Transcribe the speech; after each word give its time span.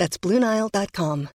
That's 0.00 0.16
BlueNile.com. 0.18 1.28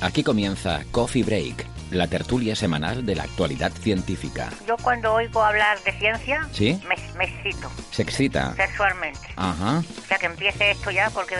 Aquí 0.00 0.24
comienza 0.24 0.82
Coffee 0.90 1.22
Break, 1.22 1.64
la 1.92 2.08
tertulia 2.08 2.56
semanal 2.56 3.06
de 3.06 3.14
la 3.14 3.22
actualidad 3.22 3.70
científica. 3.70 4.50
Yo 4.66 4.76
cuando 4.78 5.14
oigo 5.14 5.44
hablar 5.44 5.78
de 5.84 5.92
ciencia, 5.92 6.48
¿Sí? 6.52 6.80
me, 6.88 6.96
me 7.16 7.24
excito 7.24 7.70
¿Se 7.92 8.02
excita? 8.02 8.52
sexualmente. 8.56 9.28
Ajá. 9.36 9.78
O 9.78 10.06
sea 10.08 10.18
que 10.18 10.26
empiece 10.26 10.72
esto 10.72 10.90
ya 10.90 11.08
porque 11.10 11.36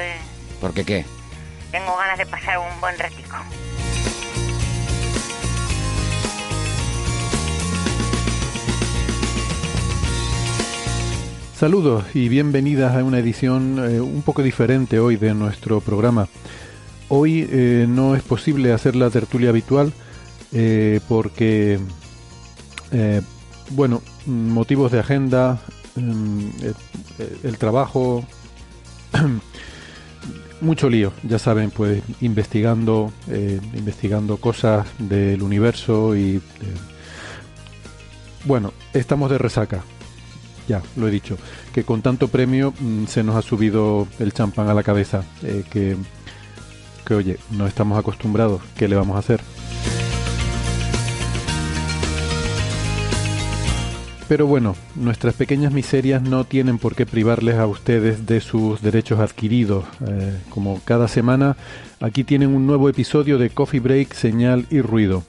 ¿Por 0.63 0.73
qué 0.73 0.85
qué? 0.85 1.05
tengo 1.73 1.97
ganas 1.97 2.19
de 2.19 2.25
pasar 2.27 2.59
un 2.59 2.81
buen 2.81 2.97
ratico. 2.97 3.35
Saludos 11.57 12.05
y 12.15 12.29
bienvenidas 12.29 12.95
a 12.95 13.03
una 13.03 13.19
edición 13.19 13.79
eh, 13.81 14.01
un 14.01 14.23
poco 14.23 14.45
diferente 14.45 15.01
hoy 15.01 15.17
de 15.17 15.35
nuestro 15.35 15.81
programa. 15.81 16.29
Hoy 17.09 17.49
eh, 17.51 17.87
no 17.89 18.15
es 18.15 18.23
posible 18.23 18.73
hacer 18.73 18.95
la 18.95 19.11
tertulia 19.11 19.49
habitual 19.49 19.93
eh, 20.53 21.01
porque, 21.09 21.81
eh, 22.93 23.21
bueno, 23.71 24.01
motivos 24.27 24.93
de 24.93 25.01
agenda, 25.01 25.61
mm, 25.97 26.47
el, 26.63 26.77
el 27.43 27.59
trabajo, 27.59 28.25
mucho 30.63 30.89
lío, 30.89 31.13
ya 31.25 31.39
saben, 31.39 31.71
pues 31.71 32.03
investigando, 32.21 33.13
eh, 33.29 33.61
investigando 33.75 34.37
cosas 34.37 34.87
del 34.99 35.43
universo 35.43 36.17
y, 36.17 36.37
eh, 36.37 36.41
bueno, 38.45 38.73
estamos 38.95 39.31
de 39.31 39.39
resaca. 39.39 39.83
Ya, 40.69 40.81
lo 40.97 41.09
he 41.09 41.11
dicho, 41.11 41.37
que 41.75 41.83
con 41.83 42.03
tanto 42.03 42.29
premio 42.29 42.73
mm, 42.79 43.07
se 43.07 43.25
nos 43.25 43.35
ha 43.35 43.43
subido 43.43 44.07
el 44.21 44.33
champán 44.33 44.69
a 44.69 44.75
la 44.75 44.85
cabeza, 44.85 45.25
eh, 45.43 45.65
que, 45.69 45.97
que 47.05 47.15
oye, 47.15 47.39
no 47.51 47.67
estamos 47.67 47.99
acostumbrados, 47.99 48.63
¿qué 48.77 48.87
le 48.87 48.95
vamos 48.95 49.17
a 49.17 49.19
hacer? 49.19 49.41
Pero 54.33 54.47
bueno, 54.47 54.77
nuestras 54.95 55.35
pequeñas 55.35 55.75
miserias 55.75 56.23
no 56.23 56.45
tienen 56.45 56.79
por 56.79 56.95
qué 56.95 57.05
privarles 57.05 57.57
a 57.57 57.67
ustedes 57.67 58.25
de 58.25 58.41
sus 58.41 58.81
derechos 58.81 59.21
adquiridos. 59.21 59.85
Eh, 60.09 60.39
como 60.49 60.81
cada 60.87 61.07
semana, 61.07 61.59
aquí 62.01 62.25
tienen 62.25 62.57
un 62.57 62.67
nuevo 62.67 62.89
episodio 62.89 63.37
de 63.37 63.51
Coffee 63.51 63.81
Break, 63.81 64.15
Señal 64.15 64.65
y 64.71 64.81
Ruido. 64.81 65.23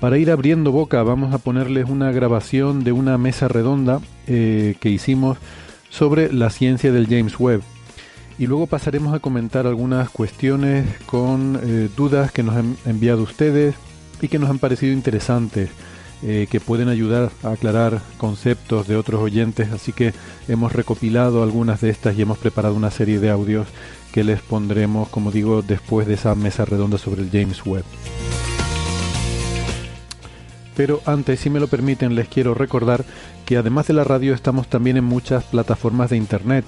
Para 0.00 0.18
ir 0.18 0.32
abriendo 0.32 0.72
boca 0.72 1.00
vamos 1.04 1.32
a 1.32 1.38
ponerles 1.38 1.88
una 1.88 2.10
grabación 2.10 2.82
de 2.82 2.90
una 2.90 3.18
mesa 3.18 3.46
redonda 3.46 4.00
eh, 4.26 4.74
que 4.80 4.90
hicimos 4.90 5.38
sobre 5.88 6.32
la 6.32 6.50
ciencia 6.50 6.90
del 6.90 7.06
James 7.06 7.38
Webb. 7.38 7.62
Y 8.36 8.48
luego 8.48 8.66
pasaremos 8.66 9.14
a 9.14 9.20
comentar 9.20 9.68
algunas 9.68 10.10
cuestiones 10.10 10.86
con 11.06 11.60
eh, 11.62 11.88
dudas 11.96 12.32
que 12.32 12.42
nos 12.42 12.56
han 12.56 12.76
enviado 12.84 13.22
ustedes 13.22 13.76
y 14.20 14.26
que 14.26 14.40
nos 14.40 14.50
han 14.50 14.58
parecido 14.58 14.92
interesantes, 14.92 15.70
eh, 16.22 16.46
que 16.50 16.60
pueden 16.60 16.88
ayudar 16.88 17.30
a 17.42 17.50
aclarar 17.50 18.00
conceptos 18.18 18.86
de 18.88 18.96
otros 18.96 19.20
oyentes. 19.20 19.72
Así 19.72 19.92
que 19.92 20.14
hemos 20.48 20.72
recopilado 20.72 21.42
algunas 21.42 21.80
de 21.80 21.90
estas 21.90 22.16
y 22.16 22.22
hemos 22.22 22.38
preparado 22.38 22.74
una 22.74 22.90
serie 22.90 23.18
de 23.18 23.30
audios 23.30 23.66
que 24.12 24.24
les 24.24 24.40
pondremos, 24.40 25.08
como 25.08 25.30
digo, 25.30 25.62
después 25.62 26.06
de 26.06 26.14
esa 26.14 26.34
mesa 26.34 26.64
redonda 26.64 26.98
sobre 26.98 27.22
el 27.22 27.30
James 27.30 27.64
Webb. 27.66 27.84
Pero 30.76 31.00
antes, 31.06 31.40
si 31.40 31.50
me 31.50 31.60
lo 31.60 31.68
permiten, 31.68 32.14
les 32.14 32.28
quiero 32.28 32.54
recordar 32.54 33.04
que 33.44 33.56
además 33.56 33.86
de 33.86 33.94
la 33.94 34.04
radio 34.04 34.34
estamos 34.34 34.68
también 34.68 34.96
en 34.96 35.04
muchas 35.04 35.44
plataformas 35.44 36.10
de 36.10 36.16
internet. 36.16 36.64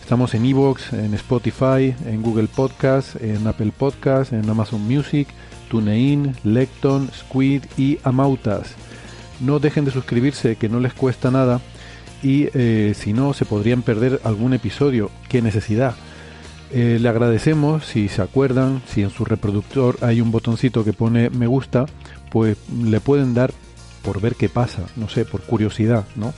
Estamos 0.00 0.34
en 0.34 0.44
Evox, 0.44 0.92
en 0.92 1.14
Spotify, 1.14 1.94
en 2.06 2.22
Google 2.22 2.48
Podcast, 2.48 3.16
en 3.22 3.46
Apple 3.46 3.72
Podcast, 3.76 4.32
en 4.32 4.48
Amazon 4.48 4.82
Music, 4.82 5.28
TuneIn, 5.70 6.34
Lecton, 6.44 7.08
Squid 7.14 7.64
y 7.78 7.98
Amautas. 8.02 8.74
No 9.40 9.58
dejen 9.58 9.86
de 9.86 9.92
suscribirse, 9.92 10.56
que 10.56 10.68
no 10.68 10.80
les 10.80 10.92
cuesta 10.92 11.30
nada. 11.30 11.60
Y 12.22 12.48
eh, 12.52 12.92
si 12.94 13.14
no, 13.14 13.32
se 13.32 13.46
podrían 13.46 13.82
perder 13.82 14.20
algún 14.24 14.52
episodio. 14.52 15.10
¡Qué 15.28 15.40
necesidad! 15.40 15.94
Eh, 16.72 16.98
le 17.00 17.08
agradecemos 17.08 17.84
si 17.84 18.08
se 18.08 18.22
acuerdan, 18.22 18.82
si 18.86 19.02
en 19.02 19.10
su 19.10 19.24
reproductor 19.24 19.96
hay 20.02 20.20
un 20.20 20.30
botoncito 20.30 20.84
que 20.84 20.92
pone 20.92 21.28
me 21.30 21.48
gusta, 21.48 21.86
pues 22.30 22.58
le 22.84 23.00
pueden 23.00 23.34
dar 23.34 23.52
por 24.02 24.20
ver 24.20 24.36
qué 24.36 24.48
pasa, 24.48 24.82
no 24.96 25.08
sé, 25.08 25.24
por 25.24 25.40
curiosidad, 25.42 26.04
¿no? 26.14 26.32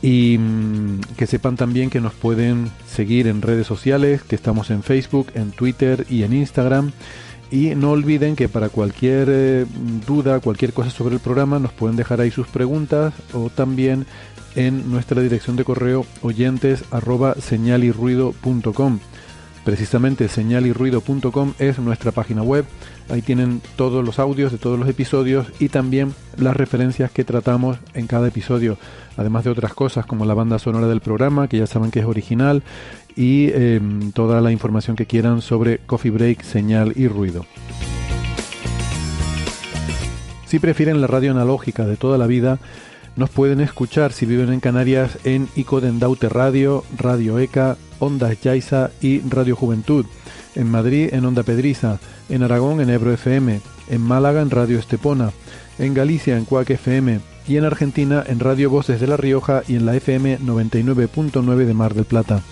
Y 0.00 0.38
mm, 0.38 1.00
que 1.16 1.26
sepan 1.26 1.56
también 1.56 1.90
que 1.90 2.00
nos 2.00 2.14
pueden 2.14 2.70
seguir 2.86 3.26
en 3.26 3.42
redes 3.42 3.66
sociales, 3.66 4.22
que 4.22 4.36
estamos 4.36 4.70
en 4.70 4.84
Facebook, 4.84 5.32
en 5.34 5.50
Twitter 5.50 6.06
y 6.08 6.22
en 6.22 6.34
Instagram. 6.34 6.92
Y 7.50 7.74
no 7.74 7.92
olviden 7.92 8.36
que 8.36 8.48
para 8.48 8.68
cualquier 8.68 9.28
eh, 9.30 9.66
duda, 10.06 10.40
cualquier 10.40 10.72
cosa 10.72 10.90
sobre 10.90 11.14
el 11.14 11.20
programa, 11.20 11.58
nos 11.58 11.72
pueden 11.72 11.96
dejar 11.96 12.20
ahí 12.20 12.30
sus 12.30 12.46
preguntas 12.46 13.14
o 13.32 13.48
también 13.48 14.06
en 14.54 14.90
nuestra 14.90 15.22
dirección 15.22 15.56
de 15.56 15.64
correo 15.64 16.04
oyentes. 16.22 16.84
Precisamente 19.64 20.28
señalirruido.com 20.28 21.52
es 21.58 21.78
nuestra 21.78 22.10
página 22.10 22.42
web. 22.42 22.64
Ahí 23.10 23.22
tienen 23.22 23.60
todos 23.76 24.04
los 24.04 24.18
audios 24.18 24.50
de 24.50 24.58
todos 24.58 24.78
los 24.78 24.88
episodios 24.88 25.46
y 25.58 25.68
también 25.68 26.14
las 26.38 26.56
referencias 26.56 27.10
que 27.10 27.24
tratamos 27.24 27.78
en 27.94 28.06
cada 28.06 28.28
episodio. 28.28 28.78
Además 29.16 29.44
de 29.44 29.50
otras 29.50 29.74
cosas 29.74 30.06
como 30.06 30.24
la 30.24 30.34
banda 30.34 30.58
sonora 30.58 30.86
del 30.86 31.00
programa, 31.00 31.48
que 31.48 31.58
ya 31.58 31.66
saben 31.66 31.90
que 31.90 32.00
es 32.00 32.06
original, 32.06 32.62
y 33.18 33.50
eh, 33.52 33.80
toda 34.14 34.40
la 34.40 34.52
información 34.52 34.94
que 34.94 35.04
quieran 35.04 35.42
sobre 35.42 35.78
Coffee 35.78 36.12
Break, 36.12 36.42
señal 36.42 36.92
y 36.94 37.08
ruido. 37.08 37.44
Si 40.46 40.60
prefieren 40.60 41.00
la 41.00 41.08
radio 41.08 41.32
analógica 41.32 41.84
de 41.84 41.96
toda 41.96 42.16
la 42.16 42.28
vida, 42.28 42.60
nos 43.16 43.28
pueden 43.28 43.60
escuchar 43.60 44.12
si 44.12 44.24
viven 44.24 44.52
en 44.52 44.60
Canarias 44.60 45.18
en 45.24 45.48
Icodendaute 45.56 46.28
Radio, 46.28 46.84
Radio 46.96 47.40
ECA, 47.40 47.76
Ondas 47.98 48.40
Yaiza 48.40 48.90
y 49.00 49.18
Radio 49.28 49.56
Juventud. 49.56 50.06
En 50.54 50.70
Madrid 50.70 51.08
en 51.12 51.24
Onda 51.24 51.42
Pedriza, 51.42 51.98
en 52.28 52.44
Aragón 52.44 52.80
en 52.80 52.88
Ebro 52.88 53.12
FM, 53.12 53.60
en 53.88 54.00
Málaga 54.00 54.42
en 54.42 54.50
Radio 54.50 54.78
Estepona, 54.78 55.32
en 55.80 55.92
Galicia 55.92 56.38
en 56.38 56.44
Cuac 56.44 56.70
FM 56.70 57.18
y 57.48 57.56
en 57.56 57.64
Argentina 57.64 58.22
en 58.24 58.38
Radio 58.38 58.70
Voces 58.70 59.00
de 59.00 59.08
La 59.08 59.16
Rioja 59.16 59.64
y 59.66 59.74
en 59.74 59.86
la 59.86 59.96
FM 59.96 60.38
99.9 60.38 61.64
de 61.64 61.74
Mar 61.74 61.94
del 61.94 62.04
Plata. 62.04 62.42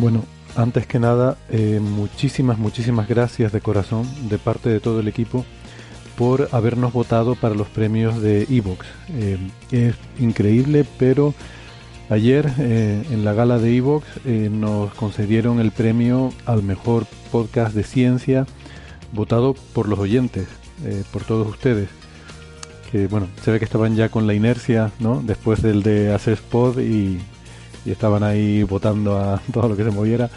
Bueno, 0.00 0.24
antes 0.56 0.86
que 0.86 0.98
nada, 0.98 1.36
eh, 1.50 1.78
muchísimas, 1.78 2.56
muchísimas 2.56 3.06
gracias 3.06 3.52
de 3.52 3.60
corazón 3.60 4.08
de 4.30 4.38
parte 4.38 4.70
de 4.70 4.80
todo 4.80 5.00
el 5.00 5.08
equipo 5.08 5.44
por 6.16 6.48
habernos 6.52 6.94
votado 6.94 7.34
para 7.34 7.54
los 7.54 7.68
premios 7.68 8.22
de 8.22 8.46
Evox. 8.48 8.86
Eh, 9.10 9.36
es 9.70 9.94
increíble, 10.18 10.86
pero 10.98 11.34
ayer 12.08 12.50
eh, 12.58 13.04
en 13.10 13.26
la 13.26 13.34
gala 13.34 13.58
de 13.58 13.76
Evox 13.76 14.06
nos 14.24 14.94
concedieron 14.94 15.60
el 15.60 15.70
premio 15.70 16.32
al 16.46 16.62
mejor 16.62 17.04
podcast 17.30 17.74
de 17.74 17.82
ciencia 17.82 18.46
votado 19.12 19.52
por 19.74 19.86
los 19.86 19.98
oyentes, 19.98 20.48
por 21.12 21.24
todos 21.24 21.46
ustedes. 21.46 21.90
Que 22.90 23.06
bueno, 23.06 23.28
se 23.42 23.50
ve 23.50 23.58
que 23.58 23.66
estaban 23.66 23.96
ya 23.96 24.08
con 24.08 24.26
la 24.26 24.32
inercia, 24.32 24.92
¿no? 24.98 25.20
Después 25.22 25.60
del 25.60 25.82
de 25.82 26.14
Access 26.14 26.40
Pod 26.40 26.78
y, 26.80 27.20
y 27.84 27.90
estaban 27.90 28.22
ahí 28.22 28.62
votando 28.62 29.18
a 29.18 29.40
todo 29.52 29.68
lo 29.68 29.76
que 29.76 29.84
se 29.84 29.90
moviera. 29.90 30.30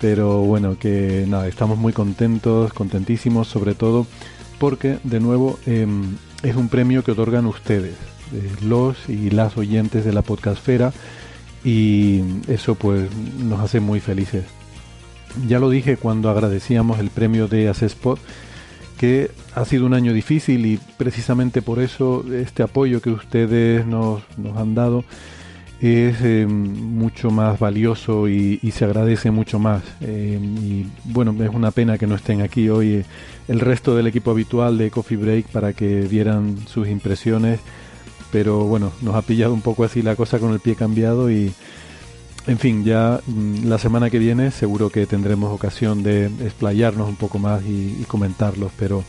Pero 0.00 0.40
bueno, 0.40 0.76
que 0.78 1.24
nada, 1.28 1.46
estamos 1.46 1.78
muy 1.78 1.92
contentos, 1.92 2.72
contentísimos, 2.72 3.46
sobre 3.48 3.74
todo 3.74 4.06
porque 4.58 4.98
de 5.04 5.20
nuevo 5.20 5.58
eh, 5.66 5.86
es 6.42 6.56
un 6.56 6.68
premio 6.68 7.02
que 7.02 7.12
otorgan 7.12 7.46
ustedes, 7.46 7.94
eh, 8.32 8.50
los 8.62 9.08
y 9.08 9.30
las 9.30 9.56
oyentes 9.56 10.04
de 10.04 10.12
la 10.12 10.22
podcastfera, 10.22 10.92
y 11.64 12.22
eso 12.48 12.74
pues 12.74 13.08
nos 13.38 13.60
hace 13.60 13.80
muy 13.80 14.00
felices. 14.00 14.44
Ya 15.48 15.58
lo 15.58 15.70
dije 15.70 15.96
cuando 15.96 16.30
agradecíamos 16.30 16.98
el 16.98 17.10
premio 17.10 17.48
de 17.48 17.68
Acespot, 17.68 18.18
que 18.98 19.30
ha 19.54 19.64
sido 19.64 19.86
un 19.86 19.94
año 19.94 20.12
difícil 20.12 20.64
y 20.64 20.78
precisamente 20.96 21.60
por 21.60 21.80
eso 21.80 22.24
este 22.32 22.62
apoyo 22.62 23.02
que 23.02 23.10
ustedes 23.10 23.84
nos, 23.84 24.22
nos 24.36 24.56
han 24.56 24.76
dado 24.76 25.04
es 25.82 26.18
eh, 26.22 26.46
mucho 26.46 27.30
más 27.32 27.58
valioso 27.58 28.28
y, 28.28 28.58
se 28.72 28.84
agradece 28.84 29.32
mucho 29.32 29.58
más. 29.58 29.82
Eh, 30.00 30.38
y 30.40 30.86
bueno, 31.04 31.34
es 31.42 31.50
una 31.52 31.72
pena 31.72 31.98
que 31.98 32.06
no 32.06 32.14
estén 32.14 32.40
aquí 32.40 32.68
hoy 32.68 32.94
eh, 32.94 33.04
el 33.48 33.58
resto 33.58 33.96
del 33.96 34.06
equipo 34.06 34.30
habitual 34.30 34.78
de 34.78 34.92
Coffee 34.92 35.16
Break 35.16 35.46
para 35.48 35.72
que 35.72 36.02
vieran 36.02 36.56
sus 36.68 36.86
impresiones, 36.86 37.58
pero 38.30 38.60
bueno, 38.64 38.92
nos 39.02 39.16
ha 39.16 39.22
pillado 39.22 39.52
un 39.52 39.60
poco 39.60 39.82
así 39.82 40.02
la 40.02 40.14
cosa 40.14 40.38
con 40.38 40.52
el 40.52 40.60
pie 40.60 40.76
cambiado 40.76 41.28
y 41.32 41.52
en 42.46 42.58
fin, 42.58 42.84
ya 42.84 43.20
mm, 43.26 43.66
la 43.66 43.78
semana 43.78 44.08
que 44.08 44.20
viene 44.20 44.52
seguro 44.52 44.88
que 44.88 45.06
tendremos 45.06 45.52
ocasión 45.52 46.04
de 46.04 46.26
explayarnos 46.26 47.08
un 47.08 47.16
poco 47.16 47.40
más 47.40 47.60
y, 47.64 48.04
comentarlos, 48.06 48.70
pero 48.78 49.02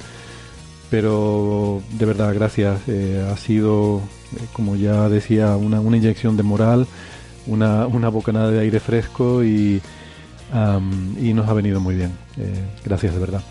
pero 0.89 1.81
de 1.97 2.05
verdad 2.05 2.33
gracias, 2.35 2.81
ha 2.87 3.37
sido 3.37 4.01
eh, 4.35 4.45
como 4.53 4.75
ya 4.75 5.09
decía, 5.09 5.55
una, 5.55 5.79
una 5.79 5.97
inyección 5.97 6.37
de 6.37 6.43
moral, 6.43 6.87
una, 7.47 7.87
una, 7.87 8.09
bocanada 8.09 8.51
de 8.51 8.59
aire 8.59 8.79
fresco 8.79 9.43
y, 9.43 9.81
y 11.21 11.33
nos 11.33 11.47
ha 11.47 11.53
venido 11.53 11.79
muy 11.79 11.95
bien. 11.95 12.11
Eh, 12.37 12.53
gracias 12.85 13.13
de 13.13 13.19
verdad. 13.19 13.41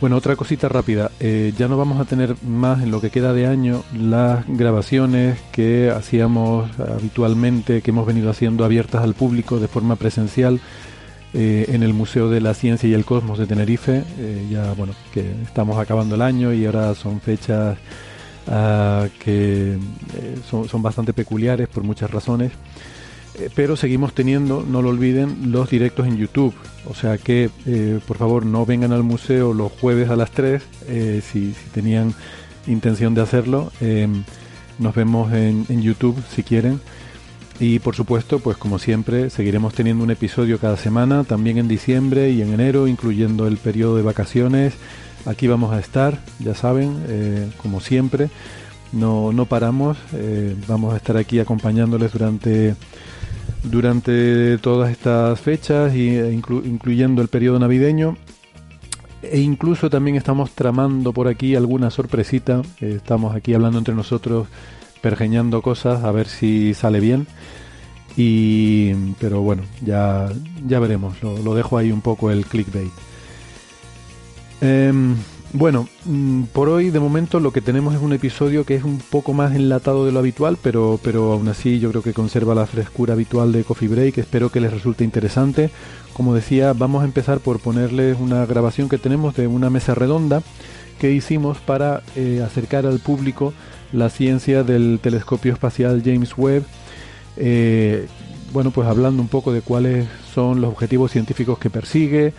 Bueno, 0.00 0.16
otra 0.16 0.34
cosita 0.34 0.68
rápida. 0.68 1.10
Eh, 1.20 1.52
ya 1.58 1.68
no 1.68 1.76
vamos 1.76 2.00
a 2.00 2.06
tener 2.06 2.34
más 2.42 2.82
en 2.82 2.90
lo 2.90 3.02
que 3.02 3.10
queda 3.10 3.34
de 3.34 3.46
año 3.46 3.82
las 3.94 4.46
grabaciones 4.48 5.38
que 5.52 5.90
hacíamos 5.90 6.70
habitualmente, 6.80 7.82
que 7.82 7.90
hemos 7.90 8.06
venido 8.06 8.30
haciendo 8.30 8.64
abiertas 8.64 9.02
al 9.02 9.14
público 9.14 9.60
de 9.60 9.68
forma 9.68 9.96
presencial 9.96 10.60
en 11.32 11.84
el 11.84 11.94
Museo 11.94 12.28
de 12.28 12.40
la 12.40 12.54
Ciencia 12.54 12.88
y 12.88 12.92
el 12.92 13.04
Cosmos 13.04 13.38
de 13.38 13.46
Tenerife. 13.46 14.02
ya, 14.50 14.72
bueno, 14.72 14.94
que 15.12 15.30
estamos 15.44 15.78
acabando 15.78 16.16
el 16.16 16.22
año 16.22 16.52
y 16.52 16.66
ahora 16.66 16.92
son 16.96 17.20
fechas 17.20 17.78
Ah, 18.52 19.06
que 19.22 19.74
eh, 19.74 19.78
son, 20.50 20.82
bastante 20.82 21.12
peculiares 21.12 21.68
por 21.68 21.84
muchas 21.84 22.10
razones. 22.10 22.50
Eh, 23.38 23.48
pero 23.54 23.76
seguimos 23.76 24.12
teniendo, 24.12 24.66
no 24.68 24.82
lo 24.82 24.88
olviden, 24.88 25.52
los 25.52 25.70
directos 25.70 26.08
en 26.08 26.16
YouTube. 26.16 26.52
O 26.86 26.94
sea 26.94 27.16
que, 27.16 27.48
eh, 27.66 28.00
por 28.08 28.16
favor, 28.16 28.44
no 28.44 28.66
vengan 28.66 28.92
al 28.92 29.04
museo 29.04 29.54
los 29.54 29.70
jueves 29.70 30.10
a 30.10 30.16
las 30.16 30.32
3 30.32 30.62
si, 31.22 31.54
tenían 31.72 32.12
intención 32.66 33.14
de 33.14 33.22
hacerlo. 33.22 33.70
nos 34.80 34.94
vemos 34.94 35.32
en, 35.32 35.64
en 35.68 35.80
YouTube 35.80 36.20
si 36.34 36.42
quieren. 36.42 36.80
Y 37.60 37.78
por 37.78 37.94
supuesto, 37.94 38.40
pues 38.40 38.56
como 38.56 38.78
siempre, 38.80 39.30
seguiremos 39.30 39.74
teniendo 39.74 40.02
un 40.02 40.10
episodio 40.10 40.58
cada 40.58 40.76
semana, 40.76 41.22
también 41.24 41.58
en 41.58 41.68
diciembre 41.68 42.30
y 42.30 42.42
en 42.42 42.54
enero, 42.54 42.88
incluyendo 42.88 43.46
el 43.46 43.58
periodo 43.58 43.96
de 43.96 44.02
vacaciones 44.02 44.74
Aquí 45.26 45.46
vamos 45.46 45.72
a 45.72 45.80
estar, 45.80 46.18
ya 46.38 46.54
saben, 46.54 47.04
eh, 47.08 47.50
como 47.58 47.80
siempre. 47.80 48.30
No, 48.92 49.32
no 49.32 49.46
paramos, 49.46 49.96
eh, 50.14 50.56
vamos 50.66 50.94
a 50.94 50.96
estar 50.96 51.16
aquí 51.16 51.38
acompañándoles 51.38 52.12
durante, 52.12 52.74
durante 53.62 54.58
todas 54.58 54.90
estas 54.90 55.38
fechas, 55.40 55.94
y, 55.94 56.16
e 56.16 56.32
incluyendo 56.32 57.22
el 57.22 57.28
periodo 57.28 57.58
navideño. 57.58 58.16
E 59.22 59.40
incluso 59.40 59.90
también 59.90 60.16
estamos 60.16 60.52
tramando 60.52 61.12
por 61.12 61.28
aquí 61.28 61.54
alguna 61.54 61.90
sorpresita. 61.90 62.62
Eh, 62.80 62.94
estamos 62.96 63.36
aquí 63.36 63.52
hablando 63.52 63.78
entre 63.78 63.94
nosotros, 63.94 64.48
pergeñando 65.02 65.60
cosas, 65.60 66.02
a 66.02 66.10
ver 66.10 66.26
si 66.26 66.72
sale 66.72 66.98
bien. 67.00 67.26
Y, 68.16 68.92
pero 69.20 69.42
bueno, 69.42 69.62
ya, 69.84 70.28
ya 70.66 70.80
veremos. 70.80 71.22
lo 71.22 71.54
dejo 71.54 71.76
ahí 71.76 71.92
un 71.92 72.00
poco 72.00 72.30
el 72.30 72.46
clickbait. 72.46 72.90
Em, 74.60 75.16
bueno, 75.52 75.88
mm, 76.04 76.44
por 76.52 76.68
hoy 76.68 76.90
de 76.90 77.00
momento 77.00 77.40
lo 77.40 77.52
que 77.52 77.60
tenemos 77.60 77.94
es 77.94 78.00
un 78.00 78.12
episodio 78.12 78.64
que 78.64 78.76
es 78.76 78.84
un 78.84 78.98
poco 78.98 79.32
más 79.32 79.54
enlatado 79.54 80.06
de 80.06 80.12
lo 80.12 80.20
habitual, 80.20 80.58
pero, 80.62 81.00
pero 81.02 81.32
aún 81.32 81.48
así 81.48 81.80
yo 81.80 81.90
creo 81.90 82.02
que 82.02 82.12
conserva 82.12 82.54
la 82.54 82.66
frescura 82.66 83.14
habitual 83.14 83.50
de 83.52 83.64
Coffee 83.64 83.88
Break. 83.88 84.18
Espero 84.18 84.50
que 84.50 84.60
les 84.60 84.72
resulte 84.72 85.02
interesante. 85.02 85.70
Como 86.12 86.34
decía, 86.34 86.72
vamos 86.72 87.02
a 87.02 87.06
empezar 87.06 87.40
por 87.40 87.60
ponerles 87.60 88.16
una 88.20 88.46
grabación 88.46 88.88
que 88.88 88.98
tenemos 88.98 89.34
de 89.34 89.46
una 89.46 89.70
mesa 89.70 89.94
redonda 89.94 90.42
que 91.00 91.10
hicimos 91.12 91.58
para 91.58 92.02
eh, 92.14 92.42
acercar 92.44 92.86
al 92.86 93.00
público 93.00 93.54
la 93.92 94.10
ciencia 94.10 94.62
del 94.62 95.00
telescopio 95.02 95.52
espacial 95.52 96.02
James 96.04 96.36
Webb. 96.36 96.64
Eh, 97.36 98.06
bueno, 98.52 98.70
pues 98.70 98.86
hablando 98.86 99.22
un 99.22 99.28
poco 99.28 99.52
de 99.52 99.62
cuáles 99.62 100.06
son 100.32 100.60
los 100.60 100.70
objetivos 100.70 101.10
científicos 101.10 101.58
que 101.58 101.70
persigue, 101.70 102.34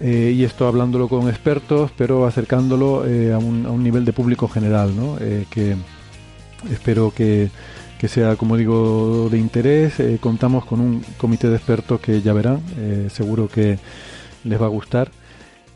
eh, 0.00 0.32
y 0.34 0.44
esto 0.44 0.66
hablándolo 0.66 1.08
con 1.08 1.28
expertos, 1.28 1.90
pero 1.96 2.26
acercándolo 2.26 3.06
eh, 3.06 3.32
a, 3.32 3.38
un, 3.38 3.66
a, 3.66 3.70
un, 3.70 3.82
nivel 3.82 4.04
de 4.04 4.12
público 4.12 4.48
general, 4.48 4.96
¿no? 4.96 5.16
Eh, 5.20 5.46
que 5.50 5.76
espero 6.70 7.12
que, 7.14 7.50
que, 7.98 8.08
sea, 8.08 8.36
como 8.36 8.56
digo, 8.56 9.28
de 9.30 9.38
interés. 9.38 9.94
contamos 10.20 10.64
con 10.64 10.80
un 10.80 11.02
comité 11.16 11.48
de 11.48 11.56
expertos 11.56 12.00
que 12.00 12.22
ya 12.22 12.32
verán, 12.32 12.60
seguro 13.10 13.48
que 13.48 13.78
les 14.44 14.60
va 14.60 14.66
a 14.66 14.68
gustar. 14.68 15.10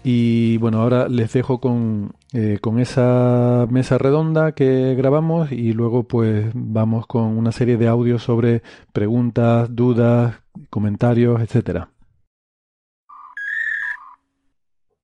Y 0.04 0.56
bueno, 0.58 0.80
ahora 0.80 1.08
les 1.08 1.32
dejo 1.32 1.60
con, 1.60 2.12
con 2.60 2.78
esa 2.80 3.66
mesa 3.70 3.98
redonda 3.98 4.52
que 4.52 4.94
grabamos 4.94 5.52
y 5.52 5.72
luego 5.72 6.04
pues 6.04 6.46
vamos 6.54 7.06
con 7.06 7.36
una 7.36 7.52
serie 7.52 7.76
de 7.76 7.88
audios 7.88 8.22
sobre 8.22 8.62
preguntas, 8.92 9.68
dudas, 9.74 10.36
comentarios, 10.70 11.40
etcétera. 11.42 11.90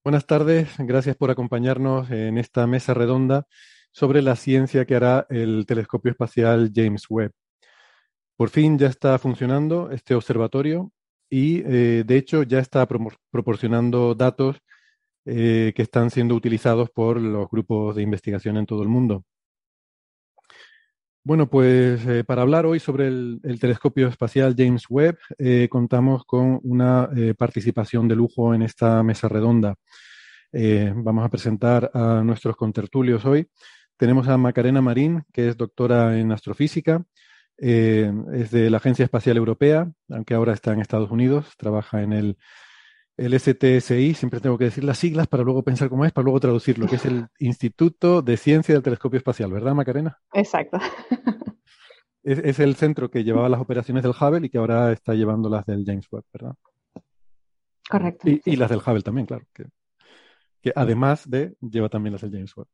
Buenas 0.04 0.26
tardes, 0.26 0.68
gracias 0.80 1.16
por 1.16 1.30
acompañarnos 1.30 2.10
en 2.10 2.36
esta 2.36 2.66
mesa 2.66 2.92
redonda 2.92 3.46
sobre 3.90 4.20
la 4.20 4.36
ciencia 4.36 4.84
que 4.84 4.96
hará 4.96 5.26
el 5.30 5.64
telescopio 5.66 6.10
espacial 6.10 6.70
James 6.74 7.06
Webb. 7.08 7.32
Por 8.36 8.50
fin 8.50 8.78
ya 8.78 8.88
está 8.88 9.18
funcionando 9.18 9.90
este 9.90 10.14
observatorio 10.14 10.92
y 11.30 11.60
eh, 11.64 12.04
de 12.04 12.16
hecho 12.18 12.42
ya 12.42 12.58
está 12.58 12.86
proporcionando 13.30 14.14
datos 14.14 14.58
eh, 15.24 15.72
que 15.74 15.80
están 15.80 16.10
siendo 16.10 16.34
utilizados 16.34 16.90
por 16.90 17.18
los 17.18 17.48
grupos 17.48 17.96
de 17.96 18.02
investigación 18.02 18.58
en 18.58 18.66
todo 18.66 18.82
el 18.82 18.90
mundo. 18.90 19.24
Bueno, 21.26 21.48
pues 21.48 22.06
eh, 22.06 22.22
para 22.22 22.42
hablar 22.42 22.66
hoy 22.66 22.78
sobre 22.78 23.06
el, 23.08 23.58
telescopio 23.58 24.08
espacial 24.08 24.54
James 24.58 24.84
Webb, 24.90 25.16
eh, 25.38 25.68
contamos 25.70 26.26
con 26.26 26.60
una 26.62 27.08
eh, 27.16 27.32
participación 27.32 28.06
de 28.08 28.14
lujo 28.14 28.54
en 28.54 28.60
esta 28.60 29.02
mesa 29.02 29.26
redonda. 29.26 29.74
vamos 30.52 31.24
a 31.24 31.30
presentar 31.30 31.90
a 31.94 32.22
nuestros 32.22 32.56
contertulios 32.56 33.24
hoy. 33.24 33.48
Tenemos 33.96 34.28
a 34.28 34.36
Macarena 34.36 34.82
Marín, 34.82 35.24
que 35.32 35.48
es 35.48 35.56
doctora 35.56 36.18
en 36.18 36.30
astrofísica, 36.30 37.04
es 37.56 38.50
de 38.50 38.70
la 38.70 38.76
Agencia 38.76 39.04
Espacial 39.04 39.38
Europea, 39.38 39.90
aunque 40.10 40.34
ahora 40.34 40.52
está 40.52 40.72
en 40.74 40.80
Estados 40.80 41.10
Unidos, 41.10 41.54
trabaja 41.56 42.02
en 42.02 42.12
el 42.12 42.36
el 43.16 43.38
STSI, 43.38 44.14
siempre 44.14 44.40
tengo 44.40 44.58
que 44.58 44.64
decir 44.64 44.84
las 44.84 44.98
siglas 44.98 45.28
para 45.28 45.44
luego 45.44 45.62
pensar 45.62 45.88
cómo 45.88 46.04
es, 46.04 46.12
para 46.12 46.24
luego 46.24 46.40
traducirlo, 46.40 46.86
que 46.86 46.96
es 46.96 47.04
el 47.04 47.26
Instituto 47.38 48.22
de 48.22 48.36
Ciencia 48.36 48.74
del 48.74 48.82
Telescopio 48.82 49.18
Espacial, 49.18 49.52
¿verdad, 49.52 49.74
Macarena? 49.74 50.18
Exacto. 50.32 50.78
Es, 52.26 52.58
el 52.58 52.74
centro 52.74 53.10
que 53.10 53.22
llevaba 53.22 53.50
las 53.50 53.60
operaciones 53.60 54.02
del 54.02 54.14
Hubble 54.18 54.46
y 54.46 54.48
que 54.48 54.56
ahora 54.56 54.90
está 54.92 55.12
llevando 55.12 55.50
las 55.50 55.66
del 55.66 55.84
James 55.84 56.06
Webb, 56.10 56.24
¿verdad? 56.32 56.54
Correcto. 57.86 58.26
Y, 58.46 58.56
las 58.56 58.70
del 58.70 58.78
Hubble 58.78 59.02
también, 59.02 59.26
claro. 59.26 59.44
que 59.52 60.72
además 60.74 61.28
de, 61.28 61.54
lleva 61.60 61.90
también 61.90 62.12
las 62.12 62.22
del 62.22 62.32
James 62.32 62.56
Webb. 62.56 62.68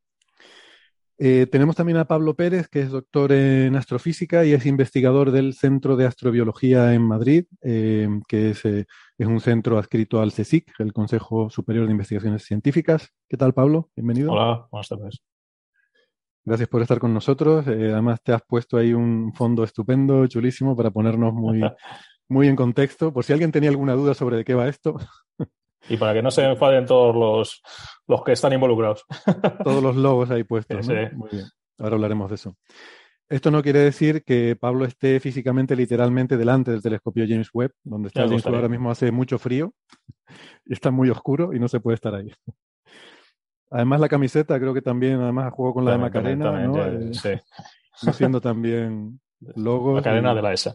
Eh, 1.23 1.47
tenemos 1.47 1.77
también 1.77 1.99
a 1.99 2.07
Pablo 2.07 2.35
Pérez, 2.35 2.69
que 2.69 2.81
es 2.81 2.91
doctor 2.91 3.31
en 3.33 3.77
astrofísica 3.77 4.47
y 4.47 4.55
es 4.55 4.65
investigador 4.65 5.33
del 5.33 5.53
Centro 5.53 5.95
de 5.95 6.07
Astrobiología 6.07 6.95
en 6.95 7.03
Madrid, 7.03 7.45
eh, 7.61 8.09
que 8.27 8.53
eh, 8.65 8.85
es, 9.19 9.27
un 9.27 9.39
centro 9.41 9.77
adscrito 9.77 10.23
al 10.23 10.33
CSIC, 10.33 10.73
el 10.79 10.95
Consejo 10.95 11.51
Superior 11.51 11.85
de 11.85 11.93
Investigaciones 11.93 12.45
Científicas. 12.45 13.13
¿Qué 13.29 13.37
tal, 13.37 13.53
Pablo? 13.53 13.91
Bienvenido. 13.95 14.33
Hola, 14.33 14.67
buenas 14.71 14.89
tardes. 14.89 15.19
Gracias 16.43 16.71
por 16.71 16.81
estar 16.81 16.99
con 16.99 17.13
nosotros. 17.13 17.67
además, 17.67 18.23
te 18.23 18.33
has 18.33 18.43
puesto 18.49 18.79
ahí 18.79 18.95
un 18.95 19.35
fondo 19.35 19.63
estupendo, 19.63 20.27
chulísimo, 20.27 20.75
para 20.75 20.91
ponernos 20.91 21.35
muy, 21.35 21.61
muy 22.31 22.49
en 22.49 22.57
contexto. 22.57 23.13
Por 23.13 23.25
si 23.25 23.35
alguien 23.35 23.53
tenía 23.53 23.69
alguna 23.69 23.93
duda 23.93 24.15
sobre 24.15 24.39
de 24.39 24.45
qué 24.47 24.55
va 24.55 24.69
esto. 24.69 24.97
Y 25.89 25.97
para 25.97 26.13
que 26.15 26.23
no 26.23 26.31
se 26.31 26.45
enfaden 26.45 26.87
todos 26.87 27.15
los, 27.15 27.63
los 28.07 28.23
que 28.23 28.33
están 28.33 28.53
involucrados. 28.53 29.05
Todos 29.65 29.83
los 29.83 29.97
logos 29.97 30.31
ahí 30.31 30.45
puestos. 30.45 30.87
Muy 30.87 31.31
bien. 31.31 31.47
Ahora 31.79 31.95
hablaremos 31.95 32.29
de 32.29 32.35
eso. 32.35 32.57
Esto 33.29 33.53
no 33.53 33.63
quiere 33.63 33.79
decir 33.79 34.25
que 34.25 34.57
Pablo 34.57 34.85
esté 34.85 35.21
físicamente, 35.21 35.77
literalmente, 35.77 36.37
delante 36.37 36.73
del 36.73 36.83
telescopio 36.83 37.25
James 37.29 37.49
Webb, 37.55 37.73
donde 37.85 38.09
está 38.09 38.23
James 38.23 38.45
Webb 38.45 38.57
ahora 38.57 38.69
mismo 38.69 38.91
hace 38.91 39.13
mucho 39.13 39.39
frío 39.39 39.73
y 40.67 40.73
está 40.73 40.91
muy 40.91 41.11
oscuro 41.11 41.55
y 41.55 41.61
no 41.61 41.69
se 41.69 41.79
puede 41.79 41.95
estar 41.95 42.13
ahí. 42.13 42.33
Además 43.71 44.01
la 44.01 44.09
camiseta 44.09 44.59
creo 44.59 44.75
que 44.75 44.83
también, 44.83 45.21
además 45.21 45.53
jugó 45.53 45.75
con 45.75 45.85
la 45.85 45.93
de 45.93 45.99
Macarena, 45.99 46.67
¿no? 46.67 46.85
Eh, 46.85 47.15
sí. 47.15 47.31
Siendo 48.13 48.41
también 48.41 49.21
logos. 49.55 49.95
Macarena 49.95 50.35
de 50.35 50.43
la 50.43 50.53
ESA. 50.53 50.75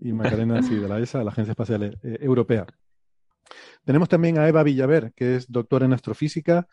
Y 0.00 0.12
Macarena, 0.12 0.62
sí, 0.62 0.76
de 0.76 0.88
la 0.88 1.00
ESA, 1.00 1.24
la 1.24 1.32
Agencia 1.32 1.50
Espacial 1.50 1.82
eh, 1.82 2.18
Europea. 2.20 2.64
Tenemos 3.86 4.08
también 4.08 4.36
a 4.36 4.48
Eva 4.48 4.64
Villaver, 4.64 5.12
que 5.14 5.36
es 5.36 5.50
doctora 5.50 5.86
en 5.86 5.92
astrofísica, 5.92 6.66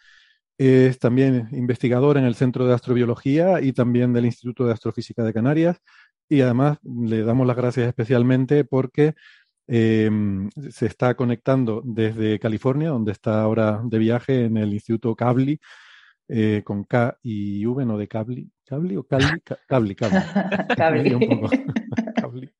es 0.58 0.98
también 0.98 1.48
investigadora 1.52 2.20
en 2.20 2.26
el 2.26 2.34
Centro 2.34 2.66
de 2.66 2.74
Astrobiología 2.74 3.62
y 3.62 3.72
también 3.72 4.14
del 4.14 4.26
Instituto 4.26 4.66
de 4.66 4.74
Astrofísica 4.74 5.24
de 5.24 5.32
Canarias. 5.32 5.78
Y 6.28 6.42
además 6.42 6.80
le 6.84 7.22
damos 7.22 7.46
las 7.46 7.56
gracias 7.56 7.88
especialmente 7.88 8.66
porque 8.66 9.14
em, 9.68 10.50
se 10.72 10.88
está 10.88 11.14
conectando 11.14 11.84
desde 11.86 12.40
California, 12.40 12.90
donde 12.90 13.12
está 13.12 13.44
ahora 13.44 13.80
de 13.84 14.00
viaje 14.00 14.46
en 14.46 14.58
el 14.58 14.74
Instituto 14.74 15.16
Cabli, 15.16 15.60
eh, 16.28 16.64
con 16.66 16.84
K 16.84 17.16
y 17.22 17.64
V, 17.64 17.86
no 17.86 17.96
de 17.96 18.08
Cabli. 18.08 18.50
¿Cabli 18.66 18.98
o 18.98 19.04
Cabli? 19.04 19.40
Cabli, 19.68 19.94
Cabli. 19.94 20.20
Cabli. 22.16 22.52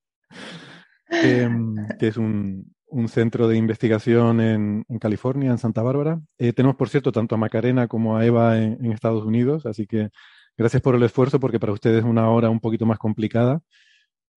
Que 2.00 2.08
es 2.08 2.18
un, 2.18 2.74
un 2.94 3.10
centro 3.10 3.48
de 3.48 3.58
investigación 3.58 4.40
en, 4.40 4.86
California, 5.00 5.50
en 5.50 5.58
Santa 5.58 5.82
Bárbara. 5.82 6.22
Eh, 6.38 6.54
tenemos, 6.54 6.76
por 6.76 6.90
cierto, 6.90 7.12
tanto 7.12 7.34
a 7.34 7.40
Macarena 7.40 7.88
como 7.88 8.16
a 8.16 8.26
Eva 8.26 8.60
en, 8.60 8.92
Estados 8.92 9.26
Unidos, 9.26 9.66
así 9.66 9.88
que 9.88 10.10
gracias 10.56 10.82
por 10.82 10.96
el 10.96 11.02
esfuerzo, 11.02 11.40
porque 11.40 11.60
para 11.60 11.74
ustedes 11.74 12.00
es 12.00 12.04
una 12.04 12.30
hora 12.30 12.52
un 12.52 12.60
poquito 12.60 12.86
más 12.86 13.00
complicada. 13.00 13.62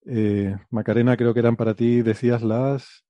Eh, 0.06 0.56
Macarena, 0.70 1.18
creo 1.18 1.34
que 1.34 1.40
eran 1.40 1.56
para 1.56 1.74
ti, 1.74 2.00
decías, 2.00 2.42
las... 2.42 3.04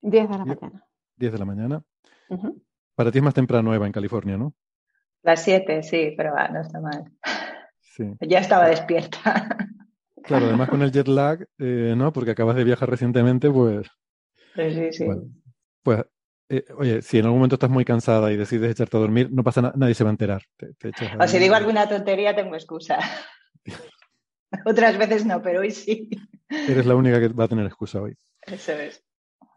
10 0.00 0.30
de 0.30 0.38
la 0.38 0.44
mañana. 0.44 0.84
10 1.16 1.32
de 1.32 1.38
la 1.38 1.44
mañana. 1.44 1.82
Para 2.94 3.12
ti 3.12 3.18
es 3.18 3.24
más 3.24 3.34
temprano, 3.34 3.74
Eva, 3.74 3.86
en 3.86 3.92
California, 3.92 4.38
¿no? 4.38 4.54
Las 5.22 5.42
7, 5.44 5.82
sí, 5.82 6.14
pero 6.16 6.32
no 6.50 6.60
está 6.60 6.80
mal. 6.80 7.12
Ya 8.20 8.38
estaba 8.38 8.68
despierta. 8.68 9.58
Claro, 10.24 10.46
además 10.46 10.68
con 10.68 10.82
el 10.82 10.92
jet 10.92 11.08
lag, 11.08 11.46
eh, 11.58 11.94
¿no? 11.96 12.12
Porque 12.12 12.30
acabas 12.30 12.54
de 12.54 12.62
viajar 12.62 12.88
recientemente, 12.88 13.50
pues 13.50 13.90
Sí, 14.54 14.92
sí. 14.92 15.06
pues, 15.82 16.04
eh, 16.48 16.64
oye, 16.76 17.00
si 17.00 17.18
en 17.18 17.24
algún 17.24 17.38
momento 17.38 17.56
estás 17.56 17.70
muy 17.70 17.84
cansada 17.84 18.30
y 18.30 18.36
decides 18.36 18.72
echarte 18.72 18.96
a 18.96 19.00
dormir, 19.00 19.30
no 19.32 19.42
pasa 19.42 19.62
nada, 19.62 19.74
nadie 19.76 19.94
se 19.94 20.04
va 20.04 20.10
a 20.10 20.12
enterar. 20.12 20.42
o 21.18 21.26
si 21.26 21.38
digo 21.38 21.54
alguna 21.54 21.88
tontería, 21.88 22.36
tengo 22.36 22.54
excusa. 22.54 22.98
Otras 24.66 24.98
veces 24.98 25.24
no, 25.24 25.40
pero 25.40 25.60
hoy 25.60 25.70
sí. 25.70 26.10
Eres 26.50 26.84
la 26.84 26.94
única 26.94 27.18
que 27.18 27.28
va 27.28 27.44
a 27.44 27.48
tener 27.48 27.64
excusa 27.64 28.02
hoy. 28.02 28.14
Eso 28.42 28.72
es. 28.72 29.02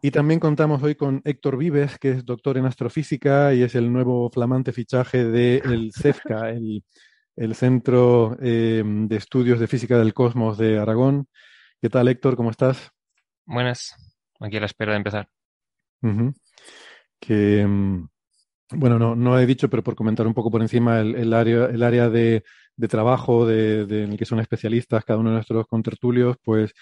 Y 0.00 0.10
también 0.10 0.40
contamos 0.40 0.82
hoy 0.82 0.94
con 0.94 1.20
Héctor 1.24 1.58
Vives, 1.58 1.98
que 1.98 2.12
es 2.12 2.24
doctor 2.24 2.56
en 2.56 2.66
astrofísica 2.66 3.52
y 3.52 3.62
es 3.62 3.74
el 3.74 3.92
nuevo 3.92 4.30
flamante 4.30 4.72
fichaje 4.72 5.24
del 5.24 5.92
CEFCA, 5.92 6.50
el, 7.36 7.54
Centro 7.54 8.36
eh, 8.40 8.82
de 8.84 9.16
Estudios 9.16 9.60
de 9.60 9.66
Física 9.66 9.98
del 9.98 10.14
Cosmos 10.14 10.56
de 10.56 10.78
Aragón. 10.78 11.28
¿Qué 11.82 11.90
tal, 11.90 12.08
Héctor? 12.08 12.36
¿Cómo 12.36 12.50
estás? 12.50 12.90
Buenas 13.44 14.05
aquí 14.40 14.56
a 14.56 14.60
la 14.60 14.66
espera 14.66 14.92
de 14.92 14.98
empezar. 14.98 15.28
Que, 17.20 17.66
mm, 17.66 18.08
bueno, 18.72 18.98
no, 18.98 19.14
no, 19.16 19.38
he 19.38 19.46
dicho, 19.46 19.68
pero 19.70 19.82
por 19.82 19.94
comentar 19.94 20.26
un 20.26 20.34
poco 20.34 20.50
por 20.50 20.62
encima, 20.62 21.00
el, 21.00 21.32
área, 21.32 21.66
el 21.66 21.82
área 21.82 22.10
de, 22.10 22.44
trabajo 22.88 23.46
de, 23.46 23.82
en 23.82 24.12
el 24.12 24.18
que 24.18 24.24
son 24.24 24.40
especialistas 24.40 25.04
cada 25.04 25.18
uno 25.18 25.30
de 25.30 25.36
nuestros 25.36 25.66
contertulios, 25.66 26.36
pues 26.42 26.72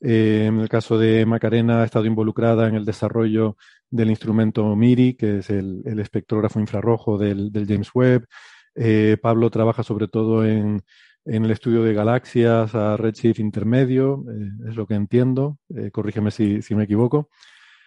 eh, 0.00 0.46
en 0.48 0.60
el 0.60 0.68
caso 0.68 0.98
de 0.98 1.24
Macarena 1.26 1.82
ha 1.82 1.84
estado 1.84 2.06
involucrada 2.06 2.68
en 2.68 2.74
el 2.74 2.84
desarrollo 2.84 3.56
del 3.90 4.10
instrumento 4.10 4.74
MIRI, 4.76 5.14
que 5.14 5.38
es 5.38 5.50
el, 5.50 5.82
espectrógrafo 6.00 6.60
infrarrojo 6.60 7.18
del, 7.18 7.50
James 7.66 7.90
Webb. 7.94 8.26
Eh, 8.74 9.16
Pablo 9.22 9.50
trabaja 9.50 9.82
sobre 9.82 10.08
todo 10.08 10.44
en, 10.44 10.82
en 11.26 11.44
el 11.44 11.50
estudio 11.50 11.82
de 11.82 11.92
galaxias 11.92 12.74
a 12.74 12.96
redshift 12.96 13.40
intermedio, 13.40 14.24
eh, 14.30 14.68
es 14.70 14.76
lo 14.76 14.86
que 14.86 14.94
entiendo, 14.94 15.58
eh, 15.74 15.90
corrígeme 15.90 16.30
si, 16.30 16.60
me 16.70 16.84
equivoco. 16.84 17.28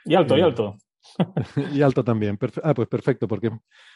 Y 0.05 0.15
alto, 0.15 0.38
y 0.38 0.41
eh, 0.41 0.43
alto. 0.43 0.77
y 1.74 1.81
alto 1.81 2.03
también. 2.03 2.38
ah, 2.63 2.74
pues 2.74 2.88
perfecto, 2.88 3.27
porque 3.27 3.51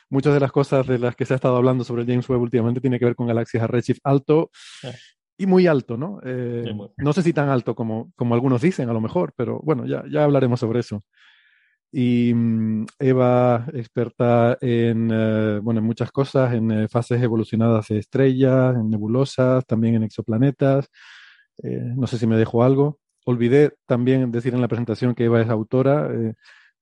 muchas 0.09 0.33
de 0.33 0.39
las 0.39 0.51
cosas 0.51 0.87
de 0.87 0.97
las 0.97 1.15
que 1.15 1.25
se 1.25 1.33
ha 1.33 1.35
estado 1.35 1.57
hablando 1.57 1.83
sobre 1.83 2.05
James 2.05 2.27
Webb 2.29 2.41
últimamente 2.41 2.81
tiene 2.81 2.97
que 2.97 3.05
ver 3.05 3.15
con 3.15 3.27
galaxias 3.27 3.63
a 3.63 3.67
redshift 3.67 3.99
alto 4.03 4.49
y 5.37 5.45
muy 5.45 5.67
alto, 5.67 5.97
¿no? 5.97 6.21
no 6.97 7.13
sé 7.13 7.21
si 7.21 7.33
tan 7.33 7.49
alto 7.49 7.75
como, 7.75 8.11
como 8.15 8.35
algunos 8.35 8.61
dicen, 8.61 8.89
a 8.89 8.93
lo 8.93 9.01
mejor, 9.01 9.33
pero 9.35 9.59
bueno, 9.63 9.85
ya, 9.85 10.03
ya 10.09 10.23
hablaremos 10.23 10.59
sobre 10.59 10.79
eso. 10.79 11.03
Y 11.95 12.33
mm, 12.33 12.87
Eva, 12.97 13.67
experta 13.71 14.57
en, 14.61 15.11
eh, 15.13 15.59
bueno, 15.61 15.79
en 15.79 15.85
muchas 15.85 16.11
cosas, 16.11 16.51
en 16.55 16.71
eh, 16.71 16.87
fases 16.87 17.21
evolucionadas 17.21 17.87
de 17.89 17.99
estrellas, 17.99 18.75
en 18.75 18.89
nebulosas, 18.89 19.63
también 19.67 19.93
en 19.95 20.03
exoplanetas. 20.03 20.89
Eh, 21.61 21.93
no 21.95 22.07
sé 22.07 22.17
si 22.17 22.25
me 22.25 22.35
dejo 22.35 22.63
algo. 22.63 22.99
Olvidé 23.25 23.73
también 23.85 24.31
decir 24.31 24.55
en 24.55 24.61
la 24.61 24.67
presentación 24.67 25.13
que 25.13 25.25
Eva 25.25 25.41
es 25.41 25.49
autora. 25.49 26.09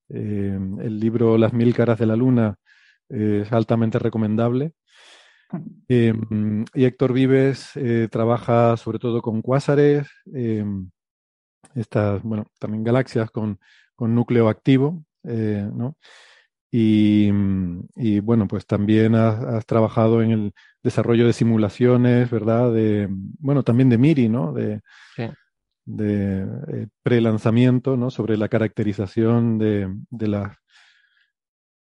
el 0.09 0.99
libro 0.99 1.37
Las 1.37 1.53
mil 1.53 1.73
caras 1.75 1.99
de 1.99 2.05
la 2.05 2.15
luna 2.15 2.55
es 3.09 3.51
altamente 3.51 3.99
recomendable. 3.99 4.73
Mm, 5.89 6.63
y 6.73 6.85
Héctor 6.85 7.11
Vives 7.11 7.73
trabaja 8.09 8.77
sobre 8.77 8.99
todo 8.99 9.21
con 9.21 9.41
cuásares, 9.41 10.07
estas, 11.75 12.23
bueno, 12.23 12.45
también 12.57 12.85
galaxias 12.85 13.29
con 13.31 13.59
con 14.01 14.15
núcleo 14.15 14.49
activo, 14.49 15.05
eh, 15.25 15.69
¿no? 15.75 15.95
Y, 16.71 17.29
bueno, 18.21 18.47
pues 18.47 18.65
también 18.65 19.13
has, 19.13 19.63
trabajado 19.67 20.23
en 20.23 20.31
el 20.31 20.53
desarrollo 20.81 21.27
de 21.27 21.33
simulaciones, 21.33 22.31
¿verdad? 22.31 22.73
De, 22.73 23.07
bueno, 23.11 23.61
también 23.61 23.89
de 23.89 23.99
MIRI, 23.99 24.27
¿no? 24.27 24.53
De, 24.53 24.81
de 25.85 26.47
eh, 26.69 26.87
pre-lanzamiento, 27.03 27.95
¿no? 27.95 28.09
Sobre 28.09 28.37
la 28.37 28.49
caracterización 28.49 29.59
de, 29.59 29.93
de 30.09 30.27
la, 30.27 30.57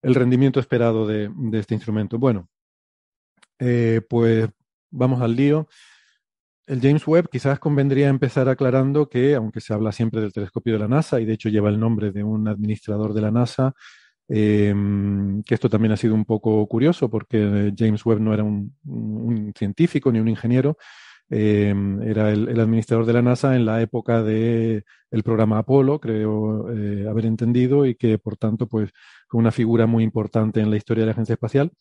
el 0.01 0.15
rendimiento 0.15 0.61
esperado 0.61 1.09
de, 1.09 1.33
de 1.35 1.59
este 1.59 1.75
instrumento. 1.75 2.17
Bueno, 2.17 2.49
eh, 3.59 4.03
pues 4.09 4.49
vamos 4.93 5.21
al 5.21 5.35
lío 5.35 5.67
el 6.67 6.81
James 6.81 7.07
Webb 7.07 7.29
quizás 7.31 7.59
convendría 7.59 8.09
empezar 8.09 8.49
aclarando 8.49 9.09
que, 9.09 9.35
aunque 9.35 9.61
se 9.61 9.75
habla 9.75 9.93
siempre 9.93 10.21
del 10.21 10.33
telescopio 10.33 10.75
de 10.75 10.79
la 10.79 10.89
NASA, 10.89 11.21
y 11.21 11.25
de 11.25 11.35
hecho 11.35 11.49
lleva 11.49 11.69
el 11.69 11.79
nombre 11.79 12.11
de 12.13 12.25
un 12.25 12.49
administrador 12.49 13.13
de 13.13 13.21
la 13.21 13.31
NASA, 13.31 13.75
em, 14.29 15.43
que 15.43 15.55
esto 15.55 15.69
también 15.69 15.93
ha 15.93 15.97
sido 15.97 16.15
un 16.15 16.25
poco 16.25 16.67
curioso 16.67 17.11
porque 17.11 17.73
James 17.77 18.05
Webb 18.07 18.21
no 18.21 18.33
era 18.35 18.43
un, 18.45 18.73
científico 19.57 20.11
ni 20.11 20.21
un 20.21 20.29
ingeniero, 20.29 20.77
em, 21.29 22.03
era 22.03 22.31
el, 22.31 22.59
administrador 22.61 23.07
de 23.07 23.13
la 23.15 23.23
NASA 23.23 23.57
en 23.57 23.67
la 23.67 23.81
época 23.83 24.23
del 24.23 24.85
el 25.11 25.23
programa 25.23 25.59
Apolo, 25.59 26.01
creo 26.01 26.71
eh, 26.73 27.07
haber 27.09 27.27
entendido, 27.27 27.87
y 27.87 27.95
que 27.97 28.19
por 28.19 28.37
tanto 28.37 28.67
pues 28.69 28.91
fue 29.29 29.41
una 29.41 29.53
figura 29.53 29.87
muy 29.87 30.05
importante 30.05 30.61
en 30.61 30.71
la 30.71 30.77
historia 30.77 31.03
de 31.03 31.07
la 31.07 31.13
agencia 31.13 31.35
espacial 31.35 31.73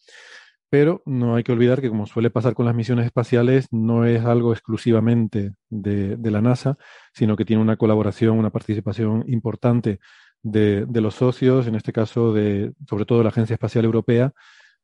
pero 0.73 1.03
no 1.05 1.35
hay 1.35 1.43
que 1.43 1.51
olvidar 1.51 1.81
que 1.81 1.89
como 1.89 2.07
suele 2.07 2.31
pasar 2.31 2.55
con 2.55 2.65
las 2.65 2.73
misiones 2.73 3.05
espaciales, 3.05 3.67
no 3.69 4.05
es 4.05 4.25
algo 4.25 4.53
exclusivamente 4.53 5.53
de, 5.69 6.17
la 6.31 6.41
NASA, 6.41 6.79
sino 7.13 7.35
que 7.35 7.45
tiene 7.45 7.61
una 7.61 7.77
colaboración, 7.77 8.39
una 8.39 8.49
participación 8.49 9.23
importante 9.27 9.99
de, 10.41 10.87
los 10.95 11.13
socios, 11.13 11.67
en 11.67 11.75
este 11.75 11.93
caso 11.93 12.33
de, 12.33 12.73
sobre 12.89 13.05
todo 13.05 13.19
de 13.19 13.23
la 13.25 13.29
Agencia 13.29 13.53
Espacial 13.53 13.85
Europea, 13.85 14.31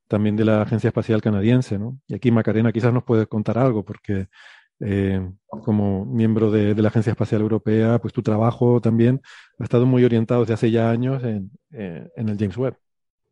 también 0.07 0.35
de 0.35 0.45
la 0.45 0.61
Agencia 0.61 0.89
Espacial 0.89 1.23
Canadiense, 1.23 1.79
¿no? 1.79 1.97
Y 2.07 2.13
aquí 2.13 2.29
Macarena 2.29 2.71
quizás 2.71 2.93
nos 2.93 3.03
puede 3.03 3.25
contar 3.25 3.57
algo, 3.57 3.83
porque 3.83 4.27
eh, 4.81 5.27
como 5.49 6.05
miembro 6.05 6.51
de, 6.51 6.75
la 6.75 6.89
Agencia 6.89 7.13
Espacial 7.13 7.41
Europea, 7.41 7.97
pues 7.97 8.13
tu 8.13 8.21
trabajo 8.21 8.79
también 8.79 9.21
ha 9.57 9.63
estado 9.63 9.87
muy 9.87 10.05
orientado 10.05 10.41
desde 10.41 10.53
hace 10.53 10.69
ya 10.69 10.91
años 10.91 11.23
en, 11.23 11.49
eh, 11.71 12.07
en 12.15 12.29
el 12.29 12.37
James 12.37 12.57
Webb. 12.57 12.77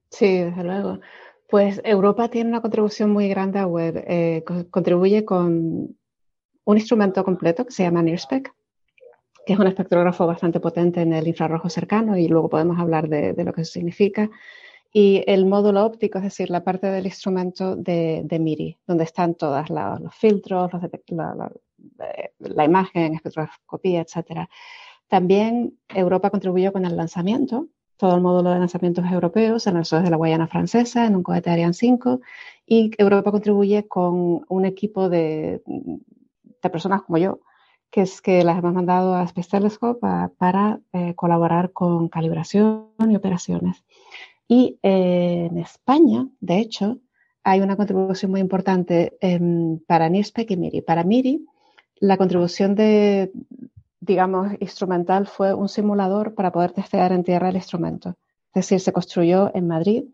Sí, 0.10 0.40
desde 0.40 0.64
luego. 0.64 1.00
Pues 1.48 1.82
Europa 1.86 2.28
tiene 2.28 2.50
una 2.50 2.62
contribución 2.62 3.10
muy 3.12 3.30
grande 3.30 3.60
a 3.60 3.68
web. 3.68 4.04
Eh, 4.06 4.44
contribuye 4.70 5.24
con 5.24 5.96
un 6.66 6.78
instrumento 6.78 7.24
completo 7.24 7.66
que 7.66 7.72
se 7.72 7.84
llama 7.84 8.04
NIRSPEC, 8.04 8.54
que 9.46 9.54
es 9.54 9.60
un 9.60 9.68
espectrógrafo 9.68 10.28
bastante 10.28 10.60
potente 10.60 11.02
en 11.02 11.14
el 11.14 11.26
infrarrojo 11.26 11.70
cercano 11.70 12.18
y 12.18 12.28
luego 12.28 12.50
podemos 12.50 12.78
hablar 12.78 13.08
de, 13.08 13.34
lo 13.46 13.54
que 13.54 13.62
eso 13.62 13.72
significa. 13.72 14.30
Y 14.92 15.24
el 15.26 15.46
módulo 15.46 15.86
óptico, 15.86 16.18
es 16.18 16.26
decir, 16.26 16.50
la 16.50 16.66
parte 16.66 16.88
del 16.88 17.06
instrumento 17.06 17.78
de, 17.78 18.28
MIRI, 18.30 18.78
donde 18.86 19.06
están 19.06 19.36
todos 19.36 19.70
los 19.70 20.14
filtros, 20.16 20.70
la, 21.08 21.52
la, 22.40 22.66
imagen, 22.66 23.14
espectroscopía, 23.14 24.02
etc. 24.02 24.50
También 25.08 25.78
Europa 25.88 26.30
contribuyó 26.30 26.74
con 26.74 26.86
el 26.86 26.98
lanzamiento 26.98 27.68
todo 27.98 28.16
el 28.16 28.22
módulo 28.22 28.52
de 28.52 28.60
lanzamientos 28.60 29.06
europeos 29.12 29.64
se 29.64 29.72
lanzó 29.72 29.98
desde 29.98 30.12
la 30.12 30.18
Guayana 30.18 30.48
Francesa 30.48 31.06
en 31.06 31.16
un 31.16 31.24
cohete 31.24 31.50
Ariane 31.50 31.74
5 31.74 32.22
y 32.66 32.92
Europa 32.98 33.32
contribuye 33.32 33.88
con 33.88 34.46
un 34.48 34.66
equipo 34.66 35.10
de, 35.10 35.62
personas 36.62 37.02
como 37.04 37.18
yo, 37.18 37.40
que 37.90 38.02
es 38.02 38.22
que 38.22 38.44
las 38.44 38.58
hemos 38.58 38.74
mandado 38.74 39.16
a 39.16 39.24
Space 39.24 39.50
Telescope 39.50 40.06
para 40.38 40.80
eh, 40.92 41.16
colaborar 41.16 41.72
con 41.72 42.10
calibración 42.10 42.90
y 43.10 43.16
operaciones. 43.16 43.86
Y 44.50 44.80
eh, 44.84 45.48
en 45.50 45.58
España, 45.58 46.28
de 46.42 46.60
hecho, 46.60 47.00
hay 47.44 47.62
una 47.62 47.78
contribución 47.78 48.32
muy 48.32 48.42
importante 48.42 49.18
em, 49.22 49.80
para 49.88 50.10
NIRSPEC 50.10 50.52
y 50.52 50.58
MIRI. 50.58 50.82
Para 50.82 51.06
MIRI, 51.06 51.46
la 52.00 52.18
contribución 52.18 52.76
de, 52.76 53.32
digamos, 54.00 54.54
instrumental 54.60 55.28
fue 55.28 55.54
un 55.54 55.70
simulador 55.70 56.36
para 56.36 56.52
poder 56.52 56.72
testear 56.72 57.12
en 57.12 57.24
tierra 57.24 57.50
el 57.50 57.56
instrumento. 57.56 58.16
Es 58.54 58.66
decir, 58.66 58.80
se 58.80 58.94
construyó 58.94 59.52
en 59.54 59.68
Madrid 59.68 60.06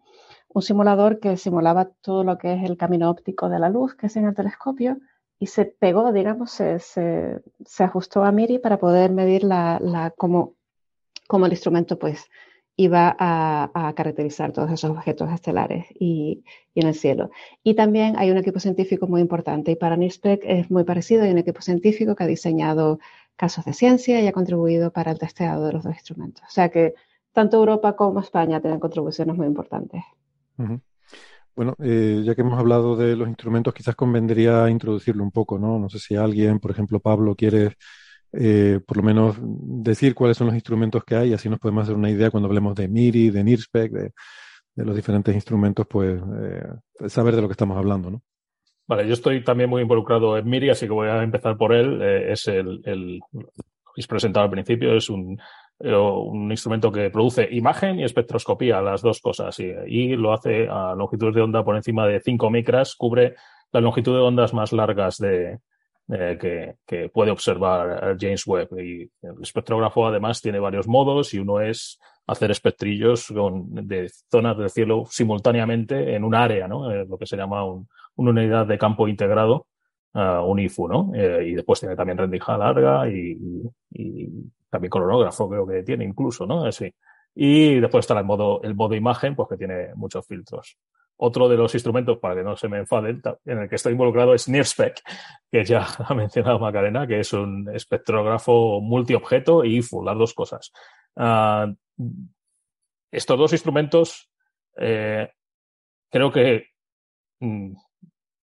un 0.50 0.62
simulador 0.62 1.20
que 1.20 1.38
simulaba 1.38 1.90
todo 2.02 2.24
lo 2.24 2.38
que 2.38 2.54
es 2.54 2.64
el 2.64 2.78
camino 2.78 3.10
óptico 3.10 3.50
de 3.50 3.60
la 3.60 3.70
luz 3.70 3.96
que 3.96 4.08
es 4.08 4.16
en 4.16 4.26
el 4.26 4.36
telescopio 4.36 4.98
y 5.40 5.48
se 5.48 5.66
pegó, 5.66 6.14
digamos, 6.14 6.52
se, 6.52 6.80
se, 6.80 7.84
ajustó 7.84 8.24
a 8.24 8.32
MIRI 8.32 8.60
para 8.60 8.78
poder 8.78 9.12
medir 9.12 9.44
la, 9.44 9.80
la 9.82 10.12
cómo, 10.12 10.54
cómo, 11.28 11.48
el 11.48 11.52
instrumento 11.52 12.00
pues 12.00 12.30
iba 12.76 13.16
a, 13.20 13.94
caracterizar 13.96 14.52
todos 14.52 14.72
esos 14.72 14.92
objetos 14.92 15.30
estelares 15.32 15.86
y, 16.00 16.44
en 16.76 16.88
el 16.88 16.96
cielo. 16.96 17.30
Y 17.64 17.76
también 17.76 18.16
hay 18.18 18.32
un 18.32 18.38
equipo 18.38 18.60
científico 18.60 19.08
muy 19.08 19.22
importante 19.22 19.72
y 19.72 19.76
para 19.76 19.98
NIRSPEC 19.98 20.42
es 20.46 20.72
muy 20.72 20.84
parecido. 20.84 21.24
Hay 21.24 21.32
un 21.32 21.38
equipo 21.38 21.62
científico 21.62 22.16
que 22.16 22.24
ha 22.24 22.28
diseñado 22.28 23.00
casos 23.36 23.66
de 23.66 23.74
ciencia 23.74 24.22
y 24.22 24.28
ha 24.28 24.32
contribuido 24.32 24.92
para 24.92 25.12
el 25.12 25.20
testeado 25.20 25.66
de 25.66 25.74
los 25.74 25.84
dos 25.84 25.94
instrumentos. 25.94 26.44
O 26.48 26.52
sea 26.52 26.70
que 26.70 26.96
tanto 27.32 27.58
Europa 27.58 27.96
como 27.96 28.20
España 28.20 28.62
tienen 28.62 28.80
contribuciones 28.80 29.36
muy 29.36 29.48
importantes. 29.48 30.04
Bueno, 31.56 31.76
eh, 31.80 32.22
ya 32.24 32.36
que 32.36 32.42
hemos 32.42 32.60
hablado 32.60 32.96
de 32.96 33.16
los 33.16 33.28
instrumentos, 33.28 33.74
quizás 33.74 33.96
convendría 33.96 34.70
introducirlo 34.70 35.24
un 35.24 35.32
poco, 35.32 35.60
¿no? 35.60 35.78
No 35.78 35.90
sé 35.90 36.00
si 36.00 36.16
alguien, 36.16 36.60
por 36.60 36.72
ejemplo, 36.72 37.00
Pablo, 37.00 37.36
quiere 37.36 37.76
eh, 38.34 38.80
por 38.86 38.98
lo 38.98 39.04
menos 39.04 39.36
decir 39.40 40.16
cuáles 40.16 40.38
son 40.38 40.48
los 40.48 40.56
instrumentos 40.56 41.04
que 41.04 41.16
hay, 41.16 41.34
así 41.34 41.50
nos 41.50 41.60
podemos 41.60 41.84
hacer 41.84 41.96
una 41.96 42.10
idea 42.10 42.32
cuando 42.32 42.48
hablemos 42.48 42.74
de 42.76 42.88
MIRI, 42.88 43.30
de 43.30 43.44
NIRSPEC, 43.44 43.92
de, 43.92 44.12
los 44.76 44.96
diferentes 44.96 45.36
instrumentos, 45.36 45.86
pues 45.88 46.20
eh, 46.42 46.64
saber 47.08 47.36
de 47.36 47.44
lo 47.44 47.48
que 47.48 47.54
estamos 47.54 47.78
hablando, 47.78 48.10
¿no? 48.10 48.24
Yo 49.02 49.14
estoy 49.14 49.44
también 49.44 49.70
muy 49.70 49.82
involucrado 49.82 50.38
en 50.38 50.48
MIRI, 50.48 50.70
así 50.70 50.86
que 50.86 50.94
voy 50.94 51.08
a 51.08 51.24
empezar 51.24 51.58
por 51.58 51.74
él. 51.74 52.02
es 52.02 52.48
el, 52.48 52.82
el, 52.86 53.20
lo 53.32 53.92
habéis 53.92 54.08
presentado 54.08 54.46
al 54.46 54.52
principio, 54.52 54.96
es 54.96 55.10
un 55.10 55.40
un 55.80 56.52
instrumento 56.52 56.92
que 56.92 57.10
produce 57.10 57.48
imagen 57.52 58.00
y 58.00 58.04
espectroscopía, 58.04 58.82
las 58.82 59.02
dos 59.02 59.20
cosas, 59.20 59.60
y, 59.60 60.16
lo 60.16 60.34
hace 60.34 60.68
a 60.70 60.96
longitudes 60.96 61.36
de 61.36 61.42
onda 61.42 61.64
por 61.64 61.76
encima 61.76 62.08
de 62.08 62.22
5 62.22 62.50
micras, 62.50 62.96
cubre 62.96 63.36
la 63.72 63.82
longitud 63.82 64.14
de 64.14 64.22
ondas 64.22 64.54
más 64.54 64.72
largas 64.72 65.18
de, 65.18 65.60
que, 66.08 66.76
que, 66.86 67.10
puede 67.10 67.32
observar 67.32 68.16
James 68.20 68.46
Webb. 68.46 68.80
Y 68.80 69.12
el 69.22 69.42
espectrógrafo 69.42 70.08
además 70.08 70.42
tiene 70.42 70.60
varios 70.60 70.88
modos 70.88 71.34
y 71.34 71.40
uno 71.40 71.60
es 71.60 72.00
hacer 72.28 72.52
espectrillos 72.52 73.34
de 73.34 74.10
zonas 74.32 74.58
del 74.58 74.70
cielo 74.70 75.04
simultáneamente 75.10 76.16
en 76.16 76.24
un 76.24 76.36
área, 76.36 76.68
¿no? 76.68 76.90
Eh, 76.92 77.06
lo 77.10 77.18
que 77.18 77.26
se 77.26 77.36
llama 77.36 77.64
una 78.16 78.32
unidad 78.32 78.68
de 78.68 78.78
campo 78.78 79.08
integrado, 79.08 79.68
uh, 80.14 80.44
un 80.46 80.60
IFU, 80.60 80.88
¿no? 80.88 81.12
Eh, 81.14 81.50
y 81.50 81.54
después 81.54 81.80
tiene 81.80 81.96
también 81.96 82.18
rendija 82.18 82.58
larga 82.58 83.08
y, 83.10 83.62
también 84.70 84.90
cronógrafo 84.90 85.50
creo 85.50 85.68
que 85.68 85.84
tiene 85.84 86.04
incluso, 86.04 86.48
¿no? 86.48 86.72
Sí. 86.72 86.92
Y 87.36 87.80
después 87.80 88.04
está 88.04 88.18
el 88.18 88.26
modo, 88.26 88.62
el 88.64 88.76
modo 88.76 88.96
imagen, 88.96 89.36
pues 89.36 89.50
que 89.50 89.58
tiene 89.58 89.94
muchos 89.96 90.26
filtros. 90.26 90.78
Otro 91.18 91.48
de 91.48 91.58
los 91.58 91.74
instrumentos, 91.76 92.18
para 92.18 92.36
que 92.36 92.44
no 92.44 92.56
se 92.56 92.68
me 92.68 92.80
enfaden, 92.80 93.22
en 93.46 93.60
el 93.60 93.70
que 93.70 93.76
estoy 93.76 93.92
involucrado 93.94 94.34
es 94.34 94.50
NIRSPEC, 94.50 95.02
que 95.52 95.64
ya 95.64 95.86
ha 96.00 96.14
mencionado 96.16 96.60
Macarena, 96.60 97.06
que 97.06 97.20
es 97.20 97.34
un 97.34 97.70
espectrógrafo 97.74 98.82
multiobjeto 98.82 99.64
y 99.64 99.78
IFU, 99.78 100.04
las 100.04 100.18
dos 100.18 100.34
cosas. 100.34 100.72
Uh, 101.16 101.74
estos 103.12 103.38
dos 103.38 103.54
instrumentos 103.54 104.32
eh, 104.76 105.30
creo 106.10 106.32
que 106.32 106.66
mm, 107.40 107.74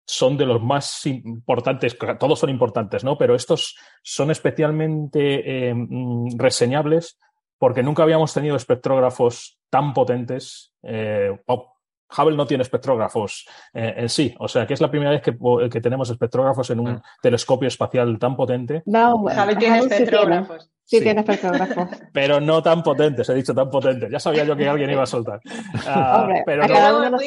son 0.06 0.36
de 0.36 0.46
los 0.46 0.62
más 0.62 1.06
importantes, 1.06 1.96
todos 2.18 2.38
son 2.38 2.50
importantes, 2.50 3.04
¿no? 3.04 3.16
Pero 3.16 3.34
estos 3.34 3.76
son 4.02 4.30
especialmente 4.30 5.68
eh, 5.68 5.74
mm, 5.74 6.38
reseñables 6.38 7.18
porque 7.58 7.82
nunca 7.82 8.02
habíamos 8.02 8.34
tenido 8.34 8.56
espectrógrafos 8.56 9.58
tan 9.70 9.94
potentes. 9.94 10.72
Eh, 10.82 11.32
Hubble 11.46 12.36
no 12.36 12.46
tiene 12.46 12.62
espectrógrafos 12.62 13.46
eh, 13.72 13.94
en 13.96 14.08
sí, 14.08 14.34
o 14.38 14.46
sea 14.46 14.66
que 14.66 14.74
es 14.74 14.80
la 14.80 14.90
primera 14.90 15.10
vez 15.10 15.22
que, 15.22 15.36
que 15.70 15.80
tenemos 15.80 16.10
espectrógrafos 16.10 16.70
en 16.70 16.80
un 16.80 16.88
ah. 16.88 17.02
telescopio 17.22 17.68
espacial 17.68 18.18
tan 18.18 18.36
potente. 18.36 18.82
No, 18.86 19.14
Hubble 19.14 19.56
tiene 19.56 19.78
espectrógrafos. 19.78 20.70
Sí, 20.84 21.00
tiene 21.00 21.20
espectrógrafos. 21.20 21.88
Pero 22.12 22.40
no 22.40 22.62
tan 22.62 22.82
potentes, 22.82 23.28
he 23.28 23.34
dicho 23.34 23.54
tan 23.54 23.70
potentes. 23.70 24.10
Ya 24.10 24.20
sabía 24.20 24.44
yo 24.44 24.54
que 24.54 24.68
alguien 24.68 24.90
iba 24.90 25.02
a 25.02 25.06
soltar. 25.06 25.40
Uh, 25.84 26.42
pero 26.46 26.66
no, 26.66 27.18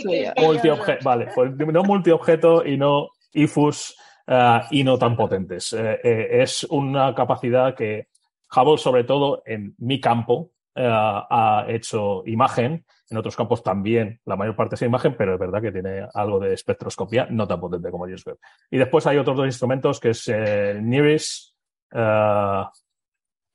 multiobjeto, 0.41 1.03
vale, 1.03 1.27
pues 1.35 1.51
no 1.55 1.83
multiobjeto 1.83 2.65
y 2.65 2.75
no 2.75 3.09
IFUS 3.33 3.95
uh, 4.27 4.59
y 4.71 4.83
no 4.83 4.97
tan 4.97 5.15
potentes. 5.15 5.73
Eh, 5.73 5.99
eh, 6.03 6.27
es 6.41 6.63
una 6.69 7.13
capacidad 7.13 7.75
que 7.75 8.07
Hubble, 8.55 8.77
sobre 8.77 9.03
todo 9.03 9.43
en 9.45 9.75
mi 9.77 9.99
campo, 9.99 10.51
uh, 10.75 10.81
ha 11.29 11.65
hecho 11.67 12.23
imagen. 12.25 12.85
En 13.09 13.17
otros 13.17 13.35
campos 13.35 13.61
también 13.61 14.19
la 14.25 14.35
mayor 14.35 14.55
parte 14.55 14.75
es 14.75 14.81
imagen, 14.81 15.15
pero 15.17 15.33
es 15.33 15.39
verdad 15.39 15.61
que 15.61 15.71
tiene 15.71 16.07
algo 16.13 16.39
de 16.39 16.53
espectroscopía 16.53 17.27
no 17.29 17.47
tan 17.47 17.59
potente 17.59 17.91
como 17.91 18.05
James 18.05 18.25
Webb. 18.25 18.39
Y 18.71 18.77
después 18.77 19.05
hay 19.05 19.17
otros 19.17 19.37
dos 19.37 19.45
instrumentos 19.45 19.99
que 19.99 20.09
es 20.09 20.27
el 20.29 20.87
NIRIS, 20.87 21.53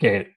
que 0.03 0.37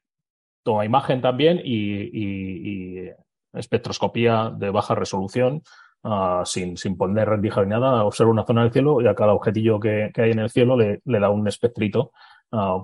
toma 0.63 0.85
imagen 0.85 1.21
también 1.21 1.59
y, 1.63 3.09
espectroscopía 3.53 4.51
de 4.55 4.69
baja 4.69 4.95
resolución, 4.95 5.63
uh, 6.03 6.45
sin, 6.45 6.77
sin, 6.77 6.97
poner 6.97 7.29
rendija 7.29 7.63
ni 7.63 7.69
nada, 7.69 8.03
observa 8.03 8.31
una 8.31 8.45
zona 8.45 8.63
del 8.63 8.73
cielo 8.73 9.01
y 9.01 9.07
a 9.07 9.15
cada 9.15 9.33
objetillo 9.33 9.79
que, 9.79 10.11
que 10.13 10.23
hay 10.23 10.31
en 10.31 10.39
el 10.39 10.49
cielo 10.49 10.75
le, 10.77 10.99
le 11.05 11.19
da 11.19 11.29
un 11.29 11.47
espectrito. 11.47 12.11
Uh, 12.51 12.83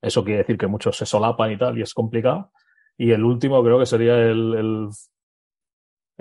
eso 0.00 0.24
quiere 0.24 0.38
decir 0.38 0.56
que 0.56 0.68
muchos 0.68 0.96
se 0.96 1.04
solapan 1.04 1.52
y 1.52 1.58
tal, 1.58 1.76
y 1.76 1.82
es 1.82 1.92
complicado. 1.92 2.50
Y 2.96 3.10
el 3.10 3.24
último 3.24 3.62
creo 3.62 3.78
que 3.78 3.86
sería 3.86 4.16
el 4.16 4.88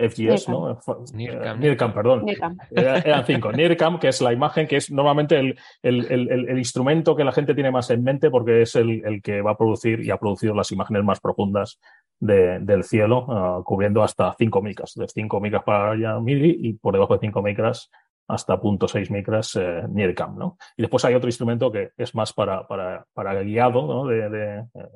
FGS, 0.10 0.50
¿no? 0.50 0.80
NIRCam, 1.14 1.94
perdón. 1.94 2.26
Eran 2.72 3.26
cinco. 3.26 3.52
NIRCam, 3.52 4.00
que 4.00 4.10
es 4.10 4.22
la 4.22 4.34
imagen, 4.34 4.68
que 4.68 4.78
es 4.78 4.92
normalmente 4.92 5.40
el, 5.40 5.58
el, 5.82 6.30
el, 6.50 6.58
instrumento 6.58 7.16
que 7.16 7.24
la 7.24 7.32
gente 7.32 7.54
tiene 7.54 7.72
más 7.72 7.90
en 7.90 8.04
mente 8.04 8.30
porque 8.30 8.64
es 8.64 8.76
el, 8.76 9.22
que 9.22 9.42
va 9.42 9.52
a 9.52 9.58
producir 9.58 10.02
y 10.02 10.12
ha 10.12 10.18
producido 10.18 10.54
las 10.54 10.72
imágenes 10.72 11.04
más 11.04 11.20
profundas 11.20 11.80
de, 12.20 12.60
del 12.60 12.84
cielo, 12.84 13.26
uh, 13.28 13.64
cubriendo 13.64 14.04
hasta 14.04 14.34
5 14.38 14.62
micras. 14.62 14.94
De 14.96 15.08
5 15.08 15.40
micras 15.40 15.64
para 15.64 15.92
allá 15.92 16.20
mili 16.20 16.58
y 16.62 16.74
por 16.74 16.94
debajo 16.94 17.14
de 17.14 17.20
5 17.20 17.42
micras 17.42 17.90
hasta 18.28 18.58
0.6 18.58 19.12
micras 19.12 19.56
eh, 19.58 19.84
NIRCam, 19.90 20.38
¿no? 20.38 20.58
Y 20.78 20.84
después 20.84 21.04
hay 21.04 21.16
otro 21.16 21.28
instrumento 21.28 21.72
que 21.72 21.92
es 21.98 22.16
más 22.16 22.32
para, 22.32 22.66
para, 22.66 23.06
para 23.14 23.42
guiado, 23.42 23.86
¿no? 23.86 24.06
De, 24.08 24.30
de 24.30 24.60
eh, 24.60 24.90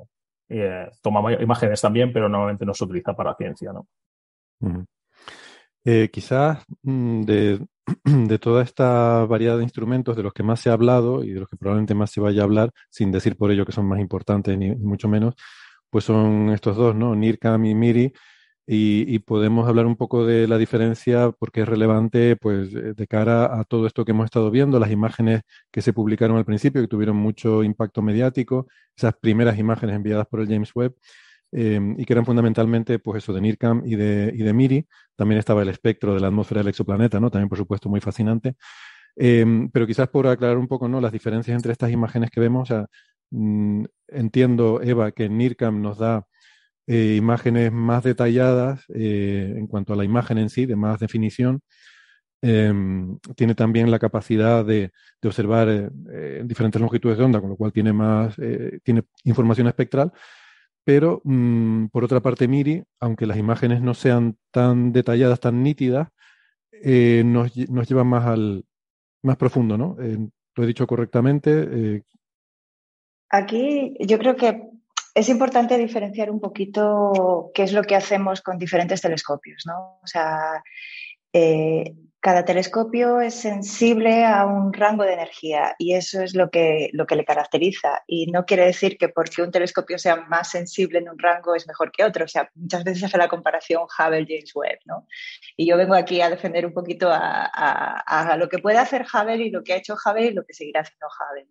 eh 0.50 0.90
toma 1.02 1.34
imágenes 1.34 1.82
también, 1.82 2.14
pero 2.14 2.30
normalmente 2.30 2.66
no 2.66 2.74
se 2.74 2.86
utiliza 2.86 3.14
para 3.14 3.36
ciencia, 3.36 3.74
¿no? 3.74 3.88
Eh, 5.88 6.10
quizás 6.12 6.64
mm, 6.82 7.22
de, 7.24 7.68
de, 8.04 8.40
toda 8.40 8.64
esta 8.64 9.24
variedad 9.26 9.58
de 9.58 9.64
instrumentos 9.64 10.18
de 10.18 10.24
los 10.24 10.34
que 10.34 10.42
más 10.42 10.60
se 10.60 10.72
ha 10.72 10.74
hablado 10.74 11.24
y 11.24 11.32
de 11.32 11.40
los 11.42 11.50
que 11.50 11.58
probablemente 11.58 11.94
más 11.94 12.12
se 12.12 12.20
vaya 12.22 12.42
a 12.42 12.46
hablar, 12.46 12.72
sin 12.90 13.12
decir 13.12 13.38
por 13.38 13.52
ello 13.52 13.66
que 13.66 13.72
son 13.72 13.88
más 13.88 14.00
importantes 14.00 14.58
ni, 14.58 14.76
mucho 14.76 15.08
menos, 15.08 15.36
pues 15.90 16.06
son 16.06 16.50
estos 16.50 16.76
dos, 16.78 16.96
¿no? 16.96 17.16
NIRCAM 17.16 17.66
y 17.66 17.76
MIRI. 17.76 18.14
Y, 18.68 19.06
y, 19.16 19.20
podemos 19.20 19.68
hablar 19.70 19.86
un 19.86 19.96
poco 19.96 20.26
de 20.26 20.48
la 20.48 20.58
diferencia 20.58 21.32
porque 21.32 21.62
es 21.62 21.70
relevante 21.70 22.36
pues 22.36 22.74
de 22.74 23.08
cara 23.08 23.60
a 23.60 23.64
todo 23.64 23.86
esto 23.86 24.04
que 24.06 24.12
hemos 24.12 24.26
estado 24.26 24.50
viendo, 24.50 24.80
las 24.80 24.90
imágenes 24.92 25.42
que 25.72 25.84
se 25.84 25.94
publicaron 25.94 26.38
al 26.38 26.46
principio, 26.46 26.82
que 26.82 26.88
tuvieron 26.88 27.16
mucho 27.16 27.64
impacto 27.64 28.02
mediático, 28.02 28.68
esas 28.98 29.14
primeras 29.18 29.60
imágenes 29.60 29.96
enviadas 29.96 30.26
por 30.28 30.42
el 30.42 30.48
James 30.48 30.72
Webb, 30.74 30.96
Em, 31.58 31.96
y 31.98 32.04
que 32.04 32.12
eran 32.12 32.26
fundamentalmente, 32.26 33.00
pues 33.00 33.24
eso, 33.24 33.32
de 33.32 33.40
NIRCAM 33.40 33.84
y 33.86 33.96
de, 33.96 34.30
y 34.36 34.44
de 34.44 34.54
MIRI. 34.54 34.86
También 35.16 35.40
estaba 35.40 35.62
el 35.62 35.70
espectro 35.70 36.14
de 36.14 36.20
la 36.20 36.28
atmósfera 36.28 36.60
del 36.60 36.68
exoplaneta, 36.68 37.18
¿no? 37.22 37.32
También, 37.32 37.48
por 37.48 37.58
supuesto, 37.58 37.88
muy 37.88 38.02
fascinante. 38.02 38.56
Em, 39.16 39.70
pero 39.72 39.88
quizás 39.88 40.10
por 40.10 40.28
aclarar 40.28 40.58
un 40.58 40.68
poco, 40.68 40.90
¿no? 40.90 41.00
Las 41.00 41.14
diferencias 41.14 41.56
entre 41.56 41.72
estas 41.72 41.92
imágenes 41.92 42.30
que 42.30 42.42
vemos, 42.42 42.70
mm, 43.32 43.86
entiendo, 44.10 44.82
Eva, 44.82 45.12
que 45.14 45.30
NIRCAM 45.30 45.82
nos 45.82 45.98
da 45.98 46.26
eh, 46.88 47.16
imágenes 47.18 47.72
más 47.72 48.04
detalladas 48.04 48.86
eh, 48.94 49.54
en 49.58 49.68
cuanto 49.68 49.94
a 49.94 49.96
la 49.96 50.04
imagen 50.04 50.38
en 50.38 50.50
sí, 50.50 50.66
de 50.66 50.76
más 50.76 51.00
definición. 51.00 51.62
Em, 52.42 53.18
tiene 53.36 53.56
también 53.56 53.90
la 53.92 54.00
capacidad 54.00 54.66
de, 54.66 54.92
de 55.22 55.28
observar 55.28 55.70
eh, 55.70 56.44
diferentes 56.46 56.82
longitudes 56.82 57.18
de 57.18 57.24
onda, 57.24 57.42
con 57.42 57.50
lo 57.52 57.56
cual 57.58 57.72
tiene 57.74 57.94
más, 57.94 58.36
tiene 58.84 59.04
información 59.24 59.68
espectral, 59.68 60.12
pero 60.86 61.22
mm, 61.26 61.88
por 61.88 62.06
otra 62.06 62.22
parte, 62.22 62.48
Miri, 62.48 62.84
aunque 63.02 63.26
las 63.26 63.38
imágenes 63.38 63.82
no 63.82 63.94
sean 63.94 64.38
tan 64.52 64.94
detalladas, 64.94 65.40
tan 65.42 65.64
nítidas, 65.64 66.10
eh, 66.72 67.24
nos, 67.26 67.58
nos 67.70 67.90
llevan 67.90 68.08
más 68.08 68.26
al 68.26 68.64
más 69.24 69.38
profundo, 69.38 69.78
¿no? 69.78 69.98
Eh, 70.00 70.18
lo 70.56 70.64
he 70.64 70.68
dicho 70.68 70.88
correctamente. 70.88 71.68
Eh. 71.70 72.04
Aquí 73.30 73.96
yo 74.00 74.18
creo 74.20 74.36
que 74.36 74.70
es 75.16 75.30
importante 75.30 75.78
diferenciar 75.78 76.30
un 76.30 76.40
poquito 76.40 77.52
qué 77.54 77.64
es 77.64 77.74
lo 77.74 77.84
que 77.84 77.96
hacemos 77.96 78.42
con 78.42 78.58
diferentes 78.58 79.02
telescopios, 79.02 79.64
¿no? 79.66 80.00
O 80.04 80.08
sea, 80.08 80.64
Eh, 81.38 81.94
cada 82.22 82.46
telescopio 82.46 83.20
es 83.20 83.36
sensible 83.36 84.24
a 84.24 84.46
un 84.46 84.72
rango 84.72 85.04
de 85.04 85.14
energía 85.14 85.76
y 85.78 85.94
eso 85.94 86.22
es 86.22 86.34
lo 86.34 86.50
que, 86.50 86.90
lo 86.94 87.06
que 87.06 87.18
le 87.18 87.26
caracteriza. 87.26 88.04
Y 88.08 88.28
no 88.28 88.46
quiere 88.46 88.66
decir 88.66 88.98
que 88.98 89.10
porque 89.10 89.42
un 89.42 89.52
telescopio 89.52 90.00
sea 90.00 90.16
más 90.16 90.50
sensible 90.50 91.00
en 91.00 91.10
un 91.10 91.20
rango 91.20 91.56
es 91.56 91.68
mejor 91.68 91.92
que 91.92 92.06
otro. 92.06 92.24
O 92.24 92.28
sea, 92.30 92.50
muchas 92.56 92.86
veces 92.86 93.04
hace 93.04 93.18
la 93.18 93.28
comparación 93.28 93.84
Hubble-James 93.84 94.56
Webb, 94.56 94.80
¿no? 94.86 95.08
Y 95.58 95.68
yo 95.68 95.76
vengo 95.76 95.94
aquí 95.94 96.22
a 96.22 96.30
defender 96.30 96.66
un 96.66 96.74
poquito 96.74 97.10
a, 97.12 98.36
lo 98.40 98.48
que 98.48 98.60
puede 98.60 98.78
hacer 98.78 99.06
Hubble 99.14 99.46
y 99.46 99.52
lo 99.52 99.62
que 99.62 99.74
ha 99.74 99.78
hecho 99.78 99.96
Hubble 99.96 100.28
y 100.28 100.34
lo 100.34 100.46
que 100.46 100.54
seguirá 100.54 100.82
haciendo 100.82 101.08
Hubble. 101.08 101.48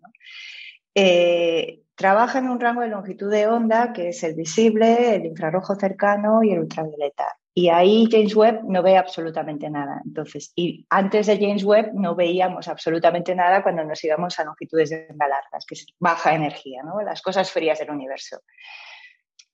Eh, 0.95 1.83
trabaja 1.95 2.39
en 2.39 2.49
un 2.49 2.59
rango 2.59 2.81
de 2.81 2.89
longitud 2.89 3.31
de 3.31 3.47
onda 3.49 3.93
que 3.93 4.09
es 4.09 4.25
el 4.25 4.35
visible, 4.35 5.15
el 5.15 5.27
infrarrojo 5.27 5.75
cercano 5.75 6.43
y 6.43 6.53
el 6.53 6.61
ultravioleta. 6.61 7.37
Y 7.57 7.69
ahí 7.69 8.09
James 8.11 8.35
Webb 8.35 8.65
no 8.65 8.83
ve 8.83 8.97
absolutamente 8.97 9.71
nada. 9.71 10.03
Entonces, 10.05 10.53
y 10.57 10.85
antes 10.91 11.29
de 11.29 11.39
James 11.39 11.63
Webb 11.63 11.93
no 11.95 12.17
veíamos 12.17 12.67
absolutamente 12.67 13.33
nada 13.37 13.63
cuando 13.63 13.85
nos 13.85 14.03
íbamos 14.03 14.37
a 14.41 14.45
longitudes 14.45 14.91
de 14.91 15.07
onda 15.09 15.29
largas, 15.29 15.65
que 15.65 15.77
es 15.77 15.87
baja 16.01 16.35
energía, 16.35 16.83
¿no? 16.83 17.01
las 17.03 17.23
cosas 17.23 17.53
frías 17.53 17.79
del 17.79 17.91
universo. 17.91 18.41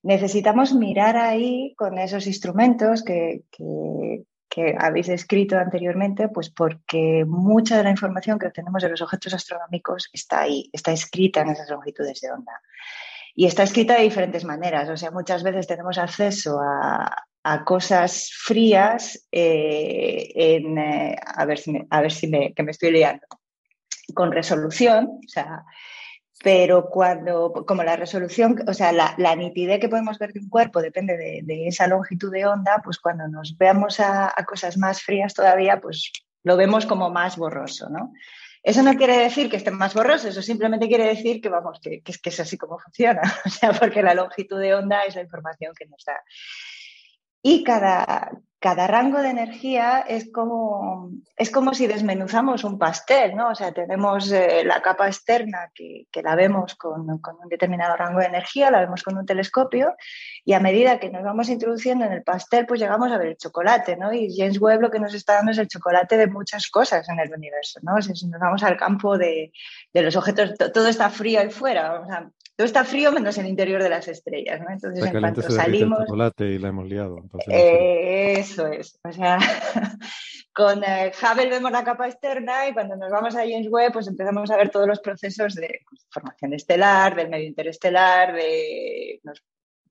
Necesitamos 0.02 0.72
mirar 0.72 1.18
ahí 1.18 1.74
con 1.76 1.98
esos 1.98 2.26
instrumentos 2.26 3.04
que, 3.04 3.42
que, 3.50 4.24
que 4.48 4.74
habéis 4.78 5.10
escrito 5.10 5.58
anteriormente, 5.58 6.30
pues 6.30 6.48
porque 6.48 7.26
mucha 7.26 7.76
de 7.76 7.84
la 7.84 7.90
información 7.90 8.38
que 8.38 8.46
obtenemos 8.46 8.82
de 8.82 8.88
los 8.88 9.02
objetos 9.02 9.34
astronómicos 9.34 10.08
está 10.14 10.40
ahí, 10.40 10.70
está 10.72 10.90
escrita 10.92 11.42
en 11.42 11.50
esas 11.50 11.68
longitudes 11.68 12.18
de 12.22 12.32
onda. 12.32 12.62
Y 13.34 13.44
está 13.44 13.62
escrita 13.62 13.94
de 13.94 14.04
diferentes 14.04 14.44
maneras, 14.46 14.88
o 14.88 14.96
sea, 14.96 15.10
muchas 15.10 15.42
veces 15.42 15.66
tenemos 15.66 15.98
acceso 15.98 16.58
a, 16.60 17.14
cosas 17.64 18.30
frías 18.32 19.26
eh, 19.32 20.30
en, 20.34 20.78
eh, 20.78 21.16
a 21.24 21.44
ver 21.46 21.58
si, 21.58 21.72
me, 21.72 21.86
a 21.90 22.00
ver 22.00 22.12
si 22.12 22.28
me, 22.28 22.52
que 22.52 22.62
me 22.62 22.70
estoy 22.70 22.92
liando, 22.92 23.26
con 24.14 24.32
resolución, 24.32 25.20
o 25.24 25.28
sea, 25.28 25.64
pero 26.42 26.88
cuando, 26.88 27.52
como 27.66 27.82
la 27.82 27.96
resolución, 27.96 28.62
o 28.66 28.72
sea, 28.72 28.92
la, 28.92 29.36
nitidez 29.36 29.78
que 29.78 29.88
podemos 29.88 30.18
ver 30.18 30.32
de 30.32 30.40
un 30.40 30.48
cuerpo 30.48 30.80
depende 30.80 31.16
de, 31.16 31.68
esa 31.68 31.86
longitud 31.86 32.32
de 32.32 32.46
onda, 32.46 32.80
pues 32.82 32.98
cuando 32.98 33.28
nos 33.28 33.56
veamos 33.58 34.00
a, 34.00 34.34
cosas 34.46 34.78
más 34.78 35.02
frías 35.02 35.34
todavía, 35.34 35.80
pues 35.80 36.12
lo 36.42 36.56
vemos 36.56 36.86
como 36.86 37.10
más 37.10 37.36
borroso, 37.36 37.88
¿no? 37.90 38.12
Eso 38.62 38.82
no 38.82 38.94
quiere 38.94 39.16
decir 39.16 39.48
que 39.48 39.56
esté 39.56 39.70
más 39.70 39.94
borroso, 39.94 40.28
eso 40.28 40.42
simplemente 40.42 40.88
quiere 40.88 41.06
decir 41.06 41.40
que, 41.40 41.48
vamos, 41.48 41.78
que, 41.80 42.02
que 42.02 42.28
es 42.28 42.40
así 42.40 42.58
como 42.58 42.78
funciona, 42.78 43.22
o 43.44 43.48
sea, 43.48 43.72
porque 43.72 44.02
la 44.02 44.14
longitud 44.14 44.60
de 44.60 44.74
onda 44.74 45.02
es 45.04 45.14
la 45.16 45.22
información 45.22 45.72
que 45.78 45.86
nos 45.86 46.04
da. 46.04 46.22
Y 47.42 47.64
cada, 47.64 48.30
cada 48.60 48.86
rango 48.86 49.22
de 49.22 49.30
energía 49.30 50.00
es 50.00 50.30
como, 50.30 51.10
es 51.34 51.50
como 51.50 51.72
si 51.72 51.86
desmenuzamos 51.86 52.62
un 52.62 52.78
pastel, 52.78 53.34
¿no? 53.34 53.48
O 53.48 53.54
sea, 53.54 53.72
tenemos 53.72 54.30
eh, 54.30 54.62
la 54.66 54.82
capa 54.82 55.06
externa 55.06 55.70
que, 55.74 56.06
que 56.12 56.22
la 56.22 56.36
vemos 56.36 56.74
con, 56.74 57.18
con, 57.20 57.36
un 57.42 57.48
determinado 57.48 57.96
rango 57.96 58.20
de 58.20 58.26
energía, 58.26 58.70
la 58.70 58.80
vemos 58.80 59.02
con 59.02 59.16
un 59.16 59.24
telescopio 59.24 59.96
y 60.44 60.52
a 60.52 60.60
medida 60.60 61.00
que 61.00 61.08
nos 61.08 61.22
vamos 61.22 61.48
introduciendo 61.48 62.04
en 62.04 62.12
el 62.12 62.22
pastel, 62.22 62.66
pues 62.66 62.80
llegamos 62.80 63.10
a 63.10 63.16
ver 63.16 63.28
el 63.28 63.38
chocolate, 63.38 63.96
¿no? 63.96 64.12
Y 64.12 64.36
James 64.36 64.60
Webb 64.60 64.82
lo 64.82 64.90
que 64.90 65.00
nos 65.00 65.14
está 65.14 65.36
dando 65.36 65.52
es 65.52 65.58
el 65.58 65.68
chocolate 65.68 66.18
de 66.18 66.26
muchas 66.26 66.68
cosas 66.68 67.08
en 67.08 67.18
el 67.18 67.32
universo, 67.32 67.80
¿no? 67.82 67.94
O 67.94 68.02
sea, 68.02 68.14
si 68.14 68.26
nos 68.26 68.40
vamos 68.42 68.62
al 68.62 68.76
campo 68.76 69.16
de, 69.16 69.52
de 69.94 70.02
los 70.02 70.16
objetos, 70.16 70.52
todo 70.74 70.86
está 70.86 71.08
frío 71.08 71.40
ahí 71.40 71.48
fuera, 71.48 72.00
o 72.00 72.06
sea, 72.06 72.30
todo 72.60 72.66
está 72.66 72.84
frío 72.84 73.10
menos 73.10 73.38
el 73.38 73.46
interior 73.46 73.82
de 73.82 73.88
las 73.88 74.06
estrellas, 74.06 74.60
¿no? 74.60 74.70
Entonces, 74.70 75.02
en 75.02 75.18
cuanto 75.18 75.40
salimos... 75.40 76.00
El 76.00 76.04
chocolate 76.04 76.44
y 76.44 76.58
la 76.58 76.68
hemos 76.68 76.86
liado. 76.86 77.24
Eh, 77.48 78.34
eso 78.36 78.66
es. 78.66 79.00
O 79.02 79.10
sea, 79.10 79.38
con 80.52 80.84
eh, 80.84 81.10
Hubble 81.22 81.48
vemos 81.48 81.72
la 81.72 81.84
capa 81.84 82.06
externa 82.06 82.68
y 82.68 82.74
cuando 82.74 82.96
nos 82.96 83.10
vamos 83.10 83.34
a 83.34 83.38
James 83.38 83.68
Webb, 83.70 83.94
pues 83.94 84.08
empezamos 84.08 84.50
a 84.50 84.58
ver 84.58 84.68
todos 84.68 84.86
los 84.86 85.00
procesos 85.00 85.54
de 85.54 85.80
pues, 85.88 86.06
formación 86.10 86.52
estelar, 86.52 87.16
del 87.16 87.30
medio 87.30 87.46
interestelar, 87.46 88.34
de... 88.34 89.22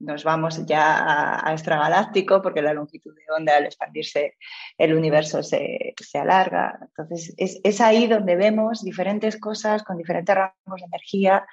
Nos, 0.01 0.23
vamos 0.23 0.63
ya 0.67 1.39
a, 1.43 1.51
extragaláctico 1.51 2.39
porque 2.39 2.62
la 2.62 2.75
longitud 2.75 3.15
de 3.15 3.34
onda 3.36 3.58
al 3.58 3.65
expandirse 3.65 4.38
el 4.77 4.93
universo 4.93 5.41
se, 5.41 5.95
se 5.99 6.19
alarga. 6.19 6.77
Entonces, 6.82 7.34
es, 7.36 7.60
es 7.63 7.82
ahí 7.82 8.05
donde 8.05 8.36
vemos 8.36 8.84
diferentes 8.84 9.39
cosas 9.39 9.82
con 9.82 9.97
diferentes 9.97 10.36
rangos 10.36 10.82
de 10.82 10.86
energía 10.86 11.47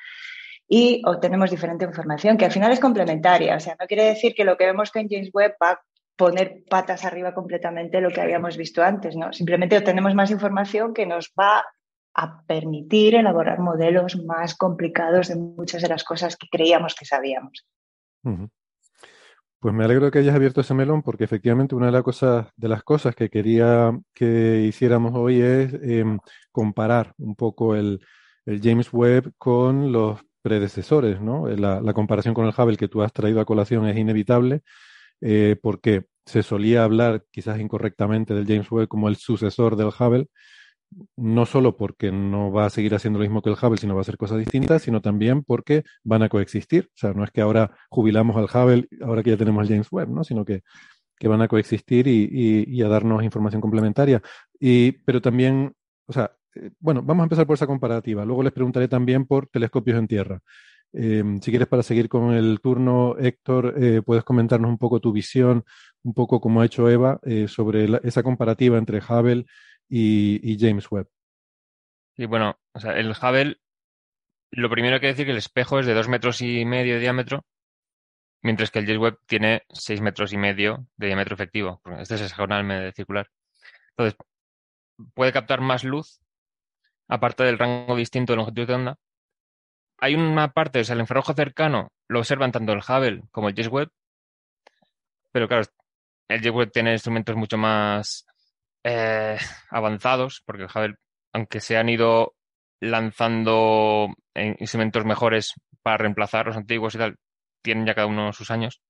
y 0.69 1.03
obtenemos 1.05 1.51
diferente 1.51 1.85
información 1.85 2.37
que 2.37 2.45
al 2.45 2.53
final 2.53 2.73
es 2.73 2.81
complementaria. 2.81 3.57
O 3.57 3.61
sea, 3.61 3.77
no 3.79 3.87
quiere 3.87 4.05
decir 4.05 4.35
que 4.35 4.45
lo 4.45 4.57
que 4.57 4.67
vemos 4.67 4.91
con 4.91 5.09
James 5.09 5.31
Webb 5.33 5.55
va 5.63 5.71
a 5.73 5.81
poner 6.17 6.65
patas 6.69 7.05
arriba 7.05 7.35
completamente 7.35 8.01
lo 8.01 8.11
que 8.11 8.21
habíamos 8.21 8.57
visto 8.57 8.83
antes, 8.83 9.17
¿no? 9.17 9.33
Simplemente 9.33 9.77
obtenemos 9.77 10.15
más 10.15 10.31
información 10.31 10.95
que 10.95 11.07
nos 11.07 11.33
va 11.39 11.65
a 12.15 12.43
permitir 12.47 13.15
elaborar 13.15 13.59
modelos 13.59 14.17
más 14.25 14.55
complicados 14.55 15.29
de 15.29 15.37
muchas 15.37 15.83
de 15.83 15.89
las 15.89 16.03
cosas 16.03 16.37
que 16.37 16.49
creíamos 16.51 16.95
que 16.95 17.05
sabíamos. 17.05 17.67
Pues 19.61 19.75
me 19.75 19.85
alegro 19.85 20.11
que 20.11 20.21
hayas 20.21 20.35
abierto 20.35 20.63
ese 20.63 20.73
melón 20.73 21.03
porque 21.03 21.25
efectivamente 21.25 21.75
una 21.75 21.87
de 21.87 21.93
las 21.93 22.03
cosas, 22.03 22.49
de 22.57 22.69
las 22.69 22.83
cosas 22.83 23.15
que 23.15 23.29
quería 23.29 23.93
que 24.15 24.65
hiciéramos 24.67 25.13
hoy 25.15 25.43
es 25.43 25.75
em, 25.83 26.19
comparar 26.51 27.13
un 27.19 27.37
poco 27.37 27.75
el, 27.77 28.01
el 28.47 28.61
James 28.63 28.93
Webb 28.93 29.33
con 29.37 29.93
los 29.93 30.21
predecesores, 30.47 31.21
¿no? 31.21 31.49
Eh, 31.49 31.57
la, 31.57 31.93
comparación 31.93 32.33
con 32.33 32.47
el 32.47 32.55
Hubble 32.57 32.77
que 32.77 32.87
tú 32.87 33.03
has 33.03 33.13
traído 33.13 33.41
a 33.41 33.45
colación 33.45 33.85
es 33.89 33.97
inevitable, 33.97 34.63
eh, 35.21 35.57
porque 35.61 36.05
se 36.25 36.45
solía 36.45 36.85
hablar 36.85 37.25
quizás 37.33 37.59
incorrectamente 37.59 38.33
del 38.33 38.47
James 38.47 38.71
Webb 38.71 38.87
como 38.87 39.09
el 39.09 39.17
sucesor 39.17 39.75
del 39.75 39.89
Hubble, 39.89 40.29
no 41.17 41.47
solo 41.47 41.77
porque 41.77 42.13
no 42.13 42.53
va 42.53 42.67
a 42.67 42.71
seguir 42.71 42.95
haciendo 42.95 43.19
lo 43.19 43.25
mismo 43.25 43.43
que 43.43 43.51
el 43.51 43.57
Hubble, 43.61 43.79
sino 43.79 43.95
va 43.95 44.01
a 44.01 44.03
hacer 44.03 44.17
cosas 44.17 44.39
distintas, 44.39 44.83
sino 44.83 45.01
también 45.01 45.43
porque 45.43 45.83
van 46.05 46.23
a 46.23 46.29
coexistir. 46.29 46.91
O 46.95 46.97
sea, 46.97 47.13
no 47.13 47.25
es 47.25 47.33
que 47.33 47.41
ahora 47.41 47.73
jubilamos 47.91 48.37
al 48.37 48.45
Hubble, 48.45 48.89
ahora 49.03 49.25
que 49.25 49.31
ya 49.31 49.37
tenemos 49.37 49.65
el 49.65 49.69
James 49.69 49.89
Webb, 49.91 50.11
¿no? 50.11 50.23
Sino 50.23 50.45
que, 50.45 50.63
que 51.19 51.27
van 51.27 51.43
a 51.43 51.49
coexistir 51.49 52.07
y, 52.07 52.65
y, 52.69 52.83
a 52.83 52.89
darnos 52.89 53.25
información 53.25 53.61
complementaria. 53.61 54.23
Y, 54.61 54.93
pero 55.05 55.21
también, 55.21 55.75
o 56.07 56.13
sea, 56.13 56.37
eh, 56.57 56.71
bueno, 56.79 57.03
vamos 57.03 57.23
a 57.23 57.27
empezar 57.27 57.47
por 57.47 57.55
esa 57.55 57.67
comparativa. 57.67 58.25
Luego 58.25 58.43
les 58.43 58.53
preguntaré 58.53 58.89
también 58.89 59.27
por 59.27 59.49
telescopios 59.49 59.99
en 59.99 60.09
tierra. 60.09 60.41
Eh, 60.93 61.23
si 61.43 61.51
quieres, 61.51 61.69
para 61.69 61.83
seguir 61.83 62.09
con 62.09 62.33
el 62.33 62.61
turno, 62.61 63.17
Héctor, 63.19 63.75
eh, 63.83 64.03
puedes 64.03 64.25
comentarnos 64.25 64.71
un 64.71 64.79
poco 64.79 65.01
tu 65.01 65.13
visión, 65.13 65.65
un 66.03 66.15
poco 66.15 66.41
como 66.41 66.61
ha 66.61 66.67
hecho 66.67 66.89
Eva, 66.89 67.21
sobre 67.49 67.87
esa 68.05 68.23
comparativa 68.23 68.79
entre 68.79 68.99
Hubble 68.99 69.45
y, 69.89 70.57
James 70.59 70.91
Webb. 70.91 71.09
Y 72.17 72.27
bueno, 72.27 72.59
o 72.73 72.81
sea, 72.81 72.93
el 72.93 73.11
Hubble, 73.11 73.59
lo 74.53 74.71
primero 74.71 75.01
que 75.01 75.09
decir 75.09 75.27
que 75.27 75.33
el 75.33 75.39
espejo 75.39 75.81
es 75.81 75.87
de 75.87 75.95
dos 75.95 76.09
metros 76.09 76.41
y 76.41 76.65
medio 76.65 76.95
de 76.95 77.01
diámetro, 77.01 77.45
mientras 78.43 78.71
que 78.71 78.79
el 78.79 78.87
James 78.87 79.01
Webb 79.01 79.19
tiene 79.27 79.63
seis 79.69 80.01
metros 80.01 80.33
y 80.33 80.39
medio 80.39 80.87
de 80.97 81.09
diámetro 81.09 81.35
efectivo. 81.35 81.83
Este 81.99 82.15
es 82.15 82.23
hexagonal 82.23 82.93
circular. 82.95 83.29
Entonces, 83.91 84.17
puede 85.15 85.33
captar 85.33 85.61
más 85.61 85.85
luz 85.85 86.21
aparte 87.09 87.45
del 87.45 87.59
rango 87.59 87.97
distinto 87.97 88.33
de 88.33 88.37
longitud 88.39 88.67
de 88.67 88.75
onda, 88.75 88.99
hay 89.99 90.15
una 90.15 90.53
parte, 90.53 90.81
o 90.81 90.85
sea, 90.85 90.95
el 90.95 91.01
infrarrojo 91.01 91.33
cercano 91.33 91.93
lo 92.09 92.19
observan 92.19 92.53
tanto 92.53 92.73
el 92.73 92.81
Hubble 92.81 93.23
como 93.31 93.49
el 93.49 93.55
James 93.55 93.73
Webb, 93.73 93.91
pero 95.33 95.49
claro, 95.49 95.65
el 96.29 96.41
James 96.41 96.55
Webb 96.55 96.73
tiene 96.73 96.93
instrumentos 96.93 97.37
mucho 97.37 97.57
más 97.57 98.27
eh, 98.85 99.39
avanzados, 99.71 100.43
porque 100.45 100.65
el 100.65 100.69
Hubble, 100.69 100.97
aunque 101.33 101.61
se 101.61 101.77
han 101.77 101.89
ido 101.89 102.35
lanzando 102.81 104.15
instrumentos 104.35 105.05
mejores 105.05 105.55
para 105.83 105.99
reemplazar 105.99 106.47
los 106.47 106.57
antiguos 106.57 106.95
y 106.95 106.99
tal, 106.99 107.17
tienen 107.63 107.87
ya 107.87 107.95
cada 107.95 108.07
uno 108.07 108.33
sus 108.33 108.51
años. 108.51 108.83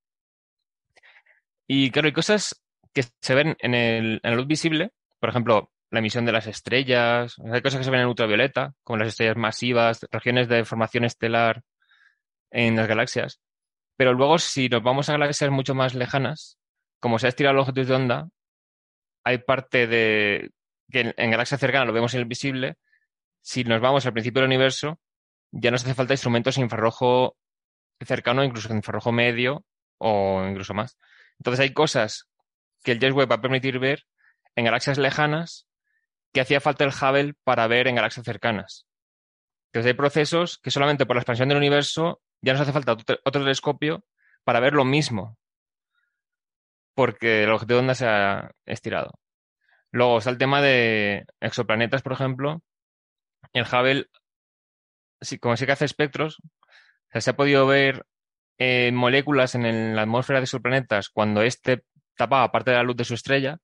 Y 1.68 1.90
claro, 1.90 2.06
hay 2.06 2.12
cosas 2.12 2.62
que 2.92 3.04
se 3.20 3.34
ven 3.34 3.56
en, 3.60 3.74
el, 3.74 4.20
en 4.22 4.30
la 4.30 4.36
luz 4.36 4.46
visible, 4.46 4.92
por 5.20 5.30
ejemplo, 5.30 5.70
la 5.90 6.00
emisión 6.00 6.24
de 6.24 6.32
las 6.32 6.46
estrellas, 6.46 7.36
hay 7.52 7.62
cosas 7.62 7.78
que 7.78 7.84
se 7.84 7.90
ven 7.90 8.00
en 8.00 8.08
ultravioleta, 8.08 8.74
como 8.82 8.98
las 8.98 9.08
estrellas 9.08 9.36
masivas, 9.36 10.06
regiones 10.10 10.48
de 10.48 10.64
formación 10.64 11.04
estelar 11.04 11.62
en 12.50 12.76
las 12.76 12.88
galaxias. 12.88 13.40
Pero 13.96 14.12
luego, 14.12 14.38
si 14.38 14.68
nos 14.68 14.82
vamos 14.82 15.08
a 15.08 15.12
galaxias 15.12 15.50
mucho 15.50 15.74
más 15.74 15.94
lejanas, 15.94 16.58
como 17.00 17.18
se 17.18 17.26
ha 17.26 17.28
estirado 17.28 17.54
los 17.54 17.68
objetos 17.68 17.88
de 17.88 17.94
onda, 17.94 18.28
hay 19.24 19.38
parte 19.38 19.86
de 19.86 20.50
que 20.90 21.14
en, 21.16 21.30
galaxias 21.30 21.60
cercanas 21.60 21.86
lo 21.86 21.92
vemos 21.92 22.14
en 22.14 22.20
el 22.20 22.26
visible. 22.26 22.76
Si 23.42 23.64
nos 23.64 23.80
vamos 23.80 24.06
al 24.06 24.12
principio 24.12 24.40
del 24.40 24.48
universo, 24.48 25.00
ya 25.50 25.70
nos 25.70 25.84
hace 25.84 25.94
falta 25.94 26.14
instrumentos 26.14 26.58
infrarrojo 26.58 27.36
cercano, 28.04 28.44
incluso 28.44 28.72
infrarrojo 28.72 29.12
medio 29.12 29.64
o 29.98 30.44
incluso 30.48 30.74
más. 30.74 30.98
Entonces 31.38 31.60
hay 31.60 31.72
cosas 31.72 32.28
que 32.82 32.92
el 32.92 33.00
James 33.00 33.14
Webb 33.14 33.30
va 33.30 33.36
a 33.36 33.40
permitir 33.40 33.78
ver 33.78 34.04
en 34.54 34.64
galaxias 34.64 34.98
lejanas 34.98 35.66
que 36.36 36.42
hacía 36.42 36.60
falta 36.60 36.84
el 36.84 36.90
Hubble 36.90 37.32
para 37.44 37.66
ver 37.66 37.88
en 37.88 37.94
galaxias 37.94 38.26
cercanas. 38.26 38.86
Entonces 39.72 39.88
hay 39.92 39.96
procesos 39.96 40.58
que 40.58 40.70
solamente 40.70 41.06
por 41.06 41.16
la 41.16 41.20
expansión 41.22 41.48
del 41.48 41.56
universo 41.56 42.20
ya 42.42 42.52
nos 42.52 42.60
hace 42.60 42.72
falta 42.74 42.92
otro, 42.92 43.16
telescopio 43.32 44.04
para 44.44 44.60
ver 44.60 44.74
lo 44.74 44.84
mismo, 44.84 45.38
porque 46.94 47.44
el 47.44 47.50
objeto 47.52 47.72
de 47.72 47.80
onda 47.80 47.94
se 47.94 48.06
ha 48.06 48.50
estirado. 48.66 49.12
Luego 49.92 50.18
está 50.18 50.28
el 50.28 50.36
tema 50.36 50.60
de 50.60 51.24
exoplanetas, 51.40 52.02
por 52.02 52.12
ejemplo. 52.12 52.60
El 53.54 53.64
Hubble, 53.64 54.04
como 55.40 55.56
sí 55.56 55.64
que 55.64 55.72
hace 55.72 55.86
espectros, 55.86 56.36
se 57.14 57.30
ha 57.30 57.34
podido 57.36 57.66
ver 57.66 58.04
eh, 58.58 58.90
moléculas 58.92 59.54
en 59.54 59.64
el- 59.64 59.96
la 59.96 60.02
atmósfera 60.02 60.40
de 60.40 60.44
exoplanetas 60.44 61.08
cuando 61.08 61.40
éste 61.40 61.82
tapaba 62.14 62.52
parte 62.52 62.72
de 62.72 62.76
la 62.76 62.82
luz 62.82 62.96
de 62.96 63.04
su 63.04 63.14
estrella 63.14 63.56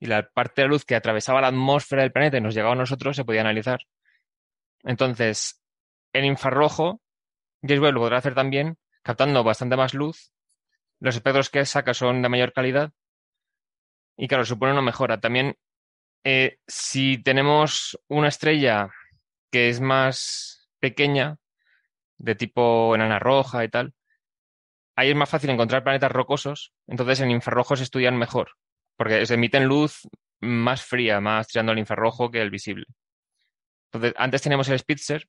y 0.00 0.06
la 0.06 0.28
parte 0.30 0.62
de 0.62 0.68
la 0.68 0.72
luz 0.72 0.84
que 0.84 0.96
atravesaba 0.96 1.42
la 1.42 1.48
atmósfera 1.48 2.02
del 2.02 2.10
planeta 2.10 2.38
y 2.38 2.40
nos 2.40 2.54
llegaba 2.54 2.72
a 2.72 2.76
nosotros 2.76 3.14
se 3.14 3.24
podía 3.24 3.42
analizar. 3.42 3.80
Entonces, 4.82 5.62
en 6.14 6.24
infrarrojo, 6.24 7.02
James 7.62 7.80
Webb 7.80 7.94
lo 7.94 8.00
podrá 8.00 8.18
hacer 8.18 8.34
también, 8.34 8.78
captando 9.02 9.44
bastante 9.44 9.76
más 9.76 9.92
luz. 9.92 10.32
Los 11.00 11.16
espectros 11.16 11.50
que 11.50 11.66
saca 11.66 11.92
son 11.92 12.22
de 12.22 12.28
mayor 12.30 12.52
calidad. 12.52 12.92
Y 14.16 14.26
claro, 14.26 14.44
supone 14.44 14.72
una 14.72 14.82
mejora. 14.82 15.20
También, 15.20 15.56
eh, 16.24 16.58
si 16.66 17.22
tenemos 17.22 17.98
una 18.08 18.28
estrella 18.28 18.88
que 19.50 19.68
es 19.68 19.80
más 19.80 20.70
pequeña, 20.78 21.36
de 22.16 22.34
tipo 22.34 22.94
enana 22.94 23.18
roja 23.18 23.64
y 23.64 23.68
tal, 23.68 23.94
ahí 24.96 25.10
es 25.10 25.16
más 25.16 25.28
fácil 25.28 25.50
encontrar 25.50 25.84
planetas 25.84 26.12
rocosos. 26.12 26.72
Entonces, 26.86 27.20
en 27.20 27.30
infrarrojo 27.30 27.76
se 27.76 27.84
estudian 27.84 28.16
mejor, 28.16 28.52
porque 29.00 29.24
se 29.24 29.32
emiten 29.32 29.64
luz 29.64 30.06
más 30.40 30.84
fría, 30.84 31.22
más 31.22 31.48
tirando 31.48 31.72
al 31.72 31.78
infrarrojo 31.78 32.30
que 32.30 32.42
el 32.42 32.50
visible. 32.50 32.84
Entonces, 33.86 34.12
antes 34.18 34.42
teníamos 34.42 34.68
el 34.68 34.78
Spitzer, 34.78 35.26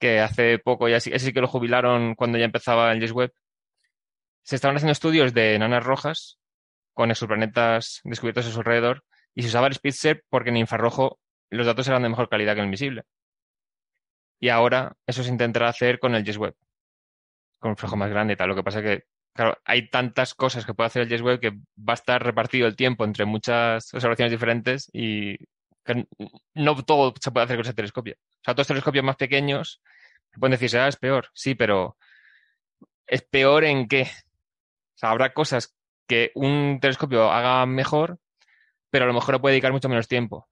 que 0.00 0.18
hace 0.18 0.58
poco 0.58 0.88
ya 0.88 0.98
sí, 0.98 1.12
que 1.32 1.40
lo 1.40 1.46
jubilaron 1.46 2.16
cuando 2.16 2.38
ya 2.38 2.44
empezaba 2.44 2.90
el 2.90 2.98
James 2.98 3.12
Webb. 3.12 3.32
Se 4.42 4.56
estaban 4.56 4.74
haciendo 4.74 4.90
estudios 4.90 5.32
de 5.32 5.54
enanas 5.54 5.84
rojas 5.84 6.40
con 6.94 7.12
exoplanetas 7.12 8.00
descubiertos 8.02 8.46
a 8.46 8.50
su 8.50 8.58
alrededor 8.58 9.04
y 9.36 9.42
se 9.42 9.48
usaba 9.48 9.68
el 9.68 9.74
Spitzer 9.74 10.24
porque 10.28 10.50
en 10.50 10.56
infrarrojo 10.56 11.20
los 11.48 11.64
datos 11.64 11.86
eran 11.86 12.02
de 12.02 12.08
mejor 12.08 12.28
calidad 12.28 12.54
que 12.54 12.58
en 12.58 12.64
el 12.64 12.70
visible. 12.72 13.04
Y 14.40 14.48
ahora 14.48 14.96
eso 15.06 15.22
se 15.22 15.30
intentará 15.30 15.68
hacer 15.68 16.00
con 16.00 16.16
el 16.16 16.24
James 16.24 16.38
Webb, 16.38 16.56
con 17.60 17.70
un 17.70 17.76
flujo 17.76 17.96
más 17.96 18.10
grande 18.10 18.32
y 18.32 18.36
tal. 18.36 18.48
Lo 18.48 18.56
que 18.56 18.64
pasa 18.64 18.80
es 18.80 18.84
que, 18.84 19.04
claro, 19.34 19.58
hay 19.64 19.88
tantas 19.88 20.34
cosas 20.34 20.66
que 20.66 20.74
puede 20.74 20.86
hacer 20.88 21.02
el 21.02 21.08
James 21.08 21.22
Webb 21.22 21.40
que 21.40 21.50
va 21.50 21.92
a 21.92 21.94
estar 21.94 22.22
repartido 22.22 22.66
el 22.66 22.76
tiempo 22.76 23.04
entre 23.04 23.24
muchas 23.24 23.92
observaciones 23.94 24.30
diferentes 24.30 24.90
y 24.92 25.36
no 26.54 26.76
todo 26.84 27.14
se 27.20 27.30
puede 27.30 27.44
hacer 27.44 27.56
con 27.56 27.64
ese 27.64 27.74
telescopio. 27.74 28.16
O 28.18 28.44
sea, 28.44 28.52
otros 28.52 28.68
telescopios 28.68 29.04
más 29.04 29.16
pequeños 29.16 29.82
pueden 30.38 30.52
decirse, 30.52 30.78
ah, 30.78 30.88
es 30.88 30.96
peor. 30.96 31.28
Sí, 31.34 31.54
pero 31.54 31.96
¿es 33.06 33.22
peor 33.22 33.64
en 33.64 33.88
qué? 33.88 34.02
O 34.02 34.98
sea, 34.98 35.10
habrá 35.10 35.32
cosas 35.32 35.74
que 36.06 36.32
un 36.34 36.78
telescopio 36.80 37.30
haga 37.30 37.66
mejor, 37.66 38.18
pero 38.90 39.04
a 39.04 39.08
lo 39.08 39.14
mejor 39.14 39.34
le 39.34 39.40
puede 39.40 39.54
dedicar 39.54 39.72
mucho 39.72 39.88
menos 39.88 40.08
tiempo. 40.08 40.48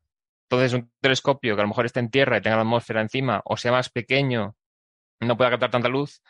Entonces, 0.49 0.73
un 0.73 0.91
telescopio 1.01 1.55
que 1.55 1.61
a 1.61 1.65
lo 1.65 1.69
mejor 1.69 1.87
esté 1.87 2.01
en 2.01 2.11
tierra 2.11 2.39
y 2.39 2.43
tenga 2.43 2.57
la 2.57 2.63
atmósfera 2.63 3.01
encima, 3.01 3.41
o 3.45 3.57
sea 3.57 3.71
más 3.73 3.89
pequeño, 3.91 4.57
no 5.21 5.37
pueda 5.37 5.51
captar 5.51 5.71
tanta 5.71 5.89
luz, 5.89 6.23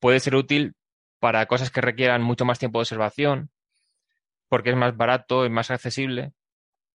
puede 0.00 0.20
ser 0.20 0.34
útil 0.34 0.74
para 1.18 1.46
cosas 1.46 1.70
que 1.70 1.80
requieran 1.80 2.22
mucho 2.22 2.44
más 2.44 2.58
tiempo 2.58 2.78
de 2.78 2.82
observación, 2.82 3.50
porque 4.48 4.70
es 4.70 4.76
más 4.76 4.96
barato, 4.96 5.44
es 5.44 5.50
más 5.50 5.70
accesible, 5.70 6.32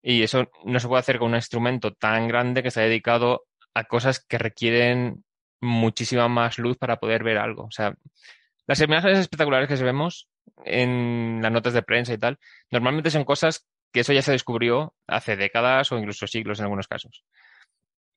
y 0.01 0.23
eso 0.23 0.49
no 0.65 0.79
se 0.79 0.87
puede 0.87 0.99
hacer 0.99 1.19
con 1.19 1.29
un 1.29 1.35
instrumento 1.35 1.93
tan 1.93 2.27
grande 2.27 2.61
que 2.61 2.69
está 2.69 2.81
dedicado 2.81 3.45
a 3.73 3.83
cosas 3.83 4.23
que 4.23 4.37
requieren 4.37 5.23
muchísima 5.61 6.27
más 6.27 6.57
luz 6.57 6.77
para 6.77 6.97
poder 6.97 7.23
ver 7.23 7.37
algo. 7.37 7.63
O 7.63 7.71
sea, 7.71 7.95
las 8.67 8.81
imágenes 8.81 9.19
espectaculares 9.19 9.67
que 9.67 9.77
se 9.77 9.83
vemos 9.83 10.27
en 10.65 11.39
las 11.41 11.51
notas 11.51 11.73
de 11.73 11.83
prensa 11.83 12.13
y 12.13 12.17
tal, 12.17 12.39
normalmente 12.71 13.11
son 13.11 13.25
cosas 13.25 13.67
que 13.91 14.01
eso 14.01 14.13
ya 14.13 14.21
se 14.21 14.31
descubrió 14.31 14.95
hace 15.07 15.35
décadas 15.35 15.91
o 15.91 15.97
incluso 15.97 16.27
siglos 16.27 16.59
en 16.59 16.65
algunos 16.65 16.87
casos. 16.87 17.23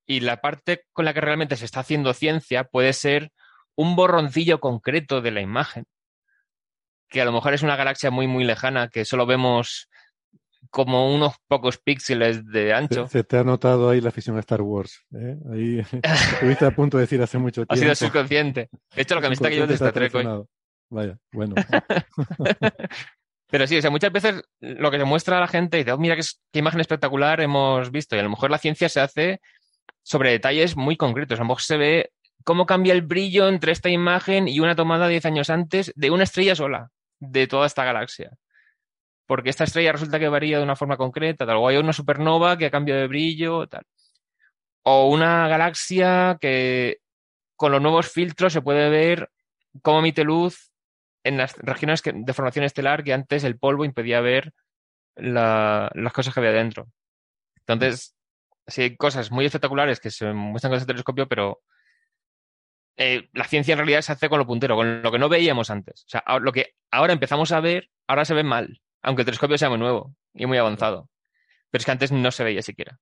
Y 0.06 0.20
la 0.20 0.40
parte 0.40 0.84
con 0.92 1.04
la 1.04 1.14
que 1.14 1.20
realmente 1.20 1.56
se 1.56 1.64
está 1.64 1.80
haciendo 1.80 2.12
ciencia 2.14 2.64
puede 2.64 2.92
ser 2.92 3.32
un 3.74 3.96
borroncillo 3.96 4.60
concreto 4.60 5.20
de 5.20 5.32
la 5.32 5.40
imagen, 5.40 5.86
que 7.08 7.20
a 7.20 7.24
lo 7.24 7.32
mejor 7.32 7.54
es 7.54 7.62
una 7.62 7.76
galaxia 7.76 8.10
muy, 8.10 8.26
muy 8.26 8.44
lejana, 8.44 8.88
que 8.88 9.04
solo 9.04 9.26
vemos 9.26 9.88
como 10.70 11.14
unos 11.14 11.34
pocos 11.46 11.78
píxeles 11.78 12.44
de 12.46 12.72
ancho. 12.74 13.06
Se, 13.06 13.18
se 13.18 13.24
te 13.24 13.38
ha 13.38 13.44
notado 13.44 13.90
ahí 13.90 14.00
la 14.00 14.08
afición 14.08 14.36
a 14.36 14.40
Star 14.40 14.60
Wars. 14.62 15.04
¿eh? 15.14 15.36
Ahí 15.52 15.78
estuviste 16.02 16.66
a 16.66 16.70
punto 16.72 16.96
de 16.96 17.02
decir 17.02 17.22
hace 17.22 17.38
mucho 17.38 17.62
Ha 17.62 17.66
tiempo. 17.66 17.94
sido 17.94 17.94
subconsciente. 17.94 18.70
De 18.94 19.02
hecho, 19.02 19.20
camiseta 19.20 19.48
que 19.50 19.54
llevo 19.54 19.66
de 19.68 19.76
Subconsciente 19.76 20.06
Star 20.06 20.24
Trek 20.24 20.36
hoy. 20.36 20.44
Vaya, 20.90 21.18
bueno. 21.32 21.54
Pero 23.50 23.66
sí, 23.66 23.76
o 23.76 23.80
sea, 23.82 23.90
muchas 23.90 24.10
veces 24.10 24.42
lo 24.60 24.90
que 24.90 24.98
se 24.98 25.04
muestra 25.04 25.36
a 25.36 25.40
la 25.40 25.48
gente 25.48 25.76
dice, 25.76 25.92
oh, 25.92 25.98
mira 25.98 26.16
qué, 26.16 26.22
qué 26.52 26.58
imagen 26.58 26.80
espectacular 26.80 27.40
hemos 27.40 27.90
visto. 27.92 28.16
Y 28.16 28.18
a 28.18 28.22
lo 28.22 28.30
mejor 28.30 28.50
la 28.50 28.58
ciencia 28.58 28.88
se 28.88 29.00
hace 29.00 29.40
sobre 30.02 30.32
detalles 30.32 30.76
muy 30.76 30.96
concretos. 30.96 31.38
A 31.38 31.42
lo 31.42 31.48
mejor 31.48 31.62
se 31.62 31.76
ve 31.76 32.10
cómo 32.42 32.66
cambia 32.66 32.92
el 32.92 33.02
brillo 33.02 33.48
entre 33.48 33.72
esta 33.72 33.88
imagen 33.88 34.48
y 34.48 34.60
una 34.60 34.74
tomada 34.74 35.08
10 35.08 35.24
años 35.26 35.50
antes 35.50 35.92
de 35.94 36.10
una 36.10 36.24
estrella 36.24 36.54
sola, 36.54 36.90
de 37.20 37.46
toda 37.46 37.66
esta 37.66 37.84
galaxia. 37.84 38.30
Porque 39.26 39.50
esta 39.50 39.64
estrella 39.64 39.92
resulta 39.92 40.18
que 40.18 40.28
varía 40.28 40.58
de 40.58 40.64
una 40.64 40.76
forma 40.76 40.96
concreta, 40.96 41.46
tal. 41.46 41.56
O 41.56 41.68
hay 41.68 41.76
una 41.76 41.92
supernova 41.92 42.58
que 42.58 42.66
ha 42.66 42.70
cambiado 42.70 43.00
de 43.00 43.06
brillo, 43.08 43.66
tal. 43.66 43.84
O 44.82 45.08
una 45.08 45.48
galaxia 45.48 46.36
que 46.40 46.98
con 47.56 47.72
los 47.72 47.80
nuevos 47.80 48.10
filtros 48.10 48.52
se 48.52 48.60
puede 48.60 48.90
ver 48.90 49.30
cómo 49.80 50.00
emite 50.00 50.24
luz 50.24 50.70
en 51.22 51.38
las 51.38 51.56
regiones 51.56 52.02
que- 52.02 52.12
de 52.14 52.32
formación 52.34 52.66
estelar 52.66 53.02
que 53.02 53.14
antes 53.14 53.44
el 53.44 53.58
polvo 53.58 53.86
impedía 53.86 54.20
ver 54.20 54.52
la- 55.16 55.90
las 55.94 56.12
cosas 56.12 56.34
que 56.34 56.40
había 56.40 56.52
dentro. 56.52 56.88
Entonces, 57.66 58.14
sí 58.66 58.82
hay 58.82 58.96
cosas 58.96 59.30
muy 59.30 59.46
espectaculares 59.46 60.00
que 60.00 60.10
se 60.10 60.30
muestran 60.34 60.70
con 60.72 60.76
ese 60.76 60.86
telescopio, 60.86 61.26
pero 61.26 61.62
eh, 62.96 63.28
la 63.32 63.44
ciencia 63.44 63.72
en 63.72 63.78
realidad 63.78 64.02
se 64.02 64.12
hace 64.12 64.28
con 64.28 64.38
lo 64.38 64.46
puntero, 64.46 64.76
con 64.76 65.02
lo 65.02 65.10
que 65.12 65.18
no 65.18 65.28
veíamos 65.28 65.70
antes. 65.70 66.04
O 66.06 66.08
sea, 66.08 66.22
lo 66.40 66.52
que 66.52 66.74
ahora 66.90 67.12
empezamos 67.12 67.52
a 67.52 67.60
ver, 67.60 67.90
ahora 68.06 68.24
se 68.24 68.34
ve 68.34 68.44
mal, 68.44 68.80
aunque 69.02 69.22
el 69.22 69.26
telescopio 69.26 69.58
sea 69.58 69.68
muy 69.70 69.78
nuevo 69.78 70.14
y 70.32 70.46
muy 70.46 70.58
avanzado. 70.58 71.08
Pero 71.70 71.80
es 71.80 71.84
que 71.86 71.90
antes 71.92 72.12
no 72.12 72.30
se 72.30 72.44
veía 72.44 72.62
siquiera. 72.62 72.98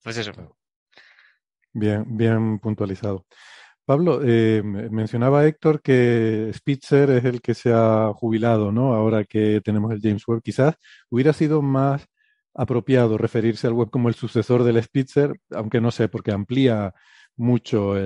Entonces 0.00 0.26
eso. 0.28 0.56
Bien, 1.72 2.04
bien 2.16 2.58
puntualizado. 2.58 3.26
Pablo, 3.84 4.20
eh, 4.24 4.62
me- 4.64 4.88
mencionaba 4.90 5.46
Héctor 5.46 5.80
que 5.80 6.50
Spitzer 6.52 7.10
es 7.10 7.24
el 7.24 7.40
que 7.40 7.54
se 7.54 7.70
ha 7.72 8.12
jubilado, 8.14 8.72
¿no? 8.72 8.94
Ahora 8.94 9.24
que 9.24 9.60
tenemos 9.64 9.92
el 9.92 10.00
James 10.00 10.26
Webb. 10.26 10.42
Quizás 10.42 10.74
hubiera 11.10 11.32
sido 11.32 11.62
más 11.62 12.06
apropiado 12.54 13.18
referirse 13.18 13.66
al 13.66 13.74
Webb 13.74 13.90
como 13.90 14.08
el 14.08 14.14
sucesor 14.14 14.64
del 14.64 14.82
Spitzer, 14.82 15.38
aunque 15.52 15.80
no 15.80 15.90
sé, 15.90 16.08
porque 16.08 16.32
amplía 16.32 16.94
mucho. 17.36 17.96
eh, 17.96 18.00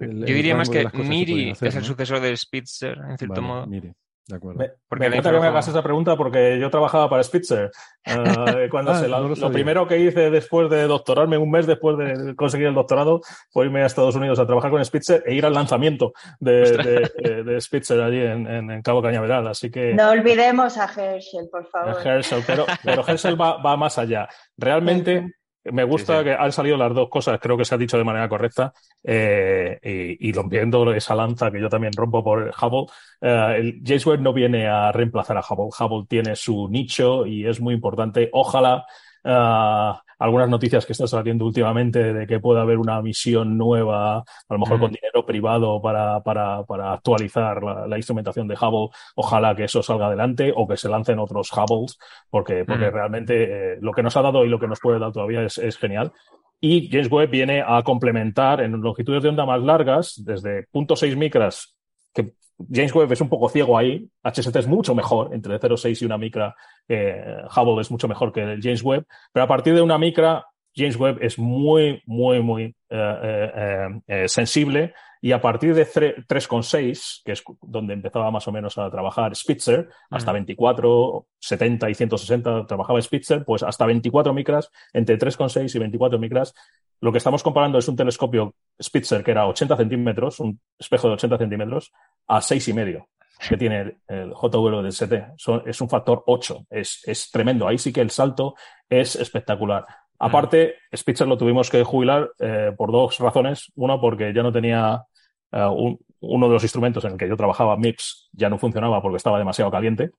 el- 0.00 0.20
Yo 0.20 0.26
el 0.26 0.34
diría 0.34 0.56
más 0.56 0.68
que 0.70 0.86
Miri 0.94 1.50
hacer, 1.50 1.68
es 1.68 1.74
el 1.76 1.82
¿no? 1.82 1.86
sucesor 1.88 2.20
del 2.20 2.36
Spitzer, 2.36 2.98
en 2.98 3.18
cierto 3.18 3.34
Vale, 3.40 3.46
modo. 3.46 3.66
Miri, 3.66 3.92
de 4.28 4.36
acuerdo. 4.36 4.58
Me, 4.60 4.70
Porque 4.88 5.00
me 5.00 5.06
encanta 5.16 5.32
que 5.32 5.40
me 5.40 5.46
hagas 5.48 5.68
esa 5.68 5.82
pregunta 5.82 6.16
porque 6.16 6.58
yo 6.60 6.70
trabajaba 6.70 7.10
para 7.10 7.22
Spitzer. 7.22 7.70
Eh, 8.04 8.12
cuando 8.70 8.92
Ah, 8.92 8.98
se 9.00 9.08
la- 9.08 9.18
no 9.20 9.28
lo 9.28 9.50
primero 9.52 9.86
que 9.86 9.98
hice 9.98 10.30
después 10.30 10.70
de 10.70 10.84
doctorarme, 10.84 11.36
un 11.38 11.50
mes 11.50 11.66
después 11.66 11.98
de 11.98 12.34
conseguir 12.36 12.68
el 12.68 12.74
doctorado, 12.74 13.20
fue 13.50 13.66
irme 13.66 13.82
a 13.82 13.86
Estados 13.86 14.14
Unidos 14.14 14.38
a 14.38 14.46
trabajar 14.46 14.70
con 14.70 14.82
Spitzer 14.84 15.22
e 15.26 15.34
ir 15.34 15.44
al 15.44 15.52
lanzamiento 15.54 16.12
de, 16.40 16.62
Ostras. 16.62 16.86
de- 16.86 17.10
de- 17.16 17.44
de 17.44 17.60
Spitzer 17.60 18.00
allí 18.00 18.20
en, 18.20 18.46
en- 18.46 18.70
en 18.70 18.82
Cabo 18.82 19.02
Cañaveral. 19.02 19.48
Así 19.48 19.70
que 19.70 19.92
No 19.92 20.10
olvidemos 20.10 20.78
a 20.78 20.84
Herschel, 20.84 21.48
por 21.50 21.66
favor. 21.66 21.96
Herschel, 22.06 22.42
pero, 22.46 22.64
pero 22.84 23.04
Herschel 23.06 23.38
va, 23.40 23.60
va 23.60 23.76
más 23.76 23.98
allá. 23.98 24.28
Realmente 24.56 25.34
me 25.64 25.84
gusta 25.84 26.22
Sí, 26.22 26.24
sí. 26.24 26.24
que 26.24 26.32
han 26.32 26.52
salido 26.52 26.76
las 26.76 26.94
dos 26.94 27.08
cosas, 27.08 27.38
creo 27.40 27.56
que 27.56 27.64
se 27.64 27.74
ha 27.74 27.78
dicho 27.78 27.96
de 27.98 28.04
manera 28.04 28.28
correcta, 28.28 28.72
eh, 29.04 29.78
y, 29.82 30.28
y 30.28 30.32
rompiendo 30.32 30.92
esa 30.92 31.14
lanza 31.14 31.50
que 31.50 31.60
yo 31.60 31.68
también 31.68 31.92
rompo 31.94 32.22
por 32.24 32.52
Hubble. 32.60 32.86
eh, 33.20 33.56
el 33.58 33.82
James 33.84 34.06
Webb 34.06 34.20
no 34.20 34.32
viene 34.32 34.66
a 34.68 34.90
reemplazar 34.92 35.36
a 35.36 35.40
Hubble. 35.48 35.70
Hubble 35.78 36.06
tiene 36.08 36.34
su 36.36 36.68
nicho 36.68 37.26
y 37.26 37.46
es 37.46 37.60
muy 37.60 37.74
importante. 37.74 38.28
Ojalá 38.32 38.84
eh, 39.24 39.92
algunas 40.24 40.48
noticias 40.48 40.86
que 40.86 40.92
están 40.92 41.08
saliendo 41.08 41.44
últimamente 41.44 42.12
de 42.12 42.26
que 42.26 42.40
pueda 42.40 42.62
haber 42.62 42.78
una 42.78 43.00
misión 43.02 43.58
nueva, 43.58 44.18
a 44.18 44.24
lo 44.50 44.58
mejor 44.58 44.76
Ujú. 44.76 44.84
con 44.84 44.92
dinero 44.92 45.26
privado 45.26 45.80
para, 45.82 46.20
para, 46.22 46.62
para 46.64 46.92
actualizar 46.92 47.62
la, 47.62 47.86
la 47.86 47.96
instrumentación 47.96 48.46
de 48.48 48.54
Hubble. 48.54 48.90
Ojalá 49.16 49.54
que 49.56 49.64
eso 49.64 49.82
salga 49.82 50.06
adelante 50.06 50.52
o 50.54 50.66
que 50.66 50.76
se 50.76 50.88
lancen 50.88 51.18
otros 51.18 51.50
Hubbles, 51.52 51.98
porque, 52.30 52.64
porque 52.64 52.90
Mm. 52.90 52.94
realmente 52.94 53.74
eh, 53.74 53.78
lo 53.80 53.92
que 53.92 54.02
nos 54.02 54.16
ha 54.16 54.22
dado 54.22 54.44
y 54.44 54.48
lo 54.48 54.58
que 54.58 54.68
nos 54.68 54.80
puede 54.80 54.98
dar 54.98 55.12
todavía 55.12 55.42
es, 55.42 55.58
es 55.58 55.76
genial. 55.78 56.12
Y 56.60 56.88
James 56.90 57.10
Webb 57.10 57.30
viene 57.30 57.62
a 57.66 57.82
complementar 57.82 58.60
en 58.60 58.72
longitudes 58.80 59.22
de 59.24 59.28
onda 59.30 59.44
más 59.44 59.60
largas, 59.60 60.22
desde 60.24 60.68
0.6 60.72 61.16
micras, 61.16 61.71
James 62.70 62.94
Webb 62.94 63.12
es 63.12 63.20
un 63.20 63.28
poco 63.28 63.48
ciego 63.48 63.78
ahí, 63.78 64.08
HST 64.22 64.56
es 64.56 64.66
mucho 64.66 64.94
mejor, 64.94 65.34
entre 65.34 65.58
0.6 65.58 66.02
y 66.02 66.04
una 66.04 66.18
micra, 66.18 66.54
eh, 66.88 67.36
Hubble 67.56 67.80
es 67.80 67.90
mucho 67.90 68.08
mejor 68.08 68.32
que 68.32 68.40
el 68.42 68.60
James 68.62 68.82
Webb, 68.82 69.06
pero 69.32 69.44
a 69.44 69.48
partir 69.48 69.74
de 69.74 69.82
una 69.82 69.98
micra, 69.98 70.46
James 70.74 70.96
Webb 70.96 71.18
es 71.20 71.38
muy, 71.38 72.02
muy, 72.06 72.40
muy 72.40 72.74
eh, 72.88 73.88
eh, 74.06 74.28
sensible 74.28 74.94
y 75.24 75.30
a 75.30 75.40
partir 75.40 75.72
de 75.72 75.86
3,6, 75.86 77.22
que 77.24 77.30
es 77.30 77.44
donde 77.62 77.94
empezaba 77.94 78.28
más 78.32 78.48
o 78.48 78.52
menos 78.52 78.76
a 78.76 78.90
trabajar 78.90 79.36
Spitzer, 79.36 79.88
hasta 80.10 80.32
24, 80.32 81.26
70 81.38 81.90
y 81.90 81.94
160 81.94 82.66
trabajaba 82.66 83.00
Spitzer, 83.00 83.44
pues 83.44 83.62
hasta 83.62 83.86
24 83.86 84.34
micras, 84.34 84.68
entre 84.92 85.16
3,6 85.16 85.76
y 85.76 85.78
24 85.78 86.18
micras. 86.18 86.54
Lo 87.00 87.12
que 87.12 87.18
estamos 87.18 87.44
comparando 87.44 87.78
es 87.78 87.86
un 87.86 87.94
telescopio 87.94 88.56
Spitzer 88.82 89.22
que 89.22 89.30
era 89.30 89.46
80 89.46 89.76
centímetros, 89.76 90.40
un 90.40 90.60
espejo 90.76 91.06
de 91.06 91.14
80 91.14 91.38
centímetros, 91.38 91.92
a 92.26 92.40
6,5 92.40 93.06
que 93.48 93.56
tiene 93.56 93.98
el 94.08 94.30
JW 94.30 94.82
del 94.82 94.92
ST. 94.92 95.34
es 95.66 95.80
un 95.80 95.88
factor 95.88 96.22
8. 96.26 96.66
Es, 96.70 97.00
es 97.04 97.30
tremendo. 97.30 97.66
Ahí 97.66 97.78
sí 97.78 97.92
que 97.92 98.00
el 98.00 98.10
salto 98.10 98.54
es 98.88 99.16
espectacular. 99.16 99.84
Aparte, 100.18 100.76
Spitzer 100.94 101.26
lo 101.26 101.36
tuvimos 101.36 101.68
que 101.68 101.82
jubilar 101.82 102.30
eh, 102.38 102.70
por 102.76 102.92
dos 102.92 103.18
razones. 103.18 103.72
Uno, 103.74 104.00
porque 104.00 104.32
ya 104.32 104.44
no 104.44 104.52
tenía 104.52 105.04
eh, 105.52 105.96
uno 106.20 106.46
de 106.46 106.52
los 106.52 106.62
instrumentos 106.62 107.04
en 107.04 107.12
el 107.12 107.18
que 107.18 107.28
yo 107.28 107.36
trabajaba, 107.36 107.76
MIPS, 107.76 108.30
ya 108.32 108.48
no 108.48 108.58
funcionaba 108.58 109.00
porque 109.02 109.16
estaba 109.16 109.38
demasiado 109.38 109.70
caliente. 109.70 110.10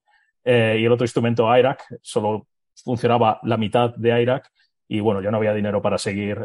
Eh, 0.43 0.77
y 0.79 0.85
el 0.85 0.91
otro 0.91 1.05
instrumento, 1.05 1.55
IRAC, 1.55 1.83
solo 2.01 2.47
funcionaba 2.83 3.39
la 3.43 3.57
mitad 3.57 3.95
de 3.95 4.21
IRAC 4.21 4.51
y 4.87 4.99
bueno, 4.99 5.21
ya 5.21 5.31
no 5.31 5.37
había 5.37 5.53
dinero 5.53 5.81
para 5.81 5.97
seguir 5.97 6.37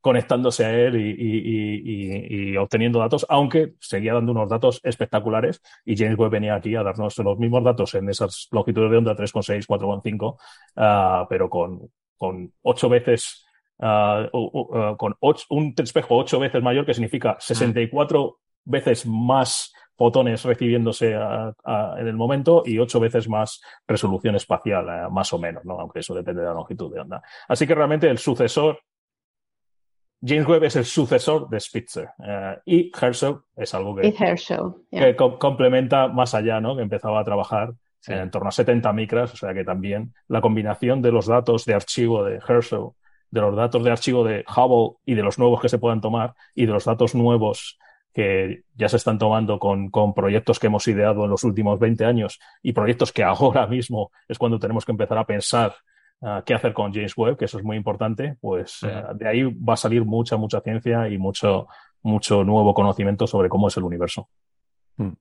conectándose 0.00 0.64
a 0.64 0.70
él 0.70 0.96
y, 0.96 2.56
obteniendo 2.56 2.98
datos, 3.00 3.26
aunque 3.28 3.74
seguía 3.80 4.14
dando 4.14 4.32
unos 4.32 4.50
datos 4.50 4.80
espectaculares 4.84 5.62
y 5.84 5.96
James 5.96 6.18
Webb 6.18 6.32
venía 6.32 6.54
aquí 6.54 6.76
a 6.76 6.82
darnos 6.82 7.16
los 7.18 7.38
mismos 7.38 7.64
datos 7.64 7.94
en 7.94 8.08
esas 8.10 8.48
longitudes 8.52 8.90
de 8.90 8.96
onda 8.98 9.16
3,6, 9.16 9.66
4,5, 9.66 11.26
pero 11.28 11.48
con, 11.48 11.90
con 12.18 12.52
ocho 12.62 12.88
veces, 12.88 13.46
uh, 13.78 14.28
uh, 14.32 14.96
con 14.96 15.14
ocho, 15.20 15.46
un 15.50 15.74
espejo 15.76 16.16
ocho 16.16 16.38
veces 16.38 16.62
mayor, 16.62 16.86
que 16.86 16.94
significa 16.94 17.36
64 17.38 18.38
veces 18.64 19.06
más 19.06 19.72
fotones 19.98 20.44
recibiéndose 20.44 21.12
en 21.12 22.06
el 22.06 22.14
momento 22.14 22.62
y 22.64 22.78
ocho 22.78 23.00
veces 23.00 23.28
más 23.28 23.60
resolución 23.86 24.36
espacial, 24.36 24.86
eh, 24.88 25.10
más 25.10 25.32
o 25.32 25.38
menos, 25.38 25.64
¿no? 25.64 25.80
aunque 25.80 25.98
eso 25.98 26.14
depende 26.14 26.40
de 26.40 26.46
la 26.46 26.54
longitud 26.54 26.94
de 26.94 27.00
onda. 27.00 27.20
Así 27.48 27.66
que 27.66 27.74
realmente 27.74 28.08
el 28.08 28.18
sucesor, 28.18 28.78
James 30.24 30.46
Webb 30.46 30.64
es 30.64 30.76
el 30.76 30.84
sucesor 30.84 31.48
de 31.48 31.58
Spitzer 31.58 32.10
eh, 32.24 32.58
y 32.64 32.92
Herschel 32.94 33.38
es 33.56 33.74
algo 33.74 33.96
que, 33.96 34.12
que 34.90 35.16
complementa 35.16 36.06
más 36.06 36.32
allá, 36.32 36.60
¿no? 36.60 36.76
que 36.76 36.82
empezaba 36.82 37.20
a 37.20 37.24
trabajar 37.24 37.72
en 38.06 38.30
torno 38.30 38.48
a 38.48 38.52
70 38.52 38.92
micras, 38.92 39.34
o 39.34 39.36
sea 39.36 39.52
que 39.52 39.64
también 39.64 40.14
la 40.28 40.40
combinación 40.40 41.02
de 41.02 41.10
los 41.10 41.26
datos 41.26 41.64
de 41.64 41.74
archivo 41.74 42.24
de 42.24 42.36
Herschel, 42.36 42.90
de 43.30 43.40
los 43.40 43.56
datos 43.56 43.84
de 43.84 43.90
archivo 43.90 44.24
de 44.24 44.44
Hubble 44.48 44.98
y 45.04 45.14
de 45.14 45.22
los 45.22 45.38
nuevos 45.38 45.60
que 45.60 45.68
se 45.68 45.78
puedan 45.78 46.00
tomar 46.00 46.34
y 46.54 46.66
de 46.66 46.72
los 46.72 46.84
datos 46.84 47.14
nuevos 47.14 47.78
que 48.12 48.62
ya 48.74 48.88
se 48.88 48.96
están 48.96 49.18
tomando 49.18 49.58
con, 49.58 49.90
con, 49.90 50.14
proyectos 50.14 50.58
que 50.58 50.66
hemos 50.66 50.88
ideado 50.88 51.24
en 51.24 51.30
los 51.30 51.44
últimos 51.44 51.78
20 51.78 52.04
años 52.04 52.40
y 52.62 52.72
proyectos 52.72 53.12
que 53.12 53.22
ahora 53.24 53.66
mismo 53.66 54.10
es 54.26 54.38
cuando 54.38 54.58
tenemos 54.58 54.84
que 54.84 54.92
empezar 54.92 55.18
a 55.18 55.26
pensar 55.26 55.74
uh, 56.20 56.42
qué 56.44 56.54
hacer 56.54 56.72
con 56.72 56.92
James 56.92 57.16
Webb, 57.16 57.36
que 57.36 57.44
eso 57.44 57.58
es 57.58 57.64
muy 57.64 57.76
importante, 57.76 58.36
pues 58.40 58.82
uh, 58.82 59.14
de 59.14 59.28
ahí 59.28 59.42
va 59.42 59.74
a 59.74 59.76
salir 59.76 60.04
mucha, 60.04 60.36
mucha 60.36 60.60
ciencia 60.60 61.08
y 61.08 61.18
mucho, 61.18 61.68
mucho 62.02 62.44
nuevo 62.44 62.74
conocimiento 62.74 63.26
sobre 63.26 63.48
cómo 63.48 63.68
es 63.68 63.76
el 63.76 63.84
universo. 63.84 64.28
Hmm. 64.96 65.12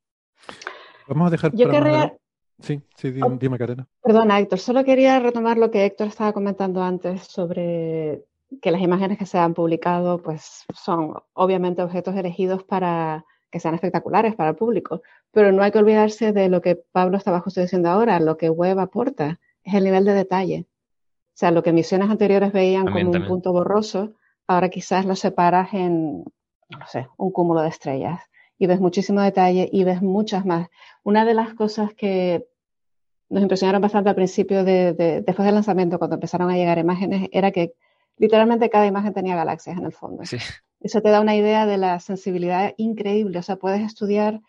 Vamos 1.08 1.28
a 1.28 1.30
dejar 1.32 1.52
Yo 1.54 1.70
querría, 1.70 2.14
Sí, 2.60 2.82
sí, 2.96 3.12
dime, 3.12 3.38
dime 3.40 3.58
Karina. 3.58 3.88
Perdona, 4.02 4.40
Héctor, 4.40 4.60
solo 4.60 4.84
quería 4.84 5.20
retomar 5.20 5.58
lo 5.58 5.70
que 5.70 5.86
Héctor 5.86 6.08
estaba 6.08 6.34
comentando 6.34 6.82
antes 6.82 7.24
sobre 7.24 8.26
que 8.62 8.72
las 8.72 8.82
imágenes 8.82 9.18
que 9.18 9.26
se 9.26 9.38
han 9.38 9.54
publicado 9.54 10.22
pues 10.22 10.66
son 10.74 11.14
obviamente 11.34 11.84
objetos 11.84 12.16
elegidos 12.16 12.64
para 12.64 13.26
que 13.52 13.60
sean 13.60 13.76
espectaculares 13.76 14.36
para 14.36 14.52
el 14.52 14.56
público, 14.56 15.02
pero 15.32 15.52
no 15.52 15.64
hay 15.64 15.72
que 15.72 15.80
olvidarse 15.80 16.34
de 16.34 16.50
lo 16.50 16.62
que 16.62 16.76
Pablo 16.76 17.18
estaba 17.18 17.42
justo 17.42 17.62
diciendo 17.62 17.90
ahora, 17.90 18.20
lo 18.20 18.38
que 18.38 18.50
Web 18.50 18.80
aporta 18.80 19.40
es 19.64 19.74
el 19.74 19.84
nivel 19.84 20.06
de 20.06 20.14
detalle. 20.14 20.66
O 21.00 21.40
sea, 21.40 21.52
lo 21.52 21.62
que 21.64 21.72
misiones 21.72 22.10
anteriores 22.10 22.52
veían 22.52 22.88
como 22.88 23.12
un 23.12 23.28
punto 23.28 23.54
borroso, 23.54 24.14
ahora 24.48 24.70
quizás 24.70 25.06
lo 25.06 25.16
separas 25.16 25.74
en, 25.74 26.24
no 26.24 26.88
sé, 26.88 27.08
un 27.18 27.32
cúmulo 27.32 27.62
de 27.62 27.70
estrellas 27.70 28.20
y 28.60 28.68
ves 28.68 28.80
muchísimo 28.80 29.22
detalle 29.22 29.70
y 29.72 29.84
ves 29.84 30.02
muchas 30.02 30.46
más. 30.46 30.70
Una 31.04 31.26
de 31.26 31.34
las 31.34 31.54
cosas 31.54 31.94
que 31.94 32.48
nos 33.30 33.44
impresionaron 33.44 33.82
bastante 33.82 34.10
al 34.10 34.16
principio, 34.16 34.64
de, 34.64 34.94
después 34.94 35.46
del 35.46 35.56
lanzamiento, 35.56 36.00
cuando 36.00 36.16
empezaron 36.16 36.50
a 36.50 36.56
llegar 36.56 36.78
imágenes, 36.78 37.30
era 37.32 37.52
que 37.52 37.74
literalmente 38.18 38.70
cada 38.70 38.88
imagen 38.88 39.14
tenía 39.14 39.36
galaxias 39.36 39.78
en 39.78 39.86
el 39.86 39.92
fondo. 39.92 40.24
Eso 40.80 41.02
te 41.02 41.10
da 41.10 41.22
una 41.22 41.36
idea 41.36 41.66
de 41.66 41.78
la 41.78 42.00
sensibilidad 42.00 42.74
increíble. 42.78 43.40
O 43.40 43.44
sea, 43.44 43.58
puedes 43.58 43.82
estudiar 43.82 44.42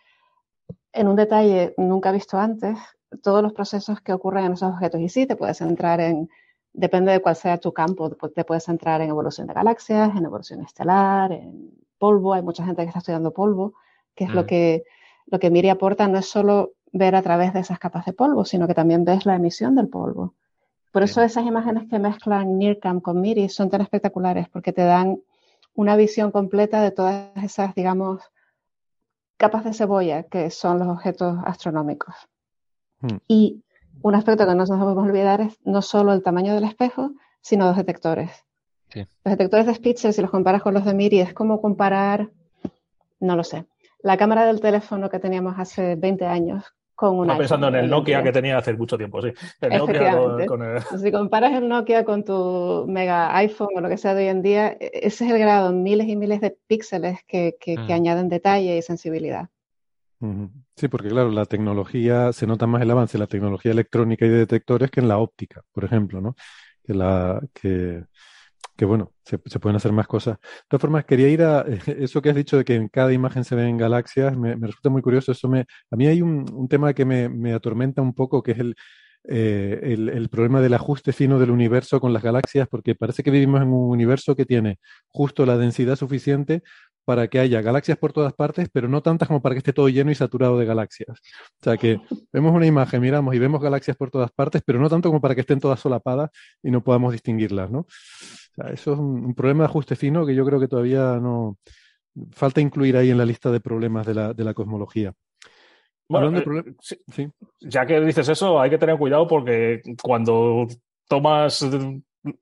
en 0.92 1.08
un 1.08 1.16
detalle 1.16 1.74
nunca 1.76 2.12
visto 2.12 2.38
antes 2.38 2.78
todos 3.22 3.42
los 3.42 3.52
procesos 3.52 4.00
que 4.00 4.12
ocurren 4.12 4.44
en 4.44 4.52
esos 4.52 4.70
objetos. 4.70 5.00
Y 5.00 5.08
sí, 5.08 5.26
te 5.26 5.36
puedes 5.36 5.58
centrar 5.58 6.00
en, 6.00 6.28
depende 6.72 7.12
de 7.12 7.20
cuál 7.20 7.36
sea 7.36 7.58
tu 7.58 7.72
campo, 7.72 8.10
te 8.10 8.44
puedes 8.44 8.64
centrar 8.64 9.00
en 9.00 9.08
evolución 9.08 9.46
de 9.46 9.54
galaxias, 9.54 10.14
en 10.16 10.24
evolución 10.24 10.62
estelar, 10.62 11.32
en 11.32 11.70
polvo. 11.98 12.34
Hay 12.34 12.42
mucha 12.42 12.64
gente 12.64 12.82
que 12.82 12.88
está 12.88 13.00
estudiando 13.00 13.32
polvo 13.32 13.74
que 14.18 14.24
es 14.24 14.34
lo, 14.34 14.42
mm. 14.42 14.46
que, 14.46 14.84
lo 15.26 15.38
que 15.38 15.50
Miri 15.50 15.68
aporta, 15.68 16.08
no 16.08 16.18
es 16.18 16.28
solo 16.28 16.72
ver 16.92 17.14
a 17.14 17.22
través 17.22 17.54
de 17.54 17.60
esas 17.60 17.78
capas 17.78 18.04
de 18.04 18.12
polvo, 18.12 18.44
sino 18.44 18.66
que 18.66 18.74
también 18.74 19.04
ves 19.04 19.26
la 19.26 19.36
emisión 19.36 19.76
del 19.76 19.88
polvo. 19.88 20.34
Por 20.90 21.04
eso 21.04 21.22
esas 21.22 21.46
imágenes 21.46 21.88
que 21.88 22.00
mezclan 22.00 22.58
NIRCam 22.58 23.00
con 23.00 23.20
MIRI 23.20 23.48
son 23.48 23.70
tan 23.70 23.80
espectaculares, 23.80 24.48
porque 24.48 24.72
te 24.72 24.82
dan 24.82 25.20
una 25.74 25.94
visión 25.94 26.32
completa 26.32 26.82
de 26.82 26.90
todas 26.90 27.30
esas, 27.36 27.76
digamos, 27.76 28.22
capas 29.36 29.62
de 29.62 29.72
cebolla 29.72 30.24
que 30.24 30.50
son 30.50 30.80
los 30.80 30.88
objetos 30.88 31.38
astronómicos. 31.44 32.16
Mm. 33.00 33.16
Y 33.28 33.62
un 34.02 34.16
aspecto 34.16 34.44
que 34.44 34.54
no 34.54 34.66
nos 34.66 34.70
podemos 34.70 35.06
olvidar 35.06 35.42
es 35.42 35.56
no 35.64 35.80
solo 35.80 36.12
el 36.12 36.24
tamaño 36.24 36.54
del 36.54 36.64
espejo, 36.64 37.12
sino 37.40 37.66
los 37.66 37.76
detectores. 37.76 38.44
Los 38.94 39.06
detectores 39.24 39.66
de 39.66 39.74
Spitzer, 39.74 40.12
si 40.12 40.22
los 40.22 40.30
comparas 40.30 40.62
con 40.62 40.74
los 40.74 40.84
de 40.84 40.94
MIRI, 40.94 41.20
es 41.20 41.34
como 41.34 41.60
comparar, 41.60 42.30
no 43.20 43.36
lo 43.36 43.44
sé, 43.44 43.66
la 44.00 44.16
cámara 44.16 44.46
del 44.46 44.60
teléfono 44.60 45.08
que 45.08 45.18
teníamos 45.18 45.58
hace 45.58 45.96
20 45.96 46.26
años 46.26 46.64
con 46.94 47.14
una. 47.16 47.34
Estaba 47.34 47.38
pensando 47.38 47.68
en 47.68 47.74
el 47.76 47.90
Nokia 47.90 48.22
que 48.22 48.32
tenía 48.32 48.58
hace 48.58 48.72
mucho 48.74 48.96
tiempo, 48.96 49.22
sí. 49.22 49.32
El 49.60 49.78
Nokia 49.78 50.46
con, 50.46 50.62
el... 50.62 50.82
Si 50.82 51.12
comparas 51.12 51.52
el 51.52 51.68
Nokia 51.68 52.04
con 52.04 52.24
tu 52.24 52.86
mega 52.88 53.36
iPhone 53.36 53.68
o 53.76 53.80
lo 53.80 53.88
que 53.88 53.98
sea 53.98 54.14
de 54.14 54.24
hoy 54.24 54.28
en 54.28 54.42
día, 54.42 54.68
e-, 54.72 54.90
ese 54.94 55.24
es 55.24 55.30
el 55.30 55.38
grado, 55.38 55.72
miles 55.72 56.08
y 56.08 56.16
miles 56.16 56.40
de 56.40 56.56
píxeles 56.66 57.20
que, 57.26 57.56
que, 57.60 57.76
que 57.76 57.92
mm. 57.92 57.92
añaden 57.92 58.28
detalle 58.28 58.76
y 58.76 58.82
sensibilidad. 58.82 59.48
Sí, 60.74 60.88
porque 60.88 61.08
claro, 61.08 61.30
la 61.30 61.46
tecnología, 61.46 62.32
se 62.32 62.46
nota 62.46 62.66
más 62.66 62.82
el 62.82 62.90
avance 62.90 63.12
de 63.16 63.20
la 63.20 63.28
tecnología 63.28 63.70
electrónica 63.70 64.26
y 64.26 64.28
de 64.28 64.38
detectores 64.38 64.90
que 64.90 64.98
en 65.00 65.06
la 65.06 65.18
óptica, 65.18 65.62
por 65.72 65.84
ejemplo, 65.84 66.20
¿no? 66.20 66.34
Que 66.82 66.94
la, 66.94 67.40
que, 67.54 68.04
que 68.78 68.84
bueno, 68.84 69.12
se, 69.24 69.38
pueden 69.38 69.74
hacer 69.74 69.90
más 69.90 70.06
cosas. 70.06 70.38
De 70.38 70.68
todas 70.68 70.80
formas, 70.80 71.04
quería 71.04 71.28
ir 71.28 71.42
a 71.42 71.62
eso 71.98 72.22
que 72.22 72.30
has 72.30 72.36
dicho 72.36 72.56
de 72.56 72.64
que 72.64 72.76
en 72.76 72.88
cada 72.88 73.12
imagen 73.12 73.42
se 73.42 73.56
ven 73.56 73.76
galaxias, 73.76 74.38
me, 74.38 74.54
resulta 74.54 74.88
muy 74.88 75.02
curioso. 75.02 75.32
Eso 75.32 75.48
me, 75.48 75.66
a 75.90 75.96
mí 75.96 76.06
hay 76.06 76.22
un, 76.22 76.68
tema 76.68 76.94
que 76.94 77.04
me, 77.04 77.52
atormenta 77.52 78.02
un 78.02 78.14
poco, 78.14 78.40
que 78.40 78.52
es 78.52 78.58
eh, 79.28 79.80
el, 79.82 80.08
el, 80.08 80.28
problema 80.28 80.60
del 80.60 80.74
ajuste 80.74 81.12
fino 81.12 81.40
del 81.40 81.50
universo 81.50 82.00
con 82.00 82.12
las 82.12 82.22
galaxias, 82.22 82.68
porque 82.68 82.94
parece 82.94 83.24
que 83.24 83.32
vivimos 83.32 83.62
en 83.62 83.68
un 83.68 83.90
universo 83.90 84.36
que 84.36 84.46
tiene 84.46 84.78
justo 85.08 85.44
la 85.44 85.58
densidad 85.58 85.96
suficiente 85.96 86.62
para 87.08 87.26
que 87.26 87.38
haya 87.38 87.62
galaxias 87.62 87.96
por 87.96 88.12
todas 88.12 88.34
partes, 88.34 88.68
pero 88.70 88.86
no 88.86 89.00
tantas 89.00 89.28
como 89.28 89.40
para 89.40 89.54
que 89.54 89.60
esté 89.60 89.72
todo 89.72 89.88
lleno 89.88 90.10
y 90.10 90.14
saturado 90.14 90.58
de 90.58 90.66
galaxias. 90.66 91.18
O 91.18 91.64
sea 91.64 91.78
que 91.78 91.98
vemos 92.30 92.54
una 92.54 92.66
imagen, 92.66 93.00
miramos 93.00 93.34
y 93.34 93.38
vemos 93.38 93.62
galaxias 93.62 93.96
por 93.96 94.10
todas 94.10 94.30
partes, 94.30 94.60
pero 94.62 94.78
no 94.78 94.90
tanto 94.90 95.08
como 95.08 95.18
para 95.18 95.34
que 95.34 95.40
estén 95.40 95.58
todas 95.58 95.80
solapadas 95.80 96.28
y 96.62 96.70
no 96.70 96.84
podamos 96.84 97.12
distinguirlas, 97.12 97.70
¿no? 97.70 97.86
eso 98.74 98.92
es 98.92 98.98
un, 98.98 99.34
problema 99.34 99.60
de 99.60 99.70
ajuste 99.70 99.96
fino 99.96 100.26
que 100.26 100.34
yo 100.34 100.44
creo 100.44 100.60
que 100.60 100.68
todavía 100.68 101.18
no 101.18 101.56
falta 102.32 102.60
incluir 102.60 102.94
ahí 102.94 103.08
en 103.08 103.16
la 103.16 103.24
lista 103.24 103.50
de 103.50 103.60
problemas 103.60 104.06
de 104.06 104.12
la, 104.12 104.34
de 104.34 104.44
la 104.44 104.52
cosmología. 104.52 105.14
Bueno, 106.10 106.38
eh, 106.38 106.74
sí. 107.08 107.30
Ya 107.60 107.86
que 107.86 108.02
dices 108.02 108.28
eso, 108.28 108.60
hay 108.60 108.68
que 108.68 108.76
tener 108.76 108.98
cuidado 108.98 109.26
porque 109.26 109.80
cuando 110.02 110.66
tomas 111.08 111.66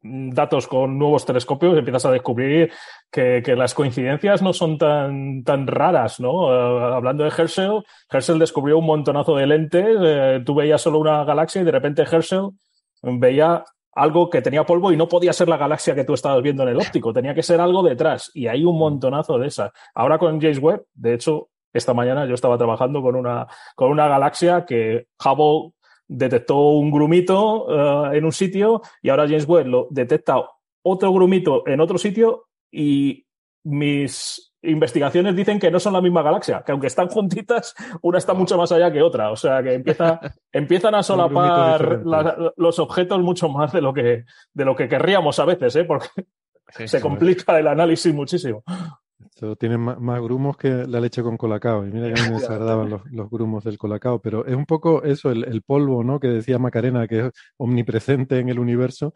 datos 0.03 0.67
con 0.67 0.99
nuevos 0.99 1.25
telescopios 1.25 1.77
empiezas 1.77 2.07
a 2.07 2.11
descubrir 2.11 2.73
que, 3.11 3.43
las 3.57 3.75
coincidencias 3.75 4.43
no 4.43 4.53
son 4.53 4.79
tan, 4.79 5.43
tan 5.45 5.67
raras, 5.67 6.21
¿no? 6.21 6.47
Uh, 6.47 6.95
hablando 6.95 7.25
de 7.25 7.31
Herschel, 7.31 7.83
Herschel 8.11 8.39
descubrió 8.39 8.79
un 8.79 8.87
montonazo 8.87 9.37
de 9.37 9.47
lentes, 9.47 9.97
eh, 10.01 10.43
tú 10.45 10.55
veías 10.55 10.81
solo 10.81 10.99
una 10.99 11.25
galaxia 11.25 11.63
y 11.63 11.65
de 11.65 11.73
repente 11.73 12.03
Herschel 12.03 12.51
veía 13.03 13.65
algo 13.93 14.29
que 14.29 14.43
tenía 14.43 14.65
polvo 14.65 14.93
y 14.93 14.97
no 14.97 15.09
podía 15.09 15.33
ser 15.33 15.49
la 15.49 15.57
galaxia 15.57 15.95
que 15.95 16.05
tú 16.05 16.13
estabas 16.15 16.43
viendo 16.43 16.63
en 16.63 16.69
el 16.71 16.77
óptico, 16.77 17.13
tenía 17.13 17.35
que 17.35 17.43
ser 17.43 17.61
algo 17.61 17.83
detrás 17.83 18.31
y 18.35 18.47
hay 18.47 18.65
un 18.65 18.79
montonazo 18.79 19.39
de 19.39 19.49
esas. 19.49 19.71
Ahora 19.95 20.19
con 20.19 20.41
James 20.41 20.59
Webb, 20.59 20.85
de 20.95 21.15
hecho, 21.15 21.49
esta 21.73 21.95
mañana 21.95 22.27
yo 22.27 22.35
estaba 22.35 22.59
trabajando 22.59 23.03
con 23.03 23.17
una, 23.17 23.47
con 23.75 23.91
una 23.91 24.09
galaxia 24.09 24.65
que 24.67 25.07
Hubble 25.25 25.73
detectó 26.09 26.71
un 26.71 26.91
grumito 26.91 27.67
eh, 28.13 28.19
en 28.19 28.25
un 28.25 28.33
sitio 28.33 28.83
y 29.03 29.09
ahora 29.09 29.27
James 29.27 29.47
Webb 29.49 29.67
lo 29.67 29.89
detecta 29.91 30.37
otro 30.83 31.13
grumito 31.13 31.67
en 31.67 31.81
otro 31.81 31.99
sitio 31.99 32.47
y 32.71 33.27
mis 33.65 34.53
investigaciones 34.63 35.35
dicen 35.35 35.59
que 35.59 35.71
no 35.71 35.81
son 35.81 35.93
la 35.93 36.01
misma 36.01 36.23
galaxia, 36.23 36.63
que 36.65 36.73
aunque 36.73 36.87
están 36.87 37.09
juntitas, 37.11 37.75
una 38.03 38.19
está 38.19 38.35
mucho 38.35 38.57
más 38.57 38.71
allá 38.73 38.93
que 38.93 39.03
otra. 39.03 39.31
O 39.31 39.37
sea, 39.37 39.63
que 39.63 39.75
empieza, 39.75 40.21
empiezan 40.53 40.95
a 40.95 41.03
solapar 41.03 42.03
los 42.57 42.79
objetos 42.79 43.21
mucho 43.21 43.49
más 43.49 43.73
de 43.73 43.81
lo 43.81 43.93
que, 43.93 44.25
de 44.53 44.65
lo 44.65 44.77
que 44.77 44.89
querríamos 44.89 45.39
a 45.39 45.45
veces, 45.45 45.75
¿eh? 45.77 45.85
porque 45.85 46.09
se 46.87 47.01
complica 47.01 47.59
el 47.59 47.69
análisis 47.69 48.13
muchísimo. 48.13 48.63
Esto 49.37 49.55
tiene 49.55 49.77
más, 49.77 50.23
grumos 50.23 50.57
que 50.57 50.71
la 50.71 50.99
leche 50.99 51.23
con 51.23 51.37
colacao. 51.37 51.87
Y 51.87 51.91
mira 51.91 52.11
que 52.11 52.19
a 52.19 52.25
mí 52.25 52.31
me 52.31 52.37
desagradaban 52.41 52.89
los, 52.89 53.05
los, 53.13 53.29
grumos 53.29 53.65
del 53.65 53.77
colacao, 53.77 54.19
pero 54.23 54.47
es 54.47 54.57
un 54.57 54.65
poco 54.65 55.03
eso, 55.03 55.31
el, 55.31 55.45
el, 55.45 55.61
polvo, 55.61 56.03
¿no? 56.03 56.19
Que 56.19 56.29
decía 56.29 56.59
Macarena, 56.59 57.07
que 57.07 57.27
es 57.27 57.31
omnipresente 57.59 58.39
en 58.39 58.49
el 58.49 58.59
universo 58.59 59.13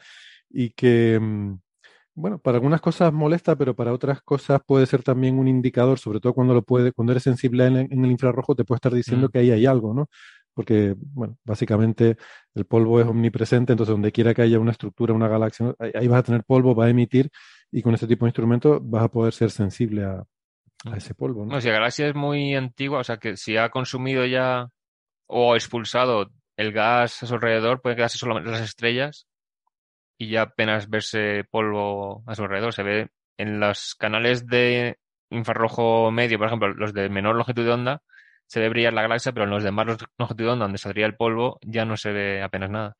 y 0.50 0.70
que, 0.72 1.18
mm, 1.18 1.58
bueno, 2.16 2.38
para 2.38 2.58
algunas 2.58 2.82
cosas 2.82 3.14
molesta, 3.14 3.56
pero 3.56 3.74
para 3.74 3.94
otras 3.94 4.20
cosas 4.20 4.60
puede 4.66 4.84
ser 4.84 5.02
también 5.02 5.38
un 5.38 5.48
indicador, 5.48 5.98
sobre 5.98 6.20
todo 6.20 6.34
cuando 6.34 6.52
lo 6.52 6.62
puede, 6.64 6.92
cuando 6.92 7.12
eres 7.12 7.22
sensible 7.22 7.66
en, 7.66 7.76
en 7.78 8.04
el 8.04 8.10
infrarrojo, 8.10 8.54
te 8.54 8.64
puede 8.64 8.76
estar 8.76 8.92
diciendo 8.92 9.28
mm. 9.28 9.30
que 9.30 9.38
ahí 9.38 9.50
hay 9.52 9.64
algo, 9.64 9.94
¿no? 9.94 10.10
Porque, 10.52 10.96
bueno, 10.98 11.38
básicamente 11.44 12.18
el 12.54 12.66
polvo 12.66 13.00
es 13.00 13.06
omnipresente, 13.06 13.72
entonces 13.72 13.92
donde 13.92 14.12
quiera 14.12 14.34
que 14.34 14.42
haya 14.42 14.58
una 14.58 14.72
estructura, 14.72 15.14
una 15.14 15.28
galaxia, 15.28 15.74
ahí 15.94 16.08
vas 16.08 16.18
a 16.20 16.24
tener 16.24 16.44
polvo, 16.44 16.74
va 16.74 16.86
a 16.86 16.90
emitir, 16.90 17.30
y 17.72 17.82
con 17.82 17.94
este 17.94 18.06
tipo 18.06 18.24
de 18.24 18.30
instrumentos 18.30 18.80
vas 18.82 19.04
a 19.04 19.08
poder 19.08 19.32
ser 19.32 19.50
sensible 19.50 20.04
a, 20.04 20.24
a 20.84 20.96
ese 20.96 21.14
polvo. 21.14 21.44
¿no? 21.44 21.60
si 21.60 21.68
la 21.68 21.74
galaxia 21.74 22.08
es 22.08 22.14
muy 22.14 22.54
antigua, 22.54 23.00
o 23.00 23.04
sea 23.04 23.18
que 23.18 23.36
si 23.36 23.56
ha 23.56 23.68
consumido 23.70 24.24
ya 24.26 24.68
o 25.26 25.54
expulsado 25.54 26.30
el 26.56 26.72
gas 26.72 27.22
a 27.22 27.26
su 27.26 27.34
alrededor, 27.34 27.80
puede 27.80 27.96
quedarse 27.96 28.18
solamente 28.18 28.50
las 28.50 28.60
estrellas 28.60 29.26
y 30.18 30.28
ya 30.28 30.42
apenas 30.42 30.90
verse 30.90 31.44
polvo 31.50 32.22
a 32.26 32.34
su 32.34 32.42
alrededor. 32.42 32.74
Se 32.74 32.82
ve 32.82 33.08
en 33.38 33.60
los 33.60 33.94
canales 33.94 34.46
de 34.46 34.98
infrarrojo 35.30 36.10
medio, 36.10 36.38
por 36.38 36.48
ejemplo, 36.48 36.74
los 36.74 36.92
de 36.92 37.08
menor 37.08 37.36
longitud 37.36 37.64
de 37.64 37.70
onda, 37.70 38.02
se 38.46 38.60
ve 38.60 38.68
brillar 38.68 38.92
la 38.92 39.02
galaxia, 39.02 39.32
pero 39.32 39.44
en 39.44 39.50
los 39.50 39.62
de 39.62 39.70
más 39.70 39.86
longitud 40.18 40.44
de 40.44 40.50
onda, 40.50 40.64
donde 40.64 40.78
saldría 40.78 41.06
el 41.06 41.16
polvo, 41.16 41.58
ya 41.62 41.84
no 41.84 41.96
se 41.96 42.12
ve 42.12 42.42
apenas 42.42 42.70
nada. 42.70 42.96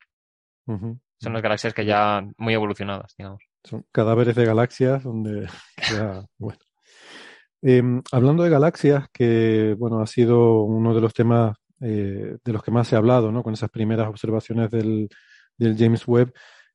Son 0.65 1.33
las 1.33 1.41
galaxias 1.41 1.73
que 1.73 1.85
ya 1.85 2.23
muy 2.37 2.53
evolucionadas, 2.53 3.13
digamos. 3.17 3.50
Son 3.63 3.85
cadáveres 3.91 4.35
de 4.35 4.45
galaxias 4.45 5.03
donde 5.03 5.47
bueno. 6.37 6.59
Eh, 7.63 7.83
hablando 8.11 8.43
de 8.43 8.49
galaxias, 8.49 9.07
que 9.13 9.75
bueno, 9.77 10.01
ha 10.01 10.07
sido 10.07 10.63
uno 10.63 10.95
de 10.95 11.01
los 11.01 11.13
temas 11.13 11.55
eh, 11.79 12.37
de 12.43 12.53
los 12.53 12.63
que 12.63 12.71
más 12.71 12.87
se 12.87 12.95
ha 12.95 12.99
hablado, 12.99 13.31
¿no? 13.31 13.43
Con 13.43 13.53
esas 13.53 13.69
primeras 13.69 14.07
observaciones 14.07 14.71
del, 14.71 15.09
del 15.57 15.77
James 15.77 16.07
Webb. 16.07 16.33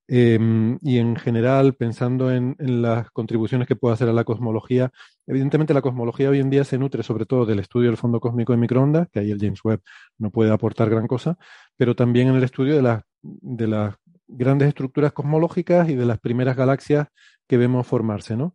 Eh, 0.08 0.38
y 0.82 0.98
en 0.98 1.16
general, 1.16 1.74
pensando 1.74 2.30
en, 2.30 2.54
en, 2.60 2.80
las 2.80 3.10
contribuciones 3.10 3.66
que 3.66 3.74
puede 3.74 3.94
hacer 3.94 4.08
a 4.08 4.12
la 4.12 4.22
cosmología, 4.22 4.92
evidentemente 5.26 5.74
la 5.74 5.82
cosmología 5.82 6.30
hoy 6.30 6.38
en 6.38 6.50
día 6.50 6.62
se 6.62 6.78
nutre 6.78 7.02
sobre 7.02 7.26
todo 7.26 7.44
del 7.44 7.58
estudio 7.58 7.88
del 7.88 7.96
fondo 7.96 8.20
cósmico 8.20 8.52
de 8.52 8.58
microondas, 8.58 9.08
que 9.10 9.18
ahí 9.18 9.32
el 9.32 9.40
James 9.40 9.60
Webb 9.64 9.80
no 10.18 10.30
puede 10.30 10.52
aportar 10.52 10.90
gran 10.90 11.08
cosa, 11.08 11.36
pero 11.76 11.96
también 11.96 12.28
en 12.28 12.36
el 12.36 12.44
estudio 12.44 12.76
de, 12.76 12.82
la, 12.82 13.04
de 13.22 13.66
las 13.66 13.96
grandes 14.28 14.68
estructuras 14.68 15.12
cosmológicas 15.12 15.88
y 15.88 15.94
de 15.94 16.06
las 16.06 16.18
primeras 16.18 16.56
galaxias 16.56 17.08
que 17.46 17.56
vemos 17.56 17.86
formarse, 17.86 18.36
¿no? 18.36 18.54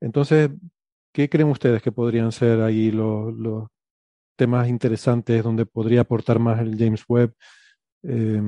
Entonces, 0.00 0.50
¿qué 1.12 1.28
creen 1.28 1.48
ustedes 1.48 1.82
que 1.82 1.92
podrían 1.92 2.32
ser 2.32 2.60
ahí 2.60 2.90
los, 2.90 3.32
los 3.34 3.68
temas 4.36 4.68
interesantes 4.68 5.42
donde 5.44 5.66
podría 5.66 6.02
aportar 6.02 6.38
más 6.38 6.60
el 6.60 6.76
James 6.78 7.04
Webb? 7.08 7.34
Eh, 8.02 8.42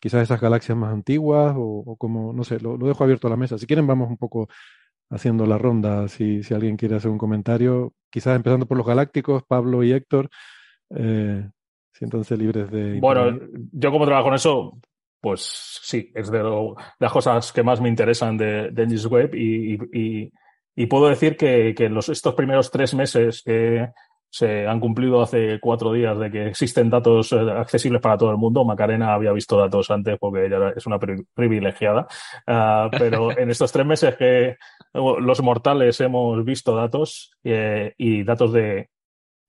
quizás 0.00 0.22
esas 0.22 0.40
galaxias 0.40 0.76
más 0.76 0.92
antiguas 0.92 1.54
o, 1.56 1.82
o 1.86 1.96
como, 1.96 2.32
no 2.32 2.44
sé, 2.44 2.58
lo, 2.60 2.76
lo, 2.76 2.86
dejo 2.86 3.04
abierto 3.04 3.26
a 3.26 3.30
la 3.30 3.36
mesa. 3.36 3.58
Si 3.58 3.66
quieren, 3.66 3.86
vamos 3.86 4.08
un 4.08 4.16
poco 4.16 4.48
haciendo 5.10 5.44
la 5.46 5.58
ronda, 5.58 6.08
si, 6.08 6.42
si 6.42 6.54
alguien 6.54 6.76
quiere 6.76 6.96
hacer 6.96 7.10
un 7.10 7.18
comentario, 7.18 7.92
quizás 8.10 8.36
empezando 8.36 8.66
por 8.66 8.76
los 8.76 8.86
galácticos, 8.86 9.42
Pablo 9.42 9.82
y 9.82 9.92
Héctor, 9.92 10.30
eh, 10.90 11.48
siéntanse 11.92 12.36
libres 12.36 12.70
de... 12.70 12.98
Bueno, 13.00 13.38
yo 13.72 13.90
como 13.90 14.06
trabajo 14.06 14.28
en 14.28 14.34
eso, 14.34 14.78
pues 15.20 15.80
sí, 15.82 16.10
es 16.14 16.30
de, 16.30 16.38
lo, 16.38 16.74
de, 16.76 16.84
las 16.98 17.12
cosas 17.12 17.52
que 17.52 17.62
más 17.62 17.80
me 17.80 17.88
interesan 17.88 18.36
de, 18.36 18.70
de 18.70 19.06
Webb 19.06 19.34
y, 19.34 19.74
y, 19.92 20.32
y, 20.74 20.86
puedo 20.86 21.08
decir 21.08 21.36
que, 21.36 21.74
que 21.76 21.88
los, 21.88 22.08
estos 22.08 22.34
primeros 22.34 22.70
tres 22.70 22.94
meses 22.94 23.42
que 23.44 23.88
se 24.30 24.66
han 24.66 24.78
cumplido 24.78 25.20
hace 25.20 25.58
cuatro 25.60 25.92
días 25.92 26.16
de 26.18 26.30
que 26.30 26.46
existen 26.46 26.88
datos 26.88 27.32
eh, 27.32 27.38
accesibles 27.50 28.00
para 28.00 28.16
todo 28.16 28.30
el 28.30 28.36
mundo. 28.36 28.64
Macarena 28.64 29.12
había 29.12 29.32
visto 29.32 29.58
datos 29.58 29.90
antes 29.90 30.16
porque 30.18 30.46
ella 30.46 30.72
es 30.74 30.86
una 30.86 30.98
privilegiada, 30.98 32.06
uh, 32.46 32.88
pero 32.96 33.30
en 33.38 33.50
estos 33.50 33.72
tres 33.72 33.84
meses 33.84 34.16
que 34.16 34.56
los 34.94 35.42
mortales 35.42 36.00
hemos 36.00 36.44
visto 36.44 36.74
datos 36.76 37.32
eh, 37.42 37.92
y 37.98 38.22
datos 38.22 38.52
de 38.52 38.90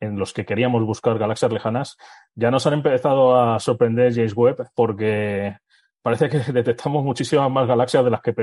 en 0.01 0.17
los 0.17 0.33
que 0.33 0.45
queríamos 0.45 0.83
buscar 0.83 1.17
galaxias 1.17 1.51
lejanas, 1.51 1.97
ya 2.35 2.51
nos 2.51 2.67
han 2.67 2.73
empezado 2.73 3.39
a 3.39 3.59
sorprender 3.59 4.13
James 4.13 4.35
Webb 4.35 4.69
porque 4.75 5.55
parece 6.01 6.27
que 6.27 6.39
detectamos 6.51 7.03
muchísimas 7.03 7.49
más 7.49 7.67
galaxias 7.67 8.03
de 8.03 8.09
las 8.09 8.21
que 8.21 8.33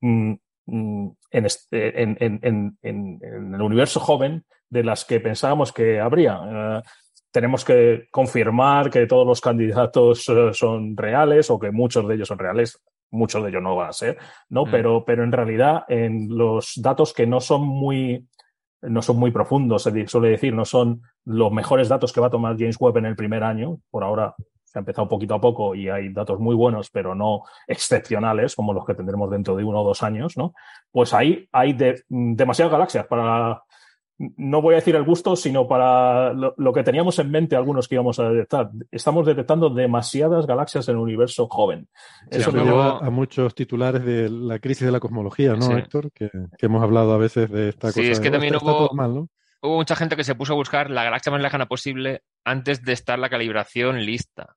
mm, 0.00 0.32
mm, 0.66 1.08
en, 1.30 1.44
este, 1.44 2.02
en, 2.02 2.16
en, 2.20 2.78
en, 2.82 3.54
el 3.54 3.60
universo 3.60 4.00
joven 4.00 4.44
de 4.70 4.84
las 4.84 5.04
que 5.04 5.20
pensábamos 5.20 5.72
que 5.72 6.00
habría. 6.00 6.40
Uh, 6.40 6.82
tenemos 7.30 7.64
que 7.64 8.06
confirmar 8.12 8.90
que 8.90 9.06
todos 9.06 9.26
los 9.26 9.40
candidatos 9.40 10.28
uh, 10.28 10.54
son 10.54 10.96
reales 10.96 11.50
o 11.50 11.58
que 11.58 11.72
muchos 11.72 12.06
de 12.06 12.14
ellos 12.14 12.28
son 12.28 12.38
reales. 12.38 12.80
Muchos 13.10 13.42
de 13.42 13.50
ellos 13.50 13.62
no 13.62 13.76
van 13.76 13.90
a 13.90 13.92
ser, 13.92 14.18
¿no? 14.48 14.64
Mm. 14.64 14.70
Pero, 14.70 15.04
pero 15.04 15.22
en 15.22 15.30
realidad, 15.30 15.84
en 15.88 16.26
los 16.30 16.72
datos 16.76 17.12
que 17.12 17.26
no 17.26 17.40
son 17.40 17.62
muy, 17.62 18.26
no 18.88 19.02
son 19.02 19.16
muy 19.16 19.30
profundos, 19.30 19.82
se 19.82 20.06
suele 20.06 20.28
decir, 20.28 20.54
no 20.54 20.64
son 20.64 21.02
los 21.24 21.52
mejores 21.52 21.88
datos 21.88 22.12
que 22.12 22.20
va 22.20 22.28
a 22.28 22.30
tomar 22.30 22.56
James 22.58 22.76
Webb 22.78 22.98
en 22.98 23.06
el 23.06 23.16
primer 23.16 23.42
año. 23.42 23.78
Por 23.90 24.04
ahora 24.04 24.34
se 24.64 24.78
ha 24.78 24.80
empezado 24.80 25.08
poquito 25.08 25.34
a 25.34 25.40
poco 25.40 25.74
y 25.74 25.88
hay 25.88 26.12
datos 26.12 26.40
muy 26.40 26.54
buenos, 26.54 26.90
pero 26.90 27.14
no 27.14 27.42
excepcionales 27.66 28.56
como 28.56 28.72
los 28.72 28.84
que 28.84 28.94
tendremos 28.94 29.30
dentro 29.30 29.56
de 29.56 29.64
uno 29.64 29.82
o 29.82 29.84
dos 29.84 30.02
años, 30.02 30.36
¿no? 30.36 30.52
Pues 30.90 31.14
ahí 31.14 31.48
hay 31.52 31.72
de, 31.72 32.02
demasiadas 32.08 32.72
galaxias 32.72 33.06
para 33.06 33.62
no 34.18 34.62
voy 34.62 34.74
a 34.74 34.76
decir 34.76 34.94
el 34.94 35.02
gusto, 35.02 35.34
sino 35.34 35.66
para 35.66 36.32
lo, 36.32 36.54
lo, 36.56 36.72
que 36.72 36.84
teníamos 36.84 37.18
en 37.18 37.30
mente 37.30 37.56
algunos 37.56 37.88
que 37.88 37.96
íbamos 37.96 38.18
a 38.20 38.28
detectar. 38.28 38.70
Estamos 38.90 39.26
detectando 39.26 39.70
demasiadas 39.70 40.46
galaxias 40.46 40.88
en 40.88 40.94
el 40.94 41.00
universo 41.00 41.48
joven. 41.48 41.88
Sí, 42.30 42.38
Eso 42.38 42.52
me 42.52 42.62
lleva 42.62 42.98
a 42.98 43.10
muchos 43.10 43.54
titulares 43.54 44.04
de 44.04 44.30
la 44.30 44.60
crisis 44.60 44.86
de 44.86 44.92
la 44.92 45.00
cosmología, 45.00 45.54
¿no, 45.54 45.62
sí. 45.62 45.72
Héctor? 45.72 46.12
Que, 46.12 46.30
que, 46.30 46.66
hemos 46.66 46.82
hablado 46.82 47.12
a 47.12 47.18
veces 47.18 47.50
de 47.50 47.70
esta 47.70 47.88
sí, 47.88 48.00
cosa. 48.00 48.06
Sí, 48.06 48.10
es 48.12 48.20
que 48.20 48.30
de, 48.30 48.32
también 48.32 48.56
hubo, 48.56 48.90
mal, 48.94 49.14
¿no? 49.14 49.28
hubo 49.62 49.76
mucha 49.76 49.96
gente 49.96 50.16
que 50.16 50.24
se 50.24 50.36
puso 50.36 50.52
a 50.52 50.56
buscar 50.56 50.90
la 50.90 51.04
galaxia 51.04 51.32
más 51.32 51.42
lejana 51.42 51.66
posible 51.66 52.22
antes 52.44 52.84
de 52.84 52.92
estar 52.92 53.18
la 53.18 53.30
calibración 53.30 54.04
lista. 54.04 54.56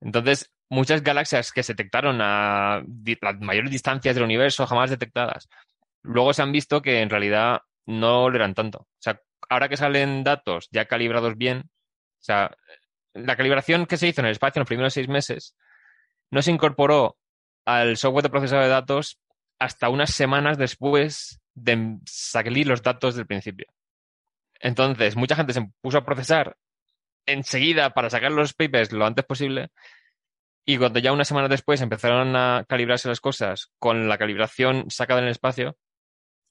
Entonces, 0.00 0.52
muchas 0.68 1.02
galaxias 1.02 1.52
que 1.52 1.62
se 1.62 1.74
detectaron 1.74 2.18
a 2.20 2.82
las 3.20 3.40
mayores 3.40 3.70
distancias 3.70 4.14
del 4.14 4.24
universo 4.24 4.66
jamás 4.66 4.90
detectadas, 4.90 5.48
luego 6.02 6.32
se 6.32 6.42
han 6.42 6.52
visto 6.52 6.82
que 6.82 7.00
en 7.00 7.10
realidad 7.10 7.60
no 7.86 8.30
lo 8.30 8.36
eran 8.36 8.54
tanto. 8.54 8.80
O 8.80 9.00
sea, 9.00 9.20
ahora 9.48 9.68
que 9.68 9.76
salen 9.76 10.24
datos 10.24 10.68
ya 10.70 10.86
calibrados 10.86 11.36
bien, 11.36 11.64
o 11.66 12.24
sea, 12.24 12.56
la 13.12 13.36
calibración 13.36 13.86
que 13.86 13.96
se 13.96 14.08
hizo 14.08 14.20
en 14.20 14.26
el 14.26 14.32
espacio 14.32 14.58
en 14.58 14.62
los 14.62 14.68
primeros 14.68 14.94
seis 14.94 15.08
meses 15.08 15.56
no 16.30 16.42
se 16.42 16.50
incorporó 16.50 17.16
al 17.64 17.96
software 17.96 18.24
de 18.24 18.30
procesado 18.30 18.62
de 18.62 18.68
datos 18.68 19.20
hasta 19.58 19.88
unas 19.88 20.10
semanas 20.10 20.58
después 20.58 21.40
de 21.54 21.98
salir 22.06 22.66
los 22.66 22.82
datos 22.82 23.14
del 23.14 23.26
principio. 23.26 23.66
Entonces, 24.60 25.16
mucha 25.16 25.36
gente 25.36 25.52
se 25.52 25.70
puso 25.80 25.98
a 25.98 26.04
procesar 26.04 26.56
enseguida 27.26 27.90
para 27.90 28.10
sacar 28.10 28.32
los 28.32 28.54
papers 28.54 28.92
lo 28.92 29.06
antes 29.06 29.24
posible. 29.24 29.70
Y 30.66 30.78
cuando 30.78 30.98
ya 30.98 31.12
una 31.12 31.24
semana 31.24 31.48
después 31.48 31.80
empezaron 31.80 32.34
a 32.36 32.64
calibrarse 32.68 33.08
las 33.08 33.20
cosas 33.20 33.70
con 33.78 34.08
la 34.08 34.18
calibración 34.18 34.90
sacada 34.90 35.20
en 35.20 35.26
el 35.26 35.32
espacio, 35.32 35.76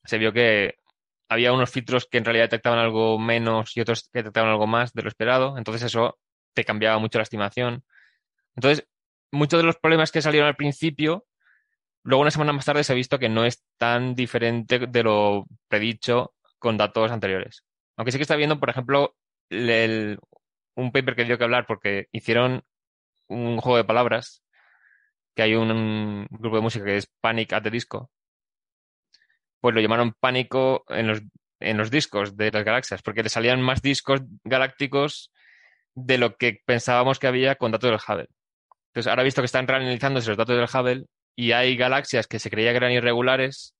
se 0.04 0.18
vio 0.18 0.32
que 0.34 0.76
había 1.30 1.53
unos 1.53 1.71
filtros 1.71 2.07
que 2.09 2.17
en 2.17 2.26
realidad 2.26 2.45
detectaban 2.45 2.80
algo 2.80 3.17
menos 3.19 3.76
y 3.76 3.82
otros 3.82 4.09
que 4.11 4.19
detectaban 4.19 4.51
algo 4.51 4.67
más 4.67 4.93
de 4.93 5.03
lo 5.03 5.09
esperado. 5.09 5.57
Entonces 5.57 5.84
eso 5.84 6.19
te 6.53 6.63
cambiaba 6.63 6.99
mucho 6.99 7.19
la 7.19 7.24
estimación. 7.24 7.84
Entonces, 8.55 8.88
muchos 9.32 9.59
de 9.59 9.65
los 9.65 9.78
problemas 9.78 10.11
que 10.11 10.21
salieron 10.21 10.47
al 10.47 10.55
principio, 10.55 11.26
luego 12.03 12.21
una 12.21 12.32
semana 12.32 12.53
más 12.53 12.65
tarde 12.65 12.84
se 12.84 12.93
ha 12.93 12.95
visto 12.95 13.19
que 13.19 13.30
no 13.30 13.45
es 13.45 13.63
tan 13.78 14.15
diferente 14.15 14.80
de 14.80 15.03
lo 15.03 15.47
predicho 15.67 16.34
con 16.59 16.78
datos 16.78 17.11
anteriores. 17.11 17.63
Aunque 17.97 18.11
sí 18.11 18.17
que 18.17 18.24
está 18.24 18.36
viendo, 18.36 18.59
por 18.59 18.69
ejemplo, 18.69 19.15
el, 19.49 20.19
un 20.76 20.91
paper 20.91 21.15
que 21.15 21.26
dio 21.26 21.38
que 21.38 21.43
hablar 21.43 21.65
porque 21.67 22.07
hicieron 22.11 22.63
un 23.28 23.57
juego 23.59 23.78
de 23.78 23.84
palabras, 23.86 24.43
que 25.36 25.43
hay 25.43 25.55
un, 25.55 25.71
un 25.71 26.28
grupo 26.30 26.57
de 26.57 26.61
música 26.61 26.86
que 26.86 26.97
es 26.97 27.11
Panic 27.21 27.53
at 27.53 27.63
the 27.63 27.71
Disco, 27.71 28.11
pues 29.64 29.74
lo 29.74 29.80
llamaron 29.80 30.11
pánico 30.11 30.84
en 30.89 31.07
los, 31.07 31.22
en 31.61 31.78
los 31.78 31.89
discos 31.89 32.36
de 32.36 32.51
las 32.51 32.66
galaxias, 32.66 33.01
porque 33.01 33.24
le 33.24 33.30
salían 33.30 33.61
más 33.61 33.82
discos 33.82 34.20
galácticos 34.43 35.32
de 35.95 36.18
lo 36.18 36.36
que 36.36 36.59
pensábamos 36.66 37.18
que 37.18 37.28
había 37.28 37.55
con 37.55 37.72
datos 37.72 37.89
del 37.89 37.97
Hubble. 38.05 38.28
Entonces, 38.88 39.09
ahora 39.09 39.24
visto 39.24 39.41
que 39.41 39.45
están 39.45 39.66
reanalizándose 39.66 40.28
los 40.28 40.38
datos 40.38 40.57
del 40.57 40.68
Hubble 40.68 41.05
y 41.38 41.53
hay 41.53 41.78
galaxias 41.78 42.28
que 42.28 42.39
se 42.39 42.49
creía 42.49 42.72
que 42.72 42.78
eran 42.78 42.91
irregulares, 42.91 43.74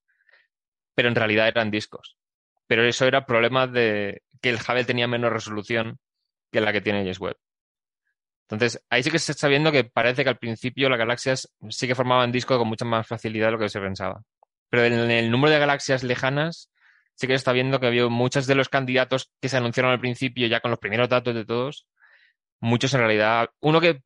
pero 0.94 1.10
en 1.10 1.16
realidad 1.16 1.48
eran 1.48 1.70
discos. 1.70 2.16
pero 2.66 2.82
eso 2.84 3.04
era 3.04 3.26
problema 3.26 3.66
de 3.66 4.22
que 4.40 4.48
el 4.48 4.56
Hubble 4.56 4.86
tenía 4.86 5.06
menos 5.06 5.30
resolución 5.30 5.98
que 6.50 6.62
la 6.62 6.72
que 6.72 6.80
tiene 6.80 7.00
James 7.00 7.20
Webb. 7.20 7.36
Entonces, 8.48 8.82
ahí 8.88 9.02
sí 9.02 9.10
que 9.10 9.18
se 9.18 9.32
está 9.32 9.48
viendo 9.48 9.70
que 9.70 9.84
parece 9.84 10.22
que 10.24 10.30
al 10.30 10.38
principio 10.38 10.88
las 10.88 10.98
galaxias 10.98 11.52
sí 11.68 11.86
que 11.86 11.94
formaban 11.94 12.32
disco 12.32 12.56
con 12.56 12.68
mucha 12.68 12.86
más 12.86 13.06
facilidad 13.06 13.48
de 13.48 13.52
lo 13.52 13.58
que 13.58 13.68
se 13.68 13.80
pensaba. 13.80 14.22
Pero 14.74 14.86
en 14.86 15.08
el 15.08 15.30
número 15.30 15.52
de 15.52 15.60
galaxias 15.60 16.02
lejanas 16.02 16.68
sí 17.14 17.28
que 17.28 17.34
se 17.34 17.36
está 17.36 17.52
viendo 17.52 17.78
que 17.78 17.86
había 17.86 18.08
muchos 18.08 18.48
de 18.48 18.56
los 18.56 18.68
candidatos 18.68 19.30
que 19.40 19.48
se 19.48 19.56
anunciaron 19.56 19.92
al 19.92 20.00
principio, 20.00 20.48
ya 20.48 20.58
con 20.58 20.72
los 20.72 20.80
primeros 20.80 21.08
datos 21.08 21.32
de 21.32 21.44
todos, 21.44 21.86
muchos 22.58 22.92
en 22.92 22.98
realidad. 22.98 23.50
Uno 23.60 23.80
que 23.80 24.02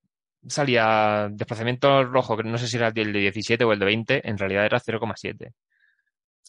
salía 0.47 1.31
desplazamiento 1.31 2.05
rojo, 2.05 2.37
que 2.37 2.43
no 2.43 2.59
sé 2.59 2.69
si 2.69 2.77
era 2.77 2.89
el 2.89 3.15
de 3.15 3.19
17 3.19 3.65
o 3.65 3.73
el 3.73 3.79
de 3.79 3.87
20, 3.87 4.29
en 4.29 4.37
realidad 4.37 4.67
era 4.67 4.79
0,7. 4.79 5.55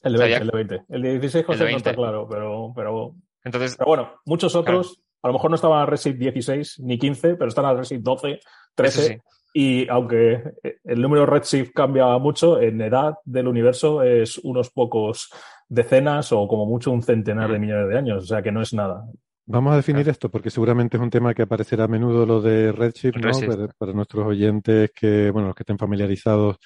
El 0.03 0.13
de 0.13 0.19
20, 0.19 0.35
el 0.35 0.47
de 0.47 0.57
20. 0.57 0.81
El 0.89 1.01
de 1.01 1.09
16 1.11 1.45
José, 1.45 1.71
no 1.71 1.77
está 1.77 1.95
claro, 1.95 2.27
pero, 2.29 2.73
pero, 2.75 3.15
Entonces, 3.45 3.77
pero 3.77 3.87
bueno, 3.87 4.21
muchos 4.25 4.53
otros 4.53 5.01
a 5.21 5.27
lo 5.27 5.33
mejor 5.33 5.49
no 5.49 5.55
estaban 5.55 5.79
a 5.79 5.85
Redshift 5.85 6.17
16 6.17 6.79
ni 6.81 6.99
15, 6.99 7.35
pero 7.35 7.47
están 7.47 7.63
a 7.63 7.73
Redshift 7.73 8.01
12, 8.01 8.39
13. 8.75 9.21
Y 9.53 9.87
aunque 9.89 10.43
el 10.83 11.01
número 11.01 11.25
Redshift 11.25 11.71
cambia 11.73 12.17
mucho, 12.17 12.61
en 12.61 12.81
edad 12.81 13.15
del 13.25 13.47
universo 13.47 14.03
es 14.03 14.37
unos 14.39 14.69
pocos 14.69 15.29
decenas 15.67 16.31
o 16.31 16.47
como 16.47 16.65
mucho 16.65 16.91
un 16.91 17.01
centenar 17.01 17.51
de 17.51 17.59
millones 17.59 17.89
de 17.89 17.97
años, 17.97 18.23
o 18.23 18.27
sea 18.27 18.41
que 18.41 18.51
no 18.51 18.61
es 18.61 18.73
nada. 18.73 19.05
Vamos 19.45 19.73
a 19.73 19.77
definir 19.77 20.07
esto 20.07 20.29
porque 20.29 20.51
seguramente 20.51 20.97
es 20.97 21.01
un 21.01 21.09
tema 21.09 21.33
que 21.33 21.41
aparecerá 21.41 21.85
a 21.85 21.87
menudo 21.87 22.25
lo 22.25 22.39
de 22.39 22.71
Redshift, 22.71 23.17
¿no? 23.17 23.31
Para, 23.79 23.93
nuestros 23.93 24.27
oyentes 24.27 24.91
que, 24.93 25.31
bueno, 25.31 25.47
los 25.47 25.55
que 25.55 25.63
estén 25.63 25.79
familiarizados 25.79 26.57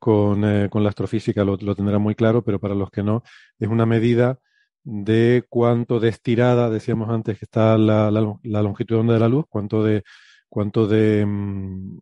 con, 0.00 0.44
eh, 0.44 0.68
con 0.68 0.82
la 0.82 0.88
astrofísica 0.88 1.44
lo, 1.44 1.56
lo, 1.56 1.76
tendrán 1.76 2.02
muy 2.02 2.16
claro, 2.16 2.42
pero 2.42 2.58
para 2.58 2.74
los 2.74 2.90
que 2.90 3.04
no, 3.04 3.22
es 3.58 3.68
una 3.68 3.86
medida 3.86 4.40
de 4.82 5.44
cuánto 5.48 5.98
de 6.00 6.08
estirada, 6.10 6.68
decíamos 6.70 7.08
antes 7.08 7.38
que 7.38 7.44
está 7.46 7.78
la, 7.78 8.10
la, 8.10 8.62
longitud 8.62 8.96
de 8.96 9.00
onda 9.00 9.14
de 9.14 9.20
la 9.20 9.28
luz, 9.28 9.46
cuánto 9.48 9.82
de, 9.82 10.02
cuánto 10.48 10.86
de, 10.86 11.24
mm, 11.24 11.96
eh, 11.96 12.00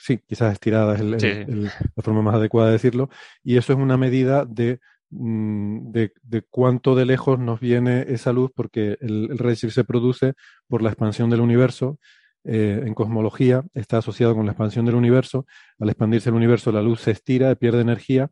sí, 0.00 0.18
quizás 0.26 0.52
estirada 0.52 0.94
es 0.96 1.02
la 1.02 2.02
forma 2.02 2.22
más 2.22 2.34
adecuada 2.34 2.68
de 2.68 2.74
decirlo, 2.74 3.10
y 3.44 3.56
eso 3.56 3.72
es 3.72 3.78
una 3.78 3.96
medida 3.96 4.44
de, 4.46 4.80
mm, 5.10 5.92
de, 5.92 6.12
de, 6.22 6.42
cuánto 6.48 6.94
de 6.94 7.04
lejos 7.04 7.38
nos 7.38 7.60
viene 7.60 8.06
esa 8.08 8.32
luz, 8.32 8.50
porque 8.54 8.96
el, 9.00 9.36
redshift 9.38 9.74
se 9.74 9.84
produce 9.84 10.32
por 10.68 10.82
la 10.82 10.90
expansión 10.90 11.30
del 11.30 11.40
universo. 11.40 11.98
Eh, 12.44 12.82
en 12.86 12.94
cosmología 12.94 13.62
está 13.74 13.98
asociado 13.98 14.34
con 14.34 14.46
la 14.46 14.52
expansión 14.52 14.86
del 14.86 14.94
universo. 14.94 15.46
Al 15.78 15.90
expandirse 15.90 16.30
el 16.30 16.36
universo, 16.36 16.72
la 16.72 16.80
luz 16.82 17.00
se 17.02 17.10
estira, 17.10 17.54
pierde 17.54 17.82
energía 17.82 18.30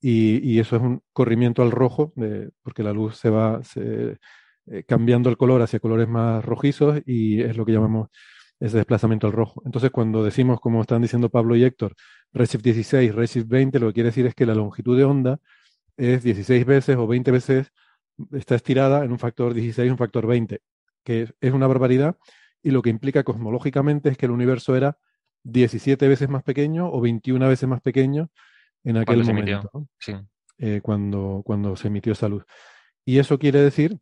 y, 0.00 0.58
eso 0.58 0.76
es 0.76 0.82
un 0.82 1.00
corrimiento 1.12 1.62
al 1.62 1.70
rojo, 1.70 2.12
porque 2.62 2.82
la 2.82 2.92
luz 2.92 3.16
se 3.16 3.30
va 3.30 3.60
eh, 4.66 4.82
cambiando 4.86 5.30
el 5.30 5.36
color 5.36 5.62
hacia 5.62 5.78
colores 5.78 6.08
más 6.08 6.44
rojizos 6.44 7.00
y 7.06 7.42
es 7.42 7.56
lo 7.56 7.64
que 7.64 7.72
llamamos 7.72 8.08
ese 8.64 8.78
desplazamiento 8.78 9.26
al 9.26 9.32
rojo. 9.34 9.62
Entonces, 9.66 9.90
cuando 9.90 10.24
decimos, 10.24 10.58
como 10.60 10.80
están 10.80 11.02
diciendo 11.02 11.28
Pablo 11.28 11.54
y 11.54 11.64
Héctor, 11.64 11.94
Redshift 12.32 12.64
16, 12.64 13.14
Redshift 13.14 13.46
20, 13.46 13.78
lo 13.78 13.88
que 13.88 13.94
quiere 13.94 14.08
decir 14.08 14.26
es 14.26 14.34
que 14.34 14.46
la 14.46 14.54
longitud 14.54 14.96
de 14.96 15.04
onda 15.04 15.38
es 15.96 16.22
16 16.22 16.64
veces 16.64 16.96
o 16.96 17.06
20 17.06 17.30
veces, 17.30 17.72
está 18.32 18.54
estirada 18.54 19.04
en 19.04 19.12
un 19.12 19.18
factor 19.18 19.52
16, 19.52 19.90
un 19.90 19.98
factor 19.98 20.26
20, 20.26 20.60
que 21.04 21.34
es 21.40 21.52
una 21.52 21.66
barbaridad 21.66 22.16
y 22.62 22.70
lo 22.70 22.80
que 22.80 22.88
implica 22.88 23.22
cosmológicamente 23.22 24.08
es 24.08 24.16
que 24.16 24.24
el 24.26 24.32
universo 24.32 24.74
era 24.74 24.96
17 25.42 26.08
veces 26.08 26.30
más 26.30 26.42
pequeño 26.42 26.90
o 26.90 27.00
21 27.02 27.46
veces 27.46 27.68
más 27.68 27.82
pequeño 27.82 28.30
en 28.82 28.96
aquel 28.96 29.24
momento, 29.24 29.86
eh, 30.58 30.80
cuando, 30.82 31.42
cuando 31.44 31.76
se 31.76 31.88
emitió 31.88 32.12
esa 32.14 32.28
luz. 32.28 32.44
Y 33.04 33.18
eso 33.18 33.38
quiere 33.38 33.60
decir, 33.60 33.98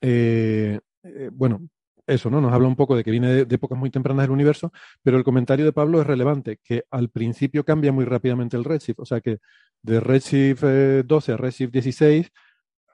eh, 0.00 0.78
eh, 1.02 1.30
bueno, 1.32 1.68
eso, 2.06 2.30
¿no? 2.30 2.40
Nos 2.40 2.52
habla 2.52 2.68
un 2.68 2.76
poco 2.76 2.96
de 2.96 3.02
que 3.04 3.10
viene 3.10 3.44
de, 3.44 3.54
épocas 3.54 3.78
muy 3.78 3.90
tempranas 3.90 4.24
del 4.24 4.30
universo, 4.30 4.72
pero 5.02 5.16
el 5.16 5.24
comentario 5.24 5.64
de 5.64 5.72
Pablo 5.72 6.00
es 6.00 6.06
relevante, 6.06 6.58
que 6.62 6.84
al 6.90 7.08
principio 7.08 7.64
cambia 7.64 7.92
muy 7.92 8.04
rápidamente 8.04 8.56
el 8.56 8.64
redshift, 8.64 9.00
o 9.00 9.04
sea 9.04 9.20
que 9.20 9.38
de 9.82 10.00
redshift 10.00 10.62
12 10.62 11.32
a 11.32 11.36
redshift 11.36 11.72
16, 11.72 12.30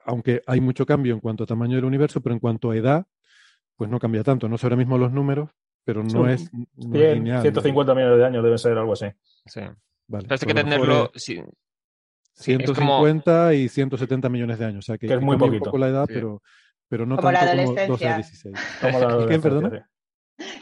aunque 0.05 0.41
hay 0.47 0.61
mucho 0.61 0.85
cambio 0.85 1.13
en 1.13 1.19
cuanto 1.19 1.43
a 1.43 1.47
tamaño 1.47 1.75
del 1.75 1.85
universo, 1.85 2.21
pero 2.21 2.33
en 2.33 2.39
cuanto 2.39 2.71
a 2.71 2.77
edad, 2.77 3.05
pues 3.75 3.89
no 3.89 3.99
cambia 3.99 4.23
tanto. 4.23 4.49
No 4.49 4.57
sé 4.57 4.65
ahora 4.65 4.75
mismo 4.75 4.97
los 4.97 5.11
números, 5.11 5.49
pero 5.83 6.03
no, 6.03 6.27
es, 6.27 6.51
no 6.53 7.41
150 7.41 7.95
millones 7.95 8.17
de 8.17 8.25
años 8.25 8.43
debe 8.43 8.57
ser 8.57 8.77
algo 8.77 8.93
así. 8.93 9.07
Sí. 9.45 9.61
Vale, 10.07 10.27
hay 10.29 10.37
que 10.37 10.53
tenerlo. 10.53 11.11
150 12.35 13.53
y 13.53 13.69
170 13.69 14.29
millones 14.29 14.59
de 14.59 14.65
años. 14.65 14.79
O 14.79 14.87
sea 14.87 14.97
que, 14.97 15.05
es 15.05 15.21
muy 15.21 15.37
poquito. 15.37 15.65
Un 15.65 15.65
poco 15.65 15.77
la 15.77 15.87
edad, 15.87 16.05
pero, 16.07 16.41
pero 16.93 17.07
no 17.07 17.15
como 17.15 17.31
tanto 17.31 17.45
la 17.45 17.51
adolescencia. 17.51 17.87
como 17.87 17.97
12 17.97 18.15
16. 18.15 18.55
Como 18.79 18.99
la 18.99 19.07
adolescencia. 19.07 19.89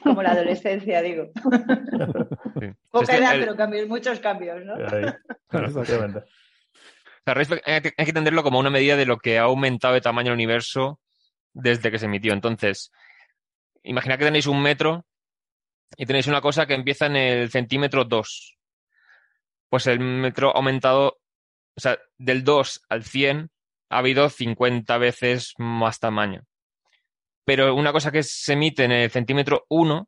Como 0.01 0.23
la 0.23 0.31
adolescencia, 0.31 1.01
digo. 1.01 1.31
Poca 2.89 3.17
edad, 3.17 3.33
pero 3.37 3.57
cambios, 3.57 3.89
muchos 3.89 4.21
cambios, 4.21 4.63
¿no? 4.63 4.75
Exactamente. 4.77 6.23
hay 7.65 7.81
que 7.81 7.93
entenderlo 7.97 8.43
como 8.43 8.59
una 8.59 8.69
medida 8.69 8.95
de 8.95 9.05
lo 9.05 9.17
que 9.17 9.39
ha 9.39 9.41
aumentado 9.41 9.93
de 9.93 9.99
tamaño 9.99 10.29
el 10.29 10.35
universo 10.35 11.01
desde 11.51 11.91
que 11.91 11.99
se 11.99 12.05
emitió. 12.05 12.31
Entonces, 12.31 12.93
imagina 13.83 14.17
que 14.17 14.23
tenéis 14.23 14.47
un 14.47 14.61
metro 14.61 15.05
y 15.97 16.05
tenéis 16.05 16.27
una 16.27 16.39
cosa 16.39 16.65
que 16.65 16.75
empieza 16.75 17.07
en 17.07 17.17
el 17.17 17.49
centímetro 17.49 18.05
2 18.05 18.57
pues 19.67 19.85
el 19.87 19.99
metro 19.99 20.49
ha 20.49 20.57
aumentado, 20.57 21.19
o 21.75 21.81
sea, 21.81 21.99
del 22.17 22.45
2 22.45 22.83
al 22.87 23.03
100 23.03 23.50
ha 23.91 23.97
habido 23.97 24.29
50 24.29 24.97
veces 24.97 25.53
más 25.57 25.99
tamaño. 25.99 26.43
Pero 27.45 27.75
una 27.75 27.91
cosa 27.91 28.11
que 28.11 28.23
se 28.23 28.53
emite 28.53 28.85
en 28.85 28.91
el 28.91 29.11
centímetro 29.11 29.65
1, 29.69 30.07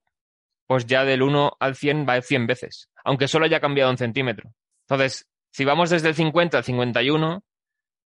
pues 0.65 0.85
ya 0.85 1.03
del 1.03 1.21
1 1.21 1.57
al 1.59 1.75
100 1.75 2.07
va 2.07 2.21
100 2.21 2.47
veces, 2.47 2.89
aunque 3.03 3.27
solo 3.27 3.45
haya 3.45 3.59
cambiado 3.59 3.91
un 3.91 3.97
centímetro. 3.97 4.53
Entonces, 4.87 5.27
si 5.51 5.65
vamos 5.65 5.89
desde 5.89 6.07
el 6.07 6.15
50 6.15 6.57
al 6.57 6.63
51, 6.63 7.43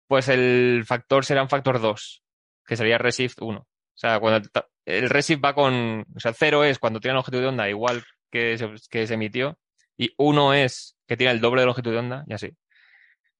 pues 0.07 0.27
el 0.27 0.83
factor 0.87 1.23
será 1.23 1.43
un 1.43 1.49
factor 1.49 1.79
2, 1.79 2.23
que 2.65 2.75
sería 2.75 2.97
Reshift 2.97 3.41
1. 3.41 3.59
O 3.59 3.67
sea, 3.93 4.19
cuando 4.19 4.49
el 4.85 5.09
Reshift 5.09 5.43
va 5.43 5.53
con, 5.53 6.05
o 6.15 6.19
sea, 6.19 6.33
0 6.33 6.63
es 6.63 6.79
cuando 6.79 6.99
tiene 6.99 7.13
el 7.13 7.19
objetivo 7.19 7.41
de 7.41 7.47
onda 7.49 7.69
igual 7.69 8.03
que 8.31 8.57
que 8.89 9.05
se 9.05 9.13
emitió, 9.13 9.59
y 9.97 10.13
1 10.17 10.53
es 10.55 10.97
que 11.07 11.15
tiene 11.17 11.33
el 11.33 11.41
doble 11.41 11.61
de 11.61 11.67
longitud 11.67 11.91
de 11.91 11.97
onda 11.97 12.23
y 12.27 12.33
así. 12.33 12.55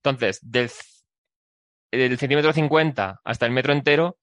Entonces, 0.04 0.40
del, 0.44 0.70
centímetro 1.92 2.54
50 2.54 3.22
hasta 3.24 3.46
el 3.46 3.52
metro 3.52 3.74
entero 3.74 4.18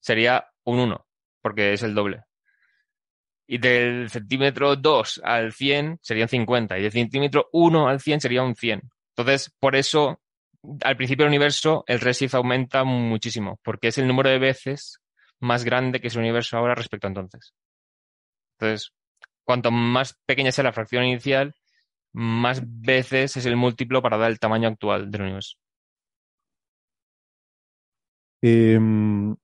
sería 0.00 0.46
un 0.64 0.80
1, 0.80 1.06
porque 1.42 1.72
es 1.72 1.82
el 1.82 1.94
doble. 1.94 2.24
Y 3.46 3.58
del 3.58 4.08
centímetro 4.10 4.76
2 4.76 5.20
al 5.22 5.52
100 5.52 5.98
serían 6.00 6.28
50. 6.28 6.78
Y 6.78 6.82
del 6.82 6.92
centímetro 6.92 7.48
1 7.52 7.88
al 7.88 8.00
100 8.00 8.20
sería 8.20 8.42
un 8.42 8.54
100. 8.54 8.82
Entonces, 9.16 9.52
por 9.60 9.76
eso, 9.76 10.20
al 10.82 10.96
principio 10.96 11.24
del 11.24 11.30
universo, 11.30 11.84
el 11.86 12.00
redshift 12.00 12.34
aumenta 12.34 12.84
muchísimo, 12.84 13.60
porque 13.62 13.88
es 13.88 13.98
el 13.98 14.06
número 14.06 14.30
de 14.30 14.38
veces 14.38 15.00
más 15.40 15.64
grande 15.64 16.00
que 16.00 16.08
es 16.08 16.14
el 16.14 16.22
universo 16.22 16.56
ahora 16.56 16.74
respecto 16.74 17.06
a 17.06 17.10
entonces. 17.10 17.54
Entonces, 18.58 18.92
cuanto 19.44 19.70
más 19.70 20.18
pequeña 20.26 20.52
sea 20.52 20.64
la 20.64 20.72
fracción 20.72 21.04
inicial, 21.04 21.54
más 22.12 22.62
veces 22.64 23.36
es 23.36 23.46
el 23.46 23.56
múltiplo 23.56 24.00
para 24.00 24.16
dar 24.16 24.30
el 24.30 24.38
tamaño 24.38 24.68
actual 24.68 25.10
del 25.10 25.22
universo. 25.22 25.56
Em, 28.46 29.34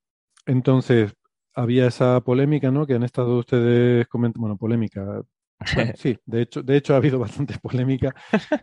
entonces, 0.47 1.15
había 1.55 1.87
esa 1.87 2.21
polémica, 2.21 2.71
¿no? 2.71 2.87
Que 2.87 2.95
han 2.95 3.03
estado 3.03 3.39
ustedes 3.39 4.07
comentando, 4.09 4.41
bueno, 4.43 4.59
polémica. 4.59 5.23
sí, 5.97 6.19
de 6.27 6.43
hecho, 6.43 6.63
de 6.63 6.77
hecho 6.77 6.93
ha 6.95 6.99
habido 6.99 7.19
bastante 7.19 7.59
polémica 7.59 8.15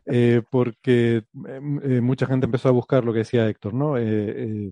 eh, 0.06 0.44
porque 0.52 1.24
em, 1.48 1.80
eh, 1.84 2.02
mucha 2.02 2.28
gente 2.28 2.46
empezó 2.46 2.70
a 2.70 2.72
buscar 2.72 3.04
lo 3.04 3.14
que 3.14 3.20
decía 3.20 3.50
Héctor, 3.50 3.74
¿no? 3.74 3.98
Eh, 3.98 4.72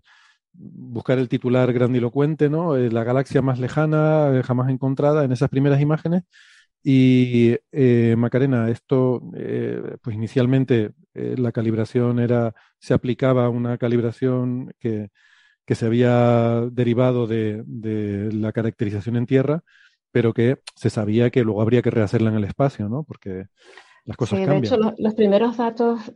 buscar 0.53 1.17
el 1.17 1.29
titular 1.29 1.73
grandilocuente, 1.73 2.49
¿no? 2.49 2.77
la 2.77 3.03
galaxia 3.03 3.41
más 3.41 3.59
lejana 3.59 4.41
jamás 4.45 4.69
encontrada 4.69 5.25
en 5.25 5.31
esas 5.33 5.49
primeras 5.49 5.81
imágenes 5.81 6.23
y 6.81 7.57
Macarena, 8.15 8.69
esto, 8.69 9.21
pues 10.01 10.15
inicialmente 10.15 10.91
la 11.13 11.51
calibración 11.51 12.19
era, 12.19 12.53
se 12.79 12.93
aplicaba 12.93 13.45
a 13.45 13.49
una 13.49 13.77
calibración 13.77 14.71
que, 14.79 15.09
que 15.65 15.75
se 15.75 15.85
había 15.85 16.61
derivado 16.71 17.27
de, 17.27 17.63
de, 17.65 18.31
la 18.33 18.51
caracterización 18.51 19.15
en 19.15 19.25
tierra, 19.25 19.63
pero 20.11 20.33
que 20.33 20.59
se 20.75 20.89
sabía 20.89 21.29
que 21.29 21.43
luego 21.43 21.61
habría 21.61 21.81
que 21.81 21.91
rehacerla 21.91 22.29
en 22.29 22.37
el 22.37 22.43
espacio, 22.43 22.87
¿no? 22.87 23.03
Porque 23.03 23.47
las 24.03 24.17
cosas 24.17 24.39
sí, 24.39 24.45
cambian. 24.45 24.61
De 24.61 24.67
hecho, 24.67 24.77
los, 24.77 24.93
los 24.97 25.13
primeros 25.15 25.57
datos, 25.57 26.13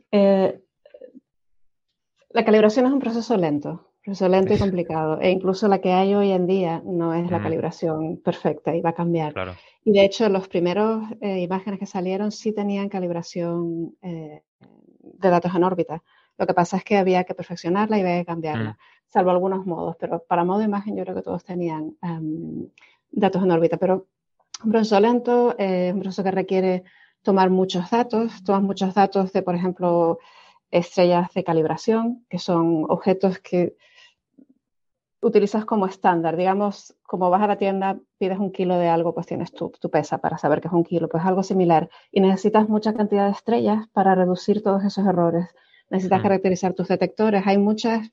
la 2.30 2.46
calibración 2.46 2.86
es 2.86 2.92
un 2.92 3.00
proceso 3.00 3.36
lento. 3.38 3.90
Proceso 4.04 4.30
lento 4.30 4.54
y 4.54 4.58
complicado. 4.58 5.20
E 5.20 5.30
incluso 5.30 5.68
la 5.68 5.80
que 5.80 5.92
hay 5.92 6.16
hoy 6.16 6.32
en 6.32 6.48
día 6.48 6.82
no 6.86 7.14
es 7.14 7.30
la 7.30 7.42
calibración 7.42 8.18
perfecta 8.24 8.76
y 8.76 8.82
va 8.82 8.92
a 8.92 8.96
cambiar. 8.96 9.34
Claro. 9.34 9.56
Y 9.84 9.92
de 9.92 10.06
hecho, 10.06 10.30
los 10.30 10.48
primeros 10.48 11.04
eh, 11.22 11.40
imágenes 11.40 11.80
que 11.80 11.86
salieron 11.86 12.32
sí 12.32 12.54
tenían 12.54 12.90
calibración 12.90 13.96
eh, 14.02 14.44
de 15.00 15.30
datos 15.30 15.54
en 15.56 15.64
órbita. 15.64 16.04
Lo 16.38 16.48
que 16.48 16.54
pasa 16.54 16.78
es 16.78 16.84
que 16.84 16.98
había 16.98 17.24
que 17.24 17.34
perfeccionarla 17.34 17.98
y 17.98 18.02
había 18.02 18.20
que 18.20 18.26
cambiarla. 18.26 18.78
Salvo 19.10 19.32
algunos 19.32 19.66
modos, 19.66 19.96
pero 20.00 20.24
para 20.24 20.44
modo 20.44 20.62
imagen 20.62 20.96
yo 20.96 21.04
creo 21.04 21.16
que 21.16 21.22
todos 21.22 21.44
tenían 21.44 21.98
em, 22.02 22.70
datos 23.12 23.44
en 23.44 23.52
órbita. 23.52 23.78
Pero 23.78 24.08
un 24.64 24.72
proceso 24.72 25.00
lento 25.00 25.56
es 25.58 25.94
un 25.94 26.00
proceso 26.02 26.24
que 26.24 26.32
requiere 26.32 26.84
tomar 27.22 27.50
muchos 27.50 27.90
datos, 27.90 28.44
tomas 28.44 28.64
muchos 28.64 28.94
datos 28.94 29.34
de, 29.34 29.42
por 29.42 29.56
ejemplo, 29.56 30.20
estrellas 30.72 31.34
de 31.34 31.44
calibración, 31.44 32.26
que 32.30 32.40
son 32.40 32.86
objetos 32.88 33.40
que 33.40 33.76
utilizas 35.22 35.66
como 35.66 35.86
estándar. 35.86 36.38
Digamos, 36.38 36.96
como 37.04 37.30
vas 37.30 37.42
a 37.42 37.48
la 37.48 37.58
tienda, 37.58 38.00
pides 38.18 38.40
un 38.40 38.52
kilo 38.52 38.78
de 38.78 38.88
algo, 38.88 39.14
pues 39.14 39.28
tienes 39.28 39.52
tu, 39.52 39.72
pesa 39.92 40.20
para 40.20 40.38
saber 40.38 40.62
que 40.62 40.68
es 40.68 40.74
un 40.74 40.84
kilo, 40.84 41.10
pues 41.10 41.26
algo 41.26 41.44
similar. 41.44 41.90
Y 42.12 42.22
necesitas 42.22 42.70
mucha 42.70 42.94
cantidad 42.94 43.26
de 43.26 43.32
estrellas 43.32 43.88
para 43.92 44.16
reducir 44.16 44.64
todos 44.64 44.84
esos 44.84 45.06
errores. 45.06 45.48
Necesitas 45.90 46.22
caracterizar 46.22 46.74
tus 46.74 46.88
detectores. 46.88 47.46
Hay 47.48 47.58
muchos 47.58 48.12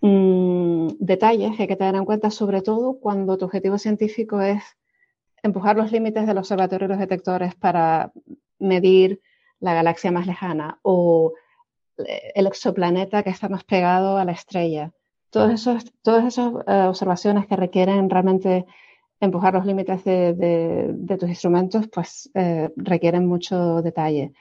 mm, 0.00 0.88
detalles 0.98 1.56
que 1.56 1.62
hay 1.62 1.68
que 1.68 1.76
tener 1.76 1.94
en 1.94 2.04
cuenta, 2.04 2.30
sobre 2.30 2.62
todo 2.62 2.98
cuando 3.00 3.38
tu 3.38 3.44
objetivo 3.46 3.78
científico 3.78 4.40
es 4.40 4.62
empujar 5.42 5.76
los 5.76 5.92
límites 5.92 6.26
del 6.26 6.38
observatorio 6.38 6.86
y 6.86 6.88
los 6.88 6.98
detectores 6.98 7.54
para 7.54 8.12
medir 8.58 9.20
la 9.60 9.74
galaxia 9.74 10.10
más 10.10 10.26
lejana 10.26 10.78
o 10.82 11.34
el 12.34 12.46
exoplaneta 12.46 13.22
que 13.22 13.30
está 13.30 13.48
más 13.48 13.64
pegado 13.64 14.18
a 14.18 14.24
la 14.24 14.32
estrella. 14.32 14.92
Todos 15.30 15.52
esos, 15.52 15.92
todas 16.02 16.24
esas 16.24 16.52
eh, 16.66 16.84
observaciones 16.88 17.46
que 17.46 17.56
requieren 17.56 18.08
realmente 18.08 18.66
empujar 19.20 19.54
los 19.54 19.66
límites 19.66 20.04
de, 20.04 21.16
tus 21.18 21.28
instrumentos, 21.28 21.88
pues 21.88 22.30
eh, 22.34 22.70
requieren 22.76 23.26
mucho 23.26 23.82
detalle. 23.82 24.32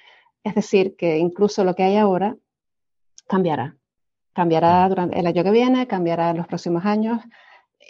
Es 0.43 0.55
decir, 0.55 0.95
que 0.95 1.18
incluso 1.18 1.64
lo 1.64 1.74
que 1.74 1.84
hay 1.84 1.97
ahora 1.97 2.38
cambiará. 3.28 3.76
Cambiará 4.38 4.88
durante 4.88 5.20
el 5.20 5.26
año 5.26 5.44
que 5.44 5.50
viene, 5.50 5.88
cambiará 5.88 6.30
en 6.30 6.38
los 6.38 6.46
próximos 6.46 6.86
años. 6.86 7.24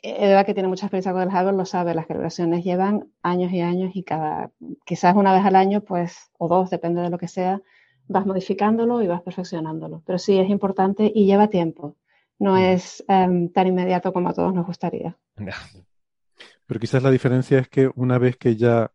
Eva, 0.01 0.45
que 0.45 0.53
tiene 0.53 0.69
mucha 0.69 0.85
experiencia 0.85 1.11
con 1.11 1.21
el 1.21 1.27
Hubble, 1.27 1.57
lo 1.57 1.65
sabe, 1.65 1.93
las 1.93 2.05
calibraciones 2.05 2.63
llevan 2.63 3.11
años 3.21 3.51
y 3.51 3.59
años 3.59 3.91
y 3.93 4.03
cada, 4.03 4.49
quizás 4.85 5.17
una 5.17 5.33
vez 5.33 5.43
al 5.43 5.57
año, 5.57 5.81
pues, 5.81 6.31
o 6.37 6.47
dos, 6.47 6.69
depende 6.69 7.01
de 7.01 7.09
lo 7.09 7.17
que 7.17 7.27
sea, 7.27 7.61
vas 8.07 8.25
modificándolo 8.25 9.01
y 9.01 9.07
vas 9.07 9.23
perfeccionándolo. 9.23 10.03
Pero 10.05 10.17
sí 10.19 10.39
es 10.39 10.49
importante 10.49 11.11
y 11.13 11.25
lleva 11.25 11.49
tiempo. 11.49 11.97
No 12.39 12.53
mm. 12.53 12.59
es 12.59 13.03
em, 13.09 13.51
tan 13.51 13.67
inmediato 13.67 14.13
como 14.13 14.29
a 14.29 14.33
todos 14.33 14.53
nos 14.53 14.65
gustaría. 14.65 15.17
Pero 15.35 16.79
quizás 16.79 17.03
la 17.03 17.11
diferencia 17.11 17.59
es 17.59 17.67
que 17.67 17.91
una 17.95 18.17
vez 18.19 18.37
que 18.37 18.55
ya, 18.55 18.89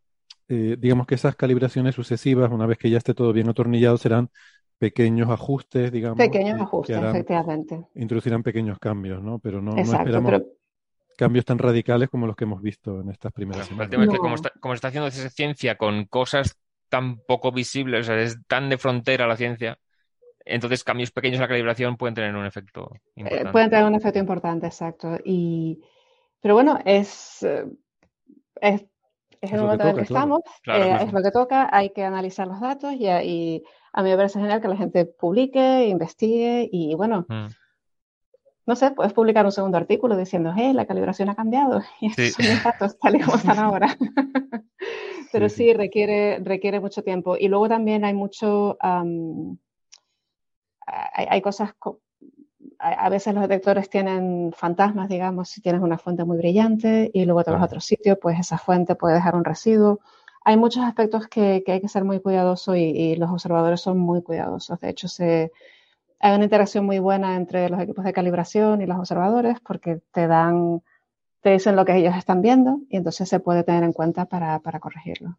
eh, 0.49 0.77
digamos 0.79 1.07
que 1.07 1.17
esas 1.17 1.37
calibraciones 1.37 1.95
sucesivas, 1.95 2.51
una 2.51 2.65
vez 2.65 2.79
que 2.79 2.89
ya 2.89 2.97
esté 2.97 3.13
todo 3.13 3.35
bien 3.35 3.51
atornillado, 3.51 3.99
serán 3.99 4.31
pequeños 4.83 5.31
ajustes, 5.31 5.93
digamos. 5.93 6.19
Pequeños 6.19 6.61
ajustes, 6.61 7.01
efectivamente. 7.01 7.87
Introducirán 7.95 8.43
pequeños 8.43 8.81
cambios, 8.81 9.23
¿no? 9.23 9.39
Pero 9.39 9.63
no, 9.63 9.77
esperamos 9.77 10.43
cambios 11.17 11.45
tan 11.45 11.59
radicales 11.59 12.09
como 12.09 12.27
los 12.27 12.35
que 12.35 12.43
hemos 12.43 12.61
visto 12.61 13.01
en 13.01 13.11
estas 13.11 13.33
primeras 13.33 13.69
semanas. 13.69 13.87
El 13.87 13.91
tema 13.91 14.05
es 14.05 14.11
que 14.11 14.19
como 14.19 14.35
está, 14.35 14.51
como 14.59 14.75
está 14.75 14.89
haciendo 14.89 15.09
ciencia 15.13 15.77
con 15.77 16.07
cosas 16.07 16.59
tan 16.89 17.19
poco 17.19 17.53
visibles, 17.53 18.01
o 18.01 18.05
sea, 18.13 18.21
es 18.21 18.39
tan 18.49 18.69
de 18.71 18.77
frontera 18.77 19.29
la 19.29 19.37
ciencia, 19.37 19.79
entonces 20.45 20.83
cambios 20.83 21.13
pequeños 21.13 21.37
en 21.37 21.43
la 21.43 21.49
calibración 21.49 21.97
pueden 21.97 22.17
tener 22.17 22.35
un 22.35 22.45
efecto 22.45 22.91
eh, 22.93 23.21
importante. 23.21 23.53
pueden 23.53 23.71
tener 23.71 23.85
un 23.85 23.95
efecto 23.95 24.19
importante, 24.19 24.67
exacto. 24.67 25.17
Y, 25.25 25.81
pero 26.41 26.55
bueno, 26.55 26.81
es, 26.85 27.45
eh, 27.45 27.67
es, 28.61 28.85
es 29.41 29.53
el 29.53 29.61
momento 29.61 29.85
en 29.85 29.91
el 29.91 29.97
que 29.99 30.03
estamos, 30.03 30.41
eh, 30.67 30.99
es 31.03 31.13
lo 31.13 31.23
que 31.23 31.31
toca, 31.31 31.69
hay 31.71 31.91
que 31.91 32.03
analizar 32.03 32.49
los 32.49 32.61
datos 32.61 32.95
y, 32.95 33.07
y, 33.07 33.63
a 33.93 34.03
mí 34.03 34.11
me 34.11 34.17
parece 34.17 34.41
genial 34.41 34.61
que 34.61 34.69
la 34.69 34.77
gente 34.77 35.05
publique, 35.05 35.87
investigue 35.89 36.69
y 36.73 36.95
bueno, 36.95 37.27
mm. 37.29 37.47
no 38.67 38.77
sé, 38.77 38.91
puedes 38.93 39.13
publicar 39.13 39.45
un 39.45 39.53
segundo 39.53 39.77
artículo 39.77 40.17
diciendo, 40.17 40.53
hey, 40.57 40.73
la 40.73 40.87
calibración 40.87 41.29
ha 41.29 41.35
cambiado 41.35 41.83
y 42.01 42.07
estos 42.07 42.33
son 42.33 42.63
datos 42.65 42.99
tal 42.99 43.17
y 43.17 43.21
como 43.21 43.37
están 43.37 43.59
ahora. 43.59 43.97
Pero 45.33 45.49
sí, 45.49 45.73
requiere, 45.73 46.41
requiere 46.41 46.79
mucho 46.79 47.03
tiempo. 47.03 47.37
Y 47.39 47.49
luego 47.49 47.67
también 47.67 48.05
hay 48.05 48.13
mucho, 48.13 48.77
hay, 50.87 51.41
cosas, 51.41 51.73
a 52.79 53.09
veces 53.09 53.33
los 53.33 53.49
detectores 53.49 53.89
tienen 53.89 54.53
fantasmas, 54.55 55.09
digamos, 55.09 55.49
si 55.49 55.63
tienes 55.63 55.81
una 55.81 55.97
fuente 55.97 56.25
muy 56.25 56.37
brillante 56.37 57.11
y 57.15 57.25
luego 57.25 57.45
te 57.45 57.51
vas 57.51 57.63
a 57.63 57.65
otro 57.65 57.81
sitio, 57.81 58.21
pues 58.21 58.39
esa 58.39 58.59
fuente 58.59 58.95
puede 58.95 59.15
dejar 59.15 59.35
un 59.35 59.45
residuo. 59.45 60.01
Hay 60.45 60.57
muchos 60.57 60.83
aspectos 60.83 61.29
que, 61.29 61.63
hay 61.67 61.81
que 61.81 61.89
ser 61.89 62.05
muy 62.05 62.21
cuidadosos 62.21 62.77
y, 62.77 63.17
los 63.17 63.31
observadores 63.31 63.81
son 63.81 63.99
muy 63.99 64.23
cuidadosos. 64.23 64.81
De 64.81 64.91
hecho, 64.91 65.09
se, 65.09 65.53
hay 66.21 66.35
una 66.35 66.45
interacción 66.45 66.85
muy 66.85 66.99
buena 66.99 67.37
entre 67.37 67.69
los 67.69 67.81
equipos 67.81 68.05
de 68.05 68.13
calibración 68.13 68.83
y 68.83 68.87
los 68.87 68.99
observadores 68.99 69.61
porque 69.61 70.01
te 70.13 70.27
dan, 70.27 70.83
te 71.41 71.51
dicen 71.51 71.77
lo 71.77 71.85
que 71.85 71.97
ellos 71.97 72.17
están 72.17 72.43
viendo 72.43 72.81
y 72.91 72.97
entonces 72.97 73.29
se 73.29 73.41
puede 73.41 73.65
tener 73.65 73.85
en 73.85 73.93
cuenta 73.93 74.25
para 74.27 74.61
corregirlo. 74.81 75.37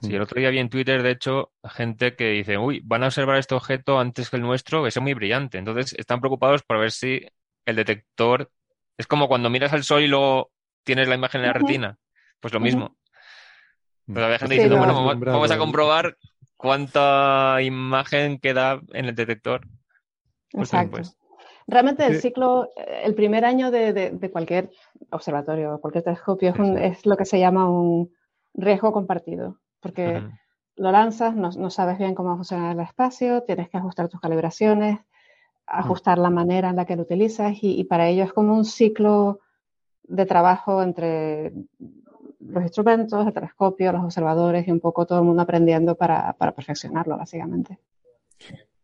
Sí, 0.00 0.14
el 0.14 0.22
otro 0.22 0.38
día 0.38 0.50
vi 0.50 0.58
en 0.58 0.68
Twitter, 0.68 1.02
de 1.02 1.10
hecho, 1.10 1.50
gente 1.64 2.14
que 2.14 2.30
dice, 2.30 2.56
uy, 2.56 2.80
van 2.84 3.02
a 3.02 3.06
observar 3.06 3.38
este 3.38 3.54
objeto 3.54 3.98
antes 3.98 4.30
que 4.30 4.36
el 4.36 4.42
nuestro, 4.42 4.82
que 4.82 4.90
es 4.90 5.00
muy 5.00 5.14
brillante. 5.14 5.58
Entonces, 5.58 5.92
están 5.98 6.20
preocupados 6.20 6.62
por 6.62 6.78
ver 6.78 6.92
si 6.92 7.26
el 7.66 7.76
detector 7.76 8.50
es 8.96 9.06
como 9.06 9.26
cuando 9.26 9.50
miras 9.50 9.72
al 9.72 9.82
sol 9.82 10.02
y 10.02 10.08
luego 10.08 10.50
tienes 10.84 11.08
la 11.08 11.16
imagen 11.16 11.40
en 11.40 11.46
la 11.48 11.52
retina. 11.52 11.98
Pues 12.40 12.54
lo 12.54 12.60
mismo. 12.60 12.96
Pero 14.12 14.26
había 14.26 14.38
gente 14.38 14.54
diciendo, 14.54 14.78
bueno, 14.78 15.04
vamos 15.04 15.50
a 15.50 15.58
comprobar 15.58 16.16
cuánta 16.56 17.60
imagen 17.62 18.38
queda 18.38 18.80
en 18.92 19.04
el 19.04 19.14
detector. 19.14 19.66
Pues 20.50 20.72
Exacto. 20.72 21.02
Realmente 21.66 22.06
el 22.06 22.20
ciclo, 22.20 22.70
el 22.76 23.14
primer 23.14 23.44
año 23.44 23.70
de, 23.70 24.18
cualquier 24.32 24.70
observatorio, 25.10 25.78
cualquier 25.80 26.02
telescopio, 26.04 26.54
es, 26.78 27.04
lo 27.04 27.16
que 27.16 27.26
se 27.26 27.38
llama 27.38 27.70
un 27.70 28.10
riesgo 28.54 28.90
compartido 28.90 29.58
porque 29.80 30.22
lo 30.76 30.92
lanzas, 30.92 31.34
no, 31.34 31.70
sabes 31.70 31.98
bien 31.98 32.14
cómo 32.14 32.36
funciona 32.36 32.72
el 32.72 32.80
espacio, 32.80 33.42
tienes 33.42 33.68
que 33.68 33.78
ajustar 33.78 34.08
tus 34.08 34.20
calibraciones, 34.20 35.00
ajustar 35.66 36.18
la 36.18 36.30
manera 36.30 36.70
en 36.70 36.76
la 36.76 36.84
que 36.84 36.96
lo 36.96 37.02
utilizas 37.02 37.56
y, 37.62 37.84
para 37.84 38.08
ello 38.08 38.24
es 38.24 38.32
como 38.32 38.54
un 38.54 38.64
ciclo 38.64 39.40
de 40.04 40.24
trabajo 40.24 40.82
entre 40.82 41.52
los 42.40 42.62
instrumentos, 42.62 43.26
el 43.26 43.32
telescopio, 43.32 43.92
los 43.92 44.04
observadores 44.04 44.66
y 44.66 44.70
un 44.70 44.80
poco 44.80 45.06
todo 45.06 45.18
el 45.18 45.24
mundo 45.24 45.42
aprendiendo 45.42 45.94
para 45.96 46.34
perfeccionarlo, 46.34 47.16
básicamente. 47.16 47.78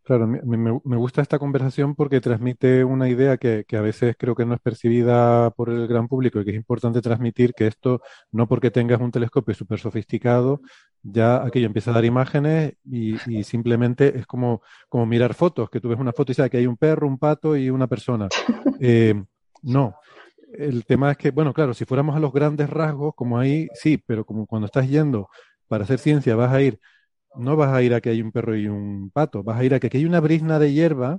Claro, 0.05 0.27
me, 0.27 0.43
me, 0.43 0.97
gusta 0.99 1.23
esta 1.23 1.39
conversación 1.39 1.95
porque 1.95 2.21
transmite 2.21 2.85
una 2.85 3.09
idea 3.09 3.39
que, 3.39 3.65
que, 3.67 3.79
a 3.79 3.81
veces 3.81 4.15
creo 4.19 4.35
que 4.35 4.45
no 4.45 4.53
es 4.53 4.61
percibida 4.61 5.51
por 5.53 5.71
el 5.71 5.87
gran 5.87 6.09
público 6.09 6.39
y 6.39 6.45
que 6.45 6.51
es 6.51 6.57
importante 6.57 7.01
transmitir 7.01 7.55
que 7.55 7.67
esto, 7.67 8.03
no 8.31 8.47
porque 8.47 8.71
tengas 8.71 9.01
un 9.01 9.11
telescopio 9.11 9.55
súper 9.55 9.79
sofisticado, 9.79 10.61
ya 11.03 11.43
aquello 11.43 11.67
empieza 11.69 11.91
a 11.91 11.95
dar 11.95 12.05
imágenes 12.05 12.75
y, 12.85 13.15
y, 13.33 13.45
simplemente 13.45 14.19
es 14.19 14.27
como, 14.27 14.61
como 14.91 15.07
mirar 15.07 15.33
fotos, 15.33 15.71
que 15.71 15.81
tú 15.81 15.89
ves 15.89 15.99
una 15.99 16.13
foto 16.13 16.33
y 16.33 16.35
sabes 16.35 16.51
que 16.51 16.59
hay 16.59 16.67
un 16.67 16.77
perro, 16.77 17.09
un 17.09 17.19
pato 17.19 17.57
y 17.57 17.71
una 17.71 17.87
persona. 17.87 18.29
Eh, 18.81 19.15
no. 19.63 19.95
El 20.59 20.85
tema 20.85 21.13
es 21.13 21.17
que, 21.17 21.31
bueno, 21.31 21.53
claro, 21.53 21.75
si 21.75 21.85
fuéramos 21.85 22.17
a 22.17 22.21
los 22.21 22.33
grandes 22.33 22.71
rasgos, 22.71 23.15
como 23.15 23.39
ahí, 23.39 23.69
sí, 23.75 23.99
pero 23.99 24.25
como 24.25 24.47
cuando 24.47 24.67
estás 24.67 24.89
yendo 24.89 25.29
para 25.69 25.85
hacer 25.85 25.99
ciencia 25.99 26.37
vas 26.37 26.53
a 26.53 26.63
ir 26.63 26.79
no 27.37 27.57
vas 27.57 27.73
a 27.73 27.83
ir 27.83 27.95
a 27.95 28.01
que 28.01 28.11
hay 28.11 28.23
un 28.23 28.33
perro 28.33 28.57
y 28.57 28.69
un 28.69 29.11
pato, 29.11 29.43
vas 29.43 29.59
a 29.59 29.65
ir 29.65 29.75
a 29.75 29.81
que 29.81 29.89
aquí 29.89 29.99
hay 29.99 30.05
una 30.05 30.21
brizna 30.21 30.59
de 30.59 30.73
hierba 30.73 31.19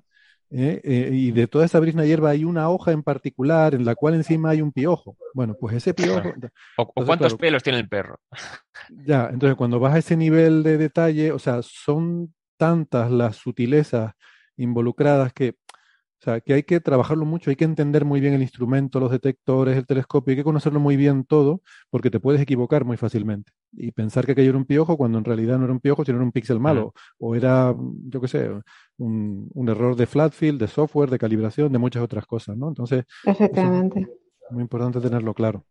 ¿eh? 0.52 0.82
Eh, 0.84 1.10
y 1.12 1.32
de 1.32 1.48
toda 1.48 1.66
esa 1.66 1.80
brizna 1.80 2.04
de 2.04 2.10
hierba 2.10 2.30
hay 2.30 2.44
una 2.44 2.70
hoja 2.70 2.92
en 2.92 3.04
particular 3.04 3.76
en 3.76 3.86
la 3.86 3.96
cual 3.96 4.14
encima 4.16 4.52
hay 4.52 4.62
un 4.62 4.72
piojo. 4.72 5.18
Bueno, 5.34 5.56
pues 5.60 5.76
ese 5.76 5.94
piojo... 5.94 6.34
¿O, 6.78 7.06
cuántos 7.06 7.36
pelos 7.36 7.64
tiene 7.64 7.80
el 7.80 7.90
perro? 7.90 8.20
Ya, 8.90 9.30
entonces 9.32 9.58
cuando 9.58 9.80
vas 9.80 9.96
a 9.96 10.00
ese 10.00 10.16
nivel 10.16 10.64
de 10.64 10.78
detalle, 10.78 11.32
o 11.32 11.40
sea, 11.40 11.62
son 11.62 12.34
tantas 12.58 13.12
las 13.12 13.36
sutilezas 13.38 14.14
involucradas 14.58 15.34
que 15.34 15.56
o 16.26 16.32
sea, 16.32 16.42
que 16.42 16.56
hay 16.56 16.64
que 16.64 16.80
trabajarlo 16.80 17.24
mucho, 17.24 17.52
hay 17.52 17.56
que 17.56 17.66
entender 17.66 18.04
muy 18.04 18.20
bien 18.20 18.34
el 18.34 18.42
instrumento, 18.42 19.00
los 19.00 19.12
detectores, 19.12 19.78
el 19.78 19.86
telescopio, 19.86 20.32
hay 20.32 20.38
que 20.38 20.44
conocerlo 20.44 20.80
muy 20.80 20.98
bien 20.98 21.24
todo, 21.24 21.62
porque 21.92 22.10
te 22.10 22.20
puedes 22.20 22.42
equivocar 22.42 22.84
muy 22.84 22.98
fácilmente. 22.98 23.52
Y 23.74 23.92
pensar 23.92 24.26
que 24.26 24.32
aquello 24.32 24.50
era 24.50 24.58
un 24.58 24.66
piojo 24.66 24.98
cuando 24.98 25.20
en 25.20 25.24
realidad 25.24 25.60
no 25.60 25.66
era 25.66 25.74
un 25.74 25.80
piojo, 25.80 26.04
sino 26.04 26.18
era 26.18 26.26
un 26.26 26.32
píxel 26.32 26.60
malo. 26.60 26.96
O 27.20 27.36
era, 27.36 27.76
yo 28.08 28.22
qué 28.22 28.28
sé, 28.28 28.50
un, 28.98 29.52
un, 29.54 29.70
error 29.70 29.96
de 29.96 30.08
flat 30.08 30.34
field, 30.34 30.60
de 30.60 30.68
software, 30.68 31.12
de 31.12 31.20
calibración, 31.20 31.72
de 31.72 31.78
muchas 31.78 32.02
otras 32.02 32.26
cosas, 32.26 32.58
¿no? 32.58 32.70
Entonces, 32.70 33.06
Efectivamente. 33.24 34.08
muy 34.50 34.64
importante 34.64 35.00
tenerlo 35.00 35.36
claro. 35.36 35.64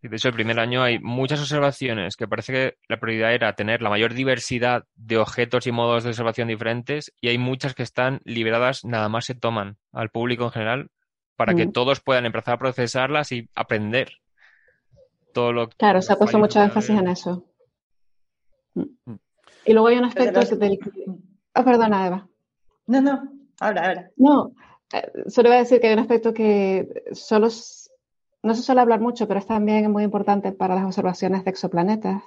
De 0.00 0.16
hecho, 0.16 0.28
el 0.28 0.34
primer 0.34 0.60
año 0.60 0.82
hay 0.82 1.00
muchas 1.00 1.40
observaciones 1.40 2.16
que 2.16 2.28
parece 2.28 2.52
que 2.52 2.74
la 2.88 3.00
prioridad 3.00 3.34
era 3.34 3.54
tener 3.54 3.82
la 3.82 3.90
mayor 3.90 4.14
diversidad 4.14 4.84
de 4.94 5.18
objetos 5.18 5.66
y 5.66 5.72
modos 5.72 6.04
de 6.04 6.10
observación 6.10 6.46
diferentes 6.46 7.12
y 7.20 7.28
hay 7.28 7.38
muchas 7.38 7.74
que 7.74 7.82
están 7.82 8.20
liberadas, 8.24 8.84
nada 8.84 9.08
más 9.08 9.24
se 9.24 9.34
toman 9.34 9.76
al 9.92 10.10
público 10.10 10.44
en 10.44 10.50
general 10.50 10.90
para 11.36 11.54
que 11.54 11.66
mm. 11.66 11.72
todos 11.72 12.00
puedan 12.00 12.26
empezar 12.26 12.54
a 12.54 12.58
procesarlas 12.58 13.32
y 13.32 13.48
aprender 13.56 14.12
todo 15.32 15.52
lo 15.52 15.68
Claro, 15.68 16.00
se 16.00 16.12
ha 16.12 16.16
puesto 16.16 16.38
mucho 16.38 16.62
énfasis 16.62 16.96
en 16.96 17.08
eso. 17.08 17.44
Mm. 18.74 19.14
Y 19.66 19.72
luego 19.72 19.88
hay 19.88 19.98
un 19.98 20.04
aspecto 20.04 20.40
del... 20.56 20.78
Oh, 21.54 21.64
perdona, 21.64 22.06
Eva. 22.06 22.28
No, 22.86 23.00
no, 23.00 23.22
ahora, 23.60 23.86
ahora. 23.88 24.10
No, 24.16 24.52
eh, 24.92 25.10
solo 25.26 25.48
voy 25.48 25.56
a 25.56 25.60
decir 25.62 25.80
que 25.80 25.88
hay 25.88 25.92
un 25.92 25.98
aspecto 25.98 26.32
que 26.32 26.88
solo 27.12 27.48
no 28.42 28.54
se 28.54 28.62
suele 28.62 28.80
hablar 28.80 29.00
mucho, 29.00 29.26
pero 29.26 29.40
es 29.40 29.46
también 29.46 29.90
muy 29.90 30.04
importante 30.04 30.52
para 30.52 30.74
las 30.74 30.84
observaciones 30.84 31.44
de 31.44 31.50
exoplanetas, 31.50 32.22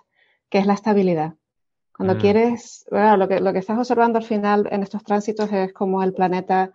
que 0.50 0.58
es 0.58 0.66
la 0.66 0.74
estabilidad. 0.74 1.36
Cuando 1.96 2.16
mm. 2.16 2.18
quieres, 2.20 2.86
lo, 2.92 3.28
que, 3.28 3.40
lo 3.40 3.54
que 3.54 3.60
estás 3.60 3.78
observando 3.78 4.18
al 4.18 4.26
final 4.26 4.68
en 4.72 4.84
estos 4.84 5.04
tránsitos 5.04 5.52
es 5.52 5.74
como 5.74 6.04
el 6.04 6.14
planeta 6.14 6.72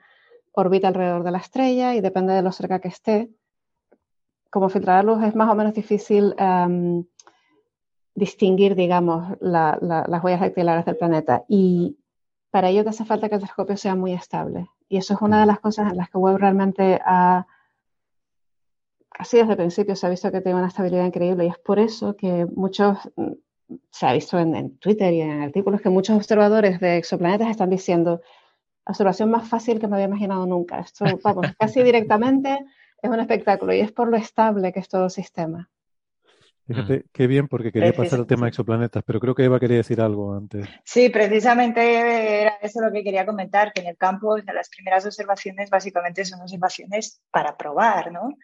orbita 0.52 0.88
alrededor 0.88 1.22
de 1.22 1.30
la 1.30 1.38
estrella 1.38 1.94
y 1.94 2.00
depende 2.00 2.32
de 2.32 2.42
lo 2.42 2.52
cerca 2.52 2.80
que 2.80 2.88
esté. 2.88 3.30
Como 4.50 4.68
filtrar 4.68 5.04
luz 5.04 5.22
es 5.22 5.34
más 5.34 5.50
o 5.50 5.54
menos 5.54 5.74
difícil 5.74 6.34
em, 6.38 7.04
distinguir, 8.14 8.74
digamos, 8.74 9.36
las 9.40 10.24
huellas 10.24 10.40
dactilares 10.40 10.86
del 10.86 10.96
planeta. 10.96 11.44
Y 11.48 11.98
para 12.50 12.70
ello 12.70 12.84
te 12.84 12.90
hace 12.90 13.04
falta 13.04 13.28
que 13.28 13.34
el 13.34 13.40
telescopio 13.42 13.76
sea 13.76 13.94
muy 13.94 14.12
estable. 14.12 14.66
Y 14.88 14.96
eso 14.96 15.14
es 15.14 15.20
una 15.20 15.38
de 15.38 15.44
mm. 15.44 15.48
las 15.48 15.60
cosas 15.60 15.90
en 15.90 15.98
las 15.98 16.08
que 16.08 16.18
Webb 16.18 16.38
realmente 16.38 17.00
ha, 17.04 17.46
casi 19.16 19.38
desde 19.38 19.52
el 19.52 19.56
principio 19.56 19.96
se 19.96 20.06
ha 20.06 20.10
visto 20.10 20.30
que 20.30 20.42
tiene 20.42 20.58
una 20.58 20.68
estabilidad 20.68 21.06
increíble. 21.06 21.46
Y 21.46 21.48
es 21.48 21.58
por 21.58 21.78
eso 21.78 22.16
que 22.16 22.46
muchos, 22.54 22.98
se 23.90 24.06
ha 24.06 24.12
visto 24.12 24.38
en, 24.38 24.76
Twitter 24.78 25.12
y 25.12 25.22
en 25.22 25.42
artículos, 25.42 25.80
que 25.80 25.88
muchos 25.88 26.16
observadores 26.16 26.80
de 26.80 26.98
exoplanetas 26.98 27.48
están 27.48 27.70
diciendo, 27.70 28.20
observación 28.84 29.30
más 29.30 29.48
fácil 29.48 29.80
que 29.80 29.88
me 29.88 29.96
había 29.96 30.06
imaginado 30.06 30.46
nunca. 30.46 30.80
Esto, 30.80 31.04
vamos, 31.24 31.46
casi 31.58 31.82
directamente 31.82 32.58
es 33.00 33.10
un 33.10 33.20
espectáculo 33.20 33.72
y 33.72 33.80
es 33.80 33.92
por 33.92 34.08
lo 34.08 34.16
estable 34.16 34.72
que 34.72 34.80
es 34.80 34.88
todo 34.88 35.04
el 35.04 35.10
sistema. 35.10 35.70
Fíjate, 36.66 36.98
mm. 36.98 37.02
qué 37.12 37.26
bien, 37.26 37.48
porque 37.48 37.70
quería 37.70 37.92
pasar 37.92 38.18
al 38.18 38.26
tema 38.26 38.46
de 38.46 38.48
exoplanetas, 38.48 39.02
pero 39.06 39.20
creo 39.20 39.34
que 39.34 39.44
Eva 39.44 39.60
quería 39.60 39.76
decir 39.78 40.00
algo 40.00 40.34
antes. 40.34 40.66
Sí, 40.84 41.08
precisamente 41.10 42.42
era 42.42 42.58
eso 42.60 42.80
lo 42.80 42.92
que 42.92 43.04
quería 43.04 43.24
comentar, 43.24 43.72
que 43.72 43.82
en 43.82 43.86
el 43.86 43.96
campo 43.96 44.36
las 44.38 44.68
primeras 44.68 45.06
observaciones 45.06 45.70
básicamente 45.70 46.24
son 46.24 46.40
observaciones 46.40 47.22
para 47.30 47.56
probar, 47.56 48.10
¿no? 48.10 48.36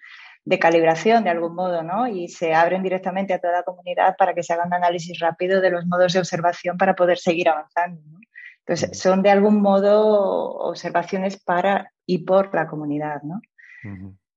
De 0.45 0.59
calibración 0.59 1.25
de 1.25 1.31
algún 1.31 1.55
modo, 1.55 1.83
¿no? 1.83 2.09
Y 2.09 2.29
se 2.29 2.53
abren 2.53 2.83
directamente 2.83 3.33
a 3.33 3.39
toda 3.39 3.53
la 3.53 3.63
comunidad 3.63 4.17
para 4.17 4.35
que 4.35 4.43
se 4.43 4.53
haga 4.53 4.67
un 4.67 4.75
análisis 4.75 5.19
rápido 5.21 5.61
de 5.61 5.71
los 5.71 5.87
modos 5.87 6.13
de 6.13 6.19
observación 6.19 6.77
para 6.77 6.95
poder 6.95 7.19
seguir 7.19 7.49
avanzando, 7.49 8.03
¿no? 8.07 8.19
Entonces, 8.67 8.99
son 8.99 9.23
de 9.23 9.31
algún 9.31 9.61
modo 9.61 10.51
observaciones 10.51 11.43
para 11.43 11.93
y 12.07 12.19
por 12.19 12.55
la 12.55 12.67
comunidad, 12.67 13.23
¿no? 13.23 13.41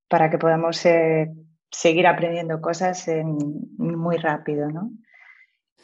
Para 0.08 0.30
que 0.30 0.38
podamos 0.38 0.84
eh, 0.86 1.32
seguir 1.70 2.08
aprendiendo 2.08 2.62
cosas 2.62 3.08
muy 3.78 4.18
rápido, 4.18 4.70
¿no? 4.70 4.92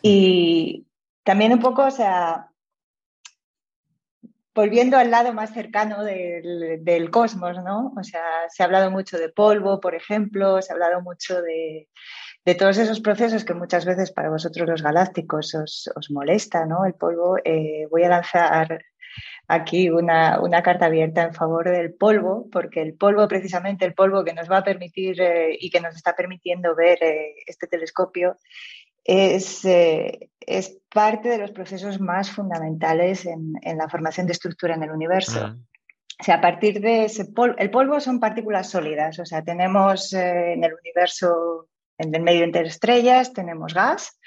Y 0.02 0.88
también 1.24 1.54
un 1.54 1.60
poco, 1.60 1.86
o 1.86 1.92
sea, 1.92 2.51
volviendo 4.54 4.98
al 4.98 5.12
lado 5.12 5.34
más 5.34 5.54
cercano 5.54 6.04
del, 6.04 7.10
cosmos, 7.12 7.58
¿no? 7.64 7.94
O 7.98 8.04
sea, 8.04 8.24
se 8.50 8.64
ha 8.64 8.66
hablado 8.66 8.92
mucho 8.92 9.18
de 9.18 9.30
polvo, 9.30 9.80
por 9.80 9.96
ejemplo, 9.96 10.62
se 10.62 10.72
ha 10.72 10.76
hablado 10.76 11.02
mucho 11.02 11.42
de, 11.42 11.88
todos 12.58 12.78
esos 12.78 13.00
procesos 13.00 13.46
que 13.46 13.54
muchas 13.54 13.86
veces 13.86 14.12
para 14.12 14.30
vosotros 14.30 14.68
los 14.68 14.82
galácticos 14.82 15.56
os, 15.56 16.10
molesta, 16.10 16.66
¿no? 16.66 16.86
El 16.86 16.96
polvo. 16.96 17.38
Eh, 17.44 17.88
voy 17.90 18.04
a 18.04 18.10
lanzar 18.10 18.84
aquí 19.48 19.90
una, 19.90 20.40
carta 20.64 20.86
abierta 20.86 21.24
en 21.24 21.34
favor 21.34 21.70
del 21.70 21.94
polvo, 21.94 22.48
porque 22.52 22.82
el 22.82 22.96
polvo, 22.96 23.28
precisamente 23.28 23.86
el 23.86 23.94
polvo 23.94 24.24
que 24.24 24.34
nos 24.34 24.50
va 24.50 24.58
a 24.58 24.64
permitir 24.64 25.22
eh, 25.22 25.58
y 25.60 25.70
que 25.70 25.82
nos 25.82 25.96
está 25.96 26.16
permitiendo 26.16 26.76
ver 26.76 27.04
eh, 27.04 27.36
este 27.46 27.68
telescopio, 27.68 28.38
es, 29.04 29.66
eh, 29.66 30.30
es, 30.40 30.78
parte 30.94 31.30
de 31.30 31.38
los 31.38 31.52
procesos 31.52 32.02
más 32.02 32.30
fundamentales 32.30 33.26
en, 33.26 33.54
la 33.64 33.88
formación 33.88 34.28
de 34.28 34.34
estructura 34.34 34.76
en 34.76 34.84
el 34.84 34.92
universo. 34.92 35.40
Ah. 35.42 35.56
O 36.20 36.24
sea, 36.24 36.36
a 36.36 36.42
partir 36.42 36.82
de 36.82 37.06
ese 37.06 37.26
polvo, 37.26 37.56
el 37.58 37.72
polvo 37.72 38.00
son 38.02 38.20
partículas 38.20 38.70
sólidas, 38.70 39.18
o 39.18 39.26
sea, 39.26 39.42
tenemos 39.42 40.12
en 40.14 40.64
el 40.64 40.74
universo, 40.74 41.68
en 41.98 42.14
el 42.14 42.22
medio 42.22 42.46
estrellas, 42.62 43.34
tenemos 43.34 43.74
gas, 43.74 44.20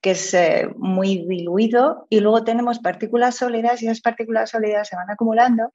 que 0.00 0.12
es 0.12 0.34
eh, 0.34 0.68
muy 0.76 1.26
diluido, 1.26 2.06
y 2.10 2.20
luego 2.20 2.44
tenemos 2.44 2.78
partículas 2.78 3.36
sólidas 3.36 3.82
y 3.82 3.86
esas 3.86 4.00
partículas 4.00 4.50
sólidas 4.50 4.88
se 4.88 4.96
van 4.96 5.10
acumulando. 5.10 5.72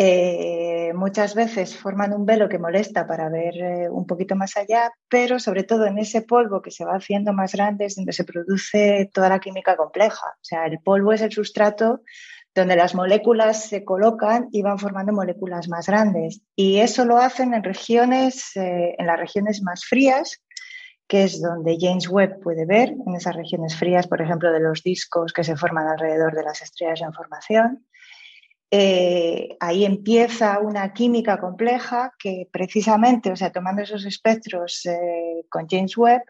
Eh, 0.00 0.92
muchas 0.94 1.34
veces 1.34 1.76
forman 1.76 2.12
un 2.12 2.24
velo 2.24 2.48
que 2.48 2.60
molesta 2.60 3.04
para 3.04 3.28
ver 3.28 3.56
eh, 3.56 3.90
un 3.90 4.06
poquito 4.06 4.36
más 4.36 4.56
allá, 4.56 4.92
pero 5.08 5.40
sobre 5.40 5.64
todo 5.64 5.86
en 5.86 5.98
ese 5.98 6.22
polvo 6.22 6.62
que 6.62 6.70
se 6.70 6.84
va 6.84 6.92
haciendo 6.92 7.32
más 7.32 7.52
grande 7.52 7.86
es 7.86 7.96
donde 7.96 8.12
se 8.12 8.22
produce 8.22 9.10
toda 9.12 9.28
la 9.28 9.40
química 9.40 9.76
compleja. 9.76 10.28
O 10.28 10.44
sea, 10.44 10.66
el 10.66 10.78
polvo 10.78 11.12
es 11.12 11.22
el 11.22 11.32
sustrato 11.32 12.02
donde 12.54 12.76
las 12.76 12.94
moléculas 12.94 13.64
se 13.64 13.84
colocan 13.84 14.48
y 14.52 14.62
van 14.62 14.78
formando 14.78 15.12
moléculas 15.12 15.68
más 15.68 15.88
grandes. 15.88 16.42
Y 16.54 16.78
eso 16.78 17.04
lo 17.04 17.18
hacen 17.18 17.52
en 17.52 17.64
regiones, 17.64 18.52
en 18.54 19.04
las 19.04 19.18
regiones 19.18 19.62
más 19.62 19.84
frías, 19.84 20.40
que 21.08 21.24
es 21.24 21.40
donde 21.40 21.76
James 21.80 22.08
Webb 22.08 22.40
puede 22.40 22.66
ver, 22.66 22.90
en 22.90 23.14
esas 23.16 23.34
regiones 23.34 23.76
frías, 23.76 24.06
por 24.06 24.20
ejemplo, 24.20 24.52
de 24.52 24.60
los 24.60 24.82
discos 24.82 25.32
que 25.32 25.42
se 25.42 25.56
forman 25.56 25.88
alrededor 25.88 26.34
de 26.34 26.42
las 26.42 26.62
estrellas 26.62 27.00
en 27.00 27.12
formación. 27.12 27.86
Eh, 28.70 29.56
ahí 29.60 29.86
empieza 29.86 30.58
una 30.58 30.92
química 30.92 31.38
compleja 31.38 32.12
que 32.18 32.48
precisamente, 32.52 33.32
o 33.32 33.36
sea, 33.36 33.50
tomando 33.50 33.82
esos 33.82 34.04
espectros 34.04 34.84
eh, 34.84 35.44
con 35.48 35.66
James 35.66 35.96
Webb, 35.96 36.22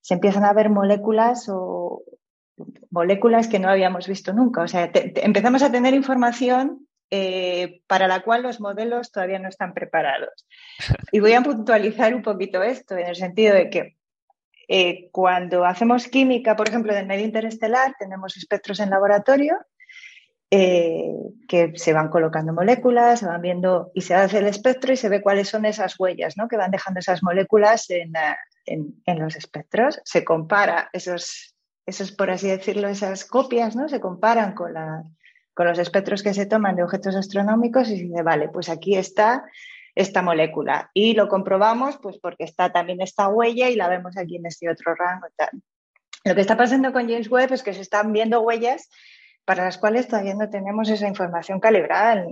se 0.00 0.14
empiezan 0.14 0.44
a 0.44 0.52
ver 0.52 0.70
moléculas 0.70 1.48
o 1.48 2.04
moléculas 2.90 3.48
que 3.48 3.58
no 3.58 3.68
habíamos 3.68 4.06
visto 4.06 4.32
nunca. 4.32 4.62
O 4.62 4.68
sea, 4.68 4.90
empezamos 4.92 5.62
a 5.62 5.72
tener 5.72 5.94
información 5.94 6.86
eh, 7.10 7.82
para 7.88 8.06
la 8.06 8.22
cual 8.22 8.42
los 8.42 8.60
modelos 8.60 9.10
todavía 9.10 9.40
no 9.40 9.48
están 9.48 9.74
preparados. 9.74 10.46
Y 11.10 11.18
voy 11.18 11.32
a 11.32 11.42
puntualizar 11.42 12.14
un 12.14 12.22
poquito 12.22 12.62
esto, 12.62 12.96
en 12.96 13.08
el 13.08 13.16
sentido 13.16 13.54
de 13.54 13.70
que 13.70 13.96
cuando 15.10 15.66
hacemos 15.66 16.08
química, 16.08 16.56
por 16.56 16.66
ejemplo, 16.66 16.94
del 16.94 17.06
medio 17.06 17.26
interestelar, 17.26 17.94
tenemos 17.98 18.38
espectros 18.38 18.80
en 18.80 18.88
laboratorio 18.88 19.58
eh, 20.54 21.14
que 21.48 21.72
se 21.76 21.94
van 21.94 22.10
colocando 22.10 22.52
moléculas, 22.52 23.20
se 23.20 23.26
van 23.26 23.40
viendo 23.40 23.90
y 23.94 24.02
se 24.02 24.14
hace 24.14 24.36
el 24.36 24.46
espectro 24.46 24.92
y 24.92 24.98
se 24.98 25.08
ve 25.08 25.22
cuáles 25.22 25.48
son 25.48 25.64
esas 25.64 25.98
huellas 25.98 26.36
¿no? 26.36 26.46
que 26.46 26.58
van 26.58 26.70
dejando 26.70 27.00
esas 27.00 27.22
moléculas 27.22 27.88
en, 27.88 28.12
en, 28.66 29.18
los 29.18 29.34
espectros. 29.34 30.02
Se 30.04 30.24
compara 30.24 30.90
esos, 30.92 31.56
esos, 31.86 32.12
por 32.12 32.30
así 32.30 32.48
decirlo, 32.48 32.88
esas 32.88 33.24
copias, 33.24 33.74
¿no? 33.76 33.88
se 33.88 33.98
comparan 33.98 34.52
con, 34.52 34.74
la, 34.74 35.04
con 35.54 35.68
los 35.68 35.78
espectros 35.78 36.22
que 36.22 36.34
se 36.34 36.44
toman 36.44 36.76
de 36.76 36.82
objetos 36.82 37.16
astronómicos 37.16 37.88
y 37.88 37.96
se 37.96 38.02
dice, 38.02 38.22
vale, 38.22 38.50
pues 38.50 38.68
aquí 38.68 38.94
está 38.94 39.46
esta 39.94 40.20
molécula. 40.20 40.90
Y 40.92 41.14
lo 41.14 41.28
comprobamos 41.28 41.96
pues 41.96 42.18
porque 42.18 42.44
está 42.44 42.70
también 42.70 43.00
esta 43.00 43.26
huella 43.28 43.70
y 43.70 43.76
la 43.76 43.88
vemos 43.88 44.18
aquí 44.18 44.36
en 44.36 44.44
este 44.44 44.68
otro 44.68 44.94
rango. 44.96 45.28
Lo 46.24 46.34
que 46.34 46.42
está 46.42 46.58
pasando 46.58 46.92
con 46.92 47.08
James 47.08 47.30
Webb 47.30 47.54
es 47.54 47.62
que 47.62 47.72
se 47.72 47.80
están 47.80 48.12
viendo 48.12 48.42
huellas 48.42 48.90
para 49.44 49.64
las 49.64 49.78
cuales 49.78 50.08
todavía 50.08 50.34
no 50.34 50.48
tenemos 50.48 50.88
esa 50.88 51.08
información 51.08 51.60
calibrada 51.60 52.24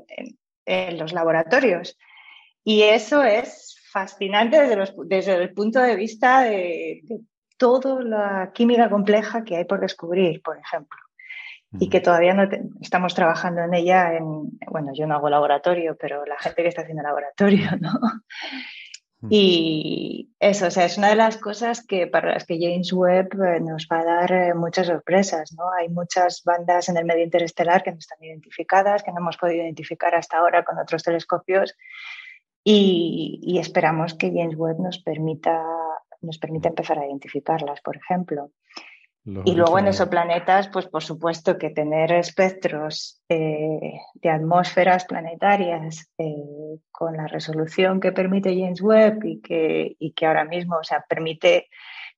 en, 0.67 0.99
los 0.99 1.13
laboratorios. 1.13 1.99
Y 2.63 2.83
eso 2.83 3.25
es 3.25 3.77
fascinante 3.91 4.61
desde, 4.61 4.95
desde 5.07 5.35
el 5.35 5.53
punto 5.53 5.81
de 5.81 5.97
vista 5.97 6.43
de, 6.43 7.01
de 7.03 7.21
toda 7.57 8.03
la 8.05 8.53
química 8.55 8.89
compleja 8.89 9.43
que 9.43 9.57
hay 9.57 9.65
por 9.65 9.81
descubrir, 9.81 10.41
por 10.43 10.59
ejemplo 10.59 10.99
y 11.79 11.89
que 11.89 12.01
todavía 12.01 12.35
no 12.35 12.49
estamos 12.81 13.15
trabajando 13.15 13.63
en 13.63 13.75
ella 13.75 14.15
en, 14.15 14.59
bueno, 14.69 14.93
yo 14.93 15.07
no 15.07 15.15
hago 15.15 15.31
laboratorio, 15.31 15.97
pero 15.99 16.25
la 16.27 16.39
gente 16.39 16.63
que 16.63 16.69
está 16.69 16.83
haciendo 16.83 17.03
laboratorio, 17.03 17.71
¿no? 17.81 17.93
Y 19.29 20.31
eso, 20.39 20.69
o 20.69 20.71
sea, 20.71 20.87
es 20.87 20.97
una 20.97 21.11
de 21.11 21.17
las 21.17 21.37
cosas 21.37 21.85
que 21.85 22.07
para 22.07 22.33
las 22.33 22.47
que 22.47 22.59
James 22.59 22.91
Webb 22.93 23.35
eh, 23.43 23.61
nos 23.61 23.87
va 23.87 24.01
a 24.01 24.05
dar 24.05 24.33
eh, 24.33 24.55
muchas 24.55 24.87
sorpresas, 24.87 25.53
¿no? 25.53 25.71
Hay 25.79 25.91
muchas 25.91 26.43
bandas 26.43 26.89
en 26.89 26.97
el 26.97 27.05
medio 27.05 27.25
interestelar 27.25 27.83
que 27.83 27.93
no 27.93 27.99
están 27.99 28.23
identificadas, 28.23 29.03
que 29.03 29.13
no 29.13 29.19
hemos 29.19 29.37
podido 29.37 29.63
identificar 29.63 30.15
hasta 30.15 30.39
ahora 30.39 30.65
con 30.65 30.79
otros 30.79 31.03
telescopios 31.03 31.77
y, 32.65 33.41
y 33.43 33.59
esperamos 33.59 34.15
que 34.15 34.33
James 34.35 34.57
Webb 34.57 34.81
nos 34.81 34.99
permita, 35.03 35.63
nos 36.23 36.39
permita 36.39 36.71
empezar 36.71 36.99
a 36.99 37.05
identificarlas, 37.05 37.83
por 37.83 37.97
ejemplo 37.99 38.51
y 39.25 39.55
luego 39.55 39.79
en 39.79 39.89
exoplanetas, 39.89 40.69
pues 40.69 40.87
por 40.87 41.03
supuesto 41.03 41.59
que 41.59 41.71
tener 41.71 42.11
espectros 42.13 43.21
eh, 43.29 44.01
de 44.15 44.31
atmósferas 44.31 45.05
planetarias 45.05 46.11
eh, 46.17 46.79
con 46.91 47.17
la 47.17 47.27
resolución 47.27 48.01
que 48.01 48.13
permite 48.13 48.59
James 48.59 48.81
Webb 48.81 49.25
y 49.25 49.41
que, 49.41 49.97
y 49.99 50.13
que 50.13 50.27
ahora 50.27 50.47
mismo, 50.47 50.77
o 50.77 50.85
sea, 50.85 51.05
permite, 51.07 51.69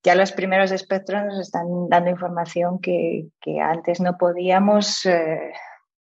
ya 0.05 0.15
los 0.15 0.31
primeros 0.31 0.71
espectros 0.71 1.25
nos 1.25 1.41
están 1.41 1.89
dando 1.89 2.11
información 2.11 2.81
que, 2.81 3.27
que 3.41 3.61
antes 3.61 4.01
no 4.01 4.17
podíamos 4.17 5.05
eh, 5.05 5.53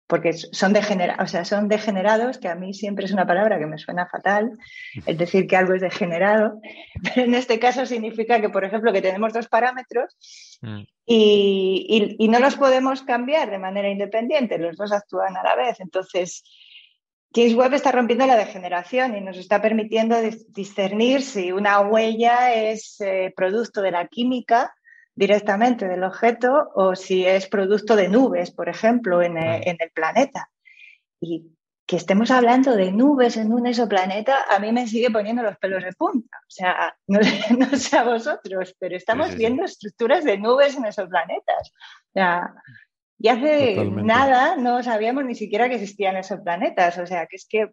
porque 0.08 0.34
son, 0.34 0.74
degenerados, 0.74 1.24
o 1.24 1.28
sea, 1.28 1.46
son 1.46 1.68
degenerados, 1.68 2.38
que 2.38 2.48
a 2.48 2.56
mí 2.56 2.74
siempre 2.74 3.06
es 3.06 3.12
una 3.12 3.28
palabra 3.28 3.60
que 3.60 3.66
me 3.66 3.78
suena 3.78 4.08
fatal, 4.08 4.58
es 5.06 5.18
decir, 5.18 5.48
que 5.48 5.58
algo 5.58 5.74
es 5.74 5.82
degenerado, 5.82 6.60
pero 7.04 7.26
en 7.26 7.36
este 7.36 7.60
caso 7.60 7.86
significa 7.86 8.40
que, 8.40 8.50
por 8.50 8.64
ejemplo, 8.64 8.94
que 8.94 9.02
tenemos 9.02 9.34
dos 9.34 9.48
parámetros 9.50 10.18
mm. 10.62 10.82
y, 11.06 12.16
y, 12.18 12.28
no 12.30 12.40
los 12.40 12.56
podemos 12.56 13.04
cambiar 13.04 13.52
de 13.52 13.60
manera 13.60 13.90
independiente, 13.90 14.58
los 14.58 14.78
dos 14.78 14.94
actúan 14.94 15.36
a 15.36 15.44
la 15.44 15.56
vez. 15.56 15.80
Entonces, 15.82 16.44
James 17.36 17.56
Webb 17.56 17.74
está 17.74 17.92
rompiendo 17.92 18.26
la 18.26 18.38
degeneración 18.38 19.16
y 19.16 19.22
nos 19.22 19.38
está 19.38 19.62
permitiendo 19.62 20.16
discernir 20.48 21.22
si 21.22 21.52
una 21.52 21.82
huella 21.82 22.54
es 22.54 23.02
eh, 23.02 23.34
producto 23.36 23.82
de 23.82 23.92
la 23.92 24.08
química 24.08 24.74
directamente 25.18 25.88
del 25.88 26.04
objeto 26.04 26.70
o 26.76 26.96
si 26.96 27.26
es 27.26 27.48
producto 27.48 27.96
de 27.96 28.08
nubes, 28.08 28.52
por 28.52 28.70
ejemplo, 28.70 29.22
en, 29.22 29.36
en 29.38 29.78
el 29.80 29.92
planeta. 29.92 30.50
Y 31.20 31.58
que 31.88 31.96
estemos 31.96 32.30
hablando 32.30 32.76
de 32.76 32.92
nubes 32.92 33.36
en 33.38 33.52
un 33.52 33.66
exoplaneta, 33.66 34.44
a 34.50 34.60
mí 34.60 34.72
me 34.72 34.86
sigue 34.88 35.10
poniendo 35.10 35.42
los 35.42 35.58
pelos 35.58 35.84
de 35.84 35.94
punta. 35.94 36.38
O 36.38 36.50
sea, 36.50 36.96
no, 37.08 37.20
sé 37.24 37.98
a 37.98 38.04
vosotros, 38.04 38.76
pero 38.78 38.96
estamos 38.96 39.36
viendo 39.36 39.64
estructuras 39.64 40.24
de 40.24 40.38
nubes 40.38 40.76
en 40.76 40.86
exoplanetas. 40.86 41.72
O 42.10 42.14
sea, 42.14 42.54
y 43.18 43.30
hace 43.30 43.86
nada 43.86 44.58
no 44.58 44.84
sabíamos 44.84 45.26
ni 45.26 45.34
siquiera 45.34 45.68
que 45.68 45.76
existían 45.76 46.18
exoplanetas. 46.18 47.00
O 47.00 47.08
sea, 47.08 47.26
que 47.26 47.38
es 47.38 47.48
que 47.50 47.72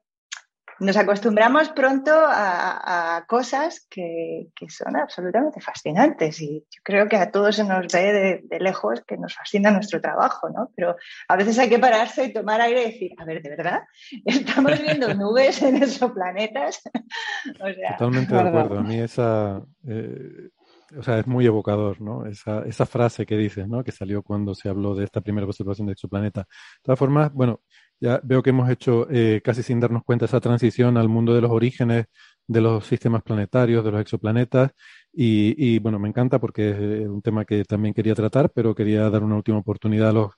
nos 0.81 0.97
acostumbramos 0.97 1.69
pronto 1.71 2.13
a, 2.15 3.25
cosas 3.29 3.87
que, 3.89 4.49
son 4.69 4.97
absolutamente 4.97 5.61
fascinantes 5.61 6.41
y 6.41 6.61
yo 6.61 6.81
creo 6.83 7.09
que 7.09 7.17
a 7.17 7.31
todos 7.31 7.57
se 7.57 7.65
nos 7.65 7.93
ve 7.93 8.43
de, 8.49 8.61
lejos 8.61 9.03
que 9.07 9.17
nos 9.17 9.35
fascina 9.35 9.71
nuestro 9.71 10.01
trabajo, 10.01 10.49
¿no? 10.49 10.71
Pero 10.75 10.97
a 11.29 11.37
veces 11.37 11.59
hay 11.59 11.69
que 11.69 11.79
pararse 11.79 12.25
y 12.25 12.33
tomar 12.33 12.61
aire 12.61 12.83
y 12.83 12.93
decir, 12.93 13.11
a 13.19 13.25
ver, 13.25 13.43
¿de 13.43 13.51
verdad? 13.51 13.83
¿Estamos 14.25 14.81
viendo 14.81 15.13
nubes 15.15 15.63
en 15.63 15.83
esos 15.83 16.11
planetas? 16.13 16.83
Totalmente 17.99 18.35
de 18.35 18.41
acuerdo. 18.41 18.79
A 18.79 18.83
mí 18.83 18.99
esa... 19.01 19.63
Eh, 19.87 20.51
o 20.97 21.03
sea, 21.03 21.19
es 21.19 21.27
muy 21.27 21.45
evocador, 21.47 22.01
¿no? 22.01 22.27
Esa, 22.27 22.63
esa 22.67 22.87
frase 22.87 23.27
que 23.27 23.37
dices, 23.37 23.67
¿no? 23.69 23.83
Que 23.83 23.91
salió 23.91 24.23
cuando 24.23 24.55
se 24.55 24.69
habló 24.69 24.95
de 24.95 25.05
esta 25.05 25.21
primera 25.21 25.47
observación 25.47 25.87
de 25.87 25.95
exoplaneta. 25.95 26.43
De 26.43 26.83
todas 26.83 26.99
formas, 26.99 27.33
bueno, 27.33 27.61
ya 28.05 28.21
veo 28.23 28.43
que 28.43 28.51
hemos 28.51 28.69
hecho 28.69 29.07
eh, 29.11 29.41
casi 29.43 29.63
sin 29.63 29.81
darnos 29.81 30.05
cuenta 30.05 30.27
esa 30.27 30.39
transición 30.39 30.99
al 30.99 31.09
mundo 31.09 31.35
de 31.35 31.41
los 31.41 31.51
orígenes 31.51 32.05
de 32.47 32.61
los 32.61 32.87
sistemas 32.87 33.23
planetarios, 33.23 33.83
de 33.83 33.91
los 33.91 34.01
exoplanetas. 34.03 34.73
Y, 35.11 35.79
bueno, 35.79 35.99
me 35.99 36.09
encanta 36.09 36.39
porque 36.39 36.71
es 36.71 37.09
un 37.09 37.23
tema 37.23 37.47
que 37.47 37.65
también 37.65 37.95
quería 37.95 38.15
tratar, 38.15 38.51
pero 38.51 38.75
quería 38.75 39.09
dar 39.09 39.23
una 39.23 39.37
última 39.37 39.59
oportunidad 39.59 40.11
a 40.11 40.13
los 40.13 40.33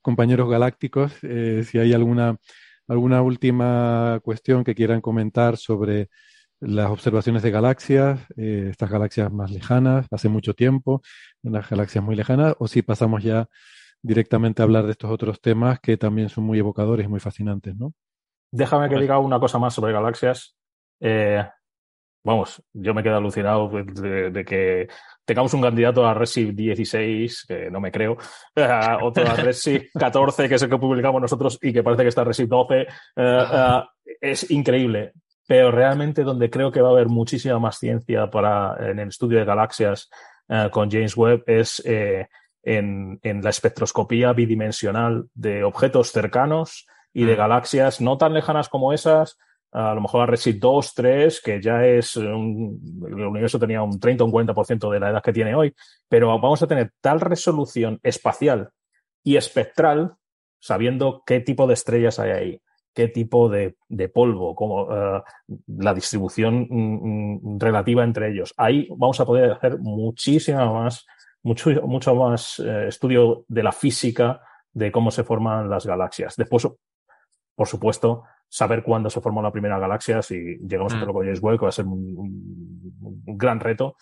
compañeros 0.00 0.48
galácticos. 0.48 1.12
Eh, 1.22 1.64
si 1.68 1.78
hay 1.78 1.92
alguna, 1.92 2.36
alguna 2.88 3.20
última 3.20 4.20
cuestión 4.22 4.64
que 4.64 4.74
quieran 4.74 5.02
comentar 5.02 5.58
sobre 5.58 6.08
las 6.60 6.90
observaciones 6.90 7.42
de 7.42 7.50
galaxias, 7.50 8.20
eh, 8.38 8.68
estas 8.70 8.90
galaxias 8.90 9.30
más 9.30 9.50
lejanas, 9.50 10.06
hace 10.10 10.28
mucho 10.30 10.54
tiempo, 10.54 11.02
unas 11.42 11.68
galaxias 11.68 12.02
muy 12.04 12.16
lejanas, 12.16 12.54
o 12.58 12.68
si 12.68 12.80
pasamos 12.82 13.22
ya 13.22 13.48
directamente 14.02 14.62
hablar 14.62 14.84
de 14.84 14.92
estos 14.92 15.10
otros 15.10 15.40
temas 15.40 15.80
que 15.80 15.96
también 15.96 16.28
son 16.28 16.44
muy 16.44 16.58
evocadores 16.58 17.06
y 17.06 17.08
muy 17.08 17.20
fascinantes, 17.20 17.76
¿no? 17.76 17.94
Déjame 18.50 18.88
que 18.88 18.98
diga 18.98 19.18
una 19.18 19.40
cosa 19.40 19.58
más 19.58 19.72
sobre 19.72 19.92
galaxias. 19.92 20.56
Eh, 21.00 21.42
vamos, 22.22 22.62
yo 22.74 22.92
me 22.92 23.02
quedo 23.02 23.16
alucinado 23.16 23.70
de, 23.70 24.44
que 24.44 24.88
tengamos 25.24 25.54
un 25.54 25.62
candidato 25.62 26.06
a 26.06 26.12
Redshift 26.12 26.54
16, 26.54 27.44
que 27.48 27.70
no 27.70 27.80
me 27.80 27.90
creo, 27.90 28.18
otro 29.02 29.26
a 29.26 29.34
Redshift 29.36 29.86
14, 29.98 30.48
que 30.48 30.56
es 30.56 30.62
el 30.62 30.68
que 30.68 30.78
publicamos 30.78 31.22
nosotros 31.22 31.58
y 31.62 31.72
que 31.72 31.82
parece 31.82 32.02
que 32.02 32.08
está 32.10 32.24
Redshift 32.24 32.50
12. 32.50 32.80
Eh, 32.80 32.86
eh, 33.16 33.82
es 34.20 34.50
increíble. 34.50 35.12
Pero 35.46 35.70
realmente 35.70 36.22
donde 36.22 36.50
creo 36.50 36.70
que 36.70 36.80
va 36.80 36.90
a 36.90 36.92
haber 36.92 37.08
muchísima 37.08 37.58
más 37.58 37.78
ciencia 37.78 38.30
para, 38.30 38.76
en 38.90 38.98
el 38.98 39.08
estudio 39.08 39.38
de 39.38 39.44
galaxias 39.44 40.08
con 40.70 40.90
James 40.90 41.16
Webb 41.16 41.44
es 41.46 41.82
en, 42.62 43.20
la 43.22 43.50
espectroscopía 43.50 44.32
bidimensional 44.32 45.26
de 45.34 45.64
objetos 45.64 46.12
cercanos 46.12 46.86
y 47.12 47.24
de 47.24 47.34
mm. 47.34 47.38
galaxias 47.38 48.00
no 48.00 48.16
tan 48.18 48.34
lejanas 48.34 48.68
como 48.68 48.92
esas, 48.92 49.38
a 49.72 49.94
lo 49.94 50.00
mejor 50.00 50.22
a 50.22 50.26
Redshift 50.26 50.60
2, 50.60 50.94
3, 50.94 51.40
que 51.40 51.60
ya 51.60 51.84
es 51.84 52.16
el 52.16 52.26
universo 52.26 53.58
tenía 53.58 53.82
un 53.82 53.98
30 53.98 54.24
o 54.24 54.26
un 54.26 54.32
40% 54.32 54.90
de 54.90 55.00
la 55.00 55.10
edad 55.10 55.22
que 55.22 55.32
tiene 55.32 55.54
hoy, 55.54 55.74
pero 56.08 56.28
vamos 56.28 56.62
a 56.62 56.66
tener 56.66 56.92
tal 57.00 57.20
resolución 57.20 57.98
espacial 58.02 58.70
y 59.24 59.36
espectral 59.36 60.14
sabiendo 60.60 61.22
qué 61.26 61.40
tipo 61.40 61.66
de 61.66 61.74
estrellas 61.74 62.18
hay 62.18 62.30
ahí, 62.30 62.62
qué 62.94 63.08
tipo 63.08 63.48
de, 63.48 63.74
polvo, 64.12 64.54
como 64.54 64.94
eh, 64.94 65.22
la 65.66 65.94
distribución 65.94 66.66
mm, 66.70 67.54
mm, 67.54 67.58
relativa 67.58 68.04
entre 68.04 68.30
ellos. 68.30 68.54
Ahí 68.56 68.86
vamos 68.96 69.18
a 69.20 69.24
poder 69.26 69.52
hacer 69.52 69.78
muchísima 69.78 70.72
más 70.72 71.04
mucho, 71.42 71.70
mucho 71.86 72.14
más 72.14 72.58
eh, 72.58 72.88
estudio 72.88 73.44
de 73.48 73.62
la 73.62 73.72
física 73.72 74.40
de 74.72 74.90
cómo 74.90 75.10
se 75.10 75.24
forman 75.24 75.68
las 75.68 75.86
galaxias. 75.86 76.36
Después, 76.36 76.68
por 77.54 77.68
supuesto, 77.68 78.24
saber 78.48 78.82
cuándo 78.82 79.10
se 79.10 79.20
formó 79.20 79.42
la 79.42 79.52
primera 79.52 79.78
galaxia, 79.78 80.22
si 80.22 80.58
llegamos 80.58 80.92
a 80.92 80.96
mm. 80.96 80.98
hacerlo 80.98 81.14
con 81.14 81.24
James 81.24 81.42
Webb, 81.42 81.58
que 81.58 81.64
va 81.64 81.68
a 81.68 81.72
ser 81.72 81.86
un, 81.86 83.36
gran 83.36 83.60
reto, 83.60 83.96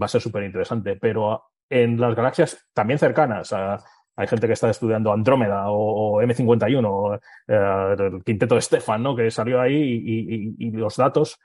va 0.00 0.06
a 0.06 0.08
ser 0.08 0.20
súper 0.20 0.44
interesante. 0.44 0.96
Pero 0.96 1.44
en 1.68 2.00
las 2.00 2.14
galaxias 2.14 2.66
también 2.72 2.98
cercanas, 2.98 3.52
hay 3.52 4.26
gente 4.26 4.46
que 4.46 4.54
está 4.54 4.70
estudiando 4.70 5.12
Andrómeda 5.12 5.64
o, 5.68 6.22
M51, 6.22 7.20
eh, 7.48 7.96
el 7.98 8.24
quinteto 8.24 8.54
de 8.54 8.62
Stefan, 8.62 9.02
¿no? 9.02 9.14
que 9.14 9.30
salió 9.30 9.60
ahí 9.60 10.54
y, 10.58 10.70
los 10.70 10.96
datos 10.96 11.38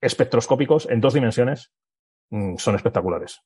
espectroscópicos 0.00 0.88
en 0.90 1.00
dos 1.00 1.14
dimensiones 1.14 1.72
mm, 2.30 2.56
son 2.56 2.74
espectaculares. 2.74 3.42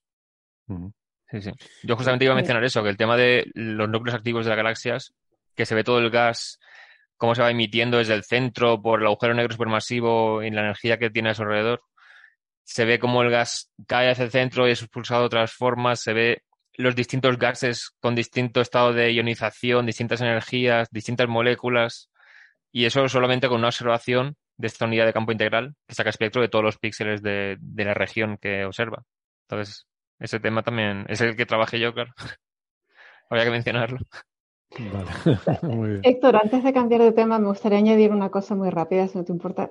Sí, 1.30 1.40
sí. 1.40 1.50
Yo 1.82 1.96
justamente 1.96 2.24
iba 2.24 2.32
a 2.32 2.36
mencionar 2.36 2.64
eso, 2.64 2.82
que 2.82 2.88
el 2.90 2.96
tema 2.96 3.16
de 3.16 3.50
los 3.54 3.88
núcleos 3.88 4.16
activos 4.16 4.44
de 4.44 4.50
las 4.50 4.56
galaxias, 4.56 5.14
que 5.54 5.66
se 5.66 5.74
ve 5.74 5.84
todo 5.84 5.98
el 5.98 6.10
gas, 6.10 6.58
cómo 7.16 7.34
se 7.34 7.42
va 7.42 7.50
emitiendo 7.50 7.98
desde 7.98 8.14
el 8.14 8.24
centro 8.24 8.80
por 8.80 9.00
el 9.00 9.06
agujero 9.06 9.34
negro 9.34 9.52
supermasivo 9.52 10.42
y 10.42 10.50
la 10.50 10.60
energía 10.62 10.98
que 10.98 11.10
tiene 11.10 11.30
a 11.30 11.34
su 11.34 11.42
alrededor. 11.42 11.80
Se 12.64 12.84
ve 12.84 12.98
cómo 12.98 13.22
el 13.22 13.30
gas 13.30 13.70
cae 13.86 14.10
hacia 14.10 14.24
el 14.24 14.30
centro 14.30 14.68
y 14.68 14.72
es 14.72 14.82
expulsado 14.82 15.22
de 15.22 15.26
otras 15.26 15.52
formas. 15.52 16.00
Se 16.00 16.12
ve 16.12 16.42
los 16.76 16.96
distintos 16.96 17.38
gases 17.38 17.90
con 18.00 18.14
distinto 18.14 18.60
estado 18.60 18.92
de 18.92 19.12
ionización, 19.12 19.86
distintas 19.86 20.20
energías, 20.20 20.88
distintas 20.90 21.28
moléculas. 21.28 22.10
Y 22.72 22.86
eso 22.86 23.08
solamente 23.08 23.48
con 23.48 23.58
una 23.58 23.68
observación 23.68 24.36
de 24.56 24.66
esta 24.66 24.86
unidad 24.86 25.06
de 25.06 25.12
campo 25.12 25.32
integral 25.32 25.74
que 25.86 25.94
saca 25.94 26.10
espectro 26.10 26.42
de 26.42 26.48
todos 26.48 26.64
los 26.64 26.78
píxeles 26.78 27.22
de, 27.22 27.56
de 27.60 27.84
la 27.84 27.94
región 27.94 28.38
que 28.38 28.64
observa. 28.64 29.04
Entonces, 29.48 29.86
ese 30.18 30.40
tema 30.40 30.62
también 30.62 31.06
es 31.08 31.20
el 31.20 31.36
que 31.36 31.46
trabajé 31.46 31.80
yo, 31.80 31.92
claro. 31.92 32.12
Habría 33.30 33.44
que 33.44 33.50
mencionarlo. 33.50 33.98
Vale. 34.78 36.00
Héctor, 36.02 36.36
antes 36.36 36.64
de 36.64 36.72
cambiar 36.72 37.02
de 37.02 37.12
tema, 37.12 37.38
me 37.38 37.48
gustaría 37.48 37.78
añadir 37.78 38.12
una 38.12 38.30
cosa 38.30 38.54
muy 38.54 38.70
rápida, 38.70 39.08
si 39.08 39.18
no 39.18 39.24
te 39.24 39.32
importa. 39.32 39.70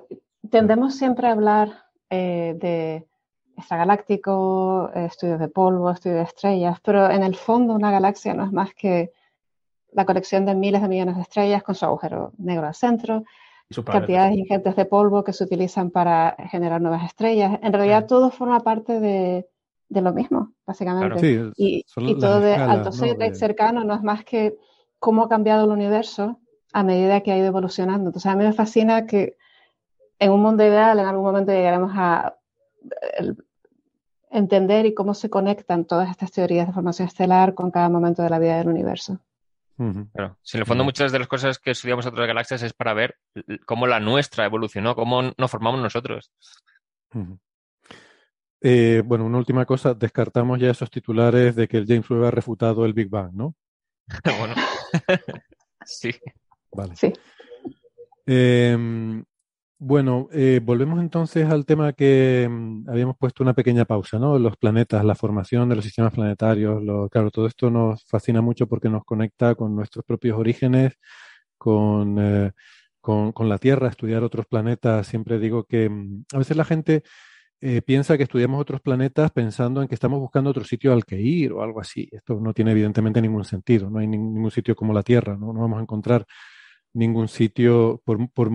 Tendemos 0.50 0.96
siempre 0.96 1.28
a 1.28 1.32
hablar 1.32 1.84
eh, 2.10 2.54
de 2.58 3.06
extragaláctico, 3.56 4.90
estudios 4.94 5.38
de 5.38 5.48
polvo, 5.48 5.90
estudios 5.90 6.18
de 6.18 6.24
estrellas, 6.24 6.78
pero 6.82 7.08
en 7.10 7.22
el 7.22 7.36
fondo 7.36 7.74
una 7.74 7.90
galaxia 7.90 8.34
no 8.34 8.44
es 8.44 8.52
más 8.52 8.74
que 8.74 9.12
la 9.92 10.04
colección 10.04 10.44
de 10.44 10.54
miles 10.54 10.82
de 10.82 10.88
millones 10.88 11.16
de 11.16 11.22
estrellas 11.22 11.62
con 11.62 11.74
su 11.74 11.84
agujero 11.84 12.32
negro 12.36 12.66
al 12.66 12.74
centro, 12.74 13.24
cantidades 13.86 14.36
ingentes 14.36 14.74
de 14.74 14.84
polvo 14.84 15.22
que 15.22 15.32
se 15.32 15.44
utilizan 15.44 15.90
para 15.90 16.36
generar 16.50 16.80
nuevas 16.80 17.04
estrellas. 17.04 17.58
En 17.62 17.72
realidad 17.72 18.06
todo 18.06 18.30
forma 18.30 18.60
parte 18.60 18.98
de, 18.98 19.46
de 19.94 20.02
lo 20.02 20.12
mismo, 20.12 20.52
básicamente. 20.66 21.52
y, 21.56 21.84
todo 22.20 22.40
de 22.40 22.54
alto 22.54 22.92
cercano 22.92 23.84
no 23.84 23.94
es 23.94 24.02
más 24.02 24.24
que 24.24 24.56
cómo 24.98 25.24
ha 25.24 25.28
cambiado 25.28 25.64
el 25.64 25.70
universo 25.70 26.38
a 26.72 26.82
medida 26.82 27.22
que 27.22 27.32
ha 27.32 27.38
ido 27.38 27.46
evolucionando. 27.46 28.08
Entonces, 28.08 28.30
a 28.30 28.34
mí 28.34 28.44
me 28.44 28.52
fascina 28.52 29.06
que 29.06 29.36
en 30.18 30.32
un 30.32 30.42
mundo 30.42 30.64
ideal, 30.64 30.98
en 30.98 31.06
algún 31.06 31.24
momento 31.24 31.52
llegaremos 31.52 31.92
a 31.94 32.36
entender 34.30 34.84
y 34.84 34.94
cómo 34.94 35.14
se 35.14 35.30
conectan 35.30 35.84
todas 35.84 36.10
estas 36.10 36.32
teorías 36.32 36.66
de 36.66 36.72
formación 36.72 37.06
estelar 37.06 37.54
con 37.54 37.70
cada 37.70 37.88
momento 37.88 38.22
de 38.22 38.30
la 38.30 38.38
vida 38.38 38.58
del 38.58 38.68
universo. 38.68 39.20
Claro. 39.76 40.36
Si 40.42 40.56
en 40.56 40.60
el 40.60 40.66
fondo 40.66 40.84
muchas 40.84 41.10
de 41.10 41.18
las 41.18 41.28
cosas 41.28 41.58
que 41.58 41.72
estudiamos 41.72 42.06
otras 42.06 42.26
galaxias 42.26 42.62
es 42.62 42.72
para 42.72 42.94
ver 42.94 43.16
cómo 43.66 43.86
la 43.86 44.00
nuestra 44.00 44.44
evolucionó, 44.44 44.94
cómo 44.94 45.22
nos 45.36 45.50
formamos 45.50 45.80
nosotros. 45.80 46.32
Eh, 48.66 49.02
bueno, 49.04 49.26
una 49.26 49.36
última 49.36 49.66
cosa, 49.66 49.92
descartamos 49.92 50.58
ya 50.58 50.70
esos 50.70 50.90
titulares 50.90 51.54
de 51.54 51.68
que 51.68 51.76
el 51.76 51.86
James 51.86 52.08
Webb 52.08 52.24
ha 52.24 52.30
refutado 52.30 52.86
el 52.86 52.94
Big 52.94 53.10
Bang, 53.10 53.34
¿no? 53.34 53.54
bueno, 54.38 54.54
sí. 55.84 56.10
Vale. 56.72 56.96
Sí. 56.96 57.12
Em, 58.24 59.22
bueno, 59.78 60.28
eh, 60.32 60.60
volvemos 60.62 60.98
entonces 60.98 61.46
al 61.46 61.66
tema 61.66 61.92
que 61.92 62.48
mm, 62.50 62.88
habíamos 62.88 63.18
puesto 63.18 63.42
una 63.42 63.52
pequeña 63.52 63.84
pausa, 63.84 64.18
¿no? 64.18 64.38
Los 64.38 64.56
planetas, 64.56 65.04
la 65.04 65.14
formación 65.14 65.68
de 65.68 65.76
los 65.76 65.84
sistemas 65.84 66.14
planetarios. 66.14 66.82
claro, 67.10 67.30
todo 67.30 67.46
esto 67.46 67.68
nos 67.68 68.02
fascina 68.06 68.40
mucho 68.40 68.66
porque 68.66 68.88
nos 68.88 69.04
conecta 69.04 69.54
con 69.56 69.76
nuestros 69.76 70.06
propios 70.06 70.38
orígenes, 70.38 70.94
con, 71.58 72.16
eh, 72.18 72.52
con, 73.02 73.32
con 73.32 73.46
la 73.50 73.58
Tierra, 73.58 73.88
estudiar 73.88 74.24
otros 74.24 74.46
planetas. 74.46 75.06
Siempre 75.06 75.38
digo 75.38 75.64
que 75.64 75.90
mm, 75.90 76.24
a 76.32 76.38
veces 76.38 76.56
la 76.56 76.64
gente 76.64 77.02
eh, 77.60 77.82
piensa 77.82 78.16
que 78.16 78.24
estudiamos 78.24 78.60
otros 78.60 78.80
planetas 78.80 79.30
pensando 79.30 79.80
en 79.82 79.88
que 79.88 79.94
estamos 79.94 80.20
buscando 80.20 80.50
otro 80.50 80.64
sitio 80.64 80.92
al 80.92 81.04
que 81.04 81.20
ir 81.20 81.52
o 81.52 81.62
algo 81.62 81.80
así. 81.80 82.08
Esto 82.12 82.38
no 82.40 82.52
tiene 82.52 82.72
evidentemente 82.72 83.22
ningún 83.22 83.44
sentido. 83.44 83.90
No 83.90 83.98
hay 83.98 84.06
ningún 84.06 84.50
sitio 84.50 84.76
como 84.76 84.92
la 84.92 85.02
Tierra, 85.02 85.36
¿no? 85.36 85.52
no 85.52 85.60
vamos 85.60 85.78
a 85.78 85.82
encontrar 85.82 86.26
ningún 86.94 87.28
sitio, 87.28 88.00
por, 88.04 88.30
por, 88.30 88.50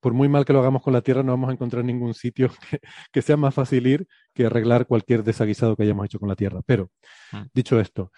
por, 0.00 0.12
muy 0.12 0.28
mal 0.28 0.44
que 0.44 0.52
lo 0.52 0.58
hagamos 0.58 0.82
con 0.82 0.92
la 0.92 1.02
Tierra, 1.02 1.22
no 1.22 1.32
vamos 1.32 1.50
a 1.50 1.52
encontrar 1.52 1.84
ningún 1.84 2.14
sitio 2.14 2.50
que, 2.70 2.80
que, 3.12 3.22
sea 3.22 3.36
más 3.36 3.54
fácil 3.54 3.86
ir 3.86 4.08
que 4.34 4.46
arreglar 4.46 4.86
cualquier 4.86 5.22
desaguisado 5.22 5.76
que 5.76 5.84
hayamos 5.84 6.06
hecho 6.06 6.18
con 6.18 6.28
la 6.28 6.34
Tierra. 6.34 6.60
Pero, 6.66 6.90
mm. 7.32 7.42
dicho 7.54 7.78
esto, 7.78 8.10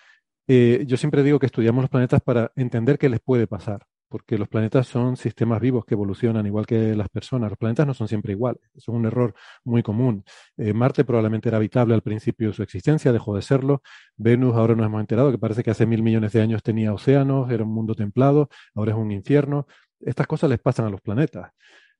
eh, 0.48 0.84
yo 0.86 0.96
siempre 0.96 1.22
digo 1.22 1.38
que 1.38 1.46
estudiamos 1.46 1.82
los 1.82 1.90
planetas 1.90 2.22
para 2.22 2.50
entender 2.56 2.98
qué 2.98 3.10
les 3.10 3.20
puede 3.20 3.46
pasar, 3.46 3.84
porque 4.08 4.38
los 4.38 4.48
planetas 4.48 4.86
son 4.86 5.16
sistemas 5.16 5.60
vivos 5.60 5.84
que 5.84 5.94
evolucionan 5.94 6.46
igual 6.46 6.66
que 6.66 6.96
las 6.96 7.08
personas. 7.08 7.50
Los 7.50 7.58
planetas 7.58 7.86
no 7.86 7.94
son 7.94 8.08
siempre 8.08 8.32
iguales, 8.32 8.62
es 8.74 8.88
un 8.88 9.04
error 9.06 9.34
muy 9.64 9.82
común. 9.82 10.24
Eh, 10.56 10.72
Marte 10.72 11.04
probablemente 11.04 11.48
era 11.48 11.58
habitable 11.58 11.94
al 11.94 12.02
principio 12.02 12.48
de 12.48 12.54
su 12.54 12.62
existencia, 12.62 13.12
dejó 13.12 13.36
de 13.36 13.42
serlo. 13.42 13.82
Venus 14.16 14.54
ahora 14.54 14.74
nos 14.74 14.86
hemos 14.86 15.00
enterado 15.00 15.30
que 15.30 15.38
parece 15.38 15.62
que 15.62 15.70
hace 15.70 15.86
mil 15.86 16.02
millones 16.02 16.32
de 16.32 16.40
años 16.40 16.62
tenía 16.62 16.92
océanos, 16.92 17.50
era 17.50 17.64
un 17.64 17.72
mundo 17.72 17.94
templado, 17.94 18.48
ahora 18.74 18.92
es 18.92 18.98
un 18.98 19.12
infierno. 19.12 19.66
Estas 20.00 20.26
cosas 20.26 20.50
les 20.50 20.58
pasan 20.60 20.86
a 20.86 20.90
los 20.90 21.00
planetas. 21.00 21.52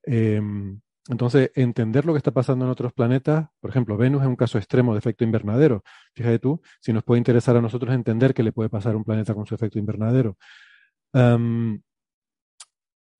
Em, 0.04 0.80
entonces, 1.08 1.50
entender 1.54 2.04
lo 2.04 2.12
que 2.12 2.18
está 2.18 2.32
pasando 2.32 2.66
en 2.66 2.70
otros 2.70 2.92
planetas, 2.92 3.48
por 3.60 3.70
ejemplo, 3.70 3.96
Venus 3.96 4.22
es 4.22 4.28
un 4.28 4.36
caso 4.36 4.58
extremo 4.58 4.92
de 4.92 4.98
efecto 4.98 5.24
invernadero. 5.24 5.82
Fíjate 6.14 6.38
tú, 6.38 6.60
si 6.80 6.92
nos 6.92 7.02
puede 7.02 7.18
interesar 7.18 7.56
a 7.56 7.62
nosotros 7.62 7.94
entender 7.94 8.34
qué 8.34 8.42
le 8.42 8.52
puede 8.52 8.68
pasar 8.68 8.94
a 8.94 8.96
un 8.98 9.04
planeta 9.04 9.34
con 9.34 9.46
su 9.46 9.54
efecto 9.54 9.78
invernadero. 9.78 10.36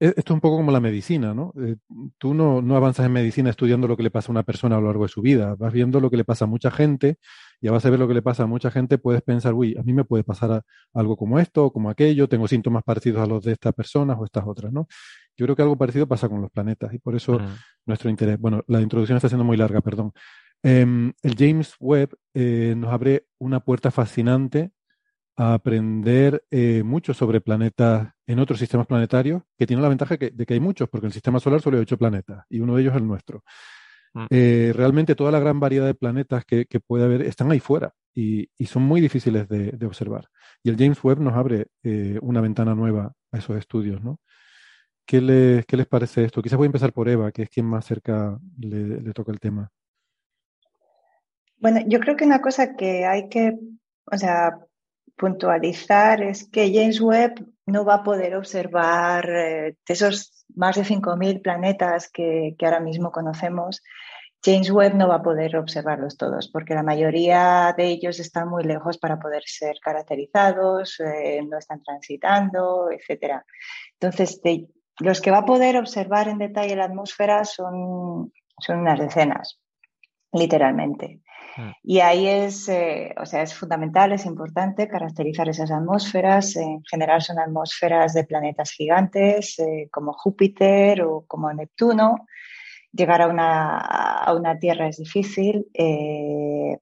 Esto 0.01 0.33
es 0.33 0.35
un 0.35 0.41
poco 0.41 0.57
como 0.57 0.71
la 0.71 0.81
medicina, 0.81 1.35
¿no? 1.35 1.53
Eh, 1.61 1.77
tú 2.19 2.33
no, 2.33 2.63
no, 2.63 2.77
avanzas 2.77 3.07
en 3.07 3.13
medicina 3.13 3.51
estudiando 3.51 3.89
lo 3.89 3.97
que 3.97 4.05
le 4.05 4.11
pasa 4.11 4.29
a 4.29 4.33
una 4.33 4.45
persona 4.45 4.77
a 4.77 4.81
lo 4.81 4.87
largo 4.87 5.05
de 5.05 5.09
su 5.09 5.23
vida, 5.23 5.57
vas 5.57 5.73
viendo 5.73 6.01
lo 6.01 6.11
que 6.11 6.17
le 6.17 6.25
pasa 6.25 6.45
a 6.45 6.49
mucha 6.49 6.71
gente 6.71 7.19
y 7.61 7.69
a 7.69 7.73
base 7.73 7.89
de 7.89 7.91
ver 7.91 8.01
lo 8.01 8.09
que 8.09 8.15
le 8.15 8.23
pasa 8.23 8.45
a 8.45 8.47
mucha 8.47 8.71
gente 8.71 8.99
puedes 8.99 9.23
pensar, 9.23 9.55
uy, 9.55 9.77
a 9.77 9.83
mí 9.83 9.93
me 9.93 10.05
puede 10.05 10.23
pasar 10.23 10.63
algo 10.95 11.17
como 11.17 11.39
esto 11.41 11.67
o 11.67 11.73
como 11.73 11.91
aquello, 11.91 12.29
tengo 12.29 12.47
síntomas 12.47 12.85
parecidos 12.85 13.23
a 13.23 13.27
los 13.27 13.43
de 13.45 13.53
estas 13.53 13.75
personas 13.75 14.17
o 14.21 14.25
estas 14.25 14.45
otras, 14.47 14.73
¿no? 14.73 14.87
Yo 15.37 15.47
creo 15.47 15.57
que 15.57 15.63
algo 15.63 15.77
parecido 15.77 16.07
pasa 16.07 16.29
con 16.29 16.41
los 16.41 16.51
planetas 16.51 16.93
y 16.95 16.99
por 16.99 17.15
eso 17.15 17.41
nuestro 17.87 18.11
interés. 18.11 18.39
Bueno, 18.39 18.65
la 18.67 18.81
introducción 18.81 19.17
está 19.17 19.29
siendo 19.29 19.45
muy 19.45 19.57
larga, 19.57 19.81
perdón. 19.81 20.13
Em, 20.63 21.13
el 21.23 21.37
James 21.37 21.75
Webb 21.79 22.17
eh, 22.35 22.75
nos 22.77 22.93
abre 22.93 23.27
una 23.39 23.61
puerta 23.61 23.93
fascinante 23.93 24.73
a 25.39 25.55
aprender 25.55 26.43
eh, 26.51 26.83
mucho 26.83 27.15
sobre 27.15 27.41
planetas 27.41 28.13
en 28.27 28.41
otros 28.41 28.59
sistemas 28.59 28.89
planetarios, 28.89 29.43
que 29.57 29.69
tiene 29.69 29.81
la 29.81 29.89
ventaja 29.89 30.17
de 30.17 30.47
que 30.47 30.55
hay 30.55 30.59
muchos, 30.59 30.89
porque 30.89 31.07
el 31.07 31.13
sistema 31.13 31.39
solar 31.39 31.61
solo 31.61 31.77
hay 31.77 31.83
ocho 31.83 31.97
planetas 31.97 32.45
y 32.51 32.59
uno 32.59 32.75
de 32.75 32.83
ellos 32.83 32.93
es 32.93 33.01
el 33.01 33.07
nuestro. 33.07 33.45
Mm. 34.15 34.27
Eh, 34.31 34.73
realmente 34.75 35.15
toda 35.15 35.31
la 35.31 35.39
gran 35.39 35.61
variedad 35.61 35.87
de 35.87 35.95
planetas 35.95 36.45
que, 36.45 36.67
puede 36.85 37.05
haber 37.05 37.23
están 37.23 37.53
ahí 37.53 37.61
fuera 37.61 37.95
y, 38.13 38.51
son 38.67 38.83
muy 38.83 39.01
difíciles 39.01 39.49
de, 39.49 39.87
observar. 39.87 40.27
Y 40.65 40.71
el 40.71 40.77
James 40.77 40.99
Webb 41.05 41.21
nos 41.21 41.35
abre 41.35 41.69
una 42.21 42.41
ventana 42.41 42.75
nueva 42.75 43.13
a 43.31 43.39
esos 43.39 43.57
estudios, 43.57 44.03
¿no? 44.03 44.19
¿Qué 45.07 45.21
les, 45.21 45.65
¿Qué 45.67 45.77
les 45.77 45.87
parece 45.87 46.25
esto? 46.25 46.43
Quizás 46.43 46.57
voy 46.57 46.67
a 46.67 46.73
empezar 46.73 46.93
por 46.93 47.09
Eva, 47.09 47.31
que 47.31 47.43
es 47.43 47.49
quien 47.49 47.65
más 47.65 47.87
cerca 47.87 48.37
le, 48.59 49.13
toca 49.13 49.31
el 49.31 49.39
tema. 49.39 49.71
Bueno, 51.59 51.81
yo 51.87 52.01
creo 52.01 52.17
que 52.17 52.25
una 52.25 52.43
cosa 52.43 52.75
que 52.75 53.07
hay 53.07 53.29
que, 53.29 53.57
o 54.05 54.19
sea, 54.19 54.59
puntualizar 55.19 56.23
es 56.23 56.49
que 56.49 56.73
James 56.73 57.01
Webb 57.01 57.45
no 57.67 57.85
va 57.85 57.97
a 57.97 58.03
poder 58.03 58.37
observar 58.37 59.29
eh, 59.29 59.77
esos 59.87 60.47
más 60.55 60.77
de 60.77 60.83
5.000 60.83 61.43
planetas 61.43 62.09
que, 62.11 62.57
ahora 62.63 62.81
mismo 62.81 63.13
conocemos. 63.13 63.83
James 64.43 64.71
Webb 64.71 64.95
no 64.95 65.09
va 65.09 65.17
a 65.17 65.23
poder 65.23 65.57
observarlos 65.57 66.17
todos 66.17 66.49
porque 66.49 66.75
la 66.75 66.85
mayoría 66.85 67.75
de 67.77 67.87
ellos 67.87 68.21
están 68.21 68.49
muy 68.49 68.63
lejos 68.63 68.97
para 68.97 69.19
poder 69.19 69.43
ser 69.45 69.77
caracterizados, 69.83 71.01
eh, 71.01 71.43
no 71.47 71.59
están 71.59 71.83
transitando, 71.83 72.89
etc. 72.91 73.43
Entonces, 74.01 74.41
los 75.01 75.21
que 75.21 75.33
va 75.33 75.39
a 75.39 75.45
poder 75.45 75.77
observar 75.77 76.29
en 76.29 76.39
detalle 76.39 76.77
la 76.77 76.85
atmósfera 76.85 77.45
son, 77.45 78.33
son 78.61 78.79
unas 78.79 79.01
decenas, 79.01 79.61
literalmente. 80.33 81.21
Y 81.83 82.01
ahí 82.01 82.27
es, 82.27 82.69
eh, 82.69 83.15
o 83.21 83.27
sea, 83.27 83.43
es 83.43 83.55
fundamental, 83.55 84.13
es 84.13 84.27
importante 84.27 84.89
caracterizar 84.89 85.49
esas 85.49 85.71
atmósferas. 85.71 86.57
En 86.57 86.83
general 86.85 87.23
son 87.23 87.39
atmósferas 87.39 88.15
de 88.15 88.25
planetas 88.25 88.71
gigantes 88.71 89.59
eh, 89.59 89.89
como 89.91 90.13
Júpiter 90.13 91.03
o 91.03 91.25
como 91.27 91.53
Neptuno. 91.53 92.27
Llegar 92.93 93.23
a 93.23 93.29
una, 93.29 93.79
a 93.79 94.35
una 94.35 94.59
Tierra 94.59 94.89
es 94.89 94.99
difícil. 94.99 95.67
Eh, 95.75 96.79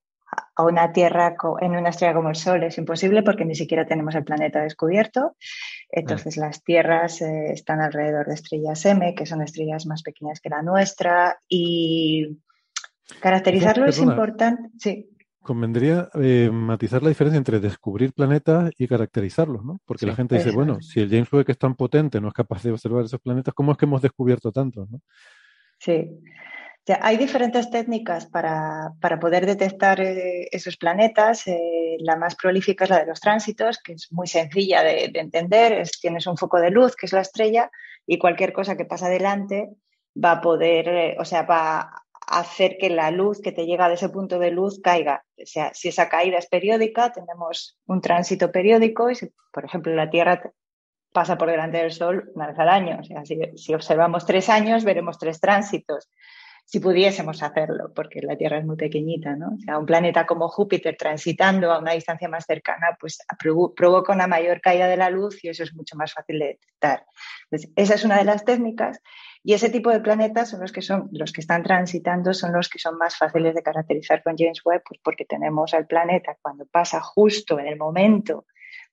a 0.57 0.65
una 0.65 0.93
Tierra 0.93 1.37
en 1.61 1.77
una 1.77 1.91
estrella 1.91 2.15
como 2.15 2.31
el 2.31 2.35
Sol 2.35 2.63
es 2.65 2.79
imposible 2.79 3.23
porque 3.23 3.45
ni 3.45 3.55
siquiera 3.55 3.87
tenemos 3.87 4.15
el 4.15 4.25
planeta 4.25 4.63
descubierto. 4.63 5.37
Entonces 5.91 6.37
las 6.37 6.65
Tierras 6.65 7.21
eh, 7.21 7.53
están 7.53 7.81
alrededor 7.81 8.27
de 8.27 8.35
estrellas 8.35 8.85
M, 8.87 9.15
que 9.15 9.27
son 9.27 9.43
estrellas 9.43 9.87
más 9.87 10.03
pequeñas 10.03 10.41
que 10.41 10.49
la 10.49 10.63
nuestra, 10.63 11.39
y 11.49 12.39
caracterizarlo 13.21 13.87
es 13.87 13.99
importante. 13.99 14.71
Sí. 14.79 15.11
Convendría 15.41 16.09
eh, 16.15 16.51
matizar 16.53 17.03
la 17.03 17.09
diferencia 17.09 17.39
entre 17.39 17.61
descubrir 17.61 18.13
planetas 18.13 18.73
y 18.77 18.89
caracterizarlos, 18.89 19.65
¿no? 19.65 19.81
Porque 19.85 20.07
la 20.07 20.17
gente 20.17 20.37
dice, 20.37 20.51
bueno, 20.51 20.81
si 20.81 21.01
el 21.01 21.09
James 21.09 21.33
Webb 21.33 21.47
que 21.47 21.53
es 21.53 21.59
tan 21.59 21.77
potente 21.77 22.21
no 22.21 22.29
es 22.29 22.35
capaz 22.35 22.65
de 22.65 22.73
observar 22.73 23.05
esos 23.05 23.21
planetas, 23.21 23.55
¿cómo 23.55 23.73
es 23.73 23.79
que 23.79 23.85
hemos 23.85 24.03
descubierto 24.03 24.51
tantos, 24.51 24.91
no? 24.91 25.01
Sí 25.79 26.11
hay 27.01 27.17
diferentes 27.17 27.69
técnicas 27.71 28.27
para, 28.27 28.93
poder 29.21 29.45
detectar 29.45 30.01
eh, 30.01 30.49
esos 30.53 30.77
planetas. 30.77 31.47
Eh, 31.49 31.97
la 31.99 32.17
más 32.17 32.37
prolífica 32.37 32.85
es 32.85 32.91
la 32.91 33.01
de 33.01 33.07
los 33.07 33.21
tránsitos, 33.21 33.79
que 33.83 33.95
es 33.95 34.13
muy 34.13 34.29
sencilla 34.29 34.83
de, 34.83 35.11
entender. 35.15 35.73
Es, 35.73 36.01
tienes 36.01 36.27
un 36.27 36.37
foco 36.37 36.61
de 36.61 36.71
luz, 36.71 36.95
que 36.95 37.07
es 37.07 37.13
la 37.13 37.23
estrella, 37.23 37.71
y 38.07 38.19
cualquier 38.19 38.53
cosa 38.53 38.77
que 38.77 38.85
pasa 38.85 39.07
adelante 39.07 39.71
va 40.23 40.33
a 40.33 40.41
poder, 40.41 40.89
eh, 40.89 41.17
o 41.19 41.25
sea, 41.25 41.43
va 41.43 41.81
a 41.81 42.06
hacer 42.27 42.77
que 42.79 42.91
la 42.91 43.11
luz 43.11 43.41
que 43.41 43.53
te 43.53 43.67
llega 43.67 43.89
de 43.89 43.95
ese 43.95 44.09
punto 44.09 44.39
de 44.39 44.51
luz 44.51 44.81
caiga. 44.83 45.25
O 45.41 45.47
sea, 45.47 45.73
si 45.75 45.89
esa 45.89 46.09
caída 46.09 46.39
es 46.39 46.47
periódica, 46.47 47.13
tenemos 47.13 47.79
un 47.87 48.01
tránsito 48.01 48.51
periódico 48.51 49.11
y 49.11 49.15
si, 49.15 49.31
por 49.53 49.65
ejemplo, 49.65 49.95
la 49.95 50.11
Tierra 50.11 50.43
pasa 51.13 51.39
por 51.39 51.51
delante 51.51 51.79
del 51.79 51.93
Sol 51.93 52.31
una 52.35 52.49
vez 52.49 52.59
al 52.59 52.69
año. 52.69 52.99
O 53.01 53.05
sea, 53.05 53.23
si 53.25 53.75
observamos 53.75 54.27
tres 54.27 54.49
años, 54.49 54.85
veremos 54.85 55.19
tres 55.19 55.41
tránsitos 55.41 56.11
si 56.69 56.81
pudiésemos 56.81 57.45
hacerlo, 57.45 57.93
porque 57.95 58.21
la 58.23 58.37
Tierra 58.37 58.59
es 58.59 58.65
muy 58.65 58.75
pequeñita, 58.75 59.37
¿no? 59.37 59.55
O 59.55 59.59
sea, 59.61 59.79
un 59.79 59.87
planeta 59.87 60.27
como 60.27 60.49
Júpiter 60.49 60.97
transitando 60.99 61.71
a 61.71 61.79
una 61.79 61.93
distancia 61.93 62.29
más 62.29 62.45
cercana, 62.45 62.97
pues 62.99 63.19
provoca 63.77 64.13
una 64.13 64.27
mayor 64.27 64.61
caída 64.61 64.89
de 64.89 64.97
la 64.97 65.09
luz 65.09 65.43
y 65.45 65.49
eso 65.49 65.63
es 65.63 65.73
mucho 65.75 65.95
más 65.97 66.13
fácil 66.13 66.41
de 66.41 66.47
detectar. 66.47 67.07
Entonces, 67.45 67.71
esa 67.77 67.95
es 67.95 68.05
una 68.05 68.19
de 68.19 68.25
las 68.25 68.45
técnicas 68.45 69.01
y 69.47 69.55
ese 69.55 69.71
tipo 69.71 69.91
de 69.91 70.01
planetas 70.01 70.51
son 70.51 70.61
los 70.61 70.73
que 70.73 70.83
son 70.83 71.09
los 71.13 71.33
que 71.33 71.41
están 71.41 71.63
transitando, 71.63 72.35
son 72.35 72.53
los 72.53 72.69
que 72.69 72.79
son 72.79 72.99
más 72.99 73.17
fáciles 73.17 73.55
de 73.55 73.63
caracterizar 73.63 74.23
con 74.23 74.37
James 74.37 74.61
Webb, 74.65 74.83
pues 74.89 75.01
porque 75.03 75.25
tenemos 75.25 75.73
al 75.73 75.87
planeta 75.87 76.37
cuando 76.43 76.67
pasa 76.67 77.01
justo 77.01 77.59
en 77.59 77.67
el 77.69 77.77
momento 77.77 78.45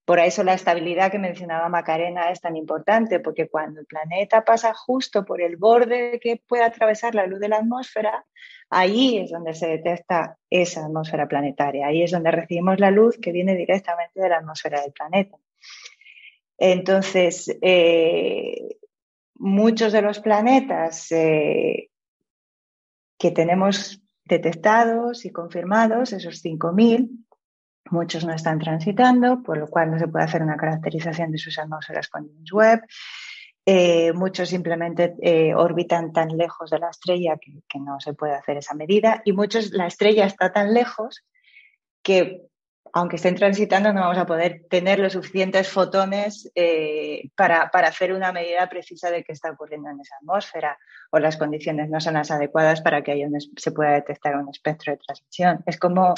por 0.05 0.19
eso 0.19 0.43
la 0.43 0.53
estabilidad 0.53 1.11
que 1.11 1.19
mencionaba 1.19 1.69
Macarena 1.69 2.29
es 2.29 2.41
tan 2.41 2.57
importante, 2.57 3.21
porque 3.21 3.47
cuando 3.47 3.79
el 3.79 3.85
planeta 3.85 4.43
pasa 4.43 4.73
justo 4.73 5.23
por 5.23 5.41
el 5.41 5.55
borde 5.55 6.19
que 6.21 6.41
puede 6.45 6.63
atravesar 6.63 7.15
la 7.15 7.25
luz 7.25 7.39
de 7.39 7.47
la 7.47 7.57
atmósfera, 7.57 8.25
ahí 8.69 9.19
es 9.19 9.31
donde 9.31 9.53
se 9.53 9.67
detecta 9.67 10.37
esa 10.49 10.85
atmósfera 10.85 11.27
planetaria, 11.27 11.87
ahí 11.87 12.03
es 12.03 12.11
donde 12.11 12.31
recibimos 12.31 12.79
la 12.79 12.91
luz 12.91 13.17
que 13.17 13.31
viene 13.31 13.55
directamente 13.55 14.19
de 14.19 14.27
la 14.29 14.37
atmósfera 14.37 14.81
del 14.81 14.91
planeta. 14.91 15.37
Entonces, 16.57 17.57
eh, 17.61 18.75
muchos 19.35 19.93
de 19.93 20.01
los 20.01 20.19
planetas 20.19 21.11
eh, 21.11 21.89
que 23.17 23.31
tenemos 23.31 24.01
detectados 24.25 25.25
y 25.25 25.31
confirmados, 25.31 26.13
esos 26.13 26.43
5.000, 26.43 27.23
Muchos 27.89 28.23
no 28.25 28.33
están 28.33 28.59
transitando, 28.59 29.43
por 29.43 29.57
lo 29.57 29.67
cual 29.67 29.91
no 29.91 29.99
se 29.99 30.07
puede 30.07 30.25
hacer 30.25 30.41
una 30.41 30.55
caracterización 30.55 31.31
de 31.31 31.37
sus 31.37 31.59
atmósferas 31.59 32.07
con 32.07 32.27
James 32.27 32.51
Webb. 32.51 32.81
Eh, 33.65 34.13
muchos 34.13 34.49
simplemente 34.49 35.15
eh, 35.21 35.53
orbitan 35.53 36.11
tan 36.11 36.29
lejos 36.29 36.69
de 36.69 36.79
la 36.79 36.89
estrella 36.89 37.37
que, 37.37 37.79
no 37.79 37.99
se 37.99 38.13
puede 38.13 38.33
hacer 38.33 38.57
esa 38.57 38.73
medida. 38.73 39.21
Y 39.25 39.33
muchos, 39.33 39.71
la 39.71 39.87
estrella 39.87 40.25
está 40.25 40.51
tan 40.51 40.73
lejos 40.73 41.25
que, 42.01 42.47
aunque 42.93 43.15
estén 43.15 43.35
transitando, 43.35 43.91
no 43.91 44.01
vamos 44.01 44.19
a 44.19 44.27
poder 44.27 44.65
tener 44.69 44.99
los 44.99 45.13
suficientes 45.13 45.67
fotones 45.67 46.51
eh, 46.53 47.29
para, 47.35 47.69
para, 47.71 47.87
hacer 47.87 48.13
una 48.13 48.31
medida 48.31 48.69
precisa 48.69 49.09
de 49.09 49.23
qué 49.23 49.31
está 49.33 49.49
ocurriendo 49.49 49.89
en 49.89 49.99
esa 49.99 50.15
atmósfera 50.17 50.77
o 51.11 51.17
las 51.17 51.37
condiciones 51.37 51.89
no 51.89 51.99
son 51.99 52.13
las 52.13 52.29
adecuadas 52.29 52.81
para 52.81 53.01
que 53.01 53.11
haya 53.11 53.27
se 53.57 53.71
pueda 53.71 53.93
detectar 53.93 54.37
un 54.37 54.47
espectro 54.49 54.93
de 54.93 54.99
transmisión. 54.99 55.63
Es 55.65 55.79
como 55.79 56.13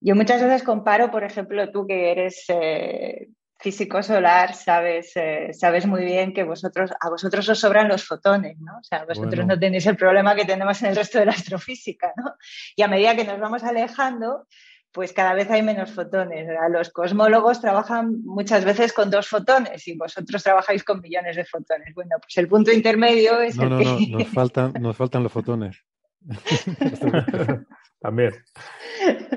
yo 0.00 0.14
muchas 0.14 0.42
veces 0.42 0.62
comparo, 0.62 1.10
por 1.10 1.22
ejemplo, 1.22 1.70
tú 1.70 1.86
que 1.86 2.12
eres 2.12 2.44
eh, 2.48 3.28
físico 3.58 4.02
solar, 4.02 4.54
sabes, 4.54 5.12
eh, 5.16 5.50
sabes 5.52 5.86
muy 5.86 6.04
bien 6.04 6.32
que 6.32 6.44
vosotros, 6.44 6.92
a 6.98 7.10
vosotros 7.10 7.48
os 7.48 7.58
sobran 7.58 7.88
los 7.88 8.06
fotones, 8.06 8.56
¿no? 8.60 8.78
O 8.78 8.84
sea, 8.84 9.04
vosotros 9.04 9.44
no 9.44 9.58
tenéis 9.58 9.86
el 9.86 9.96
problema 9.96 10.34
que 10.34 10.44
tenemos 10.44 10.80
en 10.82 10.90
el 10.90 10.96
resto 10.96 11.18
de 11.18 11.26
la 11.26 11.32
astrofísica, 11.32 12.12
¿no? 12.16 12.36
Y 12.76 12.82
a 12.82 12.88
medida 12.88 13.16
que 13.16 13.24
nos 13.24 13.40
vamos 13.40 13.64
alejando, 13.64 14.46
pues 14.92 15.12
cada 15.12 15.34
vez 15.34 15.50
hay 15.50 15.62
menos 15.62 15.90
fotones. 15.90 16.48
Los 16.70 16.90
cosmólogos 16.90 17.60
trabajan 17.60 18.22
muchas 18.24 18.64
veces 18.64 18.92
con 18.92 19.10
dos 19.10 19.28
fotones 19.28 19.86
y 19.86 19.96
vosotros 19.96 20.42
trabajáis 20.42 20.84
con 20.84 21.00
millones 21.00 21.36
de 21.36 21.44
fotones. 21.44 21.94
Bueno, 21.94 22.16
pues 22.20 22.36
el 22.38 22.48
punto 22.48 22.72
intermedio 22.72 23.40
es 23.40 23.56
no, 23.56 23.64
el 23.64 23.70
no, 23.70 23.78
que... 23.78 23.84
no, 23.84 24.18
nos 24.18 24.28
faltan, 24.28 24.72
nos 24.80 24.96
faltan 24.96 25.22
los 25.22 25.32
fotones. 25.32 25.84
También. 28.00 28.34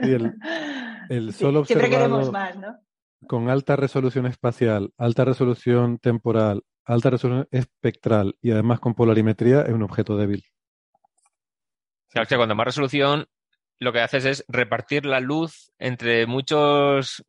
El, 0.01 0.33
el 1.09 1.33
sol 1.33 1.65
Siempre 1.65 1.89
queremos 1.89 2.31
más, 2.31 2.55
¿no? 2.57 2.77
con 3.27 3.49
alta 3.49 3.75
resolución 3.75 4.25
espacial, 4.25 4.93
alta 4.97 5.25
resolución 5.25 5.99
temporal, 5.99 6.63
alta 6.85 7.09
resolución 7.11 7.47
espectral 7.51 8.35
y 8.41 8.51
además 8.51 8.79
con 8.79 8.93
polarimetría 8.93 9.61
es 9.61 9.73
un 9.73 9.83
objeto 9.83 10.17
débil. 10.17 10.43
Claro, 12.09 12.27
que 12.27 12.35
cuando 12.35 12.55
más 12.55 12.65
resolución, 12.65 13.27
lo 13.81 13.91
que 13.91 13.99
haces 13.99 14.25
es 14.25 14.45
repartir 14.47 15.05
la 15.05 15.19
luz 15.19 15.71
entre 15.79 16.27
muchos 16.27 17.25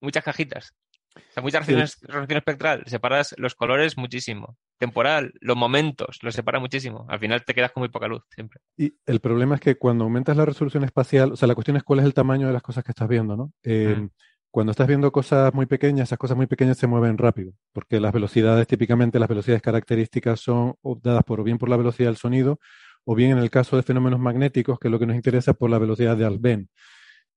muchas 0.00 0.24
cajitas. 0.24 0.74
O 1.14 1.32
sea, 1.34 1.42
mucha 1.42 1.58
resolución, 1.58 2.38
espectral, 2.38 2.84
separas 2.86 3.34
los 3.36 3.54
colores 3.54 3.98
muchísimo. 3.98 4.56
Temporal, 4.78 5.34
los 5.40 5.56
momentos, 5.56 6.20
los 6.22 6.34
separa 6.34 6.58
muchísimo. 6.58 7.04
Al 7.08 7.18
final 7.18 7.44
te 7.44 7.52
quedas 7.52 7.72
con 7.72 7.82
muy 7.82 7.90
poca 7.90 8.06
luz 8.06 8.22
siempre. 8.30 8.60
Y 8.78 8.94
el 9.04 9.20
problema 9.20 9.56
es 9.56 9.60
que 9.60 9.76
cuando 9.76 10.04
aumentas 10.04 10.36
la 10.36 10.46
resolución 10.46 10.84
espacial, 10.84 11.32
o 11.32 11.36
sea, 11.36 11.48
la 11.48 11.54
cuestión 11.54 11.76
es 11.76 11.82
cuál 11.82 11.98
es 11.98 12.06
el 12.06 12.14
tamaño 12.14 12.46
de 12.46 12.52
las 12.52 12.62
cosas 12.62 12.82
que 12.84 12.92
estás 12.92 13.08
viendo, 13.08 13.36
¿no? 13.36 13.52
Eh, 13.62 13.96
Mm. 13.98 14.10
Cuando 14.52 14.72
estás 14.72 14.86
viendo 14.86 15.10
cosas 15.10 15.54
muy 15.54 15.64
pequeñas, 15.64 16.10
esas 16.10 16.18
cosas 16.18 16.36
muy 16.36 16.46
pequeñas 16.46 16.76
se 16.76 16.86
mueven 16.86 17.16
rápido, 17.16 17.54
porque 17.72 17.98
las 17.98 18.12
velocidades, 18.12 18.66
típicamente 18.66 19.18
las 19.18 19.30
velocidades 19.30 19.62
características 19.62 20.40
son 20.40 20.74
dadas 21.02 21.24
por 21.24 21.40
o 21.40 21.42
bien 21.42 21.56
por 21.56 21.70
la 21.70 21.78
velocidad 21.78 22.10
del 22.10 22.18
sonido, 22.18 22.60
o 23.04 23.14
bien 23.14 23.32
en 23.32 23.38
el 23.38 23.50
caso 23.50 23.76
de 23.76 23.82
fenómenos 23.82 24.20
magnéticos, 24.20 24.78
que 24.78 24.88
es 24.88 24.92
lo 24.92 24.98
que 24.98 25.06
nos 25.06 25.16
interesa, 25.16 25.54
por 25.54 25.70
la 25.70 25.78
velocidad 25.78 26.16
de 26.16 26.24
Alben. 26.24 26.68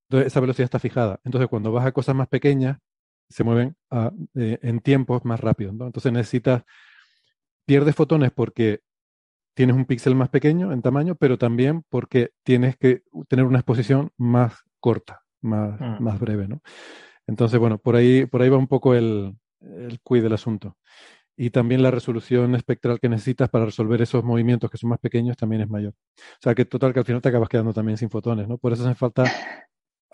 Entonces, 0.08 0.28
esa 0.28 0.40
velocidad 0.40 0.66
está 0.66 0.80
fijada. 0.80 1.20
Entonces, 1.24 1.50
cuando 1.50 1.72
vas 1.72 1.86
a 1.86 1.92
cosas 1.92 2.16
más 2.16 2.28
pequeñas, 2.28 2.78
se 3.30 3.44
mueven 3.44 3.76
a- 3.90 4.12
eh, 4.36 4.60
en 4.62 4.80
tiempos 4.80 5.26
más 5.26 5.40
rápidos, 5.40 5.74
¿no? 5.74 5.88
Entonces 5.88 6.12
necesitas, 6.12 6.64
pierdes 7.66 7.96
fotones 7.96 8.32
porque 8.32 8.82
tienes 9.56 9.76
un 9.76 9.86
píxel 9.86 10.16
más 10.16 10.30
pequeño 10.30 10.72
en 10.72 10.82
tamaño, 10.82 11.16
pero 11.16 11.38
también 11.38 11.84
porque 11.90 12.32
tienes 12.44 12.78
que 12.78 13.04
tener 13.28 13.46
una 13.46 13.60
exposición 13.60 14.12
más 14.18 14.62
corta, 14.80 15.24
más, 15.42 15.80
Mm. 15.80 16.04
más 16.04 16.20
breve, 16.20 16.48
¿no? 16.48 16.62
Entonces, 17.26 17.60
bueno, 17.60 17.80
por 17.80 17.96
ahí, 17.96 18.26
por 18.28 18.42
ahí 18.42 18.50
va 18.50 18.58
un 18.58 18.68
poco 18.68 18.94
el, 18.94 19.36
el 19.62 20.00
quid 20.04 20.22
del 20.22 20.34
asunto. 20.34 20.78
Y 21.38 21.50
también 21.50 21.84
la 21.84 21.92
resolución 21.92 22.56
espectral 22.56 23.00
que 23.00 23.10
necesitas 23.10 23.50
para 23.50 23.66
resolver 23.66 24.02
esos 24.02 24.24
movimientos 24.24 24.70
que 24.72 24.78
son 24.78 24.90
más 24.90 25.00
pequeños 25.00 25.36
también 25.36 25.62
es 25.62 25.70
mayor. 25.70 25.94
O 25.94 26.42
sea, 26.42 26.56
que 26.56 26.66
total 26.66 26.94
que 26.94 27.00
al 27.00 27.06
final 27.06 27.22
te 27.22 27.30
acabas 27.30 27.50
quedando 27.50 27.74
también 27.74 27.98
sin 27.98 28.10
fotones, 28.10 28.48
¿no? 28.48 28.58
Por 28.58 28.72
eso 28.74 28.86
hace 28.86 28.96
falta 28.96 29.26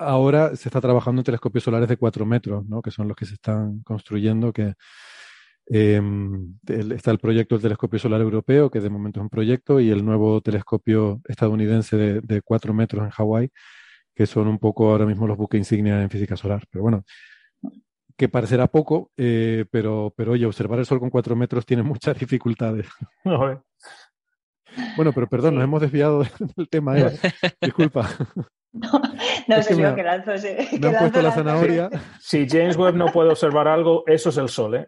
Ahora 0.02 0.56
se 0.56 0.70
está 0.70 0.82
trabajando 0.82 1.20
en 1.22 1.26
telescopios 1.26 1.64
solares 1.64 1.88
de 1.88 1.96
4 1.98 2.26
metros, 2.26 2.66
¿no? 2.66 2.82
que 2.82 2.90
son 2.90 3.08
los 3.08 3.16
que 3.16 3.26
se 3.26 3.36
están 3.36 3.82
construyendo, 3.84 4.52
que 4.52 4.74
eh, 5.68 6.02
está 6.96 7.12
el 7.12 7.20
proyecto 7.20 7.56
del 7.56 7.62
telescopio 7.64 8.00
solar 8.00 8.22
europeo, 8.22 8.72
que 8.72 8.80
de 8.80 8.90
momento 8.90 9.20
es 9.20 9.24
un 9.24 9.30
proyecto, 9.30 9.80
y 9.80 9.92
el 9.92 10.04
nuevo 10.04 10.42
telescopio 10.42 11.22
estadounidense 11.28 11.98
de, 11.98 12.22
de 12.22 12.42
4 12.42 12.74
metros 12.74 13.04
en 13.06 13.12
Hawái, 13.12 13.50
que 14.16 14.26
son 14.28 14.48
un 14.48 14.60
poco 14.60 14.90
ahora 14.92 15.06
mismo 15.06 15.28
los 15.28 15.38
buques 15.38 15.60
insignia 15.60 16.02
en 16.02 16.10
física 16.10 16.36
solar. 16.38 16.66
Pero 16.72 16.84
bueno, 16.84 17.06
que 18.22 18.30
parecerá 18.30 18.68
poco, 18.68 19.10
eh, 19.18 19.66
pero, 19.72 20.14
pero 20.16 20.34
oye, 20.34 20.46
observar 20.46 20.78
el 20.80 20.86
Sol 20.86 21.00
con 21.00 21.10
4 21.10 21.36
metros 21.36 21.66
tiene 21.66 21.82
muchas 21.94 22.18
dificultades. 22.20 22.88
No, 23.26 23.52
eh. 23.52 23.58
Bueno, 24.96 25.12
pero 25.14 25.28
perdón, 25.28 25.56
nos 25.56 25.64
hemos 25.64 25.82
desviado 25.82 26.24
del 26.56 26.70
tema, 26.70 26.98
Eva. 26.98 27.10
Disculpa. 27.62 28.08
No 28.74 29.58
Es 29.58 29.66
sé 29.66 29.76
que 29.76 29.82
me- 29.82 29.96
que 29.96 30.04
lanzo 30.04 30.32
que 30.32 30.80
Me 30.80 30.88
han 30.88 30.94
lanzo 30.94 31.00
puesto 31.00 31.18
la 31.18 31.24
lanzo. 31.24 31.38
zanahoria. 31.44 31.90
Si 32.22 32.48
James 32.48 32.78
Webb 32.78 32.96
no 32.96 33.08
puede 33.08 33.30
observar 33.32 33.68
algo, 33.68 34.04
eso 34.08 34.30
es 34.30 34.38
el 34.38 34.48
Sol, 34.48 34.76
¿eh? 34.76 34.88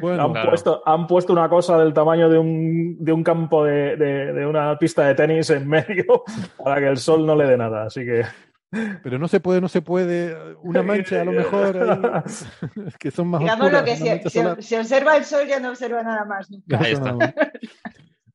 Bueno, 0.00 0.24
han, 0.24 0.32
Claro. 0.32 0.48
puesto, 0.48 0.82
han 0.84 1.06
puesto 1.06 1.32
una 1.32 1.48
cosa 1.48 1.78
del 1.78 1.92
tamaño 1.92 2.28
de 2.28 2.38
un, 2.38 2.96
de 2.98 3.12
un 3.12 3.22
campo 3.22 3.64
de, 3.64 3.96
de- 3.96 4.32
de 4.32 4.46
una 4.46 4.76
pista 4.76 5.06
de 5.06 5.14
tenis 5.14 5.50
en 5.50 5.68
medio 5.68 6.24
para 6.64 6.80
que 6.80 6.88
el 6.88 6.96
Sol 6.96 7.24
no 7.24 7.36
le 7.36 7.44
dé 7.46 7.56
nada. 7.56 7.84
Así 7.84 8.00
que 8.04 8.22
Pero 8.70 9.18
no 9.18 9.28
se 9.28 9.40
puede, 9.40 9.60
no 9.60 9.68
se 9.68 9.80
puede. 9.82 10.36
Una 10.62 10.82
mancha 10.82 11.22
a 11.22 11.24
lo 11.24 11.32
mejor 11.32 11.76
ahí, 11.76 12.22
que 12.98 13.10
son 13.10 13.28
más 13.28 13.40
Digamos 13.40 13.66
oscuras. 13.72 14.00
lo 14.00 14.20
que 14.22 14.30
solar. 14.30 14.62
si 14.62 14.76
observa 14.76 15.16
el 15.16 15.24
sol 15.24 15.46
ya 15.46 15.60
no 15.60 15.70
observa 15.70 16.02
nada 16.02 16.24
más 16.24 16.50
nunca. 16.50 16.78
Ahí 16.78 16.92
está. 16.92 17.16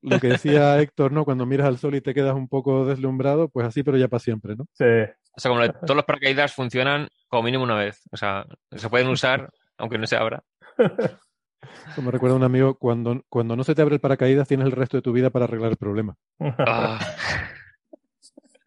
Lo 0.03 0.19
que 0.19 0.29
decía 0.29 0.79
Héctor, 0.81 1.11
¿no? 1.11 1.25
Cuando 1.25 1.45
miras 1.45 1.67
al 1.67 1.77
sol 1.77 1.93
y 1.95 2.01
te 2.01 2.13
quedas 2.13 2.33
un 2.33 2.47
poco 2.47 2.85
deslumbrado, 2.85 3.49
pues 3.49 3.67
así, 3.67 3.83
pero 3.83 3.97
ya 3.97 4.07
para 4.07 4.19
siempre, 4.19 4.55
¿no? 4.55 4.65
sí. 4.73 4.85
O 5.33 5.39
sea, 5.39 5.49
como 5.49 5.65
todos 5.71 5.95
los 5.95 6.03
paracaídas 6.03 6.53
funcionan 6.53 7.07
como 7.29 7.43
mínimo 7.43 7.63
una 7.63 7.75
vez. 7.75 8.01
O 8.11 8.17
sea, 8.17 8.45
se 8.75 8.89
pueden 8.89 9.07
usar, 9.07 9.49
aunque 9.77 9.97
no 9.97 10.05
se 10.05 10.17
abra. 10.17 10.43
Eso 10.77 12.01
me 12.01 12.11
recuerda 12.11 12.33
a 12.33 12.37
un 12.37 12.43
amigo, 12.43 12.75
cuando, 12.75 13.23
cuando 13.29 13.55
no 13.55 13.63
se 13.63 13.73
te 13.73 13.81
abre 13.81 13.95
el 13.95 14.01
paracaídas, 14.01 14.49
tienes 14.49 14.65
el 14.65 14.73
resto 14.73 14.97
de 14.97 15.01
tu 15.03 15.13
vida 15.13 15.29
para 15.29 15.45
arreglar 15.45 15.71
el 15.71 15.77
problema. 15.77 16.15
Ah, 16.57 16.99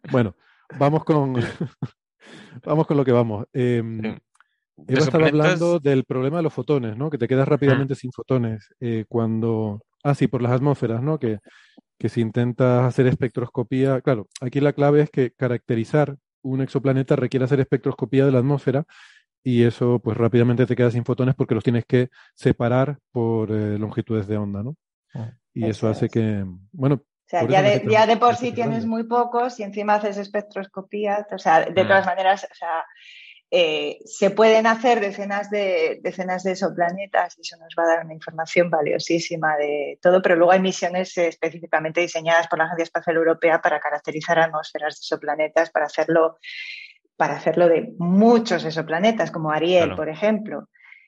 Bueno, 0.09 0.35
vamos 0.77 1.03
con, 1.03 1.35
vamos 2.63 2.87
con 2.87 2.97
lo 2.97 3.05
que 3.05 3.11
vamos. 3.11 3.45
Eh. 3.53 4.17
Eva 4.87 4.99
estaba 4.99 5.27
hablando 5.27 5.79
del 5.79 6.03
problema 6.03 6.37
de 6.37 6.43
los 6.43 6.53
fotones, 6.53 6.97
¿no? 6.97 7.09
Que 7.09 7.17
te 7.17 7.27
quedas 7.27 7.47
rápidamente 7.47 7.95
sin 7.95 8.11
fotones 8.11 8.73
eh, 8.79 9.05
cuando... 9.07 9.81
Ah, 10.03 10.13
sí, 10.13 10.27
por 10.27 10.41
las 10.41 10.51
atmósferas, 10.51 11.01
¿no? 11.01 11.17
Que, 11.17 11.39
que 11.97 12.09
si 12.09 12.21
intentas 12.21 12.85
hacer 12.85 13.07
espectroscopía... 13.07 14.01
Claro, 14.01 14.27
aquí 14.41 14.59
la 14.59 14.73
clave 14.73 15.01
es 15.01 15.09
que 15.09 15.31
caracterizar 15.31 16.17
un 16.41 16.61
exoplaneta 16.61 17.15
requiere 17.15 17.45
hacer 17.45 17.59
espectroscopía 17.59 18.25
de 18.25 18.31
la 18.31 18.39
atmósfera 18.39 18.85
y 19.43 19.63
eso 19.63 19.99
pues 19.99 20.17
rápidamente 20.17 20.65
te 20.65 20.75
quedas 20.75 20.93
sin 20.93 21.05
fotones 21.05 21.35
porque 21.35 21.55
los 21.55 21.63
tienes 21.63 21.85
que 21.85 22.09
separar 22.35 22.99
por 23.11 23.51
eh, 23.51 23.79
longitudes 23.79 24.27
de 24.27 24.37
onda, 24.37 24.61
¿no? 24.61 24.75
Ah. 25.13 25.31
Y 25.53 25.65
eso 25.65 25.87
hace 25.87 26.07
es. 26.07 26.11
que... 26.11 26.45
Bueno, 26.71 27.01
sea, 27.39 27.47
ya 27.49 27.61
de, 27.61 27.83
ya 27.89 28.05
de 28.07 28.17
por 28.17 28.35
sí 28.35 28.51
tienes 28.51 28.85
muy 28.85 29.03
pocos 29.03 29.59
y 29.59 29.63
encima 29.63 29.95
haces 29.95 30.17
espectroscopía. 30.17 31.25
O 31.31 31.37
sea, 31.37 31.61
de 31.61 31.83
Mm. 31.83 31.87
todas 31.87 32.05
maneras, 32.05 32.47
o 32.51 32.55
sea, 32.55 32.85
eh, 33.51 33.99
se 34.05 34.31
pueden 34.31 34.65
hacer 34.67 34.99
decenas 34.99 35.49
de, 35.49 35.99
decenas 36.01 36.43
de 36.43 36.51
exoplanetas 36.53 37.37
y 37.37 37.41
eso 37.41 37.57
nos 37.57 37.73
va 37.77 37.83
a 37.83 37.87
dar 37.95 38.05
una 38.05 38.13
información 38.13 38.69
valiosísima 38.69 39.55
de 39.55 39.99
todo, 40.01 40.21
pero 40.21 40.35
luego 40.35 40.51
hay 40.51 40.59
misiones 40.59 41.15
específicamente 41.17 42.01
diseñadas 42.01 42.47
por 42.47 42.57
la 42.59 42.65
Agencia 42.65 42.83
Espacial 42.83 43.15
Europea 43.17 43.61
para 43.61 43.79
caracterizar 43.79 44.39
atmósferas 44.39 44.95
de 44.95 44.99
exoplanetas, 45.03 45.69
para 45.69 45.85
hacerlo, 45.85 46.39
para 47.15 47.35
hacerlo 47.35 47.69
de 47.69 47.93
muchos 47.99 48.65
exoplanetas, 48.65 49.29
como 49.31 49.51
Ariel, 49.51 49.83
Claro. 49.89 49.95
por 49.95 50.09
ejemplo 50.09 50.67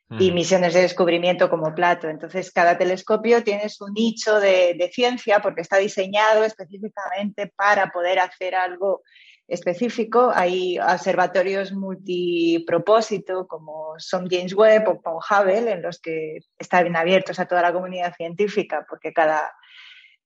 y 0.10 0.32
mm. 0.32 0.34
misiones 0.34 0.74
de 0.74 0.82
descubrimiento 0.82 1.50
como 1.50 1.76
Plato. 1.76 2.08
Entonces, 2.08 2.52
cada 2.52 2.78
telescopio 2.78 3.44
tiene 3.44 3.70
su 3.70 3.88
nicho 3.90 4.40
de, 4.40 4.76
de 4.78 4.90
ciencia 4.92 5.40
porque 5.40 5.62
está 5.62 5.78
diseñado 5.78 6.44
específicamente 6.44 7.52
para 7.56 7.90
poder 7.92 8.20
hacer 8.20 8.56
algo 8.56 9.02
específico. 9.48 10.32
Hay 10.34 10.80
observatorios 10.80 11.74
multipropósito 11.74 13.48
como 13.48 13.96
son 13.98 14.28
James 14.30 14.54
Webb 14.54 14.88
o 14.88 15.02
Paul 15.02 15.22
Hubble, 15.30 15.72
en 15.72 15.82
los 15.82 16.00
que 16.00 16.40
están 16.58 16.96
abiertos 16.96 17.40
a 17.40 17.46
toda 17.46 17.62
la 17.62 17.74
comunidad 17.74 18.14
científica 18.16 18.86
porque 18.90 19.14
cada 19.14 19.54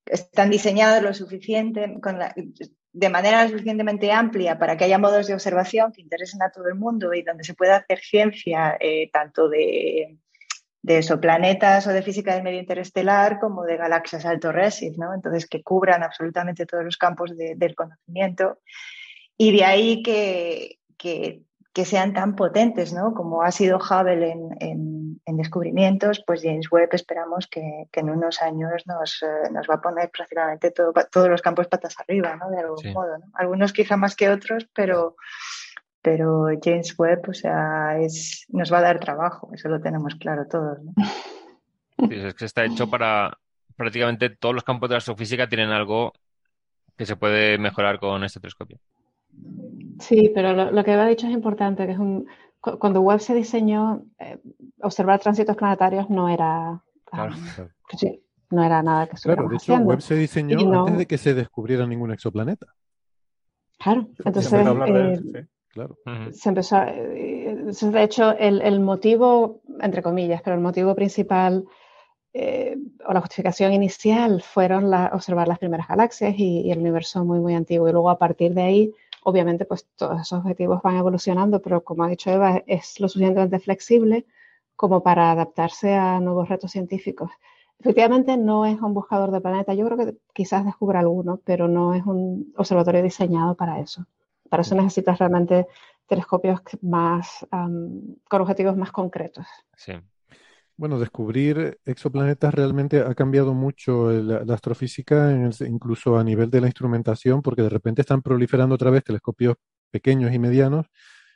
están 0.06 0.50
diseñados 0.50 1.04
lo 1.04 1.14
suficiente 1.14 1.98
con 2.02 2.20
la- 2.20 2.34
de 2.94 3.10
manera 3.10 3.48
suficientemente 3.48 4.12
amplia 4.12 4.60
para 4.60 4.76
que 4.76 4.84
haya 4.84 4.98
modos 4.98 5.28
de 5.28 5.34
observación 5.34 5.92
que 5.92 6.02
interesen 6.02 6.42
a 6.42 6.50
todo 6.52 6.68
el 6.68 6.76
mundo 6.76 7.14
y 7.14 7.22
donde 7.24 7.44
se 7.44 7.54
pueda 7.54 7.78
hacer 7.78 8.00
ciencia 8.00 8.76
eh, 8.80 9.10
tanto 9.12 9.48
de, 9.48 10.18
de 10.82 10.98
exoplanetas 10.98 11.88
o 11.88 11.92
de 11.92 12.02
física 12.02 12.34
del 12.34 12.44
medio 12.44 12.60
interestelar 12.60 13.40
como 13.40 13.64
de 13.64 13.78
galaxias 13.78 14.26
alto 14.26 14.52
redshift, 14.52 14.98
¿no? 14.98 15.14
Entonces, 15.14 15.48
que 15.48 15.64
cubran 15.64 16.04
absolutamente 16.04 16.66
todos 16.66 16.84
los 16.84 16.98
campos 16.98 17.38
de- 17.38 17.56
del 17.56 17.76
conocimiento. 17.76 18.60
Y 19.38 19.56
de 19.58 19.64
ahí 19.64 20.04
que, 20.04 20.80
que, 20.98 21.44
que 21.74 21.86
sean 21.86 22.14
tan 22.14 22.36
potentes, 22.36 22.92
¿no? 22.94 23.14
Como 23.14 23.44
ha 23.44 23.52
sido 23.52 23.78
Hubble 23.78 24.32
en, 24.32 24.50
en- 24.60 25.22
en 25.26 25.38
descubrimientos, 25.38 26.24
pues 26.26 26.42
James 26.44 26.70
Webb 26.72 26.90
esperamos 26.94 27.48
que, 27.48 27.86
que 27.92 28.00
en 28.02 28.10
unos 28.10 28.42
años 28.42 28.84
nos, 28.88 29.22
eh, 29.24 29.50
nos 29.52 29.70
va 29.70 29.76
a 29.76 29.82
poner 29.82 30.10
prácticamente 30.10 30.72
todo- 30.72 30.94
todos 31.12 31.30
los 31.30 31.42
campos 31.42 31.68
patas 31.68 31.96
arriba, 32.00 32.36
¿no? 32.36 32.50
De 32.50 32.60
algún 32.60 32.78
Sí. 32.80 32.92
modo, 32.92 33.18
¿no? 33.18 33.26
Algunos 33.36 33.72
quizá 33.72 33.96
más 33.98 34.16
que 34.16 34.30
otros, 34.30 34.68
pero, 34.74 35.16
pero 36.02 36.48
James 36.62 36.94
Webb, 36.98 37.30
o 37.30 37.34
sea, 37.34 37.98
es, 38.00 38.46
nos 38.50 38.74
va 38.74 38.80
a 38.80 38.82
dar 38.82 39.00
trabajo, 39.00 39.50
eso 39.54 39.70
lo 39.70 39.80
tenemos 39.80 40.16
claro 40.16 40.48
todos, 40.48 40.80
¿no? 40.84 40.94
Sí, 42.10 42.16
es 42.16 42.34
que 42.34 42.46
está 42.46 42.66
hecho 42.66 42.90
para 42.90 43.38
prácticamente 43.78 44.30
todos 44.30 44.56
los 44.56 44.64
campos 44.64 44.90
de 44.90 44.96
la 44.96 44.98
astrofísica 44.98 45.48
tienen 45.48 45.70
algo 45.70 46.12
que 46.98 47.06
se 47.06 47.16
puede 47.16 47.58
mejorar 47.58 48.00
con 48.00 48.24
este 48.24 48.40
telescopio. 48.40 48.78
Sí, 50.02 50.32
pero 50.34 50.54
lo, 50.54 50.72
lo 50.72 50.84
que 50.84 50.92
ha 50.92 51.08
dicho 51.08 51.28
es 51.28 51.34
importante, 51.34 51.86
que 51.86 51.94
es 51.94 52.00
un, 52.00 52.28
cu- 52.60 52.78
cuando 52.80 53.02
Webb 53.02 53.20
se 53.20 53.36
diseñó, 53.36 54.04
eh, 54.20 54.40
observar 54.82 55.20
tránsitos 55.20 55.56
planetarios 55.56 56.10
no 56.10 56.28
era, 56.28 56.82
Claro. 57.06 57.34
ah, 57.34 57.68
sí, 57.98 58.24
no 58.50 58.64
era 58.64 58.82
nada 58.82 59.08
que 59.08 59.16
Claro, 59.18 59.48
de 59.48 59.56
hecho, 59.56 59.74
haciendo. 59.74 59.90
Webb 59.90 60.02
se 60.02 60.16
diseñó 60.16 60.60
Y 60.60 60.66
no- 60.66 60.80
antes 60.80 60.98
de 60.98 61.06
que 61.06 61.18
se 61.18 61.34
descubriera 61.34 61.86
ningún 61.86 62.12
exoplaneta. 62.12 62.68
Claro, 63.78 64.08
Se 64.16 64.24
entonces, 64.26 64.52
empezó 64.54 64.68
a 64.68 64.72
hablar 64.72 64.94
de 64.94 65.00
eh, 65.00 65.14
él, 65.14 65.32
sí. 65.34 65.50
claro. 65.70 65.98
Se 66.32 66.50
empezó, 66.50 66.78
de 66.82 68.04
hecho, 68.04 68.38
el, 68.38 68.80
motivo, 68.80 69.62
entre 69.80 70.04
comillas, 70.04 70.42
pero 70.44 70.56
el 70.56 70.62
motivo 70.62 70.94
principal 70.96 71.66
o 72.34 73.14
la 73.14 73.20
justificación 73.22 73.74
inicial 73.74 74.42
fueron 74.42 74.94
observar 74.94 75.48
las 75.48 75.60
primeras 75.60 75.88
galaxias 75.88 76.34
y, 76.38 76.62
y, 76.62 76.72
el 76.72 76.80
universo 76.80 77.26
muy, 77.26 77.40
muy 77.40 77.56
antiguo. 77.56 77.90
Y 77.90 77.92
luego 77.92 78.10
a 78.10 78.18
partir 78.18 78.54
de 78.54 78.62
ahí 78.62 78.94
Obviamente, 79.24 79.66
pues 79.66 79.88
todos 79.96 80.22
esos 80.22 80.40
objetivos 80.40 80.82
van 80.82 80.98
evolucionando, 80.98 81.62
pero 81.62 81.84
como 81.84 82.04
ha 82.04 82.10
dicho 82.10 82.32
Eva, 82.32 82.64
es 82.66 83.00
lo 83.00 83.08
suficientemente 83.08 83.60
flexible 83.60 84.26
como 84.76 85.04
para 85.04 85.32
adaptarse 85.32 85.94
a 85.94 86.20
nuevos 86.20 86.50
retos 86.50 86.72
científicos. 86.72 87.30
Efectivamente, 87.80 88.36
no 88.38 88.66
es 88.66 88.80
un 88.82 88.94
buscador 88.94 89.32
de 89.32 89.42
planetas. 89.42 89.78
Yo 89.78 89.86
creo 89.86 89.98
que 89.98 90.18
quizás 90.34 90.66
descubra 90.66 91.00
alguno, 91.00 91.40
pero 91.44 91.68
no 91.68 91.94
es 91.94 92.06
un 92.06 92.54
observatorio 92.58 93.04
diseñado 93.04 93.56
para 93.56 93.80
eso. 93.80 94.06
Para 94.50 94.62
eso 94.62 94.76
necesitas 94.76 95.18
realmente 95.20 95.68
telescopios 96.08 96.62
más 96.82 97.48
con 97.50 98.42
objetivos 98.42 98.76
más 98.76 98.92
concretos. 98.92 99.46
Sí. 99.76 99.94
Bueno, 100.82 100.98
descubrir 100.98 101.78
exoplanetas 101.86 102.56
realmente 102.56 103.02
ha 103.02 103.14
cambiado 103.14 103.54
mucho 103.54 104.10
la, 104.12 104.52
astrofísica, 104.52 105.32
incluso 105.60 106.18
a 106.18 106.24
nivel 106.24 106.50
de 106.50 106.60
la 106.60 106.66
instrumentación, 106.66 107.44
porque 107.44 107.62
de 107.62 107.70
repente 107.70 108.02
están 108.02 108.24
proliferando 108.24 108.74
otra 108.74 108.90
vez 108.90 109.04
telescopios 109.04 109.58
pequeños 109.92 110.34
y 110.34 110.40
medianos 110.40 110.88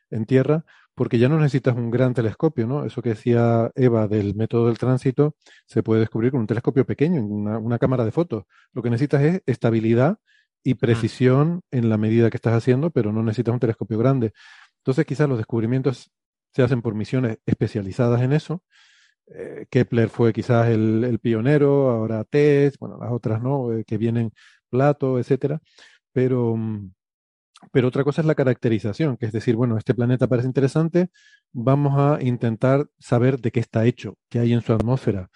en 0.10 0.26
Tierra, 0.26 0.66
porque 0.96 1.20
ya 1.20 1.30
no 1.30 1.38
necesitas 1.38 1.76
un 1.76 1.92
gran 1.92 2.16
telescopio, 2.16 2.66
¿no? 2.66 2.86
Eso 2.86 3.04
que 3.04 3.10
decía 3.10 3.70
Eva 3.76 4.08
del 4.08 4.34
método 4.34 4.66
del 4.66 4.80
tránsito, 4.80 5.36
se 5.68 5.84
puede 5.84 6.00
descubrir 6.00 6.32
con 6.32 6.40
un 6.42 6.48
telescopio 6.48 6.84
pequeño, 6.84 7.24
una, 7.24 7.60
una 7.60 7.78
cámara 7.78 8.04
de 8.04 8.12
fotos. 8.12 8.46
Lo 8.74 8.82
que 8.82 8.90
necesitas 8.90 9.22
es 9.22 9.44
estabilidad 9.46 10.18
y 10.64 10.74
precisión 10.74 11.62
en 11.70 11.90
la 11.90 11.98
medida 11.98 12.32
que 12.32 12.38
estás 12.38 12.56
haciendo, 12.56 12.90
pero 12.90 13.12
no 13.12 13.22
necesitas 13.22 13.54
un 13.54 13.60
telescopio 13.60 14.00
grande. 14.00 14.34
Entonces, 14.80 15.06
quizás 15.06 15.30
los 15.30 15.38
descubrimientos 15.38 16.12
se 16.52 16.64
hacen 16.64 16.82
por 16.82 16.96
misiones 16.96 17.38
especializadas 17.46 18.24
en 18.24 18.34
eso, 18.34 18.64
eh, 19.28 19.66
Kepler 19.70 20.10
fue 20.10 20.34
quizás 20.34 20.68
el, 20.70 21.20
pionero, 21.22 21.90
ahora 21.90 22.24
TESS, 22.24 22.78
bueno, 22.80 22.98
las 23.00 23.12
otras 23.12 23.42
no, 23.42 23.74
eh, 23.74 23.84
que 23.86 23.98
vienen 23.98 24.32
Plato, 24.70 25.20
etcétera, 25.20 25.62
pero, 26.12 26.56
mm, 26.56 26.92
pero 27.72 27.88
otra 27.88 28.04
cosa 28.04 28.22
es 28.22 28.28
la 28.28 28.36
caracterización, 28.36 29.18
que 29.18 29.26
es 29.28 29.32
decir, 29.32 29.56
bueno, 29.56 29.78
este 29.78 29.96
planeta 29.96 30.28
parece 30.28 30.48
interesante, 30.48 31.10
vamos 31.52 31.94
a 31.98 32.22
intentar 32.22 32.88
saber 33.00 33.40
de 33.40 33.52
qué 33.52 33.60
está 33.60 33.86
hecho, 33.86 34.18
qué 34.30 34.40
hay 34.40 34.54
en 34.54 34.62
su 34.62 34.74
atmósfera. 34.74 35.30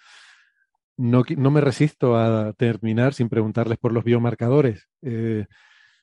No, 0.96 1.22
no 1.36 1.50
me 1.50 1.60
resisto 1.62 2.16
a 2.16 2.52
terminar 2.54 3.14
sin 3.14 3.28
preguntarles 3.30 3.78
por 3.78 3.92
los 3.92 4.04
biomarcadores. 4.04 4.88
Eh, 5.02 5.46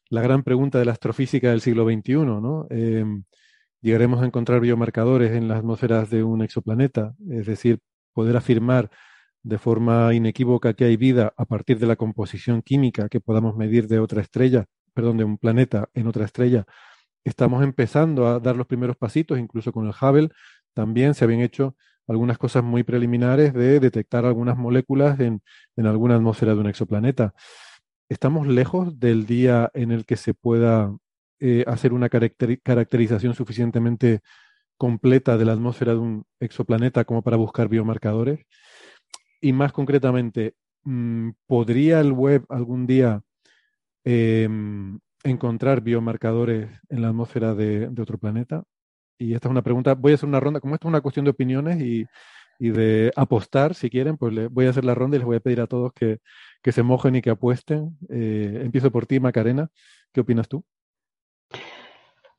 la 0.09 0.21
gran 0.21 0.43
pregunta 0.43 0.79
de 0.79 0.85
la 0.85 0.93
astrofísica 0.93 1.51
del 1.51 1.61
siglo 1.61 1.85
XXI, 1.85 2.13
¿no? 2.25 2.67
Llegaremos 3.81 4.21
a 4.21 4.25
encontrar 4.25 4.61
biomarcadores 4.61 5.33
en 5.33 5.47
las 5.47 5.59
atmósferas 5.59 6.09
de 6.09 6.23
un 6.23 6.41
exoplaneta, 6.41 7.15
es 7.29 7.45
decir, 7.45 7.79
poder 8.13 8.37
afirmar 8.37 8.89
de 9.43 9.57
forma 9.57 10.13
inequívoca 10.13 10.73
que 10.73 10.85
hay 10.85 10.97
vida 10.97 11.33
a 11.37 11.45
partir 11.45 11.79
de 11.79 11.87
la 11.87 11.95
composición 11.95 12.61
química 12.61 13.07
que 13.09 13.21
podamos 13.21 13.55
medir 13.55 13.87
de 13.87 13.99
otra 13.99 14.21
estrella, 14.21 14.65
perdón, 14.93 15.17
de 15.17 15.23
un 15.23 15.37
planeta 15.37 15.89
en 15.93 16.07
otra 16.07 16.25
estrella. 16.25 16.65
Estamos 17.23 17.63
empezando 17.63 18.27
a 18.27 18.39
dar 18.39 18.55
los 18.55 18.67
primeros 18.67 18.97
pasitos, 18.97 19.39
incluso 19.39 19.71
con 19.71 19.85
el 19.85 19.93
Hubble 19.93 20.29
también 20.73 21.13
se 21.13 21.25
habían 21.25 21.41
hecho 21.41 21.75
algunas 22.07 22.37
cosas 22.37 22.63
muy 22.63 22.83
preliminares 22.83 23.53
de 23.53 23.79
detectar 23.79 24.25
algunas 24.25 24.57
moléculas 24.57 25.19
en, 25.19 25.41
en 25.75 25.85
alguna 25.87 26.15
atmósfera 26.15 26.53
de 26.53 26.61
un 26.61 26.67
exoplaneta. 26.67 27.33
Estamos 28.09 28.47
lejos 28.47 28.99
del 28.99 29.25
día 29.25 29.69
en 29.73 29.91
el 29.91 30.05
que 30.05 30.15
se 30.15 30.33
pueda 30.33 30.95
eh, 31.39 31.63
hacer 31.67 31.93
una 31.93 32.09
caracterización 32.09 33.33
suficientemente 33.35 34.21
completa 34.77 35.37
de 35.37 35.45
la 35.45 35.53
atmósfera 35.53 35.93
de 35.93 35.99
un 35.99 36.25
exoplaneta 36.39 37.05
como 37.05 37.21
para 37.21 37.37
buscar 37.37 37.67
biomarcadores? 37.69 38.45
Y 39.41 39.53
más 39.53 39.71
concretamente, 39.71 40.55
mm, 40.83 41.31
¿podría 41.47 41.99
el 41.99 42.11
web 42.11 42.45
algún 42.49 42.87
día 42.87 43.21
em, 44.03 44.99
encontrar 45.23 45.81
biomarcadores 45.81 46.69
en 46.89 47.01
la 47.01 47.09
atmósfera 47.09 47.53
de, 47.55 47.87
otro 47.99 48.17
planeta? 48.17 48.63
Y 49.19 49.33
esta 49.33 49.47
es 49.49 49.51
una 49.51 49.63
pregunta, 49.63 49.95
voy 49.95 50.13
a 50.13 50.15
hacer 50.15 50.29
una 50.29 50.39
ronda, 50.39 50.59
como 50.59 50.75
esto 50.75 50.87
es 50.87 50.89
una 50.89 51.01
cuestión 51.01 51.25
de 51.25 51.31
opiniones 51.31 51.81
y, 51.81 52.05
de 52.59 53.11
apostar, 53.15 53.75
si 53.75 53.89
quieren, 53.89 54.17
pues 54.17 54.33
voy 54.51 54.65
a 54.67 54.71
hacer 54.71 54.85
la 54.85 54.95
ronda 54.95 55.17
y 55.17 55.19
les 55.19 55.25
voy 55.27 55.37
a 55.37 55.39
pedir 55.39 55.61
a 55.61 55.67
todos 55.67 55.91
que, 55.93 56.19
se 56.71 56.83
mojen 56.83 57.15
y 57.15 57.21
que 57.21 57.29
apuesten. 57.31 57.97
Eh, 58.09 58.61
empiezo 58.63 58.91
por 58.91 59.05
ti, 59.05 59.19
Macarena. 59.19 59.69
¿Qué 60.11 60.21
opinas 60.21 60.47
tú? 60.49 60.65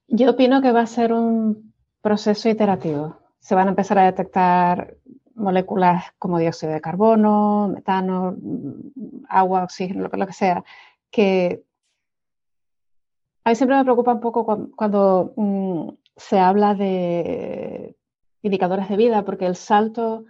Yo 0.08 0.30
opino 0.30 0.62
que 0.62 0.72
va 0.72 0.80
a 0.80 0.86
ser 0.86 1.12
un 1.12 1.74
proceso 2.00 2.48
iterativo. 2.48 3.18
Se 3.40 3.54
van 3.54 3.68
a 3.68 3.70
empezar 3.70 3.98
a 3.98 4.06
detectar 4.06 4.96
moléculas 5.34 6.12
como 6.18 6.38
dióxido 6.38 6.72
de 6.72 6.80
carbono, 6.80 7.68
metano, 7.68 8.36
agua, 9.28 9.64
oxígeno, 9.64 10.08
lo, 10.10 10.26
que 10.26 10.32
sea, 10.32 10.64
que 11.10 11.62
a 13.44 13.50
mí 13.50 13.54
siempre 13.54 13.76
me 13.76 13.84
preocupa 13.84 14.14
un 14.14 14.20
poco 14.20 14.44
cuando, 14.76 15.32
mm, 15.36 15.88
se 16.16 16.38
habla 16.38 16.74
de 16.74 17.96
indicadores 18.42 18.88
de 18.88 18.96
vida, 18.96 19.24
porque 19.24 19.46
el 19.46 19.56
salto 19.56 20.24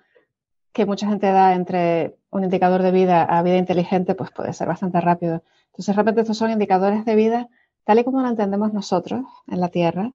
que 0.73 0.87
mucha 0.87 1.09
gente 1.09 1.31
da 1.33 1.55
entre 1.55 2.17
un 2.31 2.45
indicador 2.45 2.83
de 2.83 2.91
vida 2.93 3.23
a 3.25 3.43
vida 3.43 3.57
inteligente, 3.57 4.15
pues 4.15 4.31
puede 4.31 4.53
ser 4.53 4.69
bastante 4.69 5.01
rápido. 5.01 5.43
Entonces, 5.67 5.95
realmente 5.97 6.21
estos 6.23 6.37
son 6.37 6.51
indicadores 6.51 7.05
de 7.05 7.17
vida 7.17 7.49
tal 7.89 8.01
y 8.01 8.05
como 8.05 8.21
lo 8.21 8.29
entendemos 8.29 8.75
nosotros 8.75 9.23
en 9.47 9.63
la 9.63 9.71
Tierra, 9.71 10.13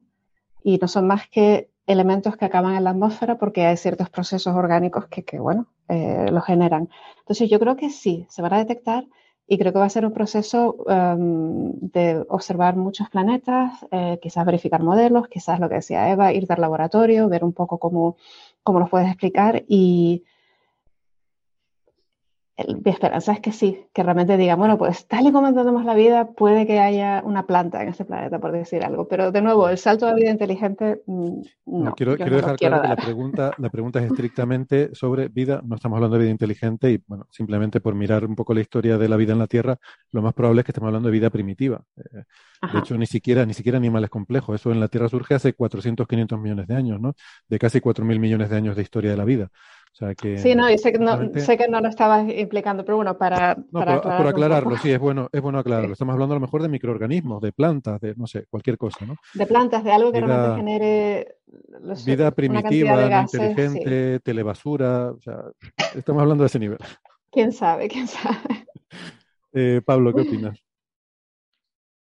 y 0.63 0.77
no 0.77 0.87
son 0.87 1.07
más 1.07 1.27
que 1.27 1.71
elementos 1.87 2.37
que 2.37 2.45
acaban 2.45 2.75
en 2.75 2.83
la 2.83 2.91
atmósfera 2.91 3.39
porque 3.39 3.65
hay 3.65 3.77
ciertos 3.77 4.11
procesos 4.11 4.55
orgánicos 4.55 5.07
que, 5.07 5.39
bueno, 5.39 5.65
eh, 5.89 6.27
lo 6.31 6.39
generan. 6.41 6.89
Entonces 7.21 7.49
yo 7.49 7.59
creo 7.59 7.75
que 7.75 7.89
sí, 7.89 8.27
se 8.29 8.43
van 8.43 8.53
a 8.53 8.59
detectar 8.59 9.05
y 9.47 9.57
creo 9.57 9.73
que 9.73 9.79
va 9.79 9.85
a 9.85 9.89
ser 9.89 10.05
un 10.05 10.13
proceso 10.13 10.85
em, 10.87 11.71
de 11.79 12.23
observar 12.29 12.75
muchos 12.75 13.09
planetas, 13.09 13.83
eh, 13.89 14.19
quizás 14.21 14.45
verificar 14.45 14.83
modelos, 14.83 15.27
quizás 15.27 15.59
lo 15.59 15.67
que 15.67 15.75
decía 15.81 16.11
Eva, 16.11 16.31
ir 16.31 16.45
al 16.49 16.61
laboratorio, 16.61 17.27
ver 17.27 17.43
un 17.43 17.53
poco 17.53 17.79
cómo, 17.79 18.17
cómo 18.61 18.81
los 18.81 18.89
puedes 18.91 19.07
explicar 19.07 19.63
y 19.67 20.25
mi 22.55 22.91
esperanza 22.91 23.33
es 23.33 23.39
que 23.39 23.51
sí, 23.51 23.87
que 23.93 24.03
realmente 24.03 24.37
diga, 24.37 24.55
bueno, 24.55 24.77
pues 24.77 25.07
tal 25.07 25.25
y 25.25 25.31
como 25.31 25.47
entendemos 25.47 25.85
la 25.85 25.95
vida, 25.95 26.33
puede 26.33 26.67
que 26.67 26.79
haya 26.79 27.23
una 27.25 27.47
planta 27.47 27.81
en 27.81 27.89
este 27.89 28.05
planeta, 28.05 28.39
por 28.39 28.51
decir 28.51 28.83
algo. 28.83 29.07
Pero 29.07 29.31
de 29.31 29.41
nuevo, 29.41 29.67
el 29.69 29.79
salto 29.79 30.07
a 30.07 30.13
vida 30.13 30.29
inteligente, 30.29 31.01
mm, 31.07 31.41
no. 31.65 31.95
quiero, 31.95 32.15
dejar 32.15 32.55
claro 32.57 32.81
que 32.81 32.87
la 32.87 32.95
pregunta, 32.95 33.51
la 33.57 33.69
pregunta 33.69 33.99
es 33.99 34.05
estrictamente 34.05 34.93
sobre 34.93 35.29
vida, 35.29 35.61
no 35.65 35.75
estamos 35.75 35.97
hablando 35.97 36.17
de 36.17 36.25
vida 36.25 36.31
inteligente 36.31 36.91
y, 36.91 37.03
bueno, 37.07 37.27
simplemente 37.31 37.81
por 37.81 37.95
mirar 37.95 38.23
un 38.23 38.35
poco 38.35 38.53
la 38.53 38.61
historia 38.61 38.99
de 38.99 39.09
la 39.09 39.17
vida 39.17 39.33
en 39.33 39.39
la 39.39 39.47
Tierra, 39.47 39.79
lo 40.11 40.21
más 40.21 40.35
probable 40.35 40.61
es 40.61 40.65
que 40.65 40.71
estemos 40.71 40.89
hablando 40.89 41.07
de 41.09 41.13
vida 41.13 41.31
primitiva. 41.31 41.81
Eh, 41.97 42.23
de 42.71 42.79
hecho, 42.79 42.97
ni 42.97 43.07
siquiera, 43.07 43.47
ni 43.47 43.55
siquiera 43.55 43.79
animales 43.79 44.11
complejos. 44.11 44.61
Eso 44.61 44.71
en 44.71 44.79
la 44.79 44.89
Tierra 44.89 45.09
surge 45.09 45.33
hace 45.33 45.53
400, 45.53 46.07
500 46.07 46.39
millones 46.39 46.67
de 46.67 46.75
años, 46.75 47.01
¿no? 47.01 47.15
De 47.49 47.57
casi 47.57 47.81
4.000 47.81 48.19
millones 48.19 48.49
de 48.51 48.55
años 48.55 48.75
de 48.75 48.83
historia 48.83 49.09
de 49.11 49.17
la 49.17 49.25
vida 49.25 49.49
sí, 49.93 50.55
no, 50.55 50.69
y 50.69 50.77
sé 50.77 50.91
que 50.91 50.97
no, 50.97 51.17
sé 51.35 51.57
que 51.57 51.67
no 51.67 51.79
lo 51.79 51.87
estabas 51.87 52.27
implicando, 52.27 52.83
pero 52.83 52.95
bueno, 52.95 53.17
para, 53.17 53.55
no, 53.55 53.79
para 53.79 54.01
por, 54.01 54.17
por, 54.17 54.27
aclararlo, 54.27 54.77
sí, 54.77 54.91
es 54.91 54.99
bueno, 54.99 55.29
es 55.31 55.41
bueno 55.41 55.59
aclararlo. 55.59 55.93
Estamos 55.93 56.13
hablando 56.13 56.33
a 56.33 56.37
lo 56.37 56.41
mejor 56.41 56.63
de 56.63 56.69
microorganismos, 56.69 57.41
de 57.41 57.51
plantas, 57.51 58.01
de 58.01 58.15
no 58.15 58.25
sé, 58.25 58.45
cualquier 58.49 58.77
cosa, 58.77 59.05
¿no? 59.05 59.15
De 59.33 59.45
plantas, 59.45 59.83
de 59.83 59.91
algo 59.91 60.11
que 60.11 60.21
realmente 60.21 60.55
genere 60.57 61.35
vida 62.05 62.31
primitiva, 62.31 63.21
inteligente, 63.21 64.19
telebasura, 64.21 65.11
o 65.11 65.21
sea, 65.21 65.43
estamos 65.95 66.21
hablando 66.21 66.43
de 66.43 66.47
ese 66.47 66.59
nivel. 66.59 66.79
¿Quién 67.31 67.51
sabe? 67.51 67.87
¿Quién 67.87 68.07
sabe? 68.07 68.65
Eh, 69.53 69.81
Pablo, 69.85 70.13
¿qué 70.13 70.21
opinas? 70.21 70.59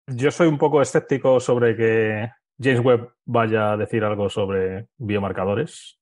Yo 0.06 0.30
soy 0.30 0.48
un 0.48 0.58
poco 0.58 0.80
escéptico 0.80 1.40
sobre 1.40 1.76
que 1.76 2.28
James 2.60 2.84
Webb 2.84 3.12
vaya 3.24 3.72
a 3.72 3.76
decir 3.76 4.04
algo 4.04 4.28
sobre 4.28 4.86
biomarcadores. 4.98 5.99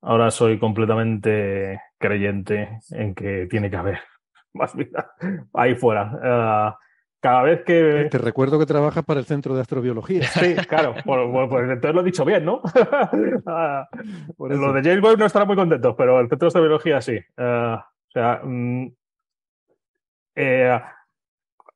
Ahora 0.00 0.30
soy 0.30 0.58
completamente 0.58 1.80
creyente 1.98 2.80
en 2.90 3.14
que 3.14 3.46
tiene 3.50 3.70
que 3.70 3.76
haber 3.76 4.00
más 4.54 4.74
vida 4.76 5.12
ahí 5.52 5.74
fuera. 5.74 6.18
Ah, 6.22 6.78
cada 7.20 7.42
vez 7.42 7.64
que. 7.64 8.08
Te 8.10 8.18
recuerdo 8.18 8.58
que 8.58 8.66
trabajas 8.66 9.04
para 9.04 9.20
el 9.20 9.26
Centro 9.26 9.54
de 9.54 9.62
Astrobiología. 9.62 10.22
Sí, 10.28 10.54
claro, 10.68 10.94
pues 11.04 11.70
entonces 11.70 11.94
lo 11.94 12.00
he 12.00 12.04
dicho 12.04 12.24
bien, 12.24 12.44
¿no? 12.44 12.62
Ah, 13.46 13.88
lo 14.38 14.72
de 14.72 14.82
James 14.82 15.02
Webb 15.02 15.18
no 15.18 15.26
estará 15.26 15.44
muy 15.44 15.56
contentos, 15.56 15.94
pero 15.96 16.20
el 16.20 16.28
Centro 16.28 16.46
de 16.46 16.48
Astrobiología 16.48 17.00
sí. 17.00 17.18
Ah, 17.36 17.84
o 17.88 18.10
sea, 18.10 18.40
mm, 18.44 18.86
eh, 20.36 20.80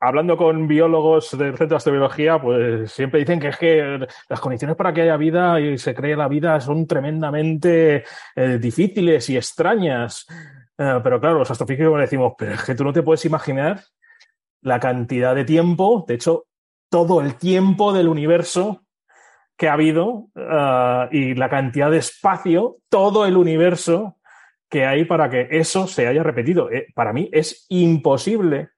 hablando 0.03 0.37
con 0.37 0.67
biólogos 0.67 1.31
del 1.39 1.51
Centro 1.51 1.69
de 1.69 1.77
Astrobiología, 1.77 2.41
pues 2.41 2.91
siempre 2.91 3.21
dicen 3.21 3.39
que 3.39 3.49
es 3.49 3.57
que 3.57 4.05
las 4.29 4.41
condiciones 4.41 4.77
para 4.77 4.93
que 4.93 5.03
haya 5.03 5.17
vida 5.17 5.61
y 5.61 5.79
se 5.79 5.95
cree 5.95 6.17
la 6.17 6.27
vida 6.27 6.61
son 6.61 6.89
tremendamente 6.89 8.03
eh, 8.35 8.59
difíciles 8.61 9.31
y 9.31 9.37
extrañas. 9.37 10.27
Eh, 10.77 10.99
pero 11.05 11.21
claro, 11.21 11.39
los 11.39 11.51
astrofísicos 11.53 12.01
decimos, 12.01 12.33
pero 12.37 12.55
es 12.55 12.65
que 12.65 12.75
tú 12.75 12.83
no 12.83 12.93
te 12.93 13.05
puedes 13.05 13.25
imaginar 13.27 13.81
la 14.63 14.81
cantidad 14.81 15.37
de 15.37 15.45
tiempo, 15.45 16.05
de 16.09 16.15
hecho, 16.15 16.47
todo 16.91 17.21
el 17.21 17.37
tiempo 17.37 17.93
del 17.93 18.09
universo 18.09 18.83
que 19.57 19.69
ha 19.69 19.75
habido 19.75 20.31
uh, 20.35 21.07
y 21.13 21.35
la 21.37 21.49
cantidad 21.49 21.93
de 21.93 21.99
espacio, 21.99 22.79
todo 22.89 23.25
el 23.25 23.37
universo 23.37 24.19
que 24.69 24.85
hay 24.85 25.05
para 25.05 25.31
que 25.31 25.47
eso 25.53 25.87
se 25.87 26.09
haya 26.09 26.25
repetido. 26.25 26.73
Eh, 26.73 26.89
para 26.93 27.13
mí 27.13 27.29
es 27.33 27.67
imposible 27.69 28.71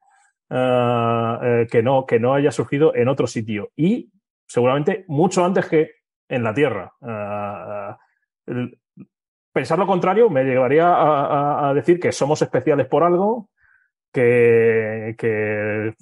eh, 0.50 1.66
que, 1.70 1.82
no, 1.82 2.06
que 2.06 2.20
no 2.20 2.34
haya 2.34 2.50
surgido 2.50 2.94
en 2.94 3.08
otro 3.08 3.26
sitio 3.26 3.70
y 3.76 4.10
seguramente 4.46 5.04
mucho 5.08 5.44
antes 5.44 5.66
que 5.66 5.90
en 6.28 6.42
la 6.42 6.54
Tierra. 6.54 6.92
Uh, 7.00 7.94
el, 8.50 8.78
pensar 9.54 9.78
lo 9.78 9.86
contrario 9.86 10.28
me 10.28 10.44
llevaría 10.44 10.88
a, 10.88 11.72
decir 11.74 12.00
que 12.00 12.12
somos 12.12 12.42
especiales 12.42 12.88
por 12.88 13.04
algo, 13.04 13.50
que, 14.12 15.14
que 15.16 15.94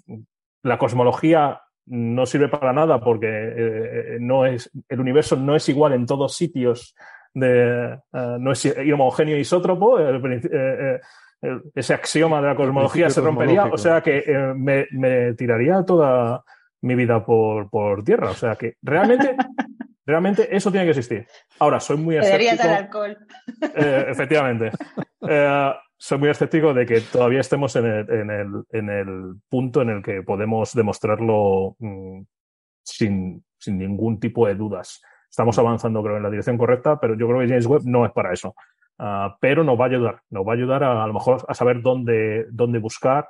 la 0.63 0.79
cosmología 0.79 1.61
no 1.87 2.25
sirve 2.25 2.49
para 2.49 2.73
nada 2.73 3.01
porque 3.01 3.29
eh, 3.29 4.19
no 4.21 4.47
es, 4.47 4.71
el 4.89 5.01
universo 5.01 5.37
no 5.37 5.55
es 5.55 5.69
igual 5.69 5.93
en 5.93 6.07
todos 6.07 6.35
sitios, 6.35 6.95
no 7.35 8.53
es 8.53 8.75
homogéneo 8.93 9.37
isótropo, 9.37 9.99
eh, 10.01 10.41
eh, 10.51 11.01
ese 11.75 11.95
axioma 11.95 12.41
de 12.41 12.49
la 12.49 12.55
cosmología 12.55 13.11
se 13.11 13.21
rompería, 13.21 13.65
o 13.65 13.79
sea 13.79 14.01
que 14.01 14.19
eh, 14.19 14.55
me, 14.55 14.87
me, 14.93 15.35
tiraría 15.35 15.85
toda 15.85 16.45
mi 16.83 16.95
vida 16.95 17.25
por, 17.25 17.69
por 17.69 18.05
tierra, 18.05 18.31
o 18.31 18.35
sea 18.35 18.57
que 18.57 18.77
realmente... 18.83 19.37
Realmente 20.05 20.55
eso 20.55 20.71
tiene 20.71 20.87
que 20.87 20.91
existir. 20.91 21.27
Ahora, 21.61 21.79
soy 21.79 21.97
muy 21.97 22.17
escéptico. 22.17 22.39
Deberías 22.39 22.59
dar 22.59 22.83
alcohol. 22.83 23.17
efectivamente. 24.09 24.71
soy 25.97 26.19
muy 26.19 26.29
escéptico 26.29 26.75
de 26.75 26.87
que 26.87 27.01
todavía 27.03 27.41
estemos 27.41 27.77
en 27.77 27.87
el, 27.87 28.11
en 28.11 28.31
el, 28.31 28.65
en 28.71 28.91
el 28.91 29.35
punto 29.49 29.83
en 29.83 29.91
el 29.91 30.03
que 30.03 30.23
podemos 30.23 30.75
demostrarlo 30.75 31.77
mmm, 31.79 32.23
sin, 32.83 33.45
sin, 33.59 33.79
ningún 33.79 34.19
tipo 34.19 34.47
de 34.47 34.57
dudas. 34.57 35.01
Estamos 35.31 35.57
avanzando, 35.59 36.03
creo, 36.03 36.17
en 36.17 36.25
la 36.25 36.31
dirección 36.31 36.59
correcta, 36.59 36.99
pero 36.99 37.17
yo 37.17 37.29
creo 37.29 37.41
que 37.41 37.49
James 37.49 37.67
Webb 37.67 37.83
no 37.85 38.05
es 38.05 38.13
para 38.13 38.33
eso. 38.33 38.55
Uh, 38.99 39.35
pero 39.41 39.65
nos 39.65 39.79
va 39.79 39.87
a 39.87 39.89
ayudar, 39.89 40.23
nos 40.31 40.47
va 40.47 40.53
a 40.53 40.55
ayudar 40.55 40.85
a, 40.85 41.03
a 41.03 41.07
lo 41.07 41.15
mejor 41.15 41.45
a 41.49 41.55
saber 41.55 41.83
dónde, 41.83 42.47
dónde 42.51 42.79
buscar, 42.79 43.29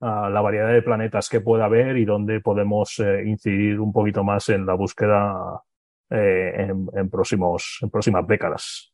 uh, 0.00 0.28
la 0.28 0.40
variedad 0.40 0.72
de 0.72 0.82
planetas 0.82 1.28
que 1.28 1.40
pueda 1.40 1.66
haber 1.66 1.96
y 1.96 2.04
dónde 2.04 2.40
podemos 2.40 2.98
eh, 2.98 3.22
incidir 3.24 3.78
un 3.78 3.92
poquito 3.92 4.24
más 4.24 4.48
en 4.48 4.66
la 4.66 4.74
búsqueda 4.74 5.62
eh, 6.10 6.52
en, 6.56 6.88
en, 6.94 7.10
próximos, 7.10 7.78
en 7.82 7.90
próximas 7.90 8.26
décadas. 8.26 8.92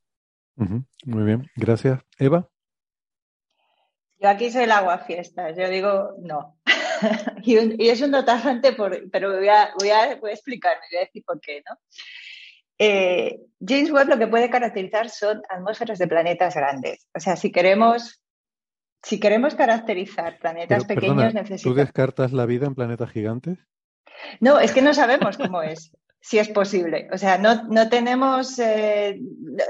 Uh 0.57 0.65
-huh. 0.65 0.85
Muy 1.07 1.25
bien, 1.25 1.51
gracias. 1.57 2.01
Eva. 2.19 2.47
Yo 4.21 4.29
aquí 4.29 4.51
soy 4.51 4.65
el 4.65 4.73
agua 4.73 4.99
fiestas, 4.99 5.57
yo 5.57 5.69
digo 5.69 6.15
no. 6.21 6.59
y, 7.43 7.57
un, 7.57 7.75
y, 7.79 7.89
es 7.89 8.03
un 8.03 8.11
no 8.11 8.25
tajante, 8.25 8.73
por, 8.73 9.11
pero 9.11 9.37
voy 9.37 9.49
a, 9.49 9.71
voy, 9.79 9.91
a, 9.91 10.17
voy 10.17 10.31
a 10.31 10.35
explicarme, 10.35 10.83
voy 10.91 10.99
a 10.99 11.05
decir 11.05 11.23
por 11.25 11.41
qué, 11.41 11.63
¿no? 11.69 11.77
Eh, 12.79 13.41
James 13.61 13.91
Webb 13.91 14.09
lo 14.09 14.19
que 14.19 14.29
puede 14.29 14.51
caracterizar 14.51 15.11
son 15.11 15.43
atmósferas 15.49 15.99
de 15.99 16.07
planetas 16.07 16.55
grandes. 16.55 17.07
O 17.15 17.21
sea, 17.21 17.37
si 17.37 17.51
queremos, 17.51 18.23
si 19.03 19.19
queremos 19.19 19.55
caracterizar 19.55 20.39
planetas 20.39 20.85
pero, 20.85 21.01
pequeños, 21.01 21.17
perdona, 21.17 21.43
necesitamos. 21.43 21.63
¿Tú 21.63 21.75
descartas 21.75 22.33
la 22.33 22.47
vida 22.47 22.67
en 22.67 22.75
planetas 22.75 23.11
gigantes? 23.11 23.59
No, 24.41 24.59
es 24.59 24.73
que 24.73 24.83
no 24.83 24.95
sabemos 24.95 25.37
cómo 25.37 25.63
es 25.63 25.93
si 26.21 26.39
es 26.39 26.49
posible. 26.49 27.09
O 27.13 27.19
sea, 27.19 27.39
no, 27.39 27.65
no, 27.65 27.89
tenemos, 27.89 28.59
eh, 28.59 29.19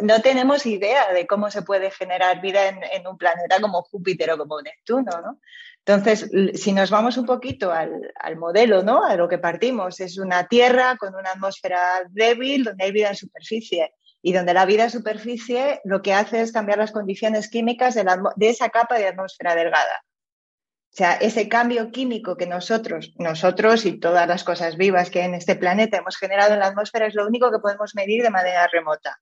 no 0.03 0.21
tenemos 0.21 0.67
idea 0.67 1.13
de 1.13 1.27
cómo 1.27 1.51
se 1.51 1.63
puede 1.63 1.91
generar 1.91 2.41
vida 2.41 2.69
en, 2.69 2.83
en, 2.83 3.07
un 3.07 3.19
planeta 3.19 3.61
como 3.61 3.83
Júpiter 3.83 4.31
o 4.31 4.39
como 4.39 4.61
Neptuno, 4.61 5.21
¿no? 5.21 5.41
Entonces, 5.89 6.31
si 6.53 6.75
nos 6.75 6.91
vamos 6.91 7.17
un 7.17 7.25
poquito 7.25 7.73
al, 7.73 8.13
al, 8.21 8.37
modelo, 8.37 8.83
¿no? 8.83 9.03
A 9.07 9.17
lo 9.17 9.27
que 9.27 9.39
partimos, 9.39 10.01
es 10.01 10.19
una 10.19 10.47
Tierra 10.47 10.99
con 10.99 11.15
una 11.15 11.31
atmósfera 11.31 11.81
débil 12.11 12.65
donde 12.65 12.85
hay 12.85 12.93
vida 12.93 13.09
en 13.09 13.17
superficie 13.17 13.95
y 14.21 14.35
donde 14.35 14.53
la 14.53 14.67
vida 14.67 14.85
en 14.85 14.91
superficie 14.91 15.81
lo 15.85 16.03
que 16.03 16.13
hace 16.13 16.43
es 16.43 16.53
cambiar 16.53 16.77
las 16.77 16.93
condiciones 16.93 17.49
químicas 17.49 17.95
de, 17.95 18.05
la, 18.05 18.21
de 18.37 18.51
esa 18.51 18.69
capa 18.69 18.99
de 18.99 19.07
atmósfera 19.07 19.55
delgada. 19.55 20.05
O 20.93 20.97
sea, 20.99 21.15
ese 21.15 21.49
cambio 21.49 21.91
químico 21.91 22.37
que 22.37 22.47
nosotros, 22.47 23.15
nosotros 23.17 23.87
y 23.87 23.99
todas 23.99 24.29
las 24.29 24.45
cosas 24.45 24.77
vivas 24.77 25.09
que 25.09 25.23
en 25.23 25.35
este 25.35 25.57
planeta 25.57 25.97
hemos 25.97 26.19
generado 26.19 26.53
en 26.53 26.61
la 26.61 26.67
atmósfera 26.67 27.07
es 27.07 27.15
lo 27.15 27.27
único 27.27 27.51
que 27.51 27.61
podemos 27.61 27.95
medir 27.95 28.23
de 28.23 28.31
manera 28.31 28.67
remota. 28.71 29.19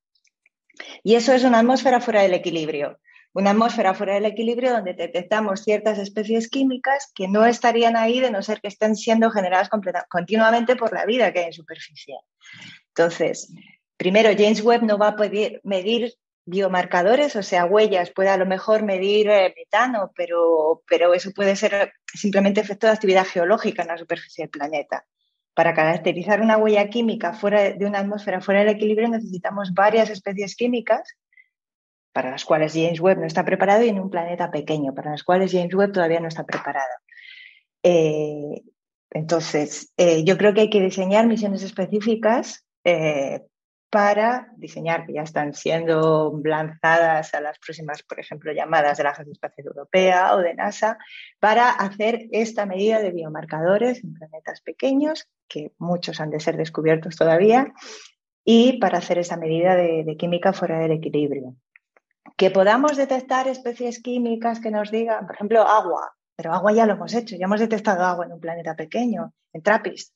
Y 1.04 1.14
eso 1.14 1.32
es 1.32 1.44
una 1.44 1.60
atmósfera 1.60 2.00
fuera 2.00 2.22
del 2.22 2.34
equilibrio. 2.34 2.98
Una 3.36 3.50
atmósfera 3.50 3.92
fuera 3.92 4.14
del 4.14 4.24
equilibrio 4.24 4.72
donde 4.72 4.94
detectamos 4.94 5.60
ciertas 5.60 5.98
especies 5.98 6.48
químicas 6.48 7.12
que 7.14 7.28
no 7.28 7.44
estarían 7.44 7.94
ahí 7.94 8.18
de 8.18 8.30
no 8.30 8.40
ser 8.40 8.62
que 8.62 8.68
estén 8.68 8.96
siendo 8.96 9.30
generadas 9.30 9.68
continuamente 10.08 10.74
por 10.74 10.94
la 10.94 11.04
vida 11.04 11.30
que 11.30 11.40
hay 11.40 11.44
en 11.44 11.52
superficie. 11.52 12.18
Entonces, 12.88 13.52
primero, 13.98 14.30
James 14.34 14.62
Webb 14.62 14.84
no 14.84 14.96
va 14.96 15.08
a 15.08 15.16
poder 15.16 15.60
medir 15.64 16.14
biomarcadores, 16.46 17.36
o 17.36 17.42
sea, 17.42 17.66
huellas, 17.66 18.10
puede 18.10 18.30
a 18.30 18.38
lo 18.38 18.46
mejor 18.46 18.84
medir 18.84 19.28
eh, 19.28 19.52
metano, 19.54 20.12
pero, 20.16 20.82
pero 20.88 21.12
eso 21.12 21.30
puede 21.32 21.56
ser 21.56 21.92
simplemente 22.06 22.62
efecto 22.62 22.86
de 22.86 22.94
actividad 22.94 23.26
geológica 23.26 23.82
en 23.82 23.88
la 23.88 23.98
superficie 23.98 24.44
del 24.44 24.50
planeta. 24.50 25.04
Para 25.52 25.74
caracterizar 25.74 26.40
una 26.40 26.56
huella 26.56 26.88
química 26.88 27.34
fuera 27.34 27.72
de 27.72 27.84
una 27.84 27.98
atmósfera 27.98 28.40
fuera 28.40 28.60
del 28.60 28.70
equilibrio 28.70 29.08
necesitamos 29.08 29.74
varias 29.74 30.08
especies 30.08 30.56
químicas 30.56 31.02
para 32.16 32.30
las 32.30 32.46
cuales 32.46 32.72
James 32.72 32.98
Webb 32.98 33.18
no 33.18 33.26
está 33.26 33.44
preparado 33.44 33.84
y 33.84 33.90
en 33.90 34.00
un 34.00 34.08
planeta 34.08 34.50
pequeño, 34.50 34.94
para 34.94 35.10
las 35.10 35.22
cuales 35.22 35.52
James 35.52 35.74
Webb 35.74 35.92
todavía 35.92 36.18
no 36.18 36.28
está 36.28 36.44
preparado. 36.46 36.94
Eh, 37.82 38.62
entonces, 39.10 39.92
eh, 39.98 40.24
yo 40.24 40.38
creo 40.38 40.54
que 40.54 40.62
hay 40.62 40.70
que 40.70 40.80
diseñar 40.80 41.26
misiones 41.26 41.62
específicas 41.62 42.64
eh, 42.84 43.42
para 43.90 44.48
diseñar, 44.56 45.04
que 45.04 45.12
ya 45.12 45.24
están 45.24 45.52
siendo 45.52 46.40
lanzadas 46.42 47.34
a 47.34 47.42
las 47.42 47.58
próximas, 47.58 48.02
por 48.02 48.18
ejemplo, 48.18 48.50
llamadas 48.50 48.96
de 48.96 49.04
la 49.04 49.10
Agencia 49.10 49.32
Espacial 49.32 49.66
Europea 49.66 50.34
o 50.36 50.38
de 50.38 50.54
NASA, 50.54 50.96
para 51.38 51.68
hacer 51.68 52.28
esta 52.32 52.64
medida 52.64 52.98
de 53.00 53.10
biomarcadores 53.10 54.02
en 54.02 54.14
planetas 54.14 54.62
pequeños, 54.62 55.28
que 55.48 55.72
muchos 55.76 56.18
han 56.22 56.30
de 56.30 56.40
ser 56.40 56.56
descubiertos 56.56 57.14
todavía, 57.14 57.74
y 58.42 58.78
para 58.78 58.96
hacer 58.96 59.18
esa 59.18 59.36
medida 59.36 59.76
de, 59.76 60.02
de 60.02 60.16
química 60.16 60.54
fuera 60.54 60.78
del 60.78 60.92
equilibrio. 60.92 61.56
Que 62.36 62.50
podamos 62.50 62.96
detectar 62.96 63.48
especies 63.48 64.02
químicas 64.02 64.60
que 64.60 64.70
nos 64.70 64.90
digan, 64.90 65.26
por 65.26 65.34
ejemplo, 65.34 65.62
agua, 65.62 66.14
pero 66.36 66.52
agua 66.52 66.72
ya 66.72 66.86
lo 66.86 66.92
hemos 66.92 67.14
hecho, 67.14 67.34
ya 67.36 67.46
hemos 67.46 67.60
detectado 67.60 68.04
agua 68.04 68.26
en 68.26 68.32
un 68.32 68.40
planeta 68.40 68.76
pequeño, 68.76 69.32
en 69.52 69.62
TRAPPIST. 69.62 70.14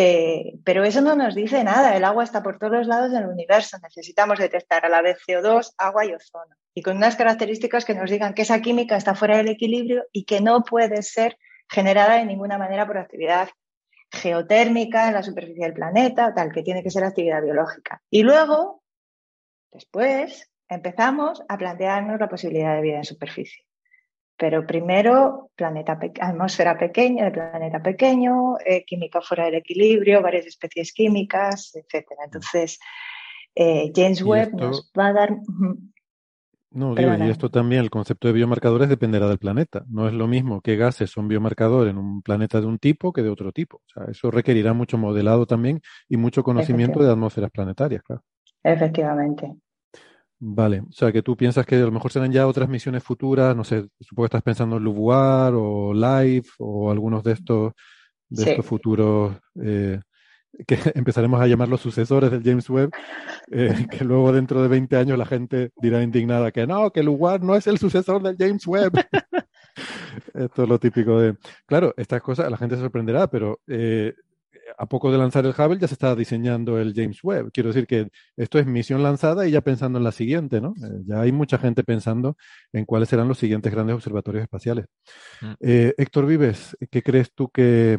Eh, 0.00 0.52
pero 0.62 0.84
eso 0.84 1.00
no 1.00 1.16
nos 1.16 1.34
dice 1.34 1.64
nada. 1.64 1.96
El 1.96 2.04
agua 2.04 2.22
está 2.22 2.40
por 2.42 2.58
todos 2.58 2.72
los 2.72 2.86
lados 2.86 3.10
del 3.10 3.26
universo. 3.26 3.78
Necesitamos 3.82 4.38
detectar 4.38 4.86
a 4.86 4.88
la 4.88 5.02
vez 5.02 5.18
CO2, 5.26 5.74
agua 5.76 6.06
y 6.06 6.14
ozono. 6.14 6.54
Y 6.72 6.82
con 6.82 6.98
unas 6.98 7.16
características 7.16 7.84
que 7.84 7.94
nos 7.94 8.08
digan 8.08 8.34
que 8.34 8.42
esa 8.42 8.60
química 8.60 8.96
está 8.96 9.16
fuera 9.16 9.38
del 9.38 9.48
equilibrio 9.48 10.04
y 10.12 10.24
que 10.24 10.40
no 10.40 10.62
puede 10.62 11.02
ser 11.02 11.36
generada 11.68 12.18
de 12.18 12.26
ninguna 12.26 12.58
manera 12.58 12.86
por 12.86 12.98
actividad 12.98 13.48
geotérmica 14.12 15.08
en 15.08 15.14
la 15.14 15.22
superficie 15.22 15.64
del 15.64 15.74
planeta 15.74 16.32
tal, 16.32 16.52
que 16.52 16.62
tiene 16.62 16.82
que 16.82 16.90
ser 16.90 17.02
actividad 17.02 17.42
biológica. 17.42 18.00
Y 18.08 18.22
luego, 18.22 18.82
después, 19.72 20.48
empezamos 20.68 21.42
a 21.48 21.56
plantearnos 21.56 22.20
la 22.20 22.28
posibilidad 22.28 22.76
de 22.76 22.82
vida 22.82 22.96
en 22.98 23.04
superficie. 23.04 23.64
Pero 24.36 24.64
primero, 24.64 25.50
planeta 25.56 25.98
pe 25.98 26.12
atmósfera 26.20 26.78
pequeña, 26.78 27.24
de 27.24 27.32
planeta 27.32 27.82
pequeño, 27.82 28.56
eh, 28.64 28.84
química 28.84 29.20
fuera 29.20 29.46
del 29.46 29.56
equilibrio, 29.56 30.22
varias 30.22 30.46
especies 30.46 30.92
químicas, 30.92 31.74
etc. 31.74 32.06
Entonces, 32.24 32.78
eh, 33.54 33.90
James 33.94 34.22
Webb 34.22 34.50
esto... 34.50 34.56
nos 34.56 34.92
va 34.96 35.06
a 35.08 35.12
dar. 35.12 35.36
No, 36.70 36.94
digo, 36.94 37.14
y 37.18 37.30
esto 37.30 37.50
también, 37.50 37.82
el 37.82 37.90
concepto 37.90 38.28
de 38.28 38.34
biomarcadores 38.34 38.88
dependerá 38.88 39.26
del 39.26 39.38
planeta. 39.38 39.84
No 39.88 40.06
es 40.06 40.14
lo 40.14 40.28
mismo 40.28 40.60
que 40.60 40.76
gases 40.76 41.10
son 41.10 41.26
biomarcadores 41.26 41.90
en 41.90 41.98
un 41.98 42.22
planeta 42.22 42.60
de 42.60 42.66
un 42.66 42.78
tipo 42.78 43.12
que 43.12 43.22
de 43.22 43.30
otro 43.30 43.50
tipo. 43.50 43.78
O 43.78 43.88
sea, 43.92 44.04
eso 44.08 44.30
requerirá 44.30 44.72
mucho 44.72 44.98
modelado 44.98 45.46
también 45.46 45.80
y 46.08 46.16
mucho 46.16 46.44
conocimiento 46.44 47.02
de 47.02 47.10
atmósferas 47.10 47.50
planetarias, 47.50 48.02
claro. 48.02 48.22
Efectivamente. 48.62 49.56
Vale, 50.40 50.80
o 50.80 50.92
sea 50.92 51.10
que 51.10 51.22
tú 51.22 51.36
piensas 51.36 51.66
que 51.66 51.74
a 51.74 51.80
lo 51.80 51.90
mejor 51.90 52.12
serán 52.12 52.30
ya 52.30 52.46
otras 52.46 52.68
misiones 52.68 53.02
futuras, 53.02 53.56
no 53.56 53.64
sé, 53.64 53.88
supongo 54.00 54.24
que 54.24 54.36
estás 54.36 54.42
pensando 54.42 54.76
en 54.76 54.84
Luvoir 54.84 55.52
o 55.56 55.92
Live 55.92 56.46
o 56.58 56.92
algunos 56.92 57.24
de 57.24 57.32
estos, 57.32 57.72
de 58.28 58.44
sí. 58.44 58.50
estos 58.50 58.64
futuros 58.64 59.36
eh, 59.60 60.00
que 60.66 60.78
empezaremos 60.94 61.40
a 61.40 61.46
llamar 61.46 61.68
los 61.68 61.80
sucesores 61.80 62.30
del 62.30 62.42
James 62.42 62.68
Webb, 62.70 62.90
eh, 63.50 63.86
que 63.90 64.04
luego 64.04 64.32
dentro 64.32 64.62
de 64.62 64.68
20 64.68 64.96
años 64.96 65.18
la 65.18 65.26
gente 65.26 65.70
dirá 65.76 66.02
indignada 66.02 66.52
que 66.52 66.66
no, 66.66 66.90
que 66.92 67.02
Luvoir 67.02 67.42
no 67.42 67.56
es 67.56 67.66
el 67.66 67.78
sucesor 67.78 68.22
del 68.22 68.36
James 68.38 68.66
Webb. 68.66 68.92
Esto 70.34 70.62
es 70.64 70.68
lo 70.68 70.78
típico 70.78 71.20
de... 71.20 71.36
Claro, 71.66 71.94
estas 71.96 72.22
cosas 72.22 72.50
la 72.50 72.56
gente 72.56 72.76
se 72.76 72.82
sorprenderá, 72.82 73.28
pero 73.28 73.60
eh, 73.66 74.14
a 74.76 74.86
poco 74.86 75.10
de 75.10 75.18
lanzar 75.18 75.44
el 75.46 75.52
Hubble 75.52 75.78
ya 75.78 75.88
se 75.88 75.94
está 75.94 76.14
diseñando 76.14 76.78
el 76.78 76.94
James 76.94 77.22
Webb. 77.22 77.50
Quiero 77.52 77.68
decir 77.68 77.86
que 77.86 78.08
esto 78.36 78.58
es 78.58 78.66
misión 78.66 79.02
lanzada 79.02 79.46
y 79.46 79.50
ya 79.50 79.60
pensando 79.60 79.98
en 79.98 80.04
la 80.04 80.12
siguiente, 80.12 80.60
¿no? 80.60 80.74
Eh, 80.82 81.02
ya 81.06 81.20
hay 81.20 81.32
mucha 81.32 81.58
gente 81.58 81.84
pensando 81.84 82.36
en 82.72 82.84
cuáles 82.84 83.08
serán 83.08 83.28
los 83.28 83.38
siguientes 83.38 83.72
grandes 83.72 83.94
observatorios 83.94 84.42
espaciales. 84.42 84.86
Mm. 85.40 85.52
Eh, 85.60 85.94
Héctor 85.96 86.26
Vives, 86.26 86.76
¿qué 86.90 87.02
crees 87.02 87.32
tú 87.32 87.48
que, 87.50 87.98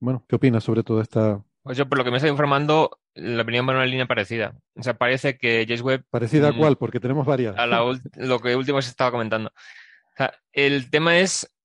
bueno, 0.00 0.24
qué 0.28 0.36
opinas 0.36 0.64
sobre 0.64 0.82
toda 0.82 1.02
esta 1.02 1.42
Pues 1.62 1.76
yo, 1.76 1.88
por 1.88 1.98
lo 1.98 2.04
que 2.04 2.10
me 2.10 2.18
estoy 2.18 2.30
informando, 2.30 3.00
la 3.14 3.42
opinión 3.42 3.66
va 3.66 3.72
en 3.72 3.78
una 3.78 3.86
línea 3.86 4.06
parecida. 4.06 4.54
O 4.74 4.82
sea, 4.82 4.94
parece 4.94 5.38
que 5.38 5.64
James 5.66 5.82
Webb. 5.82 6.04
¿Parecida 6.10 6.48
a 6.48 6.52
mm, 6.52 6.58
cuál? 6.58 6.76
Porque 6.76 7.00
tenemos 7.00 7.26
varias. 7.26 7.56
A 7.58 7.66
la 7.66 7.82
lo 8.16 8.40
que 8.40 8.54
último 8.54 8.80
se 8.82 8.90
estaba 8.90 9.10
comentando. 9.10 9.48
O 9.48 10.16
sea, 10.16 10.32
el 10.52 10.90
tema 10.90 11.18
es 11.18 11.55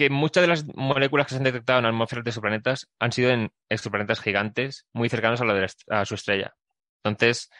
que 0.00 0.08
muchas 0.08 0.40
de 0.40 0.48
las 0.48 0.64
moléculas 0.76 1.26
que 1.26 1.34
se 1.34 1.36
han 1.36 1.44
detectado 1.44 1.78
en 1.78 1.84
atmósferas 1.84 2.24
de 2.24 2.30
exoplanetas 2.30 2.88
han 2.98 3.12
sido 3.12 3.28
en 3.32 3.52
exoplanetas 3.68 4.22
gigantes, 4.22 4.86
muy 4.94 5.10
cercanos 5.10 5.42
a, 5.90 6.04
su 6.06 6.14
estrella. 6.14 6.54
Entonces, 7.04 7.50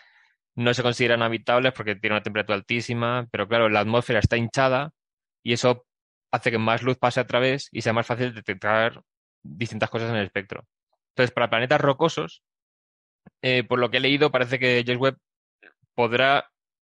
no 0.55 0.73
se 0.73 0.83
consideran 0.83 1.21
habitables 1.21 1.75
porque 1.75 1.97
tienen 1.97 2.15
una 2.15 2.23
temperatura 2.23 2.57
altísima, 2.57 3.29
pero 3.31 3.47
claro, 3.47 3.69
la 3.69 3.81
atmósfera 3.81 4.21
está 4.21 4.39
hinchada 4.39 4.93
y 5.43 5.53
eso 5.53 5.85
hace 6.33 6.51
que 6.51 6.57
más 6.57 6.83
luz 6.83 6.97
pase 6.97 7.21
a 7.21 7.27
través 7.27 7.69
y 7.73 7.83
sea 7.83 7.93
más 7.93 8.07
fácil 8.07 8.35
detectar 8.35 9.03
distintas 9.43 9.91
cosas 9.91 10.09
en 10.09 10.17
el 10.17 10.25
espectro. 10.25 10.67
Entonces, 11.11 11.35
para 11.35 11.51
planetas 11.51 11.83
rocosos, 11.83 12.43
eh, 13.43 13.65
por 13.65 13.79
lo 13.81 13.91
que 13.91 13.99
he 13.99 14.01
leído, 14.01 14.31
parece 14.31 14.59
que 14.59 14.83
James 14.87 15.03
Webb 15.03 15.19
podrá 15.95 16.51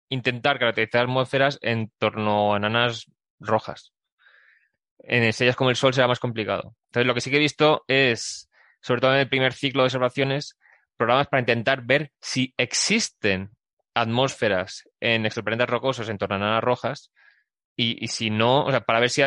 intentar 0.09 0.59
caracterizar 0.59 1.05
atmósferas 1.05 1.57
en 1.63 1.91
torno 1.97 2.53
a 2.53 2.57
enanas 2.57 3.07
rojas. 3.39 3.91
En 5.03 5.23
estrellas 5.23 5.55
como 5.55 5.69
el 5.69 5.75
Sol 5.75 5.93
será 5.93 6.07
más 6.07 6.19
complicado. 6.19 6.75
Entonces, 6.87 7.07
lo 7.07 7.13
que 7.13 7.21
sí 7.21 7.29
que 7.29 7.37
he 7.37 7.39
visto 7.39 7.83
es, 7.87 8.49
sobre 8.81 9.01
todo 9.01 9.13
en 9.13 9.21
el 9.21 9.29
primer 9.29 9.53
ciclo 9.53 9.81
de 9.81 9.87
observaciones, 9.87 10.57
programas 10.97 11.27
para 11.27 11.41
intentar 11.41 11.83
ver 11.83 12.11
si 12.19 12.53
existen 12.57 13.51
atmósferas 13.93 14.87
en 14.99 15.25
exoplanetas 15.25 15.69
rocosos 15.69 16.09
en 16.09 16.17
torno 16.17 16.35
a 16.35 16.37
enanas 16.37 16.63
rojas 16.63 17.11
y, 17.75 18.03
y 18.03 18.07
si 18.09 18.29
no, 18.29 18.65
o 18.65 18.69
sea, 18.69 18.81
para 18.81 18.99
ver 18.99 19.09
si, 19.09 19.21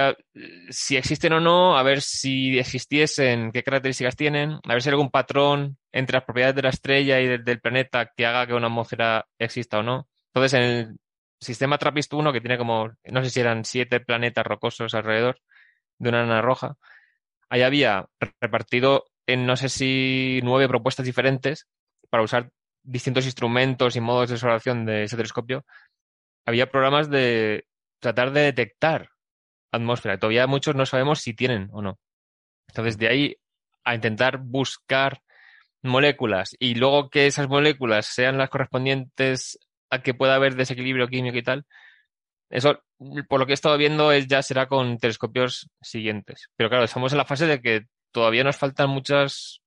si 0.70 0.96
existen 0.96 1.32
o 1.32 1.40
no, 1.40 1.76
a 1.76 1.82
ver 1.82 2.00
si 2.00 2.58
existiesen, 2.58 3.50
qué 3.52 3.62
características 3.62 4.16
tienen, 4.16 4.60
a 4.62 4.72
ver 4.72 4.82
si 4.82 4.88
hay 4.88 4.92
algún 4.92 5.10
patrón 5.10 5.76
entre 5.92 6.14
las 6.14 6.24
propiedades 6.24 6.54
de 6.54 6.62
la 6.62 6.68
estrella 6.68 7.20
y 7.20 7.26
del, 7.26 7.44
del 7.44 7.60
planeta 7.60 8.12
que 8.16 8.26
haga 8.26 8.46
que 8.46 8.54
una 8.54 8.66
atmósfera 8.68 9.26
exista 9.38 9.78
o 9.78 9.82
no. 9.82 10.08
Entonces, 10.32 10.54
en 10.54 10.62
el 10.62 10.96
sistema 11.40 11.78
TRAPPIST-1, 11.78 12.32
que 12.32 12.40
tiene 12.40 12.58
como, 12.58 12.92
no 13.04 13.24
sé 13.24 13.30
si 13.30 13.40
eran 13.40 13.64
siete 13.64 14.00
planetas 14.00 14.46
rocosos 14.46 14.94
alrededor 14.94 15.40
de 15.98 16.08
una 16.08 16.24
enana 16.24 16.42
roja, 16.42 16.76
ahí 17.48 17.62
había 17.62 18.06
repartido 18.40 19.04
en 19.26 19.46
no 19.46 19.56
sé 19.56 19.68
si 19.68 20.40
nueve 20.42 20.68
propuestas 20.68 21.06
diferentes 21.06 21.68
para 22.10 22.22
usar 22.22 22.50
distintos 22.82 23.24
instrumentos 23.24 23.96
y 23.96 24.00
modos 24.00 24.28
de 24.28 24.34
observación 24.34 24.84
de 24.84 25.04
ese 25.04 25.16
telescopio. 25.16 25.64
Había 26.46 26.70
programas 26.70 27.08
de 27.10 27.66
tratar 28.00 28.32
de 28.32 28.42
detectar 28.42 29.10
atmósfera. 29.72 30.18
Todavía 30.18 30.46
muchos 30.46 30.74
no 30.74 30.86
sabemos 30.86 31.20
si 31.20 31.34
tienen 31.34 31.68
o 31.72 31.82
no. 31.82 31.98
Entonces, 32.68 32.98
de 32.98 33.08
ahí 33.08 33.36
a 33.84 33.94
intentar 33.94 34.38
buscar 34.38 35.22
moléculas 35.82 36.56
y 36.58 36.74
luego 36.74 37.10
que 37.10 37.26
esas 37.26 37.48
moléculas 37.48 38.06
sean 38.06 38.38
las 38.38 38.50
correspondientes 38.50 39.58
a 39.90 40.02
que 40.02 40.14
pueda 40.14 40.34
haber 40.34 40.56
desequilibrio 40.56 41.08
químico 41.08 41.36
y 41.36 41.42
tal, 41.42 41.66
eso, 42.54 42.84
por 43.28 43.40
lo 43.40 43.46
que 43.46 43.52
he 43.52 43.54
estado 43.54 43.76
viendo, 43.76 44.12
es, 44.12 44.28
ya 44.28 44.40
será 44.40 44.68
con 44.68 44.96
telescopios 44.98 45.68
siguientes. 45.82 46.46
Pero 46.54 46.68
claro, 46.68 46.84
estamos 46.84 47.10
en 47.10 47.18
la 47.18 47.24
fase 47.24 47.48
de 47.48 47.60
que 47.60 47.86
todavía 48.12 48.44
nos 48.44 48.56
faltan 48.56 48.90
muchas 48.90 49.60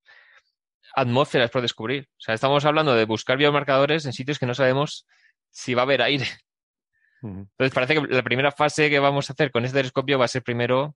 atmósferas 0.96 1.52
por 1.52 1.62
descubrir. 1.62 2.08
O 2.12 2.22
sea, 2.22 2.34
estamos 2.34 2.64
hablando 2.64 2.96
de 2.96 3.04
buscar 3.04 3.38
biomarcadores 3.38 4.06
en 4.06 4.14
sitios 4.14 4.40
que 4.40 4.46
no 4.46 4.54
sabemos 4.54 5.06
si 5.52 5.74
va 5.74 5.82
a 5.82 5.84
haber 5.84 6.02
aire. 6.02 6.28
Entonces 7.22 7.74
parece 7.74 7.96
que 7.96 8.08
la 8.08 8.24
primera 8.24 8.54
fase 8.54 8.90
que 8.90 9.00
vamos 9.00 9.30
a 9.30 9.34
hacer 9.34 9.52
con 9.52 9.66
este 9.66 9.80
telescopio 9.80 10.18
va 10.18 10.24
a 10.24 10.30
ser 10.30 10.44
primero 10.44 10.96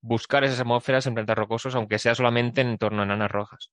buscar 0.00 0.44
esas 0.44 0.60
atmósferas 0.60 1.08
en 1.08 1.14
planetas 1.14 1.38
rocosos, 1.38 1.74
aunque 1.74 1.98
sea 1.98 2.14
solamente 2.14 2.60
en 2.60 2.78
torno 2.78 3.02
a 3.02 3.04
enanas 3.04 3.32
rojas. 3.32 3.72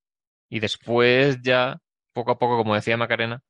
Y 0.49 0.59
después 0.59 1.39
ya, 1.43 1.77
poco 2.13 2.31
a 2.31 2.39
poco, 2.39 2.57
como 2.57 2.73
decía 2.73 2.97
Macarena, 2.97 3.43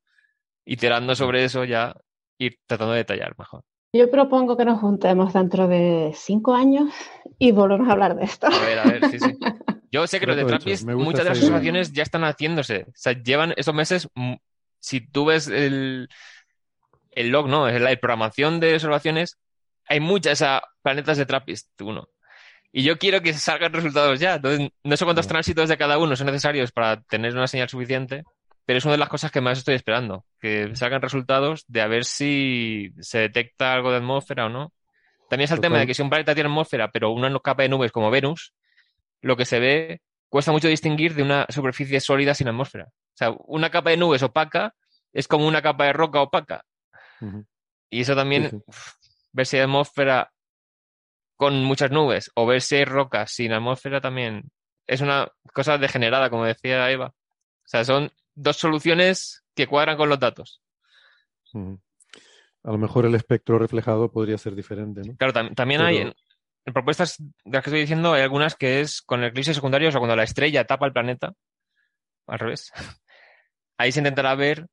iterando 0.65 1.15
sobre 1.15 1.45
eso 1.45 1.63
ya 1.63 1.95
ir 2.37 2.59
tratando 2.67 2.91
de 2.91 2.99
detallar 2.99 3.33
mejor. 3.37 3.63
Yo 3.91 4.09
propongo 4.11 4.55
que 4.55 4.65
nos 4.65 4.79
juntemos 4.79 5.33
dentro 5.33 5.67
de 5.67 6.11
cinco 6.15 6.53
años 6.53 6.93
y 7.39 7.51
volvemos 7.51 7.87
a 7.89 7.93
hablar 7.93 8.15
de 8.15 8.25
esto. 8.25 8.47
A 8.47 8.59
ver, 8.59 8.79
a 8.79 8.83
ver, 8.83 9.09
sí, 9.09 9.19
sí. 9.19 9.37
Yo 9.91 10.05
sé 10.05 10.19
que 10.19 10.27
los 10.27 10.35
de. 10.35 10.45
Trappist, 10.45 10.85
muchas 10.87 11.23
de 11.23 11.29
las 11.29 11.39
observaciones 11.39 11.91
ya 11.91 12.03
están 12.03 12.23
haciéndose. 12.23 12.85
O 12.89 12.91
sea, 12.93 13.13
llevan 13.13 13.53
esos 13.57 13.73
meses. 13.73 14.07
mm, 14.13 14.35
Si 14.79 15.01
tú 15.01 15.25
ves 15.25 15.47
el, 15.47 16.07
el 17.11 17.29
log, 17.29 17.47
¿no? 17.47 17.67
La 17.67 17.95
programación 17.95 18.59
de 18.59 18.75
observaciones, 18.75 19.39
hay 19.87 19.99
muchas 19.99 20.43
a 20.43 20.61
planetas 20.83 21.17
de 21.17 21.25
Trappist 21.25 21.69
1. 21.81 22.07
Y 22.71 22.83
yo 22.83 22.99
quiero 22.99 23.21
que 23.21 23.33
salgan 23.33 23.73
resultados 23.73 24.19
ya. 24.19 24.35
Entonces, 24.35 24.69
no 24.83 24.95
sé 24.95 25.05
cuántos 25.05 25.27
tránsitos 25.27 25.67
de 25.67 25.77
cada 25.77 25.97
uno 25.97 26.15
son 26.15 26.27
necesarios 26.27 26.71
para 26.71 27.01
tener 27.01 27.33
una 27.33 27.47
señal 27.47 27.67
suficiente, 27.67 28.23
pero 28.69 28.77
es 28.77 28.85
una 28.85 28.91
de 28.91 28.99
las 28.99 29.09
cosas 29.09 29.31
que 29.31 29.41
más 29.41 29.57
estoy 29.57 29.73
esperando. 29.73 30.25
Que 30.39 30.75
salgan 30.75 31.01
resultados 31.01 31.65
de 31.67 31.81
a 31.81 31.87
ver 31.87 32.05
si 32.05 32.93
se 32.99 33.17
detecta 33.17 33.73
algo 33.73 33.89
de 33.89 33.97
atmósfera 33.97 34.45
o 34.45 34.49
no. 34.49 34.73
También 35.27 35.45
es 35.45 35.51
el 35.51 35.59
tema 35.59 35.79
de 35.79 35.87
que 35.87 35.95
si 35.95 36.03
un 36.03 36.09
planeta 36.11 36.35
tiene 36.35 36.51
atmósfera, 36.51 36.91
pero 36.91 37.09
una 37.09 37.35
capa 37.39 37.63
de 37.63 37.69
nubes 37.69 37.91
como 37.91 38.11
Venus, 38.11 38.53
lo 39.21 39.35
que 39.35 39.45
se 39.45 39.59
ve 39.59 40.01
cuesta 40.29 40.51
mucho 40.51 40.67
distinguir 40.67 41.15
de 41.15 41.23
una 41.23 41.47
superficie 41.49 41.99
sólida 41.99 42.35
sin 42.35 42.47
atmósfera. 42.47 42.89
O 42.89 43.15
sea, 43.15 43.31
una 43.47 43.71
capa 43.71 43.89
de 43.89 43.97
nubes 43.97 44.21
opaca 44.21 44.75
es 45.13 45.27
como 45.27 45.47
una 45.47 45.63
capa 45.63 45.85
de 45.85 45.93
roca 45.93 46.21
opaca. 46.21 46.63
Y 47.89 48.01
eso 48.01 48.15
también, 48.15 48.43
Sí, 48.43 48.49
sí. 48.51 48.63
uf, 48.67 48.93
ver 49.31 49.45
si 49.47 49.57
hay 49.57 49.63
atmósfera 49.63 50.31
con 51.37 51.63
muchas 51.63 51.89
nubes 51.89 52.29
o 52.35 52.45
ver 52.45 52.61
si 52.61 52.75
hay 52.75 52.85
rocas 52.85 53.31
sin 53.31 53.51
atmósfera 53.51 53.99
también 53.99 54.51
es 54.85 55.01
una 55.01 55.27
cosa 55.55 55.79
degenerada, 55.79 56.29
como 56.29 56.45
decía 56.45 56.91
Eva. 56.91 57.07
O 57.07 57.67
sea, 57.67 57.83
son 57.83 58.11
dos 58.41 58.57
soluciones 58.57 59.43
que 59.55 59.67
cuadran 59.67 59.97
con 59.97 60.09
los 60.09 60.19
datos. 60.19 60.61
A 61.53 62.71
lo 62.71 62.77
mejor 62.77 63.05
el 63.05 63.15
espectro 63.15 63.57
reflejado 63.59 64.11
podría 64.11 64.37
ser 64.37 64.55
diferente, 64.55 65.01
¿no? 65.05 65.15
Claro, 65.17 65.33
tam- 65.33 65.55
también 65.55 65.79
Pero- 65.79 65.87
hay 65.89 65.97
en, 65.97 66.13
en 66.65 66.73
propuestas 66.73 67.15
de 67.17 67.31
las 67.45 67.63
que 67.63 67.69
estoy 67.69 67.81
diciendo, 67.81 68.13
hay 68.13 68.21
algunas 68.21 68.55
que 68.55 68.81
es 68.81 69.01
con 69.01 69.23
eclipses 69.23 69.55
secundarios 69.55 69.95
o 69.95 69.99
cuando 69.99 70.15
la 70.15 70.23
estrella 70.23 70.65
tapa 70.65 70.85
el 70.85 70.93
planeta, 70.93 71.33
al 72.27 72.39
revés. 72.39 72.71
Ahí 73.77 73.91
se 73.91 73.99
intentará 73.99 74.35
ver 74.35 74.67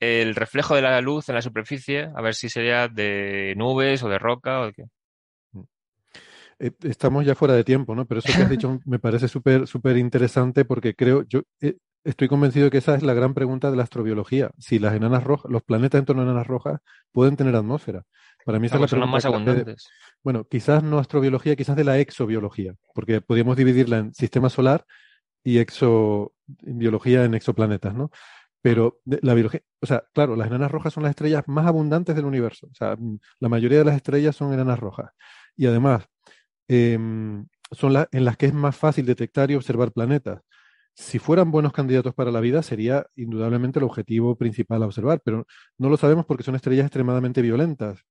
el 0.00 0.34
reflejo 0.36 0.76
de 0.76 0.82
la 0.82 1.00
luz 1.00 1.28
en 1.28 1.34
la 1.34 1.42
superficie, 1.42 2.08
a 2.14 2.22
ver 2.22 2.34
si 2.34 2.48
sería 2.48 2.86
de 2.88 3.54
nubes 3.56 4.02
o 4.04 4.08
de 4.08 4.18
roca 4.18 4.60
o 4.60 4.66
de 4.66 4.72
qué. 4.72 4.84
Eh, 6.60 6.72
Estamos 6.82 7.24
ya 7.26 7.34
fuera 7.34 7.54
de 7.54 7.64
tiempo, 7.64 7.94
¿no? 7.94 8.06
Pero 8.06 8.20
eso 8.20 8.32
que 8.32 8.42
has 8.42 8.50
dicho 8.50 8.78
me 8.86 8.98
parece 9.00 9.26
súper, 9.28 9.66
súper 9.66 9.96
interesante 9.96 10.64
porque 10.64 10.94
creo, 10.94 11.24
yo 11.24 11.42
eh, 11.60 11.76
estoy 12.04 12.28
convencido 12.28 12.64
de 12.66 12.70
que 12.70 12.78
esa 12.78 12.94
es 12.94 13.02
la 13.02 13.14
gran 13.14 13.34
pregunta 13.34 13.70
de 13.70 13.76
la 13.76 13.82
astrobiología. 13.82 14.50
Si 14.58 14.78
las 14.78 14.94
enanas 14.94 15.24
rojas, 15.24 15.50
los 15.50 15.62
planetas 15.62 15.98
en 15.98 16.04
torno 16.04 16.22
a 16.22 16.24
enanas 16.24 16.46
rojas 16.46 16.80
pueden 17.12 17.36
tener 17.36 17.54
atmósfera. 17.56 18.04
Para 18.44 18.58
mí 18.58 18.66
esa 18.66 18.76
es 18.76 18.80
la 18.80 18.86
Vamos, 18.86 18.90
son 18.90 19.00
las 19.00 19.08
pregunta 19.10 19.16
más 19.16 19.44
de- 19.46 19.50
abundantes. 19.52 19.88
bueno, 20.24 20.44
quizás 20.44 20.82
no 20.82 20.98
astrobiología, 20.98 21.56
quizás 21.56 21.76
de 21.76 21.84
la 21.84 21.98
exobiología, 21.98 22.74
porque 22.94 23.20
podríamos 23.20 23.56
dividirla 23.56 23.98
en 23.98 24.14
sistema 24.14 24.48
solar 24.48 24.84
y 25.44 25.58
exobiología 25.58 27.24
en 27.24 27.34
exoplanetas, 27.34 27.94
¿no? 27.94 28.10
Pero 28.62 29.00
de- 29.04 29.20
la 29.22 29.34
biología, 29.34 29.60
o 29.80 29.86
sea, 29.86 30.04
claro, 30.14 30.34
las 30.36 30.48
enanas 30.48 30.70
rojas 30.70 30.92
son 30.92 31.02
las 31.04 31.10
estrellas 31.10 31.44
más 31.46 31.66
abundantes 31.66 32.16
del 32.16 32.24
universo. 32.24 32.66
O 32.70 32.74
sea, 32.74 32.96
mm, 32.96 33.18
la 33.40 33.48
mayoría 33.48 33.78
de 33.78 33.84
las 33.84 33.96
estrellas 33.96 34.34
son 34.36 34.52
enanas 34.52 34.78
rojas. 34.78 35.10
Y 35.56 35.66
además, 35.66 36.06
em, 36.68 37.46
son 37.70 37.92
las 37.92 38.08
en 38.12 38.24
las 38.24 38.36
que 38.36 38.46
es 38.46 38.54
más 38.54 38.76
fácil 38.76 39.06
detectar 39.06 39.50
y 39.50 39.54
observar 39.54 39.92
planetas. 39.92 40.40
Si 41.00 41.20
fueran 41.20 41.52
buenos 41.52 41.72
candidatos 41.72 42.12
para 42.12 42.32
la 42.32 42.40
vida, 42.40 42.60
sería 42.60 43.06
indudablemente 43.14 43.78
el 43.78 43.84
objetivo 43.84 44.34
principal 44.36 44.82
a 44.82 44.86
observar, 44.86 45.20
pero 45.24 45.46
no 45.78 45.88
lo 45.88 45.96
sabemos 45.96 46.26
porque 46.26 46.42
son 46.42 46.56
estrellas 46.56 46.86
extremadamente 46.86 47.40
violentas. 47.40 48.04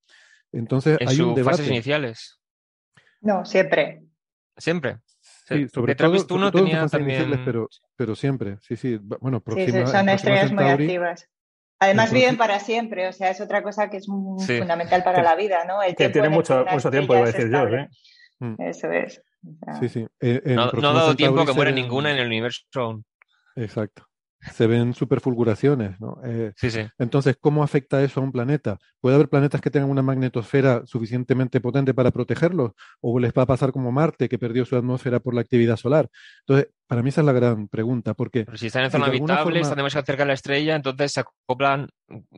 Entonces, 0.53 0.97
En 1.01 1.09
hay 1.09 1.19
un 1.19 1.35
sus 1.35 1.43
fases 1.43 1.57
debate. 1.59 1.73
iniciales, 1.75 2.39
No, 3.19 3.43
siempre. 3.43 4.03
siempre. 4.55 4.99
Sí, 5.19 5.67
sobre 5.67 5.91
de 5.93 5.95
todo, 5.97 6.17
sobre 6.17 6.33
1 6.35 6.51
todo 6.51 6.61
en 6.61 6.65
sus 6.67 6.71
tenía 6.71 6.81
fases 6.83 6.99
iniciales, 7.01 7.29
también... 7.31 7.45
pero, 7.45 7.67
pero 7.97 8.15
siempre, 8.15 8.57
sí, 8.61 8.77
sí. 8.77 8.97
Bueno, 9.01 9.41
Próxima, 9.41 9.85
sí, 9.85 9.91
son 9.91 10.07
estrellas 10.09 10.51
muy 10.53 10.63
activas. 10.63 11.29
Además 11.79 12.05
Entonces- 12.05 12.13
viven 12.13 12.37
para 12.37 12.59
siempre, 12.61 13.07
o 13.09 13.11
sea, 13.13 13.29
es 13.31 13.41
otra 13.41 13.61
cosa 13.63 13.89
que 13.89 13.97
es 13.97 14.07
muy 14.07 14.39
Sí. 14.45 14.57
fundamental 14.59 15.03
para 15.03 15.17
Que- 15.17 15.23
la 15.23 15.35
vida, 15.35 15.65
¿no? 15.65 15.83
El 15.83 15.89
Que 15.91 15.95
tiempo 15.97 16.13
tiene 16.13 16.27
en 16.29 16.33
mucho, 16.33 16.65
mucho 16.71 16.89
tiempo, 16.89 17.13
iba 17.15 17.23
a 17.23 17.31
decir 17.31 17.51
yo. 17.51 17.67
¿eh? 17.67 17.89
Eso 18.59 18.89
es. 18.91 19.21
O 19.43 19.65
sea, 19.65 19.75
Sí, 19.79 19.89
sí. 19.89 20.07
Eh, 20.19 20.41
en 20.45 20.55
No, 20.55 20.63
ha 20.63 20.93
dado 20.93 21.15
tiempo 21.15 21.45
que 21.45 21.53
muera 21.53 21.71
ninguna 21.71 22.11
en 22.11 22.17
el 22.17 22.27
universo 22.27 22.63
aún. 22.75 23.05
Exacto. 23.55 24.06
Se 24.53 24.67
ven 24.67 24.93
superfulguraciones, 24.93 25.99
¿no? 25.99 26.19
Eh, 26.23 26.53
Sí, 26.55 26.71
sí. 26.71 26.81
entonces, 26.97 27.37
¿cómo 27.39 27.63
afecta 27.63 28.01
eso 28.03 28.19
a 28.19 28.23
un 28.23 28.31
planeta? 28.31 28.77
¿Puede 29.01 29.15
haber 29.15 29.29
planetas 29.29 29.61
que 29.61 29.69
tengan 29.69 29.89
una 29.89 30.01
magnetosfera 30.01 30.83
suficientemente 30.85 31.59
potente 31.61 31.93
para 31.93 32.11
protegerlos? 32.11 32.71
¿O 33.01 33.19
les 33.19 33.31
va 33.33 33.43
a 33.43 33.45
pasar 33.45 33.71
como 33.71 33.91
Marte, 33.91 34.29
que 34.29 34.39
perdió 34.39 34.65
su 34.65 34.75
atmósfera 34.75 35.19
por 35.19 35.33
la 35.33 35.41
actividad 35.41 35.75
solar? 35.77 36.09
Entonces, 36.41 36.69
para 36.87 37.01
mí 37.03 37.09
esa 37.09 37.21
es 37.21 37.25
la 37.25 37.33
gran 37.33 37.67
pregunta, 37.67 38.13
porque 38.13 38.45
Pero 38.45 38.57
si 38.57 38.67
están 38.67 38.85
en 38.85 38.91
zona 38.91 39.07
habitable, 39.07 39.43
forma- 39.43 39.59
están 39.59 39.77
demasiado 39.77 40.05
cerca 40.05 40.23
de 40.23 40.27
la 40.27 40.33
estrella, 40.33 40.75
entonces 40.75 41.11
se 41.11 41.19
acoplan 41.19 41.89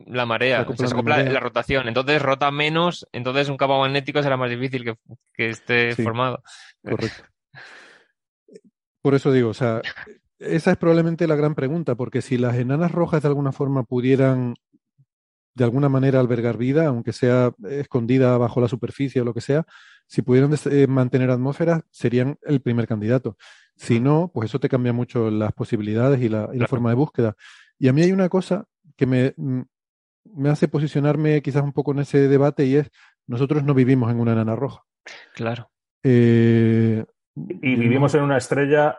la 0.06 0.26
marea, 0.26 0.56
Se 0.56 0.62
o 0.62 0.64
sea, 0.76 0.86
acoplan 0.86 0.88
la 0.90 0.94
acopla 0.96 1.16
marea. 1.18 1.32
la 1.32 1.40
rotación, 1.40 1.88
entonces 1.88 2.20
rota 2.20 2.50
menos, 2.50 3.06
entonces 3.12 3.48
un 3.48 3.56
campo 3.56 3.78
magnético 3.78 4.22
será 4.22 4.36
más 4.36 4.50
difícil 4.50 4.84
que, 4.84 4.94
que 5.34 5.50
esté 5.50 5.94
Sí. 5.94 6.02
formado. 6.02 6.42
Correcto. 6.82 7.22
Por 9.02 9.14
eso 9.14 9.32
digo, 9.32 9.48
o 9.50 9.54
sea, 9.54 9.80
esa 10.40 10.72
es 10.72 10.76
probablemente 10.76 11.26
la 11.26 11.36
gran 11.36 11.54
pregunta, 11.54 11.94
porque 11.94 12.22
si 12.22 12.38
las 12.38 12.56
enanas 12.56 12.90
rojas 12.90 13.22
de 13.22 13.28
alguna 13.28 13.52
forma 13.52 13.84
pudieran 13.84 14.54
de 15.54 15.64
alguna 15.64 15.88
manera 15.88 16.20
albergar 16.20 16.56
vida, 16.56 16.86
aunque 16.86 17.12
sea 17.12 17.52
escondida 17.68 18.38
bajo 18.38 18.60
la 18.60 18.68
superficie 18.68 19.20
o 19.20 19.24
lo 19.24 19.34
que 19.34 19.40
sea, 19.40 19.66
si 20.06 20.22
pudieran 20.22 20.52
eh, 20.70 20.86
mantener 20.86 21.30
atmósfera, 21.30 21.82
serían 21.90 22.38
el 22.42 22.60
primer 22.60 22.86
candidato. 22.86 23.36
Si 23.76 24.00
no, 24.00 24.30
pues 24.32 24.48
eso 24.48 24.58
te 24.58 24.68
cambia 24.68 24.92
mucho 24.92 25.30
las 25.30 25.52
posibilidades 25.52 26.20
y 26.20 26.28
la, 26.28 26.48
y 26.52 26.58
la 26.58 26.66
forma 26.66 26.90
de 26.90 26.96
búsqueda. 26.96 27.36
Y 27.78 27.88
a 27.88 27.92
mí 27.92 28.02
hay 28.02 28.12
una 28.12 28.28
cosa 28.28 28.64
que 28.96 29.06
me, 29.06 29.34
mm, 29.36 29.60
me 30.36 30.50
hace 30.50 30.68
posicionarme 30.68 31.42
quizás 31.42 31.62
un 31.62 31.72
poco 31.72 31.92
en 31.92 32.00
ese 32.00 32.28
debate 32.28 32.64
y 32.64 32.76
es, 32.76 32.90
nosotros 33.26 33.62
no 33.64 33.74
vivimos 33.74 34.10
en 34.10 34.20
una 34.20 34.32
enana 34.32 34.56
roja. 34.56 34.82
Claro. 35.34 35.70
Eh, 36.02 37.04
Y 37.36 37.74
vivimos 37.76 38.14
en 38.14 38.22
una 38.22 38.36
estrella 38.38 38.96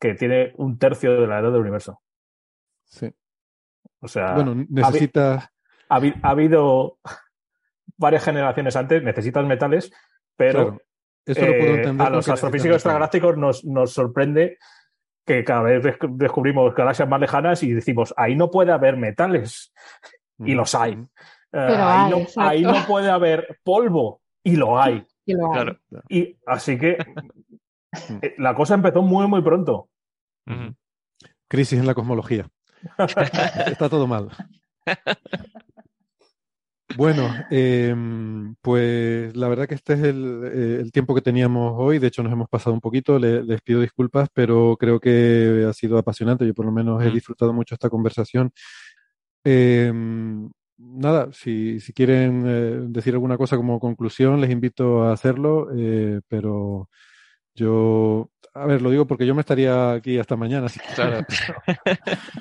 que 0.00 0.14
tiene 0.14 0.52
un 0.56 0.78
tercio 0.78 1.20
de 1.20 1.26
la 1.26 1.38
edad 1.40 1.52
del 1.52 1.60
universo. 1.62 2.00
sí. 2.84 3.12
O 4.00 4.06
sea, 4.06 4.34
Bueno, 4.34 4.54
necesitas... 4.68 5.50
ha, 5.88 5.98
habi- 5.98 6.14
ha 6.22 6.30
habido 6.30 6.98
varias 7.96 8.24
generaciones 8.24 8.76
antes, 8.76 9.02
necesitas 9.02 9.44
metales, 9.44 9.90
pero 10.36 10.52
claro, 10.66 10.82
eso 11.26 11.40
lo 11.40 11.46
puedo 11.58 11.72
eh, 11.74 11.76
entender. 11.78 12.06
a 12.06 12.10
los 12.10 12.28
astrofísicos 12.28 12.76
extragalácticos 12.76 13.36
nos, 13.36 13.64
nos 13.64 13.92
sorprende 13.92 14.58
que 15.26 15.42
cada 15.42 15.62
vez 15.62 15.82
desc- 15.84 16.16
descubrimos 16.16 16.72
galaxias 16.76 17.08
más 17.08 17.20
lejanas 17.20 17.62
y 17.64 17.72
decimos, 17.72 18.14
ahí 18.16 18.36
no 18.36 18.50
puede 18.52 18.70
haber 18.70 18.96
metales, 18.96 19.72
y 20.38 20.54
los 20.54 20.74
hay. 20.76 20.96
Pero 21.50 21.66
ahí, 21.74 22.04
hay, 22.04 22.10
no, 22.10 22.26
ahí 22.42 22.62
no 22.62 22.86
puede 22.86 23.10
haber 23.10 23.58
polvo, 23.64 24.22
y 24.44 24.54
lo 24.54 24.80
hay. 24.80 25.04
Y 25.26 25.32
lo 25.34 25.46
hay. 25.52 25.52
Claro. 25.54 25.78
Y 26.08 26.38
así 26.46 26.78
que 26.78 26.98
la 28.38 28.54
cosa 28.54 28.74
empezó 28.74 29.02
muy, 29.02 29.26
muy 29.28 29.42
pronto. 29.42 29.88
Crisis 31.48 31.78
en 31.78 31.86
la 31.86 31.94
cosmología. 31.94 32.48
Está 33.66 33.88
todo 33.88 34.06
mal. 34.06 34.28
Bueno, 36.96 37.28
em, 37.50 38.54
pues 38.60 39.36
la 39.36 39.48
verdad 39.48 39.68
que 39.68 39.74
este 39.74 39.92
es 39.92 40.00
el, 40.00 40.42
eh, 40.52 40.78
el 40.80 40.90
tiempo 40.90 41.14
que 41.14 41.20
teníamos 41.20 41.74
hoy. 41.76 41.98
De 41.98 42.08
hecho, 42.08 42.22
nos 42.22 42.32
hemos 42.32 42.48
pasado 42.48 42.72
un 42.74 42.80
poquito. 42.80 43.18
Le- 43.18 43.42
les 43.44 43.60
pido 43.62 43.80
disculpas, 43.80 44.28
pero 44.32 44.76
creo 44.78 44.98
que 44.98 45.66
ha 45.68 45.72
sido 45.72 45.98
apasionante. 45.98 46.46
Yo 46.46 46.54
por 46.54 46.64
lo 46.66 46.72
menos 46.72 47.02
he 47.04 47.10
Mm. 47.10 47.14
disfrutado 47.14 47.52
mucho 47.52 47.74
esta 47.74 47.90
conversación. 47.90 48.50
Em, 49.44 50.50
nada, 50.78 51.28
si, 51.32 51.78
si 51.80 51.92
quieren 51.92 52.44
eh, 52.46 52.80
decir 52.88 53.14
alguna 53.14 53.36
cosa 53.36 53.56
como 53.56 53.78
conclusión, 53.78 54.40
les 54.40 54.50
invito 54.50 55.02
a 55.04 55.12
hacerlo. 55.12 55.68
eh, 55.76 56.20
pero 56.26 56.88
yo, 57.58 58.30
a 58.54 58.66
ver, 58.66 58.80
lo 58.82 58.90
digo 58.90 59.06
porque 59.06 59.26
yo 59.26 59.34
me 59.34 59.40
estaría 59.40 59.92
aquí 59.92 60.18
hasta 60.18 60.36
mañana. 60.36 60.66
así 60.66 60.78
que- 60.80 60.94
Claro. 60.94 61.26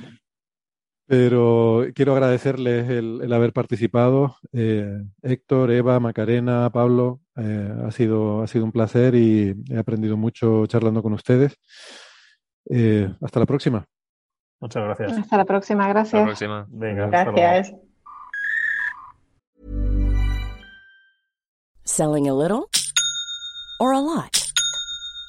Pero 1.09 1.85
quiero 1.95 2.11
agradecerles 2.13 2.89
el, 2.89 3.21
el 3.23 3.31
haber 3.31 3.53
participado. 3.53 4.35
Eh, 4.51 5.01
Héctor, 5.21 5.71
Eva, 5.71 6.01
Macarena, 6.01 6.69
Pablo, 6.69 7.21
eh, 7.37 7.73
ha 7.85 7.91
sido, 7.91 8.41
ha 8.41 8.47
sido 8.47 8.65
un 8.65 8.73
placer 8.73 9.15
y 9.15 9.55
he 9.69 9.77
aprendido 9.77 10.17
mucho 10.17 10.65
charlando 10.65 11.01
con 11.01 11.13
ustedes. 11.13 11.55
Eh, 12.69 13.09
hasta 13.21 13.39
la 13.39 13.45
próxima. 13.45 13.85
Muchas 14.59 14.83
gracias. 14.83 15.17
Hasta 15.17 15.37
la 15.37 15.45
próxima, 15.45 15.83
Hasta 15.85 15.93
la 15.93 15.99
gracias. 16.01 16.23
próxima. 16.23 16.65
Venga, 16.69 17.05
hasta 17.05 17.23
luego. 17.23 17.37
Gracias. 17.37 17.75
Selling 21.85 22.27
a 22.27 22.33
little 22.33 22.69
or 23.79 23.93
a 23.93 24.01
lot? 24.01 24.46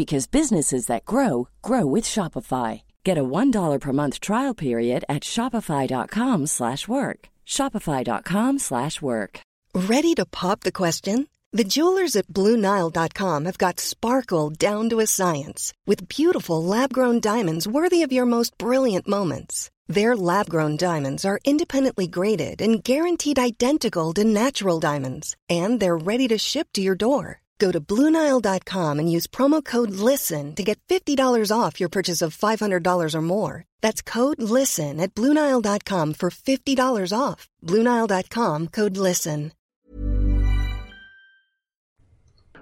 because 0.00 0.34
businesses 0.38 0.86
that 0.86 1.10
grow 1.12 1.48
grow 1.68 1.84
with 1.94 2.06
Shopify. 2.14 2.70
Get 3.04 3.18
a 3.18 3.30
$1 3.38 3.80
per 3.80 3.92
month 3.92 4.16
trial 4.28 4.54
period 4.54 5.00
at 5.08 5.22
shopify.com/work. 5.34 6.48
slash 6.56 6.82
work. 6.96 7.18
Shopify.com 7.56 8.58
slash 8.58 8.96
work. 9.02 9.40
Ready 9.74 10.12
to 10.14 10.26
pop 10.40 10.60
the 10.60 10.78
question? 10.82 11.26
The 11.50 11.64
jewelers 11.74 12.14
at 12.14 12.26
BlueNile.com 12.28 13.44
have 13.46 13.58
got 13.58 13.80
sparkle 13.80 14.50
down 14.50 14.90
to 14.90 15.00
a 15.00 15.06
science 15.06 15.72
with 15.86 16.08
beautiful 16.08 16.62
lab 16.62 16.92
grown 16.92 17.20
diamonds 17.20 17.66
worthy 17.66 18.02
of 18.02 18.12
your 18.12 18.26
most 18.26 18.56
brilliant 18.58 19.08
moments. 19.08 19.70
Their 19.86 20.14
lab 20.14 20.50
grown 20.50 20.76
diamonds 20.76 21.24
are 21.24 21.40
independently 21.44 22.06
graded 22.06 22.60
and 22.60 22.84
guaranteed 22.84 23.38
identical 23.38 24.12
to 24.14 24.24
natural 24.24 24.78
diamonds, 24.78 25.34
and 25.48 25.80
they're 25.80 25.96
ready 25.96 26.28
to 26.28 26.36
ship 26.36 26.68
to 26.74 26.82
your 26.82 26.94
door. 26.94 27.40
Go 27.58 27.72
to 27.72 27.80
BlueNile.com 27.80 28.98
and 28.98 29.10
use 29.10 29.26
promo 29.26 29.64
code 29.64 29.90
LISTEN 29.90 30.54
to 30.54 30.62
get 30.62 30.78
$50 30.88 31.52
off 31.52 31.80
your 31.80 31.88
purchase 31.90 32.22
of 32.22 32.36
$500 32.36 33.14
or 33.14 33.22
more. 33.22 33.64
That's 33.82 34.02
code 34.02 34.40
LISTEN 34.40 35.00
at 35.00 35.14
BlueNile.com 35.14 36.14
for 36.14 36.30
$50 36.30 37.12
off. 37.12 37.48
BlueNile.com 37.64 38.68
code 38.68 38.96
LISTEN. 38.96 39.52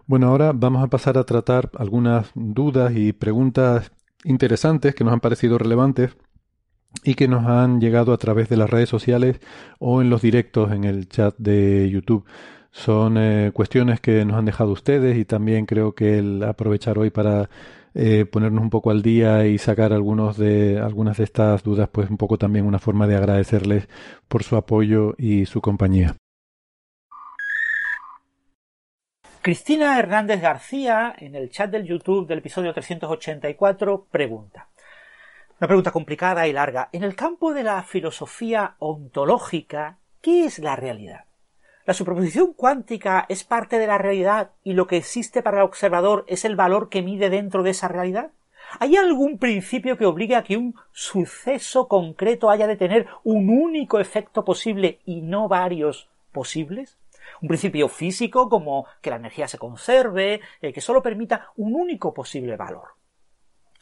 Bueno, 0.08 0.28
ahora 0.28 0.52
vamos 0.54 0.84
a 0.84 0.86
pasar 0.86 1.18
a 1.18 1.24
tratar 1.24 1.68
algunas 1.76 2.30
dudas 2.36 2.92
y 2.94 3.12
preguntas 3.12 3.90
interesantes 4.22 4.94
que 4.94 5.02
nos 5.02 5.12
han 5.12 5.18
parecido 5.18 5.58
relevantes 5.58 6.16
y 7.02 7.14
que 7.14 7.26
nos 7.26 7.44
han 7.46 7.80
llegado 7.80 8.12
a 8.12 8.16
través 8.16 8.48
de 8.48 8.56
las 8.56 8.70
redes 8.70 8.88
sociales 8.88 9.40
o 9.80 10.00
en 10.00 10.08
los 10.08 10.22
directos 10.22 10.70
en 10.70 10.84
el 10.84 11.08
chat 11.08 11.34
de 11.38 11.90
YouTube. 11.90 12.24
Son 12.76 13.16
eh, 13.16 13.52
cuestiones 13.54 14.02
que 14.02 14.26
nos 14.26 14.36
han 14.36 14.44
dejado 14.44 14.70
ustedes 14.70 15.16
y 15.16 15.24
también 15.24 15.64
creo 15.64 15.94
que 15.94 16.18
el 16.18 16.42
aprovechar 16.42 16.98
hoy 16.98 17.08
para 17.08 17.48
eh, 17.94 18.26
ponernos 18.26 18.62
un 18.62 18.68
poco 18.68 18.90
al 18.90 19.00
día 19.00 19.46
y 19.46 19.56
sacar 19.56 19.94
algunos 19.94 20.36
de, 20.36 20.78
algunas 20.78 21.16
de 21.16 21.24
estas 21.24 21.62
dudas, 21.62 21.88
pues 21.90 22.10
un 22.10 22.18
poco 22.18 22.36
también 22.36 22.66
una 22.66 22.78
forma 22.78 23.06
de 23.06 23.16
agradecerles 23.16 23.88
por 24.28 24.42
su 24.42 24.56
apoyo 24.56 25.14
y 25.16 25.46
su 25.46 25.62
compañía. 25.62 26.16
Cristina 29.40 29.98
Hernández 29.98 30.42
García, 30.42 31.14
en 31.18 31.34
el 31.34 31.48
chat 31.48 31.70
del 31.70 31.86
YouTube 31.86 32.26
del 32.26 32.40
episodio 32.40 32.74
384, 32.74 34.06
pregunta. 34.10 34.68
Una 35.58 35.66
pregunta 35.66 35.92
complicada 35.92 36.46
y 36.46 36.52
larga. 36.52 36.90
En 36.92 37.04
el 37.04 37.16
campo 37.16 37.54
de 37.54 37.62
la 37.62 37.82
filosofía 37.84 38.74
ontológica, 38.80 39.96
¿qué 40.20 40.44
es 40.44 40.58
la 40.58 40.76
realidad? 40.76 41.24
¿La 41.86 41.94
superposición 41.94 42.52
cuántica 42.52 43.26
es 43.28 43.44
parte 43.44 43.78
de 43.78 43.86
la 43.86 43.96
realidad 43.96 44.50
y 44.64 44.72
lo 44.72 44.88
que 44.88 44.96
existe 44.96 45.40
para 45.40 45.58
el 45.58 45.62
observador 45.62 46.24
es 46.26 46.44
el 46.44 46.56
valor 46.56 46.88
que 46.88 47.00
mide 47.00 47.30
dentro 47.30 47.62
de 47.62 47.70
esa 47.70 47.86
realidad? 47.86 48.32
¿Hay 48.80 48.96
algún 48.96 49.38
principio 49.38 49.96
que 49.96 50.04
obligue 50.04 50.34
a 50.34 50.42
que 50.42 50.56
un 50.56 50.74
suceso 50.90 51.86
concreto 51.86 52.50
haya 52.50 52.66
de 52.66 52.74
tener 52.74 53.06
un 53.22 53.48
único 53.48 54.00
efecto 54.00 54.44
posible 54.44 54.98
y 55.04 55.20
no 55.20 55.46
varios 55.46 56.08
posibles? 56.32 56.98
Un 57.40 57.46
principio 57.46 57.86
físico 57.86 58.48
como 58.48 58.86
que 59.00 59.10
la 59.10 59.16
energía 59.16 59.46
se 59.46 59.58
conserve, 59.58 60.40
eh, 60.60 60.72
que 60.72 60.80
solo 60.80 61.04
permita 61.04 61.52
un 61.54 61.76
único 61.76 62.12
posible 62.12 62.56
valor. 62.56 62.96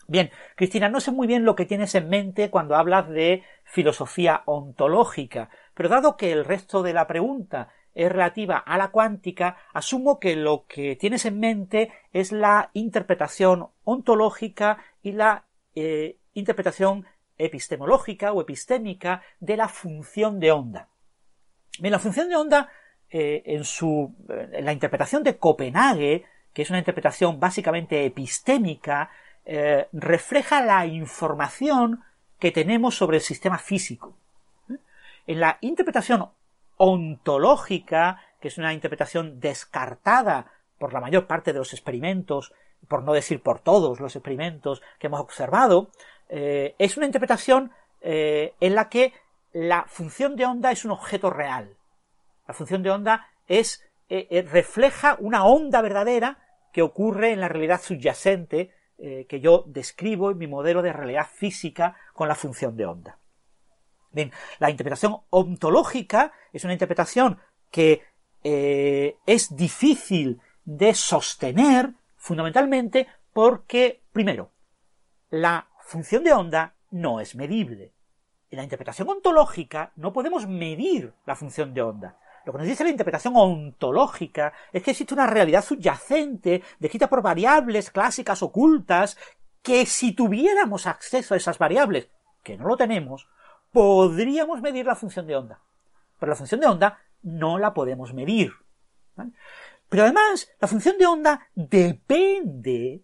Bien, 0.06 0.31
Cristina, 0.56 0.90
no 0.90 1.01
sé 1.01 1.10
muy 1.10 1.26
bien 1.26 1.47
lo 1.47 1.56
que 1.56 1.64
tienes 1.64 1.94
en 1.94 2.10
mente 2.10 2.51
cuando 2.51 2.76
hablas 2.76 3.09
de 3.09 3.43
filosofía 3.64 4.43
ontológica, 4.44 5.48
pero 5.72 5.89
dado 5.89 6.18
que 6.18 6.32
el 6.32 6.44
resto 6.44 6.82
de 6.82 6.93
la 6.93 7.06
pregunta 7.06 7.70
es 7.95 8.11
relativa 8.11 8.59
a 8.59 8.77
la 8.77 8.89
cuántica, 8.89 9.57
asumo 9.73 10.19
que 10.19 10.37
lo 10.37 10.65
que 10.66 10.97
tienes 10.97 11.25
en 11.25 11.39
mente 11.39 11.93
es 12.12 12.33
la 12.33 12.71
interpretación 12.73 13.69
ontológica 13.85 14.79
y 15.03 15.12
la 15.12 15.45
eh, 15.75 16.16
interpretación 16.35 17.07
epistemológica 17.39 18.33
o 18.33 18.41
epistémica 18.41 19.23
de 19.41 19.57
la 19.57 19.69
función 19.69 20.41
de 20.41 20.53
onda. 20.53 20.89
Bien, 21.79 21.93
la 21.93 21.99
función 21.99 22.29
de 22.29 22.37
onda, 22.37 22.69
eh, 23.11 23.43
en 23.47 23.65
su 23.65 24.15
en 24.29 24.65
la 24.65 24.73
interpretación 24.73 25.23
de 25.23 25.37
Copenhague, 25.37 26.25
que 26.53 26.62
es 26.62 26.71
una 26.71 26.79
interpretación 26.79 27.41
básicamente 27.41 28.05
epistémica, 28.05 29.11
eh, 29.45 29.89
refleja 29.93 30.65
la 30.65 30.87
información 30.87 32.03
que 32.39 32.53
tenemos 32.53 32.97
sobre 32.97 33.19
el 33.19 33.23
sistema 33.23 33.59
físico. 33.59 34.16
En 35.27 35.41
la 35.41 35.59
interpretación 35.61 36.29
ontológica, 36.77 38.21
que 38.41 38.49
es 38.49 38.59
una 38.59 38.75
interpretación 38.75 39.41
descartada 39.41 40.53
por 40.79 40.93
la 40.93 41.01
mayor 41.01 41.27
parte 41.27 41.53
de 41.53 41.59
los 41.59 41.73
experimentos, 41.73 42.53
por 42.89 43.03
no 43.03 43.13
decir 43.13 43.43
por 43.43 43.61
todos 43.61 44.01
los 44.01 44.17
experimentos 44.17 44.83
que 44.99 45.07
hemos 45.07 45.21
observado, 45.21 45.91
eh, 46.29 46.75
es 46.79 46.97
una 46.97 47.07
interpretación 47.07 47.73
eh, 48.01 48.55
en 48.61 48.75
la 48.75 48.89
que 48.89 49.13
la 49.53 49.85
función 49.87 50.37
de 50.37 50.47
onda 50.47 50.73
es 50.73 50.85
un 50.85 50.91
objeto 50.91 51.31
real. 51.31 51.77
La 52.47 52.55
función 52.55 52.83
de 52.83 52.91
onda 52.91 53.29
es, 53.47 53.83
eh, 54.09 54.47
refleja 54.51 55.17
una 55.21 55.45
onda 55.47 55.81
verdadera 55.81 56.39
que 56.73 56.83
ocurre 56.83 57.33
en 57.33 57.41
la 57.41 57.49
realidad 57.49 57.81
subyacente 57.81 58.73
que 59.29 59.41
yo 59.41 59.65
describo 59.67 60.31
en 60.31 60.39
mi 60.39 60.47
modelo 60.47 60.81
de 60.81 60.93
realidad 60.93 61.27
física 61.31 61.97
con 62.15 62.29
la 62.29 62.35
función 62.37 62.77
de 62.77 62.87
onda. 62.87 63.19
Bien, 64.15 64.32
la 64.61 64.70
interpretación 64.70 65.16
ontológica 65.31 66.32
es 66.53 66.62
una 66.62 66.73
interpretación 66.73 67.39
que 67.70 68.03
es 68.43 69.57
difícil 69.57 70.41
de 70.65 70.95
sostener 70.95 71.91
fundamentalmente 72.16 73.09
porque, 73.32 74.03
primero, 74.12 74.51
la 75.31 75.66
función 75.81 76.23
de 76.23 76.32
onda 76.32 76.74
no 76.91 77.20
es 77.20 77.35
medible. 77.35 77.93
En 78.51 78.59
la 78.59 78.62
interpretación 78.62 79.09
ontológica 79.09 79.93
no 79.97 80.12
podemos 80.12 80.47
medir 80.47 81.12
la 81.27 81.35
función 81.35 81.74
de 81.74 81.82
onda. 81.82 82.19
Lo 82.45 82.53
que 82.53 82.59
nos 82.59 82.69
dice 82.69 82.85
la 82.85 82.91
interpretación 82.91 83.32
ontológica 83.35 84.53
es 84.73 84.82
que 84.82 84.93
existe 84.93 85.15
una 85.15 85.27
realidad 85.27 85.65
subyacente, 85.65 86.62
descrita 86.78 87.09
por 87.09 87.23
variables 87.23 87.91
clásicas 87.91 88.43
ocultas, 88.43 89.19
que 89.62 89.86
si 89.86 90.12
tuviéramos 90.12 90.86
acceso 90.86 91.35
a 91.35 91.39
esas 91.39 91.59
variables, 91.59 92.11
que 92.43 92.59
no 92.59 92.69
lo 92.69 92.77
tenemos, 92.77 93.27
podríamos 93.75 94.63
medir 94.63 94.87
la 94.87 94.95
función 94.95 95.27
de 95.27 95.35
onda. 95.35 95.61
Pero 96.19 96.31
la 96.31 96.37
función 96.37 96.61
de 96.61 96.69
onda 96.69 96.99
no 97.23 97.59
la 97.59 97.75
podemos 97.75 98.15
medir. 98.15 98.53
Pero 99.89 100.05
además, 100.05 100.49
la 100.61 100.69
función 100.69 100.97
de 100.97 101.07
onda 101.07 101.49
depende 101.55 103.03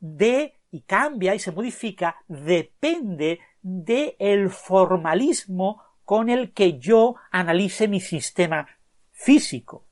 de 0.00 0.54
y 0.70 0.82
cambia 0.82 1.34
y 1.34 1.38
se 1.38 1.52
modifica 1.52 2.16
depende 2.26 3.40
del 3.62 4.50
formalismo 4.50 5.82
con 6.04 6.28
el 6.28 6.52
que 6.52 6.78
yo 6.78 7.14
analice 7.30 7.86
mi 7.86 8.00
sistema 8.00 8.66
físico. 9.12 9.86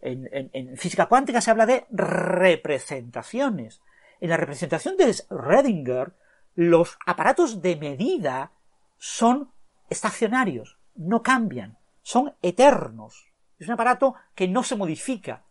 En, 0.00 0.76
física 0.76 1.06
cuántica 1.06 1.40
se 1.40 1.50
habla 1.50 1.66
de 1.66 1.86
representaciones. 1.90 3.82
En 4.20 4.30
la 4.30 4.36
representación 4.36 4.96
de 4.96 5.16
Redinger, 5.30 6.14
los 6.54 6.96
aparatos 7.06 7.60
de 7.60 7.76
medida 7.76 8.52
son 8.98 9.53
estacionarios, 9.94 10.78
no 10.94 11.22
cambian, 11.22 11.78
son 12.02 12.34
eternos. 12.42 13.32
Es 13.58 13.68
un 13.68 13.74
aparato 13.74 14.14
que 14.34 14.48
no 14.48 14.62
se 14.62 14.76
modifica. 14.76 15.44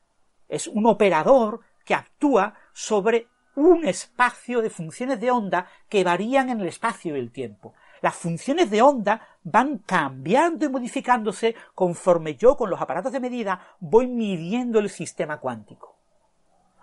Es 0.47 0.67
un 0.67 0.85
operador 0.85 1.61
que 1.85 1.95
actúa 1.95 2.53
sobre 2.73 3.27
un 3.55 3.85
espacio 3.85 4.61
de 4.61 4.69
funciones 4.69 5.19
de 5.19 5.31
onda 5.31 5.67
que 5.89 6.03
varían 6.03 6.49
en 6.49 6.61
el 6.61 6.67
espacio 6.67 7.15
y 7.15 7.19
el 7.19 7.31
tiempo. 7.31 7.73
Las 8.01 8.15
funciones 8.15 8.69
de 8.69 8.81
onda 8.81 9.25
van 9.43 9.77
cambiando 9.79 10.65
y 10.65 10.69
modificándose 10.69 11.55
conforme 11.73 12.35
yo 12.35 12.57
con 12.57 12.69
los 12.69 12.81
aparatos 12.81 13.11
de 13.11 13.19
medida 13.19 13.75
voy 13.79 14.07
midiendo 14.07 14.79
el 14.79 14.89
sistema 14.89 15.39
cuántico. 15.39 15.97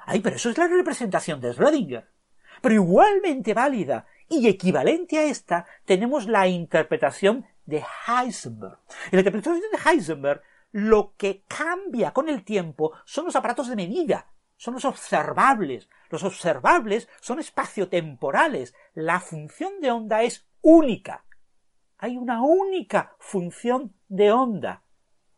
Ay, 0.07 0.21
pero 0.21 0.37
eso 0.37 0.51
es 0.51 0.59
la 0.59 0.67
representación 0.67 1.41
de 1.41 1.53
Schrödinger. 1.53 2.07
Pero 2.61 2.75
igualmente 2.75 3.55
válida 3.55 4.07
y 4.29 4.49
equivalente 4.49 5.19
a 5.19 5.25
esta 5.25 5.67
tenemos 5.85 6.27
la 6.27 6.47
interpretación 6.47 7.47
de 7.67 7.85
Heisenberg. 8.07 8.79
En 9.11 9.17
la 9.17 9.21
interpretación 9.21 9.61
de 9.73 9.91
Heisenberg 9.91 10.43
lo 10.73 11.15
que 11.17 11.43
cambia 11.49 12.13
con 12.13 12.29
el 12.29 12.45
tiempo 12.45 12.93
son 13.05 13.25
los 13.25 13.37
aparatos 13.37 13.69
de 13.69 13.77
medida, 13.77 14.29
son 14.61 14.75
los 14.75 14.85
observables. 14.85 15.89
Los 16.11 16.23
observables 16.23 17.09
son 17.23 17.41
espaciotemporales. 17.41 18.75
La 18.93 19.19
función 19.19 19.81
de 19.81 19.91
onda 19.91 20.23
es 20.23 20.47
única. 20.61 21.25
Hay 21.97 22.19
una 22.19 22.43
única 22.43 23.15
función 23.19 23.95
de 24.09 24.33
onda, 24.33 24.83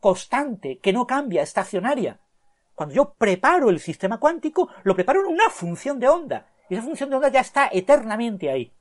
constante, 0.01 0.81
que 0.81 0.93
no 0.93 1.07
cambia, 1.07 1.43
estacionaria. 1.43 2.21
Cuando 2.75 2.97
yo 2.97 3.15
preparo 3.15 3.71
el 3.71 3.79
sistema 3.79 4.19
cuántico, 4.19 4.69
lo 4.83 4.97
preparo 4.97 5.21
en 5.21 5.33
una 5.33 5.51
función 5.51 6.01
de 6.01 6.09
onda. 6.09 6.49
Y 6.69 6.75
esa 6.75 6.85
función 6.85 7.11
de 7.11 7.17
onda 7.17 7.29
ya 7.29 7.41
está 7.41 7.69
eternamente 7.73 8.51
ahí. 8.51 8.73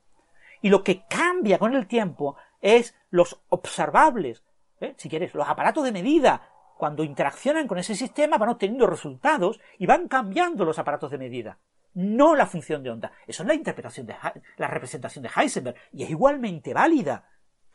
Y 0.60 0.70
lo 0.70 0.82
que 0.82 1.04
cambia 1.06 1.58
con 1.58 1.74
el 1.74 1.86
tiempo 1.86 2.36
es 2.60 2.94
los 3.10 3.40
observables, 3.48 4.44
¿eh? 4.80 4.94
si 4.96 5.08
quieres, 5.08 5.34
los 5.34 5.48
aparatos 5.48 5.84
de 5.84 5.92
medida, 5.92 6.48
cuando 6.78 7.04
interaccionan 7.04 7.68
con 7.68 7.78
ese 7.78 7.94
sistema 7.94 8.38
van 8.38 8.48
obteniendo 8.48 8.86
resultados 8.86 9.60
y 9.78 9.86
van 9.86 10.08
cambiando 10.08 10.64
los 10.64 10.78
aparatos 10.78 11.10
de 11.10 11.18
medida, 11.18 11.58
no 11.94 12.34
la 12.34 12.46
función 12.46 12.82
de 12.82 12.90
onda. 12.90 13.12
Eso 13.26 13.42
es 13.42 13.46
la 13.46 13.54
interpretación 13.54 14.06
de 14.06 14.16
la 14.56 14.66
representación 14.68 15.22
de 15.22 15.30
Heisenberg 15.34 15.76
y 15.92 16.04
es 16.04 16.10
igualmente 16.10 16.74
válida 16.74 17.28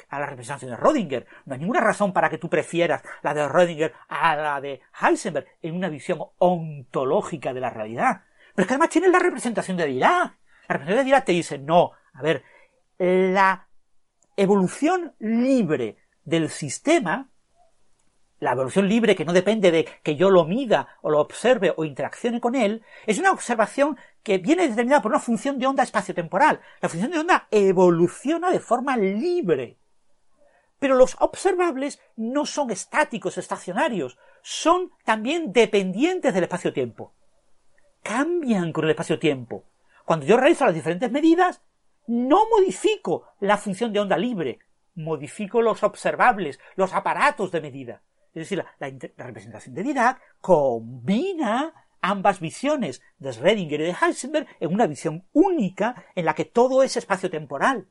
a 0.10 0.20
la 0.20 0.26
representación 0.26 0.72
de 0.72 0.78
Rödinger. 0.78 1.26
No 1.46 1.54
hay 1.54 1.60
ninguna 1.60 1.82
razón 1.82 2.14
para 2.14 2.30
que 2.30 2.38
tú 2.38 2.50
prefieras 2.50 3.02
la 3.22 3.34
de 3.34 3.48
Rödinger 3.48 3.94
a 4.08 4.36
la 4.36 4.62
de 4.62 4.82
Heisenberg 5.02 5.48
en 5.62 5.76
una 5.76 5.90
visión 5.90 6.20
ontológica 6.38 7.54
de 7.54 7.62
la 7.62 7.70
realidad. 7.70 8.24
Pero 8.58 8.64
es 8.64 8.68
que 8.70 8.74
además 8.74 8.90
tienes 8.90 9.12
la 9.12 9.20
representación 9.20 9.78
de 9.78 9.86
Dirac. 9.86 10.36
La 10.68 10.74
representación 10.74 10.98
de 10.98 11.04
Dirac 11.04 11.26
te 11.26 11.32
dice, 11.32 11.60
no, 11.60 11.92
a 12.12 12.24
ver, 12.24 12.44
la 12.98 13.68
evolución 14.36 15.14
libre 15.20 15.98
del 16.26 16.50
sistema 16.50 17.30
la 18.40 18.54
evolución 18.54 18.88
libre 18.88 19.16
que 19.16 19.26
no 19.26 19.34
depende 19.34 19.70
de 19.72 19.88
que 20.02 20.16
yo 20.16 20.32
lo 20.32 20.46
mida 20.46 20.88
o 21.04 21.12
lo 21.12 21.20
observe 21.20 21.74
o 21.76 21.86
interaccione 21.86 22.40
con 22.40 22.56
él, 22.56 22.84
es 23.06 23.20
una 23.20 23.32
observación 23.32 23.98
que 24.24 24.40
viene 24.40 24.68
determinada 24.68 25.04
por 25.04 25.12
una 25.12 25.20
función 25.20 25.60
de 25.60 25.68
onda 25.68 25.84
espaciotemporal. 25.84 26.60
La 26.82 26.90
función 26.90 27.12
de 27.12 27.20
onda 27.20 27.48
evoluciona 27.52 28.52
de 28.52 28.60
forma 28.60 28.98
libre. 28.98 29.78
Pero 30.80 30.96
los 30.96 31.16
observables 31.20 32.00
no 32.16 32.46
son 32.46 32.72
estáticos, 32.72 33.38
estacionarios, 33.38 34.18
son 34.42 34.92
también 35.04 35.52
dependientes 35.52 36.34
del 36.34 36.44
espacio-tiempo. 36.44 37.14
Cambian 38.08 38.72
con 38.72 38.86
el 38.86 38.92
espacio-tiempo. 38.92 39.66
Cuando 40.06 40.26
yo 40.26 40.38
realizo 40.38 40.64
las 40.64 40.74
diferentes 40.74 41.12
medidas, 41.12 41.62
no 42.08 42.48
modifico 42.50 43.28
la 43.42 43.58
función 43.58 43.92
de 43.92 44.00
onda 44.00 44.18
libre, 44.18 44.60
modifico 44.96 45.62
los 45.62 45.84
observables, 45.84 46.58
los 46.78 46.94
aparatos 46.94 47.52
de 47.52 47.60
medida. 47.60 48.02
Es 48.34 48.44
decir, 48.50 48.64
la, 48.80 49.26
representación 49.26 49.76
de 49.76 49.84
Dirac 49.84 50.22
combina 50.40 51.74
ambas 52.00 52.40
visiones 52.40 53.02
de 53.18 53.32
Schrödinger 53.32 53.74
y 53.74 53.78
de 53.78 53.96
Heisenberg 54.02 54.48
en 54.62 54.74
una 54.74 54.88
visión 54.88 55.26
única 55.34 56.06
en 56.16 56.24
la 56.24 56.34
que 56.34 56.46
todo 56.46 56.84
es 56.84 56.96
espacio-temporal. 56.96 57.90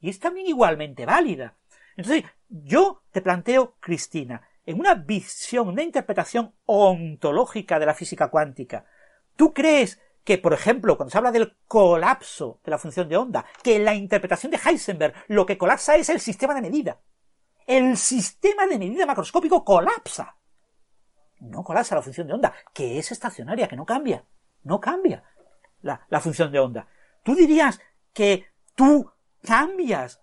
Y 0.00 0.10
es 0.10 0.20
también 0.20 0.46
igualmente 0.46 1.06
válida. 1.06 1.56
Entonces, 1.96 2.22
yo 2.48 3.02
te 3.10 3.20
planteo, 3.20 3.74
Cristina, 3.80 4.42
en 4.64 4.78
una 4.78 4.94
visión, 4.94 5.66
una 5.66 5.82
interpretación 5.82 6.54
ontológica 6.66 7.80
de 7.80 7.86
la 7.86 7.94
física 7.94 8.28
cuántica, 8.28 8.84
¿tú 9.36 9.54
crees 9.54 10.00
que, 10.24 10.38
por 10.38 10.52
ejemplo, 10.52 10.96
cuando 10.96 11.10
se 11.10 11.18
habla 11.18 11.30
del 11.30 11.56
colapso 11.68 12.60
de 12.64 12.70
la 12.70 12.78
función 12.78 13.08
de 13.08 13.16
onda, 13.16 13.46
que 13.62 13.76
en 13.76 13.84
la 13.84 13.94
interpretación 13.94 14.50
de 14.50 14.58
Heisenberg 14.64 15.14
lo 15.28 15.46
que 15.46 15.56
colapsa 15.56 15.96
es 15.96 16.08
el 16.08 16.20
sistema 16.20 16.54
de 16.54 16.62
medida? 16.62 16.98
el 17.66 17.96
sistema 17.96 18.66
de 18.66 18.78
medida 18.78 19.06
macroscópico 19.06 19.64
colapsa. 19.64 20.36
No 21.40 21.62
colapsa 21.62 21.96
la 21.96 22.02
función 22.02 22.26
de 22.26 22.34
onda, 22.34 22.54
que 22.72 22.98
es 22.98 23.12
estacionaria, 23.12 23.68
que 23.68 23.76
no 23.76 23.84
cambia. 23.84 24.24
No 24.62 24.80
cambia 24.80 25.24
la, 25.82 26.20
función 26.20 26.50
de 26.50 26.58
onda. 26.58 26.88
Tú 27.22 27.34
dirías 27.34 27.80
que 28.12 28.46
tú 28.74 29.10
cambias 29.42 30.20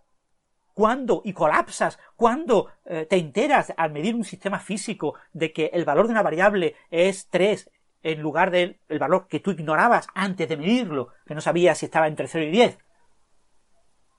cuando 0.74 1.22
y 1.24 1.34
colapsas 1.34 2.00
cuando 2.16 2.70
eh, 2.86 3.06
te 3.08 3.18
enteras 3.18 3.74
al 3.78 3.92
medir 3.92 4.16
un 4.16 4.24
sistema 4.24 4.60
físico 4.60 5.14
de 5.32 5.54
que 5.54 5.68
el 5.68 5.86
valor 5.86 6.08
de 6.08 6.14
una 6.14 6.24
variable 6.24 6.76
es 6.90 7.28
3 7.30 7.70
en 8.04 8.22
lugar 8.22 8.52
del 8.52 8.80
valor 9.00 9.28
que 9.28 9.40
tú 9.40 9.52
ignorabas 9.52 10.08
antes 10.14 10.48
de 10.48 10.58
medirlo, 10.58 11.10
que 11.26 11.34
no 11.34 11.42
sabías 11.42 11.78
si 11.78 11.86
estaba 11.86 12.08
entre 12.08 12.28
0 12.28 12.46
y 12.46 12.52
10. 12.52 12.78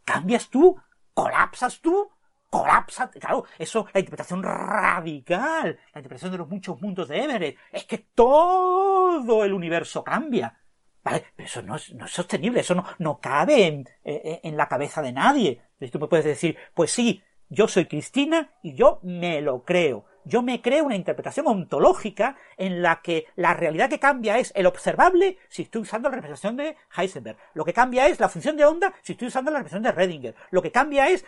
¿Cambias 0.05 0.48
tú? 0.48 0.77
¿Colapsas 1.12 1.81
tú? 1.81 2.11
colapsa. 2.55 3.11
Claro, 3.11 3.44
eso, 3.59 3.86
la 3.93 4.01
interpretación 4.01 4.43
radical, 4.43 5.78
la 5.93 6.01
interpretación 6.01 6.31
de 6.31 6.39
los 6.39 6.48
muchos 6.48 6.81
mundos 6.81 7.09
de 7.09 7.24
Everett, 7.24 7.59
es 7.73 7.85
que 7.85 7.98
todo 7.98 9.44
el 9.44 9.52
universo 9.52 10.05
cambia. 10.05 10.61
¿Vale? 11.02 11.24
Pero 11.36 11.47
eso 11.47 11.62
no 11.62 11.77
es, 11.77 11.93
sostenible, 12.06 12.61
eso 12.61 12.82
no, 12.98 13.19
cabe 13.19 13.66
en, 13.66 13.85
en, 14.05 14.56
la 14.56 14.69
cabeza 14.69 15.02
de 15.02 15.12
nadie. 15.12 15.61
Entonces 15.73 15.90
tú 15.90 15.98
me 15.98 16.06
puedes 16.06 16.24
decir, 16.24 16.56
pues 16.73 16.93
sí, 16.93 17.23
yo 17.51 17.69
soy 17.69 17.85
Cristina 17.85 18.55
y 18.62 18.74
yo 18.74 19.01
me 19.02 19.43
lo 19.43 19.65
creo. 19.65 20.06
Yo 20.24 20.42
me 20.42 20.62
creo 20.62 20.84
una 20.84 20.96
interpretación 20.96 21.46
ontológica 21.46 22.36
en 22.56 22.82
la 22.82 23.02
que 23.02 23.26
la 23.36 23.55
realidad 23.55 23.90
que 23.90 23.98
cambia 23.98 24.38
es 24.38 24.52
el 24.55 24.66
observable 24.66 25.38
si 25.48 25.62
estoy 25.62 25.82
usando 25.82 26.09
la 26.09 26.16
representación 26.16 26.56
de 26.56 26.76
Heisenberg. 26.96 27.36
Lo 27.52 27.64
que 27.64 27.74
cambia 27.74 28.09
es 28.09 28.20
la 28.20 28.28
función 28.28 28.56
de 28.56 28.64
onda 28.64 28.94
si 29.02 29.12
estoy 29.12 29.28
usando 29.28 29.51
la 29.51 29.59
representación 29.59 29.94
de 29.94 30.01
Redinger. 30.01 30.34
Lo 30.51 30.62
que 30.62 30.72
cambia 30.72 31.09
es 31.10 31.24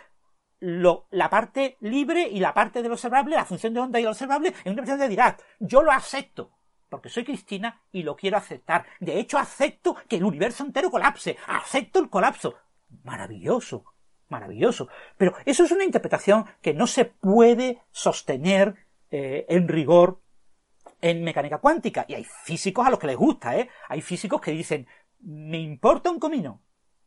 la 0.59 1.29
parte 1.29 1.77
libre 1.81 2.27
y 2.27 2.39
la 2.39 2.53
parte 2.53 2.81
del 2.81 2.91
observable, 2.91 3.35
la 3.35 3.45
función 3.45 3.73
de 3.73 3.79
onda 3.79 3.99
y 3.99 4.03
el 4.03 4.09
observable, 4.09 4.53
en 4.63 4.73
una 4.73 4.81
versión 4.81 4.99
de 4.99 5.07
Dirac. 5.07 5.43
Yo 5.59 5.83
lo 5.83 5.91
acepto, 5.91 6.51
porque 6.89 7.09
soy 7.09 7.23
Cristina 7.23 7.81
y 7.91 8.03
lo 8.03 8.15
quiero 8.15 8.37
aceptar. 8.37 8.85
De 8.99 9.19
hecho, 9.19 9.37
acepto 9.37 9.95
que 10.07 10.15
el 10.15 10.23
universo 10.23 10.63
entero 10.63 10.89
colapse. 10.89 11.37
Acepto 11.45 11.99
el 11.99 12.09
colapso. 12.09 12.55
Maravilloso, 13.03 13.85
maravilloso. 14.29 14.87
Pero 15.17 15.35
eso 15.45 15.63
es 15.63 15.71
una 15.71 15.83
interpretación 15.83 16.45
que 16.61 16.73
no 16.73 16.87
se 16.87 17.05
puede 17.05 17.83
sostener 17.91 18.86
eh, 19.11 19.45
en 19.49 19.67
rigor 19.67 20.21
en 21.01 21.23
mecánica 21.23 21.59
cuántica. 21.59 22.05
Y 22.07 22.15
hay 22.15 22.23
físicos 22.23 22.85
a 22.85 22.89
los 22.89 22.99
que 22.99 23.07
les 23.07 23.17
gusta, 23.17 23.57
¿eh? 23.57 23.69
Hay 23.89 24.01
físicos 24.01 24.41
que 24.41 24.51
dicen, 24.51 24.87
me 25.19 25.59
importa 25.59 26.09
un 26.09 26.19
comino, 26.19 26.61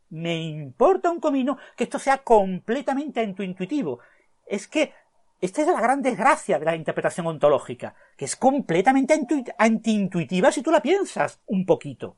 me 0.09 0.37
importa 0.41 1.09
un 1.09 1.19
comino 1.19 1.57
que 1.75 1.85
esto 1.85 1.99
sea 1.99 2.19
completamente 2.19 3.23
intuitivo. 3.23 3.99
Es 4.45 4.67
que 4.67 4.93
esta 5.39 5.61
es 5.61 5.67
la 5.67 5.81
gran 5.81 6.01
desgracia 6.01 6.59
de 6.59 6.65
la 6.65 6.75
interpretación 6.75 7.25
ontológica, 7.25 7.95
que 8.15 8.25
es 8.25 8.35
completamente 8.35 9.19
antiintuitiva 9.57 10.51
si 10.51 10.61
tú 10.61 10.71
la 10.71 10.81
piensas 10.81 11.41
un 11.47 11.65
poquito. 11.65 12.17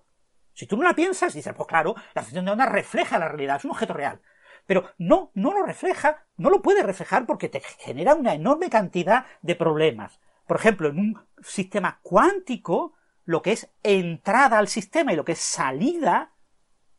Si 0.53 0.67
tú 0.67 0.77
no 0.77 0.83
la 0.83 0.93
piensas, 0.93 1.33
dices, 1.33 1.53
pues 1.55 1.67
claro, 1.67 1.95
la 2.13 2.21
función 2.21 2.45
de 2.45 2.51
onda 2.51 2.65
refleja 2.65 3.17
la 3.17 3.29
realidad, 3.29 3.57
es 3.57 3.65
un 3.65 3.71
objeto 3.71 3.93
real. 3.93 4.21
Pero 4.65 4.89
no, 4.97 5.31
no 5.33 5.53
lo 5.53 5.65
refleja, 5.65 6.25
no 6.37 6.49
lo 6.49 6.61
puede 6.61 6.83
reflejar 6.83 7.25
porque 7.25 7.49
te 7.49 7.61
genera 7.79 8.15
una 8.15 8.33
enorme 8.33 8.69
cantidad 8.69 9.25
de 9.41 9.55
problemas. 9.55 10.19
Por 10.47 10.57
ejemplo, 10.57 10.89
en 10.89 10.99
un 10.99 11.21
sistema 11.41 11.99
cuántico, 12.01 12.93
lo 13.25 13.41
que 13.41 13.53
es 13.53 13.69
entrada 13.83 14.57
al 14.57 14.67
sistema 14.67 15.13
y 15.13 15.15
lo 15.15 15.25
que 15.25 15.33
es 15.33 15.39
salida, 15.39 16.31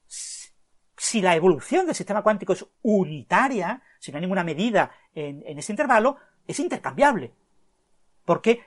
si 0.07 1.20
la 1.20 1.36
evolución 1.36 1.86
del 1.86 1.95
sistema 1.95 2.23
cuántico 2.23 2.53
es 2.53 2.66
unitaria, 2.82 3.82
si 3.99 4.11
no 4.11 4.16
hay 4.16 4.23
ninguna 4.23 4.45
medida 4.45 4.91
en, 5.15 5.43
en 5.47 5.59
ese 5.59 5.73
intervalo, 5.73 6.16
es 6.47 6.59
intercambiable. 6.61 7.32
Porque 8.24 8.62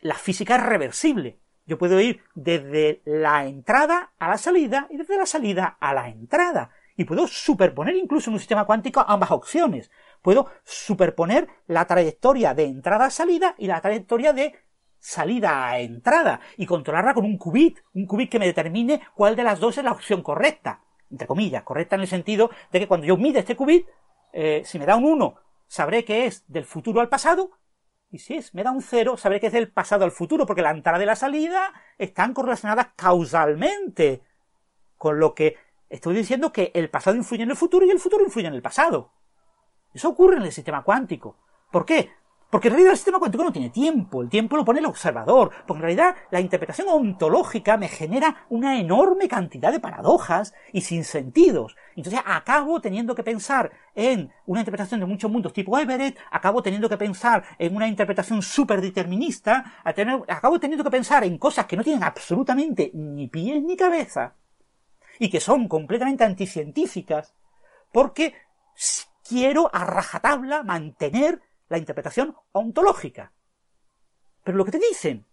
la 0.00 0.14
física 0.14 0.56
es 0.56 0.62
reversible. 0.62 1.38
Yo 1.66 1.78
puedo 1.78 2.00
ir 2.00 2.22
desde 2.34 3.02
la 3.04 3.46
entrada 3.46 4.12
a 4.18 4.28
la 4.28 4.38
salida 4.38 4.86
y 4.90 4.96
desde 4.96 5.16
la 5.16 5.26
salida 5.26 5.76
a 5.80 5.94
la 5.94 6.08
entrada. 6.08 6.70
Y 6.96 7.04
puedo 7.04 7.26
superponer 7.26 7.94
incluso 7.94 8.30
en 8.30 8.34
un 8.34 8.40
sistema 8.40 8.64
cuántico 8.64 9.04
ambas 9.06 9.30
opciones. 9.30 9.90
Puedo 10.22 10.50
superponer 10.64 11.48
la 11.66 11.86
trayectoria 11.86 12.54
de 12.54 12.64
entrada 12.64 13.06
a 13.06 13.10
salida 13.10 13.54
y 13.58 13.66
la 13.66 13.80
trayectoria 13.80 14.32
de 14.32 14.54
salida 14.98 15.68
a 15.68 15.78
entrada 15.78 16.40
y 16.56 16.66
controlarla 16.66 17.14
con 17.14 17.24
un 17.24 17.38
qubit, 17.38 17.78
un 17.94 18.06
qubit 18.06 18.30
que 18.30 18.38
me 18.38 18.46
determine 18.46 19.02
cuál 19.14 19.36
de 19.36 19.44
las 19.44 19.60
dos 19.60 19.78
es 19.78 19.84
la 19.84 19.92
opción 19.92 20.22
correcta, 20.22 20.82
entre 21.10 21.26
comillas, 21.26 21.62
correcta 21.62 21.96
en 21.96 22.02
el 22.02 22.08
sentido 22.08 22.50
de 22.72 22.80
que 22.80 22.88
cuando 22.88 23.06
yo 23.06 23.16
mide 23.16 23.40
este 23.40 23.56
qubit, 23.56 23.86
eh, 24.32 24.62
si 24.64 24.78
me 24.78 24.86
da 24.86 24.96
un 24.96 25.04
1, 25.04 25.36
sabré 25.66 26.04
que 26.04 26.26
es 26.26 26.44
del 26.50 26.64
futuro 26.64 27.00
al 27.00 27.08
pasado, 27.08 27.50
y 28.10 28.18
si 28.18 28.34
es, 28.34 28.54
me 28.54 28.62
da 28.62 28.70
un 28.70 28.82
0, 28.82 29.16
sabré 29.16 29.40
que 29.40 29.48
es 29.48 29.52
del 29.52 29.70
pasado 29.70 30.04
al 30.04 30.12
futuro, 30.12 30.46
porque 30.46 30.62
la 30.62 30.70
entrada 30.70 31.02
y 31.02 31.06
la 31.06 31.16
salida 31.16 31.72
están 31.98 32.34
correlacionadas 32.34 32.88
causalmente, 32.96 34.22
con 34.96 35.18
lo 35.18 35.34
que 35.34 35.56
estoy 35.88 36.14
diciendo 36.14 36.52
que 36.52 36.70
el 36.74 36.90
pasado 36.90 37.16
influye 37.16 37.42
en 37.42 37.50
el 37.50 37.56
futuro 37.56 37.86
y 37.86 37.90
el 37.90 38.00
futuro 38.00 38.24
influye 38.24 38.48
en 38.48 38.54
el 38.54 38.62
pasado. 38.62 39.12
Eso 39.92 40.08
ocurre 40.08 40.36
en 40.36 40.42
el 40.42 40.52
sistema 40.52 40.82
cuántico. 40.82 41.36
¿Por 41.70 41.84
qué? 41.84 42.10
Porque 42.50 42.68
en 42.68 42.74
realidad 42.74 42.92
el 42.92 42.96
sistema 42.96 43.18
cuántico 43.18 43.42
no 43.42 43.52
tiene 43.52 43.70
tiempo, 43.70 44.22
el 44.22 44.28
tiempo 44.28 44.56
lo 44.56 44.64
pone 44.64 44.78
el 44.78 44.86
observador, 44.86 45.50
porque 45.66 45.78
en 45.78 45.82
realidad 45.82 46.16
la 46.30 46.40
interpretación 46.40 46.88
ontológica 46.88 47.76
me 47.76 47.88
genera 47.88 48.46
una 48.50 48.78
enorme 48.78 49.26
cantidad 49.26 49.72
de 49.72 49.80
paradojas 49.80 50.54
y 50.72 50.82
sinsentidos. 50.82 51.76
Entonces 51.96 52.20
acabo 52.24 52.80
teniendo 52.80 53.16
que 53.16 53.24
pensar 53.24 53.72
en 53.96 54.30
una 54.46 54.60
interpretación 54.60 55.00
de 55.00 55.06
muchos 55.06 55.30
mundos 55.30 55.52
tipo 55.52 55.76
Everett, 55.76 56.16
acabo 56.30 56.62
teniendo 56.62 56.88
que 56.88 56.96
pensar 56.96 57.42
en 57.58 57.74
una 57.74 57.88
interpretación 57.88 58.40
superdeterminista, 58.42 59.82
acabo 59.84 60.60
teniendo 60.60 60.84
que 60.84 60.90
pensar 60.90 61.24
en 61.24 61.38
cosas 61.38 61.66
que 61.66 61.76
no 61.76 61.82
tienen 61.82 62.04
absolutamente 62.04 62.92
ni 62.94 63.26
pies 63.26 63.60
ni 63.60 63.76
cabeza 63.76 64.36
y 65.18 65.30
que 65.30 65.40
son 65.40 65.68
completamente 65.68 66.24
anticientíficas, 66.24 67.34
porque 67.92 68.34
quiero 69.28 69.70
a 69.72 69.84
rajatabla 69.84 70.62
mantener 70.62 71.40
la 71.68 71.78
interpretación 71.78 72.36
ontológica. 72.52 73.32
Pero 74.44 74.58
lo 74.58 74.64
que 74.64 74.72
te 74.72 74.78
dicen 74.78 75.26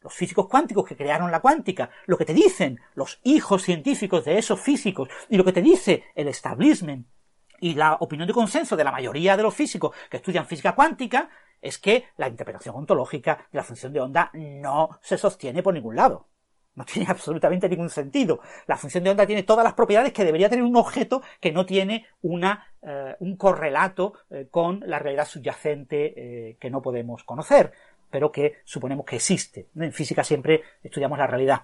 los 0.00 0.14
físicos 0.14 0.46
cuánticos 0.46 0.84
que 0.84 0.96
crearon 0.96 1.30
la 1.30 1.40
cuántica, 1.40 1.90
lo 2.06 2.16
que 2.16 2.24
te 2.24 2.34
dicen 2.34 2.78
los 2.94 3.20
hijos 3.24 3.62
científicos 3.62 4.24
de 4.24 4.38
esos 4.38 4.60
físicos 4.60 5.08
y 5.28 5.36
lo 5.36 5.44
que 5.44 5.52
te 5.52 5.62
dice 5.62 6.04
el 6.14 6.28
establishment 6.28 7.06
y 7.60 7.74
la 7.74 7.94
opinión 7.94 8.28
de 8.28 8.34
consenso 8.34 8.76
de 8.76 8.84
la 8.84 8.92
mayoría 8.92 9.36
de 9.36 9.42
los 9.42 9.54
físicos 9.54 9.94
que 10.08 10.18
estudian 10.18 10.46
física 10.46 10.74
cuántica 10.74 11.28
es 11.60 11.78
que 11.78 12.04
la 12.16 12.28
interpretación 12.28 12.76
ontológica 12.76 13.48
de 13.50 13.56
la 13.56 13.64
función 13.64 13.92
de 13.92 14.00
onda 14.00 14.30
no 14.34 14.90
se 15.02 15.18
sostiene 15.18 15.62
por 15.62 15.74
ningún 15.74 15.96
lado. 15.96 16.28
No 16.78 16.84
tiene 16.84 17.06
absolutamente 17.10 17.68
ningún 17.68 17.90
sentido. 17.90 18.40
La 18.68 18.76
función 18.76 19.02
de 19.02 19.10
onda 19.10 19.26
tiene 19.26 19.42
todas 19.42 19.64
las 19.64 19.74
propiedades 19.74 20.12
que 20.12 20.24
debería 20.24 20.48
tener 20.48 20.64
un 20.64 20.76
objeto 20.76 21.22
que 21.40 21.50
no 21.50 21.66
tiene 21.66 22.06
una, 22.22 22.68
eh, 22.80 23.16
un 23.18 23.36
correlato 23.36 24.14
eh, 24.30 24.46
con 24.48 24.80
la 24.86 25.00
realidad 25.00 25.26
subyacente 25.26 26.14
eh, 26.16 26.56
que 26.60 26.70
no 26.70 26.80
podemos 26.80 27.24
conocer, 27.24 27.72
pero 28.08 28.30
que 28.30 28.58
suponemos 28.62 29.04
que 29.04 29.16
existe. 29.16 29.66
En 29.74 29.92
física 29.92 30.22
siempre 30.22 30.62
estudiamos 30.80 31.18
la 31.18 31.26
realidad. 31.26 31.62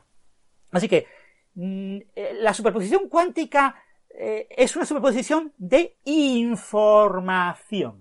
Así 0.73 0.89
que 0.89 1.07
mm, 1.55 1.99
la 2.41 2.53
superposición 2.53 3.09
cuántica 3.09 3.77
es 4.17 4.77
una 4.77 4.85
superposición 4.85 5.53
de 5.59 5.97
información. 6.05 8.01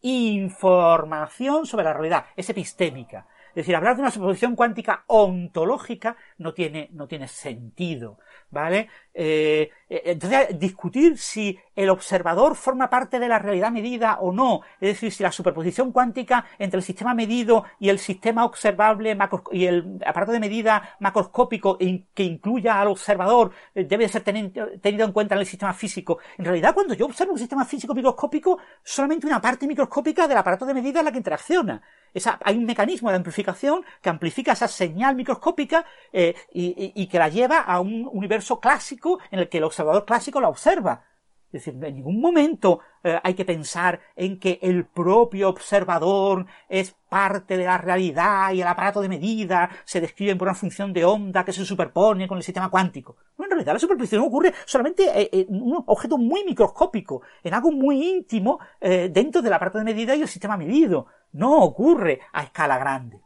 Información 0.00 1.64
sobre 1.64 1.84
la 1.84 1.92
realidad, 1.92 2.26
es 2.34 2.50
epistémica. 2.50 3.28
Es 3.52 3.66
decir, 3.66 3.76
hablar 3.76 3.96
de 3.96 4.02
una 4.02 4.10
superposición 4.10 4.56
cuántica 4.56 5.04
ontológica 5.08 6.16
no 6.42 6.52
tiene, 6.52 6.88
no 6.92 7.06
tiene 7.06 7.28
sentido, 7.28 8.18
¿vale? 8.50 8.88
Eh, 9.14 9.70
eh, 9.88 10.02
entonces, 10.06 10.58
discutir 10.58 11.18
si 11.18 11.58
el 11.76 11.90
observador 11.90 12.56
forma 12.56 12.88
parte 12.88 13.18
de 13.18 13.28
la 13.28 13.38
realidad 13.38 13.70
medida 13.70 14.18
o 14.20 14.32
no, 14.32 14.60
es 14.80 14.88
decir, 14.90 15.12
si 15.12 15.22
la 15.22 15.32
superposición 15.32 15.92
cuántica 15.92 16.46
entre 16.58 16.78
el 16.78 16.82
sistema 16.82 17.14
medido 17.14 17.64
y 17.78 17.88
el 17.88 17.98
sistema 17.98 18.44
observable 18.44 19.16
y 19.52 19.66
el 19.66 19.98
aparato 20.04 20.32
de 20.32 20.40
medida 20.40 20.96
macroscópico 21.00 21.78
que 21.78 22.22
incluya 22.22 22.80
al 22.80 22.88
observador 22.88 23.52
eh, 23.74 23.84
debe 23.84 24.08
ser 24.08 24.22
tenido 24.22 25.04
en 25.04 25.12
cuenta 25.12 25.34
en 25.34 25.40
el 25.40 25.46
sistema 25.46 25.72
físico. 25.74 26.18
En 26.38 26.44
realidad, 26.44 26.74
cuando 26.74 26.94
yo 26.94 27.06
observo 27.06 27.32
un 27.32 27.38
sistema 27.38 27.64
físico 27.64 27.94
microscópico, 27.94 28.58
solamente 28.82 29.26
una 29.26 29.40
parte 29.40 29.66
microscópica 29.66 30.26
del 30.26 30.38
aparato 30.38 30.66
de 30.66 30.74
medida 30.74 31.00
es 31.00 31.04
la 31.04 31.12
que 31.12 31.18
interacciona. 31.18 31.82
hay 32.44 32.56
un 32.56 32.64
mecanismo 32.64 33.10
de 33.10 33.16
amplificación 33.16 33.84
que 34.00 34.10
amplifica 34.10 34.52
esa 34.52 34.68
señal 34.68 35.14
microscópica 35.16 35.84
y 36.52 37.06
que 37.06 37.18
la 37.18 37.28
lleva 37.28 37.60
a 37.60 37.80
un 37.80 38.08
universo 38.12 38.60
clásico 38.60 39.18
en 39.30 39.40
el 39.40 39.48
que 39.48 39.58
el 39.58 39.64
observador 39.64 40.04
clásico 40.04 40.40
la 40.40 40.48
observa. 40.48 41.04
Es 41.52 41.66
decir, 41.66 41.84
en 41.84 41.94
ningún 41.96 42.18
momento 42.18 42.80
eh, 43.04 43.20
hay 43.22 43.34
que 43.34 43.44
pensar 43.44 44.00
en 44.16 44.40
que 44.40 44.58
el 44.62 44.86
propio 44.86 45.50
observador 45.50 46.46
es 46.66 46.96
parte 47.10 47.58
de 47.58 47.66
la 47.66 47.76
realidad 47.76 48.54
y 48.54 48.62
el 48.62 48.66
aparato 48.66 49.02
de 49.02 49.10
medida 49.10 49.68
se 49.84 50.00
describen 50.00 50.38
por 50.38 50.48
una 50.48 50.54
función 50.54 50.94
de 50.94 51.04
onda 51.04 51.44
que 51.44 51.52
se 51.52 51.66
superpone 51.66 52.26
con 52.26 52.38
el 52.38 52.42
sistema 52.42 52.70
cuántico. 52.70 53.16
en 53.38 53.50
realidad 53.50 53.74
la 53.74 53.78
superposición 53.78 54.24
ocurre 54.24 54.54
solamente 54.64 55.04
eh, 55.14 55.46
en 55.46 55.60
un 55.60 55.84
objeto 55.86 56.16
muy 56.16 56.42
microscópico, 56.42 57.20
en 57.44 57.52
algo 57.52 57.70
muy 57.70 58.02
íntimo 58.02 58.58
eh, 58.80 59.10
dentro 59.12 59.42
del 59.42 59.52
aparato 59.52 59.76
de 59.76 59.84
medida 59.84 60.16
y 60.16 60.22
el 60.22 60.28
sistema 60.28 60.56
medido. 60.56 61.06
No 61.32 61.58
ocurre 61.58 62.20
a 62.32 62.44
escala 62.44 62.78
grande. 62.78 63.20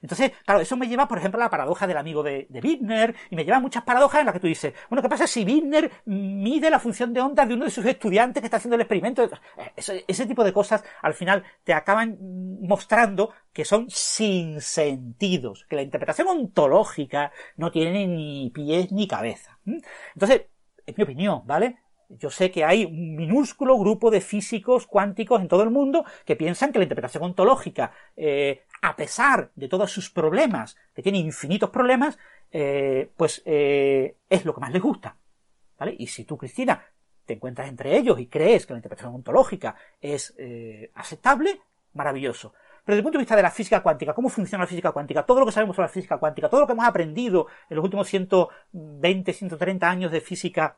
Entonces, 0.00 0.32
claro, 0.44 0.60
eso 0.60 0.76
me 0.76 0.88
lleva, 0.88 1.08
por 1.08 1.18
ejemplo, 1.18 1.40
a 1.40 1.44
la 1.44 1.50
paradoja 1.50 1.86
del 1.86 1.96
amigo 1.96 2.22
de, 2.22 2.46
de 2.48 2.60
Wigner, 2.60 3.14
y 3.30 3.36
me 3.36 3.44
lleva 3.44 3.58
a 3.58 3.60
muchas 3.60 3.82
paradojas 3.82 4.20
en 4.20 4.26
las 4.26 4.32
que 4.34 4.40
tú 4.40 4.46
dices, 4.46 4.74
bueno, 4.88 5.02
¿qué 5.02 5.08
pasa 5.08 5.26
si 5.26 5.44
Wigner 5.44 5.90
mide 6.04 6.70
la 6.70 6.78
función 6.78 7.12
de 7.12 7.20
onda 7.20 7.44
de 7.44 7.54
uno 7.54 7.64
de 7.64 7.70
sus 7.70 7.84
estudiantes 7.84 8.40
que 8.40 8.46
está 8.46 8.58
haciendo 8.58 8.76
el 8.76 8.82
experimento? 8.82 9.28
ese 9.76 10.26
tipo 10.26 10.44
de 10.44 10.52
cosas, 10.52 10.84
al 11.02 11.14
final, 11.14 11.44
te 11.64 11.72
acaban 11.72 12.16
mostrando 12.62 13.32
que 13.52 13.64
son 13.64 13.86
sin 13.90 14.60
sentidos, 14.60 15.66
que 15.68 15.76
la 15.76 15.82
interpretación 15.82 16.28
ontológica 16.28 17.32
no 17.56 17.70
tiene 17.70 18.06
ni 18.06 18.50
pies 18.50 18.92
ni 18.92 19.08
cabeza. 19.08 19.58
Entonces, 20.14 20.46
es 20.86 20.96
mi 20.96 21.04
opinión, 21.04 21.42
¿vale? 21.44 21.79
Yo 22.18 22.28
sé 22.28 22.50
que 22.50 22.64
hay 22.64 22.84
un 22.84 23.14
minúsculo 23.14 23.78
grupo 23.78 24.10
de 24.10 24.20
físicos 24.20 24.88
cuánticos 24.88 25.40
en 25.40 25.46
todo 25.46 25.62
el 25.62 25.70
mundo 25.70 26.04
que 26.24 26.34
piensan 26.34 26.72
que 26.72 26.78
la 26.78 26.84
interpretación 26.84 27.22
ontológica, 27.22 27.92
eh, 28.16 28.64
a 28.82 28.96
pesar 28.96 29.52
de 29.54 29.68
todos 29.68 29.92
sus 29.92 30.10
problemas, 30.10 30.76
que 30.92 31.02
tiene 31.02 31.18
infinitos 31.18 31.70
problemas, 31.70 32.18
eh, 32.50 33.10
pues 33.16 33.42
eh, 33.44 34.16
es 34.28 34.44
lo 34.44 34.52
que 34.54 34.60
más 34.60 34.72
les 34.72 34.82
gusta. 34.82 35.16
¿Vale? 35.78 35.94
Y 35.98 36.08
si 36.08 36.24
tú, 36.24 36.36
Cristina, 36.36 36.84
te 37.24 37.34
encuentras 37.34 37.68
entre 37.68 37.96
ellos 37.96 38.18
y 38.18 38.26
crees 38.26 38.66
que 38.66 38.72
la 38.72 38.78
interpretación 38.78 39.14
ontológica 39.14 39.76
es 40.00 40.34
aceptable, 40.94 41.60
maravilloso. 41.94 42.52
Pero 42.84 42.96
desde 42.96 42.98
el 42.98 43.02
punto 43.04 43.18
de 43.18 43.22
vista 43.22 43.36
de 43.36 43.42
la 43.42 43.50
física 43.52 43.82
cuántica, 43.82 44.14
cómo 44.14 44.28
funciona 44.28 44.64
la 44.64 44.68
física 44.68 44.90
cuántica, 44.90 45.24
todo 45.24 45.40
lo 45.40 45.46
que 45.46 45.52
sabemos 45.52 45.76
sobre 45.76 45.86
la 45.86 45.92
física 45.92 46.18
cuántica, 46.18 46.48
todo 46.48 46.62
lo 46.62 46.66
que 46.66 46.72
hemos 46.72 46.86
aprendido 46.86 47.46
en 47.68 47.76
los 47.76 47.84
últimos 47.84 48.08
120, 48.08 49.32
130 49.32 49.88
años 49.88 50.10
de 50.10 50.20
física 50.20 50.76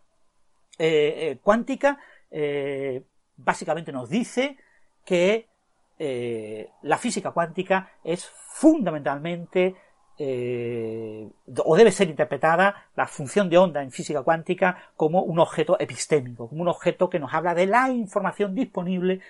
eh, 0.78 1.31
eh, 1.31 1.39
cuántica 1.43 1.99
eh, 2.31 3.03
básicamente 3.36 3.93
nos 3.93 4.09
dice 4.09 4.57
que 5.05 5.49
la 6.82 6.99
física 6.99 7.31
cuántica 7.31 7.90
es 8.03 8.24
fundamentalmente 8.24 9.77
o 10.19 11.77
debe 11.77 11.93
ser 11.93 12.09
interpretada 12.09 12.89
la 12.97 13.07
función 13.07 13.49
de 13.49 13.57
onda 13.57 13.85
en 13.85 13.93
física 13.93 14.24
cuántica 14.24 14.90
como 14.97 15.23
un 15.23 15.39
objeto 15.39 15.78
epistémico, 15.78 16.49
como 16.49 16.62
un 16.62 16.69
objeto 16.69 17.09
que 17.09 17.20
nos 17.20 17.32
habla 17.32 17.55
de 17.55 17.66
la 17.66 17.89
información 17.89 18.53
disponible 18.53 19.20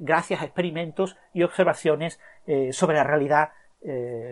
gracias 0.00 0.42
a 0.42 0.44
experimentos 0.44 1.16
y 1.32 1.44
observaciones 1.44 2.20
sobre 2.72 2.98
la 2.98 3.04
realidad 3.04 3.52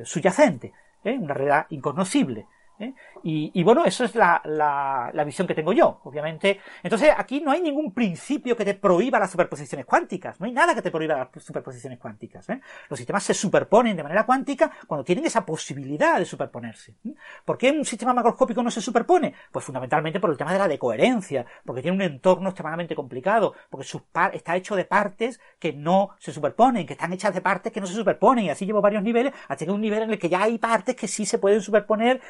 subyacente, 0.05 0.75
una 1.03 1.33
realidad 1.33 1.67
inconocible. 1.71 2.47
¿Eh? 2.79 2.95
Y, 3.23 3.63
bueno, 3.65 3.85
eso 3.85 4.05
es 4.05 4.15
la, 4.15 5.13
visión 5.25 5.47
que 5.47 5.55
tengo 5.55 5.73
yo, 5.73 6.01
obviamente. 6.05 6.61
Entonces, 6.83 7.11
aquí 7.17 7.41
no 7.41 7.51
hay 7.51 7.61
ningún 7.61 7.93
principio 7.93 8.57
que 8.57 8.65
te 8.65 8.75
prohíba 8.75 9.19
las 9.19 9.31
superposiciones 9.31 9.85
cuánticas. 9.85 10.39
No 10.39 10.47
hay 10.47 10.53
nada 10.53 10.75
que 10.75 10.83
te 10.83 10.91
prohíba 10.91 11.17
las 11.17 11.45
superposiciones 11.45 11.99
cuánticas. 11.99 12.49
¿eh? 12.51 12.61
Los 12.89 12.99
sistemas 12.99 13.25
se 13.25 13.35
superponen 13.35 13.97
de 13.97 14.03
manera 14.03 14.25
cuántica 14.25 14.71
cuando 14.87 15.05
tienen 15.05 15.25
esa 15.25 15.45
posibilidad 15.45 16.19
de 16.19 16.25
superponerse. 16.25 16.97
¿eh? 17.05 17.15
¿Por 17.45 17.59
qué 17.59 17.71
un 17.71 17.85
sistema 17.85 18.15
macroscópico 18.15 18.63
no 18.63 18.71
se 18.71 18.81
superpone? 18.81 19.35
Pues 19.51 19.65
fundamentalmente 19.65 20.21
por 20.21 20.31
el 20.31 20.37
tema 20.37 20.53
de 20.53 20.59
la 20.59 20.69
decoherencia, 20.69 21.45
porque 21.65 21.83
tiene 21.83 21.97
un 21.97 22.03
entorno 22.03 22.51
extremadamente 22.51 22.95
complicado, 22.95 23.55
porque 23.71 23.87
está 24.33 24.57
hecho 24.57 24.77
de 24.77 24.85
partes 24.85 25.41
que 25.59 25.73
no 25.73 26.11
se 26.19 26.33
superponen, 26.33 26.87
que 26.87 26.93
están 26.93 27.13
hechas 27.13 27.35
de 27.35 27.41
partes 27.41 27.73
que 27.73 27.81
no 27.81 27.87
se 27.87 27.95
superponen, 27.95 28.45
y 28.45 28.51
así 28.51 28.67
llevo 28.67 28.81
varios 28.81 29.03
niveles, 29.03 29.33
hasta 29.49 29.65
que 29.65 29.71
un 29.71 29.81
nivel 29.81 30.03
en 30.03 30.11
el 30.11 30.19
que 30.19 30.29
ya 30.29 30.43
hay 30.43 30.59
partes 30.59 30.95
que 30.95 31.09
sí 31.09 31.27
se 31.27 31.39
pueden 31.39 31.61
superponer 31.61 32.21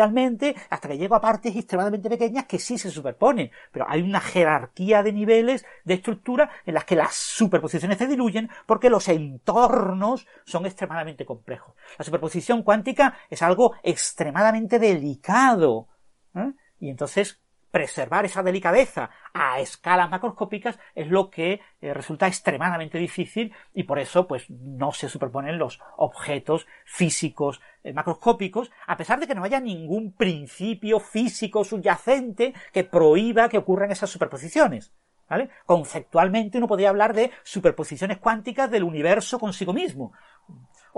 hasta 0.00 0.88
que 0.88 0.98
llego 0.98 1.14
a 1.14 1.20
partes 1.20 1.54
extremadamente 1.54 2.08
pequeñas 2.08 2.46
que 2.46 2.58
sí 2.58 2.78
se 2.78 2.90
superponen. 2.90 3.50
Pero 3.72 3.86
hay 3.88 4.02
una 4.02 4.20
jerarquía 4.20 5.02
de 5.02 5.12
niveles 5.12 5.64
de 5.84 5.94
estructura 5.94 6.50
en 6.64 6.74
las 6.74 6.84
que 6.84 6.96
las 6.96 7.14
superposiciones 7.14 7.98
se 7.98 8.06
diluyen 8.06 8.50
porque 8.66 8.90
los 8.90 9.08
entornos 9.08 10.26
son 10.44 10.66
extremadamente 10.66 11.24
complejos. 11.24 11.74
La 11.98 12.04
superposición 12.04 12.62
cuántica 12.62 13.16
es 13.30 13.42
algo 13.42 13.74
extremadamente 13.82 14.78
delicado. 14.78 15.88
¿eh? 16.34 16.52
Y 16.78 16.90
entonces 16.90 17.40
preservar 17.76 18.24
esa 18.24 18.42
delicadeza 18.42 19.10
a 19.34 19.60
escalas 19.60 20.08
macroscópicas 20.08 20.78
es 20.94 21.08
lo 21.08 21.28
que 21.28 21.60
eh, 21.82 21.92
resulta 21.92 22.26
extremadamente 22.26 22.96
difícil 22.96 23.52
y 23.74 23.82
por 23.82 23.98
eso 23.98 24.26
pues 24.26 24.48
no 24.48 24.92
se 24.92 25.10
superponen 25.10 25.58
los 25.58 25.78
objetos 25.98 26.66
físicos 26.86 27.60
eh, 27.84 27.92
macroscópicos 27.92 28.70
a 28.86 28.96
pesar 28.96 29.20
de 29.20 29.26
que 29.26 29.34
no 29.34 29.44
haya 29.44 29.60
ningún 29.60 30.14
principio 30.14 31.00
físico 31.00 31.64
subyacente 31.64 32.54
que 32.72 32.84
prohíba 32.84 33.50
que 33.50 33.58
ocurran 33.58 33.90
esas 33.90 34.08
superposiciones. 34.08 34.94
¿Vale? 35.28 35.50
Conceptualmente 35.66 36.56
uno 36.56 36.68
podría 36.68 36.88
hablar 36.88 37.12
de 37.12 37.32
superposiciones 37.42 38.18
cuánticas 38.18 38.70
del 38.70 38.84
universo 38.84 39.40
consigo 39.40 39.72
mismo 39.74 40.12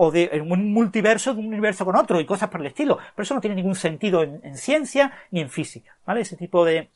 o 0.00 0.12
de 0.12 0.40
un 0.40 0.72
multiverso 0.72 1.34
de 1.34 1.40
un 1.40 1.48
universo 1.48 1.84
con 1.84 1.96
otro 1.96 2.20
y 2.20 2.24
cosas 2.24 2.48
por 2.48 2.60
el 2.60 2.68
estilo. 2.68 2.98
Pero 3.16 3.24
eso 3.24 3.34
no 3.34 3.40
tiene 3.40 3.56
ningún 3.56 3.74
sentido 3.74 4.22
en, 4.22 4.56
ciencia 4.56 5.12
ni 5.32 5.40
en 5.40 5.50
física, 5.50 5.98
¿vale? 6.06 6.20
Ese 6.20 6.36
tipo 6.36 6.64
de 6.64 6.90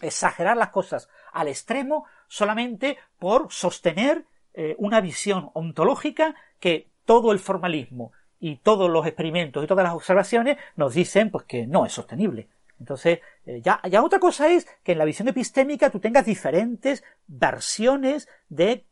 exagerar 0.00 0.56
las 0.56 0.70
cosas 0.70 1.08
al 1.32 1.46
extremo 1.46 2.04
solamente 2.26 2.98
por 3.20 3.52
sostener 3.52 4.24
eh, 4.54 4.74
una 4.78 5.00
visión 5.00 5.50
ontológica 5.52 6.34
que 6.58 6.88
todo 7.04 7.30
el 7.30 7.38
formalismo 7.38 8.10
y 8.40 8.56
todos 8.56 8.90
los 8.90 9.06
experimentos 9.06 9.62
y 9.62 9.68
todas 9.68 9.84
las 9.84 9.94
observaciones 9.94 10.56
nos 10.74 10.94
dicen 10.94 11.30
pues 11.30 11.44
que 11.44 11.68
no 11.68 11.86
es 11.86 11.92
sostenible. 11.92 12.48
Entonces, 12.80 13.20
eh, 13.46 13.60
ya, 13.62 13.80
ya 13.88 14.02
otra 14.02 14.18
cosa 14.18 14.50
es 14.50 14.66
que 14.82 14.92
en 14.92 14.98
la 14.98 15.04
visión 15.04 15.28
epistémica 15.28 15.90
tú 15.90 16.00
tengas 16.00 16.26
diferentes 16.26 17.04
versiones 17.28 18.28
de 18.48 18.84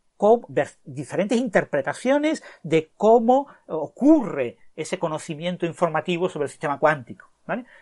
diferentes 0.84 1.38
interpretaciones 1.38 2.42
de 2.62 2.90
cómo 2.97 3.48
ocurre 3.66 4.59
ese 4.76 4.98
conocimiento 4.98 5.66
informativo 5.66 6.28
sobre 6.28 6.44
el 6.44 6.51
sistema 6.51 6.78
cuántico. 6.78 7.30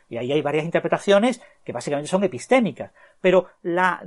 Y 0.08 0.16
ahí 0.16 0.32
hay 0.32 0.42
varias 0.42 0.64
interpretaciones 0.64 1.40
que 1.64 1.72
básicamente 1.72 2.08
son 2.08 2.24
epistémicas. 2.24 2.92
Pero 3.20 3.48
la, 3.62 4.02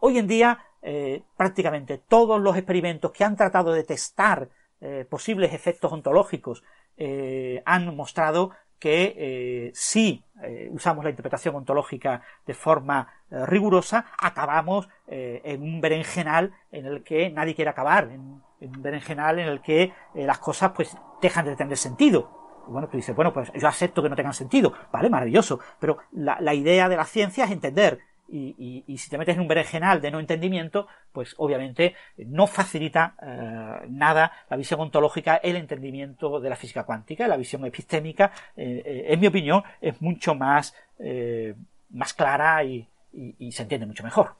hoy 0.00 0.18
en 0.18 0.26
día 0.26 0.58
eh, 0.82 1.22
prácticamente 1.36 1.98
todos 1.98 2.40
los 2.40 2.56
experimentos 2.56 3.12
que 3.12 3.24
han 3.24 3.36
tratado 3.36 3.72
de 3.72 3.84
testar 3.84 4.48
eh, 4.80 5.06
posibles 5.08 5.52
efectos 5.52 5.92
ontológicos 5.92 6.62
eh, 6.98 7.62
han 7.64 7.96
mostrado 7.96 8.52
que 8.78 9.14
eh, 9.16 9.70
si 9.74 10.22
eh, 10.42 10.68
usamos 10.70 11.04
la 11.04 11.10
interpretación 11.10 11.54
ontológica 11.54 12.22
de 12.46 12.54
forma 12.54 13.08
eh, 13.30 13.46
rigurosa, 13.46 14.06
acabamos 14.18 14.88
en 15.08 15.62
un 15.62 15.80
berenjenal 15.80 16.52
en 16.72 16.84
el 16.84 17.04
que 17.04 17.30
nadie 17.30 17.54
quiere 17.54 17.70
acabar, 17.70 18.10
en, 18.10 18.42
un 18.60 18.82
berenjenal 18.82 19.38
en 19.38 19.46
el 19.46 19.60
que 19.60 19.92
las 20.14 20.40
cosas 20.40 20.72
pues 20.74 20.96
dejan 21.22 21.44
de 21.44 21.54
tener 21.54 21.76
sentido. 21.76 22.64
Y 22.66 22.72
bueno, 22.72 22.88
tú 22.88 22.96
dices, 22.96 23.14
bueno, 23.14 23.32
pues 23.32 23.52
yo 23.54 23.68
acepto 23.68 24.02
que 24.02 24.08
no 24.08 24.16
tengan 24.16 24.34
sentido, 24.34 24.72
vale, 24.90 25.08
maravilloso, 25.08 25.60
pero 25.78 25.98
la 26.10 26.54
idea 26.54 26.88
de 26.88 26.96
la 26.96 27.04
ciencia 27.04 27.44
es 27.44 27.52
entender 27.52 28.00
y, 28.28 28.96
si 28.98 29.10
te 29.10 29.18
metes 29.18 29.36
en 29.36 29.42
un 29.42 29.48
berenjenal 29.48 30.00
de 30.00 30.10
no 30.10 30.20
entendimiento, 30.20 30.86
pues 31.12 31.34
obviamente 31.38 31.94
no 32.18 32.46
facilita 32.46 33.14
eh, 33.22 33.86
nada 33.88 34.32
la 34.48 34.56
visión 34.56 34.80
ontológica, 34.80 35.36
el 35.36 35.56
entendimiento 35.56 36.40
de 36.40 36.50
la 36.50 36.56
física 36.56 36.84
cuántica, 36.84 37.28
la 37.28 37.36
visión 37.36 37.64
epistémica, 37.64 38.32
eh, 38.56 38.82
eh, 38.84 39.04
en 39.08 39.20
mi 39.20 39.26
opinión, 39.26 39.62
es 39.80 40.00
mucho 40.00 40.34
más, 40.34 40.74
más 41.90 42.14
clara 42.14 42.64
y, 42.64 42.86
y 43.12 43.52
se 43.52 43.62
entiende 43.62 43.86
mucho 43.86 44.02
mejor. 44.02 44.34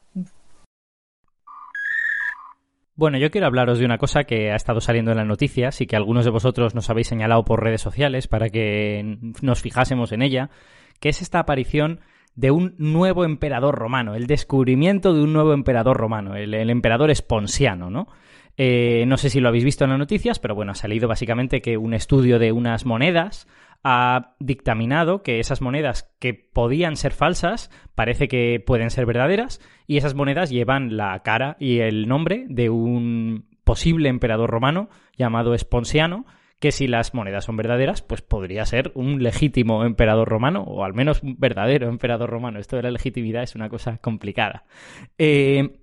Bueno, 2.98 3.18
yo 3.18 3.30
quiero 3.30 3.46
hablaros 3.46 3.78
de 3.78 3.84
una 3.84 3.98
cosa 3.98 4.24
que 4.24 4.50
ha 4.50 4.56
estado 4.56 4.80
saliendo 4.80 5.10
en 5.10 5.18
las 5.18 5.26
noticias 5.26 5.82
y 5.82 5.86
que 5.86 5.96
algunos 5.96 6.24
de 6.24 6.30
vosotros 6.30 6.74
nos 6.74 6.88
habéis 6.88 7.08
señalado 7.08 7.44
por 7.44 7.62
redes 7.62 7.82
sociales 7.82 8.26
para 8.26 8.48
que 8.48 9.18
nos 9.42 9.60
fijásemos 9.60 10.12
en 10.12 10.22
ella, 10.22 10.48
que 10.98 11.10
es 11.10 11.20
esta 11.20 11.40
aparición 11.40 12.00
de 12.36 12.50
un 12.50 12.74
nuevo 12.78 13.24
emperador 13.24 13.74
romano, 13.74 14.14
el 14.14 14.26
descubrimiento 14.26 15.14
de 15.14 15.22
un 15.22 15.32
nuevo 15.32 15.54
emperador 15.54 15.96
romano, 15.96 16.36
el, 16.36 16.54
emperador 16.70 17.10
esponsiano, 17.10 17.90
¿no? 17.90 18.08
Eh, 18.58 19.04
no 19.06 19.16
sé 19.16 19.28
si 19.28 19.40
lo 19.40 19.48
habéis 19.48 19.64
visto 19.64 19.84
en 19.84 19.90
las 19.90 19.98
noticias, 19.98 20.38
pero 20.38 20.54
bueno, 20.54 20.72
ha 20.72 20.76
salido 20.76 21.08
básicamente 21.08 21.60
que 21.60 21.76
un 21.76 21.92
estudio 21.92 22.38
de 22.38 22.52
unas 22.52 22.86
monedas 22.86 23.46
ha 23.84 24.34
dictaminado 24.40 25.22
que 25.22 25.40
esas 25.40 25.60
monedas 25.60 26.10
que 26.18 26.34
podían 26.34 26.96
ser 26.96 27.12
falsas 27.12 27.70
parece 27.94 28.28
que 28.28 28.62
pueden 28.64 28.90
ser 28.90 29.06
verdaderas 29.06 29.60
y 29.86 29.96
esas 29.98 30.14
monedas 30.14 30.50
llevan 30.50 30.96
la 30.96 31.22
cara 31.22 31.56
y 31.60 31.80
el 31.80 32.08
nombre 32.08 32.46
de 32.48 32.70
un 32.70 33.46
posible 33.64 34.08
emperador 34.08 34.50
romano 34.50 34.88
llamado 35.16 35.54
Esponsiano 35.54 36.24
que 36.58 36.72
si 36.72 36.86
las 36.86 37.14
monedas 37.14 37.44
son 37.44 37.56
verdaderas, 37.56 38.02
pues 38.02 38.22
podría 38.22 38.64
ser 38.64 38.92
un 38.94 39.22
legítimo 39.22 39.84
emperador 39.84 40.28
romano, 40.28 40.62
o 40.62 40.84
al 40.84 40.94
menos 40.94 41.22
un 41.22 41.36
verdadero 41.38 41.88
emperador 41.90 42.30
romano. 42.30 42.58
Esto 42.58 42.76
de 42.76 42.82
la 42.82 42.90
legitimidad 42.90 43.42
es 43.42 43.54
una 43.54 43.68
cosa 43.68 43.98
complicada. 43.98 44.64
Eh, 45.18 45.80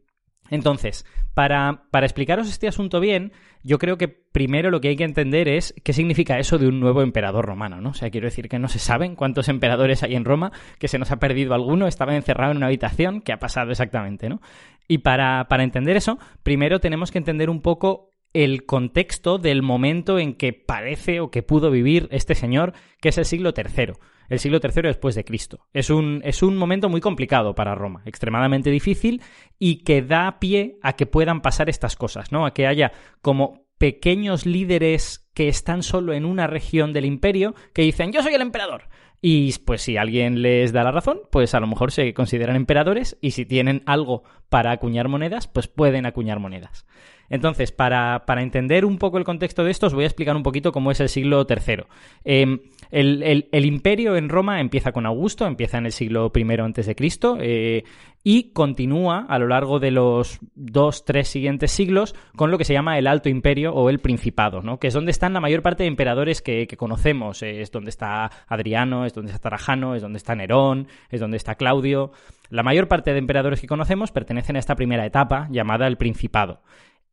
entonces, 0.50 1.06
para, 1.34 1.86
para, 1.90 2.06
explicaros 2.06 2.50
este 2.50 2.68
asunto 2.68 3.00
bien, 3.00 3.32
yo 3.64 3.80
creo 3.80 3.98
que 3.98 4.08
primero 4.08 4.70
lo 4.70 4.82
que 4.82 4.90
hay 4.90 4.96
que 4.96 5.04
entender 5.04 5.48
es 5.48 5.74
qué 5.84 5.94
significa 5.94 6.38
eso 6.38 6.58
de 6.58 6.68
un 6.68 6.80
nuevo 6.80 7.02
emperador 7.02 7.46
romano, 7.46 7.82
¿no? 7.82 7.90
O 7.90 7.94
sea, 7.94 8.12
quiero 8.12 8.28
decir 8.28 8.50
que 8.50 8.60
no 8.60 8.68
se 8.68 8.78
saben 8.78 9.16
cuántos 9.16 9.48
emperadores 9.48 10.04
hay 10.04 10.16
en 10.16 10.26
Roma, 10.26 10.52
que 10.80 10.88
se 10.88 11.00
nos 11.00 11.12
ha 11.12 11.18
perdido 11.18 11.54
alguno, 11.54 11.88
estaba 11.88 12.16
encerrado 12.16 12.52
en 12.52 12.58
una 12.58 12.68
habitación, 12.68 13.22
¿qué 13.22 13.32
ha 13.32 13.40
pasado 13.40 13.72
exactamente, 13.72 14.30
no? 14.30 14.42
Y 14.88 15.00
para, 15.00 15.48
para 15.48 15.64
entender 15.64 15.96
eso, 15.96 16.20
primero 16.44 16.80
tenemos 16.80 17.10
que 17.12 17.20
entender 17.20 17.50
un 17.50 17.62
poco 17.62 18.13
el 18.34 18.66
contexto 18.66 19.38
del 19.38 19.62
momento 19.62 20.20
en 20.20 20.34
que 20.34 20.54
parece 20.54 21.20
o 21.20 21.30
que 21.32 21.44
pudo 21.44 21.72
vivir 21.72 22.08
este 22.12 22.36
señor, 22.36 22.74
que 23.00 23.10
es 23.10 23.18
el 23.18 23.26
siglo 23.26 23.54
III. 23.56 23.94
El 24.30 24.40
siglo 24.40 24.60
III 24.64 24.84
después 24.84 25.16
de 25.16 25.26
Cristo. 25.26 25.68
Es 25.74 25.90
un, 25.90 26.22
es 26.24 26.42
un 26.42 26.58
momento 26.58 26.90
muy 26.90 27.02
complicado 27.02 27.56
para 27.56 27.76
Roma, 27.76 28.02
extremadamente 28.06 28.72
difícil 28.72 29.22
y 29.60 29.84
que 29.84 30.02
da 30.02 30.40
pie 30.40 30.78
a 30.82 30.94
que 30.94 31.06
puedan 31.06 31.42
pasar 31.42 31.70
estas 31.70 31.96
cosas, 31.96 32.32
¿no? 32.32 32.46
A 32.46 32.54
que 32.54 32.66
haya 32.66 32.92
como 33.22 33.66
pequeños 33.78 34.46
líderes 34.46 35.30
que 35.34 35.50
están 35.50 35.84
solo 35.84 36.14
en 36.14 36.26
una 36.26 36.48
región 36.48 36.94
del 36.94 37.06
imperio 37.06 37.54
que 37.74 37.82
dicen 37.82 38.12
yo 38.12 38.24
soy 38.24 38.34
el 38.34 38.42
emperador. 38.42 38.90
Y 39.26 39.54
pues 39.60 39.82
si 39.82 39.96
alguien 39.96 40.42
les 40.42 40.74
da 40.74 40.84
la 40.84 40.92
razón, 40.92 41.22
pues 41.32 41.54
a 41.54 41.62
lo 41.62 41.68
mejor 41.68 41.94
se 41.94 42.14
consideran 42.14 42.58
emperadores 42.58 43.18
y 43.22 43.32
si 43.32 43.46
tienen 43.46 43.82
algo 43.86 44.24
para 44.50 44.72
acuñar 44.72 45.08
monedas, 45.08 45.48
pues 45.48 45.70
pueden 45.70 46.06
acuñar 46.06 46.40
monedas. 46.40 46.86
Entonces, 47.34 47.72
para, 47.72 48.22
entender 48.38 48.86
un 48.86 49.00
poco 49.00 49.18
el 49.18 49.24
contexto 49.24 49.64
de 49.64 49.72
esto, 49.72 49.88
os 49.88 49.96
voy 49.96 50.04
a 50.04 50.06
explicar 50.06 50.36
un 50.36 50.44
poquito 50.44 50.72
cómo 50.72 50.92
es 50.92 51.00
el 51.00 51.10
siglo 51.10 51.48
III. 51.50 51.86
Em, 52.24 52.60
el, 52.92 53.66
imperio 53.66 54.16
en 54.16 54.30
Roma 54.30 54.62
empieza 54.62 54.92
con 54.92 55.08
Augusto, 55.08 55.48
empieza 55.48 55.80
en 55.80 55.88
el 55.88 55.94
siglo 55.94 56.32
I 56.32 56.94
Cristo 56.94 57.40
eh, 57.42 57.86
y 58.24 58.52
continúa 58.52 59.26
a 59.28 59.40
lo 59.40 59.48
largo 59.48 59.80
de 59.80 59.90
los 59.90 60.38
dos, 60.54 61.06
tres 61.06 61.28
siguientes 61.28 61.72
siglos 61.72 62.14
con 62.36 62.52
lo 62.52 62.60
que 62.60 62.66
se 62.66 62.74
llama 62.74 63.00
el 63.00 63.08
Alto 63.08 63.30
Imperio 63.30 63.74
o 63.74 63.90
el 63.90 63.98
Principado, 63.98 64.62
¿no? 64.62 64.78
que 64.78 64.86
es 64.86 64.94
donde 64.94 65.10
están 65.10 65.34
la 65.34 65.42
mayor 65.42 65.64
parte 65.64 65.82
de 65.82 65.90
emperadores 65.90 66.44
que, 66.44 66.68
que 66.68 66.78
conocemos. 66.78 67.42
Es 67.42 67.72
donde 67.72 67.90
está 67.90 68.30
Adriano, 68.48 69.08
es 69.08 69.14
donde 69.16 69.32
está 69.32 69.50
Trajano, 69.50 69.96
es 69.96 70.04
donde 70.04 70.18
está 70.18 70.36
Nerón, 70.36 70.88
es 71.10 71.20
donde 71.20 71.38
está 71.38 71.56
Claudio. 71.56 72.12
La 72.52 72.62
mayor 72.62 72.88
parte 72.88 73.12
de 73.12 73.18
emperadores 73.18 73.60
que 73.60 73.66
conocemos 73.66 74.12
pertenecen 74.12 74.56
a 74.56 74.60
esta 74.60 74.76
primera 74.76 75.04
etapa 75.04 75.48
llamada 75.50 75.88
el 75.88 75.98
Principado. 75.98 76.62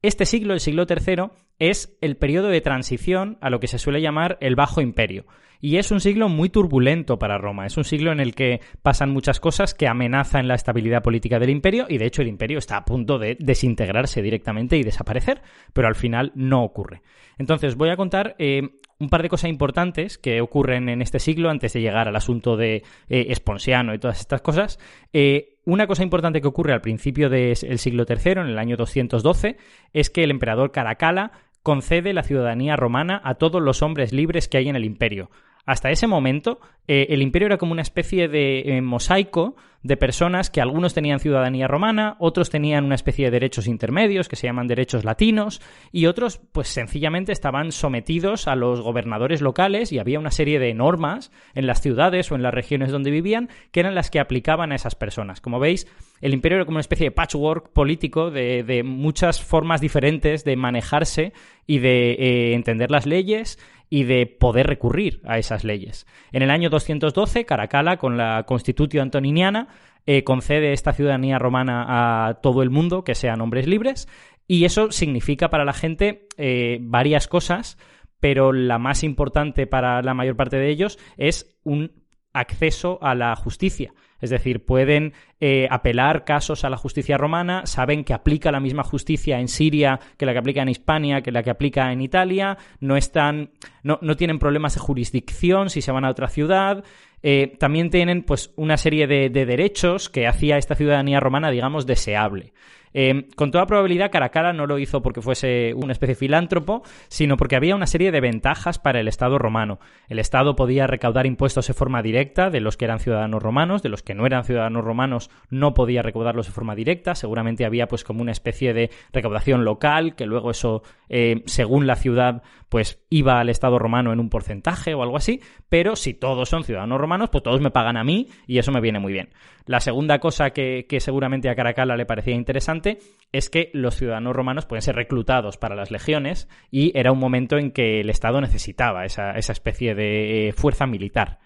Este 0.03 0.25
siglo, 0.25 0.55
el 0.55 0.61
siglo 0.61 0.87
III, 0.89 1.25
es 1.59 1.95
el 2.01 2.17
periodo 2.17 2.49
de 2.49 2.63
transición 2.63 3.37
a 3.43 3.51
lo 3.51 3.61
que 3.61 3.67
se 3.67 3.79
suele 3.79 4.01
llamar 4.01 4.39
el 4.41 4.57
Bajo 4.57 4.81
Imperio. 4.81 5.27
Y 5.61 5.77
es 5.77 5.91
un 5.91 6.01
siglo 6.01 6.31
muy 6.31 6.49
turbulento 6.49 7.19
para 7.19 7.37
Roma. 7.37 7.67
Es 7.67 7.77
un 7.77 7.85
siglo 7.85 8.11
en 8.11 8.19
el 8.19 8.35
que 8.35 8.61
pasan 8.81 9.11
muchas 9.11 9.41
cosas 9.41 9.75
que 9.75 9.89
amenazan 9.89 10.49
la 10.49 10.55
estabilidad 10.55 11.03
política 11.03 11.39
del 11.39 11.51
imperio 11.51 11.85
y 11.87 11.99
de 11.99 12.07
hecho 12.07 12.23
el 12.23 12.29
imperio 12.29 12.57
está 12.57 12.79
a 12.79 12.85
punto 12.87 13.19
de 13.19 13.37
desintegrarse 13.39 14.23
directamente 14.23 14.79
y 14.79 14.83
desaparecer, 14.83 15.43
pero 15.75 15.87
al 15.87 15.97
final 15.97 16.33
no 16.35 16.65
ocurre. 16.65 17.03
Entonces 17.37 17.77
voy 17.77 17.91
a 17.91 17.97
contar 17.97 18.37
eh, 18.39 18.71
un 18.99 19.11
par 19.11 19.23
de 19.23 19.29
cosas 19.29 19.51
importantes 19.51 20.17
que 20.17 20.41
ocurren 20.41 20.89
en 20.89 21.03
este 21.03 21.19
siglo 21.19 21.51
antes 21.51 21.75
de 21.75 21.83
llegar 21.83 22.09
al 22.09 22.17
asunto 22.17 22.57
de 22.57 22.77
eh, 23.11 23.27
Esponsiano 23.29 23.93
y 23.93 23.99
todas 23.99 24.21
estas 24.21 24.41
cosas. 24.41 24.79
Eh, 25.13 25.50
una 25.65 25.87
cosa 25.87 26.03
importante 26.03 26.41
que 26.41 26.49
ocurre 26.49 26.73
al 26.73 26.81
principio 26.81 27.29
del 27.29 27.57
siglo 27.57 28.05
III, 28.09 28.33
en 28.33 28.47
el 28.47 28.59
año 28.59 28.77
212, 28.77 29.57
es 29.93 30.11
que 30.11 30.25
el 30.25 30.31
emperador 30.31 30.73
Caracalla 30.73 31.33
concede 31.63 32.13
la 32.13 32.23
ciudadanía 32.23 32.77
romana 32.77 33.21
a 33.25 33.35
todos 33.35 33.61
los 33.61 33.83
hombres 33.83 34.13
libres 34.13 34.49
que 34.49 34.59
hay 34.59 34.69
en 34.69 34.77
el 34.77 34.85
imperio. 34.85 35.31
Hasta 35.67 35.91
ese 35.91 36.07
momento, 36.07 36.61
eh, 36.89 37.07
el 37.11 37.23
imperio 37.23 37.47
era 37.47 37.59
como 37.59 37.73
una 37.73 37.83
especie 37.83 38.29
de 38.29 38.61
eh, 38.61 38.81
mosaico 38.81 39.57
de 39.83 39.97
personas 39.97 40.51
que 40.51 40.61
algunos 40.61 40.93
tenían 40.93 41.21
ciudadanía 41.21 41.67
romana, 41.67 42.17
otros 42.19 42.51
tenían 42.51 42.85
una 42.85 42.95
especie 42.95 43.27
de 43.27 43.31
derechos 43.31 43.67
intermedios 43.67 44.29
que 44.29 44.37
se 44.37 44.47
llaman 44.47 44.67
derechos 44.67 45.05
latinos 45.05 45.63
y 45.91 46.07
otros 46.07 46.39
pues 46.53 46.69
sencillamente 46.69 47.33
estaban 47.33 47.73
sometidos 47.73 48.47
a 48.47 48.57
los 48.57 48.83
gobernadores 48.83 49.41
locales 49.41 49.93
y 49.93 49.99
había 49.99 50.19
una 50.19 50.31
serie 50.31 50.59
de 50.59 50.75
normas 50.75 51.33
en 51.55 51.67
las 51.67 51.81
ciudades 51.81 52.31
o 52.31 52.35
en 52.35 52.43
las 52.43 52.53
regiones 52.53 52.91
donde 52.91 53.11
vivían 53.11 53.49
que 53.73 53.81
eran 53.81 53.95
las 53.95 54.11
que 54.11 54.21
aplicaban 54.21 54.73
a 54.73 54.75
esas 54.75 54.95
personas. 54.95 55.41
Como 55.41 55.59
veis, 55.59 55.87
el 56.21 56.35
imperio 56.35 56.57
era 56.57 56.65
como 56.65 56.77
una 56.77 56.81
especie 56.81 57.07
de 57.07 57.11
patchwork 57.11 57.73
político 57.73 58.31
de, 58.31 58.83
muchas 58.85 59.43
formas 59.43 59.81
diferentes 59.81 60.45
de 60.45 60.57
manejarse 60.57 61.33
y 61.67 61.79
de 61.79 62.13
eh, 62.13 62.55
entender 62.55 62.91
las 62.91 63.07
leyes 63.07 63.59
y 63.89 64.05
de 64.05 64.27
poder 64.27 64.67
recurrir 64.67 65.21
a 65.25 65.39
esas 65.39 65.65
leyes. 65.65 66.07
En 66.33 66.43
el 66.43 66.51
año 66.51 66.71
212, 66.71 67.45
Caracalla, 67.45 67.97
con 67.97 68.17
la 68.17 68.45
Constitutio 68.45 69.03
Antoniniana, 69.03 69.69
eh, 70.07 70.23
concede 70.23 70.73
esta 70.73 70.93
ciudadanía 70.93 71.39
romana 71.39 72.29
a 72.29 72.35
todo 72.35 72.63
el 72.63 72.71
mundo, 72.71 73.03
que 73.03 73.15
sean 73.15 73.41
hombres 73.41 73.67
libres, 73.67 74.09
y 74.47 74.65
eso 74.65 74.93
significa 74.93 75.51
para 75.51 75.65
la 75.65 75.73
gente 75.73 76.29
eh, 76.37 76.79
varias 76.81 77.29
cosas, 77.29 77.79
pero 78.21 78.53
la 78.53 78.79
más 78.79 79.03
importante 79.03 79.67
para 79.67 80.03
la 80.03 80.15
mayor 80.15 80.37
parte 80.37 80.57
de 80.57 80.71
ellos 80.71 80.99
es 81.17 81.59
un 81.65 81.93
acceso 82.33 82.99
a 83.03 83.15
la 83.15 83.35
justicia. 83.35 83.93
Es 84.21 84.31
decir, 84.31 84.65
pueden 84.65 85.13
eh, 85.41 85.67
apelar 85.71 86.25
casos 86.25 86.65
a 86.65 86.71
la 86.71 86.77
justicia 86.77 87.17
romana, 87.17 87.67
saben 87.67 88.05
que 88.05 88.15
aplica 88.15 88.53
la 88.53 88.61
misma 88.61 88.83
justicia 88.83 89.41
en 89.41 89.49
Siria 89.49 90.01
que 90.17 90.27
la 90.27 90.33
que 90.33 90.39
aplica 90.39 90.63
en 90.63 90.69
Hispania, 90.69 91.23
que 91.23 91.33
la 91.33 91.43
que 91.43 91.51
aplica 91.51 91.93
en 91.93 92.01
Italia, 92.01 92.59
no 92.81 92.97
están, 92.97 93.51
no, 93.83 93.99
no 94.03 94.17
tienen 94.17 94.39
problemas 94.39 94.75
de 94.75 94.81
jurisdicción 94.81 95.71
si 95.71 95.83
se 95.83 95.93
van 95.93 96.05
a 96.05 96.11
otra 96.11 96.29
ciudad. 96.29 96.85
Eh, 97.23 97.55
también 97.59 97.91
tienen 97.91 98.23
pues 98.23 98.53
una 98.57 98.77
serie 98.77 99.07
de, 99.07 99.29
de 99.29 99.45
derechos 99.47 100.09
que 100.09 100.27
hacía 100.27 100.57
esta 100.57 100.75
ciudadanía 100.75 101.21
romana, 101.21 101.51
digamos, 101.51 101.87
deseable. 101.87 102.53
Em, 102.93 103.25
con 103.37 103.51
toda 103.51 103.67
probabilidad, 103.67 104.11
Caracalla 104.11 104.53
no 104.53 104.67
lo 104.67 104.79
hizo 104.79 105.03
porque 105.03 105.23
fuese 105.23 105.73
una 105.75 105.93
especie 105.93 106.15
de 106.15 106.19
filántropo, 106.19 106.83
sino 107.09 107.37
porque 107.37 107.57
había 107.57 107.77
una 107.77 107.87
serie 107.87 108.11
de 108.11 108.21
ventajas 108.21 108.79
para 108.79 109.01
el 109.01 109.09
Estado 109.09 109.39
romano. 109.39 109.79
El 110.09 110.19
Estado 110.19 110.57
podía 110.57 110.87
recaudar 110.87 111.27
impuestos 111.27 111.67
de 111.67 111.75
forma 111.75 112.03
directa 112.03 112.51
de 112.51 112.61
los 112.61 112.77
que 112.77 112.87
eran 112.87 113.01
ciudadanos 113.01 113.43
romanos, 113.43 113.83
de 113.83 113.89
los 113.89 114.03
que 114.03 114.15
no 114.15 114.27
eran 114.27 114.45
ciudadanos 114.45 114.85
romanos 114.85 115.31
no 115.51 115.75
podía 115.75 116.03
recaudarlos 116.03 116.47
de 116.47 116.53
forma 116.53 116.75
directa. 116.75 117.15
Seguramente 117.15 117.65
había 117.65 117.87
pues 117.87 118.05
como 118.05 118.23
una 118.23 118.33
especie 118.33 118.75
de 118.75 118.91
recaudación 119.13 119.65
local, 119.65 120.15
que 120.15 120.27
luego 120.27 120.51
eso, 120.51 120.83
eh, 121.09 121.43
según 121.47 121.87
la 121.87 121.97
ciudad, 121.97 122.43
pues 122.71 123.03
iba 123.11 123.41
al 123.41 123.51
Estado 123.51 123.79
romano 123.79 124.13
en 124.13 124.21
un 124.21 124.31
porcentaje 124.31 124.95
o 124.95 125.03
algo 125.03 125.17
así. 125.17 125.41
Pero 125.69 125.97
si 125.97 126.15
todos 126.15 126.49
son 126.49 126.65
ciudadanos 126.65 126.99
romanos, 126.99 127.29
pues 127.29 127.43
todos 127.43 127.61
me 127.61 127.71
pagan 127.71 127.99
a 127.99 128.05
mí 128.05 128.29
y 128.47 128.59
eso 128.59 128.73
me 128.73 128.81
viene 128.81 129.01
muy 129.01 129.13
bien. 129.13 129.31
La 129.67 129.81
segunda 129.81 130.21
cosa 130.21 130.51
que, 130.51 130.87
seguramente 131.01 131.51
a 131.51 131.57
Caracalla 131.57 131.97
le 131.97 132.07
parecía 132.07 132.35
interesante 132.35 132.99
es 133.33 133.51
que 133.51 133.71
los 133.75 133.97
ciudadanos 133.97 134.35
romanos 134.35 134.67
pueden 134.67 134.83
ser 134.83 134.95
reclutados 134.95 135.59
para 135.59 135.75
las 135.75 135.91
legiones 135.91 136.49
y 136.71 136.97
era 136.99 137.13
un 137.13 137.19
momento 137.19 137.59
en 137.59 137.73
que 137.73 138.01
el 138.01 138.09
Estado 138.09 138.41
necesitaba 138.41 139.05
esa, 139.05 139.33
especie 139.33 139.95
de 139.95 140.49
eh, 140.49 140.53
fuerza 140.53 140.87
militar. 140.87 141.41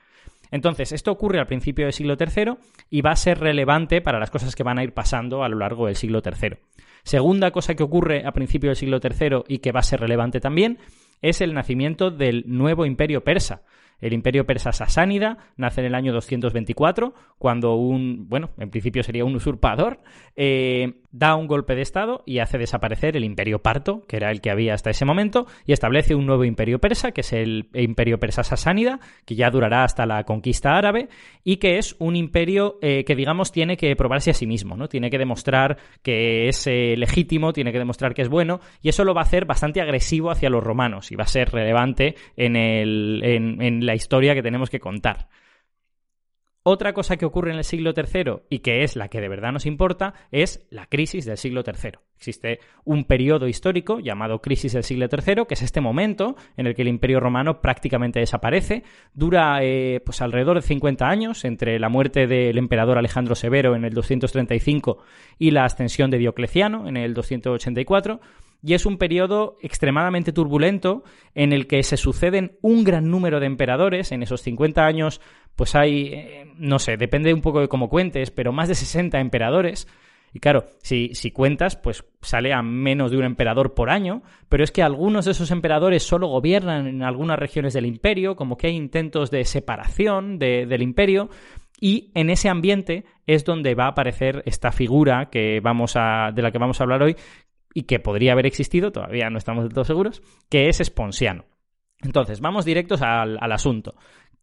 Entonces, 0.50 0.92
esto 0.92 1.10
ocurre 1.10 1.40
al 1.40 1.46
principio 1.46 1.86
del 1.86 1.94
siglo 1.94 2.16
III 2.20 2.54
y 2.90 3.00
va 3.00 3.12
a 3.12 3.16
ser 3.16 3.40
relevante 3.40 4.02
para 4.02 4.20
las 4.20 4.30
cosas 4.30 4.54
que 4.54 4.62
van 4.62 4.78
a 4.78 4.84
ir 4.84 4.92
pasando 4.92 5.42
a 5.42 5.48
lo 5.48 5.58
largo 5.58 5.86
del 5.86 5.96
siglo 5.96 6.22
III. 6.24 6.58
Segunda 7.02 7.50
cosa 7.50 7.74
que 7.74 7.82
ocurre 7.82 8.26
a 8.26 8.32
principio 8.32 8.70
del 8.70 8.76
siglo 8.76 8.98
III 9.02 9.44
y 9.48 9.58
que 9.58 9.72
va 9.72 9.80
a 9.80 9.82
ser 9.82 10.00
relevante 10.00 10.40
también 10.40 10.78
es 11.24 11.40
el 11.40 11.54
nacimiento 11.54 12.10
del 12.10 12.44
nuevo 12.46 12.84
imperio 12.84 13.24
persa. 13.24 13.62
El 13.98 14.12
imperio 14.12 14.44
persa 14.44 14.72
sasánida 14.72 15.38
nace 15.56 15.80
en 15.80 15.86
el 15.86 15.94
año 15.94 16.12
224, 16.12 17.14
cuando 17.38 17.76
un, 17.76 18.28
bueno, 18.28 18.50
en 18.58 18.68
principio 18.68 19.02
sería 19.02 19.24
un 19.24 19.34
usurpador, 19.34 20.00
eh, 20.36 21.00
da 21.14 21.36
un 21.36 21.46
golpe 21.46 21.76
de 21.76 21.82
Estado 21.82 22.24
y 22.26 22.40
hace 22.40 22.58
desaparecer 22.58 23.16
el 23.16 23.22
imperio 23.22 23.60
parto, 23.60 24.02
que 24.08 24.16
era 24.16 24.32
el 24.32 24.40
que 24.40 24.50
había 24.50 24.74
hasta 24.74 24.90
ese 24.90 25.04
momento, 25.04 25.46
y 25.64 25.72
establece 25.72 26.16
un 26.16 26.26
nuevo 26.26 26.44
imperio 26.44 26.80
persa, 26.80 27.12
que 27.12 27.20
es 27.20 27.32
el 27.32 27.68
imperio 27.72 28.18
persa 28.18 28.42
sasánida, 28.42 28.98
que 29.24 29.36
ya 29.36 29.48
durará 29.48 29.84
hasta 29.84 30.06
la 30.06 30.24
conquista 30.24 30.76
árabe, 30.76 31.08
y 31.44 31.58
que 31.58 31.78
es 31.78 31.94
un 32.00 32.16
imperio 32.16 32.78
eh, 32.82 33.04
que, 33.04 33.14
digamos, 33.14 33.52
tiene 33.52 33.76
que 33.76 33.94
probarse 33.94 34.32
a 34.32 34.34
sí 34.34 34.48
mismo, 34.48 34.76
¿no? 34.76 34.88
Tiene 34.88 35.08
que 35.08 35.18
demostrar 35.18 35.78
que 36.02 36.48
es 36.48 36.66
eh, 36.66 36.96
legítimo, 36.96 37.52
tiene 37.52 37.70
que 37.70 37.78
demostrar 37.78 38.12
que 38.12 38.22
es 38.22 38.28
bueno, 38.28 38.58
y 38.82 38.88
eso 38.88 39.04
lo 39.04 39.14
va 39.14 39.20
a 39.20 39.24
hacer 39.24 39.44
bastante 39.44 39.80
agresivo 39.80 40.32
hacia 40.32 40.50
los 40.50 40.64
romanos, 40.64 41.12
y 41.12 41.14
va 41.14 41.24
a 41.24 41.28
ser 41.28 41.50
relevante 41.50 42.16
en, 42.36 42.56
el, 42.56 43.20
en 43.22 43.86
la 43.86 43.94
historia 43.94 44.34
que 44.34 44.42
tenemos 44.42 44.68
que 44.68 44.80
contar. 44.80 45.28
Otra 46.66 46.94
cosa 46.94 47.18
que 47.18 47.26
ocurre 47.26 47.50
en 47.50 47.58
el 47.58 47.64
siglo 47.64 47.92
III 47.94 48.36
y 48.48 48.60
que 48.60 48.84
es 48.84 48.96
la 48.96 49.08
que 49.08 49.20
de 49.20 49.28
verdad 49.28 49.52
nos 49.52 49.66
importa 49.66 50.14
es 50.32 50.66
la 50.70 50.86
crisis 50.86 51.26
del 51.26 51.36
siglo 51.36 51.62
III. 51.62 51.98
Existe 52.16 52.58
un 52.86 53.04
periodo 53.04 53.46
histórico 53.48 54.00
llamado 54.00 54.40
crisis 54.40 54.72
del 54.72 54.82
siglo 54.82 55.06
III, 55.12 55.44
que 55.46 55.52
es 55.52 55.60
este 55.60 55.82
momento 55.82 56.36
en 56.56 56.66
el 56.66 56.74
que 56.74 56.80
el 56.80 56.88
imperio 56.88 57.20
romano 57.20 57.60
prácticamente 57.60 58.20
desaparece. 58.20 58.82
Dura 59.12 59.58
eh, 59.62 60.00
pues 60.06 60.22
alrededor 60.22 60.56
de 60.56 60.62
50 60.62 61.06
años 61.06 61.44
entre 61.44 61.78
la 61.78 61.90
muerte 61.90 62.26
del 62.26 62.56
emperador 62.56 62.96
Alejandro 62.96 63.34
Severo 63.34 63.76
en 63.76 63.84
el 63.84 63.92
235 63.92 65.04
y 65.38 65.50
la 65.50 65.66
ascensión 65.66 66.10
de 66.10 66.16
Diocleciano 66.16 66.88
en 66.88 66.96
el 66.96 67.12
284 67.12 68.20
y 68.66 68.72
es 68.72 68.86
un 68.86 68.96
periodo 68.96 69.58
extremadamente 69.60 70.32
turbulento 70.32 71.04
en 71.34 71.52
el 71.52 71.66
que 71.66 71.82
se 71.82 71.98
suceden 71.98 72.56
un 72.62 72.82
gran 72.82 73.10
número 73.10 73.38
de 73.38 73.44
emperadores. 73.44 74.10
En 74.10 74.22
esos 74.22 74.40
50 74.40 74.86
años, 74.86 75.20
pues 75.56 75.74
hay, 75.74 76.06
eh, 76.12 76.52
no 76.56 76.78
sé, 76.78 76.96
depende 76.96 77.32
un 77.32 77.40
poco 77.40 77.60
de 77.60 77.68
cómo 77.68 77.88
cuentes, 77.88 78.30
pero 78.30 78.52
más 78.52 78.68
de 78.68 78.74
60 78.74 79.18
emperadores. 79.20 79.88
Y 80.32 80.40
claro, 80.40 80.64
si, 80.82 81.14
si, 81.14 81.30
cuentas, 81.30 81.76
pues 81.76 82.04
sale 82.20 82.52
a 82.52 82.60
menos 82.60 83.12
de 83.12 83.18
un 83.18 83.24
emperador 83.24 83.74
por 83.74 83.88
año, 83.88 84.22
pero 84.48 84.64
es 84.64 84.72
que 84.72 84.82
algunos 84.82 85.26
de 85.26 85.30
esos 85.30 85.52
emperadores 85.52 86.02
solo 86.02 86.26
gobiernan 86.26 86.88
en 86.88 87.02
algunas 87.04 87.38
regiones 87.38 87.72
del 87.72 87.86
imperio, 87.86 88.34
como 88.34 88.56
que 88.56 88.66
hay 88.66 88.74
intentos 88.74 89.30
de 89.30 89.44
separación 89.44 90.40
del 90.40 90.82
imperio, 90.82 91.30
y 91.80 92.10
en 92.14 92.30
ese 92.30 92.48
ambiente 92.48 93.04
es 93.26 93.44
donde 93.44 93.76
va 93.76 93.84
a 93.84 93.90
aparecer 93.90 94.42
esta 94.46 94.72
figura 94.72 95.28
que 95.30 95.60
vamos 95.60 95.94
a, 95.96 96.30
de 96.34 96.42
la 96.42 96.50
que 96.50 96.58
vamos 96.58 96.80
a 96.80 96.84
hablar 96.84 97.04
hoy, 97.04 97.14
y 97.74 97.82
que 97.82 98.00
podría 98.00 98.32
haber 98.32 98.46
existido, 98.46 98.90
todavía 98.90 99.30
no 99.30 99.38
estamos 99.38 99.64
del 99.64 99.72
todo 99.72 99.84
seguros, 99.84 100.22
que 100.48 100.68
es 100.68 100.80
Esponsiano. 100.80 101.44
Entonces, 102.02 102.40
vamos 102.40 102.64
directos 102.64 103.02
al, 103.02 103.38
asunto. 103.52 103.94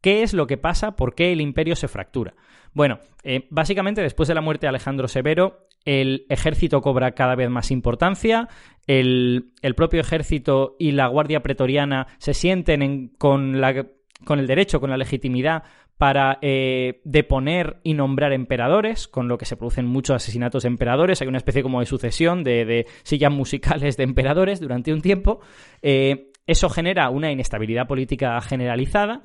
¿Qué 0.02 0.24
es 0.24 0.34
lo 0.34 0.48
que 0.48 0.58
pasa? 0.58 0.96
¿Por 0.96 1.14
qué 1.14 1.32
el 1.32 1.42
imperio 1.42 1.76
se 1.76 1.88
fractura? 1.88 2.34
Bueno, 2.74 3.00
eh, 3.24 3.48
básicamente 3.50 4.02
después 4.02 4.28
de 4.28 4.36
la 4.36 4.42
muerte 4.42 4.66
de 4.66 4.70
Alejandro 4.70 5.08
Severo, 5.08 5.68
el 5.86 6.26
ejército 6.30 6.82
cobra 6.82 7.12
cada 7.12 7.36
vez 7.36 7.50
más 7.50 7.70
importancia, 7.72 8.48
el, 8.88 9.54
propio 9.76 10.02
ejército 10.02 10.76
y 10.80 10.92
la 10.92 11.08
guardia 11.08 11.42
pretoriana 11.42 12.08
se 12.18 12.34
sienten 12.34 13.10
con, 13.18 13.56
el 13.56 14.48
derecho, 14.48 14.80
con 14.80 14.90
la 14.90 14.98
legitimidad 14.98 15.64
para 15.98 16.40
eh, 16.42 17.02
deponer 17.04 17.80
y 17.84 17.94
nombrar 17.94 18.34
emperadores, 18.34 19.08
con 19.08 19.28
lo 19.28 19.38
que 19.38 19.46
se 19.46 19.56
producen 19.56 19.86
muchos 19.86 20.16
asesinatos 20.16 20.64
de 20.64 20.70
emperadores. 20.70 21.22
Hay 21.22 21.28
una 21.28 21.38
especie 21.38 21.62
como 21.62 21.80
de 21.80 21.86
sucesión 21.86 22.44
de, 22.44 22.88
sillas 23.04 23.32
musicales 23.32 23.98
de 23.98 24.04
emperadores 24.04 24.60
durante 24.60 24.94
un 24.94 25.02
tiempo. 25.02 25.42
Eh, 25.84 26.32
eso 26.48 26.70
genera 26.70 27.10
una 27.12 27.32
inestabilidad 27.32 27.88
política 27.88 28.40
generalizada 28.42 29.22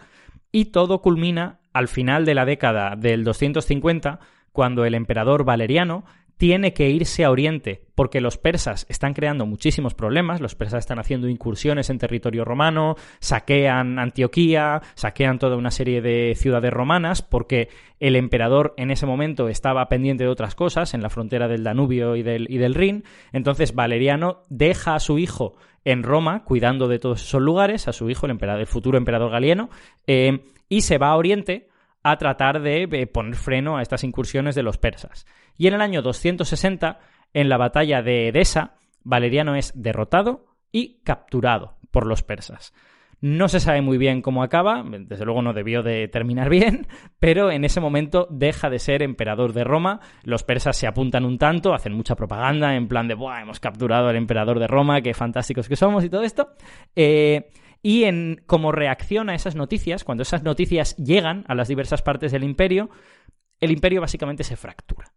y 0.56 0.64
todo 0.64 1.02
culmina 1.02 1.58
al 1.74 1.86
final 1.86 2.24
de 2.24 2.34
la 2.34 2.46
década 2.46 2.96
del 2.96 3.24
250, 3.24 4.20
cuando 4.52 4.86
el 4.86 4.94
emperador 4.94 5.44
Valeriano 5.44 6.06
tiene 6.38 6.72
que 6.72 6.88
irse 6.88 7.26
a 7.26 7.30
Oriente 7.30 7.82
porque 7.94 8.22
los 8.22 8.38
persas 8.38 8.86
están 8.88 9.12
creando 9.12 9.44
muchísimos 9.44 9.92
problemas, 9.92 10.40
los 10.40 10.54
persas 10.54 10.78
están 10.78 10.98
haciendo 10.98 11.28
incursiones 11.28 11.90
en 11.90 11.98
territorio 11.98 12.42
romano, 12.46 12.96
saquean 13.20 13.98
Antioquía, 13.98 14.80
saquean 14.94 15.38
toda 15.38 15.56
una 15.56 15.70
serie 15.70 16.00
de 16.00 16.32
ciudades 16.36 16.72
romanas 16.72 17.20
porque 17.20 17.68
el 18.00 18.16
emperador 18.16 18.72
en 18.78 18.90
ese 18.90 19.04
momento 19.04 19.50
estaba 19.50 19.90
pendiente 19.90 20.24
de 20.24 20.30
otras 20.30 20.54
cosas 20.54 20.94
en 20.94 21.02
la 21.02 21.10
frontera 21.10 21.48
del 21.48 21.64
Danubio 21.64 22.16
y 22.16 22.22
del, 22.22 22.46
y 22.48 22.66
Rin, 22.66 23.04
entonces 23.34 23.74
Valeriano 23.74 24.44
deja 24.48 24.94
a 24.94 25.00
su 25.00 25.18
hijo 25.18 25.56
en 25.86 26.02
Roma 26.02 26.42
cuidando 26.42 26.88
de 26.88 26.98
todos 26.98 27.22
esos 27.22 27.40
lugares, 27.40 27.86
a 27.86 27.92
su 27.92 28.10
hijo, 28.10 28.26
el, 28.26 28.32
emperador, 28.32 28.60
el 28.60 28.66
futuro 28.66 28.98
emperador 28.98 29.30
Galieno, 29.30 29.70
eh, 30.08 30.44
y 30.68 30.80
se 30.80 30.98
va 30.98 31.10
a 31.10 31.16
Oriente 31.16 31.68
a 32.02 32.18
tratar 32.18 32.60
de 32.60 32.88
eh, 32.90 33.06
poner 33.06 33.36
freno 33.36 33.76
a 33.76 33.82
estas 33.82 34.02
incursiones 34.02 34.56
de 34.56 34.64
los 34.64 34.78
persas. 34.78 35.26
Y 35.56 35.68
en 35.68 35.74
el 35.74 35.80
año 35.80 36.02
260, 36.02 36.98
en 37.32 37.48
la 37.48 37.56
batalla 37.56 38.02
de 38.02 38.28
Edesa, 38.28 38.74
Valeriano 39.04 39.54
es 39.54 39.80
derrotado 39.80 40.46
y 40.72 41.02
capturado 41.04 41.76
por 41.92 42.04
los 42.04 42.24
persas. 42.24 42.74
No 43.26 43.48
se 43.48 43.58
sabe 43.58 43.82
muy 43.82 43.98
bien 43.98 44.22
cómo 44.22 44.44
acaba, 44.44 44.84
desde 44.86 45.24
luego 45.24 45.42
no 45.42 45.52
debió 45.52 45.82
de 45.82 46.06
terminar 46.06 46.48
bien, 46.50 46.86
pero 47.18 47.50
en 47.50 47.64
ese 47.64 47.80
momento 47.80 48.28
deja 48.30 48.70
de 48.70 48.78
ser 48.78 49.02
emperador 49.02 49.52
de 49.52 49.64
Roma, 49.64 49.98
los 50.22 50.44
persas 50.44 50.76
se 50.76 50.86
apuntan 50.86 51.24
un 51.24 51.36
tanto, 51.36 51.74
hacen 51.74 51.92
mucha 51.92 52.14
propaganda 52.14 52.76
en 52.76 52.86
plan 52.86 53.08
de, 53.08 53.14
Buah, 53.14 53.42
hemos 53.42 53.58
capturado 53.58 54.06
al 54.06 54.14
emperador 54.14 54.60
de 54.60 54.68
Roma, 54.68 55.00
qué 55.00 55.12
fantásticos 55.12 55.68
que 55.68 55.74
somos 55.74 56.04
y 56.04 56.08
todo 56.08 56.22
esto. 56.22 56.50
Eh, 56.94 57.50
y 57.82 58.04
en, 58.04 58.42
como 58.46 58.70
reacción 58.70 59.28
a 59.28 59.34
esas 59.34 59.56
noticias, 59.56 60.04
cuando 60.04 60.22
esas 60.22 60.44
noticias 60.44 60.96
llegan 60.96 61.44
a 61.48 61.56
las 61.56 61.66
diversas 61.66 62.02
partes 62.02 62.30
del 62.30 62.44
imperio, 62.44 62.90
el 63.58 63.72
imperio 63.72 64.02
básicamente 64.02 64.44
se 64.44 64.54
fractura. 64.54 65.15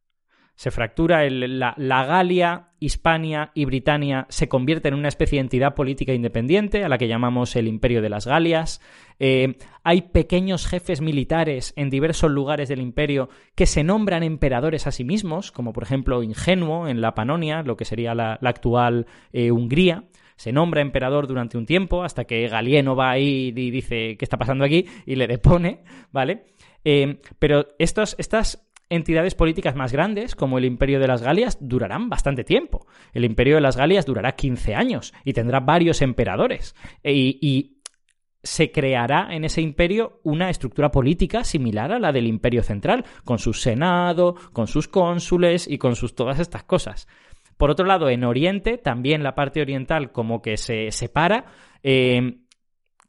Se 0.60 0.72
fractura, 0.72 1.24
la, 1.30 2.06
Galia, 2.06 2.72
Hispania 2.82 3.52
y 3.54 3.64
Britania 3.64 4.26
se 4.28 4.50
convierten 4.50 4.94
en 4.94 5.00
una 5.00 5.08
especie 5.08 5.38
de 5.38 5.44
entidad 5.44 5.74
política 5.74 6.14
independiente, 6.14 6.84
a 6.84 6.90
la 6.90 6.98
que 6.98 7.08
llamamos 7.08 7.56
el 7.56 7.66
Imperio 7.66 8.02
de 8.02 8.10
las 8.10 8.28
Galias. 8.28 8.82
Eh, 9.20 9.56
hay 9.86 10.02
pequeños 10.02 10.68
jefes 10.68 11.00
militares 11.00 11.72
en 11.78 11.90
diversos 11.90 12.30
lugares 12.32 12.68
del 12.68 12.82
imperio 12.82 13.30
que 13.56 13.68
se 13.68 13.86
nombran 13.86 14.22
emperadores 14.22 14.86
a 14.86 14.92
sí 14.92 15.06
mismos, 15.06 15.54
como 15.54 15.72
por 15.72 15.84
ejemplo 15.84 16.24
Ingenuo 16.24 16.90
en 16.90 17.00
la 17.00 17.16
Panonia, 17.16 17.64
lo 17.64 17.78
que 17.78 17.86
sería 17.86 18.14
la, 18.14 18.34
actual 18.34 19.06
eh, 19.32 19.52
Hungría 19.52 20.10
se 20.36 20.54
nombra 20.54 20.82
emperador 20.82 21.28
durante 21.28 21.58
un 21.58 21.66
tiempo 21.66 22.04
hasta 22.04 22.24
que 22.24 22.48
Galieno 22.48 22.96
va 22.96 23.12
ahí 23.12 23.54
y 23.56 23.72
dice 23.72 24.16
qué 24.18 24.24
está 24.24 24.38
pasando 24.38 24.64
aquí 24.64 24.86
y 25.06 25.16
le 25.16 25.28
depone, 25.28 25.84
¿vale? 26.14 26.46
Eh, 26.86 27.20
pero 27.40 27.68
estos, 27.78 28.16
estas 28.18 28.69
entidades 28.90 29.36
políticas 29.36 29.76
más 29.76 29.92
grandes, 29.92 30.36
como 30.36 30.58
el 30.58 30.66
Imperio 30.66 31.00
de 31.00 31.08
las 31.08 31.22
Galias, 31.22 31.58
durarán 31.62 32.10
bastante 32.10 32.44
tiempo. 32.44 32.88
El 33.14 33.26
Imperio 33.26 33.56
de 33.56 33.62
las 33.62 33.78
Galias 33.78 34.06
durará 34.06 34.34
15 34.34 34.76
años 34.76 35.14
y 35.24 35.34
tendrá 35.34 35.60
varios 35.60 36.02
emperadores. 36.02 36.76
E, 37.04 37.14
y, 37.14 37.76
se 38.42 38.72
creará 38.72 39.28
en 39.36 39.44
ese 39.44 39.62
imperio 39.62 40.22
una 40.24 40.50
estructura 40.50 40.92
política 40.92 41.44
similar 41.44 41.92
a 41.92 42.00
la 42.00 42.14
del 42.14 42.26
imperio 42.26 42.64
central, 42.64 43.04
con 43.26 43.38
su 43.38 43.52
senado, 43.52 44.36
con 44.54 44.68
sus 44.68 44.88
cónsules 44.88 45.68
y 45.68 45.78
con 45.78 45.98
sus 45.98 46.16
todas 46.16 46.40
estas 46.40 46.64
cosas. 46.64 47.08
Por 47.58 47.70
otro 47.70 47.86
lado, 47.86 48.10
en 48.10 48.24
Oriente, 48.24 48.78
también 48.78 49.24
la 49.24 49.36
parte 49.36 49.62
oriental 49.62 50.14
como 50.14 50.42
que 50.42 50.56
se 50.56 50.92
separa, 50.92 51.48
eh, 51.84 52.38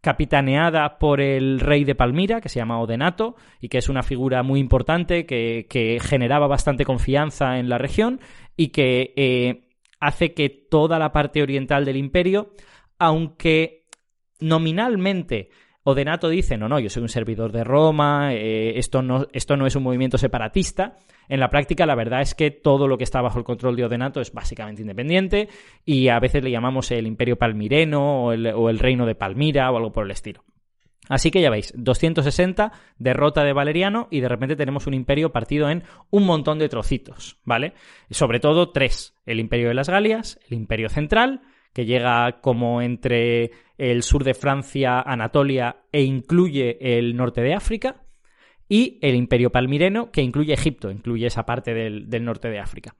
capitaneada 0.01 0.99
por 0.99 1.21
el 1.21 1.61
rey 1.61 1.85
de 1.85 1.95
Palmira, 1.95 2.41
que 2.41 2.49
se 2.49 2.59
llama 2.59 2.81
Odenato, 2.81 3.37
y 3.61 3.69
que 3.69 3.79
es 3.79 3.89
una 3.89 4.03
figura 4.03 4.43
muy 4.43 4.61
importante 4.61 5.27
que, 5.27 5.99
generaba 6.01 6.47
bastante 6.47 6.85
confianza 6.85 7.59
en 7.59 7.69
la 7.69 7.79
región 7.79 8.21
y 8.57 8.69
que 8.69 9.13
eh, 9.17 9.69
hace 10.01 10.33
que 10.33 10.49
toda 10.49 10.99
la 10.99 11.13
parte 11.13 11.43
oriental 11.43 11.85
del 11.85 11.97
imperio, 11.97 12.55
aunque 12.99 13.87
nominalmente 14.41 15.51
Odenato 15.83 16.29
dice, 16.29 16.59
no, 16.59 16.69
no, 16.69 16.79
yo 16.79 16.91
soy 16.91 17.03
un 17.03 17.09
servidor 17.09 17.53
de 17.53 17.65
Roma, 17.65 18.35
eh, 18.35 18.79
esto, 18.79 19.01
no, 19.01 19.27
esto 19.33 19.57
no 19.57 19.67
es 19.67 19.77
un 19.77 19.83
movimiento 19.83 20.19
separatista, 20.19 20.97
en 21.31 21.39
la 21.39 21.49
práctica, 21.49 21.87
la 21.87 21.95
verdad 21.95 22.23
es 22.23 22.35
que 22.35 22.51
todo 22.51 22.89
lo 22.89 22.99
que 22.99 23.05
está 23.05 23.23
bajo 23.23 23.39
el 23.39 23.45
control 23.45 23.77
de 23.77 23.85
Odenato 23.85 24.21
es 24.21 24.33
básicamente 24.33 24.83
independiente 24.83 25.49
y 25.87 26.09
a 26.09 26.19
veces 26.19 26.43
le 26.43 26.51
llamamos 26.51 26.91
el 26.91 27.07
Imperio 27.07 27.37
Palmireno 27.37 28.25
o 28.25 28.33
el, 28.33 28.79
Reino 28.81 29.07
de 29.07 29.15
Palmira 29.15 29.71
o 29.71 29.77
algo 29.77 29.93
por 29.93 30.05
el 30.05 30.11
estilo. 30.11 30.43
Así 31.09 31.31
que 31.31 31.41
ya 31.41 31.49
veis, 31.49 31.73
260, 31.77 32.73
derrota 32.99 33.45
de 33.45 33.53
Valeriano 33.53 34.09
y 34.11 34.21
de 34.21 34.29
repente 34.29 34.57
tenemos 34.57 34.89
un 34.89 34.95
imperio 34.95 35.31
partido 35.31 35.71
en 35.71 35.85
un 36.11 36.27
montón 36.27 36.59
de 36.59 36.69
trocitos, 36.69 37.39
¿vale? 37.45 37.75
Sobre 38.11 38.41
todo 38.41 38.71
tres, 38.71 39.15
el 39.25 39.39
imperio 39.39 39.69
de 39.69 39.75
las 39.75 39.89
Galias, 39.89 40.41
el 40.49 40.57
imperio 40.57 40.89
central, 40.89 41.43
que 41.73 41.87
llega 41.87 42.41
como 42.41 42.83
entre 42.83 43.53
el 43.79 44.03
sur 44.03 44.25
de 44.25 44.35
Francia, 44.35 45.01
Anatolia 45.01 45.85
e 45.93 46.03
incluye 46.03 46.99
el 46.99 47.17
norte 47.17 47.41
de 47.41 47.55
África, 47.55 48.03
y 48.71 48.99
el 49.03 49.17
Imperio 49.17 49.51
Palmireno, 49.51 50.13
que 50.13 50.23
incluye 50.23 50.55
Egipto, 50.55 50.93
incluye 50.93 51.27
esa 51.27 51.45
parte 51.45 51.75
del, 51.75 52.25
norte 52.25 52.49
de 52.49 52.61
África. 52.61 52.95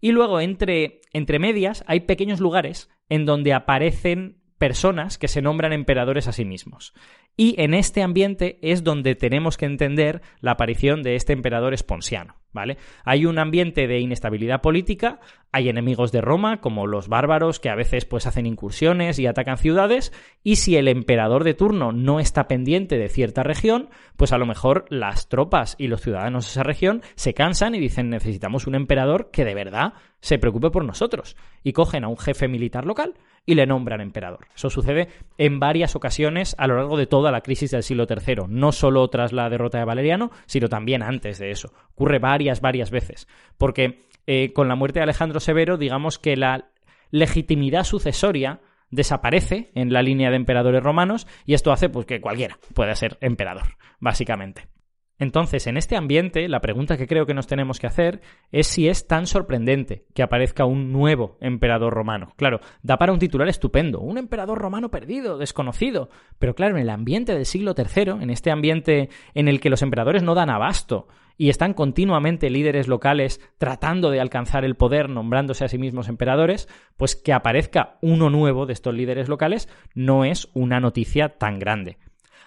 Y 0.00 0.12
luego, 0.12 0.40
entre, 0.40 1.00
entre 1.12 1.40
medias, 1.40 1.82
hay 1.88 2.00
pequeños 2.00 2.38
lugares 2.38 2.88
en 3.08 3.26
donde 3.26 3.52
aparecen 3.52 4.38
personas 4.56 5.18
que 5.18 5.26
se 5.26 5.42
nombran 5.42 5.72
emperadores 5.72 6.28
a 6.28 6.32
sí 6.32 6.44
mismos. 6.44 6.94
Y 7.36 7.60
en 7.60 7.74
este 7.74 8.02
ambiente 8.02 8.58
es 8.62 8.82
donde 8.82 9.14
tenemos 9.14 9.58
que 9.58 9.66
entender 9.66 10.22
la 10.40 10.52
aparición 10.52 11.02
de 11.02 11.16
este 11.16 11.34
emperador 11.34 11.74
esponsiano, 11.74 12.36
¿vale? 12.52 12.78
Hay 13.04 13.26
un 13.26 13.38
ambiente 13.38 13.86
de 13.86 14.00
inestabilidad 14.00 14.62
política, 14.62 15.20
hay 15.52 15.68
enemigos 15.68 16.12
de 16.12 16.22
Roma, 16.22 16.62
como 16.62 16.86
los 16.86 17.08
bárbaros, 17.08 17.60
que 17.60 17.68
a 17.68 17.74
veces 17.74 18.06
pues 18.06 18.26
hacen 18.26 18.46
incursiones 18.46 19.18
y 19.18 19.26
atacan 19.26 19.58
ciudades, 19.58 20.14
y 20.42 20.56
si 20.56 20.76
el 20.76 20.88
emperador 20.88 21.44
de 21.44 21.52
turno 21.52 21.92
no 21.92 22.20
está 22.20 22.48
pendiente 22.48 22.96
de 22.96 23.10
cierta 23.10 23.42
región, 23.42 23.90
pues 24.16 24.32
a 24.32 24.38
lo 24.38 24.46
mejor 24.46 24.86
las 24.88 25.28
tropas 25.28 25.76
y 25.78 25.88
los 25.88 26.00
ciudadanos 26.00 26.46
de 26.46 26.50
esa 26.52 26.62
región 26.62 27.02
se 27.16 27.34
cansan 27.34 27.74
y 27.74 27.80
dicen 27.80 28.08
necesitamos 28.08 28.66
un 28.66 28.74
emperador 28.76 29.30
que 29.30 29.44
de 29.44 29.54
verdad 29.54 29.92
se 30.20 30.38
preocupe 30.38 30.70
por 30.70 30.84
nosotros, 30.84 31.36
y 31.62 31.74
cogen 31.74 32.04
a 32.04 32.08
un 32.08 32.16
jefe 32.16 32.48
militar 32.48 32.86
local 32.86 33.14
y 33.44 33.54
le 33.54 33.66
nombran 33.66 34.00
emperador. 34.00 34.48
Eso 34.54 34.70
sucede 34.70 35.08
en 35.38 35.60
varias 35.60 35.94
ocasiones 35.94 36.56
a 36.58 36.66
lo 36.66 36.76
largo 36.76 36.96
de 36.96 37.06
toda 37.06 37.25
la 37.30 37.40
crisis 37.40 37.70
del 37.70 37.82
siglo 37.82 38.06
III, 38.08 38.44
no 38.48 38.72
solo 38.72 39.08
tras 39.08 39.32
la 39.32 39.48
derrota 39.48 39.78
de 39.78 39.84
Valeriano, 39.84 40.30
sino 40.46 40.68
también 40.68 41.02
antes 41.02 41.38
de 41.38 41.50
eso. 41.50 41.72
Ocurre 41.92 42.18
varias, 42.18 42.60
varias 42.60 42.90
veces, 42.90 43.28
porque 43.58 44.06
eh, 44.26 44.52
con 44.52 44.68
la 44.68 44.74
muerte 44.74 44.98
de 44.98 45.04
Alejandro 45.04 45.40
Severo, 45.40 45.76
digamos 45.76 46.18
que 46.18 46.36
la 46.36 46.70
legitimidad 47.10 47.84
sucesoria 47.84 48.60
desaparece 48.90 49.70
en 49.74 49.92
la 49.92 50.02
línea 50.02 50.30
de 50.30 50.36
emperadores 50.36 50.82
romanos 50.82 51.26
y 51.44 51.54
esto 51.54 51.72
hace 51.72 51.88
pues 51.88 52.06
que 52.06 52.20
cualquiera 52.20 52.58
pueda 52.74 52.94
ser 52.94 53.18
emperador, 53.20 53.76
básicamente. 53.98 54.68
Entonces, 55.18 55.66
en 55.66 55.76
este 55.76 55.96
ambiente, 55.96 56.48
la 56.48 56.60
pregunta 56.60 56.96
que 56.96 57.06
creo 57.06 57.24
que 57.24 57.34
nos 57.34 57.46
tenemos 57.46 57.80
que 57.80 57.86
hacer 57.86 58.20
es 58.52 58.66
si 58.66 58.88
es 58.88 59.06
tan 59.06 59.26
sorprendente 59.26 60.04
que 60.14 60.22
aparezca 60.22 60.66
un 60.66 60.92
nuevo 60.92 61.38
emperador 61.40 61.94
romano. 61.94 62.32
Claro, 62.36 62.60
da 62.82 62.98
para 62.98 63.12
un 63.12 63.18
titular 63.18 63.48
estupendo, 63.48 64.00
un 64.00 64.18
emperador 64.18 64.58
romano 64.58 64.90
perdido, 64.90 65.38
desconocido. 65.38 66.10
Pero 66.38 66.54
claro, 66.54 66.76
en 66.76 66.82
el 66.82 66.90
ambiente 66.90 67.34
del 67.34 67.46
siglo 67.46 67.74
III, 67.76 68.22
en 68.22 68.30
este 68.30 68.50
ambiente 68.50 69.08
en 69.34 69.48
el 69.48 69.60
que 69.60 69.70
los 69.70 69.82
emperadores 69.82 70.22
no 70.22 70.34
dan 70.34 70.50
abasto 70.50 71.08
y 71.38 71.48
están 71.50 71.74
continuamente 71.74 72.50
líderes 72.50 72.88
locales 72.88 73.40
tratando 73.58 74.10
de 74.10 74.20
alcanzar 74.20 74.64
el 74.64 74.74
poder, 74.74 75.08
nombrándose 75.08 75.64
a 75.64 75.68
sí 75.68 75.78
mismos 75.78 76.08
emperadores, 76.08 76.68
pues 76.96 77.16
que 77.16 77.32
aparezca 77.32 77.98
uno 78.00 78.30
nuevo 78.30 78.66
de 78.66 78.72
estos 78.72 78.94
líderes 78.94 79.28
locales 79.28 79.68
no 79.94 80.24
es 80.24 80.48
una 80.54 80.80
noticia 80.80 81.38
tan 81.38 81.58
grande. 81.58 81.98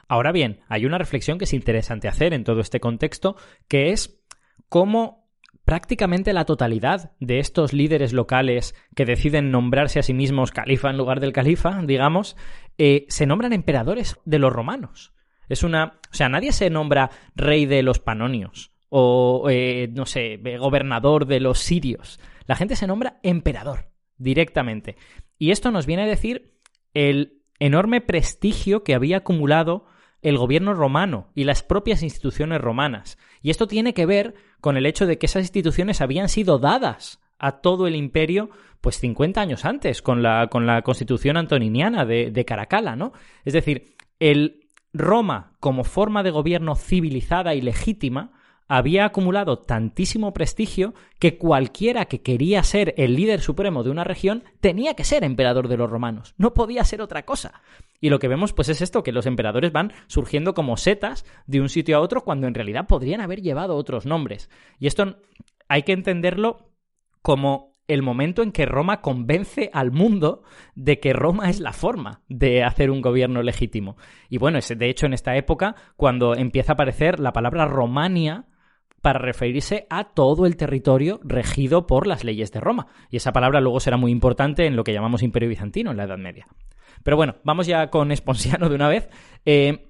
Ahora 0.10 0.32
bien, 0.32 0.60
hay 0.68 0.86
una 0.88 0.98
reflexión 0.98 1.38
que 1.38 1.46
es 1.46 1.54
interesante 1.54 2.08
hacer 2.08 2.34
en 2.34 2.44
todo 2.44 2.62
este 2.62 2.80
contexto, 2.80 3.36
que 3.68 3.92
es 3.92 4.20
cómo 4.68 5.30
prácticamente 5.66 6.34
la 6.34 6.46
totalidad 6.46 7.12
de 7.20 7.38
estos 7.38 7.74
líderes 7.74 8.12
locales 8.12 8.74
que 8.96 9.06
deciden 9.06 9.52
nombrarse 9.52 10.00
a 10.00 10.04
sí 10.04 10.16
mismos 10.16 10.50
califa 10.50 10.90
en 10.90 10.98
lugar 10.98 11.20
del 11.20 11.32
califa, 11.32 11.84
digamos, 11.86 12.36
eh, 12.80 13.06
se 13.08 13.28
nombran 13.28 13.54
emperadores 13.54 14.20
de 14.26 14.40
los 14.40 14.52
romanos. 14.52 15.14
Es 15.48 15.62
una. 15.62 16.00
O 16.12 16.14
sea, 16.16 16.28
nadie 16.28 16.54
se 16.54 16.72
nombra 16.72 17.12
rey 17.36 17.68
de 17.68 17.84
los 17.84 18.00
panonios 18.00 18.72
o, 18.90 19.48
eh, 19.52 19.90
no 19.94 20.08
sé, 20.08 20.40
gobernador 20.58 21.28
de 21.28 21.40
los 21.40 21.60
sirios. 21.60 22.20
La 22.48 22.56
gente 22.56 22.76
se 22.76 22.88
nombra 22.88 23.20
emperador 23.22 23.92
directamente. 24.18 24.96
Y 25.38 25.52
esto 25.52 25.70
nos 25.70 25.86
viene 25.86 26.04
a 26.04 26.08
decir 26.08 26.56
el 26.96 27.44
enorme 27.60 28.02
prestigio 28.02 28.84
que 28.84 28.96
había 28.96 29.18
acumulado 29.18 29.86
el 30.22 30.38
gobierno 30.38 30.74
romano 30.74 31.30
y 31.36 31.44
las 31.46 31.64
propias 31.64 32.04
instituciones 32.04 32.62
romanas. 32.62 33.18
Y 33.42 33.50
esto 33.50 33.68
tiene 33.68 33.94
que 33.94 34.06
ver 34.06 34.36
con 34.62 34.78
el 34.78 34.86
hecho 34.86 35.06
de 35.06 35.18
que 35.18 35.26
esas 35.26 35.44
instituciones 35.44 36.02
habían 36.02 36.30
sido 36.30 36.60
dadas 36.60 37.22
a 37.38 37.62
todo 37.62 37.88
el 37.88 37.96
imperio 37.96 38.50
pues 38.82 39.00
50 39.00 39.42
años 39.42 39.66
antes 39.66 40.02
con 40.02 40.22
la, 40.24 40.48
con 40.48 40.66
la 40.66 40.82
constitución 40.82 41.38
antoniniana 41.38 42.06
de, 42.06 42.32
de 42.32 42.46
Caracalla, 42.46 42.96
¿no? 42.96 43.14
Es 43.46 43.54
decir, 43.54 43.96
el 44.20 44.68
Roma 44.94 45.54
como 45.60 45.84
forma 45.84 46.24
de 46.24 46.32
gobierno 46.32 46.76
civilizada 46.76 47.56
y 47.56 47.62
legítima 47.62 48.32
había 48.70 49.04
acumulado 49.04 49.58
tantísimo 49.58 50.32
prestigio 50.32 50.94
que 51.20 51.38
cualquiera 51.38 52.06
que 52.06 52.22
quería 52.22 52.64
ser 52.64 52.94
el 52.98 53.16
líder 53.16 53.42
supremo 53.42 53.84
de 53.84 53.90
una 53.90 54.04
región 54.06 54.44
tenía 54.62 54.94
que 54.94 55.04
ser 55.04 55.24
emperador 55.24 55.68
de 55.68 55.76
los 55.76 55.90
romanos, 55.90 56.36
no 56.38 56.54
podía 56.54 56.84
ser 56.86 57.02
otra 57.02 57.26
cosa. 57.26 57.62
Y 58.00 58.10
lo 58.10 58.20
que 58.20 58.30
vemos 58.30 58.54
pues 58.54 58.70
es 58.70 58.82
esto, 58.82 59.04
que 59.04 59.12
los 59.12 59.26
emperadores 59.26 59.74
van 59.74 59.92
surgiendo 60.08 60.54
como 60.54 60.78
setas 60.78 61.26
de 61.48 61.60
un 61.60 61.68
sitio 61.68 61.98
a 61.98 62.00
otro 62.00 62.24
cuando 62.24 62.48
en 62.48 62.54
realidad 62.54 62.88
podrían 62.88 63.22
haber 63.22 63.42
llevado 63.42 63.76
otros 63.76 64.06
nombres. 64.06 64.50
Y 64.80 64.88
esto 64.88 65.18
hay 65.68 65.84
que 65.84 65.94
entenderlo 65.94 66.70
como 67.24 67.70
el 67.88 68.04
momento 68.04 68.44
en 68.44 68.52
que 68.52 68.68
Roma 68.68 69.02
convence 69.02 69.72
al 69.74 69.92
mundo 69.92 70.44
de 70.76 71.00
que 71.00 71.12
Roma 71.12 71.50
es 71.50 71.60
la 71.60 71.74
forma 71.74 72.22
de 72.30 72.64
hacer 72.64 72.92
un 72.92 73.02
gobierno 73.02 73.42
legítimo. 73.42 73.98
Y 74.30 74.38
bueno, 74.38 74.60
es 74.60 74.70
de 74.78 74.90
hecho 74.90 75.08
en 75.08 75.14
esta 75.14 75.36
época 75.36 75.76
cuando 75.98 76.36
empieza 76.36 76.74
a 76.74 76.76
aparecer 76.76 77.20
la 77.20 77.34
palabra 77.34 77.66
Romania 77.66 78.46
para 79.02 79.20
referirse 79.20 79.88
a 79.90 80.06
todo 80.06 80.46
el 80.46 80.58
territorio 80.58 81.20
regido 81.24 81.88
por 81.88 82.08
las 82.08 82.24
leyes 82.24 82.52
de 82.52 82.60
Roma. 82.60 82.88
Y 83.10 83.18
esa 83.18 83.32
palabra 83.32 83.62
luego 83.62 83.80
será 83.80 83.98
muy 83.98 84.12
importante 84.12 84.66
en 84.66 84.76
lo 84.76 84.84
que 84.84 84.94
llamamos 84.94 85.24
Imperio 85.24 85.50
Bizantino 85.50 85.92
en 85.92 85.98
la 85.98 86.04
Edad 86.04 86.18
Media. 86.18 86.48
Pero 87.04 87.18
bueno, 87.18 87.36
vamos 87.44 87.68
ya 87.68 87.90
con 87.90 88.12
Esponsiano 88.12 88.70
de 88.70 88.76
una 88.76 88.90
vez. 88.90 89.10
Eh, 89.46 89.90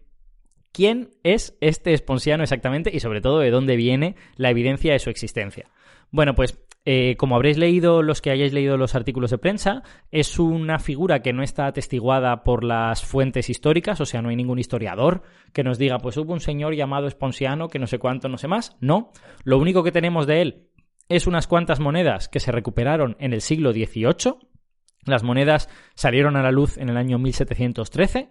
¿Quién 0.72 1.10
es 1.24 1.58
este 1.62 1.94
Esponsiano 1.94 2.44
exactamente 2.44 2.92
y 2.94 3.00
sobre 3.00 3.22
todo 3.22 3.40
de 3.40 3.50
dónde 3.50 3.76
viene 3.76 4.16
la 4.36 4.52
evidencia 4.52 4.94
de 4.94 5.00
su 5.00 5.10
existencia? 5.10 5.66
Bueno, 6.12 6.36
pues 6.36 6.60
eh, 6.86 7.16
como 7.18 7.36
habréis 7.36 7.58
leído 7.58 8.02
los 8.02 8.22
que 8.22 8.32
hayáis 8.32 8.54
leído 8.54 8.78
los 8.78 8.96
artículos 8.96 9.32
de 9.32 9.38
prensa, 9.38 9.84
es 10.12 10.40
una 10.40 10.80
figura 10.80 11.22
que 11.22 11.34
no 11.34 11.44
está 11.44 11.68
atestiguada 11.68 12.44
por 12.44 12.64
las 12.64 13.04
fuentes 13.04 13.50
históricas, 13.50 14.00
o 14.02 14.06
sea, 14.06 14.22
no 14.22 14.30
hay 14.30 14.36
ningún 14.36 14.60
historiador 14.60 15.24
que 15.54 15.64
nos 15.64 15.78
diga, 15.78 16.00
pues 16.00 16.18
hubo 16.18 16.34
un 16.34 16.40
señor 16.40 16.76
llamado 16.76 17.08
Esponsiano 17.08 17.68
que 17.68 17.80
no 17.80 17.88
sé 17.88 18.00
cuánto, 18.00 18.30
no 18.30 18.38
sé 18.38 18.48
más. 18.48 18.78
No, 18.80 19.12
lo 19.44 19.58
único 19.58 19.84
que 19.84 19.92
tenemos 19.92 20.26
de 20.26 20.42
él 20.42 20.70
es 21.10 21.28
unas 21.28 21.48
cuantas 21.48 21.80
monedas 21.80 22.30
que 22.30 22.40
se 22.40 22.52
recuperaron 22.52 23.18
en 23.20 23.34
el 23.34 23.42
siglo 23.42 23.72
XVIII. 23.74 24.36
Las 25.06 25.24
monedas 25.24 25.70
salieron 25.96 26.38
a 26.38 26.44
la 26.44 26.52
luz 26.52 26.78
en 26.78 26.90
el 26.90 26.98
año 26.98 27.18
1713 27.18 28.30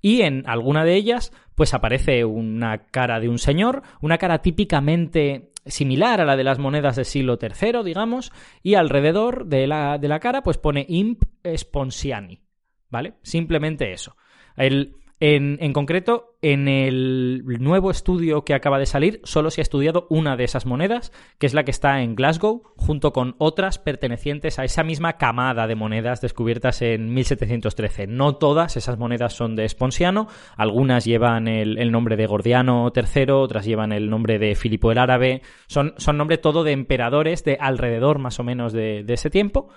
y 0.00 0.22
en 0.22 0.44
alguna 0.46 0.84
de 0.84 0.94
ellas 0.94 1.32
pues 1.54 1.74
aparece 1.74 2.24
una 2.24 2.86
cara 2.86 3.20
de 3.20 3.28
un 3.28 3.38
señor, 3.38 3.82
una 4.00 4.18
cara 4.18 4.42
típicamente 4.42 5.50
similar 5.66 6.20
a 6.20 6.24
la 6.24 6.36
de 6.36 6.44
las 6.44 6.58
monedas 6.58 6.96
del 6.96 7.04
siglo 7.04 7.38
III, 7.40 7.82
digamos, 7.84 8.32
y 8.62 8.74
alrededor 8.74 9.46
de 9.46 9.66
la, 9.66 9.98
de 9.98 10.08
la 10.08 10.20
cara 10.20 10.42
pues 10.42 10.58
pone 10.58 10.86
Imp 10.88 11.22
Sponsiani, 11.56 12.40
¿vale? 12.88 13.14
Simplemente 13.22 13.92
eso. 13.92 14.16
El, 14.56 14.94
en, 15.20 15.72
concreto, 15.72 16.36
en 16.42 16.68
el 16.68 17.42
nuevo 17.58 17.90
estudio 17.90 18.44
que 18.44 18.54
acaba 18.54 18.78
de 18.78 18.86
salir, 18.86 19.20
solo 19.24 19.50
se 19.50 19.60
ha 19.60 19.62
estudiado 19.62 20.06
una 20.10 20.36
de 20.36 20.44
esas 20.44 20.64
monedas, 20.64 21.12
que 21.38 21.46
es 21.46 21.54
la 21.54 21.64
que 21.64 21.72
está 21.72 22.02
en 22.02 22.14
Glasgow, 22.14 22.62
junto 22.76 23.12
con 23.12 23.34
otras 23.38 23.78
pertenecientes 23.78 24.58
a 24.58 24.64
esa 24.64 24.84
misma 24.84 25.14
camada 25.14 25.66
de 25.66 25.74
monedas 25.74 26.20
descubiertas 26.20 26.82
en 26.82 27.12
1713. 27.12 28.06
No 28.06 28.36
todas 28.36 28.76
esas 28.76 28.96
monedas 28.96 29.32
son 29.32 29.56
de 29.56 29.64
Esponsiano, 29.64 30.28
algunas 30.56 31.04
llevan 31.04 31.48
el, 31.48 31.90
nombre 31.90 32.16
de 32.16 32.26
Gordiano 32.26 32.92
III, 32.94 33.32
otras 33.32 33.64
llevan 33.64 33.90
el 33.90 34.10
nombre 34.10 34.38
de 34.38 34.54
Filipo 34.54 34.92
el 34.92 34.98
Árabe, 34.98 35.42
son, 35.66 35.94
nombre 36.14 36.38
todo 36.38 36.62
de 36.62 36.72
emperadores 36.72 37.42
de 37.42 37.58
alrededor 37.60 38.18
más 38.18 38.38
o 38.38 38.44
menos 38.44 38.72
de 38.72 39.04
ese 39.08 39.30
tiempo, 39.30 39.68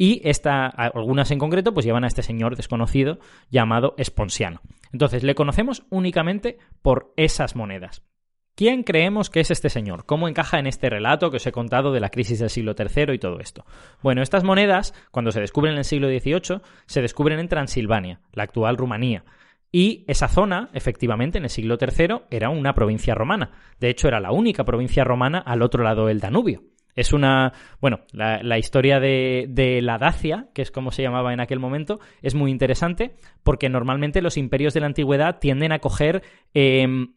y 0.00 0.22
esta, 0.24 0.66
algunas 0.66 1.30
en 1.30 1.38
concreto 1.38 1.74
pues 1.74 1.84
llevan 1.84 2.04
a 2.04 2.06
este 2.06 2.22
señor 2.22 2.56
desconocido 2.56 3.18
llamado 3.50 3.92
Esponsiano. 3.98 4.62
Entonces, 4.94 5.22
le 5.22 5.34
conocemos 5.34 5.84
únicamente 5.90 6.56
por 6.80 7.12
esas 7.18 7.54
monedas. 7.54 8.02
¿Quién 8.54 8.82
creemos 8.82 9.28
que 9.28 9.40
es 9.40 9.50
este 9.50 9.68
señor? 9.68 10.06
¿Cómo 10.06 10.26
encaja 10.26 10.58
en 10.58 10.66
este 10.66 10.88
relato 10.88 11.30
que 11.30 11.36
os 11.36 11.46
he 11.46 11.52
contado 11.52 11.92
de 11.92 12.00
la 12.00 12.08
crisis 12.08 12.38
del 12.38 12.48
siglo 12.48 12.74
III 12.78 13.12
y 13.12 13.18
todo 13.18 13.40
esto? 13.40 13.66
Bueno, 14.02 14.22
estas 14.22 14.42
monedas, 14.42 14.94
cuando 15.10 15.32
se 15.32 15.40
descubren 15.40 15.74
en 15.74 15.80
el 15.80 15.84
siglo 15.84 16.08
XVIII, 16.08 16.62
se 16.86 17.02
descubren 17.02 17.38
en 17.38 17.48
Transilvania, 17.48 18.22
la 18.32 18.44
actual 18.44 18.78
Rumanía. 18.78 19.26
Y 19.70 20.06
esa 20.08 20.28
zona, 20.28 20.70
efectivamente, 20.72 21.36
en 21.36 21.44
el 21.44 21.50
siglo 21.50 21.76
III 21.78 22.22
era 22.30 22.48
una 22.48 22.72
provincia 22.72 23.14
romana. 23.14 23.50
De 23.78 23.90
hecho, 23.90 24.08
era 24.08 24.18
la 24.18 24.32
única 24.32 24.64
provincia 24.64 25.04
romana 25.04 25.40
al 25.40 25.60
otro 25.60 25.84
lado 25.84 26.06
del 26.06 26.20
Danubio. 26.20 26.62
Es 26.94 27.12
una. 27.12 27.52
Bueno, 27.80 28.00
la, 28.12 28.58
historia 28.58 29.00
de, 29.00 29.80
la 29.82 29.98
Dacia, 29.98 30.48
que 30.54 30.62
es 30.62 30.70
como 30.70 30.90
se 30.90 31.02
llamaba 31.02 31.32
en 31.32 31.40
aquel 31.40 31.58
momento, 31.58 32.00
es 32.22 32.34
muy 32.34 32.50
interesante 32.50 33.14
porque 33.42 33.68
normalmente 33.68 34.22
los 34.22 34.36
imperios 34.36 34.74
de 34.74 34.80
la 34.80 34.86
antigüedad 34.86 35.38
tienden 35.38 35.72
a 35.72 35.78
coger 35.78 36.22
em, 36.54 37.14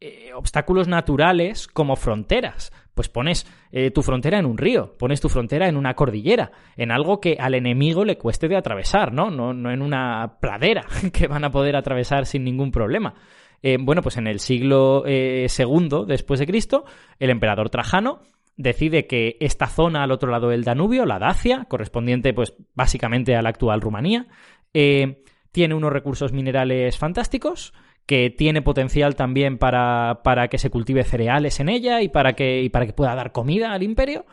eh, 0.00 0.32
obstáculos 0.34 0.88
naturales 0.88 1.66
como 1.66 1.96
fronteras. 1.96 2.72
Pues 2.94 3.08
pones 3.08 3.44
eh, 3.72 3.90
tu 3.90 4.02
frontera 4.02 4.38
en 4.38 4.46
un 4.46 4.56
río, 4.56 4.96
pones 4.96 5.20
tu 5.20 5.28
frontera 5.28 5.68
en 5.68 5.76
una 5.76 5.94
cordillera, 5.94 6.52
en 6.76 6.92
algo 6.92 7.20
que 7.20 7.36
al 7.40 7.54
enemigo 7.54 8.04
le 8.04 8.18
cueste 8.18 8.46
de 8.46 8.56
atravesar, 8.56 9.12
¿no? 9.12 9.30
No, 9.32 9.52
no 9.52 9.72
en 9.72 9.82
una 9.82 10.38
pradera 10.40 10.86
que 11.12 11.26
van 11.26 11.44
a 11.44 11.50
poder 11.50 11.74
atravesar 11.74 12.26
sin 12.26 12.44
ningún 12.44 12.70
problema. 12.70 13.14
Eh, 13.62 13.78
bueno, 13.80 14.02
pues 14.02 14.18
en 14.18 14.26
el 14.26 14.40
siglo 14.40 15.04
II 15.06 16.04
después 16.06 16.38
de 16.38 16.46
Cristo, 16.46 16.84
el 17.18 17.30
emperador 17.30 17.70
Trajano 17.70 18.20
decide 18.56 19.06
que 19.06 19.36
esta 19.40 19.66
zona 19.66 20.02
al 20.02 20.12
otro 20.12 20.30
lado 20.30 20.48
del 20.48 20.64
Danubio, 20.64 21.06
la 21.06 21.18
Dacia, 21.18 21.66
correspondiente 21.68 22.32
pues 22.32 22.54
básicamente 22.74 23.36
a 23.36 23.42
la 23.42 23.48
actual 23.48 23.80
Rumanía, 23.80 24.26
eh, 24.72 25.22
tiene 25.52 25.74
unos 25.74 25.92
recursos 25.92 26.32
minerales 26.32 26.98
fantásticos, 26.98 27.72
que 28.06 28.30
tiene 28.30 28.62
potencial 28.62 29.16
también 29.16 29.58
para, 29.58 30.20
para, 30.22 30.48
que 30.48 30.58
se 30.58 30.70
cultive 30.70 31.04
cereales 31.04 31.58
en 31.60 31.68
ella 31.68 32.02
y 32.02 32.08
para, 32.08 32.34
que, 32.34 32.62
y 32.62 32.68
para 32.68 32.86
que 32.86 32.92
pueda 32.92 33.14
dar 33.14 33.32
comida 33.32 33.72
al 33.72 33.82
imperio, 33.82 34.26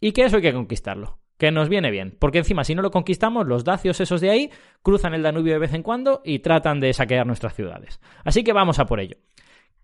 y 0.00 0.12
que 0.12 0.24
eso 0.24 0.36
hay 0.36 0.42
que 0.42 0.54
conquistarlo. 0.54 1.18
Que 1.36 1.50
nos 1.50 1.68
viene 1.70 1.90
bien, 1.90 2.16
porque 2.18 2.38
encima 2.38 2.64
si 2.64 2.74
no 2.74 2.82
lo 2.82 2.90
conquistamos, 2.90 3.46
los 3.46 3.64
dacios 3.64 4.00
esos 4.00 4.20
de 4.20 4.30
ahí 4.30 4.50
cruzan 4.82 5.14
el 5.14 5.22
Danubio 5.22 5.54
de 5.54 5.58
vez 5.58 5.72
en 5.72 5.82
cuando 5.82 6.20
y 6.24 6.40
tratan 6.40 6.80
de 6.80 6.92
saquear 6.92 7.26
nuestras 7.26 7.54
ciudades. 7.54 7.98
Así 8.24 8.44
que 8.44 8.52
vamos 8.52 8.78
a 8.78 8.86
por 8.86 9.00
ello. 9.00 9.16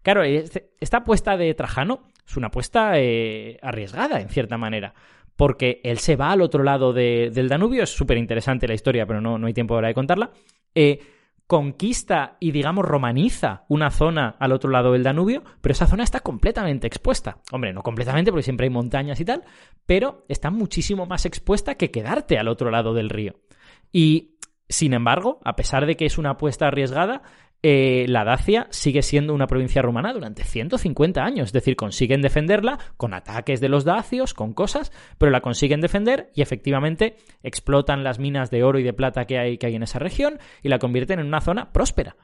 Claro, 0.07 0.23
esta 0.23 0.99
apuesta 0.99 1.37
de 1.37 1.53
Trajano 1.55 2.05
es 2.25 2.37
una 2.37 2.47
apuesta 2.47 2.93
eh, 2.95 3.59
arriesgada, 3.61 4.21
en 4.21 4.29
cierta 4.29 4.57
manera, 4.57 4.95
porque 5.35 5.81
él 5.83 5.99
se 5.99 6.15
va 6.15 6.31
al 6.31 6.43
otro 6.43 6.63
lado 6.63 6.93
del 6.93 7.49
Danubio, 7.49 7.83
es 7.83 7.91
súper 7.91 8.17
interesante 8.17 8.69
la 8.69 8.75
historia, 8.75 9.05
pero 9.05 9.21
no, 9.21 9.37
no, 9.37 9.49
hay 9.49 9.53
tiempo 9.53 9.75
ahora 9.75 9.89
de 9.89 9.95
contarla, 9.95 10.31
eh, 10.77 11.01
conquista 11.49 12.37
y, 12.39 12.53
digamos, 12.53 12.85
romaniza 12.85 13.65
una 13.69 13.91
zona 13.91 14.37
al 14.39 14.53
otro 14.53 14.71
lado 14.71 14.93
del 14.93 15.03
Danubio, 15.03 15.43
pero 15.61 15.73
esa 15.73 15.89
zona 15.89 16.05
está 16.05 16.21
completamente 16.21 16.87
expuesta. 16.87 17.39
Hombre, 17.51 17.73
no 17.73 17.83
completamente, 17.83 18.31
porque 18.31 18.45
siempre 18.45 18.67
hay 18.67 18.71
montañas 18.71 19.19
y 19.19 19.25
tal, 19.25 19.43
pero 19.87 20.25
está 20.29 20.53
muchísimo 20.53 21.07
más 21.07 21.27
expuesta 21.27 21.75
que 21.75 21.91
quedarte 21.91 22.39
al 22.39 22.47
otro 22.47 22.71
lado 22.71 22.95
del 22.95 23.11
río. 23.11 23.41
Y, 23.91 24.37
sin 24.69 24.93
embargo, 24.93 25.41
a 25.45 25.57
pesar 25.57 25.85
de 25.85 25.97
que 25.97 26.07
es 26.07 26.17
una 26.17 26.31
apuesta 26.31 26.69
arriesgada, 26.69 27.23
eh, 27.69 28.07
la 28.07 28.23
Dacia 28.23 28.69
sigue 28.71 29.03
siendo 29.03 29.35
una 29.35 29.49
provincia 29.49 29.83
romana 29.83 30.13
durante 30.13 30.45
150 30.45 31.21
años. 31.25 31.47
Es 31.49 31.53
decir, 31.53 31.75
consiguen 31.75 32.23
defenderla 32.23 32.79
con 32.97 33.13
ataques 33.13 33.61
de 33.61 33.69
los 33.69 33.85
dacios, 33.85 34.35
con 34.35 34.53
cosas, 34.53 34.93
pero 35.19 35.33
la 35.33 35.41
consiguen 35.41 35.81
defender 35.81 36.31
y 36.33 36.43
efectivamente 36.43 37.17
explotan 37.43 38.05
las 38.05 38.21
minas 38.21 38.53
de 38.53 38.63
oro 38.63 38.79
y 38.79 38.85
de 38.85 38.93
plata 38.93 39.25
que 39.25 39.41
hay, 39.41 39.59
que 39.59 39.67
hay 39.67 39.75
en 39.75 39.83
esa 39.83 39.99
región 39.99 40.39
y 40.63 40.69
la 40.69 40.79
convierten 40.79 41.19
en 41.19 41.27
una 41.27 41.41
zona 41.41 41.73
próspera. 41.73 42.15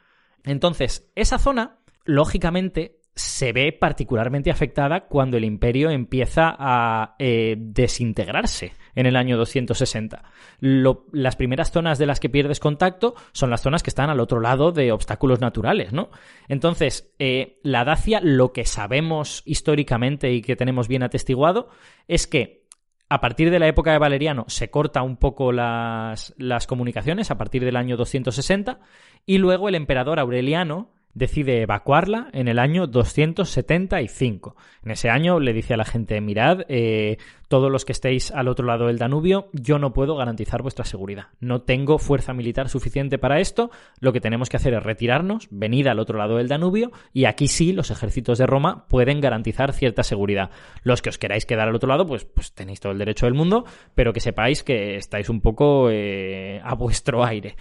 Entonces, 0.45 1.11
esa 1.17 1.41
zona, 1.41 1.81
lógicamente, 2.05 3.01
se 3.15 3.53
ve 3.53 3.73
particularmente 3.73 4.51
afectada 4.51 5.07
cuando 5.07 5.37
el 5.37 5.45
imperio 5.45 5.91
empieza 5.91 6.55
a 6.59 7.15
eh, 7.19 7.57
desintegrarse 7.59 8.73
en 8.95 9.07
el 9.07 9.17
año 9.17 9.37
260. 9.37 10.23
las 10.61 11.37
primeras 11.37 11.73
zonas 11.73 11.99
de 11.99 12.07
las 12.07 12.21
que 12.21 12.31
pierdes 12.31 12.61
contacto 12.61 13.15
son 13.33 13.51
las 13.51 13.63
zonas 13.63 13.83
que 13.83 13.91
están 13.91 14.11
al 14.11 14.21
otro 14.21 14.41
lado 14.41 14.73
de 14.73 14.93
obstáculos 14.93 15.41
naturales, 15.41 15.93
¿no? 15.93 16.11
Entonces, 16.49 17.15
eh, 17.19 17.59
la 17.63 17.85
Dacia, 17.85 18.21
lo 18.23 18.53
que 18.53 18.65
sabemos 18.65 19.43
históricamente 19.45 20.33
y 20.33 20.43
que 20.43 20.57
tenemos 20.57 20.89
bien 20.89 21.03
atestiguado, 21.03 21.69
es 22.09 22.27
que 22.27 22.63
a 23.09 23.21
partir 23.21 23.51
de 23.51 23.59
la 23.59 23.69
época 23.69 23.93
de 23.93 23.99
Valeriano 23.99 24.47
se 24.49 24.71
corta 24.71 25.03
un 25.03 25.19
poco 25.19 25.53
las, 25.53 26.35
las 26.39 26.67
comunicaciones, 26.67 27.31
a 27.31 27.37
partir 27.37 27.63
del 27.63 27.77
año 27.77 27.99
260, 27.99 28.81
y 29.27 29.37
luego 29.37 29.69
el 29.69 29.75
emperador 29.75 30.19
Aureliano 30.19 30.95
decide 31.15 31.63
evacuarla 31.63 32.29
en 32.33 32.49
el 32.49 32.59
año 32.59 32.87
275. 32.87 34.57
En 34.85 34.91
ese 34.91 35.11
año 35.11 35.41
le 35.41 35.53
dice 35.53 35.75
a 35.75 35.77
la 35.77 35.85
gente, 35.85 36.21
mirad, 36.21 36.63
eh, 36.69 37.19
todos 37.49 37.71
los 37.71 37.85
que 37.85 37.93
estéis 37.93 38.31
al 38.31 38.49
otro 38.49 38.67
lado 38.67 38.87
del 38.87 38.97
Danubio, 38.97 39.49
yo 39.53 39.79
no 39.79 39.93
puedo 39.93 40.17
garantizar 40.17 40.63
vuestra 40.63 40.87
seguridad. 40.87 41.27
No 41.39 41.61
tengo 41.61 41.99
fuerza 41.99 42.33
militar 42.33 42.71
suficiente 42.71 43.19
para 43.19 43.41
esto, 43.41 43.71
lo 44.01 44.13
que 44.13 44.21
tenemos 44.21 44.49
que 44.49 44.57
hacer 44.57 44.73
es 44.73 44.83
retirarnos, 44.83 45.49
venid 45.51 45.87
al 45.87 45.99
otro 45.99 46.19
lado 46.19 46.39
del 46.39 46.49
Danubio, 46.49 46.93
y 47.13 47.27
aquí 47.27 47.49
sí 47.49 47.73
los 47.73 47.91
ejércitos 47.91 48.39
de 48.39 48.47
Roma 48.47 48.87
pueden 48.89 49.21
garantizar 49.21 49.75
cierta 49.75 50.03
seguridad. 50.03 50.51
Los 50.83 51.03
que 51.03 51.11
os 51.11 51.19
queráis 51.19 51.45
quedar 51.45 51.69
al 51.69 51.75
otro 51.75 51.91
lado, 51.91 52.07
pues, 52.07 52.25
pues 52.25 52.53
tenéis 52.53 52.81
todo 52.81 52.93
el 52.93 52.99
derecho 52.99 53.27
del 53.27 53.35
mundo, 53.35 53.67
pero 53.95 54.15
que 54.15 54.21
sepáis 54.21 54.63
que 54.63 54.97
estáis 54.97 55.29
un 55.29 55.43
poco 55.43 55.91
eh, 55.91 56.61
a 56.65 56.75
vuestro 56.75 57.23
aire. 57.23 57.57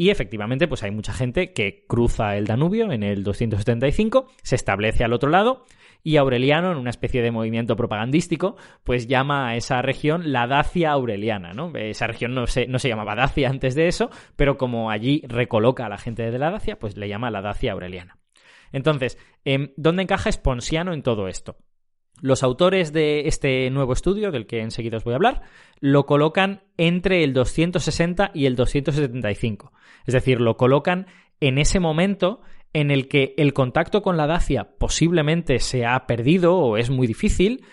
Y 0.00 0.10
efectivamente, 0.10 0.68
pues 0.68 0.84
hay 0.84 0.92
mucha 0.92 1.12
gente 1.12 1.52
que 1.52 1.84
cruza 1.88 2.36
el 2.36 2.46
Danubio 2.46 2.92
en 2.92 3.02
el 3.02 3.24
275, 3.24 4.28
se 4.44 4.54
establece 4.54 5.02
al 5.02 5.12
otro 5.12 5.28
lado 5.28 5.64
Y 6.04 6.18
Aureliano, 6.18 6.70
en 6.70 6.78
una 6.78 6.90
especie 6.90 7.20
de 7.20 7.32
movimiento 7.32 7.74
propagandístico, 7.74 8.56
pues 8.84 9.08
llama 9.08 9.48
a 9.48 9.56
esa 9.56 9.82
región 9.82 10.30
la 10.30 10.46
Dacia 10.46 10.92
Aureliana, 10.92 11.52
¿no? 11.52 11.72
Esa 11.74 12.06
región 12.06 12.32
no 12.32 12.46
se, 12.46 12.68
no 12.68 12.78
se 12.78 12.88
llamaba 12.88 13.16
Dacia 13.16 13.50
antes 13.50 13.74
de 13.74 13.88
eso, 13.88 14.08
pero 14.36 14.56
como 14.56 14.88
allí 14.92 15.22
recoloca 15.26 15.86
a 15.86 15.88
la 15.88 15.98
gente 15.98 16.30
de 16.30 16.38
la 16.38 16.52
Dacia, 16.52 16.78
pues 16.78 16.96
le 16.96 17.08
llama 17.08 17.32
la 17.32 17.42
Dacia 17.42 17.72
Aureliana. 17.72 18.18
Entonces, 18.70 19.18
em, 19.44 19.72
¿dónde 19.76 20.04
encaja 20.04 20.30
Sponsiano 20.30 20.92
en 20.92 21.02
todo 21.02 21.26
esto? 21.26 21.56
Los 22.20 22.42
autores 22.42 22.92
de 22.92 23.28
este 23.28 23.70
nuevo 23.70 23.92
estudio, 23.92 24.30
del 24.30 24.46
que 24.46 24.60
enseguida 24.60 24.96
os 24.96 25.04
voy 25.04 25.12
a 25.12 25.16
hablar, 25.16 25.42
lo 25.80 26.06
colocan 26.06 26.62
entre 26.76 27.22
el 27.22 27.32
260 27.32 28.32
y 28.34 28.46
el 28.46 28.56
275. 28.56 29.72
Es 30.06 30.14
decir, 30.14 30.40
lo 30.40 30.56
colocan 30.56 31.06
en 31.40 31.58
ese 31.58 31.80
momento 31.80 32.40
en 32.72 32.90
el 32.90 33.08
que 33.08 33.34
el 33.38 33.52
contacto 33.52 34.02
con 34.02 34.16
la 34.16 34.26
Dacia 34.26 34.76
posiblemente 34.78 35.58
se 35.58 35.86
ha 35.86 36.06
perdido 36.06 36.56
o 36.56 36.76
es 36.76 36.90
muy 36.90 37.06
difícil 37.06 37.64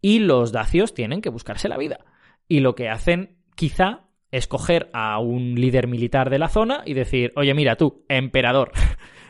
y 0.00 0.18
los 0.18 0.52
dacios 0.52 0.94
tienen 0.94 1.22
que 1.22 1.30
buscarse 1.30 1.68
la 1.68 1.78
vida. 1.78 2.00
Y 2.46 2.60
lo 2.60 2.74
que 2.74 2.88
hacen 2.88 3.38
quizá 3.56 4.04
es 4.30 4.46
coger 4.46 4.90
a 4.92 5.18
un 5.18 5.54
líder 5.54 5.86
militar 5.86 6.28
de 6.28 6.38
la 6.38 6.48
zona 6.48 6.82
y 6.84 6.94
decir, 6.94 7.32
oye 7.36 7.54
mira 7.54 7.76
tú, 7.76 8.04
emperador, 8.08 8.72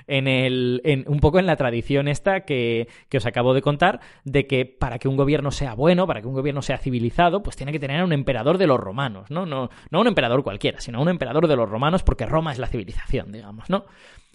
en 0.07 0.29
el, 0.29 1.05
un 1.07 1.21
poco 1.21 1.39
en 1.39 1.47
la 1.47 1.57
tradición 1.57 2.09
esta 2.09 2.41
que, 2.41 2.89
que, 3.09 3.19
os 3.19 3.27
acabo 3.27 3.55
de 3.55 3.63
contar, 3.63 4.01
de 4.25 4.47
que 4.47 4.65
para 4.67 4.99
que 4.99 5.09
un 5.09 5.17
gobierno 5.17 5.51
sea 5.51 5.75
bueno, 5.75 6.07
para 6.07 6.21
que 6.21 6.29
un 6.29 6.35
gobierno 6.35 6.63
sea 6.63 6.79
civilizado, 6.79 7.43
pues 7.43 7.57
tiene 7.57 7.73
que 7.73 7.79
tener 7.79 8.01
a 8.01 8.05
un 8.05 8.13
emperador 8.13 8.59
de 8.59 8.67
los 8.67 8.81
romanos, 8.81 9.31
¿no? 9.31 9.47
No, 9.47 9.71
no 9.91 10.01
un 10.01 10.07
emperador 10.07 10.43
cualquiera, 10.43 10.81
sino 10.81 11.01
un 11.01 11.09
emperador 11.09 11.49
de 11.49 11.57
los 11.57 11.69
romanos, 11.69 12.03
porque 12.03 12.27
Roma 12.27 12.53
es 12.53 12.59
la 12.59 12.67
civilización, 12.67 13.33
digamos, 13.33 13.71
¿no? 13.71 13.87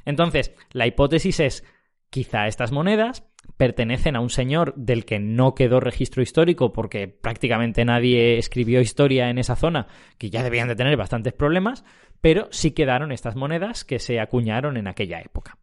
Entonces, 0.05 0.53
la 0.71 0.87
hipótesis 0.87 1.39
es, 1.39 1.63
quizá 2.09 2.47
estas 2.47 2.71
monedas 2.71 3.29
pertenecen 3.57 4.15
a 4.15 4.21
un 4.21 4.29
señor 4.29 4.73
del 4.75 5.05
que 5.05 5.19
no 5.19 5.55
quedó 5.55 5.79
registro 5.79 6.21
histórico 6.21 6.71
porque 6.71 7.07
prácticamente 7.07 7.83
nadie 7.85 8.37
escribió 8.37 8.81
historia 8.81 9.29
en 9.29 9.37
esa 9.37 9.55
zona, 9.55 9.87
que 10.17 10.29
ya 10.29 10.43
debían 10.43 10.67
de 10.67 10.75
tener 10.75 10.95
bastantes 10.97 11.33
problemas, 11.33 11.83
pero 12.21 12.47
sí 12.51 12.71
quedaron 12.71 13.11
estas 13.11 13.35
monedas 13.35 13.83
que 13.85 13.99
se 13.99 14.19
acuñaron 14.19 14.77
en 14.77 14.87
aquella 14.87 15.19
época. 15.19 15.57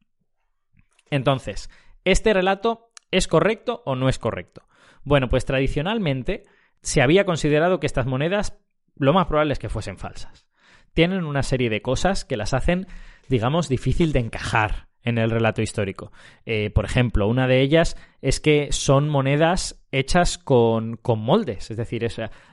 Entonces, 1.11 1.71
¿este 2.05 2.33
relato 2.33 2.91
es 3.11 3.29
correcto 3.29 3.83
o 3.85 3.95
no 3.95 4.09
es 4.09 4.19
correcto? 4.19 4.67
Bueno, 5.05 5.29
pues 5.29 5.45
tradicionalmente 5.45 6.43
se 6.83 7.03
había 7.03 7.25
considerado 7.25 7.81
que 7.81 7.87
estas 7.87 8.07
monedas 8.07 8.59
lo 8.97 9.13
más 9.13 9.27
probable 9.27 9.53
es 9.53 9.59
que 9.59 9.69
fuesen 9.69 9.99
falsas. 9.99 10.47
Tienen 10.95 11.25
una 11.25 11.43
serie 11.43 11.69
de 11.69 11.83
cosas 11.83 12.25
que 12.25 12.37
las 12.37 12.55
hacen, 12.55 12.87
digamos, 13.29 13.69
difícil 13.69 14.13
de 14.13 14.21
encajar 14.21 14.86
en 15.07 15.19
el 15.19 15.31
relato 15.31 15.63
histórico. 15.63 16.13
Eh, 16.45 16.69
por 16.71 16.85
ejemplo, 16.85 17.29
una 17.29 17.47
de 17.47 17.63
ellas 17.63 17.97
es 18.21 18.41
que 18.41 18.69
son 18.73 19.09
monedas 19.09 19.81
hechas 19.93 20.37
con, 20.37 20.99
moldes, 21.17 21.71
es 21.71 21.77
decir, 21.77 22.07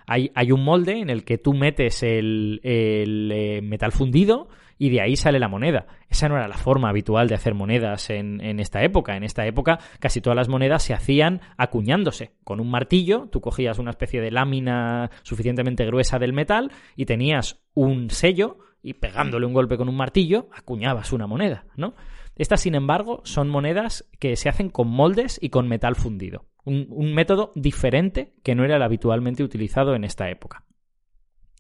hay, 0.06 0.32
hay, 0.36 0.52
un 0.52 0.64
molde 0.64 1.00
en 1.00 1.10
el 1.10 1.26
que 1.26 1.40
tú 1.40 1.54
metes 1.54 2.04
el, 2.04 2.62
eh, 2.64 3.60
metal 3.64 3.92
fundido 3.92 4.48
y 4.78 4.92
de 4.92 5.02
ahí 5.02 5.16
sale 5.16 5.40
la 5.40 5.48
moneda. 5.48 5.88
Esa 6.10 6.30
no 6.30 6.38
era 6.38 6.48
la 6.48 6.58
forma 6.58 6.90
habitual 6.90 7.28
de 7.28 7.36
hacer 7.36 7.56
monedas 7.56 8.12
en, 8.12 8.40
en, 8.40 8.60
esta 8.60 8.84
época. 8.84 9.18
En 9.18 9.24
esta 9.24 9.48
época 9.48 9.80
casi 10.00 10.22
todas 10.22 10.38
las 10.38 10.48
monedas 10.48 10.84
se 10.84 10.94
hacían 10.94 11.42
acuñándose. 11.58 12.34
Con 12.44 12.60
un 12.60 12.70
martillo, 12.70 13.30
tú 13.32 13.42
cogías 13.42 13.80
una 13.80 13.92
especie 13.92 14.22
de 14.22 14.30
lámina 14.30 15.10
suficientemente 15.24 15.86
gruesa 15.86 16.20
del 16.20 16.34
metal 16.34 16.72
y 16.96 17.06
tenías 17.06 17.64
un 17.74 18.12
sello 18.12 18.60
y 18.84 18.94
pegándole 18.94 19.46
un 19.46 19.54
golpe 19.54 19.78
con 19.78 19.90
un 19.90 19.96
martillo 19.96 20.50
acuñabas 20.54 21.14
una 21.14 21.26
moneda, 21.26 21.66
¿no? 21.78 21.96
Estas, 22.36 22.62
sin 22.62 22.76
embargo, 22.76 23.22
son 23.24 23.50
monedas 23.50 24.10
que 24.20 24.36
se 24.36 24.50
hacen 24.50 24.70
con 24.70 24.88
moldes 24.88 25.40
y 25.42 25.50
con 25.50 25.68
metal 25.68 25.96
fundido. 25.96 26.46
Un, 26.66 27.14
método 27.14 27.52
diferente 27.56 28.34
que 28.42 28.56
no 28.56 28.64
era 28.64 28.78
el 28.78 28.84
habitualmente 28.84 29.44
utilizado 29.44 29.96
en 29.96 30.04
esta 30.04 30.30
época. 30.30 30.64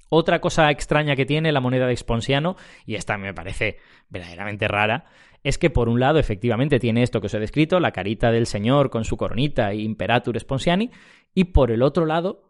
Otra 0.09 0.39
cosa 0.39 0.71
extraña 0.71 1.15
que 1.15 1.25
tiene 1.25 1.51
la 1.51 1.59
moneda 1.59 1.87
de 1.87 1.93
Exponsiano, 1.93 2.55
y 2.85 2.95
esta 2.95 3.17
me 3.17 3.33
parece 3.33 3.77
verdaderamente 4.09 4.67
rara, 4.67 5.05
es 5.43 5.57
que 5.57 5.69
por 5.69 5.89
un 5.89 5.99
lado 5.99 6.19
efectivamente 6.19 6.79
tiene 6.79 7.03
esto 7.03 7.19
que 7.19 7.27
os 7.27 7.33
he 7.33 7.39
descrito, 7.39 7.79
la 7.79 7.91
carita 7.91 8.31
del 8.31 8.45
señor 8.45 8.89
con 8.89 9.03
su 9.03 9.17
coronita 9.17 9.73
y 9.73 9.83
Imperatur 9.83 10.39
Sponsiani, 10.39 10.91
y 11.33 11.45
por 11.45 11.71
el 11.71 11.81
otro 11.81 12.05
lado 12.05 12.43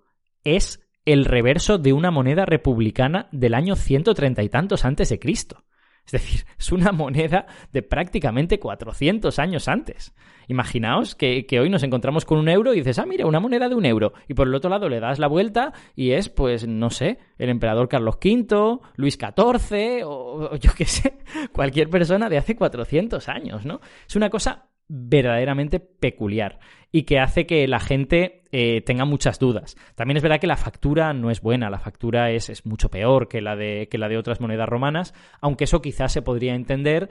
es 0.43 0.87
el 1.05 1.25
reverso 1.25 1.77
de 1.77 1.93
una 1.93 2.11
moneda 2.11 2.45
republicana 2.45 3.27
del 3.31 3.55
año 3.55 3.75
130 3.75 4.43
y 4.43 4.49
tantos 4.49 4.85
antes 4.85 5.09
de 5.09 5.19
Cristo. 5.19 5.63
Es 6.05 6.11
decir, 6.11 6.45
es 6.59 6.71
una 6.71 6.91
moneda 6.91 7.45
de 7.71 7.81
prácticamente 7.81 8.59
400 8.59 9.37
años 9.39 9.67
antes. 9.67 10.13
Imaginaos 10.47 11.15
que, 11.15 11.45
hoy 11.59 11.69
nos 11.69 11.83
encontramos 11.83 12.25
con 12.25 12.37
un 12.37 12.49
euro 12.49 12.73
y 12.73 12.77
dices, 12.77 12.99
ah, 12.99 13.05
mira, 13.05 13.25
una 13.25 13.39
moneda 13.39 13.69
de 13.69 13.75
un 13.75 13.85
euro. 13.85 14.13
Y 14.27 14.33
por 14.33 14.47
el 14.47 14.55
otro 14.55 14.69
lado 14.69 14.89
le 14.89 14.99
das 14.99 15.19
la 15.19 15.27
vuelta 15.27 15.73
y 15.95 16.11
es, 16.11 16.29
pues, 16.29 16.67
no 16.67 16.89
sé, 16.89 17.19
el 17.37 17.49
emperador 17.49 17.87
Carlos 17.87 18.17
V, 18.23 18.79
Luis 18.95 19.17
XIV 19.17 20.05
o, 20.05 20.49
o 20.51 20.55
yo 20.57 20.71
qué 20.75 20.85
sé, 20.85 21.19
cualquier 21.53 21.89
persona 21.89 22.29
de 22.29 22.37
hace 22.37 22.55
400 22.55 23.29
años, 23.29 23.65
¿no? 23.65 23.79
Es 24.07 24.15
una 24.15 24.29
cosa 24.29 24.72
verdaderamente 24.95 25.79
peculiar 25.79 26.59
y 26.91 27.03
que 27.03 27.19
hace 27.19 27.47
que 27.47 27.67
la 27.67 27.79
gente 27.79 28.43
eh, 28.51 28.81
tenga 28.81 29.05
muchas 29.05 29.39
dudas. 29.39 29.75
También 29.95 30.17
es 30.17 30.23
verdad 30.23 30.39
que 30.39 30.45
la 30.45 30.55
factura 30.55 31.11
no 31.13 31.31
es 31.31 31.41
buena, 31.41 31.71
la 31.71 31.79
factura 31.79 32.29
es, 32.29 32.51
es 32.51 32.67
mucho 32.67 32.89
peor 32.89 33.27
que 33.27 33.41
la, 33.41 33.55
de, 33.55 33.87
que 33.89 33.97
la 33.97 34.07
de 34.07 34.17
otras 34.17 34.39
monedas 34.39 34.69
romanas, 34.69 35.15
aunque 35.41 35.63
eso 35.63 35.81
quizás 35.81 36.13
se 36.13 36.21
podría 36.21 36.53
entender 36.53 37.09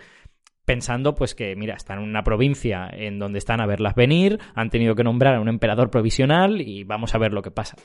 pensando 0.64 1.16
pues 1.16 1.34
que, 1.34 1.56
mira, 1.56 1.74
están 1.74 1.98
en 1.98 2.09
una 2.09 2.22
provincia 2.22 2.88
en 2.92 3.18
donde 3.18 3.40
están 3.40 3.60
a 3.60 3.66
verlas 3.66 3.96
venir, 3.96 4.38
han 4.54 4.70
tenido 4.70 4.94
que 4.94 5.02
nombrar 5.02 5.34
a 5.34 5.40
un 5.40 5.48
emperador 5.48 5.90
provisional 5.90 6.60
y 6.60 6.84
vamos 6.84 7.16
a 7.16 7.18
ver 7.18 7.32
lo 7.32 7.42
que 7.42 7.50
pasa. 7.50 7.76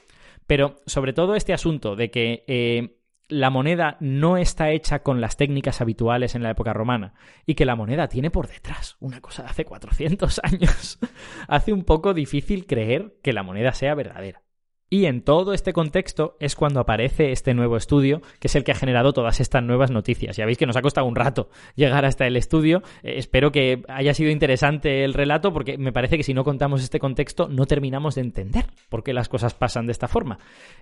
Pero 0.45 0.75
sobre 0.85 1.13
todo 1.13 1.33
este 1.33 1.53
asunto 1.53 1.95
de 1.95 2.11
que 2.11 2.43
eh, 2.47 2.96
la 3.29 3.49
moneda 3.49 3.97
no 3.99 4.37
está 4.37 4.71
hecha 4.71 5.03
con 5.03 5.21
las 5.21 5.37
técnicas 5.37 5.81
habituales 5.81 6.35
en 6.35 6.43
la 6.43 6.51
época 6.51 6.73
romana 6.73 7.13
y 7.45 7.55
que 7.55 7.65
la 7.65 7.75
moneda 7.75 8.07
tiene 8.07 8.31
por 8.31 8.47
detrás 8.47 8.97
una 8.99 9.21
cosa 9.21 9.43
de 9.43 9.49
hace 9.49 9.65
400 9.65 10.39
años, 10.43 10.99
hace 11.47 11.73
un 11.73 11.83
poco 11.83 12.13
difícil 12.13 12.65
creer 12.65 13.17
que 13.21 13.33
la 13.33 13.43
moneda 13.43 13.73
sea 13.73 13.95
verdadera. 13.95 14.43
Y 14.89 15.05
en 15.05 15.21
todo 15.21 15.53
este 15.53 15.73
contexto 15.73 16.37
es 16.39 16.55
cuando 16.55 16.79
aparece 16.79 17.33
este 17.33 17.53
nuevo 17.53 17.75
estudio, 17.75 18.21
que 18.39 18.47
es 18.47 18.55
el 18.55 18.63
que 18.63 18.71
ha 18.71 18.75
generado 18.75 19.11
todas 19.11 19.41
estas 19.41 19.61
nuevas 19.61 19.91
noticias. 19.91 20.37
Ya 20.37 20.45
veis 20.45 20.57
que 20.57 20.65
nos 20.65 20.77
ha 20.77 20.81
costado 20.81 21.05
un 21.07 21.15
rato 21.15 21.49
llegar 21.75 22.05
hasta 22.05 22.25
el 22.25 22.37
estudio. 22.37 22.83
Eh, 23.03 23.15
espero 23.17 23.51
que 23.51 23.83
haya 23.89 24.13
sido 24.13 24.31
interesante 24.31 25.03
el 25.03 25.13
relato, 25.13 25.51
porque 25.51 25.77
me 25.77 25.91
parece 25.91 26.15
que 26.15 26.23
si 26.23 26.33
no 26.33 26.45
contamos 26.45 26.81
este 26.81 26.99
contexto 26.99 27.49
no 27.49 27.65
terminamos 27.65 28.15
de 28.15 28.21
entender 28.21 28.65
por 28.87 29.03
qué 29.03 29.11
las 29.11 29.27
cosas 29.27 29.53
pasan 29.53 29.87
de 29.87 29.91
esta 29.91 30.07
forma. 30.07 30.39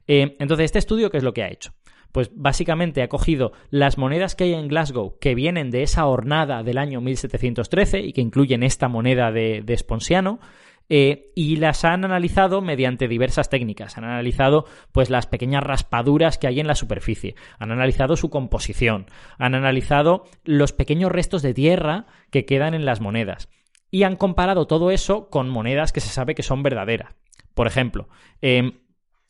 Eh, 0.08 0.36
entonces, 0.40 0.66
este 0.66 0.80
estudio, 0.80 1.10
¿qué 1.10 1.18
es 1.18 1.24
lo 1.24 1.34
que 1.34 1.42
ha 1.42 1.50
hecho? 1.50 1.74
Pues 2.12 2.32
básicamente 2.34 3.02
ha 3.02 3.10
cogido 3.10 3.52
las 3.70 3.98
monedas 3.98 4.36
que 4.36 4.46
hay 4.46 4.54
en 4.54 4.68
Glasgow 4.68 5.18
que 5.20 5.36
vienen 5.36 5.72
de 5.72 5.84
esa 5.84 6.06
hornada 6.06 6.64
del 6.64 6.78
año 6.78 7.02
1713 7.02 8.00
y 8.00 8.14
que 8.14 8.22
incluyen 8.22 8.64
esta 8.64 8.88
moneda 8.88 9.32
de, 9.32 9.62
de 9.66 9.78
Sponsiano, 9.78 10.40
eh, 10.88 11.32
y 11.34 11.56
las 11.56 11.84
han 11.84 12.06
analizado 12.06 12.62
mediante 12.62 13.08
diversas 13.08 13.50
técnicas. 13.50 13.98
Han 13.98 14.04
analizado 14.04 14.66
pues 14.92 15.10
las 15.10 15.26
pequeñas 15.26 15.64
raspaduras 15.64 16.38
que 16.38 16.48
hay 16.48 16.60
en 16.60 16.68
la 16.68 16.76
superficie, 16.76 17.36
han 17.58 17.72
analizado 17.72 18.16
su 18.16 18.30
composición, 18.30 19.08
han 19.40 19.56
analizado 19.56 20.26
los 20.44 20.74
pequeños 20.74 21.12
restos 21.12 21.42
de 21.42 21.54
tierra 21.54 22.06
que 22.30 22.46
quedan 22.46 22.76
en 22.76 22.86
las 22.86 23.02
monedas 23.02 23.50
y 23.90 24.04
han 24.04 24.16
comparado 24.16 24.68
todo 24.68 24.92
eso 24.92 25.30
con 25.30 25.50
monedas 25.50 25.92
que 25.92 26.02
se 26.02 26.10
sabe 26.10 26.36
que 26.36 26.44
son 26.44 26.62
verdaderas. 26.62 27.16
Por 27.56 27.66
ejemplo, 27.66 28.10
em, 28.42 28.74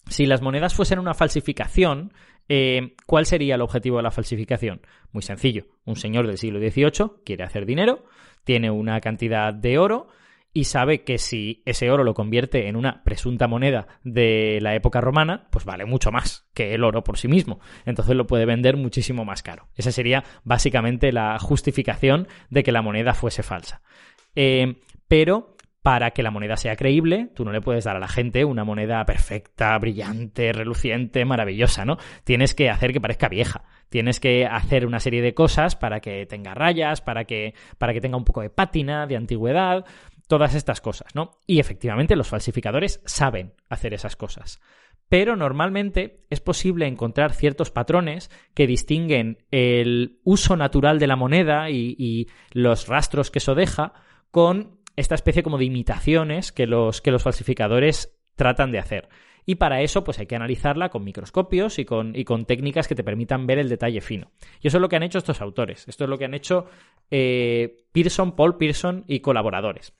si 0.09 0.25
las 0.25 0.41
monedas 0.41 0.73
fuesen 0.73 0.99
una 0.99 1.13
falsificación, 1.13 2.13
eh, 2.47 2.95
¿Cuál 3.05 3.25
sería 3.25 3.55
el 3.55 3.61
objetivo 3.61 3.97
de 3.97 4.03
la 4.03 4.11
falsificación? 4.11 4.81
Muy 5.11 5.23
sencillo. 5.23 5.65
Un 5.85 5.95
señor 5.95 6.27
del 6.27 6.37
siglo 6.37 6.59
XVIII 6.59 7.23
quiere 7.25 7.43
hacer 7.43 7.65
dinero, 7.65 8.05
tiene 8.43 8.69
una 8.69 9.01
cantidad 9.01 9.53
de 9.53 9.77
oro 9.77 10.07
y 10.53 10.65
sabe 10.65 11.03
que 11.03 11.17
si 11.17 11.61
ese 11.65 11.91
oro 11.91 12.05
lo 12.05 12.13
convierte 12.13 12.69
en 12.69 12.77
una 12.77 13.03
presunta 13.03 13.47
moneda 13.47 13.87
de 14.03 14.59
la 14.61 14.73
época 14.73 15.01
romana, 15.01 15.47
pues 15.51 15.65
vale 15.65 15.83
mucho 15.83 16.11
más 16.11 16.47
que 16.53 16.73
el 16.73 16.85
oro 16.85 17.03
por 17.03 17.17
sí 17.17 17.27
mismo. 17.27 17.59
Entonces 17.85 18.15
lo 18.15 18.25
puede 18.25 18.45
vender 18.45 18.77
muchísimo 18.77 19.25
más 19.25 19.43
caro. 19.43 19.67
Esa 19.75 19.91
sería 19.91 20.23
básicamente 20.45 21.11
la 21.11 21.37
justificación 21.39 22.29
de 22.49 22.63
que 22.63 22.71
la 22.71 22.81
moneda 22.81 23.13
fuese 23.13 23.43
falsa. 23.43 23.81
Eh, 24.35 24.81
pero 25.07 25.54
para 25.85 26.09
que 26.09 26.23
la 26.23 26.31
moneda 26.31 26.57
sea 26.57 26.75
creíble, 26.75 27.29
tú 27.35 27.45
no 27.45 27.51
le 27.51 27.61
puedes 27.61 27.83
dar 27.83 27.95
a 27.95 27.99
la 27.99 28.07
gente 28.07 28.43
una 28.43 28.63
moneda 28.63 29.05
perfecta, 29.05 29.77
brillante, 29.77 30.51
reluciente, 30.51 31.25
maravillosa, 31.25 31.85
¿no? 31.85 31.97
Tienes 32.23 32.55
que 32.55 32.71
hacer 32.71 32.91
que 32.91 32.99
parezca 32.99 33.29
vieja. 33.29 33.65
Tienes 33.89 34.19
que 34.19 34.47
hacer 34.47 34.87
una 34.87 34.99
serie 34.99 35.21
de 35.21 35.35
cosas 35.35 35.75
para 35.75 35.99
que 35.99 36.25
tenga 36.25 36.55
rayas, 36.55 37.01
para 37.01 37.25
que, 37.25 37.53
para 37.77 37.93
que 37.93 38.01
tenga 38.01 38.17
un 38.17 38.25
poco 38.25 38.41
de 38.41 38.49
pátina, 38.49 39.05
de 39.05 39.15
antigüedad, 39.15 39.85
todas 40.27 40.55
estas 40.55 40.81
cosas, 40.81 41.13
¿no? 41.13 41.37
Y 41.45 41.59
efectivamente 41.59 42.15
los 42.15 42.29
falsificadores 42.29 42.99
saben 43.05 43.53
hacer 43.69 43.93
esas 43.93 44.15
cosas. 44.15 44.59
Pero 45.07 45.35
normalmente 45.35 46.25
es 46.31 46.39
posible 46.41 46.87
encontrar 46.87 47.31
ciertos 47.31 47.69
patrones 47.69 48.31
que 48.55 48.65
distinguen 48.65 49.37
el 49.51 50.17
uso 50.23 50.57
natural 50.57 50.97
de 50.97 51.05
la 51.05 51.15
moneda 51.15 51.69
y, 51.69 51.95
y 51.99 52.27
los 52.53 52.87
rastros 52.87 53.29
que 53.29 53.37
eso 53.37 53.53
deja 53.53 53.93
con 54.31 54.83
esta 54.95 55.15
especie 55.15 55.43
como 55.43 55.57
de 55.57 55.65
imitaciones 55.65 56.51
que 56.51 56.67
los, 56.67 57.01
que 57.01 57.11
los 57.11 57.23
falsificadores 57.23 58.17
tratan 58.35 58.71
de 58.71 58.79
hacer. 58.79 59.09
Y 59.45 59.55
para 59.55 59.81
eso, 59.81 60.03
pues 60.03 60.17
hay 60.19 60.25
que 60.25 60.35
analizarla 60.35 60.89
con 60.89 61.03
microscopios 61.03 61.77
y 61.77 61.85
con, 61.85 62.15
y 62.15 62.23
con 62.23 62.45
técnicas 62.45 62.87
que 62.87 62.95
te 62.95 63.03
permitan 63.03 63.45
ver 63.45 63.59
el 63.59 63.69
detalle 63.69 64.01
fino. 64.01 64.31
Y 64.59 64.67
eso 64.67 64.77
es 64.77 64.81
lo 64.81 64.89
que 64.89 64.95
han 64.95 65.03
hecho 65.03 65.19
estos 65.19 65.41
autores. 65.41 65.87
Esto 65.87 66.05
es 66.05 66.09
lo 66.09 66.17
que 66.17 66.25
han 66.25 66.33
hecho 66.33 66.65
eh, 67.11 67.85
Pearson, 67.91 68.35
Paul 68.35 68.57
Pearson 68.57 69.03
y 69.07 69.19
colaboradores. 69.19 69.93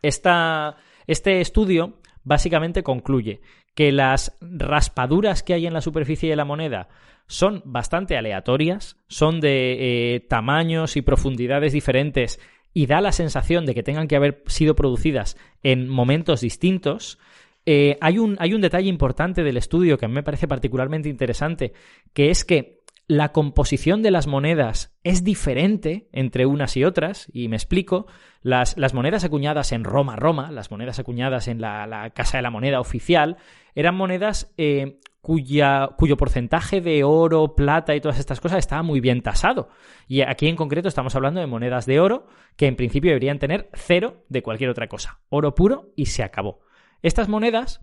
Esta, 0.00 0.76
este 1.06 1.40
estudio 1.40 1.98
básicamente 2.24 2.82
concluye 2.82 3.42
que 3.74 3.92
las 3.92 4.38
raspaduras 4.40 5.42
que 5.42 5.54
hay 5.54 5.66
en 5.66 5.74
la 5.74 5.80
superficie 5.80 6.30
de 6.30 6.36
la 6.36 6.44
moneda 6.44 6.88
son 7.26 7.62
bastante 7.64 8.16
aleatorias, 8.16 8.96
son 9.08 9.40
de 9.40 10.14
eh, 10.14 10.20
tamaños 10.20 10.96
y 10.96 11.02
profundidades 11.02 11.72
diferentes 11.72 12.40
y 12.74 12.86
da 12.86 13.00
la 13.00 13.12
sensación 13.12 13.66
de 13.66 13.74
que 13.74 13.82
tengan 13.82 14.08
que 14.08 14.16
haber 14.16 14.42
sido 14.46 14.74
producidas 14.74 15.36
en 15.62 15.88
momentos 15.88 16.40
distintos. 16.40 17.18
Eh, 17.66 17.98
hay, 18.00 18.18
un, 18.18 18.36
hay 18.40 18.54
un 18.54 18.60
detalle 18.60 18.88
importante 18.88 19.42
del 19.42 19.56
estudio 19.56 19.98
que 19.98 20.06
a 20.06 20.08
mí 20.08 20.14
me 20.14 20.22
parece 20.22 20.48
particularmente 20.48 21.08
interesante, 21.08 21.72
que 22.12 22.30
es 22.30 22.44
que 22.44 22.82
la 23.08 23.32
composición 23.32 24.02
de 24.02 24.10
las 24.10 24.26
monedas 24.26 24.96
es 25.04 25.22
diferente 25.24 26.08
entre 26.12 26.46
unas 26.46 26.76
y 26.76 26.84
otras, 26.84 27.28
y 27.32 27.48
me 27.48 27.56
explico. 27.56 28.06
Las, 28.42 28.76
las 28.78 28.94
monedas 28.94 29.24
acuñadas 29.24 29.72
en 29.72 29.84
Roma, 29.84 30.16
Roma, 30.16 30.50
las 30.50 30.70
monedas 30.70 30.98
acuñadas 30.98 31.46
en 31.48 31.60
la, 31.60 32.10
Casa 32.14 32.38
de 32.38 32.42
la 32.42 32.50
Moneda 32.50 32.80
oficial, 32.80 33.36
eran 33.74 33.96
monedas 33.96 34.52
eh, 34.56 34.98
cuya, 35.22 35.90
cuyo 35.96 36.16
porcentaje 36.16 36.80
de 36.80 37.04
oro, 37.04 37.54
plata 37.54 37.94
y 37.94 38.00
todas 38.00 38.18
estas 38.18 38.40
cosas 38.40 38.58
estaba 38.58 38.82
muy 38.82 39.00
bien 39.00 39.22
tasado. 39.22 39.68
Y 40.08 40.20
aquí 40.20 40.48
en 40.48 40.56
concreto 40.56 40.88
estamos 40.88 41.14
hablando 41.14 41.40
de 41.40 41.46
monedas 41.46 41.86
de 41.86 42.00
oro 42.00 42.26
que 42.56 42.66
en 42.66 42.76
principio 42.76 43.10
deberían 43.10 43.38
tener 43.38 43.70
cero 43.72 44.24
de 44.28 44.42
cualquier 44.42 44.68
otra 44.68 44.88
cosa. 44.88 45.20
Oro 45.30 45.54
puro 45.54 45.92
y 45.96 46.06
se 46.06 46.24
acabó. 46.24 46.60
Estas 47.02 47.28
monedas, 47.28 47.80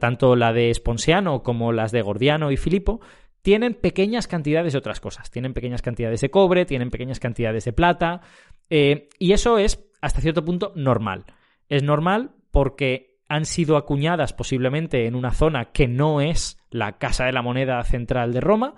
tanto 0.00 0.34
la 0.34 0.52
de 0.52 0.72
Sponsiano 0.74 1.42
como 1.42 1.72
las 1.72 1.92
de 1.92 2.02
Gordiano 2.02 2.50
y 2.50 2.56
Filipo, 2.56 3.00
tienen 3.42 3.74
pequeñas 3.74 4.26
cantidades 4.26 4.72
de 4.72 4.78
otras 4.78 4.98
cosas. 4.98 5.30
Tienen 5.30 5.52
pequeñas 5.52 5.82
cantidades 5.82 6.22
de 6.22 6.30
cobre, 6.30 6.64
tienen 6.64 6.90
pequeñas 6.90 7.20
cantidades 7.20 7.66
de 7.66 7.72
plata. 7.74 8.22
Eh, 8.70 9.10
y 9.18 9.32
eso 9.32 9.58
es, 9.58 9.90
hasta 10.00 10.22
cierto 10.22 10.44
punto, 10.44 10.72
normal. 10.74 11.26
Es 11.68 11.82
normal 11.82 12.32
porque 12.50 13.07
han 13.28 13.44
sido 13.44 13.76
acuñadas 13.76 14.32
posiblemente 14.32 15.06
en 15.06 15.14
una 15.14 15.32
zona 15.32 15.66
que 15.66 15.86
no 15.86 16.20
es 16.20 16.58
la 16.70 16.98
casa 16.98 17.26
de 17.26 17.32
la 17.32 17.42
moneda 17.42 17.82
central 17.84 18.32
de 18.32 18.40
Roma. 18.40 18.74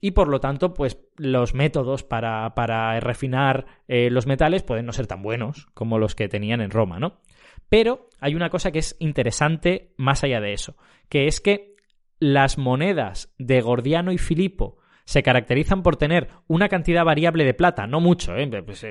Y 0.00 0.12
por 0.12 0.28
lo 0.28 0.40
tanto, 0.40 0.72
pues 0.72 0.98
los 1.16 1.54
métodos 1.54 2.04
para, 2.04 2.54
para 2.54 2.98
refinar 3.00 3.66
eh, 3.86 4.08
los 4.10 4.26
metales 4.26 4.62
pueden 4.62 4.86
no 4.86 4.92
ser 4.92 5.06
tan 5.06 5.22
buenos 5.22 5.66
como 5.74 5.98
los 5.98 6.14
que 6.14 6.28
tenían 6.28 6.62
en 6.62 6.70
Roma, 6.70 6.98
¿no? 6.98 7.20
Pero 7.68 8.08
hay 8.18 8.34
una 8.34 8.48
cosa 8.48 8.72
que 8.72 8.78
es 8.78 8.96
interesante 8.98 9.92
más 9.96 10.24
allá 10.24 10.40
de 10.40 10.54
eso, 10.54 10.76
que 11.10 11.26
es 11.26 11.40
que 11.40 11.76
las 12.18 12.58
monedas 12.58 13.34
de 13.38 13.60
Gordiano 13.60 14.10
y 14.12 14.18
Filipo 14.18 14.78
se 15.04 15.22
caracterizan 15.22 15.82
por 15.82 15.96
tener 15.96 16.28
una 16.46 16.68
cantidad 16.68 17.04
variable 17.04 17.44
de 17.44 17.52
plata, 17.52 17.86
no 17.86 18.00
mucho, 18.00 18.36
¿eh? 18.36 18.48
pues 18.62 18.86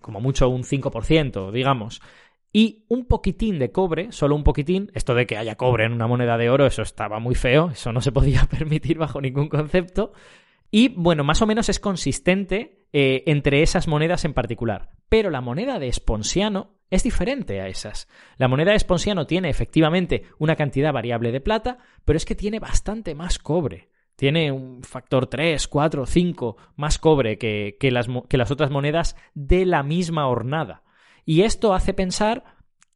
como 0.00 0.20
mucho 0.20 0.48
un 0.48 0.64
5%, 0.64 1.52
digamos, 1.52 2.02
y 2.54 2.84
un 2.88 3.04
poquitín 3.04 3.58
de 3.58 3.72
cobre, 3.72 4.12
solo 4.12 4.36
un 4.36 4.44
poquitín, 4.44 4.92
esto 4.94 5.14
de 5.14 5.26
que 5.26 5.36
haya 5.36 5.56
cobre 5.56 5.86
en 5.86 5.92
una 5.92 6.06
moneda 6.06 6.38
de 6.38 6.50
oro, 6.50 6.66
eso 6.66 6.82
estaba 6.82 7.18
muy 7.18 7.34
feo, 7.34 7.70
eso 7.72 7.92
no 7.92 8.00
se 8.00 8.12
podía 8.12 8.44
permitir 8.50 8.96
bajo 8.96 9.20
ningún 9.20 9.48
concepto, 9.48 10.12
y 10.70 10.88
bueno, 10.88 11.24
más 11.24 11.42
o 11.42 11.46
menos 11.46 11.68
es 11.68 11.80
consistente 11.80 12.86
eh, 12.92 13.24
entre 13.26 13.62
esas 13.62 13.88
monedas 13.88 14.24
en 14.24 14.34
particular. 14.34 14.90
Pero 15.08 15.30
la 15.30 15.40
moneda 15.40 15.80
de 15.80 15.88
Esponsiano 15.88 16.78
es 16.90 17.02
diferente 17.02 17.60
a 17.60 17.66
esas. 17.66 18.08
La 18.38 18.46
moneda 18.46 18.70
de 18.70 18.76
Esponsiano 18.76 19.26
tiene 19.26 19.50
efectivamente 19.50 20.22
una 20.38 20.54
cantidad 20.54 20.92
variable 20.92 21.32
de 21.32 21.40
plata, 21.40 21.78
pero 22.04 22.16
es 22.16 22.24
que 22.24 22.36
tiene 22.36 22.60
bastante 22.60 23.16
más 23.16 23.40
cobre. 23.40 23.90
Tiene 24.14 24.52
un 24.52 24.84
factor 24.84 25.26
3, 25.26 25.66
4, 25.66 26.06
5 26.06 26.56
más 26.76 26.98
cobre 27.00 27.36
que, 27.36 27.76
las, 27.90 28.06
que 28.28 28.38
las 28.38 28.52
otras 28.52 28.70
monedas 28.70 29.16
de 29.34 29.66
la 29.66 29.82
misma 29.82 30.28
hornada. 30.28 30.83
Y 31.24 31.42
esto 31.42 31.74
hace 31.74 31.94
pensar 31.94 32.44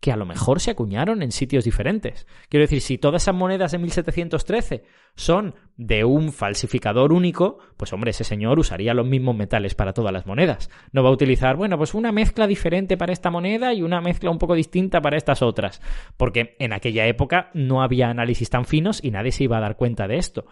que 0.00 0.12
a 0.12 0.16
lo 0.16 0.26
mejor 0.26 0.60
se 0.60 0.70
acuñaron 0.70 1.22
en 1.22 1.32
sitios 1.32 1.64
diferentes. 1.64 2.26
Quiero 2.48 2.62
decir, 2.62 2.80
si 2.80 2.98
todas 2.98 3.22
esas 3.22 3.34
monedas 3.34 3.72
de 3.72 3.78
1713 3.78 4.84
son 5.16 5.56
de 5.76 6.04
un 6.04 6.32
falsificador 6.32 7.12
único, 7.12 7.58
pues 7.76 7.92
hombre, 7.92 8.10
ese 8.10 8.22
señor 8.22 8.60
usaría 8.60 8.94
los 8.94 9.06
mismos 9.06 9.36
metales 9.36 9.74
para 9.74 9.92
todas 9.92 10.12
las 10.12 10.26
monedas. 10.26 10.70
No 10.92 11.02
va 11.02 11.08
a 11.08 11.12
utilizar, 11.12 11.56
bueno, 11.56 11.76
pues 11.76 11.94
una 11.94 12.12
mezcla 12.12 12.46
diferente 12.46 12.96
para 12.96 13.12
esta 13.12 13.30
moneda 13.30 13.74
y 13.74 13.82
una 13.82 14.00
mezcla 14.00 14.30
un 14.30 14.38
poco 14.38 14.54
distinta 14.54 15.00
para 15.00 15.16
estas 15.16 15.42
otras. 15.42 15.82
Porque 16.16 16.54
en 16.60 16.72
aquella 16.72 17.06
época 17.06 17.50
no 17.52 17.82
había 17.82 18.08
análisis 18.08 18.50
tan 18.50 18.64
finos 18.64 19.02
y 19.02 19.10
nadie 19.10 19.32
se 19.32 19.44
iba 19.44 19.58
a 19.58 19.62
dar 19.62 19.76
cuenta 19.76 20.06
de 20.06 20.18
esto. 20.18 20.46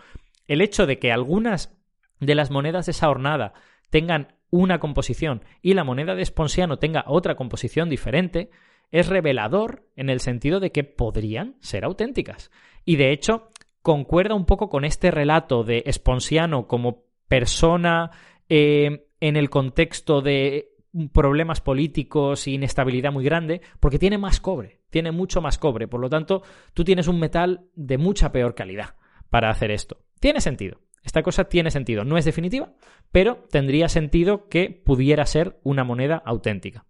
El 0.48 0.60
hecho 0.60 0.86
de 0.86 0.98
que 0.98 1.12
algunas 1.12 1.72
de 2.18 2.34
las 2.34 2.50
monedas 2.50 2.86
de 2.86 2.92
esa 2.92 3.08
hornada 3.08 3.52
tengan 3.90 4.34
una 4.50 4.78
composición 4.78 5.42
y 5.62 5.74
la 5.74 5.84
moneda 5.84 6.14
de 6.14 6.22
Esponsiano 6.22 6.78
tenga 6.78 7.04
otra 7.06 7.34
composición 7.34 7.88
diferente, 7.88 8.50
es 8.90 9.08
revelador 9.08 9.86
en 9.96 10.10
el 10.10 10.20
sentido 10.20 10.60
de 10.60 10.70
que 10.70 10.84
podrían 10.84 11.56
ser 11.60 11.84
auténticas. 11.84 12.50
Y 12.84 12.96
de 12.96 13.12
hecho, 13.12 13.48
concuerda 13.82 14.34
un 14.34 14.46
poco 14.46 14.68
con 14.68 14.84
este 14.84 15.10
relato 15.10 15.64
de 15.64 15.82
Esponsiano 15.86 16.66
como 16.66 17.04
persona 17.28 18.10
eh, 18.48 19.08
en 19.20 19.36
el 19.36 19.50
contexto 19.50 20.20
de 20.20 20.72
problemas 21.12 21.60
políticos 21.60 22.46
y 22.46 22.54
inestabilidad 22.54 23.12
muy 23.12 23.24
grande, 23.24 23.60
porque 23.80 23.98
tiene 23.98 24.18
más 24.18 24.40
cobre, 24.40 24.80
tiene 24.90 25.12
mucho 25.12 25.40
más 25.40 25.58
cobre. 25.58 25.88
Por 25.88 26.00
lo 26.00 26.08
tanto, 26.08 26.42
tú 26.72 26.84
tienes 26.84 27.08
un 27.08 27.20
metal 27.20 27.66
de 27.74 27.98
mucha 27.98 28.32
peor 28.32 28.54
calidad 28.54 28.94
para 29.28 29.50
hacer 29.50 29.70
esto. 29.70 29.98
Tiene 30.20 30.40
sentido. 30.40 30.80
Esta 31.06 31.22
cosa 31.22 31.44
tiene 31.44 31.70
sentido. 31.70 32.04
No 32.04 32.18
es 32.18 32.24
definitiva, 32.24 32.72
pero 33.12 33.46
tendría 33.48 33.88
sentido 33.88 34.48
que 34.48 34.70
pudiera 34.70 35.24
ser 35.24 35.60
una 35.62 35.84
moneda 35.84 36.20
auténtica. 36.26 36.84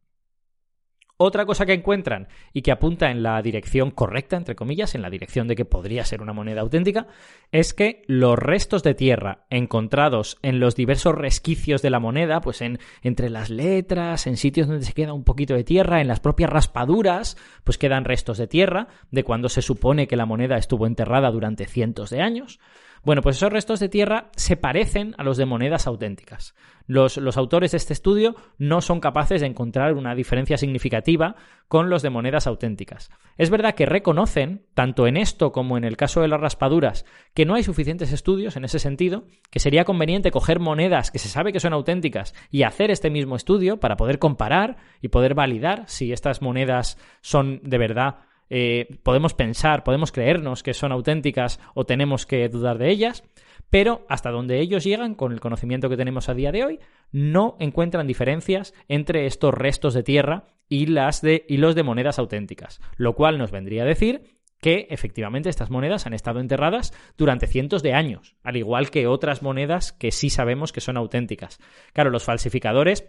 Otra 1.18 1.46
cosa 1.46 1.64
que 1.64 1.72
encuentran 1.72 2.28
y 2.52 2.60
que 2.60 2.72
apunta 2.72 3.10
en 3.10 3.22
la 3.22 3.40
dirección 3.40 3.90
correcta, 3.90 4.36
entre 4.36 4.54
comillas, 4.54 4.94
en 4.94 5.00
la 5.00 5.08
dirección 5.08 5.48
de 5.48 5.56
que 5.56 5.64
podría 5.64 6.04
ser 6.04 6.20
una 6.20 6.34
moneda 6.34 6.60
auténtica, 6.60 7.08
es 7.52 7.72
que 7.72 8.02
los 8.06 8.38
restos 8.38 8.82
de 8.82 8.94
tierra 8.94 9.46
encontrados 9.48 10.36
en 10.42 10.60
los 10.60 10.76
diversos 10.76 11.14
resquicios 11.14 11.80
de 11.80 11.90
la 11.90 12.00
moneda, 12.00 12.40
pues 12.40 12.60
en, 12.60 12.78
entre 13.02 13.30
las 13.30 13.48
letras, 13.48 14.26
en 14.26 14.36
sitios 14.36 14.68
donde 14.68 14.84
se 14.84 14.92
queda 14.92 15.14
un 15.14 15.24
poquito 15.24 15.54
de 15.54 15.64
tierra, 15.64 16.02
en 16.02 16.08
las 16.08 16.20
propias 16.20 16.50
raspaduras, 16.50 17.38
pues 17.64 17.78
quedan 17.78 18.04
restos 18.04 18.36
de 18.36 18.46
tierra 18.46 18.88
de 19.10 19.24
cuando 19.24 19.48
se 19.48 19.62
supone 19.62 20.08
que 20.08 20.16
la 20.16 20.26
moneda 20.26 20.58
estuvo 20.58 20.86
enterrada 20.86 21.30
durante 21.30 21.66
cientos 21.66 22.10
de 22.10 22.20
años. 22.20 22.60
Bueno, 23.06 23.22
pues 23.22 23.36
esos 23.36 23.52
restos 23.52 23.78
de 23.78 23.88
tierra 23.88 24.32
se 24.34 24.56
parecen 24.56 25.14
a 25.16 25.22
los 25.22 25.36
de 25.36 25.46
monedas 25.46 25.86
auténticas. 25.86 26.56
Los, 26.88 27.16
autores 27.36 27.70
de 27.70 27.76
este 27.76 27.92
estudio 27.92 28.34
no 28.58 28.80
son 28.80 28.98
capaces 28.98 29.42
de 29.42 29.46
encontrar 29.46 29.94
una 29.94 30.16
diferencia 30.16 30.56
significativa 30.56 31.36
con 31.68 31.88
los 31.88 32.02
de 32.02 32.10
monedas 32.10 32.48
auténticas. 32.48 33.12
Es 33.38 33.48
verdad 33.48 33.76
que 33.76 33.86
reconocen, 33.86 34.66
tanto 34.74 35.06
en 35.06 35.16
esto 35.16 35.52
como 35.52 35.76
en 35.76 35.84
el 35.84 35.96
caso 35.96 36.20
de 36.20 36.26
las 36.26 36.40
raspaduras, 36.40 37.04
que 37.32 37.44
no 37.44 37.54
hay 37.54 37.62
suficientes 37.62 38.10
estudios 38.10 38.56
en 38.56 38.64
ese 38.64 38.80
sentido, 38.80 39.22
que 39.52 39.60
sería 39.60 39.84
conveniente 39.84 40.32
coger 40.32 40.58
monedas 40.58 41.12
que 41.12 41.20
se 41.20 41.28
sabe 41.28 41.52
que 41.52 41.60
son 41.60 41.74
auténticas 41.74 42.34
y 42.50 42.64
hacer 42.64 42.90
este 42.90 43.10
mismo 43.10 43.36
estudio 43.36 43.78
para 43.78 43.96
poder 43.96 44.18
comparar 44.18 44.78
y 45.00 45.10
poder 45.10 45.34
validar 45.34 45.84
si 45.86 46.12
estas 46.12 46.42
monedas 46.42 46.98
son 47.20 47.60
de 47.62 47.78
verdad 47.78 48.16
eh, 48.50 48.98
podemos 49.02 49.34
pensar, 49.34 49.84
podemos 49.84 50.12
creernos 50.12 50.62
que 50.62 50.74
son 50.74 50.92
auténticas 50.92 51.60
o 51.74 51.84
tenemos 51.84 52.26
que 52.26 52.48
dudar 52.48 52.78
de 52.78 52.90
ellas, 52.90 53.24
pero 53.70 54.06
hasta 54.08 54.30
donde 54.30 54.60
ellos 54.60 54.84
llegan, 54.84 55.14
con 55.14 55.32
el 55.32 55.40
conocimiento 55.40 55.88
que 55.88 55.96
tenemos 55.96 56.28
a 56.28 56.34
día 56.34 56.52
de 56.52 56.64
hoy, 56.64 56.80
no 57.10 57.56
encuentran 57.58 58.06
diferencias 58.06 58.74
entre 58.88 59.26
estos 59.26 59.52
restos 59.52 59.94
de 59.94 60.02
tierra 60.02 60.44
y, 60.68 60.86
las 60.86 61.20
de, 61.22 61.44
y 61.48 61.56
los 61.56 61.74
de 61.74 61.82
monedas 61.82 62.18
auténticas, 62.18 62.80
lo 62.96 63.14
cual 63.14 63.38
nos 63.38 63.50
vendría 63.50 63.82
a 63.82 63.86
decir 63.86 64.36
que 64.60 64.86
efectivamente 64.90 65.50
estas 65.50 65.70
monedas 65.70 66.06
han 66.06 66.14
estado 66.14 66.40
enterradas 66.40 66.92
durante 67.16 67.46
cientos 67.46 67.82
de 67.82 67.92
años, 67.92 68.36
al 68.42 68.56
igual 68.56 68.90
que 68.90 69.06
otras 69.06 69.42
monedas 69.42 69.92
que 69.92 70.10
sí 70.10 70.30
sabemos 70.30 70.72
que 70.72 70.80
son 70.80 70.96
auténticas. 70.96 71.58
Claro, 71.92 72.10
los 72.10 72.24
falsificadores 72.24 73.04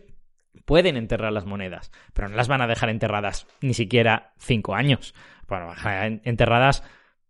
pueden 0.65 0.97
enterrar 0.97 1.31
las 1.31 1.45
monedas, 1.45 1.91
pero 2.13 2.29
no 2.29 2.35
las 2.35 2.47
van 2.47 2.61
a 2.61 2.67
dejar 2.67 2.89
enterradas 2.89 3.47
ni 3.61 3.73
siquiera 3.73 4.34
cinco 4.38 4.75
años. 4.75 5.13
Bueno, 5.47 5.73
enterradas 6.23 6.84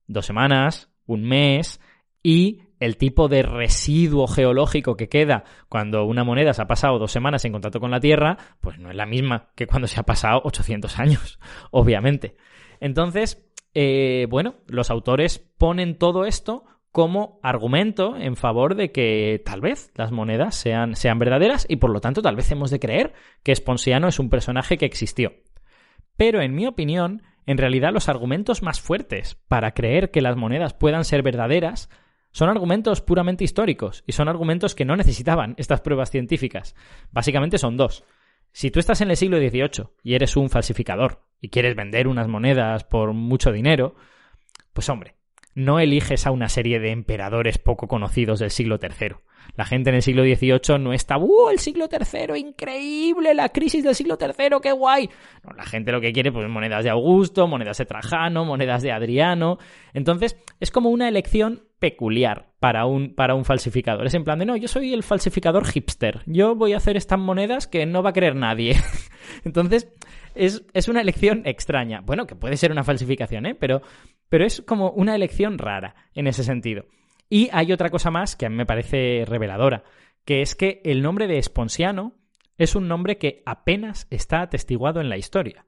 dos 0.08 0.26
semanas, 0.26 0.90
un 1.06 1.24
mes 1.24 1.80
y 2.24 2.62
el 2.80 2.98
tipo 2.98 3.28
de 3.28 3.42
residuo 3.42 4.28
geológico 4.28 4.96
que 4.96 5.10
queda 5.10 5.44
cuando 5.70 6.06
una 6.06 6.24
moneda 6.24 6.54
se 6.54 6.62
ha 6.62 6.68
pasado 6.68 7.00
dos 7.00 7.12
semanas 7.12 7.44
en 7.46 7.52
contacto 7.52 7.80
con 7.80 7.92
la 7.92 8.00
Tierra, 8.00 8.38
pues 8.62 8.78
no 8.80 8.90
es 8.90 8.96
la 8.96 9.06
misma 9.06 9.50
que 9.56 9.68
cuando 9.68 9.88
se 9.88 10.00
ha 10.00 10.04
pasado 10.04 10.42
800 10.44 11.00
años, 11.00 11.40
obviamente. 11.72 12.38
Entonces, 12.80 13.48
eh, 13.74 14.28
bueno, 14.30 14.56
los 14.68 14.90
autores 14.90 15.40
ponen 15.58 15.98
todo 15.98 16.26
esto 16.26 16.66
como 16.92 17.40
argumento 17.44 18.16
en 18.18 18.36
favor 18.36 18.76
de 18.76 18.92
que 18.92 19.42
tal 19.46 19.62
vez 19.62 19.92
las 19.96 20.12
monedas 20.12 20.56
sean, 20.56 20.96
sean 20.96 21.20
verdaderas 21.20 21.66
y 21.70 21.78
por 21.78 21.92
lo 21.92 22.02
tanto 22.02 22.22
tal 22.22 22.36
vez 22.36 22.52
hemos 22.52 22.72
de 22.72 22.80
creer 22.80 23.14
que 23.44 23.56
Sponsiano 23.56 24.08
es 24.08 24.20
un 24.20 24.30
personaje 24.30 24.78
que 24.78 24.86
existió. 24.86 25.34
Pero 26.16 26.42
en 26.42 26.56
mi 26.56 26.66
opinión, 26.66 27.22
en 27.46 27.58
realidad 27.58 27.94
los 27.94 28.10
argumentos 28.10 28.64
más 28.64 28.82
fuertes 28.82 29.36
para 29.48 29.74
creer 29.74 30.12
que 30.12 30.22
las 30.22 30.36
monedas 30.36 30.74
puedan 30.74 31.06
ser 31.06 31.22
verdaderas 31.22 31.90
son 32.32 32.50
argumentos 32.50 33.02
puramente 33.02 33.44
históricos 33.44 34.04
y 34.06 34.12
son 34.12 34.28
argumentos 34.28 34.76
que 34.76 34.86
no 34.86 34.96
necesitaban 34.96 35.56
estas 35.58 35.82
pruebas 35.82 36.12
científicas. 36.12 36.76
Básicamente 37.12 37.58
son 37.58 37.78
dos. 37.78 38.04
Si 38.52 38.72
tú 38.72 38.80
estás 38.80 39.02
en 39.02 39.10
el 39.10 39.18
siglo 39.18 39.38
XVIII 39.38 39.90
y 40.04 40.16
eres 40.16 40.36
un 40.36 40.50
falsificador 40.50 41.24
y 41.42 41.50
quieres 41.50 41.76
vender 41.76 42.08
unas 42.08 42.28
monedas 42.28 42.84
por 42.84 43.14
mucho 43.14 43.52
dinero, 43.52 43.96
pues 44.74 44.90
hombre, 44.90 45.17
no 45.58 45.80
eliges 45.80 46.28
a 46.28 46.32
una 46.32 46.50
serie 46.50 46.80
de 46.80 46.92
emperadores 46.92 47.58
poco 47.58 47.88
conocidos 47.88 48.38
del 48.38 48.52
siglo 48.52 48.78
III. 48.80 49.16
La 49.56 49.66
gente 49.66 49.90
en 49.90 49.96
el 49.96 50.02
siglo 50.02 50.24
XVIII 50.24 50.80
no 50.80 50.94
está, 50.94 51.18
¡uh! 51.18 51.50
El 51.50 51.60
siglo 51.60 51.88
III, 51.92 52.40
increíble, 52.40 53.34
la 53.34 53.50
crisis 53.50 53.84
del 53.84 53.96
siglo 53.96 54.18
III, 54.20 54.58
qué 54.62 54.72
guay. 54.72 55.10
La 55.56 55.66
gente 55.66 55.92
lo 55.92 56.02
que 56.02 56.14
quiere, 56.14 56.32
pues 56.32 56.48
monedas 56.50 56.84
de 56.84 56.90
Augusto, 56.90 57.48
monedas 57.48 57.78
de 57.78 57.86
Trajano, 57.86 58.46
monedas 58.46 58.82
de 58.82 58.92
Adriano. 58.92 59.58
Entonces, 59.94 60.38
es 60.60 60.72
como 60.72 60.90
una 60.90 61.08
elección 61.08 61.64
peculiar 61.80 62.50
para 62.60 62.86
un, 62.86 63.14
para 63.14 63.36
un 63.36 63.46
falsificador. 63.46 64.06
Es 64.08 64.14
en 64.14 64.24
plan 64.24 64.40
de, 64.40 64.46
no, 64.46 64.56
yo 64.56 64.68
soy 64.68 64.94
el 64.94 65.04
falsificador 65.04 65.66
hipster. 65.66 66.22
Yo 66.26 66.56
voy 66.56 66.74
a 66.74 66.78
hacer 66.78 66.98
estas 66.98 67.20
monedas 67.20 67.68
que 67.68 67.86
no 67.86 68.04
va 68.04 68.12
a 68.12 68.14
querer 68.14 68.36
nadie. 68.36 68.76
Entonces, 69.44 69.88
es, 70.36 70.66
es, 70.74 70.88
una 70.88 71.02
elección 71.02 71.44
extraña. 71.46 72.02
Bueno, 72.02 72.26
que 72.26 72.36
puede 72.36 72.58
ser 72.58 72.72
una 72.72 72.84
falsificación, 72.84 73.46
¿eh? 73.46 73.56
Pero, 73.56 73.82
pero 74.30 74.46
es 74.46 74.62
como 74.62 74.92
una 74.92 75.16
elección 75.16 75.58
rara 75.58 75.96
en 76.14 76.28
ese 76.28 76.44
sentido. 76.44 76.86
Y 77.30 77.50
hay 77.52 77.72
otra 77.72 77.90
cosa 77.90 78.12
más 78.12 78.36
que 78.36 78.46
a 78.46 78.50
mí 78.50 78.56
me 78.56 78.66
parece 78.66 79.26
reveladora, 79.26 79.84
que 80.26 80.42
es 80.42 80.56
que 80.56 80.82
el 80.84 81.02
nombre 81.02 81.28
de 81.28 81.38
Esponsiano 81.38 82.14
es 82.58 82.76
un 82.76 82.88
nombre 82.88 83.18
que 83.18 83.44
apenas 83.46 84.08
está 84.10 84.42
atestiguado 84.42 85.02
en 85.02 85.10
la 85.10 85.18
historia. 85.18 85.66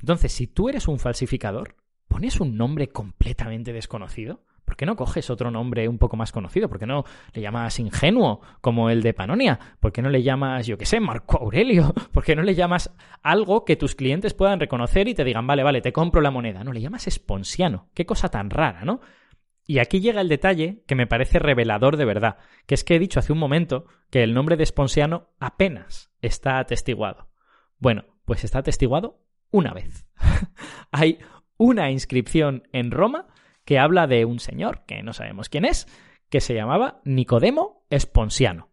Entonces, 0.00 0.32
si 0.32 0.46
tú 0.46 0.68
eres 0.68 0.88
un 0.88 0.98
falsificador, 0.98 1.76
pones 2.08 2.40
un 2.40 2.56
nombre 2.56 2.88
completamente 2.88 3.72
desconocido. 3.72 4.44
¿Por 4.64 4.76
qué 4.76 4.86
no 4.86 4.96
coges 4.96 5.28
otro 5.28 5.50
nombre 5.50 5.88
un 5.88 5.98
poco 5.98 6.16
más 6.16 6.32
conocido? 6.32 6.68
¿Por 6.68 6.78
qué 6.78 6.86
no 6.86 7.04
le 7.34 7.42
llamas 7.42 7.78
ingenuo 7.78 8.40
como 8.60 8.90
el 8.90 9.02
de 9.02 9.12
Panonia? 9.12 9.58
¿Por 9.80 9.92
qué 9.92 10.02
no 10.02 10.08
le 10.08 10.22
llamas, 10.22 10.66
yo 10.66 10.78
qué 10.78 10.86
sé, 10.86 10.98
Marco 10.98 11.38
Aurelio? 11.38 11.92
¿Por 12.12 12.24
qué 12.24 12.34
no 12.34 12.42
le 12.42 12.54
llamas 12.54 12.94
algo 13.22 13.64
que 13.64 13.76
tus 13.76 13.94
clientes 13.94 14.34
puedan 14.34 14.60
reconocer 14.60 15.08
y 15.08 15.14
te 15.14 15.24
digan, 15.24 15.46
vale, 15.46 15.62
vale, 15.62 15.82
te 15.82 15.92
compro 15.92 16.20
la 16.20 16.30
moneda? 16.30 16.64
No, 16.64 16.72
le 16.72 16.80
llamas 16.80 17.06
esponsiano. 17.06 17.88
Qué 17.92 18.06
cosa 18.06 18.28
tan 18.28 18.50
rara, 18.50 18.84
¿no? 18.84 19.00
Y 19.64 19.78
aquí 19.78 20.00
llega 20.00 20.20
el 20.20 20.28
detalle 20.28 20.82
que 20.86 20.94
me 20.94 21.06
parece 21.06 21.38
revelador 21.38 21.96
de 21.96 22.04
verdad, 22.04 22.38
que 22.66 22.74
es 22.74 22.84
que 22.84 22.96
he 22.96 22.98
dicho 22.98 23.20
hace 23.20 23.32
un 23.32 23.38
momento 23.38 23.86
que 24.10 24.22
el 24.22 24.34
nombre 24.34 24.56
de 24.56 24.64
Esponsiano 24.64 25.30
apenas 25.38 26.12
está 26.20 26.58
atestiguado. 26.58 27.28
Bueno, 27.78 28.04
pues 28.24 28.44
está 28.44 28.58
atestiguado 28.60 29.20
una 29.50 29.72
vez. 29.72 30.06
Hay 30.90 31.18
una 31.56 31.90
inscripción 31.90 32.64
en 32.72 32.90
Roma 32.90 33.28
que 33.64 33.78
habla 33.78 34.06
de 34.06 34.24
un 34.24 34.40
señor, 34.40 34.84
que 34.86 35.02
no 35.02 35.12
sabemos 35.12 35.48
quién 35.48 35.64
es, 35.64 35.86
que 36.28 36.40
se 36.40 36.54
llamaba 36.54 37.00
Nicodemo 37.04 37.86
Esponsiano. 37.90 38.70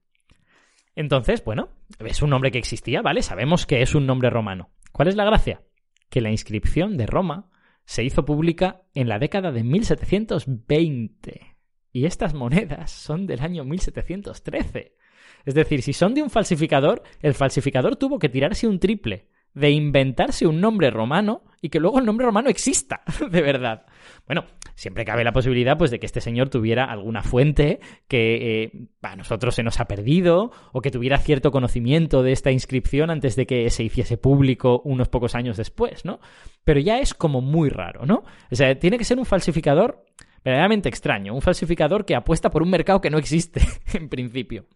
Entonces, 0.96 1.44
bueno, 1.44 1.70
es 2.00 2.22
un 2.22 2.32
nombre 2.32 2.52
que 2.52 2.58
existía, 2.58 3.02
¿vale? 3.02 3.22
Sabemos 3.22 3.66
que 3.66 3.82
es 3.82 3.96
un 3.96 4.08
nombre 4.08 4.30
romano. 4.30 4.72
¿Cuál 4.92 5.08
es 5.08 5.16
la 5.16 5.26
gracia? 5.26 5.62
Que 6.10 6.22
la 6.22 6.32
inscripción 6.32 6.98
de 6.98 7.06
Roma 7.06 7.50
se 7.90 8.04
hizo 8.04 8.24
pública 8.24 8.84
en 8.94 9.10
la 9.10 9.18
década 9.18 9.52
de 9.52 9.64
1720. 9.64 11.58
Y 11.92 12.06
estas 12.06 12.36
monedas 12.36 12.92
son 12.92 13.26
del 13.26 13.40
año 13.40 13.66
1713. 13.66 14.96
Es 15.44 15.56
decir, 15.56 15.82
si 15.82 15.94
son 15.94 16.14
de 16.14 16.22
un 16.22 16.30
falsificador, 16.30 17.02
el 17.24 17.34
falsificador 17.34 17.96
tuvo 17.96 18.20
que 18.20 18.30
tirarse 18.30 18.68
un 18.68 18.78
triple 18.78 19.30
de 19.56 19.72
inventarse 19.72 20.46
un 20.46 20.62
nombre 20.62 20.92
romano 20.92 21.46
y 21.64 21.70
que 21.70 21.80
luego 21.80 21.98
el 21.98 22.06
nombre 22.06 22.28
romano 22.28 22.50
exista, 22.50 23.02
de 23.32 23.42
verdad. 23.42 23.88
Bueno, 24.30 24.46
siempre 24.76 25.06
cabe 25.06 25.24
la 25.24 25.34
posibilidad 25.34 25.76
pues 25.76 25.90
de 25.90 26.00
que 26.00 26.06
este 26.06 26.22
señor 26.22 26.50
tuviera 26.50 26.86
alguna 26.86 27.24
fuente 27.24 27.80
que 28.08 28.62
eh, 28.62 28.72
a 29.02 29.16
nosotros 29.16 29.56
se 29.56 29.64
nos 29.64 29.80
ha 29.80 29.86
perdido 29.86 30.52
o 30.72 30.82
que 30.82 30.92
tuviera 30.92 31.18
cierto 31.18 31.50
conocimiento 31.50 32.22
de 32.22 32.32
esta 32.32 32.52
inscripción 32.52 33.10
antes 33.10 33.36
de 33.36 33.48
que 33.48 33.68
se 33.72 33.84
hiciese 33.84 34.18
público 34.18 34.84
unos 34.86 35.10
pocos 35.10 35.34
años 35.34 35.58
después, 35.58 36.06
¿no? 36.06 36.20
Pero 36.64 36.80
ya 36.80 37.00
es 37.00 37.16
como 37.16 37.42
muy 37.42 37.70
raro, 37.70 38.06
¿no? 38.06 38.24
O 38.52 38.56
sea, 38.56 38.78
tiene 38.78 39.00
que 39.00 39.04
ser 39.04 39.18
un 39.18 39.26
falsificador 39.26 40.06
verdaderamente 40.44 40.90
extraño, 40.90 41.34
un 41.34 41.42
falsificador 41.42 42.06
que 42.06 42.14
apuesta 42.14 42.52
por 42.52 42.62
un 42.62 42.70
mercado 42.70 43.02
que 43.02 43.10
no 43.10 43.18
existe 43.18 43.62
en 43.96 44.10
principio. 44.10 44.68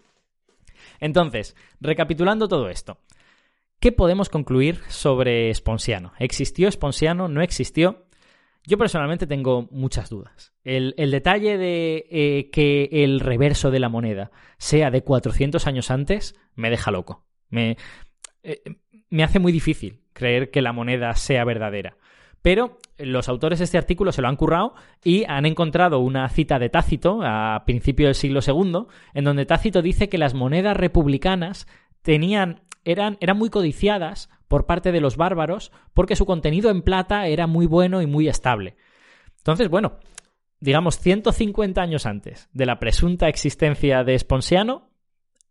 Entonces, 1.00 1.56
recapitulando 1.80 2.48
todo 2.48 2.70
esto, 2.70 2.98
¿Qué 3.80 3.92
podemos 3.92 4.30
concluir 4.30 4.80
sobre 4.88 5.54
Sponsiano? 5.54 6.14
¿Existió 6.18 6.72
Sponsiano? 6.72 7.28
¿No 7.28 7.42
existió? 7.42 8.06
Yo 8.66 8.78
personalmente 8.78 9.28
tengo 9.28 9.68
muchas 9.72 10.10
dudas. 10.10 10.54
El, 10.64 10.94
detalle 11.12 11.58
de 11.58 12.06
eh, 12.10 12.50
que 12.52 12.90
el 12.92 13.20
reverso 13.20 13.72
de 13.72 13.80
la 13.80 13.90
moneda 13.90 14.32
sea 14.58 14.90
de 14.90 15.04
400 15.04 15.68
años 15.68 15.92
antes 15.92 16.36
me 16.56 16.70
deja 16.70 16.92
loco. 16.92 17.26
Me, 17.50 17.78
eh, 18.44 18.62
me 19.10 19.24
hace 19.24 19.40
muy 19.40 19.52
difícil 19.52 20.02
creer 20.14 20.50
que 20.50 20.62
la 20.62 20.72
moneda 20.72 21.14
sea 21.16 21.44
verdadera. 21.44 21.98
Pero 22.42 22.78
los 22.98 23.30
autores 23.30 23.60
de 23.60 23.66
este 23.66 23.78
artículo 23.78 24.12
se 24.12 24.22
lo 24.22 24.28
han 24.28 24.36
currado 24.36 24.76
y 25.04 25.24
han 25.28 25.46
encontrado 25.46 26.00
una 26.00 26.28
cita 26.30 26.60
de 26.60 26.70
Tácito 26.70 27.22
a 27.24 27.64
principios 27.66 28.08
del 28.08 28.16
siglo 28.16 28.40
II, 28.46 28.86
en 29.14 29.24
donde 29.24 29.46
Tácito 29.46 29.82
dice 29.82 30.10
que 30.10 30.18
las 30.18 30.34
monedas 30.34 30.76
republicanas 30.76 31.68
tenían 32.02 32.62
eran, 32.86 33.18
eran 33.22 33.38
muy 33.38 33.50
codiciadas 33.50 34.30
por 34.48 34.66
parte 34.66 34.92
de 34.92 35.02
los 35.02 35.18
bárbaros 35.18 35.72
porque 35.94 36.16
su 36.16 36.26
contenido 36.26 36.70
en 36.70 36.82
plata 36.82 37.28
era 37.28 37.48
muy 37.48 37.66
bueno 37.66 38.02
y 38.02 38.08
muy 38.08 38.28
estable. 38.28 38.76
Entonces, 39.38 39.70
bueno, 39.70 39.98
digamos 40.60 41.00
150 41.00 41.82
años 41.82 42.06
antes 42.06 42.50
de 42.54 42.66
la 42.66 42.80
presunta 42.80 43.28
existencia 43.28 44.04
de 44.04 44.16
Esponsiano, 44.16 44.90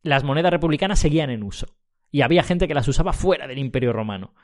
las 0.02 0.24
monedas 0.24 0.52
republicanas 0.52 0.98
seguían 0.98 1.30
en 1.30 1.42
uso 1.42 1.76
y 2.10 2.22
había 2.22 2.42
gente 2.42 2.68
que 2.68 2.74
las 2.74 2.88
usaba 2.88 3.12
fuera 3.12 3.46
del 3.46 3.58
Imperio 3.58 3.92
Romano. 3.92 4.34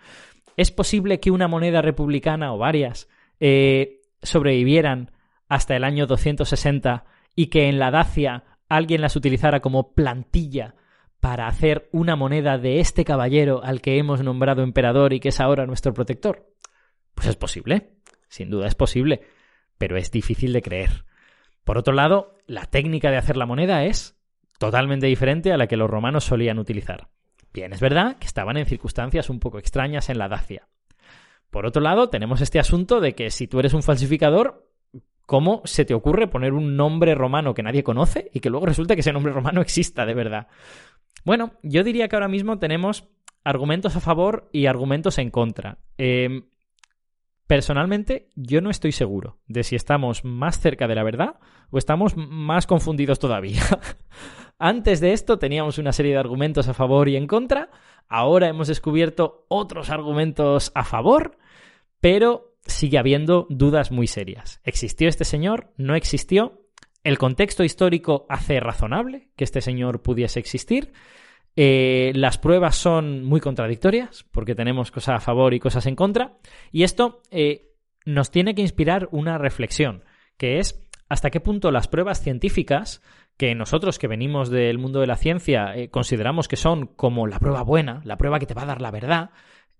¿Es 0.57 0.71
posible 0.71 1.21
que 1.21 1.31
una 1.31 1.49
moneda 1.49 1.83
republicana 1.83 2.53
o 2.53 2.59
varias 2.59 3.09
eh, 3.41 4.01
sobrevivieran 4.23 5.13
hasta 5.49 5.77
el 5.77 5.85
año 5.85 6.07
260 6.07 7.05
y 7.35 7.47
que 7.47 7.69
en 7.69 7.79
la 7.79 7.91
Dacia 7.91 8.45
alguien 8.69 9.01
las 9.01 9.17
utilizara 9.17 9.61
como 9.61 9.93
plantilla 9.93 10.75
para 11.21 11.47
hacer 11.47 11.89
una 11.93 12.17
moneda 12.17 12.59
de 12.59 12.81
este 12.81 13.05
caballero 13.05 13.63
al 13.65 13.81
que 13.81 13.99
hemos 13.99 14.23
nombrado 14.23 14.63
emperador 14.63 15.13
y 15.13 15.21
que 15.21 15.31
es 15.31 15.41
ahora 15.41 15.67
nuestro 15.67 15.93
protector? 15.95 16.53
Pues 17.15 17.29
es 17.29 17.37
posible, 17.37 17.91
sin 18.29 18.51
duda 18.51 18.67
es 18.67 18.75
posible, 18.75 19.23
pero 19.79 19.97
es 19.97 20.11
difícil 20.11 20.53
de 20.53 20.63
creer. 20.63 21.05
Por 21.65 21.79
otro 21.79 21.93
lado, 21.93 22.35
la 22.47 22.65
técnica 22.65 23.11
de 23.11 23.17
hacer 23.17 23.37
la 23.37 23.47
moneda 23.47 23.85
es 23.85 24.17
totalmente 24.59 25.07
diferente 25.07 25.53
a 25.53 25.57
la 25.57 25.67
que 25.67 25.77
los 25.77 25.91
romanos 25.91 26.25
solían 26.25 26.59
utilizar. 26.59 27.09
Bien, 27.53 27.73
es 27.73 27.81
verdad 27.81 28.19
que 28.19 28.27
estaban 28.27 28.57
en 28.57 28.67
circunstancias 28.67 29.31
un 29.31 29.41
poco 29.41 29.59
extrañas 29.59 30.11
en 30.11 30.19
la 30.19 30.29
Dacia. 30.29 30.69
Por 31.51 31.67
otro 31.67 31.81
lado, 31.81 32.09
tenemos 32.11 32.41
este 32.41 32.59
asunto 32.59 33.01
de 33.01 33.15
que 33.15 33.31
si 33.31 33.47
tú 33.47 33.59
eres 33.59 33.73
un 33.73 33.83
falsificador, 33.83 34.69
¿cómo 35.25 35.63
se 35.65 35.85
te 35.85 35.95
ocurre 35.95 36.29
poner 36.29 36.53
un 36.53 36.77
nombre 36.77 37.15
romano 37.15 37.55
que 37.55 37.63
nadie 37.63 37.83
conoce 37.83 38.31
y 38.33 38.41
que 38.41 38.51
luego 38.51 38.67
resulta 38.67 38.95
que 38.95 39.01
ese 39.01 39.13
nombre 39.13 39.33
romano 39.33 39.61
exista 39.61 40.05
de 40.05 40.15
verdad? 40.15 40.49
Bueno, 41.29 41.53
yo 41.63 41.85
diría 41.85 42.09
que 42.09 42.17
ahora 42.17 42.27
mismo 42.27 42.59
tenemos 42.59 43.07
argumentos 43.45 43.95
a 43.95 44.01
favor 44.01 44.49
y 44.51 44.65
argumentos 44.65 45.19
en 45.19 45.29
contra. 45.31 45.77
Em, 45.99 46.47
personalmente, 47.47 48.31
yo 48.35 48.63
no 48.63 48.71
estoy 48.71 48.93
seguro 48.93 49.37
de 49.47 49.63
si 49.63 49.77
estamos 49.77 50.25
más 50.25 50.59
cerca 50.59 50.89
de 50.89 50.95
la 50.95 51.03
verdad 51.03 51.35
o 51.69 51.77
estamos 51.77 52.17
más 52.17 52.67
confundidos 52.67 53.19
todavía. 53.19 53.61
Antes 54.59 55.01
de 55.01 55.13
esto 55.13 55.39
teníamos 55.39 55.77
una 55.77 55.93
serie 55.93 56.13
de 56.13 56.19
argumentos 56.19 56.67
a 56.67 56.73
favor 56.73 57.11
y 57.11 57.17
en 57.17 57.27
contra. 57.27 57.69
Ahora 58.09 58.49
hemos 58.49 58.69
descubierto 58.69 59.45
otros 59.49 59.91
argumentos 59.91 60.73
a 60.75 60.83
favor, 60.83 61.37
pero 62.01 62.55
sigue 62.63 62.97
habiendo 62.97 63.47
dudas 63.51 63.91
muy 63.91 64.07
serias. 64.07 64.63
¿Existió 64.65 65.11
este 65.11 65.27
señor? 65.27 65.75
¿No 65.77 65.95
existió? 65.95 66.68
El 67.05 67.19
contexto 67.19 67.65
histórico 67.65 68.27
hace 68.29 68.61
razonable 68.61 69.31
que 69.37 69.45
este 69.45 69.61
señor 69.61 70.03
pudiese 70.03 70.41
existir. 70.41 70.93
Eh, 71.57 72.13
las 72.15 72.39
pruebas 72.39 72.77
son 72.77 73.25
muy 73.25 73.41
contradictorias 73.41 74.25
porque 74.31 74.55
tenemos 74.55 74.91
cosas 74.91 75.17
a 75.17 75.21
favor 75.21 75.55
y 75.55 75.61
cosas 75.61 75.87
en 75.87 75.97
contra. 75.97 76.39
Y 76.71 76.83
esto 76.83 77.23
eh, 77.31 77.73
nos 78.05 78.31
tiene 78.31 78.55
que 78.55 78.63
inspirar 78.63 79.09
una 79.11 79.39
reflexión, 79.39 80.05
que 80.37 80.59
es 80.59 80.89
hasta 81.09 81.31
qué 81.31 81.41
punto 81.41 81.71
las 81.71 81.89
pruebas 81.89 82.23
científicas, 82.23 83.03
que 83.37 83.55
nosotros 83.55 83.99
que 83.99 84.09
venimos 84.09 84.51
del 84.51 84.79
mundo 84.79 85.01
de 85.01 85.07
la 85.07 85.17
ciencia 85.17 85.75
eh, 85.75 85.91
consideramos 85.91 86.49
que 86.49 86.57
son 86.57 86.87
como 86.87 87.27
la 87.27 87.39
prueba 87.39 87.63
buena, 87.63 88.03
la 88.05 88.19
prueba 88.19 88.39
que 88.39 88.47
te 88.47 88.55
va 88.55 88.63
a 88.63 88.67
dar 88.67 88.83
la 88.83 88.91
verdad, 88.91 89.31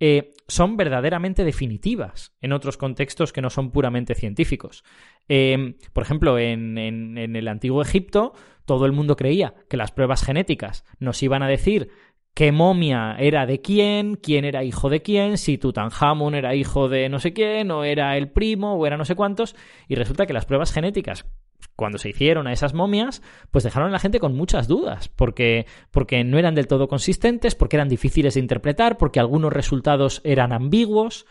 eh, 0.01 0.31
son 0.47 0.77
verdaderamente 0.77 1.45
definitivas 1.45 2.33
en 2.41 2.53
otros 2.53 2.77
contextos 2.77 3.33
que 3.33 3.43
no 3.43 3.51
son 3.51 3.71
puramente 3.71 4.15
científicos. 4.15 4.85
Em, 5.29 5.75
por 5.93 6.05
ejemplo, 6.05 6.39
en, 6.39 6.79
el 6.79 7.49
antiguo 7.49 7.83
Egipto, 7.83 8.33
todo 8.65 8.87
el 8.87 8.93
mundo 8.93 9.17
creía 9.17 9.55
que 9.69 9.77
las 9.77 9.93
pruebas 9.93 10.25
genéticas 10.25 10.85
nos 11.01 11.23
iban 11.23 11.43
a 11.43 11.49
decir 11.49 11.91
qué 12.35 12.53
momia 12.53 13.17
era 13.19 13.47
de 13.47 13.61
quién, 13.61 14.15
quién 14.15 14.45
era 14.45 14.63
hijo 14.63 14.89
de 14.89 15.03
quién, 15.03 15.39
si 15.39 15.59
Tutankamón 15.59 16.35
era 16.35 16.55
hijo 16.55 16.89
de 16.89 17.09
no 17.09 17.19
sé 17.19 17.33
quién, 17.33 17.71
o 17.73 17.83
era 17.83 18.17
el 18.17 18.31
primo, 18.31 18.75
o 18.75 18.87
era 18.87 18.97
no 18.97 19.05
sé 19.05 19.17
cuántos, 19.17 19.57
y 19.89 19.97
resulta 19.97 20.27
que 20.27 20.33
las 20.33 20.47
pruebas 20.47 20.73
genéticas 20.73 21.27
cuando 21.77 21.99
se 21.99 22.09
hicieron 22.09 22.47
a 22.47 22.53
esas 22.53 22.75
momias, 22.75 23.23
pues 23.51 23.65
dejaron 23.65 23.91
a 23.91 23.93
la 23.93 23.99
gente 23.99 24.19
con 24.19 24.35
muchas 24.35 24.67
dudas, 24.67 25.09
porque, 25.09 25.67
porque 25.91 26.25
no 26.25 26.39
eran 26.39 26.55
del 26.55 26.67
todo 26.67 26.89
consistentes, 26.89 27.55
porque 27.55 27.77
eran 27.77 27.89
difíciles 27.89 28.35
de 28.35 28.41
interpretar, 28.41 28.99
porque 28.99 29.21
algunos 29.21 29.53
resultados 29.53 30.21
eran 30.25 30.53
ambiguos. 30.53 31.27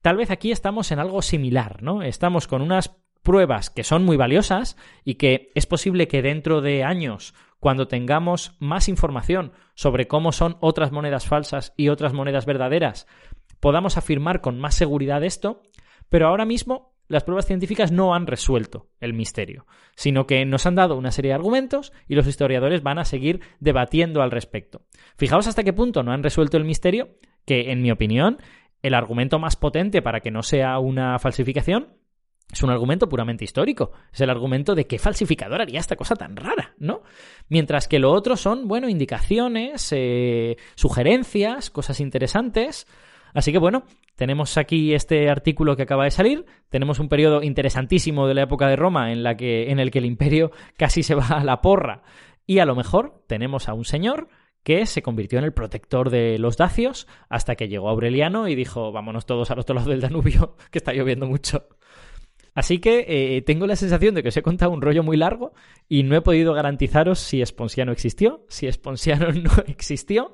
Tal 0.00 0.16
vez 0.16 0.30
aquí 0.30 0.52
estamos 0.52 0.92
en 0.92 1.00
algo 1.00 1.22
similar, 1.22 1.82
¿no? 1.82 2.02
Estamos 2.02 2.46
con 2.46 2.62
unas 2.62 2.96
pruebas 3.22 3.68
que 3.68 3.84
son 3.84 4.04
muy 4.04 4.16
valiosas 4.16 4.76
y 5.04 5.16
que 5.16 5.50
es 5.54 5.66
posible 5.66 6.08
que 6.08 6.22
dentro 6.22 6.60
de 6.60 6.84
años 6.84 7.34
cuando 7.60 7.88
tengamos 7.88 8.54
más 8.60 8.88
información 8.88 9.52
sobre 9.74 10.06
cómo 10.06 10.32
son 10.32 10.56
otras 10.60 10.92
monedas 10.92 11.26
falsas 11.26 11.74
y 11.76 11.88
otras 11.88 12.12
monedas 12.12 12.46
verdaderas, 12.46 13.06
podamos 13.60 13.96
afirmar 13.96 14.40
con 14.40 14.60
más 14.60 14.76
seguridad 14.76 15.24
esto, 15.24 15.62
pero 16.08 16.28
ahora 16.28 16.44
mismo 16.44 16.94
las 17.08 17.24
pruebas 17.24 17.46
científicas 17.46 17.90
no 17.90 18.14
han 18.14 18.26
resuelto 18.26 18.88
el 19.00 19.14
misterio, 19.14 19.66
sino 19.96 20.26
que 20.26 20.44
nos 20.44 20.66
han 20.66 20.74
dado 20.74 20.96
una 20.96 21.10
serie 21.10 21.30
de 21.30 21.36
argumentos 21.36 21.92
y 22.06 22.14
los 22.14 22.26
historiadores 22.26 22.82
van 22.82 22.98
a 22.98 23.04
seguir 23.04 23.40
debatiendo 23.60 24.22
al 24.22 24.30
respecto. 24.30 24.82
Fijaos 25.16 25.46
hasta 25.46 25.64
qué 25.64 25.72
punto 25.72 26.02
no 26.02 26.12
han 26.12 26.22
resuelto 26.22 26.56
el 26.56 26.64
misterio, 26.64 27.16
que 27.44 27.72
en 27.72 27.82
mi 27.82 27.90
opinión 27.90 28.38
el 28.82 28.94
argumento 28.94 29.38
más 29.38 29.56
potente 29.56 30.02
para 30.02 30.20
que 30.20 30.30
no 30.30 30.42
sea 30.42 30.78
una 30.78 31.18
falsificación 31.18 31.98
es 32.52 32.62
un 32.62 32.70
argumento 32.70 33.08
puramente 33.08 33.44
histórico. 33.44 33.92
Es 34.12 34.20
el 34.22 34.30
argumento 34.30 34.74
de 34.74 34.86
qué 34.86 34.98
falsificador 34.98 35.60
haría 35.60 35.80
esta 35.80 35.96
cosa 35.96 36.16
tan 36.16 36.34
rara, 36.34 36.74
¿no? 36.78 37.02
Mientras 37.48 37.88
que 37.88 37.98
lo 37.98 38.10
otro 38.10 38.36
son, 38.36 38.68
bueno, 38.68 38.88
indicaciones, 38.88 39.92
eh, 39.94 40.56
sugerencias, 40.74 41.70
cosas 41.70 42.00
interesantes. 42.00 42.86
Así 43.34 43.52
que 43.52 43.58
bueno, 43.58 43.84
tenemos 44.18 44.58
aquí 44.58 44.94
este 44.94 45.30
artículo 45.30 45.76
que 45.76 45.84
acaba 45.84 46.02
de 46.02 46.10
salir, 46.10 46.44
tenemos 46.70 46.98
un 46.98 47.08
periodo 47.08 47.40
interesantísimo 47.44 48.26
de 48.26 48.34
la 48.34 48.42
época 48.42 48.66
de 48.66 48.74
Roma 48.74 49.12
en, 49.12 49.22
la 49.22 49.36
que, 49.36 49.70
en 49.70 49.78
el 49.78 49.92
que 49.92 50.00
el 50.00 50.06
imperio 50.06 50.50
casi 50.76 51.04
se 51.04 51.14
va 51.14 51.28
a 51.28 51.44
la 51.44 51.62
porra 51.62 52.02
y 52.44 52.58
a 52.58 52.64
lo 52.64 52.74
mejor 52.74 53.22
tenemos 53.28 53.68
a 53.68 53.74
un 53.74 53.84
señor 53.84 54.28
que 54.64 54.86
se 54.86 55.02
convirtió 55.02 55.38
en 55.38 55.44
el 55.44 55.52
protector 55.52 56.10
de 56.10 56.36
los 56.40 56.56
dacios 56.56 57.06
hasta 57.28 57.54
que 57.54 57.68
llegó 57.68 57.88
Aureliano 57.88 58.48
y 58.48 58.56
dijo 58.56 58.90
vámonos 58.90 59.24
todos 59.24 59.52
al 59.52 59.60
otro 59.60 59.76
lado 59.76 59.90
del 59.90 60.00
Danubio 60.00 60.56
que 60.72 60.78
está 60.78 60.92
lloviendo 60.92 61.28
mucho. 61.28 61.68
Así 62.58 62.80
que 62.80 63.06
eh, 63.06 63.42
tengo 63.42 63.68
la 63.68 63.76
sensación 63.76 64.16
de 64.16 64.22
que 64.24 64.30
os 64.30 64.36
he 64.36 64.42
contado 64.42 64.72
un 64.72 64.82
rollo 64.82 65.04
muy 65.04 65.16
largo 65.16 65.52
y 65.88 66.02
no 66.02 66.16
he 66.16 66.22
podido 66.22 66.54
garantizaros 66.54 67.20
si 67.20 67.40
Esponsiano 67.40 67.92
existió, 67.92 68.44
si 68.48 68.66
Esponsiano 68.66 69.30
no 69.32 69.52
existió. 69.68 70.32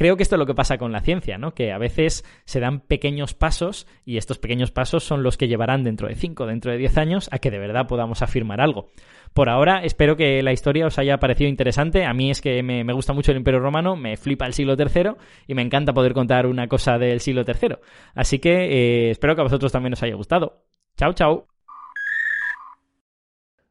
Creo 0.00 0.16
que 0.16 0.22
esto 0.22 0.36
es 0.36 0.38
lo 0.38 0.46
que 0.46 0.54
pasa 0.54 0.78
con 0.78 0.92
la 0.92 1.02
ciencia, 1.02 1.36
¿no? 1.36 1.52
Que 1.52 1.72
a 1.72 1.76
veces 1.76 2.24
se 2.46 2.58
dan 2.58 2.80
pequeños 2.80 3.34
pasos 3.34 3.86
y 4.06 4.16
estos 4.16 4.38
pequeños 4.38 4.70
pasos 4.70 5.04
son 5.04 5.22
los 5.22 5.36
que 5.36 5.46
llevarán 5.46 5.84
dentro 5.84 6.08
de 6.08 6.14
5, 6.14 6.46
dentro 6.46 6.72
de 6.72 6.78
10 6.78 6.96
años 6.96 7.28
a 7.32 7.38
que 7.38 7.50
de 7.50 7.58
verdad 7.58 7.86
podamos 7.86 8.22
afirmar 8.22 8.62
algo. 8.62 8.88
Por 9.34 9.50
ahora, 9.50 9.84
espero 9.84 10.16
que 10.16 10.42
la 10.42 10.52
historia 10.52 10.86
os 10.86 10.98
haya 10.98 11.18
parecido 11.18 11.50
interesante. 11.50 12.06
A 12.06 12.14
mí 12.14 12.30
es 12.30 12.40
que 12.40 12.62
me, 12.62 12.82
gusta 12.94 13.12
mucho 13.12 13.32
el 13.32 13.36
Imperio 13.36 13.60
Romano, 13.60 13.94
me 13.94 14.16
flipa 14.16 14.46
el 14.46 14.54
siglo 14.54 14.74
III 14.74 15.16
y 15.46 15.52
me 15.52 15.60
encanta 15.60 15.92
poder 15.92 16.14
contar 16.14 16.46
una 16.46 16.66
cosa 16.66 16.96
del 16.96 17.20
siglo 17.20 17.44
III. 17.46 17.76
Así 18.14 18.38
que 18.38 18.52
eh, 18.52 19.10
espero 19.10 19.34
que 19.34 19.42
a 19.42 19.44
vosotros 19.44 19.70
también 19.70 19.92
os 19.92 20.02
haya 20.02 20.14
gustado. 20.14 20.62
Chao, 20.96 21.12
chao. 21.12 21.46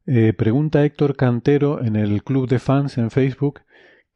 Eh, 0.06 0.34
pregunta 0.34 0.86
Héctor 0.86 1.16
Cantero 1.16 1.84
en 1.84 1.96
el 1.96 2.24
club 2.24 2.48
de 2.48 2.60
fans 2.60 3.00
en 3.00 3.10
Facebook 3.10 3.62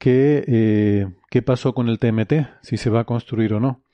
que, 0.03 0.43
eh, 0.45 1.07
qué 1.29 1.41
pasó 1.41 1.73
con 1.73 1.87
el 1.87 1.97
TMT, 1.97 2.33
si 2.61 2.75
se 2.75 2.89
va 2.89 2.99
a 2.99 3.03
construir 3.05 3.53
o 3.53 3.61
no. 3.61 3.85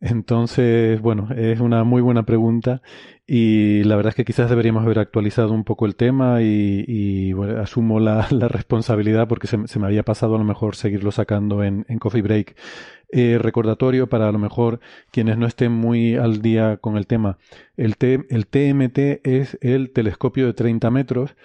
Entonces, 0.00 0.98
bueno, 1.02 1.28
es 1.36 1.60
una 1.60 1.84
muy 1.84 2.00
buena 2.00 2.22
pregunta 2.22 2.80
y 3.26 3.84
la 3.84 3.96
verdad 3.96 4.10
es 4.10 4.14
que 4.14 4.24
quizás 4.24 4.48
deberíamos 4.48 4.84
haber 4.84 4.98
actualizado 4.98 5.52
un 5.52 5.64
poco 5.64 5.84
el 5.84 5.96
tema 5.96 6.40
y, 6.40 7.34
asumo 7.60 8.00
la, 8.00 8.26
responsabilidad 8.48 9.28
porque 9.28 9.46
se, 9.46 9.58
me 9.58 9.86
había 9.86 10.02
pasado 10.02 10.34
a 10.36 10.38
lo 10.38 10.44
mejor 10.44 10.76
seguirlo 10.76 11.12
sacando 11.12 11.62
en, 11.62 11.84
Coffee 11.98 12.22
Break. 12.22 12.56
Eh, 13.12 13.36
recordatorio 13.38 14.08
para 14.08 14.26
a 14.30 14.32
lo 14.32 14.38
mejor 14.38 14.80
quienes 15.12 15.36
no 15.36 15.46
estén 15.46 15.72
muy 15.72 16.16
al 16.16 16.40
día 16.40 16.78
con 16.78 16.96
el 16.96 17.06
tema. 17.06 17.36
El, 17.76 17.96
el 18.00 18.46
TMT 18.46 19.20
es 19.24 19.58
el 19.60 19.92
telescopio 19.92 20.46
de 20.46 20.54
30 20.54 20.90
metros 20.90 21.36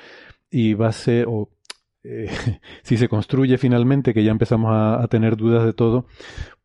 y 0.50 0.74
va 0.74 0.88
a 0.88 0.94
ser, 0.94 1.28
eh, 2.04 2.30
si 2.84 2.98
se 2.98 3.10
construye 3.10 3.58
finalmente, 3.58 4.14
que 4.14 4.24
ya 4.24 4.32
empezamos 4.32 4.72
a, 4.74 5.08
tener 5.10 5.38
dudas 5.38 5.66
de 5.66 5.74
todo, 5.74 6.06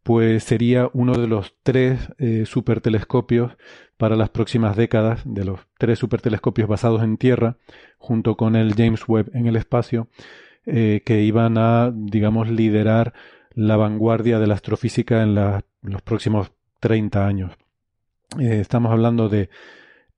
pues 0.03 0.45
sería 0.45 0.91
uno 0.93 1.15
de 1.15 1.27
los 1.27 1.55
tres 1.63 2.11
eh, 2.19 2.45
supertelescopios 2.47 3.57
para 3.97 4.17
las 4.17 4.31
próximas 4.31 4.77
décadas, 4.77 5.23
de 5.25 5.45
los 5.45 5.61
tres 5.79 5.99
supertelescopios 5.99 6.69
basados 6.69 7.03
en 7.03 7.17
Tierra, 7.17 7.57
junto 7.99 8.37
con 8.37 8.57
el 8.57 8.75
James 8.75 9.09
Webb 9.09 9.31
en 9.35 9.47
el 9.47 9.57
espacio, 9.57 10.09
que 10.67 11.23
iban 11.23 11.59
a, 11.59 11.93
digamos, 11.95 12.49
liderar 12.49 13.13
la 13.55 13.77
vanguardia 13.77 14.39
de 14.39 14.47
la 14.47 14.55
astrofísica 14.55 15.23
en, 15.23 15.35
los 15.35 16.03
próximos 16.03 16.53
30 16.81 17.27
años. 17.27 17.53
Eh, 18.39 18.61
estamos 18.61 18.93
hablando 18.93 19.29
de 19.29 19.49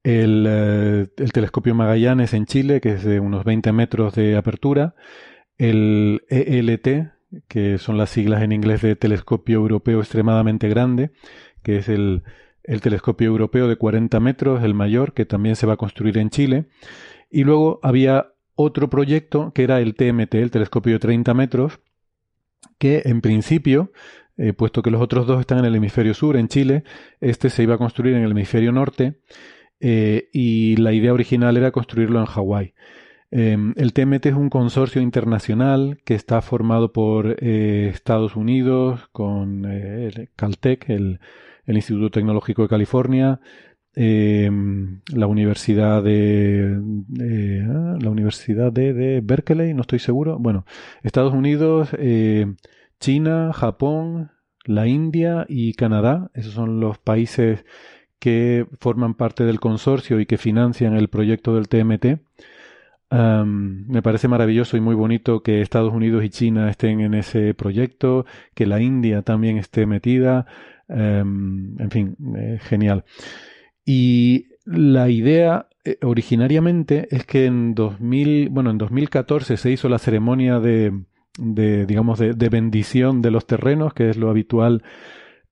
el, 0.07 0.47
eh, 0.49 1.07
el, 1.17 1.33
telescopio 1.33 1.75
Magallanes 1.75 2.33
en 2.33 2.47
Chile, 2.47 2.81
que 2.81 2.93
es 2.93 3.02
de 3.02 3.18
unos 3.18 3.44
20 3.44 3.73
metros 3.73 4.15
de 4.15 4.36
apertura, 4.36 4.94
el 5.59 6.23
ELT, 6.28 7.10
que 7.49 7.78
son 7.78 7.99
las 7.99 8.10
siglas 8.10 8.43
en 8.43 8.52
inglés 8.52 8.83
de 8.83 8.94
Telescopio 8.94 9.57
Europeo 9.57 9.99
Extremadamente 9.99 10.68
Grande, 10.68 11.10
que 11.65 11.78
es 11.78 11.89
el, 11.89 12.23
el 12.62 12.81
telescopio 12.83 13.26
europeo 13.26 13.67
de 13.67 13.75
40 13.75 14.20
metros, 14.20 14.62
el 14.62 14.75
mayor, 14.75 15.12
que 15.12 15.26
también 15.26 15.57
se 15.57 15.67
va 15.67 15.73
a 15.73 15.76
construir 15.76 16.18
en 16.18 16.31
Chile. 16.31 16.67
Y 17.28 17.43
luego 17.43 17.81
había 17.83 18.33
otro 18.55 18.89
proyecto 18.89 19.52
que 19.52 19.65
era 19.65 19.81
el 19.81 19.97
TMT, 19.97 20.36
el 20.36 20.52
telescopio 20.52 20.93
de 20.93 20.99
30 21.01 21.35
metros, 21.35 21.81
que 22.78 23.02
en 23.07 23.23
principio, 23.23 23.91
eh, 24.36 24.52
puesto 24.52 24.83
que 24.83 24.93
los 24.93 25.02
otros 25.02 25.26
dos 25.26 25.41
están 25.41 25.59
en 25.59 25.65
el 25.65 25.75
hemisferio 25.75 26.15
sur, 26.15 26.36
en 26.36 26.47
Chile, 26.47 26.85
este 27.20 27.51
se 27.51 27.65
iba 27.65 27.75
a 27.75 27.78
construir 27.78 28.15
en 28.15 28.23
el 28.23 28.31
hemisferio 28.31 28.70
norte 28.70 29.18
eh, 29.81 30.29
y 30.33 30.77
la 30.77 30.93
idea 30.93 31.13
original 31.13 31.57
era 31.57 31.73
construirlo 31.73 32.21
en 32.21 32.27
Hawái. 32.27 32.75
Em, 33.31 33.75
el 33.77 33.93
TMT 33.93 34.27
es 34.27 34.35
un 34.35 34.51
consorcio 34.51 35.03
internacional 35.03 35.99
que 36.05 36.15
está 36.15 36.41
formado 36.43 36.93
por 36.93 37.37
eh, 37.41 37.91
Estados 37.93 38.37
Unidos, 38.37 39.09
con 39.13 39.67
Caltech, 40.37 40.89
el, 40.91 41.21
Instituto 41.67 42.11
Tecnológico 42.11 42.63
de 42.63 42.69
California, 42.69 43.41
em, 43.95 45.01
la 45.13 45.27
Universidad 45.27 46.03
de 46.03 46.79
ah, 47.69 47.97
la 48.01 48.11
Universidad 48.11 48.73
de, 48.73 49.21
Berkeley, 49.23 49.75
no 49.75 49.81
estoy 49.83 49.99
seguro. 49.99 50.39
Bueno, 50.39 50.65
Estados 51.03 51.33
Unidos, 51.35 51.91
eh, 51.99 52.47
China, 53.01 53.53
Japón, 53.53 54.31
la 54.65 54.87
India 54.87 55.47
y 55.49 55.75
Canadá. 55.75 56.31
Esos 56.35 56.55
son 56.55 56.81
los 56.81 56.99
países 56.99 57.65
que 58.19 58.67
forman 58.81 59.15
parte 59.15 59.45
del 59.45 59.61
consorcio 59.61 60.20
y 60.20 60.27
que 60.27 60.39
financian 60.39 60.95
el 60.95 61.09
proyecto 61.09 61.55
del 61.55 61.69
TMT. 61.69 62.20
me 63.11 64.03
parece 64.03 64.28
maravilloso 64.28 64.77
y 64.77 64.81
muy 64.81 64.95
bonito 64.95 65.43
que 65.43 65.61
Estados 65.61 65.93
Unidos 65.93 66.25
y 66.25 66.31
China 66.31 66.70
estén 66.70 67.01
en 67.01 67.15
ese 67.15 67.55
proyecto, 67.55 68.27
que 68.55 68.67
la 68.67 68.81
India 68.81 69.23
también 69.23 69.59
esté 69.59 69.86
metida. 69.86 70.47
en 70.89 71.89
fin, 71.91 72.17
eh, 72.36 72.59
genial. 72.62 73.05
Y 73.85 74.49
la 74.67 75.09
idea 75.09 75.69
eh, 75.85 75.99
originariamente 76.03 77.07
es 77.15 77.25
que 77.25 77.47
en 77.47 77.75
2000, 77.77 78.49
bueno, 78.49 78.70
en 78.70 78.78
2014 78.78 79.57
se 79.57 79.70
hizo 79.70 79.89
la 79.89 80.01
ceremonia 80.01 80.59
de, 80.59 80.93
digamos, 81.39 82.19
de, 82.19 82.49
bendición 82.49 83.23
de 83.23 83.31
los 83.31 83.47
terrenos, 83.47 83.95
que 83.95 84.11
es 84.11 84.17
lo 84.17 84.28
habitual, 84.28 84.83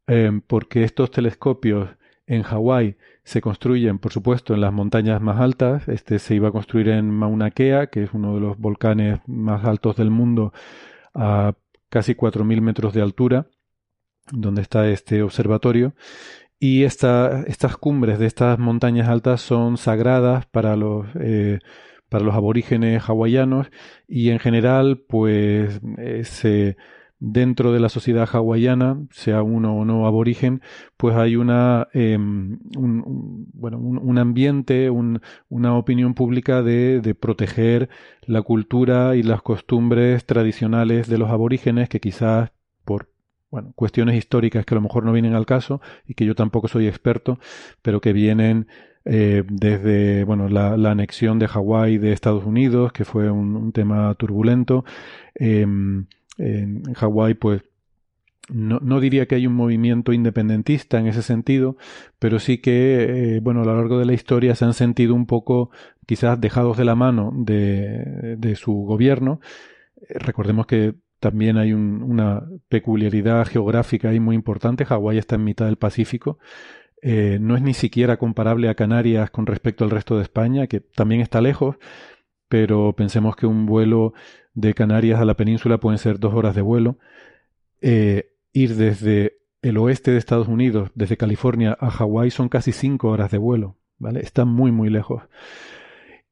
eh, 0.09 0.41
porque 0.49 0.83
estos 0.83 1.13
telescopios 1.13 1.91
en 2.27 2.43
Hawái 2.43 2.97
se 3.23 3.41
construyen, 3.41 3.99
por 3.99 4.13
supuesto, 4.13 4.55
en 4.55 4.61
las 4.61 4.73
montañas 4.73 5.21
más 5.21 5.41
altas. 5.41 5.89
Este 5.89 6.19
se 6.19 6.35
iba 6.35 6.49
a 6.49 6.53
construir 6.53 6.89
en 6.89 7.11
Mauna 7.11 7.51
Kea, 7.51 7.89
que 7.89 8.05
es 8.05 8.11
uno 8.13 8.35
de 8.35 8.41
los 8.41 8.59
volcanes 8.59 9.21
más 9.27 9.65
altos 9.65 9.97
del 9.97 10.11
mundo, 10.11 10.53
a 11.15 11.55
casi 11.89 12.15
4.000 12.15 12.61
metros 12.61 12.93
de 12.93 13.03
altura, 13.03 13.47
donde 14.31 14.63
está 14.63 14.89
este 14.89 15.23
observatorio. 15.23 15.95
Y 16.59 16.85
estas 16.85 17.77
cumbres 17.79 18.19
de 18.19 18.27
estas 18.27 18.59
montañas 18.59 19.09
altas 19.09 19.41
son 19.43 19.77
sagradas 19.77 20.47
para 20.47 20.77
los, 20.77 21.07
eh, 21.21 21.59
para 22.09 22.25
los 22.25 22.35
aborígenes 22.35 23.03
hawaianos 23.03 23.69
y 24.07 24.31
en 24.31 24.39
general, 24.39 25.03
pues, 25.09 25.81
dentro 27.33 27.73
de 27.73 27.81
la 27.81 27.89
sociedad 27.89 28.29
hawaiana, 28.31 28.99
sea 29.11 29.43
uno 29.43 29.77
o 29.77 29.85
no 29.85 30.07
aborigen, 30.07 30.63
pues 30.97 31.17
hay 31.17 31.37
una, 31.37 31.89
em, 31.93 32.59
un, 32.77 33.49
bueno, 33.53 33.79
un, 33.79 34.19
ambiente, 34.19 34.91
una 34.91 35.77
opinión 35.77 36.15
pública 36.15 36.63
de, 36.63 37.01
de, 37.01 37.15
proteger 37.15 37.89
la 38.27 38.43
cultura 38.43 39.17
y 39.17 39.23
las 39.23 39.43
costumbres 39.43 40.25
tradicionales 40.27 41.09
de 41.09 41.19
los 41.19 41.31
aborígenes 41.31 41.89
que 41.89 42.01
quizás 42.01 42.51
bueno, 43.55 43.73
cuestiones 43.77 44.17
históricas 44.17 44.67
que 44.67 44.75
a 44.75 44.79
lo 44.79 44.81
mejor 44.81 45.05
no 45.05 45.13
vienen 45.13 45.35
al 45.35 45.47
caso 45.47 45.81
y 46.09 46.15
que 46.15 46.27
yo 46.27 46.35
tampoco 46.35 46.67
soy 46.67 46.89
experto, 46.89 47.39
pero 47.83 48.01
que 48.01 48.13
vienen 48.13 48.67
eh, 49.05 49.45
desde 49.47 50.25
bueno 50.25 50.49
la, 50.49 50.73
anexión 50.91 51.39
de 51.39 51.47
Hawái 51.47 51.99
de 51.99 52.13
Estados 52.13 52.45
Unidos, 52.45 52.93
que 52.93 53.05
fue 53.05 53.31
un, 53.31 53.71
tema 53.71 54.13
turbulento. 54.17 54.85
Em, 55.37 56.07
en 56.39 56.83
Hawái, 56.95 57.35
pues 57.35 57.63
no, 58.49 58.79
no, 58.81 59.01
diría 59.01 59.27
que 59.27 59.37
hay 59.37 59.47
un 59.47 59.55
movimiento 59.55 60.13
independentista 60.13 60.99
en 60.99 61.07
ese 61.07 61.23
sentido, 61.23 61.77
pero 62.19 62.39
sí 62.39 62.59
que, 62.59 63.37
eh, 63.37 63.41
bueno, 63.41 63.63
a 63.63 63.65
lo 63.65 63.75
largo 63.77 63.99
de 63.99 64.05
la 64.05 64.13
historia 64.13 64.55
se 64.55 64.65
han 64.67 64.75
sentido 64.75 65.15
un 65.15 65.27
poco 65.27 65.71
quizás 66.07 66.41
dejados 66.41 66.77
de 66.77 66.85
la 66.85 66.95
mano 66.95 67.33
de, 67.35 68.37
de 68.37 68.57
su 68.57 68.73
gobierno. 68.73 69.41
Recordemos 70.11 70.67
que 70.67 70.95
también 71.21 71.57
hay 71.57 71.73
una 71.73 72.43
peculiaridad 72.69 73.47
geográfica 73.47 74.11
ahí 74.11 74.21
muy 74.21 74.37
importante. 74.37 74.85
Hawái 74.85 75.17
está 75.17 75.37
en 75.37 75.45
mitad 75.45 75.65
del 75.65 75.79
Pacífico. 75.79 76.39
Eh, 77.01 77.39
no 77.41 77.57
es 77.57 77.63
ni 77.63 77.75
siquiera 77.75 78.19
comparable 78.19 78.69
a 78.69 78.75
Canarias 78.75 79.31
con 79.31 79.47
respecto 79.47 79.85
al 79.85 79.91
resto 79.91 80.17
de 80.17 80.23
España, 80.23 80.67
que 80.67 80.81
también 80.81 81.21
está 81.21 81.41
lejos, 81.41 81.77
pero 82.55 82.93
pensemos 82.93 83.35
que 83.35 83.47
un 83.47 83.67
vuelo 83.67 84.15
de 84.53 84.75
Canarias 84.75 85.21
a 85.21 85.25
la 85.25 85.35
península 85.35 85.79
pueden 85.79 85.99
ser 85.99 86.21
dos 86.21 86.35
horas 86.35 86.55
de 86.55 86.63
vuelo. 86.63 86.99
Eh, 87.81 88.31
ir 88.53 88.77
desde 88.77 89.39
el 89.61 89.77
oeste 89.77 90.13
de 90.13 90.19
Estados 90.19 90.47
Unidos, 90.47 90.93
desde 90.95 91.17
California 91.17 91.77
a 91.81 91.91
Hawái, 91.91 92.31
son 92.31 92.49
casi 92.49 92.71
cinco 92.71 93.09
horas 93.09 93.33
de 93.33 93.39
vuelo. 93.39 93.77
¿vale? 93.99 94.21
Está 94.21 94.45
muy, 94.45 94.71
muy 94.71 94.89
lejos. 94.89 95.25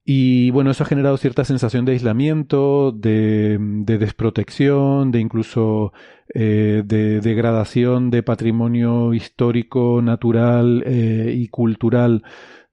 Y 0.05 0.53
bueno, 0.53 0.71
eso 0.71 0.85
ha 0.85 0.87
generado 0.87 1.17
cierta 1.17 1.45
sensación 1.45 1.85
de 1.87 1.91
aislamiento, 1.91 2.93
de, 2.93 3.59
desprotección, 3.85 5.11
de 5.11 5.19
incluso 5.19 5.93
eh, 6.33 6.85
de 6.87 7.21
degradación 7.21 8.11
de 8.11 8.23
patrimonio 8.23 9.13
histórico, 9.13 10.01
natural 10.03 10.85
eh, 10.87 11.35
y 11.37 11.49
cultural 11.49 12.23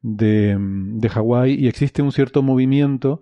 de, 0.02 0.58
de 0.60 1.10
Hawái. 1.10 1.53
Y 1.53 1.68
existe 1.68 2.02
un 2.02 2.11
cierto 2.11 2.44
movimiento 2.44 3.22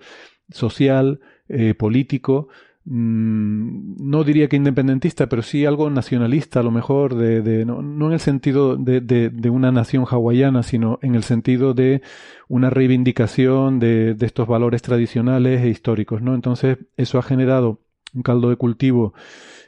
social, 0.49 1.19
eh, 1.49 1.73
político, 1.73 2.49
Mm, 2.89 3.95
no 3.99 4.23
diría 4.23 4.47
que 4.47 4.55
independentista, 4.55 5.27
pero 5.27 5.41
sí 5.41 5.65
algo 5.65 5.89
nacionalista, 5.89 6.61
a 6.61 6.63
lo 6.63 6.71
mejor, 6.71 7.15
de, 7.15 7.65
no, 7.65 7.81
en 7.81 8.13
el 8.13 8.19
sentido 8.21 8.77
de, 8.77 9.01
de, 9.01 9.49
una 9.49 9.73
nación 9.73 10.05
hawaiana, 10.09 10.63
sino 10.63 10.97
en 11.01 11.15
el 11.15 11.23
sentido 11.23 11.73
de 11.73 12.01
una 12.47 12.69
reivindicación 12.69 13.79
de, 13.79 14.15
estos 14.21 14.47
valores 14.47 14.81
tradicionales 14.83 15.61
e 15.63 15.67
históricos, 15.67 16.21
¿no? 16.21 16.33
Entonces, 16.33 16.77
eso 16.95 17.19
ha 17.19 17.23
generado 17.23 17.81
un 18.13 18.21
caldo 18.23 18.49
de 18.49 18.55
cultivo 18.55 19.13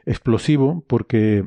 explosivo, 0.06 0.86
porque 0.88 1.46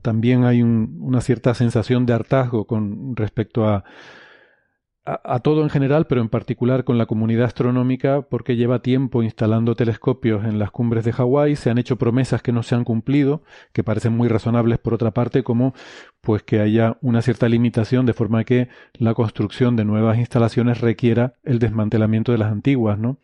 también 0.00 0.44
hay 0.44 0.62
una 0.62 1.20
cierta 1.20 1.52
sensación 1.52 2.06
de 2.06 2.14
hartazgo 2.14 2.66
con 2.66 3.16
respecto 3.16 3.68
a 3.68 3.84
a, 5.22 5.40
todo 5.40 5.62
en 5.62 5.70
general, 5.70 6.06
pero 6.06 6.20
en 6.20 6.28
particular 6.28 6.84
con 6.84 6.98
la 6.98 7.06
comunidad 7.06 7.46
astronómica, 7.46 8.22
porque 8.22 8.56
lleva 8.56 8.82
tiempo 8.82 9.22
instalando 9.22 9.74
telescopios 9.74 10.44
en 10.44 10.58
las 10.58 10.70
cumbres 10.70 11.04
de 11.04 11.12
Hawái, 11.12 11.56
se 11.56 11.70
han 11.70 11.78
hecho 11.78 11.96
promesas 11.96 12.42
que 12.42 12.52
no 12.52 12.62
se 12.62 12.74
han 12.74 12.84
cumplido, 12.84 13.42
que 13.72 13.84
parecen 13.84 14.16
muy 14.16 14.28
razonables 14.28 14.78
por 14.78 14.94
otra 14.94 15.10
parte, 15.12 15.42
como 15.42 15.74
pues 16.20 16.42
que 16.42 16.60
haya 16.60 16.98
una 17.00 17.22
cierta 17.22 17.48
limitación 17.48 18.06
de 18.06 18.12
forma 18.12 18.44
que 18.44 18.68
la 18.94 19.14
construcción 19.14 19.76
de 19.76 19.84
nuevas 19.84 20.18
instalaciones 20.18 20.80
requiera 20.80 21.34
el 21.44 21.58
desmantelamiento 21.58 22.32
de 22.32 22.38
las 22.38 22.52
antiguas, 22.52 22.98
¿no? 22.98 23.18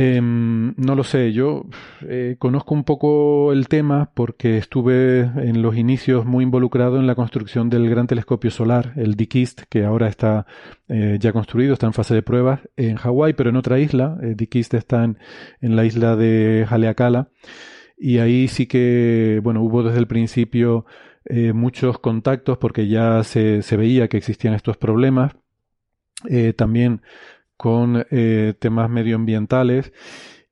Em, 0.00 0.74
no 0.76 0.94
lo 0.94 1.02
sé, 1.02 1.32
yo 1.32 1.64
eh, 2.02 2.36
conozco 2.38 2.72
un 2.72 2.84
poco 2.84 3.52
el 3.52 3.66
tema 3.66 4.12
porque 4.14 4.56
estuve 4.56 5.22
en 5.22 5.60
los 5.60 5.76
inicios 5.76 6.24
muy 6.24 6.44
involucrado 6.44 7.00
en 7.00 7.08
la 7.08 7.16
construcción 7.16 7.68
del 7.68 7.90
gran 7.90 8.06
telescopio 8.06 8.52
solar, 8.52 8.92
el 8.94 9.16
DKIST, 9.16 9.62
que 9.68 9.84
ahora 9.84 10.06
está 10.06 10.46
eh, 10.86 11.16
ya 11.18 11.32
construido, 11.32 11.72
está 11.72 11.86
en 11.86 11.94
fase 11.94 12.14
de 12.14 12.22
pruebas 12.22 12.60
en 12.76 12.94
Hawái, 12.94 13.32
pero 13.32 13.50
en 13.50 13.56
otra 13.56 13.80
isla. 13.80 14.16
El 14.22 14.36
DKIST 14.36 14.74
está 14.74 15.02
en, 15.02 15.18
la 15.60 15.84
isla 15.84 16.14
de 16.14 16.64
Haleakala. 16.70 17.30
Y 17.96 18.18
ahí 18.18 18.46
sí 18.46 18.66
que, 18.68 19.40
bueno, 19.42 19.62
hubo 19.62 19.82
desde 19.82 19.98
el 19.98 20.06
principio 20.06 20.86
eh, 21.24 21.52
muchos 21.52 21.98
contactos 21.98 22.56
porque 22.58 22.86
ya 22.86 23.24
se, 23.24 23.64
veía 23.76 24.06
que 24.06 24.18
existían 24.18 24.54
estos 24.54 24.76
problemas. 24.76 25.32
también 26.56 27.02
con 27.58 28.06
eh, 28.10 28.54
temas 28.60 28.88
medioambientales 28.88 29.92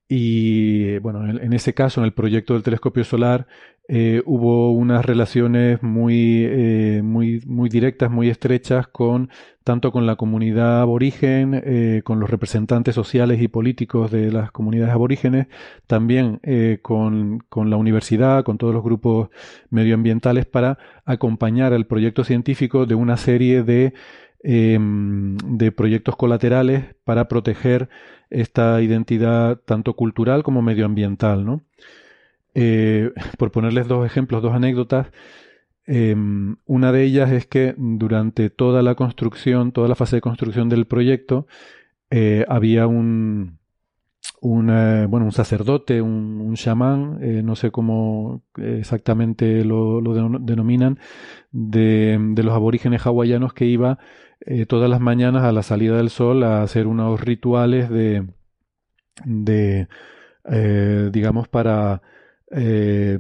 y 0.09 0.99
bueno, 0.99 1.27
en, 1.27 1.53
ese 1.53 1.73
caso, 1.73 2.01
en 2.01 2.05
el 2.05 2.13
proyecto 2.13 2.55
del 2.55 2.63
telescopio 2.63 3.03
solar, 3.05 3.47
eh, 3.89 4.23
hubo 4.25 4.73
unas 4.73 5.05
relaciones 5.05 5.83
muy, 5.83 6.45
eh, 6.45 7.01
muy, 7.03 7.43
muy 7.47 7.69
directas, 7.69 8.11
muy 8.11 8.29
estrechas 8.29 8.87
con 8.89 9.31
tanto 9.65 9.91
con 9.91 10.07
la 10.07 10.15
comunidad 10.15 10.81
aborigen, 10.81 12.03
con 12.05 12.21
los 12.21 12.31
representantes 12.31 12.95
sociales 12.95 13.43
y 13.43 13.49
políticos 13.49 14.13
de 14.13 14.31
las 14.31 14.53
comunidades 14.53 14.95
aborígenes, 14.95 15.49
también 15.89 16.41
con, 16.83 17.41
con 17.49 17.69
la 17.69 17.77
universidad, 17.77 18.45
con 18.45 18.59
todos 18.59 18.73
los 18.73 18.85
grupos 18.85 19.29
medioambientales 19.71 20.47
para 20.47 20.79
acompañar 21.05 21.73
el 21.73 21.87
proyecto 21.87 22.23
científico 22.23 22.87
de 22.87 22.95
una 22.95 23.17
serie 23.17 23.65
de 23.65 23.93
Em, 24.49 25.37
de 25.39 25.73
proyectos 25.73 26.15
colaterales 26.15 26.95
para 27.03 27.27
proteger 27.27 27.89
esta 28.31 28.81
identidad 28.81 29.59
tanto 29.65 29.95
cultural 29.95 30.45
como 30.45 30.63
medioambiental. 30.63 31.45
¿no? 31.45 31.63
Eh, 32.55 33.11
por 33.39 33.51
ponerles 33.51 33.89
dos 33.89 34.07
ejemplos, 34.07 34.43
dos 34.43 34.55
anécdotas, 34.55 35.09
em, 35.85 36.59
una 36.65 36.93
de 36.93 37.03
ellas 37.03 37.33
es 37.33 37.47
que 37.47 37.75
durante 37.77 38.49
toda 38.49 38.83
la 38.83 38.95
construcción, 38.95 39.73
toda 39.73 39.89
la 39.89 39.97
fase 39.97 40.17
de 40.17 40.23
construcción 40.23 40.69
del 40.69 40.87
proyecto, 40.87 41.49
eh, 42.11 42.45
había 42.49 42.87
un, 42.87 43.59
un, 44.47 44.67
bueno, 45.09 45.27
un 45.27 45.33
sacerdote, 45.33 46.01
un, 46.01 46.41
un 46.41 46.55
chamán, 46.55 47.19
eh, 47.21 47.43
no 47.43 47.57
sé 47.57 47.71
cómo 47.71 48.43
exactamente 48.57 49.65
lo, 49.65 50.01
denominan, 50.41 50.99
de, 51.51 52.19
de, 52.21 52.43
los 52.43 52.55
aborígenes 52.55 53.03
hawaianos 53.07 53.53
que 53.55 53.67
iba 53.67 53.99
eh, 54.41 54.67
todas 54.67 54.89
las 54.89 55.01
mañanas 55.01 55.45
a 55.45 55.53
la 55.53 55.63
salida 55.63 55.97
del 55.97 56.11
sol 56.11 56.45
a 56.45 56.63
hacer 56.63 56.87
unos 56.87 57.21
rituales 57.21 57.91
de, 57.91 58.27
de 59.25 59.89
eh, 60.51 61.11
digamos, 61.13 61.49
para... 61.49 62.03
Eh, 62.53 63.19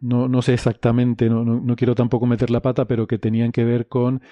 no, 0.00 0.28
no, 0.28 0.40
sé 0.40 0.54
exactamente, 0.54 1.28
no, 1.28 1.44
no, 1.44 1.76
quiero 1.76 1.96
tampoco 1.96 2.26
meter 2.26 2.50
la 2.50 2.62
pata, 2.62 2.84
pero 2.84 3.08
que 3.08 3.18
tenían 3.18 3.50
que 3.50 3.64
ver 3.64 3.88
con 3.88 4.22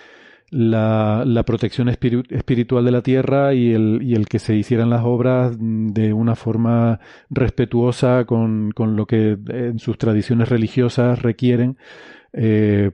la, 0.51 1.25
la 1.27 1.43
protección 1.45 1.89
espiritual 1.89 2.85
de 2.85 2.91
la 2.91 3.03
tierra 3.03 3.55
y 3.55 3.73
el, 3.73 4.01
y 4.03 4.15
el, 4.15 4.27
que 4.27 4.39
se 4.39 4.55
hicieran 4.55 4.91
las 4.91 5.05
obras 5.05 5.57
de 5.59 6.13
una 6.13 6.35
forma 6.35 7.01
respetuosa 7.31 8.25
con, 8.25 8.73
con 8.73 8.97
lo 8.97 9.07
que 9.07 9.39
en 9.49 9.79
sus 9.79 9.99
tradiciones 9.99 10.49
religiosas 10.49 11.23
requieren, 11.23 11.77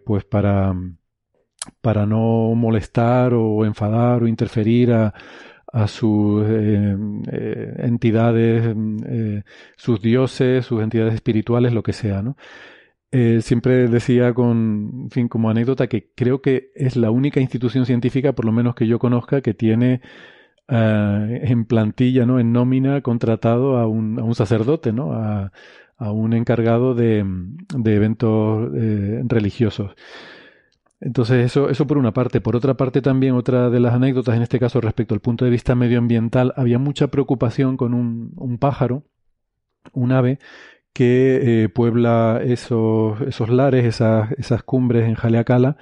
pues 0.05 0.25
para, 0.25 0.75
para 1.81 2.07
no 2.07 2.55
molestar 2.55 3.35
o 3.35 3.65
enfadar 3.65 4.23
o 4.23 4.29
interferir 4.29 4.93
a, 4.93 5.15
a 5.73 5.87
sus 5.87 6.45
eh, 6.49 6.97
eh, 7.31 7.75
entidades, 7.79 8.75
eh, 9.07 9.43
sus 9.77 10.01
dioses, 10.01 10.67
sus 10.67 10.83
entidades 10.83 11.15
espirituales, 11.15 11.73
lo 11.73 11.83
que 11.83 11.93
sea, 11.93 12.23
¿no? 12.23 12.37
Siempre 13.13 13.89
decía 13.89 14.33
con, 14.35 15.09
fin, 15.11 15.29
como 15.29 15.51
anécdota 15.51 15.89
que 15.89 16.11
creo 16.15 16.41
que 16.43 16.71
es 16.75 16.97
la 16.97 17.11
única 17.11 17.41
institución 17.41 17.87
científica, 17.87 18.33
por 18.33 18.45
lo 18.45 18.53
menos 18.53 18.75
que 18.75 18.87
yo 18.87 18.99
conozca, 18.99 19.41
que 19.41 19.55
tiene 19.55 20.01
en 20.69 21.65
plantilla, 21.65 22.27
¿no? 22.27 22.39
En 22.39 22.53
nómina 22.53 23.01
contratado 23.01 23.79
a 23.79 23.87
un, 23.89 24.21
a 24.21 24.23
un 24.23 24.35
sacerdote, 24.35 24.93
¿no? 24.93 25.13
A, 25.13 25.53
a 25.97 26.13
un 26.13 26.33
encargado 26.33 26.95
de, 26.95 27.25
de 27.77 27.95
eventos 27.95 28.71
religiosos. 29.29 29.93
Entonces, 31.01 31.47
eso, 31.47 31.71
eso 31.71 31.87
por 31.87 31.99
una 31.99 32.13
parte. 32.13 32.41
Por 32.41 32.57
otra 32.57 32.75
parte, 32.75 33.01
también 33.01 33.35
otra 33.35 33.71
de 33.71 33.81
las 33.81 33.95
anécdotas, 33.95 34.37
en 34.37 34.43
este 34.43 34.59
caso 34.59 34.81
respecto 34.81 35.15
al 35.15 35.21
punto 35.21 35.45
de 35.45 35.51
vista 35.51 35.75
medioambiental, 35.75 36.53
había 36.57 36.79
mucha 36.79 37.09
preocupación 37.09 37.77
con 37.77 37.95
un, 37.95 38.33
un 38.37 38.59
pájaro, 38.59 39.03
un 39.93 40.13
ave, 40.13 40.39
que 40.93 41.65
eh, 41.65 41.69
puebla 41.69 42.41
esos, 42.45 43.21
esos 43.23 43.49
lares, 43.51 43.85
esas, 43.85 44.33
esas 44.33 44.63
cumbres 44.63 45.09
en 45.09 45.15
Jaleacala, 45.15 45.77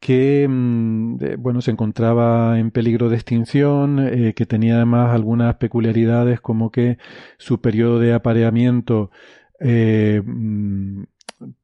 que 0.00 0.46
mm, 0.48 1.16
bueno, 1.38 1.60
se 1.62 1.70
encontraba 1.70 2.58
en 2.58 2.70
peligro 2.70 3.08
de 3.08 3.16
extinción, 3.16 3.98
eh, 4.00 4.34
que 4.34 4.46
tenía 4.46 4.76
además 4.76 5.14
algunas 5.14 5.56
peculiaridades 5.56 6.40
como 6.40 6.70
que 6.70 6.98
su 7.38 7.60
periodo 7.60 7.98
de 7.98 8.12
apareamiento 8.14 9.10
eh, 9.60 10.22
mm, 10.24 11.04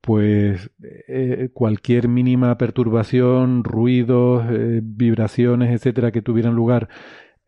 pues 0.01 0.71
eh, 0.83 1.51
cualquier 1.53 2.09
mínima 2.09 2.57
perturbación, 2.59 3.65
ruidos, 3.65 4.45
eh, 4.51 4.81
vibraciones, 4.83 5.71
etcétera, 5.71 6.13
que 6.13 6.23
tuvieran 6.23 6.55
lugar, 6.55 6.89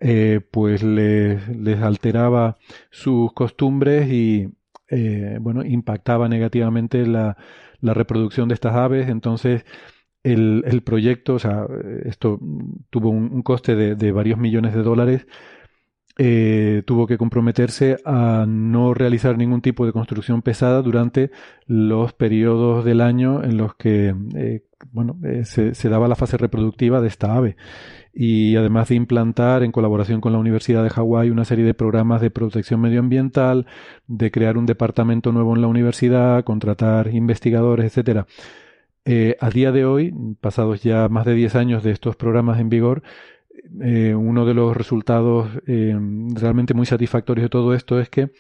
eh, 0.00 0.40
pues 0.50 0.82
les, 0.82 1.46
les, 1.48 1.80
alteraba 1.82 2.58
sus 2.90 3.32
costumbres 3.32 4.10
y 4.10 4.48
bueno, 5.40 5.64
impactaba 5.64 6.28
negativamente 6.28 7.06
la, 7.06 7.36
reproducción 7.80 8.48
de 8.48 8.54
estas 8.54 8.74
aves. 8.74 9.08
Entonces, 9.08 9.64
el, 10.22 10.82
proyecto, 10.84 11.34
o 11.34 11.38
sea, 11.38 11.66
esto 12.04 12.38
tuvo 12.90 13.10
un, 13.10 13.42
coste 13.42 13.74
de, 13.74 14.12
varios 14.12 14.38
millones 14.38 14.74
de 14.74 14.82
dólares 14.82 15.26
eh, 16.18 16.82
tuvo 16.84 17.06
que 17.06 17.16
comprometerse 17.16 17.96
a 18.04 18.44
no 18.46 18.92
realizar 18.92 19.38
ningún 19.38 19.62
tipo 19.62 19.86
de 19.86 19.92
construcción 19.92 20.42
pesada 20.42 20.82
durante 20.82 21.30
los 21.66 22.12
periodos 22.12 22.84
del 22.84 23.00
año 23.00 23.42
en 23.42 23.56
los 23.56 23.74
que 23.76 24.14
eh, 24.36 24.62
bueno, 24.90 25.18
eh, 25.24 25.44
se, 25.44 25.88
daba 25.88 26.08
la 26.08 26.14
fase 26.14 26.36
reproductiva 26.36 27.00
de 27.00 27.08
esta 27.08 27.34
ave. 27.34 27.56
Y 28.14 28.56
además 28.56 28.88
de 28.88 28.96
implantar, 28.96 29.62
en 29.62 29.72
colaboración 29.72 30.20
con 30.20 30.32
la 30.32 30.38
Universidad 30.38 30.82
de 30.82 30.90
Hawái, 30.90 31.30
una 31.30 31.44
serie 31.44 31.64
de 31.64 31.74
programas 31.74 32.20
de 32.20 32.30
protección 32.30 32.80
medioambiental, 32.80 33.66
de 34.06 34.30
crear 34.30 34.58
un 34.58 34.66
departamento 34.66 35.32
nuevo 35.32 35.54
en 35.54 35.62
la 35.62 35.68
universidad, 35.68 36.44
contratar 36.44 37.08
investigadores, 37.14 37.86
etcétera. 37.86 38.26
a 39.40 39.50
día 39.50 39.72
de 39.72 39.84
hoy, 39.84 40.14
pasados 40.40 40.82
ya 40.82 41.08
más 41.08 41.24
de 41.26 41.34
10 41.34 41.56
años 41.56 41.82
de 41.82 41.92
estos 41.92 42.16
programas 42.16 42.60
en 42.60 42.68
vigor, 42.68 43.02
eh, 43.80 44.14
uno 44.14 44.44
de 44.44 44.54
los 44.54 44.76
resultados 44.76 45.48
eh, 45.66 45.96
realmente 46.34 46.74
muy 46.74 46.86
satisfactorios 46.86 47.44
de 47.44 47.48
todo 47.48 47.74
esto 47.74 48.00
es 48.00 48.10
que 48.10 48.30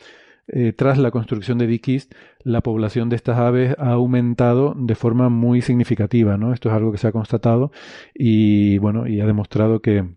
eh, 0.48 0.72
tras 0.72 0.98
la 0.98 1.10
construcción 1.10 1.58
de 1.58 1.66
Dikis, 1.66 2.08
la 2.42 2.60
población 2.60 3.08
de 3.08 3.16
estas 3.16 3.38
aves 3.38 3.74
ha 3.78 3.92
aumentado 3.92 4.74
de 4.76 4.94
forma 4.94 5.28
muy 5.28 5.62
significativa, 5.62 6.36
¿no? 6.36 6.52
Esto 6.52 6.68
es 6.68 6.74
algo 6.74 6.92
que 6.92 6.98
se 6.98 7.08
ha 7.08 7.12
constatado 7.12 7.72
y 8.14 8.78
bueno, 8.78 9.06
y 9.06 9.20
ha 9.20 9.26
demostrado 9.26 9.80
que, 9.80 10.16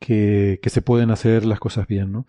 que, 0.00 0.58
que 0.62 0.70
se 0.70 0.82
pueden 0.82 1.10
hacer 1.10 1.44
las 1.44 1.60
cosas 1.60 1.86
bien, 1.86 2.12
¿no? 2.12 2.26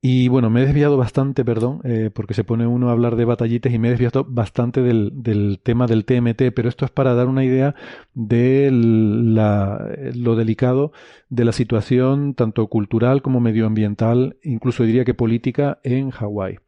Y 0.00 0.28
bueno, 0.28 0.48
me 0.48 0.62
he 0.62 0.64
desviado 0.64 0.96
bastante, 0.96 1.44
perdón, 1.44 1.80
eh, 1.82 2.10
porque 2.14 2.32
se 2.32 2.44
pone 2.44 2.68
uno 2.68 2.88
a 2.88 2.92
hablar 2.92 3.16
de 3.16 3.24
batallites 3.24 3.72
y 3.74 3.80
me 3.80 3.88
he 3.88 3.90
desviado 3.90 4.24
bastante 4.28 4.80
del, 4.80 5.60
tema 5.64 5.88
del 5.88 6.04
TMT, 6.04 6.52
pero 6.54 6.68
esto 6.68 6.84
es 6.84 6.92
para 6.92 7.14
dar 7.14 7.26
una 7.26 7.44
idea 7.44 7.74
de 8.14 8.70
la, 8.72 9.88
lo 10.14 10.36
delicado 10.36 10.92
de 11.30 11.44
la 11.44 11.50
situación 11.50 12.34
tanto 12.34 12.68
cultural 12.68 13.22
como 13.22 13.40
medioambiental, 13.40 14.36
incluso 14.44 14.84
diría 14.84 15.04
que 15.04 15.14
política 15.14 15.80
en 15.82 16.10
Hawái. 16.10 16.58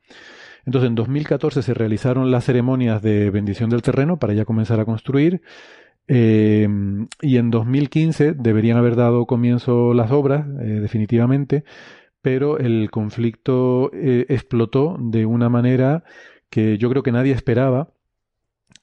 Entonces, 0.66 0.88
en 0.88 0.96
2014 0.96 1.62
se 1.62 1.74
realizaron 1.74 2.32
las 2.32 2.44
ceremonias 2.44 3.00
de 3.00 3.30
bendición 3.30 3.70
del 3.70 3.82
terreno 3.82 4.18
para 4.18 4.34
ya 4.34 4.44
comenzar 4.44 4.80
a 4.80 4.84
construir. 4.84 5.40
Eh, 6.08 6.68
y 7.22 7.36
en 7.36 7.50
2015 7.50 8.32
deberían 8.32 8.76
haber 8.76 8.96
dado 8.96 9.26
comienzo 9.26 9.94
las 9.94 10.10
obras, 10.10 10.44
eh, 10.60 10.80
definitivamente 10.80 11.62
pero 12.22 12.58
el 12.58 12.90
conflicto 12.90 13.90
eh, 13.92 14.26
explotó 14.28 14.96
de 15.00 15.26
una 15.26 15.48
manera 15.48 16.04
que 16.50 16.78
yo 16.78 16.90
creo 16.90 17.02
que 17.02 17.12
nadie 17.12 17.32
esperaba. 17.32 17.92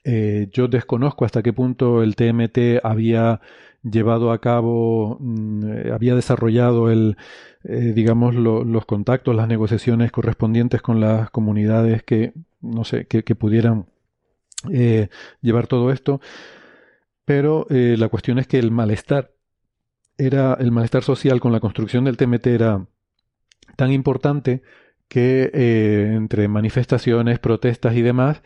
Eh, 0.03 0.49
yo 0.51 0.67
desconozco 0.67 1.25
hasta 1.25 1.43
qué 1.43 1.53
punto 1.53 2.01
el 2.01 2.15
TMT 2.15 2.83
había 2.83 3.41
llevado 3.83 4.31
a 4.31 4.39
cabo, 4.41 5.17
mm, 5.19 5.71
eh, 5.71 5.91
había 5.93 6.15
desarrollado 6.15 6.89
el, 6.91 7.17
digamos, 7.63 8.35
los 8.35 8.85
contactos, 8.85 9.35
las 9.35 9.47
negociaciones 9.47 10.11
correspondientes 10.11 10.81
con 10.81 11.01
las 11.01 11.29
comunidades 11.31 12.01
que, 12.03 12.33
no 12.61 12.85
sé, 12.85 13.07
que, 13.07 13.23
que 13.23 13.35
pudieran 13.35 13.87
llevar 15.41 15.67
todo 15.67 15.91
esto. 15.91 16.21
Pero 17.25 17.67
la 17.69 18.09
cuestión 18.09 18.39
es 18.39 18.47
que 18.47 18.57
el 18.59 18.71
malestar 18.71 19.33
era, 20.17 20.53
el 20.59 20.71
malestar 20.71 21.03
social 21.03 21.39
con 21.41 21.51
la 21.51 21.59
construcción 21.59 22.05
del 22.05 22.17
TMT 22.17 22.47
era 22.47 22.87
tan 23.77 23.91
importante 23.93 24.61
que 25.07 25.49
eh, 25.53 26.13
entre 26.15 26.49
manifestaciones, 26.49 27.39
protestas 27.39 27.95
y 27.95 28.01
demás, 28.01 28.41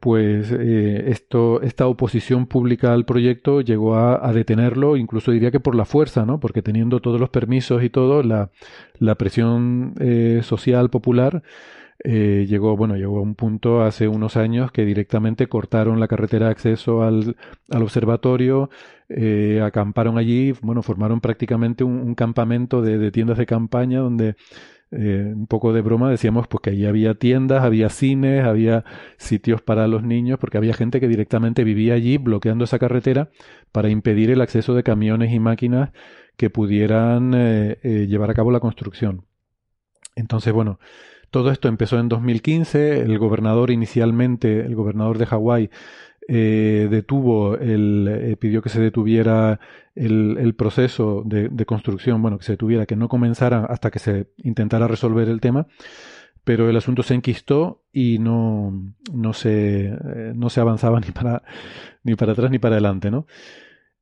pues 0.00 0.50
eh, 0.50 1.10
esto, 1.10 1.62
esta 1.62 1.86
oposición 1.86 2.46
pública 2.46 2.92
al 2.92 3.04
proyecto 3.04 3.60
llegó 3.60 3.94
a, 3.96 4.32
detenerlo, 4.32 4.96
incluso 4.96 5.30
diría 5.30 5.52
que 5.52 5.60
por 5.60 5.76
la 5.76 5.84
fuerza, 5.84 6.26
¿no? 6.26 6.40
Porque 6.40 6.60
teniendo 6.60 7.00
todos 7.00 7.20
los 7.20 7.30
permisos 7.30 7.84
y 7.84 7.90
todo, 7.90 8.22
la, 8.24 8.50
presión 9.16 9.94
eh, 10.00 10.40
social 10.42 10.90
popular 10.90 11.42
llegó, 12.02 12.76
bueno, 12.76 12.96
llegó 12.96 13.18
a 13.18 13.22
un 13.22 13.34
punto 13.34 13.82
hace 13.82 14.08
unos 14.08 14.36
años 14.36 14.72
que 14.72 14.84
directamente 14.84 15.48
cortaron 15.48 16.00
la 16.00 16.08
carretera 16.08 16.46
de 16.46 16.52
acceso 16.52 17.02
al, 17.02 17.36
al 17.70 17.82
observatorio, 17.82 18.70
eh, 19.12 19.60
acamparon 19.64 20.18
allí, 20.18 20.52
bueno, 20.62 20.82
formaron 20.82 21.20
prácticamente 21.20 21.82
un, 21.82 22.14
campamento 22.14 22.80
de, 22.80 23.10
tiendas 23.10 23.38
de 23.38 23.46
campaña 23.46 23.98
donde 23.98 24.36
eh, 24.92 25.32
un 25.34 25.48
poco 25.48 25.72
de 25.72 25.80
broma 25.80 26.10
decíamos 26.10 26.46
pues 26.46 26.62
que 26.62 26.70
allí 26.70 26.86
había 26.86 27.14
tiendas, 27.14 27.64
había 27.64 27.88
cines, 27.88 28.44
había 28.44 28.84
sitios 29.16 29.62
para 29.62 29.88
los 29.88 30.04
niños, 30.04 30.38
porque 30.38 30.58
había 30.58 30.74
gente 30.74 31.00
que 31.00 31.08
directamente 31.08 31.64
vivía 31.64 31.94
allí 31.94 32.18
bloqueando 32.18 32.64
esa 32.64 32.78
carretera 32.78 33.30
para 33.72 33.88
impedir 33.88 34.30
el 34.30 34.40
acceso 34.40 34.74
de 34.74 34.84
camiones 34.84 35.32
y 35.32 35.40
máquinas 35.40 35.90
que 36.36 36.48
pudieran 36.48 37.32
eh, 37.34 38.06
llevar 38.08 38.30
a 38.30 38.34
cabo 38.34 38.52
la 38.52 38.60
construcción. 38.60 39.26
Entonces, 40.14 40.52
bueno, 40.52 40.78
todo 41.30 41.50
esto 41.50 41.68
empezó 41.68 41.98
en 41.98 42.08
2015. 42.08 43.00
El 43.00 43.18
gobernador 43.18 43.70
inicialmente, 43.70 44.60
el 44.60 44.74
gobernador 44.74 45.18
de 45.18 45.26
Hawái, 45.26 45.70
eh, 46.32 46.86
detuvo, 46.88 47.56
el, 47.56 48.06
eh, 48.08 48.36
pidió 48.36 48.62
que 48.62 48.68
se 48.68 48.80
detuviera 48.80 49.58
el, 49.96 50.54
proceso 50.54 51.24
de, 51.26 51.66
construcción, 51.66 52.22
bueno, 52.22 52.38
que 52.38 52.44
se 52.44 52.52
detuviera, 52.52 52.86
que 52.86 52.94
no 52.94 53.08
comenzara 53.08 53.64
hasta 53.64 53.90
que 53.90 53.98
se 53.98 54.28
intentara 54.36 54.86
resolver 54.86 55.28
el 55.28 55.40
tema, 55.40 55.66
pero 56.44 56.70
el 56.70 56.76
asunto 56.76 57.02
se 57.02 57.14
enquistó 57.14 57.82
y 57.92 58.20
no, 58.20 58.94
no, 59.12 59.32
se, 59.32 59.86
eh, 59.86 60.32
no 60.36 60.50
se 60.50 60.60
avanzaba 60.60 61.00
ni 61.04 61.10
para, 61.10 61.42
ni 62.04 62.14
para 62.14 62.30
atrás 62.30 62.52
ni 62.52 62.60
para 62.60 62.76
adelante, 62.76 63.10
¿no? 63.10 63.26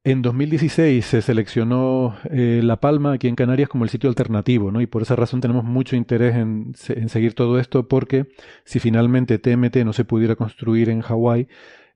En 0.05 0.21
2016 0.21 1.05
se 1.05 1.23
seleccionó 1.23 2.15
La 2.31 2.77
Palma 2.77 3.15
aquí 3.15 3.27
en 3.29 3.37
Canarias 3.37 3.71
como 3.71 3.85
el 3.85 3.91
sitio 3.91 4.09
alternativo, 4.11 4.71
¿no? 4.71 4.83
Y 4.83 4.87
por 4.87 5.01
esa 5.01 5.17
razón 5.17 5.41
tenemos 5.41 5.65
mucho 5.65 5.97
interés 5.97 6.37
en, 6.37 6.75
en 6.89 7.09
seguir 7.09 7.35
todo 7.35 7.59
esto 7.59 7.89
porque 7.89 8.27
si 8.65 8.81
finalmente 8.81 9.39
TMT 9.39 9.79
no 9.79 9.93
se 9.95 10.05
pudiera 10.05 10.37
construir 10.37 10.89
en 10.89 11.01
Hawái, 11.01 11.49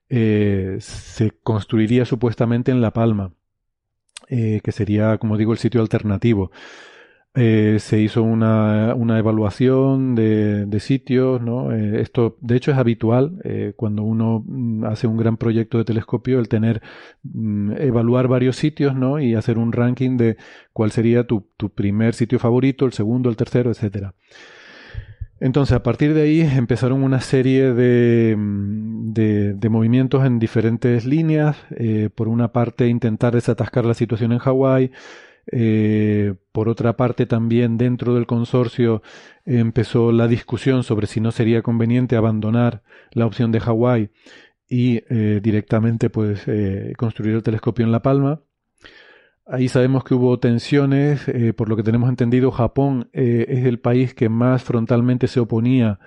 eh, 0.08 0.76
se 0.80 1.30
construiría 1.42 2.04
supuestamente 2.04 2.70
en 2.70 2.80
La 2.80 2.92
Palma, 2.92 3.32
eh, 4.28 4.60
que 4.62 4.72
sería, 4.72 5.18
como 5.18 5.36
digo, 5.36 5.52
el 5.52 5.58
sitio 5.58 5.80
alternativo. 5.80 6.50
Eh, 7.34 7.78
se 7.80 7.98
hizo 7.98 8.22
una, 8.22 8.94
una 8.94 9.18
evaluación 9.18 10.14
de, 10.14 10.66
de, 10.66 10.80
sitios, 10.80 11.40
¿no? 11.40 11.72
esto, 11.72 12.36
de 12.42 12.56
hecho, 12.56 12.72
es 12.72 12.76
habitual 12.76 13.38
cuando 13.76 14.02
uno 14.02 14.44
mm, 14.46 14.84
hace 14.84 15.06
un 15.06 15.16
gran 15.16 15.38
proyecto 15.38 15.78
de 15.78 15.84
telescopio, 15.84 16.38
el 16.38 16.48
tener, 16.48 16.82
mm, 17.22 17.72
evaluar 17.78 18.28
varios 18.28 18.56
sitios, 18.56 18.94
¿no? 18.94 19.18
Y 19.18 19.34
hacer 19.34 19.56
un 19.56 19.72
ranking 19.72 20.18
de 20.18 20.36
cuál 20.74 20.90
sería 20.90 21.26
tu, 21.26 21.48
tu 21.56 21.70
primer 21.70 22.12
sitio 22.12 22.38
favorito, 22.38 22.84
el 22.84 22.92
segundo, 22.92 23.30
el 23.30 23.36
tercero, 23.36 23.70
etcétera. 23.70 24.14
Entonces, 25.44 25.74
a 25.74 25.82
partir 25.82 26.14
de 26.14 26.22
ahí 26.22 26.40
empezaron 26.40 27.02
una 27.02 27.20
serie 27.20 27.72
de, 27.74 28.36
de, 28.38 29.68
movimientos 29.68 30.24
en 30.24 30.38
diferentes 30.38 31.04
líneas. 31.04 31.56
Eh, 31.72 32.10
por 32.14 32.28
una 32.28 32.52
parte, 32.52 32.86
intentar 32.86 33.34
desatascar 33.34 33.84
la 33.84 33.94
situación 33.94 34.30
en 34.30 34.38
Hawái. 34.38 34.92
Eh, 35.50 36.34
por 36.52 36.68
otra 36.68 36.96
parte, 36.96 37.26
también 37.26 37.76
dentro 37.76 38.14
del 38.14 38.28
consorcio 38.28 39.02
empezó 39.44 40.12
la 40.12 40.28
discusión 40.28 40.84
sobre 40.84 41.08
si 41.08 41.20
no 41.20 41.32
sería 41.32 41.62
conveniente 41.62 42.14
abandonar 42.14 42.84
la 43.10 43.26
opción 43.26 43.50
de 43.50 43.58
Hawái 43.58 44.10
y 44.68 45.02
eh, 45.10 45.40
directamente 45.42 46.08
pues, 46.08 46.46
construir 46.96 47.34
el 47.34 47.42
telescopio 47.42 47.84
en 47.84 47.90
La 47.90 48.00
Palma. 48.00 48.42
Ahí 49.52 49.68
sabemos 49.68 50.02
que 50.02 50.14
hubo 50.14 50.38
tensiones, 50.38 51.28
eh, 51.28 51.52
por 51.52 51.68
lo 51.68 51.76
que 51.76 51.82
tenemos 51.82 52.08
entendido, 52.08 52.50
Japón 52.50 53.10
eh, 53.12 53.44
es 53.50 53.66
el 53.66 53.78
país 53.78 54.14
que 54.14 54.30
más 54.30 54.62
frontalmente 54.64 55.26
se 55.26 55.40
oponía 55.40 56.00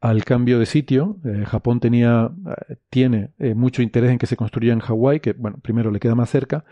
al 0.00 0.24
cambio 0.24 0.58
de 0.58 0.66
sitio. 0.66 1.16
Eh, 1.24 1.44
Japón 1.46 1.78
tenía, 1.78 2.32
tiene 2.90 3.30
mucho 3.54 3.82
interés 3.82 4.10
en 4.10 4.18
que 4.18 4.26
se 4.26 4.36
construya 4.36 4.72
en 4.72 4.80
Hawái, 4.80 5.20
que 5.20 5.34
bueno, 5.34 5.58
primero 5.62 5.92
le 5.92 6.00
queda 6.00 6.16
más 6.16 6.30
cerca, 6.30 6.64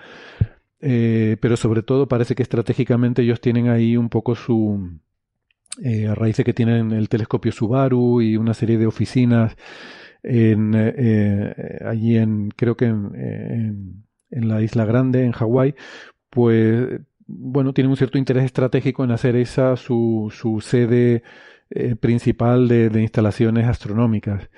pero 0.80 1.56
sobre 1.56 1.82
todo 1.84 2.08
parece 2.08 2.34
que 2.34 2.42
estratégicamente 2.42 3.22
ellos 3.22 3.40
tienen 3.40 3.68
ahí 3.68 3.96
un 3.96 4.08
poco 4.08 4.34
su, 4.34 4.98
a 5.78 6.14
raíz 6.16 6.36
de 6.36 6.42
que 6.42 6.52
tienen 6.52 6.90
el 6.90 7.08
telescopio 7.08 7.52
Subaru 7.52 8.22
y 8.22 8.36
una 8.36 8.54
serie 8.54 8.76
de 8.76 8.88
oficinas 8.88 9.56
en, 10.24 10.74
allí 11.86 12.16
en, 12.16 12.50
creo 12.56 12.76
que 12.76 12.86
en 12.86 13.12
en 13.14 14.07
la 14.30 14.62
Isla 14.62 14.84
Grande, 14.84 15.24
en 15.24 15.32
Hawái, 15.32 15.74
pues 16.30 17.00
bueno, 17.28 17.74
tiene 17.74 17.90
un 17.90 17.96
cierto 17.96 18.18
interés 18.18 18.44
estratégico 18.44 19.04
en 19.04 19.10
hacer 19.10 19.36
esa 19.36 19.76
su, 19.76 20.32
su 20.34 20.60
sede 20.60 21.22
eh, 21.70 21.94
principal 21.96 22.66
de, 22.66 23.02
instalaciones 23.02 23.66
astronómicas. 23.66 24.48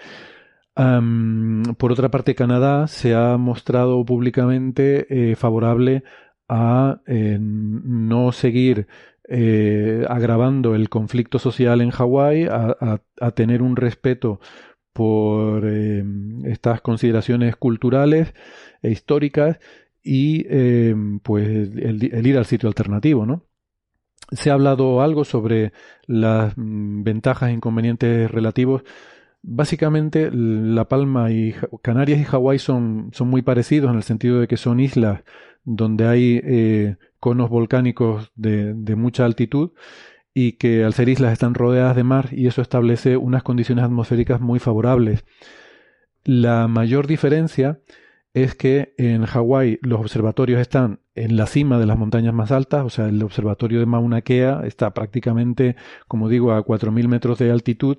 por 0.74 1.92
otra 1.92 2.10
parte, 2.10 2.36
Canadá 2.36 2.86
se 2.86 3.14
ha 3.14 3.36
mostrado 3.36 4.04
públicamente 4.04 5.30
eh, 5.32 5.34
favorable 5.34 6.04
a 6.48 7.00
eh, 7.06 7.38
no 7.40 8.32
seguir 8.32 8.86
agravando 10.08 10.74
el 10.74 10.88
conflicto 10.88 11.38
social 11.38 11.80
en 11.80 11.90
Hawái, 11.90 12.48
a, 12.50 13.00
tener 13.36 13.62
un 13.62 13.76
respeto 13.76 14.40
por 14.92 15.64
estas 16.44 16.80
consideraciones 16.80 17.54
culturales 17.54 18.34
e 18.82 18.90
históricas 18.90 19.58
y 20.02 20.46
eh, 20.48 20.94
pues 21.22 21.46
el, 21.46 22.26
ir 22.26 22.38
al 22.38 22.46
sitio 22.46 22.68
alternativo, 22.68 23.26
¿no? 23.26 23.44
Se 24.32 24.50
ha 24.50 24.54
hablado 24.54 25.02
algo 25.02 25.24
sobre 25.24 25.72
las 26.06 26.54
mm, 26.56 27.02
ventajas 27.02 27.50
e 27.50 27.52
inconvenientes 27.52 28.30
relativos. 28.30 28.82
Básicamente, 29.42 30.30
La 30.32 30.86
Palma 30.88 31.30
y 31.30 31.54
Canarias 31.82 32.20
y 32.20 32.24
Hawái 32.24 32.58
son, 32.58 33.10
son 33.12 33.28
muy 33.28 33.42
parecidos 33.42 33.90
en 33.90 33.96
el 33.96 34.02
sentido 34.02 34.40
de 34.40 34.48
que 34.48 34.56
son 34.56 34.80
islas 34.80 35.22
donde 35.64 36.06
hay 36.06 36.40
eh, 36.44 36.96
conos 37.18 37.50
volcánicos 37.50 38.32
de, 38.34 38.74
de, 38.74 38.96
mucha 38.96 39.24
altitud 39.24 39.72
y 40.34 40.52
que 40.52 40.84
al 40.84 40.94
ser 40.94 41.08
islas 41.08 41.32
están 41.32 41.54
rodeadas 41.54 41.96
de 41.96 42.04
mar 42.04 42.28
y 42.32 42.46
eso 42.46 42.62
establece 42.62 43.16
unas 43.16 43.42
condiciones 43.42 43.84
atmosféricas 43.84 44.40
muy 44.40 44.58
favorables. 44.58 45.24
La 46.24 46.68
mayor 46.68 47.06
diferencia 47.06 47.80
es 48.32 48.54
que 48.54 48.94
en 48.96 49.24
Hawái 49.24 49.78
los 49.82 50.00
observatorios 50.00 50.60
están 50.60 51.00
en 51.14 51.36
la 51.36 51.46
cima 51.46 51.78
de 51.78 51.86
las 51.86 51.98
montañas 51.98 52.32
más 52.32 52.52
altas, 52.52 52.84
o 52.84 52.90
sea, 52.90 53.08
el 53.08 53.22
observatorio 53.22 53.80
de 53.80 53.86
Mauna 53.86 54.22
Kea 54.22 54.62
está 54.64 54.94
prácticamente, 54.94 55.76
como 56.06 56.28
digo, 56.28 56.52
a 56.52 56.64
4.000 56.64 57.08
metros 57.08 57.38
de 57.38 57.50
altitud, 57.50 57.98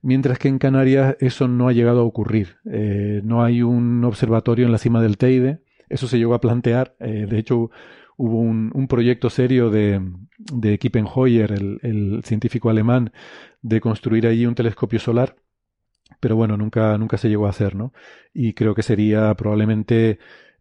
mientras 0.00 0.38
que 0.38 0.48
en 0.48 0.58
Canarias 0.58 1.16
eso 1.20 1.48
no 1.48 1.68
ha 1.68 1.72
llegado 1.72 2.00
a 2.00 2.04
ocurrir. 2.04 2.58
Eh, 2.70 3.20
no 3.24 3.42
hay 3.42 3.62
un 3.62 4.04
observatorio 4.04 4.66
en 4.66 4.72
la 4.72 4.78
cima 4.78 5.02
del 5.02 5.18
Teide, 5.18 5.60
eso 5.88 6.06
se 6.06 6.18
llegó 6.18 6.34
a 6.34 6.40
plantear, 6.40 6.94
eh, 7.00 7.26
de 7.28 7.38
hecho 7.38 7.70
hubo 8.16 8.38
un, 8.38 8.88
proyecto 8.88 9.30
serio 9.30 9.70
de, 9.70 10.00
de 10.38 10.78
Kippenheuer, 10.78 11.52
el, 11.52 11.78
el 11.82 12.20
científico 12.24 12.68
alemán, 12.68 13.12
de 13.62 13.80
construir 13.80 14.26
allí 14.26 14.44
un 14.44 14.56
telescopio 14.56 14.98
solar 14.98 15.36
pero 16.20 16.36
bueno, 16.36 16.56
nunca, 16.56 16.96
nunca 16.98 17.16
se 17.18 17.28
llegó 17.28 17.46
a 17.46 17.50
hacer, 17.50 17.74
¿no? 17.74 17.92
Y 18.34 18.54
creo 18.54 18.74
que 18.74 18.82
sería 18.82 19.34
probablemente 19.34 20.18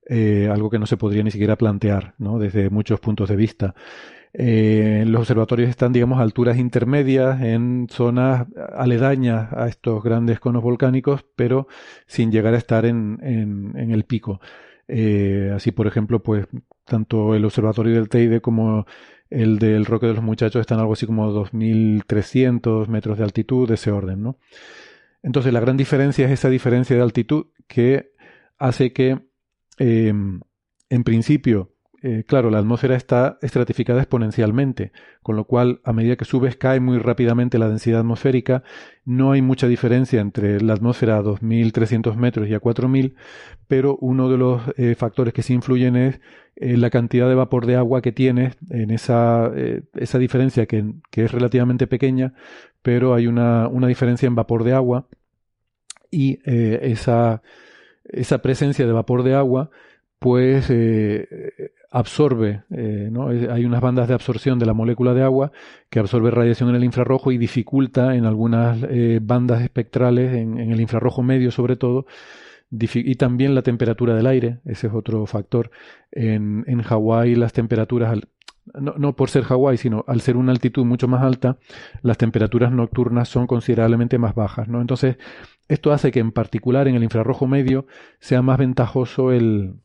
eh, 0.09 0.49
algo 0.51 0.69
que 0.69 0.79
no 0.79 0.85
se 0.85 0.97
podría 0.97 1.23
ni 1.23 1.31
siquiera 1.31 1.57
plantear, 1.57 2.13
¿no? 2.17 2.39
Desde 2.39 2.69
muchos 2.69 2.99
puntos 2.99 3.29
de 3.29 3.35
vista. 3.35 3.75
Eh, 4.33 5.03
los 5.07 5.21
observatorios 5.21 5.69
están, 5.69 5.93
digamos, 5.93 6.19
a 6.19 6.21
alturas 6.21 6.57
intermedias, 6.57 7.41
en 7.41 7.87
zonas 7.89 8.47
aledañas 8.75 9.51
a 9.53 9.67
estos 9.67 10.03
grandes 10.03 10.39
conos 10.39 10.63
volcánicos, 10.63 11.25
pero 11.35 11.67
sin 12.05 12.31
llegar 12.31 12.53
a 12.53 12.57
estar 12.57 12.85
en, 12.85 13.19
en, 13.23 13.91
el 13.91 14.03
pico. 14.03 14.39
Eh, 14.87 15.51
así, 15.55 15.71
por 15.71 15.87
ejemplo, 15.87 16.21
pues 16.21 16.47
tanto 16.85 17.35
el 17.35 17.45
observatorio 17.45 17.95
del 17.95 18.09
Teide 18.09 18.39
como 18.41 18.85
el 19.29 19.59
del 19.59 19.85
Roque 19.85 20.07
de 20.07 20.13
los 20.13 20.23
Muchachos 20.23 20.61
están 20.61 20.79
algo 20.79 20.93
así 20.93 21.05
como 21.05 21.31
2.300 21.33 22.87
metros 22.87 23.17
de 23.17 23.23
altitud, 23.23 23.67
de 23.67 23.75
ese 23.75 23.91
orden, 23.91 24.23
¿no? 24.23 24.37
Entonces 25.27 25.51
la 25.51 25.59
gran 25.59 25.75
diferencia 25.75 26.25
es 26.25 26.31
esa 26.31 26.49
diferencia 26.49 26.95
de 26.95 27.01
altitud 27.01 27.47
que 27.67 28.13
hace 28.57 28.93
que, 28.93 29.19
em, 29.77 30.39
en 30.89 31.03
principio, 31.03 31.73
eh, 32.01 32.23
claro, 32.25 32.49
la 32.49 32.59
atmósfera 32.59 32.95
está 32.95 33.37
estratificada 33.41 33.99
exponencialmente, 33.99 34.93
con 35.21 35.35
lo 35.35 35.43
cual 35.43 35.81
a 35.83 35.91
medida 35.91 36.15
que 36.15 36.23
subes 36.23 36.55
cae 36.55 36.79
muy 36.79 36.97
rápidamente 36.99 37.59
la 37.59 37.67
densidad 37.67 37.99
atmosférica, 37.99 38.63
no 39.03 39.33
hay 39.33 39.41
mucha 39.41 39.67
diferencia 39.67 40.21
entre 40.21 40.61
la 40.61 40.71
atmósfera 40.75 41.17
a 41.17 41.21
2.300 41.21 42.15
metros 42.15 42.47
y 42.47 42.53
a 42.53 42.61
4.000, 42.61 43.15
pero 43.67 43.97
uno 43.99 44.29
de 44.29 44.37
los 44.37 44.61
eh, 44.77 44.95
factores 44.95 45.33
que 45.33 45.43
sí 45.43 45.53
influyen 45.53 45.97
es 45.97 46.21
eh, 46.55 46.77
la 46.77 46.89
cantidad 46.89 47.27
de 47.27 47.35
vapor 47.35 47.65
de 47.65 47.75
agua 47.75 48.01
que 48.01 48.13
tienes 48.13 48.55
en 48.69 48.91
esa, 48.91 49.51
esa 49.93 50.19
diferencia 50.19 50.67
que, 50.67 50.85
que, 51.11 51.25
es 51.25 51.33
relativamente 51.33 51.85
pequeña, 51.85 52.33
pero 52.81 53.13
hay 53.13 53.27
una, 53.27 53.67
una 53.67 53.87
diferencia 53.87 54.27
en 54.27 54.35
vapor 54.35 54.63
de 54.63 54.71
agua 54.71 55.09
y 56.11 56.39
eh, 56.45 56.79
esa, 56.83 57.41
esa, 58.05 58.39
presencia 58.39 58.85
de 58.85 58.91
vapor 58.91 59.23
de 59.23 59.35
agua 59.35 59.69
pues 60.19 60.67
eh, 60.69 61.71
absorbe, 61.91 62.63
eh, 62.71 63.09
¿no? 63.11 63.27
hay 63.27 63.65
unas 63.65 63.81
bandas 63.81 64.07
de 64.07 64.15
absorción 64.15 64.57
de 64.57 64.65
la 64.65 64.73
molécula 64.73 65.13
de 65.13 65.21
agua 65.21 65.51
que 65.89 65.99
absorbe 65.99 66.31
radiación 66.31 66.69
en 66.69 66.75
el 66.75 66.83
infrarrojo 66.83 67.31
y 67.31 67.37
dificulta 67.37 68.15
en 68.15 68.25
algunas 68.25 68.79
bandas 69.21 69.61
espectrales, 69.61 70.33
en, 70.33 70.57
el 70.57 70.81
infrarrojo 70.81 71.21
medio 71.21 71.51
sobre 71.51 71.75
todo, 71.75 72.07
y 72.71 73.15
también 73.15 73.53
la 73.53 73.61
temperatura 73.61 74.15
del 74.15 74.25
aire, 74.25 74.57
ese 74.65 74.87
es 74.87 74.93
otro 74.93 75.25
factor. 75.27 75.69
En, 76.11 76.65
en 76.67 76.81
Hawái 76.81 77.35
las 77.35 77.53
temperaturas 77.53 78.17
no, 78.73 79.15
por 79.15 79.29
ser 79.29 79.43
Hawái, 79.43 79.77
sino 79.77 80.03
al 80.07 80.21
ser 80.21 80.37
una 80.37 80.51
altitud 80.51 80.85
mucho 80.85 81.07
más 81.07 81.23
alta, 81.23 81.57
las 82.01 82.17
temperaturas 82.17 82.71
nocturnas 82.71 83.29
son 83.29 83.47
considerablemente 83.47 84.17
más 84.17 84.35
bajas. 84.35 84.67
¿no? 84.67 84.81
Entonces, 84.81 85.17
esto 85.67 85.91
hace 85.91 86.11
que 86.11 86.19
en 86.19 86.31
particular 86.31 86.87
en 86.87 86.95
el 86.95 87.03
infrarrojo 87.03 87.47
medio 87.47 87.87
sea 88.19 88.41
más 88.41 88.57
ventajoso 88.57 89.31
el, 89.31 89.75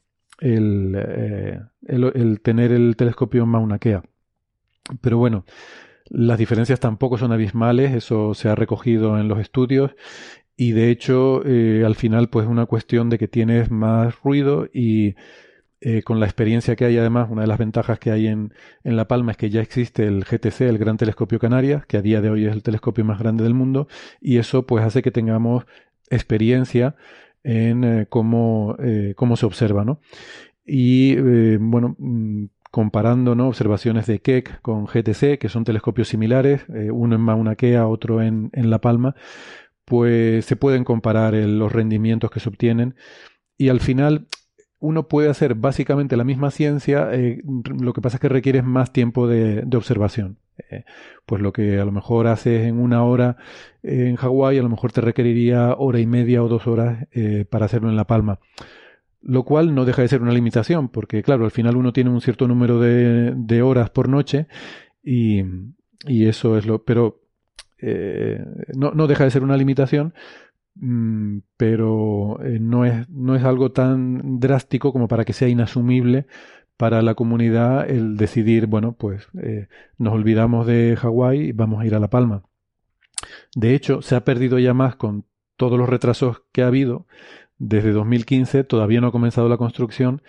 el, 0.41 0.95
eh, 0.97 1.61
el, 1.87 2.41
tener 2.41 2.73
el 2.73 2.97
telescopio 2.97 3.47
Mauna 3.47 3.79
Kea. 3.79 4.03
Pero 5.01 5.19
bueno, 5.19 5.45
las 6.07 6.39
diferencias 6.39 6.81
tampoco 6.81 7.19
son 7.19 7.33
abismales, 7.33 7.93
eso 7.93 8.35
se 8.35 8.49
ha 8.49 8.55
recogido 8.55 9.19
en 9.19 9.29
los 9.29 9.39
estudios 9.39 9.93
y 10.57 10.73
de 10.73 10.91
hecho 10.91 11.43
eh, 11.47 11.85
al 11.87 11.95
final 11.95 12.29
pues 12.29 12.45
es 12.45 12.51
una 12.51 12.67
cuestión 12.67 13.09
de 13.09 13.19
que 13.19 13.29
tienes 13.29 13.71
más 13.71 14.21
ruido 14.23 14.69
y 14.73 15.15
eh, 15.85 16.03
con 16.05 16.21
la 16.21 16.27
experiencia 16.27 16.77
que 16.77 16.85
hay 16.85 16.97
además, 16.97 17.29
una 17.29 17.43
de 17.43 17.49
las 17.49 17.59
ventajas 17.59 17.99
que 17.99 18.13
hay 18.13 18.29
en, 18.29 18.55
en, 18.85 18.95
La 18.95 19.09
Palma 19.09 19.33
es 19.33 19.37
que 19.37 19.51
ya 19.51 19.61
existe 19.61 20.07
el 20.07 20.23
GTC, 20.23 20.61
el 20.61 20.79
Gran 20.79 20.97
Telescopio 20.97 21.41
Canarias, 21.41 21.87
que 21.87 21.97
a 21.97 22.03
día 22.03 22.21
de 22.21 22.31
hoy 22.31 22.47
es 22.47 22.53
el 22.53 22.63
telescopio 22.63 23.05
más 23.05 23.19
grande 23.19 23.43
del 23.43 23.55
mundo, 23.55 23.89
y 24.21 24.39
eso 24.39 24.65
pues 24.65 24.85
hace 24.85 25.03
que 25.03 25.11
tengamos 25.11 25.65
experiencia 26.09 26.95
en 27.43 27.83
eh, 27.83 28.07
cómo, 28.09 28.77
eh, 28.79 29.15
cómo 29.17 29.37
se 29.37 29.45
observa, 29.45 29.85
¿no? 29.85 30.01
Y 30.65 31.17
bueno, 31.57 31.97
mm, 31.99 32.45
comparando 32.71 33.35
¿no? 33.35 33.49
observaciones 33.49 34.07
de 34.07 34.21
Keck 34.21 34.61
con 34.63 34.87
GTC, 34.87 35.39
que 35.41 35.49
son 35.49 35.65
telescopios 35.65 36.07
similares, 36.07 36.65
uno 36.93 37.17
en 37.17 37.21
Mauna 37.21 37.57
Kea, 37.57 37.89
otro 37.89 38.23
en, 38.23 38.51
en 38.53 38.71
La 38.71 38.81
Palma, 38.81 39.17
pues 39.85 40.45
se 40.45 40.55
pueden 40.55 40.85
comparar 40.85 41.35
los 41.35 41.73
rendimientos 41.73 42.31
que 42.31 42.39
se 42.39 42.49
obtienen 42.49 42.95
y 43.59 43.69
al 43.69 43.81
final 43.81 44.29
uno 44.83 45.07
puede 45.07 45.31
hacer 45.31 45.55
básicamente 45.55 46.17
la 46.17 46.25
misma 46.25 46.51
ciencia, 46.51 47.09
eh, 47.13 47.41
lo 47.81 47.93
que 47.93 48.01
pasa 48.01 48.17
es 48.17 48.21
que 48.21 48.29
requiere 48.29 48.63
más 48.63 48.93
tiempo 48.93 49.29
de, 49.29 49.65
observación. 49.77 50.39
Eh, 50.71 50.85
pues 51.25 51.41
lo 51.41 51.53
que 51.53 51.79
a 51.79 51.85
lo 51.85 51.93
mejor 51.93 52.27
haces 52.27 52.67
en 52.67 52.81
una 52.81 53.05
hora 53.05 53.37
en 53.85 54.17
Hawái, 54.17 54.59
a 54.59 54.63
lo 54.63 54.69
mejor 54.69 54.91
te 54.91 55.01
requeriría 55.01 55.77
hora 55.79 56.01
y 56.01 56.07
media 56.07 56.43
o 56.43 56.49
dos 56.49 56.67
horas 56.67 57.07
eh, 57.13 57.47
para 57.49 57.67
hacerlo 57.67 57.91
en 57.91 57.97
La 57.97 58.09
Palma. 58.09 58.41
Lo 59.23 59.45
cual 59.45 59.73
no 59.73 59.85
deja 59.85 60.03
de 60.03 60.09
ser 60.09 60.21
una 60.21 60.33
limitación, 60.33 60.89
porque 60.89 61.23
claro, 61.23 61.45
al 61.45 61.53
final 61.53 61.77
uno 61.77 61.93
tiene 61.93 62.11
un 62.11 62.21
cierto 62.21 62.49
número 62.49 62.81
de, 62.81 63.63
horas 63.63 63.89
por 63.91 64.09
noche 64.09 64.49
y, 65.05 65.43
y, 66.09 66.27
eso 66.27 66.59
es 66.59 66.67
lo... 66.67 66.83
Pero 66.83 67.21
no, 68.75 68.91
no 68.93 69.07
deja 69.07 69.25
de 69.25 69.31
ser 69.31 69.45
una 69.45 69.57
limitación, 69.57 70.13
pero 71.57 72.43
eh, 72.43 72.59
no, 72.61 72.85
es, 72.85 73.09
no 73.09 73.37
es 73.37 73.45
algo 73.45 73.73
tan 73.73 74.41
drástico 74.41 74.93
como 74.93 75.09
para 75.09 75.25
que 75.25 75.33
sea 75.33 75.49
inasumible 75.49 76.27
para 76.77 77.03
la 77.03 77.15
comunidad 77.15 77.89
el 77.89 78.17
decidir, 78.17 78.67
bueno, 78.67 78.95
pues 78.95 79.29
eh, 79.41 79.69
nos 79.99 80.15
olvidamos 80.15 80.67
de 80.67 80.97
Hawái 80.99 81.41
y 81.41 81.53
vamos 81.53 81.81
a 81.81 81.87
ir 81.87 81.95
a 81.95 82.01
La 82.01 82.11
Palma. 82.11 82.43
De 83.55 83.75
hecho, 83.75 84.03
se 84.03 84.17
ha 84.17 84.25
perdido 84.25 84.59
ya 84.59 84.75
más 84.75 84.97
con 84.97 85.27
todos 85.57 85.79
los 85.79 85.89
retrasos 85.89 86.43
que 86.53 86.63
ha 86.63 86.67
habido. 86.69 87.07
Desde 87.59 87.93
2015 87.93 88.65
todavía 88.65 89.01
no 89.01 89.09
ha 89.09 89.13
comenzado 89.13 89.49
la 89.49 89.59
construcción, 89.59 90.23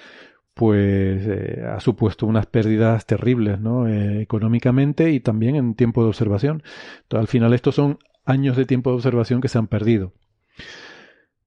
pues 0.53 1.25
eh, 1.25 1.63
ha 1.65 1.79
supuesto 1.79 2.27
unas 2.27 2.45
pérdidas 2.45 3.07
terribles, 3.07 3.59
¿no? 3.59 3.87
económicamente 3.87 5.09
y 5.11 5.19
también 5.21 5.55
en 5.55 5.73
tiempo 5.73 6.03
de 6.03 6.09
observación. 6.09 6.61
Entonces, 7.03 7.21
al 7.21 7.27
final 7.27 7.53
estos 7.53 7.73
son 7.75 7.97
años 8.25 8.55
de 8.57 8.65
tiempo 8.65 8.91
de 8.91 8.97
observación 8.97 9.41
que 9.41 9.47
se 9.47 9.57
han 9.57 9.67
perdido. 9.67 10.13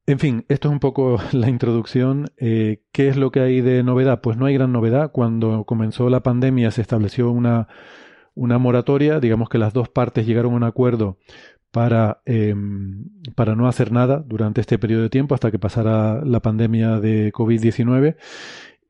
En 0.07 0.21
fin, 0.21 0.45
esto 0.49 0.69
es 0.69 0.73
un 0.73 0.81
poco 0.81 1.19
la 1.33 1.49
introducción. 1.49 2.31
Eh, 2.37 2.83
¿Qué 2.93 3.09
es 3.09 3.17
lo 3.17 3.31
que 3.31 3.41
hay 3.41 3.61
de 3.61 3.83
novedad? 3.83 4.21
Pues 4.21 4.37
no 4.37 4.47
hay 4.47 4.55
gran 4.55 4.73
novedad. 4.73 5.11
Cuando 5.13 5.65
comenzó 5.65 6.09
la 6.09 6.23
pandemia 6.23 6.71
se 6.71 6.83
estableció 6.83 7.31
una, 7.31 7.69
una 8.35 8.59
moratoria. 8.59 9.19
Digamos 9.19 9.49
que 9.49 9.59
las 9.59 9.73
dos 9.73 9.89
partes 9.89 10.27
llegaron 10.27 10.53
a 10.53 10.57
un 10.57 10.65
acuerdo 10.65 11.19
para, 11.73 12.23
em, 12.25 13.05
para 13.35 13.57
no 13.57 13.67
hacer 13.69 13.93
nada 13.93 14.25
durante 14.27 14.61
este 14.61 14.79
periodo 14.79 15.03
de 15.03 15.11
tiempo 15.11 15.35
hasta 15.35 15.51
que 15.51 15.59
pasara 15.59 16.25
la 16.25 16.41
pandemia 16.41 17.01
de 17.01 17.33
COVID-19. 17.33 18.17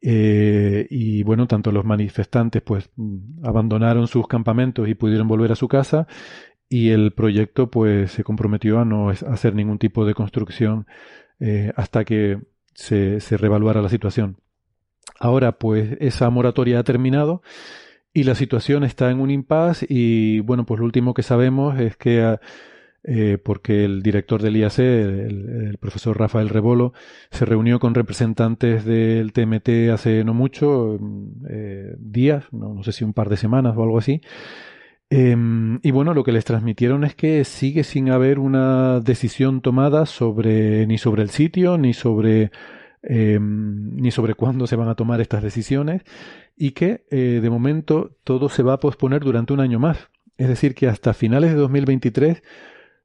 Eh, 0.03 0.87
y 0.91 1.23
bueno, 1.23 1.47
tanto 1.47 1.73
los 1.73 1.85
manifestantes 1.85 2.63
pues 2.63 2.91
abandonaron 3.43 4.07
sus 4.07 4.29
campamentos 4.29 4.89
y 4.89 4.95
pudieron 4.95 5.27
volver 5.27 5.53
a 5.53 5.57
su 5.57 5.67
casa 5.67 6.07
y 6.69 6.91
el 6.91 7.13
proyecto 7.13 7.71
pues 7.71 8.13
se 8.13 8.25
comprometió 8.25 8.81
a 8.81 8.85
no 8.85 9.11
hacer 9.11 9.55
ningún 9.55 9.79
tipo 9.79 10.05
de 10.05 10.15
construcción 10.15 10.87
eh, 11.41 11.73
hasta 11.77 12.05
que 12.05 12.41
se, 12.75 13.21
se 13.21 13.37
reevaluara 13.37 13.83
la 13.83 13.89
situación. 13.89 14.39
Ahora 15.19 15.53
pues 15.53 15.97
esa 16.01 16.29
moratoria 16.31 16.81
ha 16.81 16.85
terminado 16.85 17.43
y 18.13 18.25
la 18.25 18.35
situación 18.35 18.85
está 18.85 19.11
en 19.11 19.21
un 19.21 19.31
impasse 19.31 19.87
y 19.89 20.41
bueno, 20.41 20.65
pues 20.67 20.81
lo 20.81 20.87
último 20.87 21.15
que 21.15 21.23
sabemos 21.23 21.79
es 21.79 21.97
que 21.97 22.23
ah, 22.23 22.41
eh, 23.09 23.39
porque 23.39 23.85
el 23.85 24.03
director 24.03 24.43
del 24.43 24.57
IAC, 24.57 24.79
el, 24.81 25.79
profesor 25.81 26.19
Rafael 26.19 26.49
Rebolo, 26.49 26.93
se 27.31 27.45
reunió 27.45 27.79
con 27.79 27.95
representantes 27.95 28.85
del 28.85 29.33
TMT 29.33 29.93
hace 29.93 30.25
no 30.25 30.35
mucho, 30.35 30.99
eh, 31.49 31.95
días, 32.01 32.47
no, 32.51 32.83
sé 32.83 32.91
si 32.91 33.05
un 33.05 33.13
par 33.13 33.29
de 33.29 33.37
semanas 33.37 33.75
o 33.77 33.83
algo 33.85 33.99
así. 33.99 34.21
Em, 35.09 35.79
y 35.83 35.93
bueno, 35.93 36.15
lo 36.15 36.25
que 36.25 36.33
les 36.33 36.45
transmitieron 36.45 37.05
es 37.05 37.15
que 37.15 37.45
sigue 37.45 37.85
sin 37.85 38.11
haber 38.11 38.39
una 38.41 39.01
decisión 39.01 39.61
tomada 39.61 40.05
sobre 40.05 40.87
ni 40.87 40.99
sobre 40.99 41.23
el 41.23 41.31
sitio 41.31 41.79
ni 41.79 41.95
sobre 41.95 42.51
em, 43.03 43.95
ni 43.97 44.11
sobre 44.11 44.35
cuándo 44.35 44.67
se 44.67 44.75
van 44.75 44.89
a 44.89 44.97
tomar 44.97 45.21
estas 45.21 45.45
decisiones 45.45 46.03
y 46.57 46.73
que 46.73 47.07
eh, 47.11 47.41
de 47.41 47.51
momento 47.51 48.17
todo 48.25 48.49
se 48.49 48.65
va 48.65 48.75
a 48.75 48.81
posponer 48.81 49.23
durante 49.23 49.53
un 49.53 49.61
año 49.61 49.79
más. 49.79 50.09
Es 50.39 50.49
decir, 50.49 50.75
que 50.75 50.89
hasta 50.89 51.15
finales 51.15 51.51
de 51.53 51.57
2023 51.57 52.43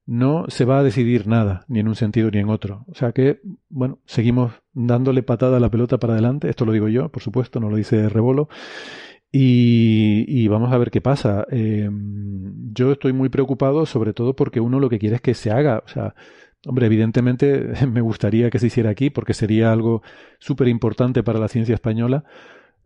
no 0.05 0.45
se 0.49 0.65
va 0.65 0.80
a 0.80 0.83
decidir 0.83 1.27
nada, 1.27 1.65
ni 1.67 1.80
en 1.80 1.88
un 1.88 1.95
sentido 1.95 2.31
ni 2.31 2.39
en 2.39 2.49
otro. 2.49 2.85
O 2.88 2.95
sea 2.95 3.11
que, 3.11 3.41
bueno, 3.69 3.99
seguimos 4.05 4.53
dándole 4.73 5.23
patada 5.23 5.57
a 5.57 5.59
la 5.59 5.69
pelota 5.69 5.99
para 5.99 6.13
adelante, 6.13 6.49
esto 6.49 6.65
lo 6.65 6.71
digo 6.71 6.89
yo, 6.89 7.09
por 7.09 7.21
supuesto, 7.21 7.59
no 7.59 7.69
lo 7.69 7.77
dice 7.77 8.09
Rebolo, 8.09 8.49
y, 9.32 10.48
vamos 10.48 10.72
a 10.74 10.77
ver 10.77 10.92
qué 10.92 11.01
pasa. 11.01 11.45
Em, 11.50 12.74
yo 12.74 12.92
estoy 12.92 13.14
muy 13.14 13.30
preocupado, 13.30 13.85
sobre 13.85 14.14
todo 14.14 14.35
porque 14.35 14.60
uno 14.60 14.80
lo 14.80 14.90
que 14.90 15.00
quiere 15.00 15.16
es 15.16 15.22
que 15.22 15.34
se 15.34 15.51
haga, 15.51 15.84
o 15.85 15.88
sea, 15.88 16.16
Hombre, 16.68 16.85
evidentemente 16.85 17.74
me 17.92 18.01
gustaría 18.01 18.51
que 18.51 18.60
se 18.60 18.68
hiciera 18.68 18.92
aquí 18.92 19.10
porque 19.10 19.34
sería 19.34 19.72
algo 19.72 20.03
súper 20.38 20.68
importante 20.68 21.24
para 21.24 21.40
la 21.40 21.48
ciencia 21.48 21.74
española, 21.74 22.24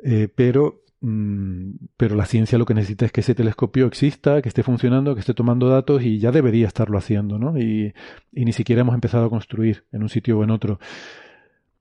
eh, 0.01 0.29
pero 0.33 0.85
Mm, 1.07 1.75
pero 1.97 2.15
la 2.15 2.25
ciencia 2.25 2.57
lo 2.57 2.65
que 2.65 2.73
necesita 2.73 3.05
es 3.05 3.11
que 3.11 3.21
ese 3.21 3.35
telescopio 3.35 3.85
exista, 3.85 4.41
que 4.41 4.49
esté 4.49 4.63
funcionando, 4.63 5.13
que 5.13 5.19
esté 5.19 5.35
tomando 5.35 5.69
datos 5.69 6.01
y 6.01 6.17
ya 6.17 6.31
debería 6.31 6.65
estarlo 6.65 6.97
haciendo, 6.97 7.37
¿no? 7.37 7.59
Y, 7.59 7.93
ni 8.31 8.53
siquiera 8.53 8.81
hemos 8.81 8.95
empezado 8.95 9.25
a 9.25 9.29
construir 9.29 9.83
en 9.91 10.01
un 10.01 10.09
sitio 10.09 10.39
o 10.39 10.43
en 10.43 10.49
otro. 10.51 10.79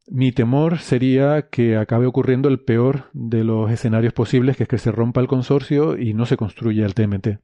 Mi 0.06 0.32
temor 0.32 0.78
sería 0.80 1.48
que 1.50 1.76
acabe 1.76 2.06
ocurriendo 2.06 2.48
el 2.48 2.60
peor 2.60 3.04
de 3.14 3.42
los 3.42 3.70
escenarios 3.70 4.12
posibles, 4.12 4.56
que 4.56 4.64
es 4.64 4.68
que 4.68 4.78
se 4.78 4.92
rompa 4.92 5.20
el 5.20 5.28
consorcio 5.28 5.96
y 5.96 6.12
no 6.12 6.26
se 6.26 6.36
construya 6.36 6.84
el 6.84 6.94
TMT. 6.94 7.38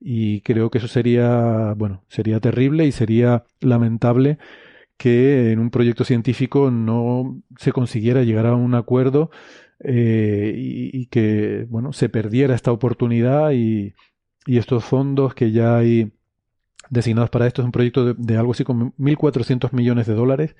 Y 0.00 0.40
creo 0.42 0.70
que 0.70 0.78
eso 0.78 0.88
sería, 0.88 1.74
bueno, 1.76 2.04
sería 2.08 2.40
terrible 2.40 2.86
y 2.86 2.92
sería 2.92 3.44
lamentable 3.60 4.38
que 4.96 5.52
en 5.52 5.60
un 5.60 5.70
proyecto 5.70 6.04
científico 6.04 6.70
no 6.70 7.40
se 7.56 7.72
consiguiera 7.72 8.24
llegar 8.24 8.46
a 8.46 8.54
un 8.54 8.74
acuerdo 8.74 9.30
eh, 9.80 10.52
y, 10.56 11.06
que 11.06 11.66
bueno 11.70 11.92
se 11.92 12.08
perdiera 12.08 12.54
esta 12.56 12.72
oportunidad 12.72 13.52
y, 13.52 13.94
y, 14.44 14.58
estos 14.58 14.84
fondos 14.84 15.34
que 15.34 15.52
ya 15.52 15.78
hay 15.78 16.10
designados 16.90 17.30
para 17.30 17.46
esto 17.46 17.62
es 17.62 17.66
un 17.66 17.72
proyecto 17.72 18.14
de, 18.14 18.36
algo 18.36 18.52
así 18.52 18.64
como 18.64 18.92
1.400 18.98 19.72
millones 19.72 20.06
de 20.06 20.14
dólares. 20.14 20.56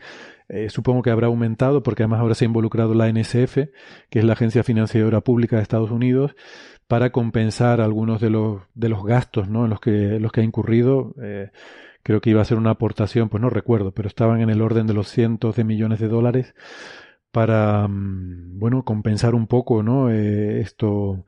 Eh, 0.48 0.70
supongo 0.70 1.02
que 1.02 1.10
habrá 1.10 1.26
aumentado 1.26 1.82
porque 1.82 2.02
además 2.02 2.20
ahora 2.20 2.34
se 2.34 2.44
ha 2.44 2.46
involucrado 2.46 2.94
la 2.94 3.08
NSF, 3.08 3.68
que 4.10 4.18
es 4.18 4.24
la 4.24 4.32
Agencia 4.32 4.62
Financiera 4.64 5.20
Pública 5.20 5.56
de 5.56 5.62
Estados 5.62 5.90
Unidos, 5.90 6.34
para 6.86 7.10
compensar 7.10 7.80
algunos 7.80 8.20
de 8.20 8.30
los, 8.30 8.62
de 8.74 8.88
los 8.88 9.04
gastos 9.04 9.48
¿no? 9.48 9.64
en 9.64 9.70
los 9.70 9.80
que, 9.80 10.18
los 10.20 10.32
que 10.32 10.40
ha 10.40 10.44
incurrido. 10.44 11.14
Eh, 11.22 11.50
creo 12.02 12.20
que 12.20 12.30
iba 12.30 12.40
a 12.40 12.46
ser 12.46 12.56
una 12.56 12.70
aportación, 12.70 13.28
pues 13.28 13.42
no 13.42 13.50
recuerdo, 13.50 13.92
pero 13.92 14.08
estaban 14.08 14.40
en 14.40 14.50
el 14.50 14.62
orden 14.62 14.86
de 14.86 14.94
los 14.94 15.08
cientos 15.08 15.56
de 15.56 15.64
millones 15.64 15.98
de 16.00 16.08
dólares 16.08 16.54
para, 17.32 17.86
mm, 17.88 18.58
bueno, 18.58 18.84
compensar 18.84 19.34
un 19.34 19.46
poco, 19.46 19.82
¿no? 19.82 20.10
Eh, 20.10 20.60
esto, 20.60 21.24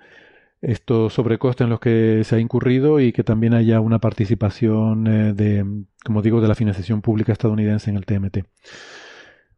estos 0.63 1.15
sobrecostes 1.15 1.65
en 1.65 1.71
los 1.71 1.81
que 1.81 2.23
se 2.25 2.37
ha 2.37 2.39
incurrido 2.39 3.01
y 3.01 3.13
que 3.13 3.25
también 3.25 3.55
haya 3.55 3.81
una 3.81 3.99
participación 3.99 5.07
eh, 5.07 5.33
de, 5.33 5.65
como 6.05 6.23
digo, 6.23 6.41
de 6.41 6.49
la 6.49 6.55
financiación 6.55 7.01
pública 7.01 7.33
estadounidense 7.33 7.91
en 7.91 7.97
el 7.97 8.07
TMT. 8.07 8.39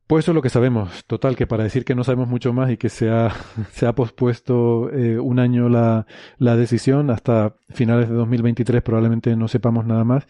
Pues 0.07 0.25
eso 0.25 0.33
es 0.33 0.35
lo 0.35 0.43
que 0.43 0.51
sabemos. 0.51 1.05
Total, 1.07 1.37
que 1.37 1.47
para 1.47 1.65
decir 1.65 1.85
que 1.85 1.95
no 1.95 2.05
sabemos 2.05 2.29
mucho 2.29 2.53
más 2.53 2.71
y 2.71 2.77
que 2.77 2.89
se 2.89 3.11
ha, 3.11 3.33
se 3.73 3.87
ha 3.87 3.95
pospuesto 3.95 4.91
eh, 4.91 5.19
un 5.19 5.39
año 5.39 5.69
la, 5.69 6.07
la 6.39 6.57
decisión, 6.57 7.11
hasta 7.11 7.57
finales 7.71 8.09
de 8.09 8.15
2023 8.15 8.83
probablemente 8.83 9.35
no 9.37 9.49
sepamos 9.49 9.87
nada 9.87 10.05
más 10.05 10.27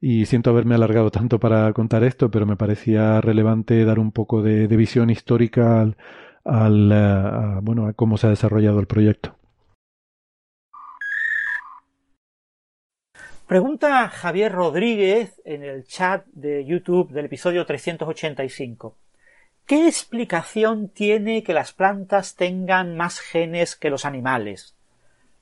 y 0.00 0.26
siento 0.26 0.50
haberme 0.50 0.74
alargado 0.74 1.10
tanto 1.10 1.40
para 1.40 1.72
contar 1.72 2.04
esto, 2.04 2.30
pero 2.30 2.44
me 2.44 2.56
parecía 2.56 3.22
relevante 3.22 3.86
dar 3.86 3.98
un 3.98 4.12
poco 4.12 4.42
de, 4.42 4.66
visión 4.66 5.08
histórica 5.08 5.80
al, 6.44 6.92
eh, 6.92 7.58
bueno, 7.62 7.86
a 7.86 7.94
cómo 7.94 8.18
se 8.18 8.26
ha 8.26 8.30
desarrollado 8.30 8.80
el 8.80 8.86
proyecto. 8.86 9.36
Pregunta 13.46 14.08
Javier 14.08 14.52
Rodríguez 14.52 15.42
en 15.44 15.62
el 15.62 15.84
chat 15.86 16.24
de 16.28 16.64
YouTube 16.64 17.12
del 17.12 17.26
episodio 17.26 17.66
385. 17.66 18.96
¿Qué 19.66 19.86
explicación 19.86 20.88
tiene 20.88 21.42
que 21.42 21.52
las 21.52 21.74
plantas 21.74 22.36
tengan 22.36 22.96
más 22.96 23.20
genes 23.20 23.76
que 23.76 23.90
los 23.90 24.06
animales? 24.06 24.74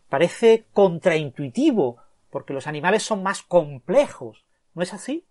Parece 0.09 0.65
contraintuitivo, 0.73 1.99
porque 2.31 2.53
los 2.53 2.67
animales 2.67 3.05
son 3.05 3.23
más 3.23 3.43
complejos. 3.43 4.45
¿No 4.75 4.83
es 4.83 4.93
así? 4.93 5.25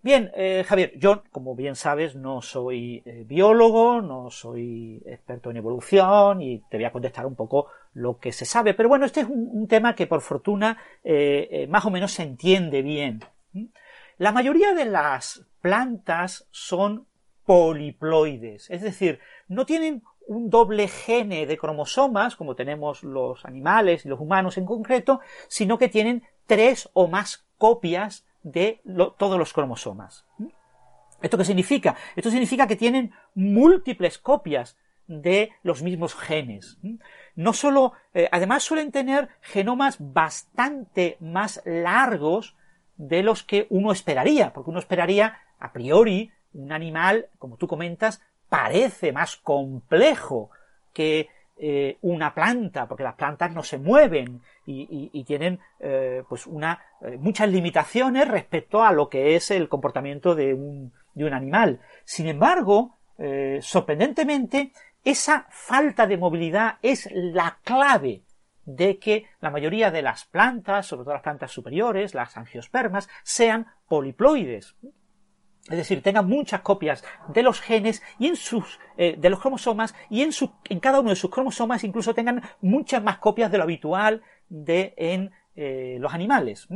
Bien, 0.00 0.32
eh, 0.34 0.64
Javier, 0.66 0.98
yo, 0.98 1.22
como 1.30 1.54
bien 1.54 1.76
sabes, 1.76 2.16
no 2.16 2.40
soy 2.40 3.02
eh, 3.04 3.24
biólogo, 3.26 4.00
no 4.00 4.30
soy 4.30 5.02
experto 5.04 5.50
en 5.50 5.58
evolución 5.58 6.40
y 6.40 6.60
te 6.70 6.78
voy 6.78 6.86
a 6.86 6.92
contestar 6.92 7.26
un 7.26 7.34
poco 7.34 7.66
lo 7.92 8.18
que 8.18 8.32
se 8.32 8.44
sabe. 8.44 8.74
Pero 8.74 8.88
bueno, 8.88 9.04
este 9.04 9.20
es 9.20 9.26
un, 9.28 9.66
tema 9.68 9.94
que 9.94 10.06
por 10.06 10.20
fortuna 10.20 10.78
eh, 11.04 11.66
más 11.68 11.84
o 11.84 11.90
menos 11.90 12.12
se 12.12 12.22
entiende 12.22 12.82
bien. 12.82 13.20
La 14.18 14.32
mayoría 14.32 14.74
de 14.74 14.84
las 14.84 15.44
plantas 15.60 16.46
son 16.50 17.06
poliploides, 17.44 18.70
es 18.70 18.82
decir, 18.82 19.18
no 19.48 19.66
tienen 19.66 20.02
un 20.28 20.50
doble 20.50 20.88
gene 20.88 21.46
de 21.46 21.58
cromosomas, 21.58 22.36
como 22.36 22.54
tenemos 22.54 23.02
los 23.02 23.44
animales 23.44 24.04
y 24.04 24.08
los 24.08 24.20
humanos 24.20 24.56
en 24.58 24.66
concreto, 24.66 25.20
sino 25.48 25.78
que 25.78 25.88
tienen 25.88 26.22
tres 26.46 26.88
o 26.92 27.08
más 27.08 27.46
copias 27.58 28.26
de 28.42 28.80
todos 29.18 29.38
los 29.38 29.52
cromosomas. 29.52 30.24
¿Esto 31.20 31.38
qué 31.38 31.44
significa? 31.44 31.96
Esto 32.16 32.30
significa 32.30 32.66
que 32.66 32.76
tienen 32.76 33.12
múltiples 33.34 34.18
copias 34.18 34.76
de 35.06 35.50
los 35.62 35.82
mismos 35.82 36.14
genes. 36.14 36.78
No 37.34 37.52
solo, 37.52 37.94
eh, 38.14 38.28
además 38.30 38.62
suelen 38.62 38.92
tener 38.92 39.28
genomas 39.40 39.96
bastante 39.98 41.16
más 41.20 41.62
largos 41.64 42.56
de 42.96 43.22
los 43.22 43.42
que 43.42 43.66
uno 43.70 43.92
esperaría, 43.92 44.52
porque 44.52 44.70
uno 44.70 44.78
esperaría, 44.78 45.38
a 45.58 45.72
priori, 45.72 46.30
un 46.52 46.72
animal, 46.72 47.28
como 47.38 47.56
tú 47.56 47.66
comentas, 47.66 48.20
parece 48.48 49.12
más 49.12 49.36
complejo 49.36 50.50
que 50.92 51.28
eh, 51.56 51.96
una 52.02 52.34
planta, 52.34 52.86
porque 52.86 53.04
las 53.04 53.14
plantas 53.14 53.52
no 53.52 53.62
se 53.62 53.78
mueven 53.78 54.42
y, 54.66 55.24
tienen 55.24 55.58
eh, 55.80 56.22
pues 56.28 56.46
una, 56.46 56.80
muchas 57.18 57.48
limitaciones 57.48 58.28
respecto 58.28 58.82
a 58.82 58.92
lo 58.92 59.08
que 59.08 59.36
es 59.36 59.50
el 59.50 59.68
comportamiento 59.68 60.34
de 60.34 60.52
un, 60.52 60.92
de 61.14 61.24
un 61.24 61.32
animal. 61.32 61.80
Sin 62.04 62.28
embargo, 62.28 62.96
sorprendentemente, 63.60 64.72
esa 65.04 65.46
falta 65.50 66.06
de 66.06 66.16
movilidad 66.16 66.78
es 66.82 67.08
la 67.12 67.58
clave 67.62 68.22
de 68.64 68.98
que 68.98 69.26
la 69.40 69.50
mayoría 69.50 69.90
de 69.90 70.02
las 70.02 70.24
plantas, 70.24 70.86
sobre 70.86 71.04
todo 71.04 71.14
las 71.14 71.22
plantas 71.22 71.50
superiores, 71.50 72.14
las 72.14 72.36
angiospermas, 72.36 73.08
sean 73.24 73.66
poliploides 73.88 74.76
es 75.70 75.76
decir, 75.76 76.02
tengan 76.02 76.28
muchas 76.28 76.60
copias 76.62 77.04
de 77.28 77.42
los 77.42 77.60
genes 77.60 78.02
y 78.18 78.26
en 78.26 78.36
sus 78.36 78.80
eh, 78.96 79.14
de 79.16 79.30
los 79.30 79.38
cromosomas 79.38 79.94
y 80.10 80.22
en, 80.22 80.32
su, 80.32 80.50
en 80.68 80.80
cada 80.80 81.00
uno 81.00 81.10
de 81.10 81.16
sus 81.16 81.30
cromosomas 81.30 81.84
incluso 81.84 82.14
tengan 82.14 82.42
muchas 82.60 83.02
más 83.02 83.18
copias 83.18 83.50
de 83.52 83.58
lo 83.58 83.64
habitual 83.64 84.22
de 84.48 84.92
en 84.96 85.30
eh, 85.54 85.98
los 86.00 86.12
animales. 86.12 86.66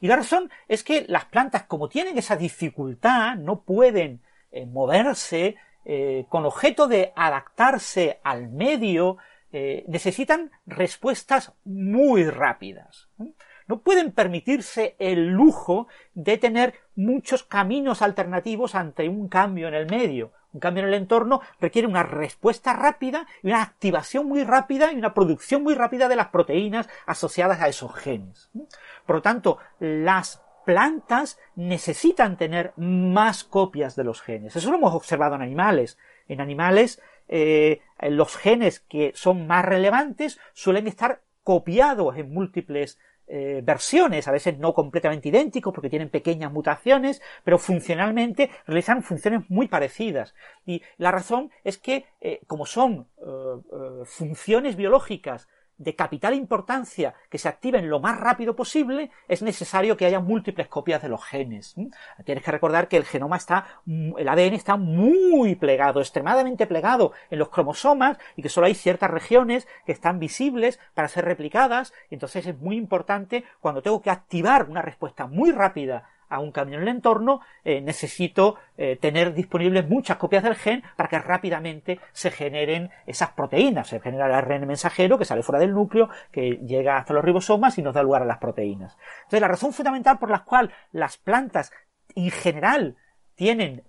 Y 0.00 0.06
la 0.06 0.16
razón 0.16 0.50
es 0.68 0.84
que 0.84 1.06
las 1.08 1.24
plantas, 1.24 1.64
como 1.64 1.88
tienen 1.88 2.18
esa 2.18 2.36
dificultad, 2.36 3.34
no 3.36 3.62
pueden 3.62 4.22
eh, 4.52 4.64
moverse 4.64 5.56
con 6.28 6.44
objeto 6.44 6.88
de 6.88 7.12
adaptarse 7.14 8.20
al 8.24 8.48
medio, 8.48 9.18
necesitan 9.52 10.50
respuestas 10.66 11.52
muy 11.64 12.24
rápidas 12.28 13.08
no 13.66 13.80
pueden 13.80 14.12
permitirse 14.12 14.96
el 14.98 15.28
lujo 15.28 15.88
de 16.14 16.38
tener 16.38 16.74
muchos 16.94 17.42
caminos 17.42 18.02
alternativos 18.02 18.74
ante 18.74 19.08
un 19.08 19.28
cambio 19.28 19.68
en 19.68 19.74
el 19.74 19.86
medio. 19.86 20.32
Un 20.52 20.60
cambio 20.60 20.84
en 20.84 20.88
el 20.88 20.94
entorno 20.94 21.42
requiere 21.60 21.88
una 21.88 22.02
respuesta 22.02 22.72
rápida 22.72 23.26
y 23.42 23.48
una 23.48 23.62
activación 23.62 24.26
muy 24.26 24.42
rápida 24.42 24.92
y 24.92 24.96
una 24.96 25.12
producción 25.12 25.62
muy 25.62 25.74
rápida 25.74 26.08
de 26.08 26.16
las 26.16 26.28
proteínas 26.28 26.88
asociadas 27.04 27.60
a 27.60 27.68
esos 27.68 27.94
genes. 27.94 28.50
Por 29.04 29.16
lo 29.16 29.22
tanto, 29.22 29.58
las 29.80 30.42
plantas 30.66 31.38
necesitan 31.54 32.36
tener 32.36 32.74
más 32.76 33.44
copias 33.44 33.96
de 33.96 34.04
los 34.04 34.20
genes. 34.20 34.56
Eso 34.56 34.70
lo 34.70 34.76
hemos 34.76 34.94
observado 34.94 35.36
en 35.36 35.42
animales. 35.42 35.96
En 36.28 36.42
animales 36.42 37.00
eh, 37.28 37.80
los 38.02 38.36
genes 38.36 38.80
que 38.80 39.12
son 39.14 39.46
más 39.46 39.64
relevantes 39.64 40.38
suelen 40.52 40.86
estar 40.88 41.22
copiados 41.44 42.16
en 42.16 42.34
múltiples 42.34 42.98
eh, 43.28 43.60
versiones, 43.64 44.28
a 44.28 44.32
veces 44.32 44.58
no 44.58 44.74
completamente 44.74 45.28
idénticos 45.28 45.72
porque 45.72 45.90
tienen 45.90 46.10
pequeñas 46.10 46.52
mutaciones, 46.52 47.22
pero 47.44 47.58
funcionalmente 47.58 48.50
realizan 48.66 49.02
funciones 49.02 49.48
muy 49.48 49.68
parecidas. 49.68 50.34
Y 50.64 50.82
la 50.98 51.12
razón 51.12 51.50
es 51.64 51.78
que, 51.78 52.06
eh, 52.20 52.40
como 52.46 52.66
son 52.66 53.08
funciones 54.04 54.76
biológicas 54.76 55.48
de 55.78 55.94
capital 55.94 56.34
importancia 56.34 57.14
que 57.28 57.38
se 57.38 57.48
activen 57.48 57.90
lo 57.90 58.00
más 58.00 58.18
rápido 58.18 58.56
posible, 58.56 59.10
es 59.28 59.42
necesario 59.42 59.96
que 59.96 60.06
haya 60.06 60.20
múltiples 60.20 60.68
copias 60.68 61.02
de 61.02 61.08
los 61.08 61.24
genes. 61.24 61.74
Tienes 62.24 62.44
que 62.44 62.50
recordar 62.50 62.88
que 62.88 62.96
el 62.96 63.04
genoma 63.04 63.36
está, 63.36 63.66
el 63.86 64.28
ADN 64.28 64.54
está 64.54 64.76
muy 64.76 65.54
plegado, 65.54 66.00
extremadamente 66.00 66.66
plegado 66.66 67.12
en 67.30 67.38
los 67.38 67.50
cromosomas 67.50 68.18
y 68.36 68.42
que 68.42 68.48
solo 68.48 68.66
hay 68.66 68.74
ciertas 68.74 69.10
regiones 69.10 69.68
que 69.84 69.92
están 69.92 70.18
visibles 70.18 70.80
para 70.94 71.08
ser 71.08 71.24
replicadas. 71.24 71.92
Entonces 72.10 72.46
es 72.46 72.58
muy 72.58 72.76
importante 72.76 73.44
cuando 73.60 73.82
tengo 73.82 74.00
que 74.00 74.10
activar 74.10 74.68
una 74.68 74.82
respuesta 74.82 75.26
muy 75.26 75.52
rápida 75.52 76.08
a 76.28 76.40
un 76.40 76.52
cambio 76.52 76.76
en 76.76 76.82
el 76.82 76.88
entorno, 76.88 77.40
eh, 77.64 77.80
necesito 77.80 78.56
eh, 78.76 78.96
tener 78.96 79.34
disponibles 79.34 79.88
muchas 79.88 80.16
copias 80.16 80.42
del 80.42 80.54
gen 80.54 80.82
para 80.96 81.08
que 81.08 81.18
rápidamente 81.18 82.00
se 82.12 82.30
generen 82.30 82.90
esas 83.06 83.30
proteínas. 83.30 83.88
Se 83.88 84.00
genera 84.00 84.26
el 84.26 84.32
ARN 84.32 84.66
mensajero 84.66 85.18
que 85.18 85.24
sale 85.24 85.42
fuera 85.42 85.60
del 85.60 85.72
núcleo, 85.72 86.08
que 86.32 86.60
llega 86.66 86.98
hasta 86.98 87.14
los 87.14 87.24
ribosomas 87.24 87.78
y 87.78 87.82
nos 87.82 87.94
da 87.94 88.02
lugar 88.02 88.22
a 88.22 88.26
las 88.26 88.38
proteínas. 88.38 88.96
Entonces, 89.18 89.40
la 89.40 89.48
razón 89.48 89.72
fundamental 89.72 90.18
por 90.18 90.30
la 90.30 90.44
cual 90.44 90.72
las 90.92 91.16
plantas 91.16 91.72
en 92.14 92.30
general 92.30 92.96
tienen 93.34 93.84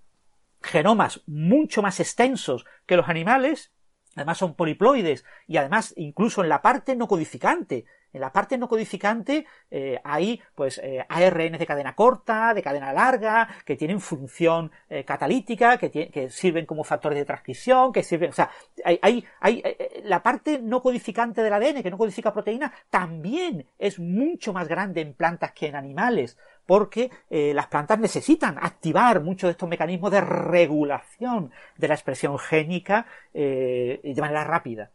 genomas 0.62 1.22
mucho 1.28 1.82
más 1.82 2.00
extensos 2.00 2.66
que 2.86 2.98
los 2.98 3.10
animales, 3.10 3.72
además 4.16 4.38
son 4.38 4.56
poliploides 4.56 5.26
y 5.48 5.58
además 5.58 5.94
incluso 5.98 6.44
en 6.44 6.50
la 6.50 6.62
parte 6.62 6.96
no 6.96 7.08
codificante 7.08 7.86
en 8.14 8.22
la 8.22 8.32
parte 8.32 8.58
no 8.58 8.68
codificante 8.68 9.46
eh, 9.70 10.00
hay 10.04 10.42
pues 10.56 10.80
eh, 10.84 11.06
ARN 11.08 11.58
de 11.58 11.66
cadena 11.66 11.94
corta, 11.94 12.54
de 12.54 12.64
cadena 12.64 12.94
larga, 12.94 13.48
que 13.66 13.76
tienen 13.76 14.00
función 14.00 14.72
eh, 14.90 15.04
catalítica, 15.04 15.78
que, 15.78 15.92
que, 15.92 16.30
sirven 16.30 16.66
como 16.66 16.84
factores 16.84 17.18
de 17.18 17.26
transcripción, 17.26 17.92
que 17.92 18.04
sirven, 18.04 18.30
o 18.30 18.34
sea, 18.34 18.50
hay, 18.84 19.00
hay, 19.02 19.24
hay, 19.40 19.64
la 20.04 20.22
parte 20.22 20.60
no 20.60 20.82
codificante 20.82 21.42
del 21.42 21.54
ADN, 21.54 21.84
que 21.84 21.92
no 21.92 21.98
codifica 21.98 22.34
proteína, 22.34 22.72
también 22.90 23.68
es 23.78 24.00
mucho 24.00 24.54
más 24.54 24.68
grande 24.68 25.02
en 25.02 25.14
plantas 25.14 25.52
que 25.52 25.68
en 25.68 25.76
animales 25.76 26.38
porque 26.66 27.10
las 27.30 27.68
plantas 27.68 27.98
necesitan 27.98 28.58
activar 28.60 29.22
muchos 29.22 29.48
de 29.48 29.52
estos 29.52 29.70
mecanismos 29.70 30.12
de 30.12 30.20
regulación 30.20 31.50
de 31.78 31.88
la 31.88 31.94
expresión 31.94 32.38
génica 32.38 33.06
de 33.32 34.16
manera 34.18 34.44
rápida. 34.44 34.92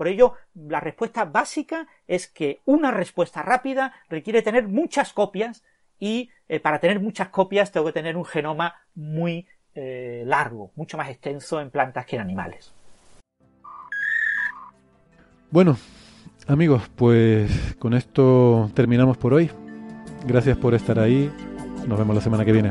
Por 0.00 0.08
ello, 0.08 0.32
la 0.54 0.80
respuesta 0.80 1.26
básica 1.26 1.86
es 2.08 2.26
que 2.26 2.60
una 2.64 2.90
respuesta 2.90 3.42
rápida 3.42 3.92
requiere 4.08 4.40
tener 4.40 4.66
muchas 4.66 5.12
copias 5.12 5.62
y 5.98 6.30
eh, 6.48 6.58
para 6.58 6.80
tener 6.80 7.00
muchas 7.00 7.28
copias 7.28 7.70
tengo 7.70 7.84
que 7.84 7.92
tener 7.92 8.16
un 8.16 8.24
genoma 8.24 8.76
muy 8.94 9.46
eh, 9.74 10.22
largo, 10.24 10.70
mucho 10.74 10.96
más 10.96 11.10
extenso 11.10 11.60
en 11.60 11.68
plantas 11.68 12.06
que 12.06 12.16
en 12.16 12.22
animales. 12.22 12.72
Bueno, 15.50 15.76
amigos, 16.46 16.88
pues 16.96 17.76
con 17.78 17.92
esto 17.92 18.70
terminamos 18.72 19.18
por 19.18 19.34
hoy. 19.34 19.50
Gracias 20.26 20.56
por 20.56 20.72
estar 20.72 20.98
ahí. 20.98 21.30
Nos 21.86 21.98
vemos 21.98 22.16
la 22.16 22.22
semana 22.22 22.46
que 22.46 22.52
viene. 22.52 22.70